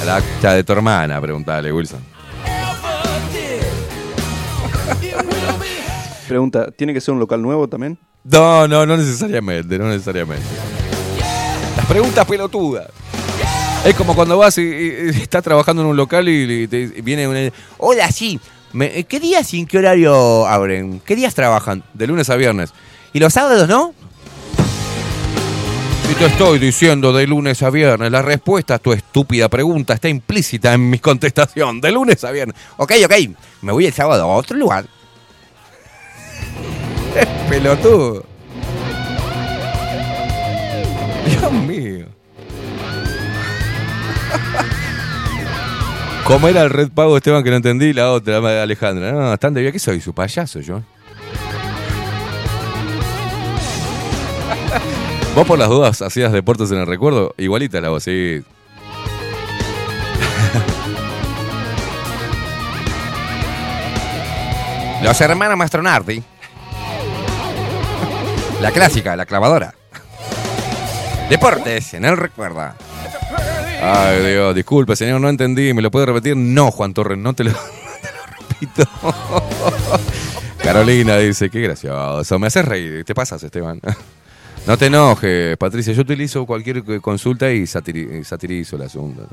la 0.06 0.16
acta 0.18 0.54
de 0.54 0.64
tu 0.64 0.72
hermana, 0.74 1.20
preguntale, 1.20 1.72
Wilson. 1.74 2.00
Pregunta, 6.28 6.72
¿tiene 6.72 6.94
que 6.94 7.02
ser 7.02 7.14
un 7.14 7.20
local 7.20 7.42
nuevo 7.42 7.68
también? 7.68 7.98
No, 8.24 8.68
no, 8.68 8.86
no 8.86 8.98
necesariamente, 8.98 9.78
no 9.78 9.88
necesariamente. 9.90 10.46
Las 11.78 11.86
preguntas 11.86 12.26
pelotudas. 12.26 12.88
Es 13.86 13.94
como 13.94 14.16
cuando 14.16 14.38
vas 14.38 14.58
y, 14.58 14.62
y- 14.64 15.12
y 15.16 15.22
estás 15.22 15.44
trabajando 15.44 15.84
en 15.84 15.90
un 15.90 15.98
local 15.98 16.28
y, 16.28 16.64
y 16.64 16.68
te 16.68 16.88
viene 17.04 17.28
una... 17.28 17.40
Hola, 17.78 18.10
sí. 18.12 18.40
Me- 18.76 19.04
¿Qué 19.06 19.20
días 19.20 19.52
y 19.54 19.60
en 19.60 19.66
qué 19.68 19.78
horario 19.80 20.46
abren? 20.48 21.02
¿Qué 21.06 21.16
días 21.16 21.34
trabajan? 21.34 21.84
De 21.94 22.08
lunes 22.08 22.30
a 22.30 22.36
viernes. 22.36 22.74
¿Y 23.14 23.20
los 23.20 23.34
sábados 23.34 23.68
no? 23.68 23.94
Y 26.12 26.14
te 26.16 26.26
estoy 26.26 26.60
diciendo 26.60 27.12
de 27.14 27.26
lunes 27.26 27.64
a 27.64 27.70
viernes. 27.72 28.12
La 28.12 28.22
respuesta 28.22 28.76
a 28.76 28.80
tu 28.80 28.94
estúpida 28.94 29.50
pregunta 29.50 29.96
está 29.96 30.08
implícita 30.08 30.74
en 30.74 30.88
mi 30.90 31.00
contestación. 31.00 31.82
De 31.82 31.92
lunes 31.92 32.24
a 32.24 32.32
viernes. 32.32 32.56
Ok, 32.78 32.92
ok. 33.06 33.14
Me 33.62 33.72
voy 33.72 33.88
el 33.88 33.94
sábado 33.94 34.24
a 34.24 34.36
otro 34.36 34.58
lugar. 34.58 34.86
Es 37.16 37.26
pelotudo. 37.50 38.26
Dios 41.26 41.52
mío. 41.54 42.06
¿Cómo 46.26 46.48
era 46.48 46.64
el 46.64 46.72
red 46.72 46.90
pago, 46.90 47.18
Esteban, 47.18 47.44
que 47.44 47.52
no 47.52 47.58
entendí? 47.58 47.94
La 47.94 48.12
otra, 48.12 48.38
Alejandra. 48.64 49.12
No, 49.12 49.32
están 49.32 49.54
de. 49.54 49.72
¿Qué 49.72 49.78
soy? 49.78 50.02
¿Su 50.02 50.12
payaso 50.14 50.60
yo? 50.60 50.82
Vos 55.36 55.46
por 55.46 55.60
las 55.60 55.70
dudas 55.70 56.02
hacías 56.02 56.32
deportes 56.32 56.72
en 56.72 56.80
el 56.80 56.88
recuerdo. 56.88 57.36
Igualita 57.38 57.80
la 57.80 57.90
voz, 57.90 58.04
sí. 58.04 58.42
Los 65.04 65.22
hermanos 65.22 65.58
Mastronardi. 65.58 66.24
La 68.62 68.72
clásica, 68.72 69.16
la 69.16 69.28
clavadora. 69.28 69.76
Deportes 71.30 71.94
en 71.94 72.06
el 72.06 72.18
recuerdo. 72.18 72.74
Ay, 73.82 74.32
Dios, 74.32 74.56
disculpe, 74.56 74.96
señor, 74.96 75.22
no 75.22 75.30
entendí. 75.30 75.74
¿Me 75.74 75.82
lo 75.82 75.92
puede 75.92 76.08
repetir? 76.08 76.36
No, 76.36 76.72
Juan 76.72 76.94
Torres, 76.94 77.18
no 77.18 77.34
te 77.34 77.44
lo, 77.44 77.52
repito. 77.52 78.84
Carolina 80.62 81.18
dice, 81.18 81.50
qué 81.50 81.62
gracioso. 81.62 82.40
Me 82.40 82.48
haces 82.48 82.66
reír. 82.66 83.04
Te 83.06 83.14
pasas, 83.14 83.44
Esteban. 83.44 83.80
No 84.66 84.78
te 84.78 84.88
enojes, 84.88 85.56
Patricia. 85.58 85.94
Yo 85.94 86.02
utilizo 86.02 86.46
cualquier 86.46 86.84
consulta 87.02 87.52
y 87.52 87.64
satiri- 87.64 88.24
satirizo 88.24 88.76
el 88.78 88.82
asunto. 88.84 89.28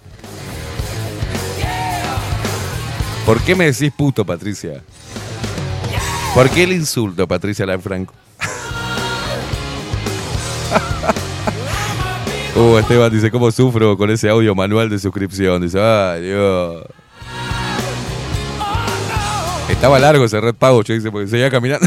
¿Por 3.25 3.41
qué 3.43 3.55
me 3.55 3.67
decís 3.67 3.93
puto, 3.97 4.27
Patricia? 4.27 4.83
¿Por 6.35 6.51
qué 6.51 6.65
el 6.65 6.73
insulto, 6.73 7.27
Patricia 7.27 7.65
Lanfranco? 7.65 8.13
Uh, 12.55 12.77
Esteban 12.77 13.11
dice, 13.11 13.31
¿cómo 13.31 13.51
sufro 13.51 13.97
con 13.97 14.11
ese 14.11 14.29
audio 14.29 14.55
manual 14.55 14.91
de 14.91 14.99
suscripción? 14.99 15.63
Dice, 15.63 15.81
ay, 15.81 16.21
Dios. 16.23 16.85
Estaba 19.71 19.99
largo 19.99 20.27
ese 20.27 20.39
red 20.39 20.55
pago, 20.55 20.83
yo 20.83 20.93
dice, 20.93 21.11
porque 21.11 21.29
seguía 21.29 21.51
caminando. 21.51 21.87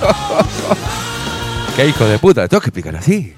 ¿Qué 1.76 1.86
hijo 1.88 2.04
de 2.04 2.18
puta? 2.18 2.46
Tengo 2.46 2.60
que 2.60 2.68
explicar 2.68 2.94
así. 2.96 3.34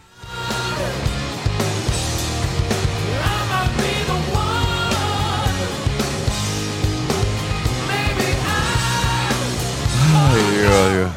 Ay, 10.13 10.43
Dios, 10.59 10.93
Dios. 10.93 11.11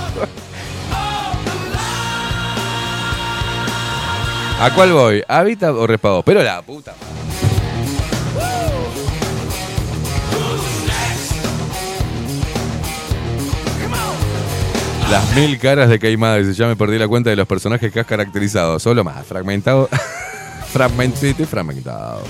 ¿A 4.58 4.74
cuál 4.74 4.92
voy? 4.92 5.22
¿Hábitat 5.28 5.70
o 5.70 5.86
repago? 5.86 6.22
Pero 6.22 6.42
la 6.42 6.62
puta. 6.62 6.94
Las 15.10 15.36
mil 15.36 15.58
caras 15.58 15.90
de 15.90 15.98
Caimada. 15.98 16.38
Dice, 16.38 16.54
ya 16.54 16.66
me 16.66 16.74
perdí 16.74 16.98
la 16.98 17.06
cuenta 17.06 17.28
de 17.28 17.36
los 17.36 17.46
personajes 17.46 17.92
que 17.92 18.00
has 18.00 18.06
caracterizado. 18.06 18.78
Solo 18.78 19.04
más. 19.04 19.26
Fragmentado. 19.26 19.90
Fragmentito 20.72 21.42
y 21.42 21.46
fragmentado. 21.46 22.22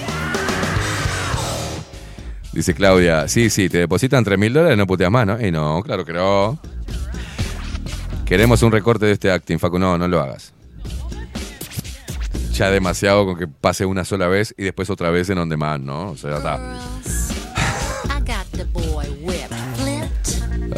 Dice 2.53 2.75
Claudia, 2.75 3.29
sí, 3.29 3.51
sí, 3.51 3.69
te 3.69 3.79
depositan 3.79 4.25
3 4.25 4.39
mil 4.39 4.53
dólares, 4.53 4.79
no 4.79 4.87
puteas 4.87 5.11
más, 5.11 5.27
¿no? 5.27 5.41
Y 5.41 5.51
no, 5.53 5.83
claro 5.83 6.05
que 6.05 6.13
no. 6.13 6.59
Queremos 8.25 8.63
un 8.63 8.73
recorte 8.73 9.07
de 9.07 9.13
este 9.13 9.31
acting, 9.31 9.59
Facu. 9.59 9.79
No, 9.79 9.97
no 9.97 10.09
lo 10.09 10.21
hagas. 10.21 10.56
Ya 12.57 12.70
demasiado 12.70 13.26
con 13.26 13.36
que 13.36 13.47
pase 13.47 13.85
una 13.85 14.02
sola 14.07 14.28
vez 14.28 14.55
y 14.57 14.65
después 14.65 14.89
otra 14.89 15.10
vez 15.10 15.28
en 15.28 15.36
on 15.36 15.49
demand, 15.51 15.85
¿no? 15.85 16.12
O 16.12 16.17
sea, 16.17 16.31
ya 16.31 16.36
está. 16.39 16.78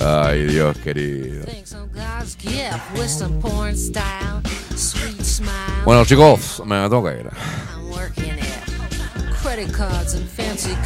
Ay, 0.00 0.44
Dios 0.47 0.76
querido. 0.78 1.44
Bueno, 5.84 6.05
chicos, 6.05 6.62
me 6.66 6.76
tengo 6.82 7.05
que 7.05 7.20
ir. 7.20 7.31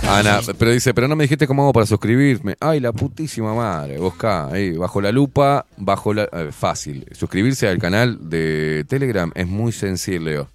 Ana, 0.06 0.40
pero 0.58 0.72
dice, 0.72 0.92
pero 0.92 1.08
no 1.08 1.16
me 1.16 1.24
dijiste 1.24 1.46
cómo 1.46 1.62
hago 1.62 1.72
para 1.72 1.86
suscribirme. 1.86 2.54
Ay, 2.60 2.80
la 2.80 2.92
putísima 2.92 3.54
madre. 3.54 3.96
Busca 3.98 4.48
ahí, 4.48 4.76
bajo 4.76 5.00
la 5.00 5.10
lupa, 5.10 5.64
bajo 5.78 6.12
la. 6.12 6.28
eh, 6.32 6.50
fácil. 6.52 7.06
Suscribirse 7.12 7.66
al 7.66 7.78
canal 7.78 8.18
de 8.28 8.84
Telegram 8.86 9.32
es 9.34 9.46
muy 9.46 9.72
sencillo, 9.72 10.20
Leo. 10.20 10.48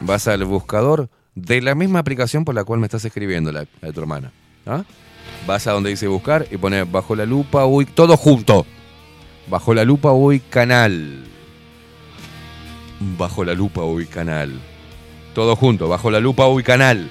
Vas 0.00 0.28
al 0.28 0.44
buscador 0.44 1.08
de 1.34 1.60
la 1.60 1.74
misma 1.74 2.00
aplicación 2.00 2.44
por 2.44 2.54
la 2.54 2.64
cual 2.64 2.80
me 2.80 2.86
estás 2.86 3.04
escribiendo, 3.04 3.52
la, 3.52 3.66
de 3.80 3.92
tu 3.92 4.00
hermana. 4.00 4.32
¿Ah? 4.66 4.84
Vas 5.46 5.66
a 5.66 5.72
donde 5.72 5.90
dice 5.90 6.08
buscar 6.08 6.46
y 6.50 6.56
pones 6.56 6.90
bajo 6.90 7.14
la 7.14 7.24
lupa, 7.24 7.64
uy, 7.66 7.86
todo 7.86 8.16
junto. 8.16 8.66
Bajo 9.48 9.74
la 9.74 9.84
lupa, 9.84 10.12
uy, 10.12 10.40
canal. 10.40 11.24
Bajo 13.18 13.44
la 13.44 13.54
lupa, 13.54 13.82
uy, 13.82 14.06
canal. 14.06 14.60
Todo 15.34 15.54
junto, 15.54 15.88
bajo 15.88 16.10
la 16.10 16.18
lupa, 16.20 16.48
uy, 16.48 16.62
canal. 16.62 17.10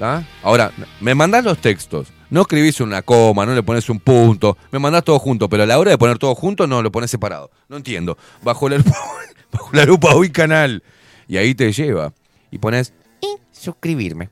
¿Ah? 0.00 0.22
Ahora, 0.42 0.72
me 1.00 1.14
mandás 1.14 1.44
los 1.44 1.58
textos. 1.58 2.08
No 2.30 2.42
escribís 2.42 2.80
una 2.80 3.02
coma, 3.02 3.44
no 3.44 3.54
le 3.54 3.62
pones 3.62 3.88
un 3.88 3.98
punto. 3.98 4.56
Me 4.70 4.78
mandás 4.78 5.04
todo 5.04 5.18
junto, 5.18 5.48
pero 5.48 5.64
a 5.64 5.66
la 5.66 5.78
hora 5.78 5.90
de 5.90 5.98
poner 5.98 6.18
todo 6.18 6.34
junto, 6.34 6.66
no, 6.66 6.82
lo 6.82 6.92
pones 6.92 7.10
separado. 7.10 7.50
No 7.68 7.76
entiendo. 7.76 8.16
Bajo 8.42 8.68
la 8.68 8.78
lupa, 8.78 8.96
bajo 9.52 9.70
la 9.72 9.84
lupa, 9.84 10.14
uy, 10.14 10.30
canal. 10.30 10.82
Y 11.30 11.36
ahí 11.36 11.54
te 11.54 11.72
lleva. 11.72 12.12
Y 12.50 12.58
pones 12.58 12.92
y 13.20 13.36
suscribirme. 13.52 14.30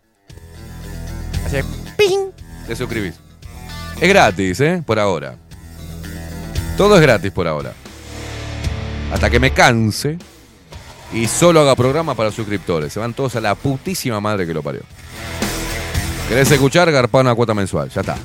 Hace 1.46 1.62
ping. 1.96 2.32
Te 2.66 2.74
suscribís. 2.74 3.14
Es 4.00 4.08
gratis, 4.08 4.60
¿eh? 4.60 4.82
Por 4.84 4.98
ahora. 4.98 5.36
Todo 6.76 6.96
es 6.96 7.00
gratis 7.00 7.30
por 7.30 7.46
ahora. 7.46 7.72
Hasta 9.12 9.30
que 9.30 9.38
me 9.38 9.52
canse 9.52 10.18
y 11.12 11.28
solo 11.28 11.60
haga 11.60 11.76
programa 11.76 12.16
para 12.16 12.32
suscriptores. 12.32 12.92
Se 12.92 12.98
van 12.98 13.14
todos 13.14 13.36
a 13.36 13.40
la 13.40 13.54
putísima 13.54 14.20
madre 14.20 14.44
que 14.44 14.52
lo 14.52 14.64
parió. 14.64 14.80
¿Querés 16.28 16.50
escuchar? 16.50 16.90
Garpa 16.90 17.20
una 17.20 17.36
cuota 17.36 17.54
mensual. 17.54 17.90
Ya 17.90 18.00
está. 18.00 18.16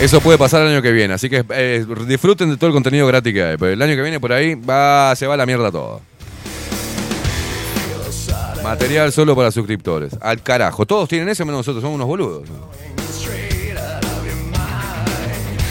Eso 0.00 0.22
puede 0.22 0.38
pasar 0.38 0.62
el 0.62 0.68
año 0.68 0.80
que 0.80 0.92
viene. 0.92 1.12
Así 1.12 1.28
que 1.28 1.44
eh, 1.50 1.84
disfruten 2.06 2.48
de 2.48 2.56
todo 2.56 2.68
el 2.68 2.72
contenido 2.72 3.06
gratis 3.06 3.34
que 3.34 3.42
hay. 3.42 3.56
Pero 3.58 3.70
el 3.70 3.82
año 3.82 3.94
que 3.96 4.02
viene 4.02 4.18
por 4.18 4.32
ahí 4.32 4.54
va, 4.54 5.14
se 5.14 5.26
va 5.26 5.36
la 5.36 5.44
mierda 5.44 5.70
todo. 5.70 6.09
Material 8.62 9.10
solo 9.10 9.34
para 9.34 9.50
suscriptores. 9.50 10.16
Al 10.20 10.42
carajo. 10.42 10.86
Todos 10.86 11.08
tienen 11.08 11.28
eso 11.28 11.44
menos 11.46 11.60
nosotros, 11.60 11.82
somos 11.82 11.96
unos 11.96 12.06
boludos. 12.06 12.48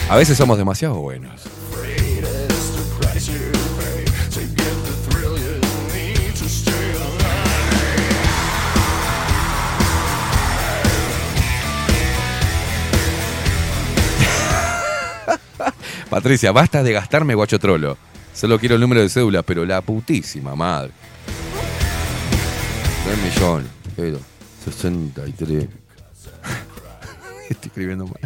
A 0.08 0.16
veces 0.16 0.36
somos 0.36 0.58
demasiado 0.58 0.96
buenos. 0.96 1.40
Patricia, 16.10 16.50
basta 16.50 16.82
de 16.82 16.92
gastarme 16.92 17.36
guacho 17.36 17.60
trolo. 17.60 17.96
Solo 18.34 18.58
quiero 18.58 18.74
el 18.74 18.80
número 18.80 19.00
de 19.00 19.08
cédula, 19.08 19.42
pero 19.42 19.64
la 19.64 19.80
putísima 19.80 20.56
madre. 20.56 20.90
3 23.10 23.22
millones. 23.24 23.66
Pero 23.96 24.18
63. 24.64 25.64
Estoy 27.50 27.68
escribiendo 27.68 28.06
mal. 28.06 28.18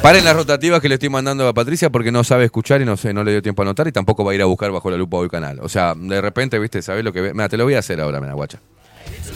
Paren 0.00 0.24
las 0.24 0.34
rotativas 0.36 0.80
que 0.80 0.88
le 0.88 0.94
estoy 0.94 1.08
mandando 1.08 1.46
a 1.46 1.52
Patricia 1.52 1.90
porque 1.90 2.12
no 2.12 2.24
sabe 2.24 2.44
escuchar 2.44 2.80
y 2.80 2.84
no 2.84 2.96
sé, 2.96 3.12
no 3.12 3.24
le 3.24 3.32
dio 3.32 3.42
tiempo 3.42 3.62
a 3.62 3.64
anotar 3.64 3.86
y 3.88 3.92
tampoco 3.92 4.24
va 4.24 4.32
a 4.32 4.34
ir 4.34 4.42
a 4.42 4.46
buscar 4.46 4.70
bajo 4.70 4.90
la 4.90 4.96
lupa 4.96 5.16
hoy 5.16 5.28
canal. 5.28 5.58
O 5.60 5.68
sea, 5.68 5.94
de 5.94 6.20
repente, 6.20 6.58
viste, 6.58 6.82
¿sabes 6.82 7.04
lo 7.04 7.12
que 7.12 7.20
ve? 7.20 7.32
Mira, 7.34 7.48
te 7.48 7.56
lo 7.56 7.64
voy 7.64 7.74
a 7.74 7.80
hacer 7.80 8.00
ahora, 8.00 8.20
mira, 8.20 8.32
guacha. 8.32 8.58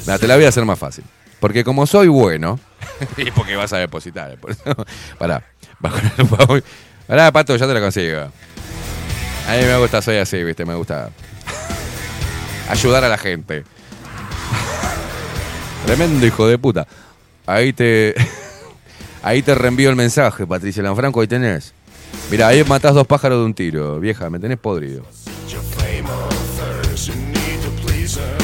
Mira, 0.01 0.19
te 0.19 0.27
la 0.27 0.37
voy 0.37 0.45
a 0.45 0.49
hacer 0.49 0.65
más 0.65 0.79
fácil. 0.79 1.05
Porque 1.41 1.65
como 1.65 1.87
soy 1.87 2.09
bueno, 2.09 2.59
y 3.17 3.31
porque 3.33 3.57
vas 3.57 3.73
a 3.73 3.79
depositar, 3.79 4.37
por 4.39 4.53
eso. 4.53 4.63
Pará, 5.19 5.45
bajo 5.81 5.99
la 5.99 6.13
lupa 6.17 6.45
hoy. 6.49 6.63
Pará, 7.07 7.33
pato, 7.33 7.57
ya 7.57 7.67
te 7.67 7.75
la 7.75 7.81
consigo. 7.81 8.21
A 8.21 9.57
mí 9.57 9.65
me 9.65 9.79
gusta, 9.79 10.01
soy 10.01 10.17
así, 10.17 10.43
viste, 10.43 10.65
me 10.65 10.75
gusta 10.75 11.11
ayudar 12.69 13.05
a 13.05 13.09
la 13.09 13.19
gente. 13.19 13.65
Tremendo 15.87 16.27
hijo 16.27 16.47
de 16.47 16.59
puta. 16.59 16.87
Ahí 17.47 17.73
te. 17.73 18.15
Ahí 19.23 19.43
te 19.43 19.57
reenvío 19.57 19.91
el 19.91 19.97
mensaje, 19.97 20.47
Patricia 20.47 20.85
Lanfranco, 20.85 21.21
ahí 21.21 21.27
tenés. 21.27 21.75
Mira, 22.31 22.47
ahí 22.47 22.63
matás 22.63 22.95
dos 22.95 23.09
pájaros 23.09 23.41
de 23.41 23.45
un 23.45 23.55
tiro, 23.55 23.99
vieja, 23.99 24.31
me 24.31 24.39
tenés 24.39 24.57
podrido. 24.57 25.03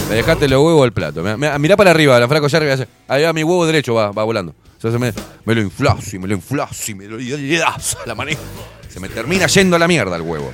Me 0.09 0.17
dejaste 0.17 0.49
los 0.49 0.61
huevos 0.61 0.83
al 0.83 0.93
plato. 0.93 1.23
Mirá, 1.59 1.77
para 1.77 1.93
arriba, 1.93 2.19
Lanfranco, 2.19 2.49
ya 2.49 2.59
arriba. 2.59 2.75
Ahí 3.07 3.23
va 3.23 3.33
mi 3.33 3.45
huevo 3.45 3.65
derecho, 3.65 3.95
va, 3.95 4.11
va 4.11 4.25
volando. 4.25 4.57
Entonces 4.83 5.15
me, 5.45 5.55
lo 5.55 5.61
inflas 5.61 6.13
y 6.13 6.19
me 6.19 6.27
lo 6.27 6.35
inflas 6.35 6.89
y 6.89 6.95
me 6.95 7.07
lo 7.07 7.17
das 7.17 7.97
la. 8.05 8.17
Se 8.89 8.99
me 8.99 9.09
termina 9.09 9.47
yendo 9.47 9.77
a 9.77 9.79
la 9.79 9.87
mierda 9.87 10.17
el 10.17 10.23
huevo. 10.23 10.53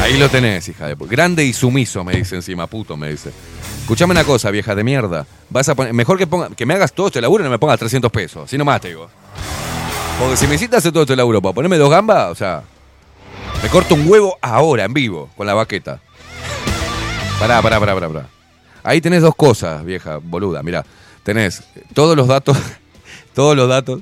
Ahí 0.00 0.16
lo 0.16 0.28
tenés, 0.28 0.68
hija 0.68 0.86
de 0.86 0.96
puta. 0.96 1.10
Grande 1.10 1.44
y 1.44 1.52
sumiso, 1.52 2.04
me 2.04 2.14
dice 2.14 2.36
encima, 2.36 2.66
puto, 2.66 2.96
me 2.96 3.10
dice. 3.10 3.30
Escuchame 3.80 4.12
una 4.12 4.24
cosa, 4.24 4.50
vieja 4.50 4.74
de 4.74 4.84
mierda. 4.84 5.26
Vas 5.50 5.68
a 5.68 5.74
poner, 5.74 5.92
mejor 5.92 6.18
que 6.18 6.26
ponga, 6.26 6.50
que 6.50 6.66
me 6.66 6.74
hagas 6.74 6.92
todo 6.92 7.08
este 7.08 7.20
laburo 7.20 7.42
y 7.42 7.46
no 7.46 7.50
me 7.50 7.58
pongas 7.58 7.78
300 7.78 8.10
pesos. 8.10 8.44
Así 8.44 8.56
nomás 8.56 8.80
te 8.80 8.88
digo. 8.88 9.08
Porque 10.18 10.36
si 10.36 10.46
me 10.46 10.54
hiciste 10.54 10.76
hacer 10.76 10.92
todo 10.92 11.02
este 11.02 11.16
laburo 11.16 11.40
para 11.42 11.54
ponerme 11.54 11.78
dos 11.78 11.90
gambas, 11.90 12.30
o 12.30 12.34
sea, 12.34 12.62
me 13.62 13.68
corto 13.68 13.94
un 13.94 14.08
huevo 14.08 14.36
ahora, 14.40 14.84
en 14.84 14.92
vivo, 14.92 15.30
con 15.36 15.46
la 15.46 15.54
baqueta. 15.54 16.00
Pará, 17.38 17.62
pará, 17.62 17.80
pará, 17.80 17.94
pará, 17.94 18.08
pará. 18.08 18.28
Ahí 18.82 19.00
tenés 19.00 19.22
dos 19.22 19.34
cosas, 19.34 19.84
vieja 19.84 20.18
boluda. 20.22 20.62
Mirá, 20.62 20.84
tenés 21.22 21.62
todos 21.92 22.16
los 22.16 22.28
datos, 22.28 22.56
todos 23.34 23.56
los 23.56 23.68
datos. 23.68 24.00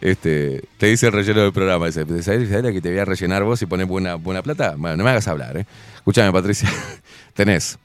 Este, 0.00 0.62
te 0.78 0.86
dice 0.86 1.06
el 1.06 1.12
relleno 1.12 1.42
del 1.42 1.52
programa. 1.52 1.86
Dice, 1.86 2.04
¿sabes, 2.22 2.48
sabes 2.48 2.64
la 2.64 2.72
que 2.72 2.80
te 2.80 2.90
voy 2.90 2.98
a 2.98 3.04
rellenar 3.04 3.44
vos 3.44 3.60
y 3.62 3.66
poner 3.66 3.86
buena, 3.86 4.16
buena 4.16 4.42
plata? 4.42 4.74
Bueno, 4.76 4.96
no 4.96 5.04
me 5.04 5.10
hagas 5.10 5.28
hablar, 5.28 5.56
¿eh? 5.56 5.66
Escúchame, 5.96 6.32
Patricia. 6.32 6.70
tenés 7.34 7.78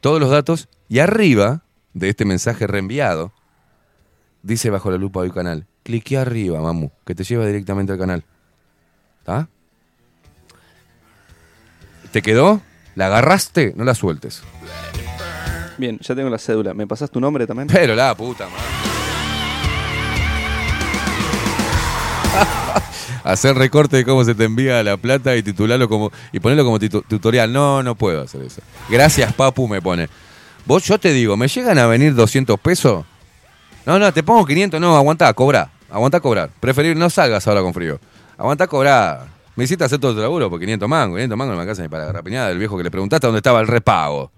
todos 0.00 0.20
los 0.20 0.30
datos 0.30 0.68
y 0.88 0.98
arriba 0.98 1.62
de 1.94 2.08
este 2.08 2.24
mensaje 2.24 2.66
reenviado 2.66 3.32
dice 4.42 4.70
bajo 4.70 4.90
la 4.90 4.98
lupa 4.98 5.22
del 5.22 5.32
canal. 5.32 5.66
Clique 5.82 6.16
arriba, 6.16 6.60
mamu, 6.60 6.90
que 7.06 7.14
te 7.14 7.24
lleva 7.24 7.46
directamente 7.46 7.92
al 7.92 7.98
canal. 7.98 8.24
¿Está? 9.20 9.48
¿Te 12.12 12.20
quedó? 12.22 12.60
¿La 12.94 13.06
agarraste? 13.06 13.72
No 13.76 13.84
la 13.84 13.94
sueltes. 13.94 14.42
Bien, 15.78 15.98
ya 16.00 16.14
tengo 16.14 16.28
la 16.28 16.38
cédula. 16.38 16.74
¿Me 16.74 16.86
pasas 16.86 17.10
tu 17.10 17.20
nombre 17.20 17.46
también? 17.46 17.68
Pero 17.68 17.94
la 17.94 18.14
puta 18.14 18.48
madre. 18.48 18.91
Hacer 23.24 23.56
recorte 23.56 23.98
de 23.98 24.04
cómo 24.04 24.24
se 24.24 24.34
te 24.34 24.44
envía 24.44 24.82
la 24.82 24.96
plata 24.96 25.36
y 25.36 25.42
titularlo 25.42 25.88
como. 25.88 26.10
y 26.32 26.40
ponerlo 26.40 26.64
como 26.64 26.78
tutorial. 26.78 27.52
No, 27.52 27.82
no 27.82 27.94
puedo 27.94 28.22
hacer 28.22 28.42
eso. 28.42 28.60
Gracias, 28.88 29.32
Papu, 29.32 29.68
me 29.68 29.80
pone. 29.80 30.08
Vos, 30.64 30.84
yo 30.84 30.98
te 30.98 31.12
digo, 31.12 31.36
¿me 31.36 31.48
llegan 31.48 31.78
a 31.78 31.86
venir 31.86 32.14
200 32.14 32.58
pesos? 32.60 33.04
No, 33.84 33.98
no, 33.98 34.12
te 34.12 34.22
pongo 34.22 34.46
500, 34.46 34.80
no, 34.80 34.96
aguantá, 34.96 35.32
cobrar. 35.34 35.70
Aguantá 35.90 36.20
cobrar. 36.20 36.50
Preferir 36.60 36.96
no 36.96 37.10
salgas 37.10 37.46
ahora 37.46 37.60
con 37.62 37.74
frío. 37.74 37.98
Aguantá 38.38 38.66
cobrar. 38.66 39.26
Me 39.54 39.64
hiciste 39.64 39.84
hacer 39.84 39.98
todo 39.98 40.12
el 40.12 40.20
laburo 40.20 40.48
por 40.48 40.58
500 40.58 40.88
mangos. 40.88 41.16
500 41.16 41.36
mangos 41.36 41.52
no 41.52 41.56
me 41.56 41.62
alcanza 41.62 41.82
ni 41.82 41.88
para 41.88 42.06
la 42.06 42.12
rapiñada 42.12 42.48
del 42.48 42.58
viejo 42.58 42.76
que 42.78 42.84
le 42.84 42.90
preguntaste 42.90 43.26
dónde 43.26 43.38
estaba 43.38 43.60
el 43.60 43.66
repago. 43.66 44.30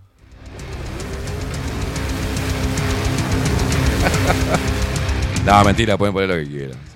no, 5.46 5.64
mentira, 5.64 5.96
pueden 5.96 6.12
poner 6.12 6.28
lo 6.28 6.36
que 6.36 6.46
quieran. 6.48 6.93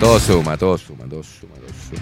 Todo 0.00 0.18
suma, 0.18 0.56
todo 0.56 0.78
suma, 0.78 1.04
todo 1.04 1.22
suma, 1.22 1.54
todo 1.56 1.68
suma. 1.90 2.00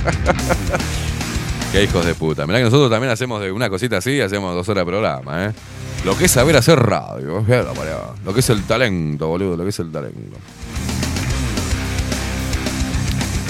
Qué 1.72 1.84
hijos 1.84 2.04
de 2.04 2.14
puta. 2.14 2.46
Mirá 2.46 2.58
que 2.58 2.64
nosotros 2.64 2.90
también 2.90 3.10
hacemos 3.10 3.40
de 3.40 3.50
una 3.50 3.70
cosita 3.70 3.96
así, 3.96 4.20
hacemos 4.20 4.54
dos 4.54 4.68
horas 4.68 4.82
de 4.82 4.86
programa, 4.86 5.46
¿eh? 5.46 5.52
Lo 6.04 6.14
que 6.16 6.26
es 6.26 6.30
saber 6.30 6.56
hacer 6.56 6.78
radio. 6.78 7.42
Lo 8.22 8.34
que 8.34 8.40
es 8.40 8.50
el 8.50 8.64
talento, 8.64 9.28
boludo. 9.28 9.56
Lo 9.56 9.64
que 9.64 9.70
es 9.70 9.78
el 9.78 9.90
talento. 9.90 10.36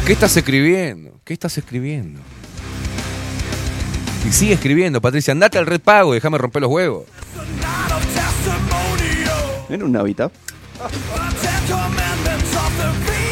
¿Qué 0.06 0.12
estás 0.12 0.36
escribiendo? 0.36 1.10
¿Qué 1.24 1.32
estás 1.32 1.58
escribiendo? 1.58 2.20
Y 4.28 4.32
sigue 4.32 4.54
escribiendo, 4.54 5.00
Patricia. 5.00 5.32
Andate 5.32 5.58
al 5.58 5.66
red 5.66 5.80
pago 5.80 6.12
y 6.12 6.18
déjame 6.18 6.38
romper 6.38 6.62
los 6.62 6.70
huevos. 6.70 7.04
¿Era 9.70 9.84
un 9.84 9.96
hábitat? 9.96 10.32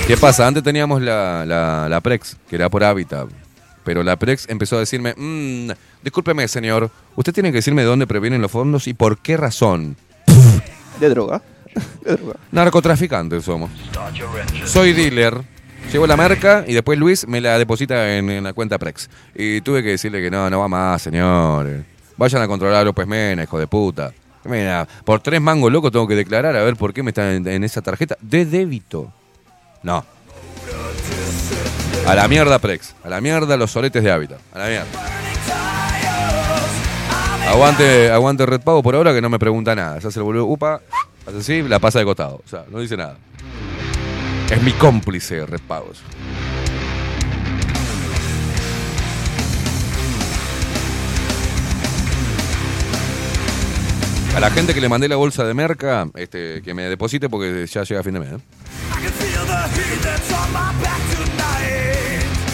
¿Qué 0.07 0.17
pasa? 0.17 0.47
Antes 0.47 0.62
teníamos 0.62 1.02
la, 1.02 1.44
la, 1.44 1.89
la 1.89 2.00
Prex, 2.00 2.36
que 2.49 2.57
era 2.57 2.68
por 2.70 2.84
hábitat. 2.84 3.28
Pero 3.84 4.02
la 4.02 4.17
Prex 4.17 4.49
empezó 4.49 4.76
a 4.76 4.81
decirme, 4.81 5.15
"Mm, 5.17 5.70
discúlpeme, 6.02 6.47
señor, 6.49 6.91
usted 7.17 7.33
tiene 7.33 7.50
que 7.50 7.57
decirme 7.57 7.83
de 7.83 7.89
dónde 7.89 8.07
previenen 8.07 8.41
los 8.41 8.50
fondos 8.50 8.86
y 8.86 8.94
por 8.94 9.18
qué 9.18 9.36
razón. 9.36 9.97
¿De 11.00 11.08
droga? 11.08 11.42
De 12.05 12.17
droga. 12.17 12.34
Narcotraficantes 12.52 13.44
somos. 13.44 13.70
Soy 14.65 14.92
dealer. 14.92 15.42
Llevo 15.92 16.07
la 16.07 16.17
marca 16.17 16.65
y 16.67 16.75
después 16.75 16.99
Luis 16.99 17.26
me 17.26 17.41
la 17.41 17.58
deposita 17.58 18.17
en, 18.17 18.28
en 18.31 18.44
la 18.44 18.52
cuenta 18.52 18.78
Prex. 18.78 19.08
Y 19.34 19.62
tuve 19.62 19.83
que 19.83 19.91
decirle 19.91 20.20
que 20.20 20.31
no, 20.31 20.49
no 20.50 20.60
va 20.60 20.68
más, 20.68 21.00
señores. 21.02 21.83
Vayan 22.17 22.42
a 22.42 22.47
controlar 22.47 22.81
a 22.83 22.84
López 22.84 23.07
Mena, 23.07 23.42
hijo 23.44 23.58
de 23.58 23.67
puta. 23.67 24.12
Mira, 24.49 24.89
por 25.05 25.20
tres 25.20 25.41
mangos 25.41 25.70
locos 25.70 25.93
tengo 25.93 26.09
que 26.09 26.17
declarar 26.17 26.57
a 26.57 26.62
ver 26.62 26.77
por 26.77 26.94
qué 26.94 27.02
me 27.02 27.10
están 27.10 27.47
en, 27.47 27.65
esa 27.65 27.83
tarjeta 27.83 28.17
de 28.20 28.47
débito. 28.47 29.12
No. 29.83 30.05
A 32.07 32.15
la 32.15 32.27
mierda 32.27 32.59
Prex. 32.59 32.94
A 33.05 33.10
la 33.10 33.20
mierda 33.20 33.57
los 33.59 33.70
soletes 33.70 34.02
de 34.02 34.10
hábitat. 34.10 34.39
A 34.55 34.59
la 34.59 34.67
mierda. 34.67 34.86
Aguante, 37.49 38.10
aguante 38.10 38.47
Red 38.47 38.60
Pago 38.60 38.83
por 38.83 38.94
ahora 38.94 39.12
que 39.12 39.20
no 39.20 39.28
me 39.28 39.39
pregunta 39.39 39.75
nada. 39.75 40.01
Se 40.01 40.09
hace 40.09 40.18
el 40.18 40.25
boludo, 40.25 40.47
upa, 40.47 40.81
hace 41.27 41.39
así, 41.39 41.62
la 41.62 41.78
pasa 41.78 41.99
de 41.99 42.07
costado. 42.07 42.41
O 42.44 42.49
sea, 42.49 42.65
no 42.70 42.78
dice 42.78 42.97
nada. 42.97 43.17
Es 44.51 44.62
mi 44.62 44.73
cómplice 44.73 45.44
Red 45.44 45.60
Pagos. 45.68 46.02
A 54.39 54.41
la 54.41 54.50
gente 54.50 54.73
que 54.73 54.81
le 54.81 54.89
mandé 54.89 55.08
la 55.08 55.17
bolsa 55.17 55.42
de 55.42 55.52
merca, 55.52 56.07
este, 56.15 56.62
que 56.62 56.73
me 56.73 56.84
deposite 56.84 57.28
porque 57.28 57.67
ya 57.67 57.83
llega 57.83 58.05
fin 58.05 58.15
de 58.15 58.20
mes. 58.20 58.34
¿eh? 58.34 58.39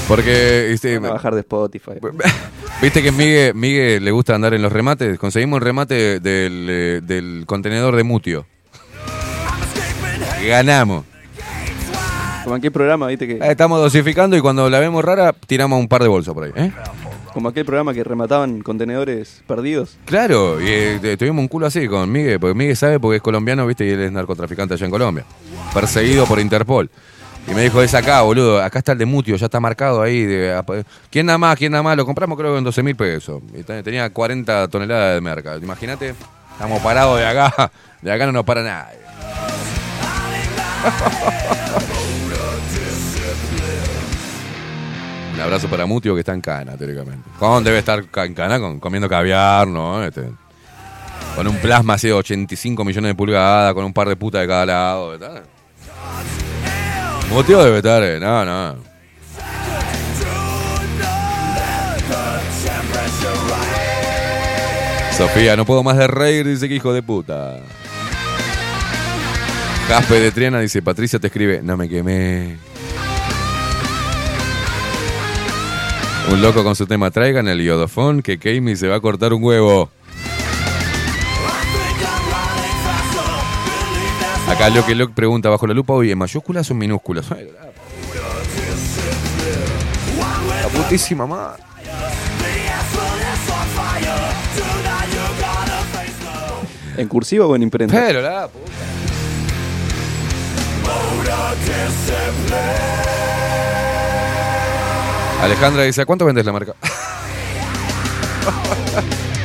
Porque 0.08 0.72
este, 0.72 0.96
a 0.96 1.00
bajar 1.00 1.34
de 1.34 1.40
Spotify. 1.40 1.92
Viste 2.80 3.02
que 3.02 3.12
Miguel, 3.12 3.54
Miguel 3.54 4.02
le 4.02 4.10
gusta 4.12 4.34
andar 4.34 4.54
en 4.54 4.62
los 4.62 4.72
remates. 4.72 5.18
Conseguimos 5.18 5.58
el 5.58 5.62
remate 5.62 6.20
del, 6.20 6.66
eh, 6.70 7.00
del 7.02 7.44
contenedor 7.44 7.96
de 7.96 8.02
Mutio. 8.02 8.46
Ganamos. 10.42 11.04
Como 12.44 12.56
aquel 12.56 12.72
programa, 12.72 13.08
viste 13.08 13.26
que. 13.26 13.34
Eh, 13.34 13.50
Estamos 13.50 13.78
dosificando 13.78 14.38
y 14.38 14.40
cuando 14.40 14.70
la 14.70 14.78
vemos 14.78 15.04
rara, 15.04 15.34
tiramos 15.34 15.78
un 15.78 15.88
par 15.88 16.00
de 16.00 16.08
bolsas 16.08 16.32
por 16.32 16.44
ahí. 16.44 16.52
¿eh? 16.56 16.72
Como 17.34 17.48
aquel 17.48 17.64
programa 17.66 17.92
que 17.92 18.02
remataban 18.04 18.62
contenedores 18.62 19.42
perdidos. 19.46 19.96
Claro, 20.06 20.60
y 20.60 20.66
eh, 20.68 21.16
tuvimos 21.18 21.40
un 21.42 21.48
culo 21.48 21.66
así 21.66 21.86
con 21.88 22.10
Miguel, 22.10 22.38
porque 22.40 22.54
Miguel 22.54 22.76
sabe 22.76 23.00
porque 23.00 23.16
es 23.16 23.22
colombiano, 23.22 23.66
viste, 23.66 23.84
y 23.84 23.90
él 23.90 24.00
es 24.02 24.12
narcotraficante 24.12 24.74
allá 24.74 24.84
en 24.86 24.90
Colombia. 24.92 25.24
Perseguido 25.74 26.26
por 26.26 26.38
Interpol. 26.38 26.88
Y 27.46 27.50
me 27.54 27.62
dijo, 27.62 27.82
es 27.82 27.92
acá, 27.92 28.22
boludo, 28.22 28.62
acá 28.62 28.78
está 28.78 28.92
el 28.92 28.98
de 28.98 29.04
Mutio, 29.04 29.36
ya 29.36 29.46
está 29.46 29.60
marcado 29.60 30.00
ahí. 30.00 30.26
¿Quién 31.10 31.26
da 31.26 31.36
más? 31.36 31.58
¿Quién 31.58 31.72
da 31.72 31.82
más? 31.82 31.96
Lo 31.96 32.06
compramos 32.06 32.38
creo 32.38 32.56
en 32.56 32.64
12 32.64 32.82
mil 32.82 32.96
pesos. 32.96 33.42
Y 33.52 33.62
te- 33.64 33.82
tenía 33.82 34.08
40 34.08 34.68
toneladas 34.68 35.14
de 35.16 35.20
merca. 35.20 35.56
Imagínate, 35.56 36.14
estamos 36.52 36.80
parados 36.82 37.18
de 37.18 37.26
acá, 37.26 37.70
de 38.00 38.12
acá 38.12 38.26
no 38.26 38.32
nos 38.32 38.44
para 38.44 38.62
nadie. 38.62 38.98
Un 45.34 45.40
abrazo 45.40 45.68
para 45.68 45.84
Mutio 45.84 46.14
que 46.14 46.20
está 46.20 46.32
en 46.32 46.40
Cana, 46.40 46.76
teóricamente. 46.76 47.28
¿Con 47.38 47.64
debe 47.64 47.78
estar 47.78 48.02
en 48.16 48.34
Cana 48.34 48.60
con- 48.60 48.78
comiendo 48.78 49.08
caviar, 49.08 49.66
no? 49.66 50.04
Este, 50.04 50.22
con 51.34 51.46
un 51.48 51.56
plasma 51.56 51.94
así 51.94 52.06
de 52.06 52.12
85 52.14 52.84
millones 52.84 53.10
de 53.10 53.14
pulgadas, 53.14 53.74
con 53.74 53.84
un 53.84 53.92
par 53.92 54.08
de 54.08 54.16
putas 54.16 54.42
de 54.42 54.46
cada 54.48 54.66
lado. 54.66 55.10
¿verdad? 55.10 55.42
Mutio 57.30 57.64
debe 57.64 57.78
estar, 57.78 58.02
eh, 58.04 58.20
no, 58.20 58.44
no. 58.44 58.76
Sofía, 65.16 65.56
no 65.56 65.64
puedo 65.64 65.82
más 65.84 65.96
de 65.96 66.08
reír, 66.08 66.46
dice 66.46 66.68
que 66.68 66.74
hijo 66.74 66.92
de 66.92 67.02
puta. 67.02 67.60
Jaspe 69.88 70.14
de 70.18 70.32
Triana 70.32 70.58
dice, 70.60 70.82
Patricia 70.82 71.20
te 71.20 71.28
escribe, 71.28 71.60
no 71.62 71.76
me 71.76 71.88
quemé. 71.88 72.56
Un 76.30 76.40
loco 76.40 76.64
con 76.64 76.74
su 76.74 76.86
tema, 76.86 77.10
traigan 77.10 77.48
el 77.48 77.60
iodofón 77.60 78.22
que 78.22 78.38
Kami 78.38 78.76
se 78.76 78.88
va 78.88 78.96
a 78.96 79.00
cortar 79.00 79.32
un 79.32 79.42
huevo. 79.44 79.90
Acá 84.48 84.68
lo 84.70 84.84
que 84.84 84.94
Locke 84.94 85.14
pregunta 85.14 85.48
bajo 85.48 85.66
la 85.66 85.74
lupa, 85.74 85.94
oye, 85.94 86.12
¿en 86.12 86.18
mayúsculas 86.18 86.68
o 86.70 86.74
en 86.74 86.78
minúsculas? 86.78 87.30
Ay, 87.32 87.48
La 90.62 90.68
putísima 90.68 91.26
madre. 91.26 91.62
¿En 96.96 97.08
cursiva 97.08 97.46
o 97.46 97.56
en 97.56 97.62
imprenta? 97.62 97.94
Pero 97.94 98.20
la 98.22 98.48
puta. 98.48 98.70
Alejandra 105.44 105.82
dice, 105.82 106.00
¿a 106.02 106.06
cuánto 106.06 106.24
vendes 106.24 106.46
la 106.46 106.52
marca? 106.52 106.72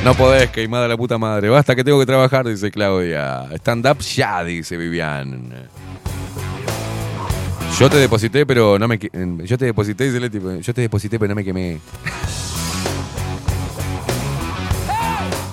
no 0.04 0.14
podés, 0.14 0.50
queimada 0.50 0.86
la 0.88 0.96
puta 0.96 1.18
madre. 1.18 1.48
Basta 1.48 1.74
que 1.76 1.82
tengo 1.84 1.98
que 2.00 2.06
trabajar, 2.06 2.46
dice 2.46 2.70
Claudia. 2.70 3.48
Stand 3.56 3.86
up 3.86 3.98
ya, 4.00 4.42
dice 4.44 4.76
Vivian. 4.76 5.52
Yo 7.78 7.88
te 7.90 7.96
deposité, 7.96 8.44
pero 8.46 8.78
no 8.78 8.86
me... 8.88 8.98
que- 8.98 9.10
Yo 9.44 9.56
te 9.58 9.64
deposité, 9.66 10.04
dice 10.04 10.20
Leti, 10.20 10.38
Yo 10.62 10.74
te 10.74 10.80
deposité, 10.82 11.18
pero 11.18 11.28
no 11.30 11.34
me 11.34 11.44
quemé. 11.44 11.80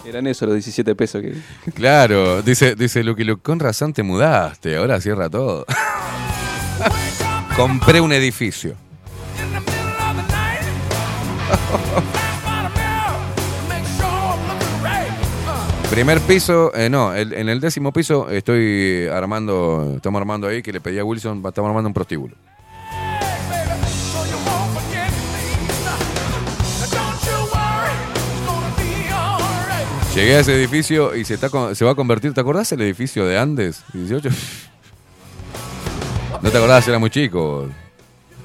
Eran 0.06 0.28
eso, 0.28 0.46
los 0.46 0.56
17 0.56 0.96
pesos 0.96 1.22
que. 1.22 1.34
Claro, 1.74 2.42
dice, 2.42 2.76
dice 2.76 3.04
Lucky 3.04 3.24
Luke, 3.26 3.42
con 3.44 3.60
razón 3.60 3.92
te 3.94 4.04
mudaste, 4.04 4.78
ahora 4.78 5.00
cierra 5.02 5.30
todo. 5.30 5.66
Compré 7.56 8.00
un 8.02 8.12
edificio. 8.14 8.76
Primer 15.90 16.20
piso, 16.22 16.72
eh, 16.76 16.90
no, 16.90 17.16
en 17.16 17.50
el 17.50 17.60
décimo 17.60 17.92
piso 17.92 18.30
estoy 18.30 19.08
armando, 19.08 19.94
estamos 19.96 20.20
armando 20.20 20.48
ahí, 20.48 20.62
que 20.62 20.72
le 20.72 20.82
pedí 20.82 21.00
a 21.00 21.04
Wilson, 21.04 21.42
estamos 21.46 21.70
armando 21.70 21.88
un 21.88 21.94
prostíbulo. 21.94 22.36
Llegué 30.14 30.36
a 30.36 30.40
ese 30.40 30.56
edificio 30.56 31.16
y 31.16 31.24
se, 31.24 31.36
está, 31.36 31.50
se 31.76 31.86
va 31.86 31.92
a 31.92 31.96
convertir, 31.96 32.34
¿te 32.34 32.42
acordás 32.42 32.72
el 32.72 32.82
edificio 32.82 33.26
de 33.26 33.38
Andes? 33.38 33.84
18. 33.94 34.30
No 36.42 36.52
te 36.52 36.58
acordás, 36.58 36.88
era 36.88 37.00
muy 37.00 37.10
chico. 37.10 37.68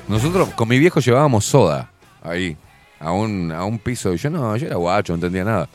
Nosotros 0.07 0.51
con 0.51 0.69
mi 0.69 0.79
viejo 0.79 1.01
llevábamos 1.01 1.45
soda 1.45 1.91
ahí, 2.23 2.57
a 3.03 3.13
un, 3.13 3.53
a 3.53 3.65
un 3.65 3.79
piso. 3.79 4.15
Y 4.15 4.17
yo 4.17 4.31
no, 4.31 4.57
yo 4.57 4.67
era 4.67 4.77
guacho, 4.77 5.13
no 5.13 5.17
entendía 5.17 5.45
nada. 5.45 5.69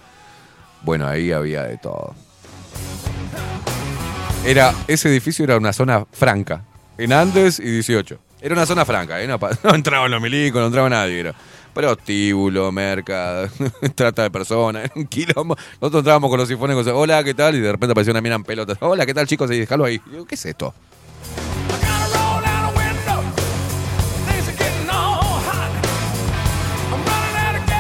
Bueno, 0.81 1.07
ahí 1.07 1.31
había 1.31 1.63
de 1.63 1.77
todo. 1.77 2.15
Era, 4.45 4.73
ese 4.87 5.09
edificio 5.09 5.43
era 5.43 5.57
una 5.57 5.73
zona 5.73 6.05
franca. 6.11 6.63
En 6.97 7.11
Andes 7.11 7.59
y 7.59 7.69
18. 7.69 8.17
Era 8.41 8.53
una 8.53 8.65
zona 8.65 8.85
franca, 8.85 9.21
¿eh? 9.21 9.27
no, 9.63 9.75
entraban 9.75 10.09
los 10.09 10.21
milicos, 10.21 10.61
no 10.61 10.67
entraba 10.67 10.89
nadie. 10.89 11.19
Era 11.19 11.35
prostíbulo, 11.73 12.71
merca, 12.71 13.49
trata 13.95 14.23
de 14.23 14.31
personas, 14.31 14.89
quilombo. 15.09 15.55
Nosotros 15.81 15.99
entrábamos 15.99 16.29
con 16.29 16.39
los 16.39 16.47
sifones, 16.47 16.87
hola, 16.87 17.23
¿qué 17.23 17.33
tal? 17.33 17.55
Y 17.55 17.59
de 17.59 17.71
repente 17.71 17.91
apareció 17.91 18.11
una 18.11 18.21
mina 18.21 18.35
en 18.35 18.43
pelotas. 18.43 18.77
Hola, 18.81 19.05
¿qué 19.05 19.13
tal, 19.13 19.27
chicos? 19.27 19.51
Y 19.51 19.59
déjalo 19.59 19.85
ahí. 19.85 20.01
Yo, 20.11 20.25
¿Qué 20.25 20.35
es 20.35 20.45
esto? 20.45 20.73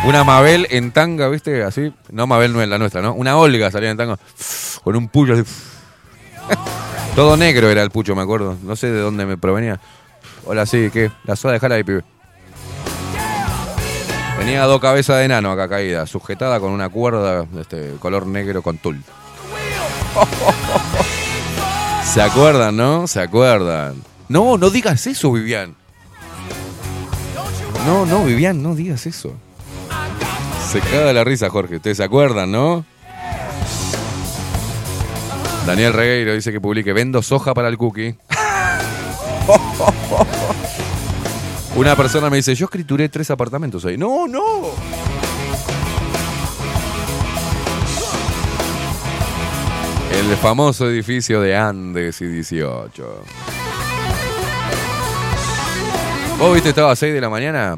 Una 0.07 0.23
Mabel 0.23 0.67
en 0.69 0.93
tanga, 0.93 1.27
¿viste? 1.27 1.63
Así. 1.63 1.91
No 2.11 2.27
Mabel 2.27 2.53
no 2.53 2.61
es 2.61 2.69
la 2.69 2.77
nuestra, 2.77 3.01
¿no? 3.01 3.13
Una 3.13 3.35
Olga 3.35 3.69
salía 3.71 3.91
en 3.91 3.97
tanga 3.97 4.17
con 4.81 4.95
un 4.95 5.09
pucho 5.09 5.33
así. 5.33 5.43
Todo 7.15 7.35
negro 7.35 7.69
era 7.69 7.83
el 7.83 7.91
pucho, 7.91 8.15
me 8.15 8.21
acuerdo. 8.21 8.55
No 8.63 8.77
sé 8.77 8.89
de 8.89 9.01
dónde 9.01 9.25
me 9.25 9.35
provenía. 9.35 9.81
Hola, 10.45 10.65
sí, 10.65 10.89
¿qué? 10.93 11.11
La 11.25 11.35
soda, 11.35 11.51
dejala 11.51 11.75
ahí, 11.75 11.83
pibe. 11.83 12.05
Tenía 14.39 14.63
dos 14.63 14.79
cabezas 14.79 15.17
de 15.17 15.25
enano 15.25 15.51
acá 15.51 15.67
caídas, 15.67 16.09
sujetada 16.09 16.61
con 16.61 16.71
una 16.71 16.87
cuerda 16.87 17.41
de 17.41 17.61
este 17.61 17.95
color 17.99 18.27
negro 18.27 18.61
con 18.61 18.77
tul. 18.77 19.03
¿Se 22.05 22.21
acuerdan, 22.21 22.77
no? 22.77 23.07
¿Se 23.07 23.19
acuerdan? 23.19 24.01
No, 24.29 24.57
no 24.57 24.69
digas 24.69 25.05
eso, 25.05 25.33
Vivian. 25.33 25.75
No, 27.85 28.05
no, 28.05 28.23
Vivian, 28.23 28.63
no 28.63 28.73
digas 28.73 29.05
eso. 29.05 29.35
Se 30.67 30.81
caga 30.81 31.13
la 31.13 31.23
risa, 31.23 31.49
Jorge. 31.49 31.77
Ustedes 31.77 31.95
se 31.95 32.03
acuerdan, 32.03 32.51
¿no? 32.51 32.83
Daniel 35.65 35.93
Regueiro 35.93 36.33
dice 36.33 36.51
que 36.51 36.59
publique 36.59 36.91
Vendo 36.91 37.21
soja 37.21 37.53
para 37.53 37.69
el 37.69 37.77
cookie. 37.77 38.17
Una 41.77 41.95
persona 41.95 42.29
me 42.29 42.35
dice, 42.37 42.53
yo 42.53 42.65
escrituré 42.65 43.07
tres 43.07 43.31
apartamentos 43.31 43.85
ahí. 43.85 43.97
No, 43.97 44.27
no. 44.27 44.43
El 50.11 50.35
famoso 50.35 50.89
edificio 50.89 51.39
de 51.39 51.55
Andes 51.55 52.19
y 52.19 52.27
18. 52.27 53.23
¿Vos 56.39 56.53
viste, 56.53 56.69
estaba 56.69 56.91
a 56.91 56.95
6 56.97 57.13
de 57.13 57.21
la 57.21 57.29
mañana? 57.29 57.77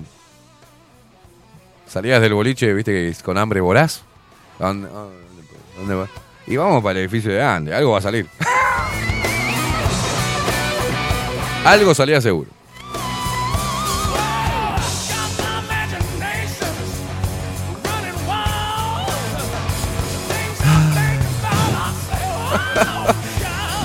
Salías 1.90 2.22
del 2.22 2.34
boliche, 2.36 2.72
viste, 2.74 2.92
que 2.92 3.24
con 3.24 3.38
hambre. 3.38 3.62
¿A 4.60 4.68
¿Dónde, 4.68 4.88
dónde- 5.76 5.96
vas? 5.96 6.10
Y 6.46 6.56
vamos 6.56 6.84
para 6.84 6.94
el 6.94 6.98
edificio 7.06 7.32
de 7.32 7.44
Andes, 7.44 7.74
algo 7.74 7.92
va 7.92 7.98
a 7.98 8.02
salir. 8.02 8.28
algo 11.66 11.94
salía 11.96 12.22
seguro. 12.22 12.50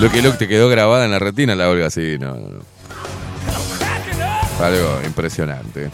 Lo 0.01 0.11
que 0.11 0.23
lo 0.23 0.37
te 0.37 0.49
quedó 0.49 0.69
grabada 0.69 1.05
en 1.05 1.13
la 1.13 1.19
retina 1.19 1.55
la 1.55 1.69
Olga, 1.71 1.89
sí, 1.89 2.17
no, 2.19 2.35
no, 2.35 2.49
no. 2.49 2.61
Algo 4.65 5.01
impresionante. 5.05 5.91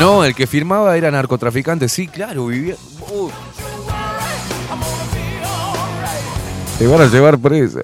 No, 0.00 0.24
el 0.24 0.34
que 0.34 0.46
firmaba 0.46 0.96
era 0.96 1.10
narcotraficante, 1.10 1.88
sí, 1.88 2.08
claro, 2.08 2.46
vivía. 2.46 2.76
Te 6.78 6.86
van 6.86 7.02
a 7.02 7.06
llevar 7.06 7.38
preso. 7.38 7.80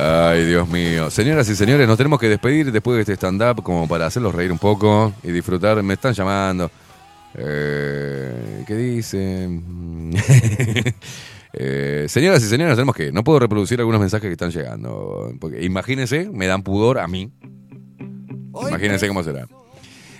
Ay, 0.00 0.44
Dios 0.46 0.68
mío. 0.68 1.10
Señoras 1.10 1.48
y 1.48 1.56
señores, 1.56 1.88
nos 1.88 1.96
tenemos 1.96 2.20
que 2.20 2.28
despedir 2.28 2.70
después 2.70 2.94
de 2.94 3.00
este 3.00 3.14
stand-up 3.14 3.64
como 3.64 3.88
para 3.88 4.06
hacerlos 4.06 4.32
reír 4.32 4.52
un 4.52 4.58
poco 4.58 5.12
y 5.24 5.32
disfrutar. 5.32 5.82
Me 5.82 5.94
están 5.94 6.14
llamando. 6.14 6.70
Eh, 7.34 8.62
¿Qué 8.64 8.76
dicen? 8.76 10.14
Eh, 11.52 12.06
señoras 12.08 12.42
y 12.42 12.46
señores, 12.46 12.74
tenemos 12.76 12.94
que. 12.94 13.10
No 13.12 13.24
puedo 13.24 13.38
reproducir 13.38 13.78
algunos 13.80 14.00
mensajes 14.00 14.28
que 14.28 14.32
están 14.32 14.50
llegando. 14.50 15.32
Porque 15.40 15.64
imagínense, 15.64 16.28
me 16.32 16.46
dan 16.46 16.62
pudor 16.62 16.98
a 16.98 17.08
mí. 17.08 17.32
Imagínense 18.68 19.08
cómo 19.08 19.22
será. 19.22 19.46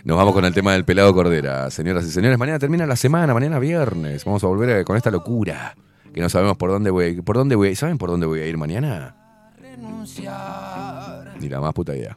Nos 0.04 0.16
vamos 0.16 0.32
con 0.32 0.44
el 0.44 0.54
tema 0.54 0.72
del 0.72 0.84
pelado 0.84 1.12
Cordera. 1.12 1.70
Señoras 1.70 2.06
y 2.06 2.10
señores, 2.10 2.38
mañana 2.38 2.58
termina 2.58 2.86
la 2.86 2.96
semana, 2.96 3.34
mañana 3.34 3.58
viernes. 3.58 4.24
Vamos 4.24 4.42
a 4.44 4.46
volver 4.46 4.70
a- 4.80 4.84
con 4.84 4.96
esta 4.96 5.10
locura. 5.10 5.76
Que 6.14 6.20
no 6.20 6.28
sabemos 6.28 6.56
por 6.56 6.70
dónde 6.70 6.90
voy. 6.90 7.20
¿Por 7.20 7.36
dónde 7.36 7.56
voy? 7.56 7.74
¿Saben 7.74 7.98
por 7.98 8.08
dónde 8.10 8.26
voy 8.26 8.40
a 8.40 8.46
ir 8.46 8.56
mañana? 8.56 9.16
Ni 11.40 11.48
la 11.48 11.60
más 11.60 11.74
puta 11.74 11.94
idea. 11.94 12.16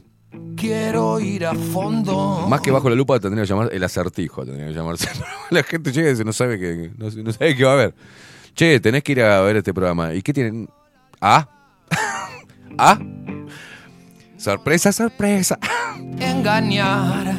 Quiero 0.56 1.20
ir 1.20 1.46
a 1.46 1.54
fondo. 1.54 2.46
Más 2.48 2.62
que 2.62 2.72
bajo 2.72 2.90
la 2.90 2.96
lupa 2.96 3.20
tendría 3.20 3.44
que 3.44 3.50
llamar 3.50 3.70
el 3.74 3.84
acertijo, 3.84 4.46
tendría 4.46 4.68
que 4.68 4.74
llamarse. 4.74 5.10
la 5.50 5.64
gente 5.64 5.92
llega 5.92 6.08
y 6.08 6.12
dice, 6.12 6.24
no 6.24 6.34
sabe 6.34 6.58
que, 6.60 6.92
no, 6.98 7.10
no 7.10 7.34
sabe 7.34 7.56
qué 7.56 7.64
va 7.66 7.72
a 7.72 7.74
haber. 7.74 7.94
Che, 8.54 8.80
tenés 8.80 9.04
que 9.04 9.14
ir 9.14 9.22
a 9.22 9.42
ver 9.42 9.58
este 9.58 9.74
programa. 9.74 10.14
¿Y 10.14 10.22
qué 10.22 10.34
tienen? 10.34 10.70
¿A? 11.20 11.48
Ah. 12.78 12.98
Sorpresa, 14.38 14.92
sorpresa. 14.94 15.60
Engañar. 16.20 17.36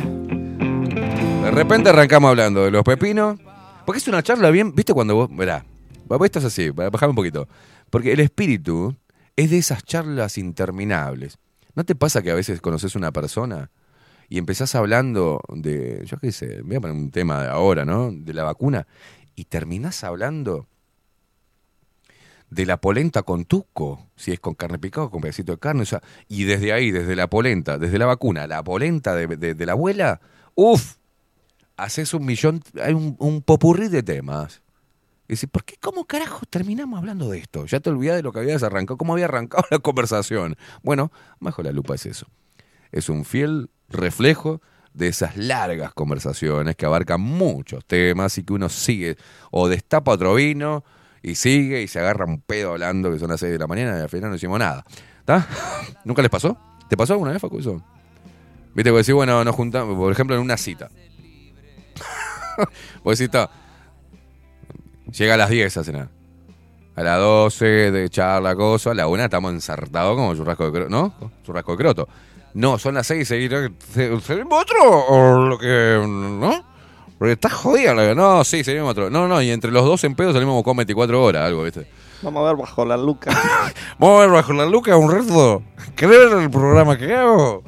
De 1.42 1.50
repente 1.50 1.88
arrancamos 1.88 2.28
hablando 2.28 2.64
de 2.64 2.70
los 2.70 2.84
pepinos. 2.84 3.40
Porque 3.86 3.98
es 3.98 4.06
una 4.08 4.22
charla 4.22 4.50
bien. 4.50 4.74
¿Viste 4.74 4.92
cuando 4.92 5.14
vos.? 5.14 5.28
Verá. 5.34 5.64
Vos 6.06 6.20
estás 6.24 6.44
así, 6.44 6.70
bajame 6.70 7.10
un 7.10 7.16
poquito. 7.16 7.48
Porque 7.90 8.12
el 8.12 8.20
espíritu 8.20 8.94
es 9.34 9.50
de 9.50 9.58
esas 9.58 9.82
charlas 9.84 10.36
interminables. 10.36 11.38
¿No 11.74 11.84
te 11.84 11.94
pasa 11.94 12.22
que 12.22 12.30
a 12.30 12.34
veces 12.34 12.60
conoces 12.60 12.94
una 12.94 13.10
persona 13.10 13.70
y 14.28 14.38
empezás 14.38 14.74
hablando 14.74 15.40
de. 15.48 16.04
Yo 16.06 16.18
qué 16.18 16.30
sé, 16.32 16.62
voy 16.62 16.76
a 16.76 16.80
poner 16.80 16.96
un 16.96 17.10
tema 17.10 17.42
de 17.42 17.48
ahora, 17.48 17.84
¿no? 17.84 18.10
De 18.12 18.34
la 18.34 18.44
vacuna. 18.44 18.86
Y 19.34 19.46
terminás 19.46 20.04
hablando 20.04 20.68
de 22.52 22.66
la 22.66 22.76
polenta 22.76 23.22
con 23.22 23.46
tuco, 23.46 24.08
si 24.14 24.30
es 24.30 24.38
con 24.38 24.54
carne 24.54 24.78
picada 24.78 25.08
con 25.08 25.22
pedacito 25.22 25.52
de 25.52 25.58
carne, 25.58 25.82
o 25.82 25.86
sea, 25.86 26.02
y 26.28 26.44
desde 26.44 26.74
ahí, 26.74 26.90
desde 26.90 27.16
la 27.16 27.26
polenta, 27.28 27.78
desde 27.78 27.98
la 27.98 28.04
vacuna, 28.04 28.46
la 28.46 28.62
polenta 28.62 29.14
de, 29.14 29.26
de- 29.54 29.66
la 29.66 29.72
abuela, 29.72 30.20
uff, 30.54 30.96
haces 31.78 32.12
un 32.12 32.26
millón, 32.26 32.62
hay 32.82 32.92
un, 32.92 33.42
popurrí 33.42 33.88
de 33.88 34.02
temas. 34.02 34.60
Y 35.28 35.34
decís, 35.34 35.48
¿por 35.50 35.64
qué, 35.64 35.76
cómo 35.80 36.04
carajo 36.04 36.44
terminamos 36.44 36.98
hablando 36.98 37.30
de 37.30 37.38
esto? 37.38 37.64
Ya 37.64 37.80
te 37.80 37.88
olvidás 37.88 38.16
de 38.16 38.22
lo 38.22 38.32
que 38.32 38.40
habías 38.40 38.62
arrancado, 38.62 38.98
cómo 38.98 39.14
había 39.14 39.24
arrancado 39.24 39.64
la 39.70 39.78
conversación. 39.78 40.56
Bueno, 40.82 41.10
bajo 41.40 41.62
la 41.62 41.72
lupa 41.72 41.94
es 41.94 42.04
eso. 42.04 42.26
Es 42.90 43.08
un 43.08 43.24
fiel 43.24 43.70
reflejo 43.88 44.60
de 44.92 45.08
esas 45.08 45.38
largas 45.38 45.94
conversaciones 45.94 46.76
que 46.76 46.84
abarcan 46.84 47.22
muchos 47.22 47.82
temas 47.86 48.36
y 48.36 48.42
que 48.42 48.52
uno 48.52 48.68
sigue 48.68 49.16
o 49.50 49.68
destapa 49.68 50.12
otro 50.12 50.34
vino 50.34 50.84
y 51.22 51.34
sigue 51.34 51.82
y 51.82 51.88
se 51.88 52.00
agarra 52.00 52.24
un 52.24 52.40
pedo 52.40 52.72
hablando 52.72 53.10
que 53.10 53.18
son 53.18 53.30
las 53.30 53.40
6 53.40 53.52
de 53.52 53.58
la 53.58 53.66
mañana 53.66 53.98
y 53.98 54.00
al 54.02 54.08
final 54.08 54.30
no 54.30 54.36
hicimos 54.36 54.58
nada. 54.58 54.84
¿Está? 55.20 55.46
¿Nunca 56.04 56.22
les 56.22 56.30
pasó? 56.30 56.56
¿Te 56.88 56.96
pasó 56.96 57.14
alguna 57.14 57.32
vez, 57.32 57.40
Facu, 57.40 57.58
eso? 57.58 57.82
Viste, 58.74 58.90
vos 58.90 59.00
decís, 59.00 59.14
bueno, 59.14 59.44
nos 59.44 59.54
juntamos, 59.54 59.96
por 59.96 60.10
ejemplo, 60.12 60.34
en 60.36 60.42
una 60.42 60.56
cita. 60.56 60.88
vos 63.04 63.18
decís, 63.18 63.30
"Ta, 63.30 63.50
llega 65.12 65.34
a 65.34 65.36
las 65.36 65.50
10 65.50 65.76
a 65.76 65.84
cenar. 65.84 66.08
A 66.94 67.02
las 67.02 67.18
12 67.18 67.64
de 67.90 68.10
charla, 68.10 68.54
cosa, 68.54 68.90
a 68.90 68.94
la 68.94 69.06
1 69.06 69.24
estamos 69.24 69.52
ensartados 69.52 70.14
como 70.16 70.34
churrasco 70.34 70.66
de 70.66 70.72
croto, 70.72 70.90
¿no? 70.90 71.14
Churrasco 71.42 71.72
de 71.72 71.78
croto. 71.78 72.08
No, 72.54 72.78
son 72.78 72.94
las 72.94 73.06
6 73.06 73.30
y 73.30 73.48
¿Seguimos 74.20 74.62
otro? 74.62 75.06
¿O 75.08 75.46
lo 75.48 75.58
que.? 75.58 76.02
¿No? 76.06 76.71
Porque 77.22 77.34
está 77.34 77.48
jodida 77.48 77.94
la 77.94 78.16
No, 78.16 78.42
sí, 78.42 78.64
seguimos 78.64 78.90
otro. 78.90 79.08
No, 79.08 79.28
no, 79.28 79.40
y 79.40 79.52
entre 79.52 79.70
los 79.70 79.84
dos 79.84 80.02
en 80.02 80.16
pedo 80.16 80.32
salimos 80.32 80.60
con 80.64 80.76
24 80.76 81.22
horas, 81.22 81.46
algo, 81.46 81.62
¿viste? 81.62 81.86
Vamos 82.20 82.42
a 82.42 82.46
ver 82.48 82.56
bajo 82.56 82.84
la 82.84 82.96
luca. 82.96 83.30
Vamos 84.00 84.18
a 84.18 84.20
ver 84.22 84.30
bajo 84.30 84.52
la 84.52 84.66
luca 84.66 84.96
un 84.96 85.08
reto. 85.08 85.62
¿Querés 85.94 86.18
ver 86.18 86.42
el 86.42 86.50
programa 86.50 86.98
que 86.98 87.14
hago? 87.14 87.62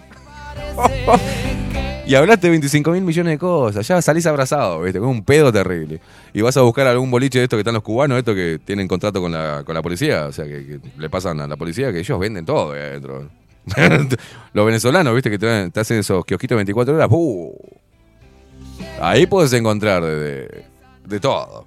y 2.04 2.16
hablaste 2.16 2.48
de 2.48 2.50
25 2.50 2.90
mil 2.90 3.04
millones 3.04 3.34
de 3.34 3.38
cosas. 3.38 3.86
Ya 3.86 4.02
salís 4.02 4.26
abrazado, 4.26 4.82
¿viste? 4.82 4.98
Con 4.98 5.10
un 5.10 5.24
pedo 5.24 5.52
terrible. 5.52 6.00
Y 6.32 6.40
vas 6.40 6.56
a 6.56 6.62
buscar 6.62 6.88
algún 6.88 7.12
boliche 7.12 7.38
de 7.38 7.44
estos 7.44 7.56
que 7.56 7.60
están 7.60 7.74
los 7.74 7.84
cubanos, 7.84 8.18
estos 8.18 8.34
que 8.34 8.58
tienen 8.58 8.88
contrato 8.88 9.20
con 9.20 9.30
la, 9.30 9.62
con 9.64 9.76
la 9.76 9.82
policía. 9.82 10.26
O 10.26 10.32
sea, 10.32 10.46
que, 10.46 10.66
que 10.66 10.80
le 10.98 11.08
pasan 11.08 11.38
a 11.38 11.46
la 11.46 11.56
policía 11.56 11.92
que 11.92 12.00
ellos 12.00 12.18
venden 12.18 12.44
todo 12.44 12.72
adentro. 12.72 13.30
los 14.52 14.66
venezolanos, 14.66 15.14
¿viste? 15.14 15.30
Que 15.30 15.38
te, 15.38 15.70
te 15.70 15.78
hacen 15.78 16.00
esos 16.00 16.24
kiosquitos 16.24 16.56
24 16.56 16.92
horas. 16.96 17.08
¡uh! 17.08 17.83
Ahí 19.04 19.26
puedes 19.26 19.52
encontrar 19.52 20.02
de, 20.02 20.64
de, 21.04 21.20
todo. 21.20 21.66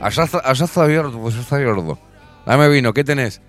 Allá 0.00 0.28
allá 0.44 0.64
está 0.66 0.82
abierto, 0.82 1.18
pues 1.18 1.34
allá 1.34 1.42
está 1.42 1.56
abierto. 1.56 1.98
Dame 2.44 2.68
vino, 2.68 2.92
¿qué 2.92 3.02
tenés? 3.02 3.40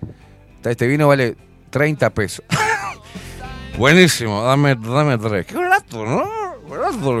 Este 0.64 0.86
vino 0.86 1.06
vale 1.06 1.36
30 1.68 2.08
pesos. 2.10 2.44
Buenísimo, 3.78 4.42
dame, 4.42 4.76
dame 4.76 5.18
tres. 5.18 5.44
Qué 5.44 5.56
barato, 5.56 6.06
¿no? 6.06 6.24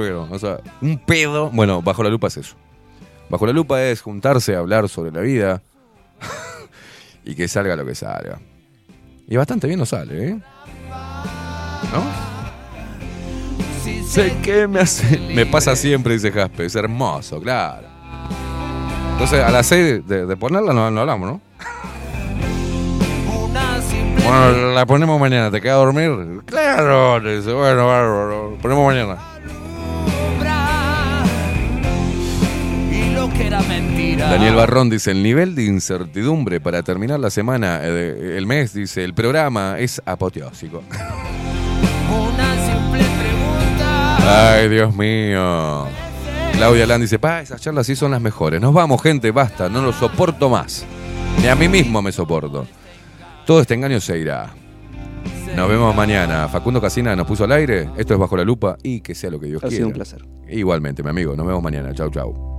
Vino. 0.00 0.28
O 0.30 0.38
sea, 0.38 0.60
un 0.80 0.98
pedo. 0.98 1.50
Bueno, 1.50 1.82
bajo 1.82 2.02
la 2.02 2.08
lupa 2.08 2.28
es 2.28 2.38
eso. 2.38 2.56
Bajo 3.28 3.46
la 3.46 3.52
lupa 3.52 3.82
es 3.82 4.00
juntarse 4.00 4.54
a 4.54 4.60
hablar 4.60 4.88
sobre 4.88 5.12
la 5.12 5.20
vida 5.20 5.62
y 7.24 7.34
que 7.34 7.48
salga 7.48 7.76
lo 7.76 7.84
que 7.84 7.94
salga. 7.94 8.40
Y 9.28 9.36
bastante 9.36 9.66
bien 9.66 9.78
nos 9.78 9.90
sale, 9.90 10.28
¿eh? 10.28 10.40
¿No? 11.92 12.39
Sé 14.06 14.36
que 14.42 14.66
me 14.66 14.80
hace. 14.80 15.18
Me 15.34 15.46
pasa 15.46 15.76
siempre, 15.76 16.14
dice 16.14 16.32
Jaspe. 16.32 16.66
Es 16.66 16.74
hermoso, 16.74 17.40
claro. 17.40 17.88
Entonces, 19.12 19.40
a 19.40 19.50
las 19.50 19.66
6 19.66 20.06
de, 20.06 20.26
de 20.26 20.36
ponerla 20.36 20.72
no, 20.72 20.90
no 20.90 21.00
hablamos, 21.00 21.28
¿no? 21.28 21.40
Bueno, 24.24 24.72
la 24.72 24.86
ponemos 24.86 25.20
mañana. 25.20 25.50
¿Te 25.50 25.60
queda 25.60 25.74
a 25.74 25.76
dormir? 25.76 26.42
Claro. 26.46 27.20
dice, 27.20 27.52
bueno, 27.52 27.86
bárbaro. 27.86 28.56
Ponemos 28.62 28.86
mañana. 28.86 29.16
Daniel 34.18 34.54
Barrón 34.54 34.90
dice, 34.90 35.10
el 35.10 35.22
nivel 35.22 35.54
de 35.54 35.64
incertidumbre 35.64 36.60
para 36.60 36.82
terminar 36.82 37.18
la 37.18 37.30
semana, 37.30 37.80
eh, 37.82 38.34
el 38.36 38.46
mes, 38.46 38.72
dice, 38.72 39.02
el 39.02 39.14
programa 39.14 39.76
es 39.78 40.00
apoteósico. 40.04 40.82
Una. 42.10 42.49
Ay, 44.32 44.68
Dios 44.68 44.94
mío. 44.94 45.86
Claudia 46.52 46.86
Land 46.86 47.02
dice, 47.02 47.18
pa, 47.18 47.40
esas 47.40 47.60
charlas 47.60 47.86
sí 47.86 47.96
son 47.96 48.10
las 48.12 48.20
mejores. 48.20 48.60
Nos 48.60 48.72
vamos, 48.72 49.02
gente, 49.02 49.30
basta, 49.30 49.68
no 49.68 49.82
lo 49.82 49.92
soporto 49.92 50.48
más. 50.48 50.84
Ni 51.40 51.48
a 51.48 51.54
mí 51.56 51.68
mismo 51.68 52.00
me 52.02 52.12
soporto. 52.12 52.66
Todo 53.46 53.60
este 53.60 53.74
engaño 53.74 54.00
se 54.00 54.18
irá. 54.18 54.50
Nos 55.56 55.68
vemos 55.68 55.94
mañana. 55.96 56.48
Facundo 56.48 56.80
Casina 56.80 57.16
nos 57.16 57.26
puso 57.26 57.44
al 57.44 57.52
aire. 57.52 57.90
Esto 57.96 58.14
es 58.14 58.20
Bajo 58.20 58.36
la 58.36 58.44
Lupa 58.44 58.76
y 58.82 59.00
que 59.00 59.14
sea 59.14 59.30
lo 59.30 59.40
que 59.40 59.46
Dios 59.46 59.62
Ha 59.64 59.68
quiera. 59.68 59.76
sido 59.76 59.88
un 59.88 59.94
placer. 59.94 60.24
Igualmente, 60.48 61.02
mi 61.02 61.10
amigo. 61.10 61.34
Nos 61.34 61.46
vemos 61.46 61.62
mañana. 61.62 61.92
Chau, 61.94 62.10
chau. 62.10 62.49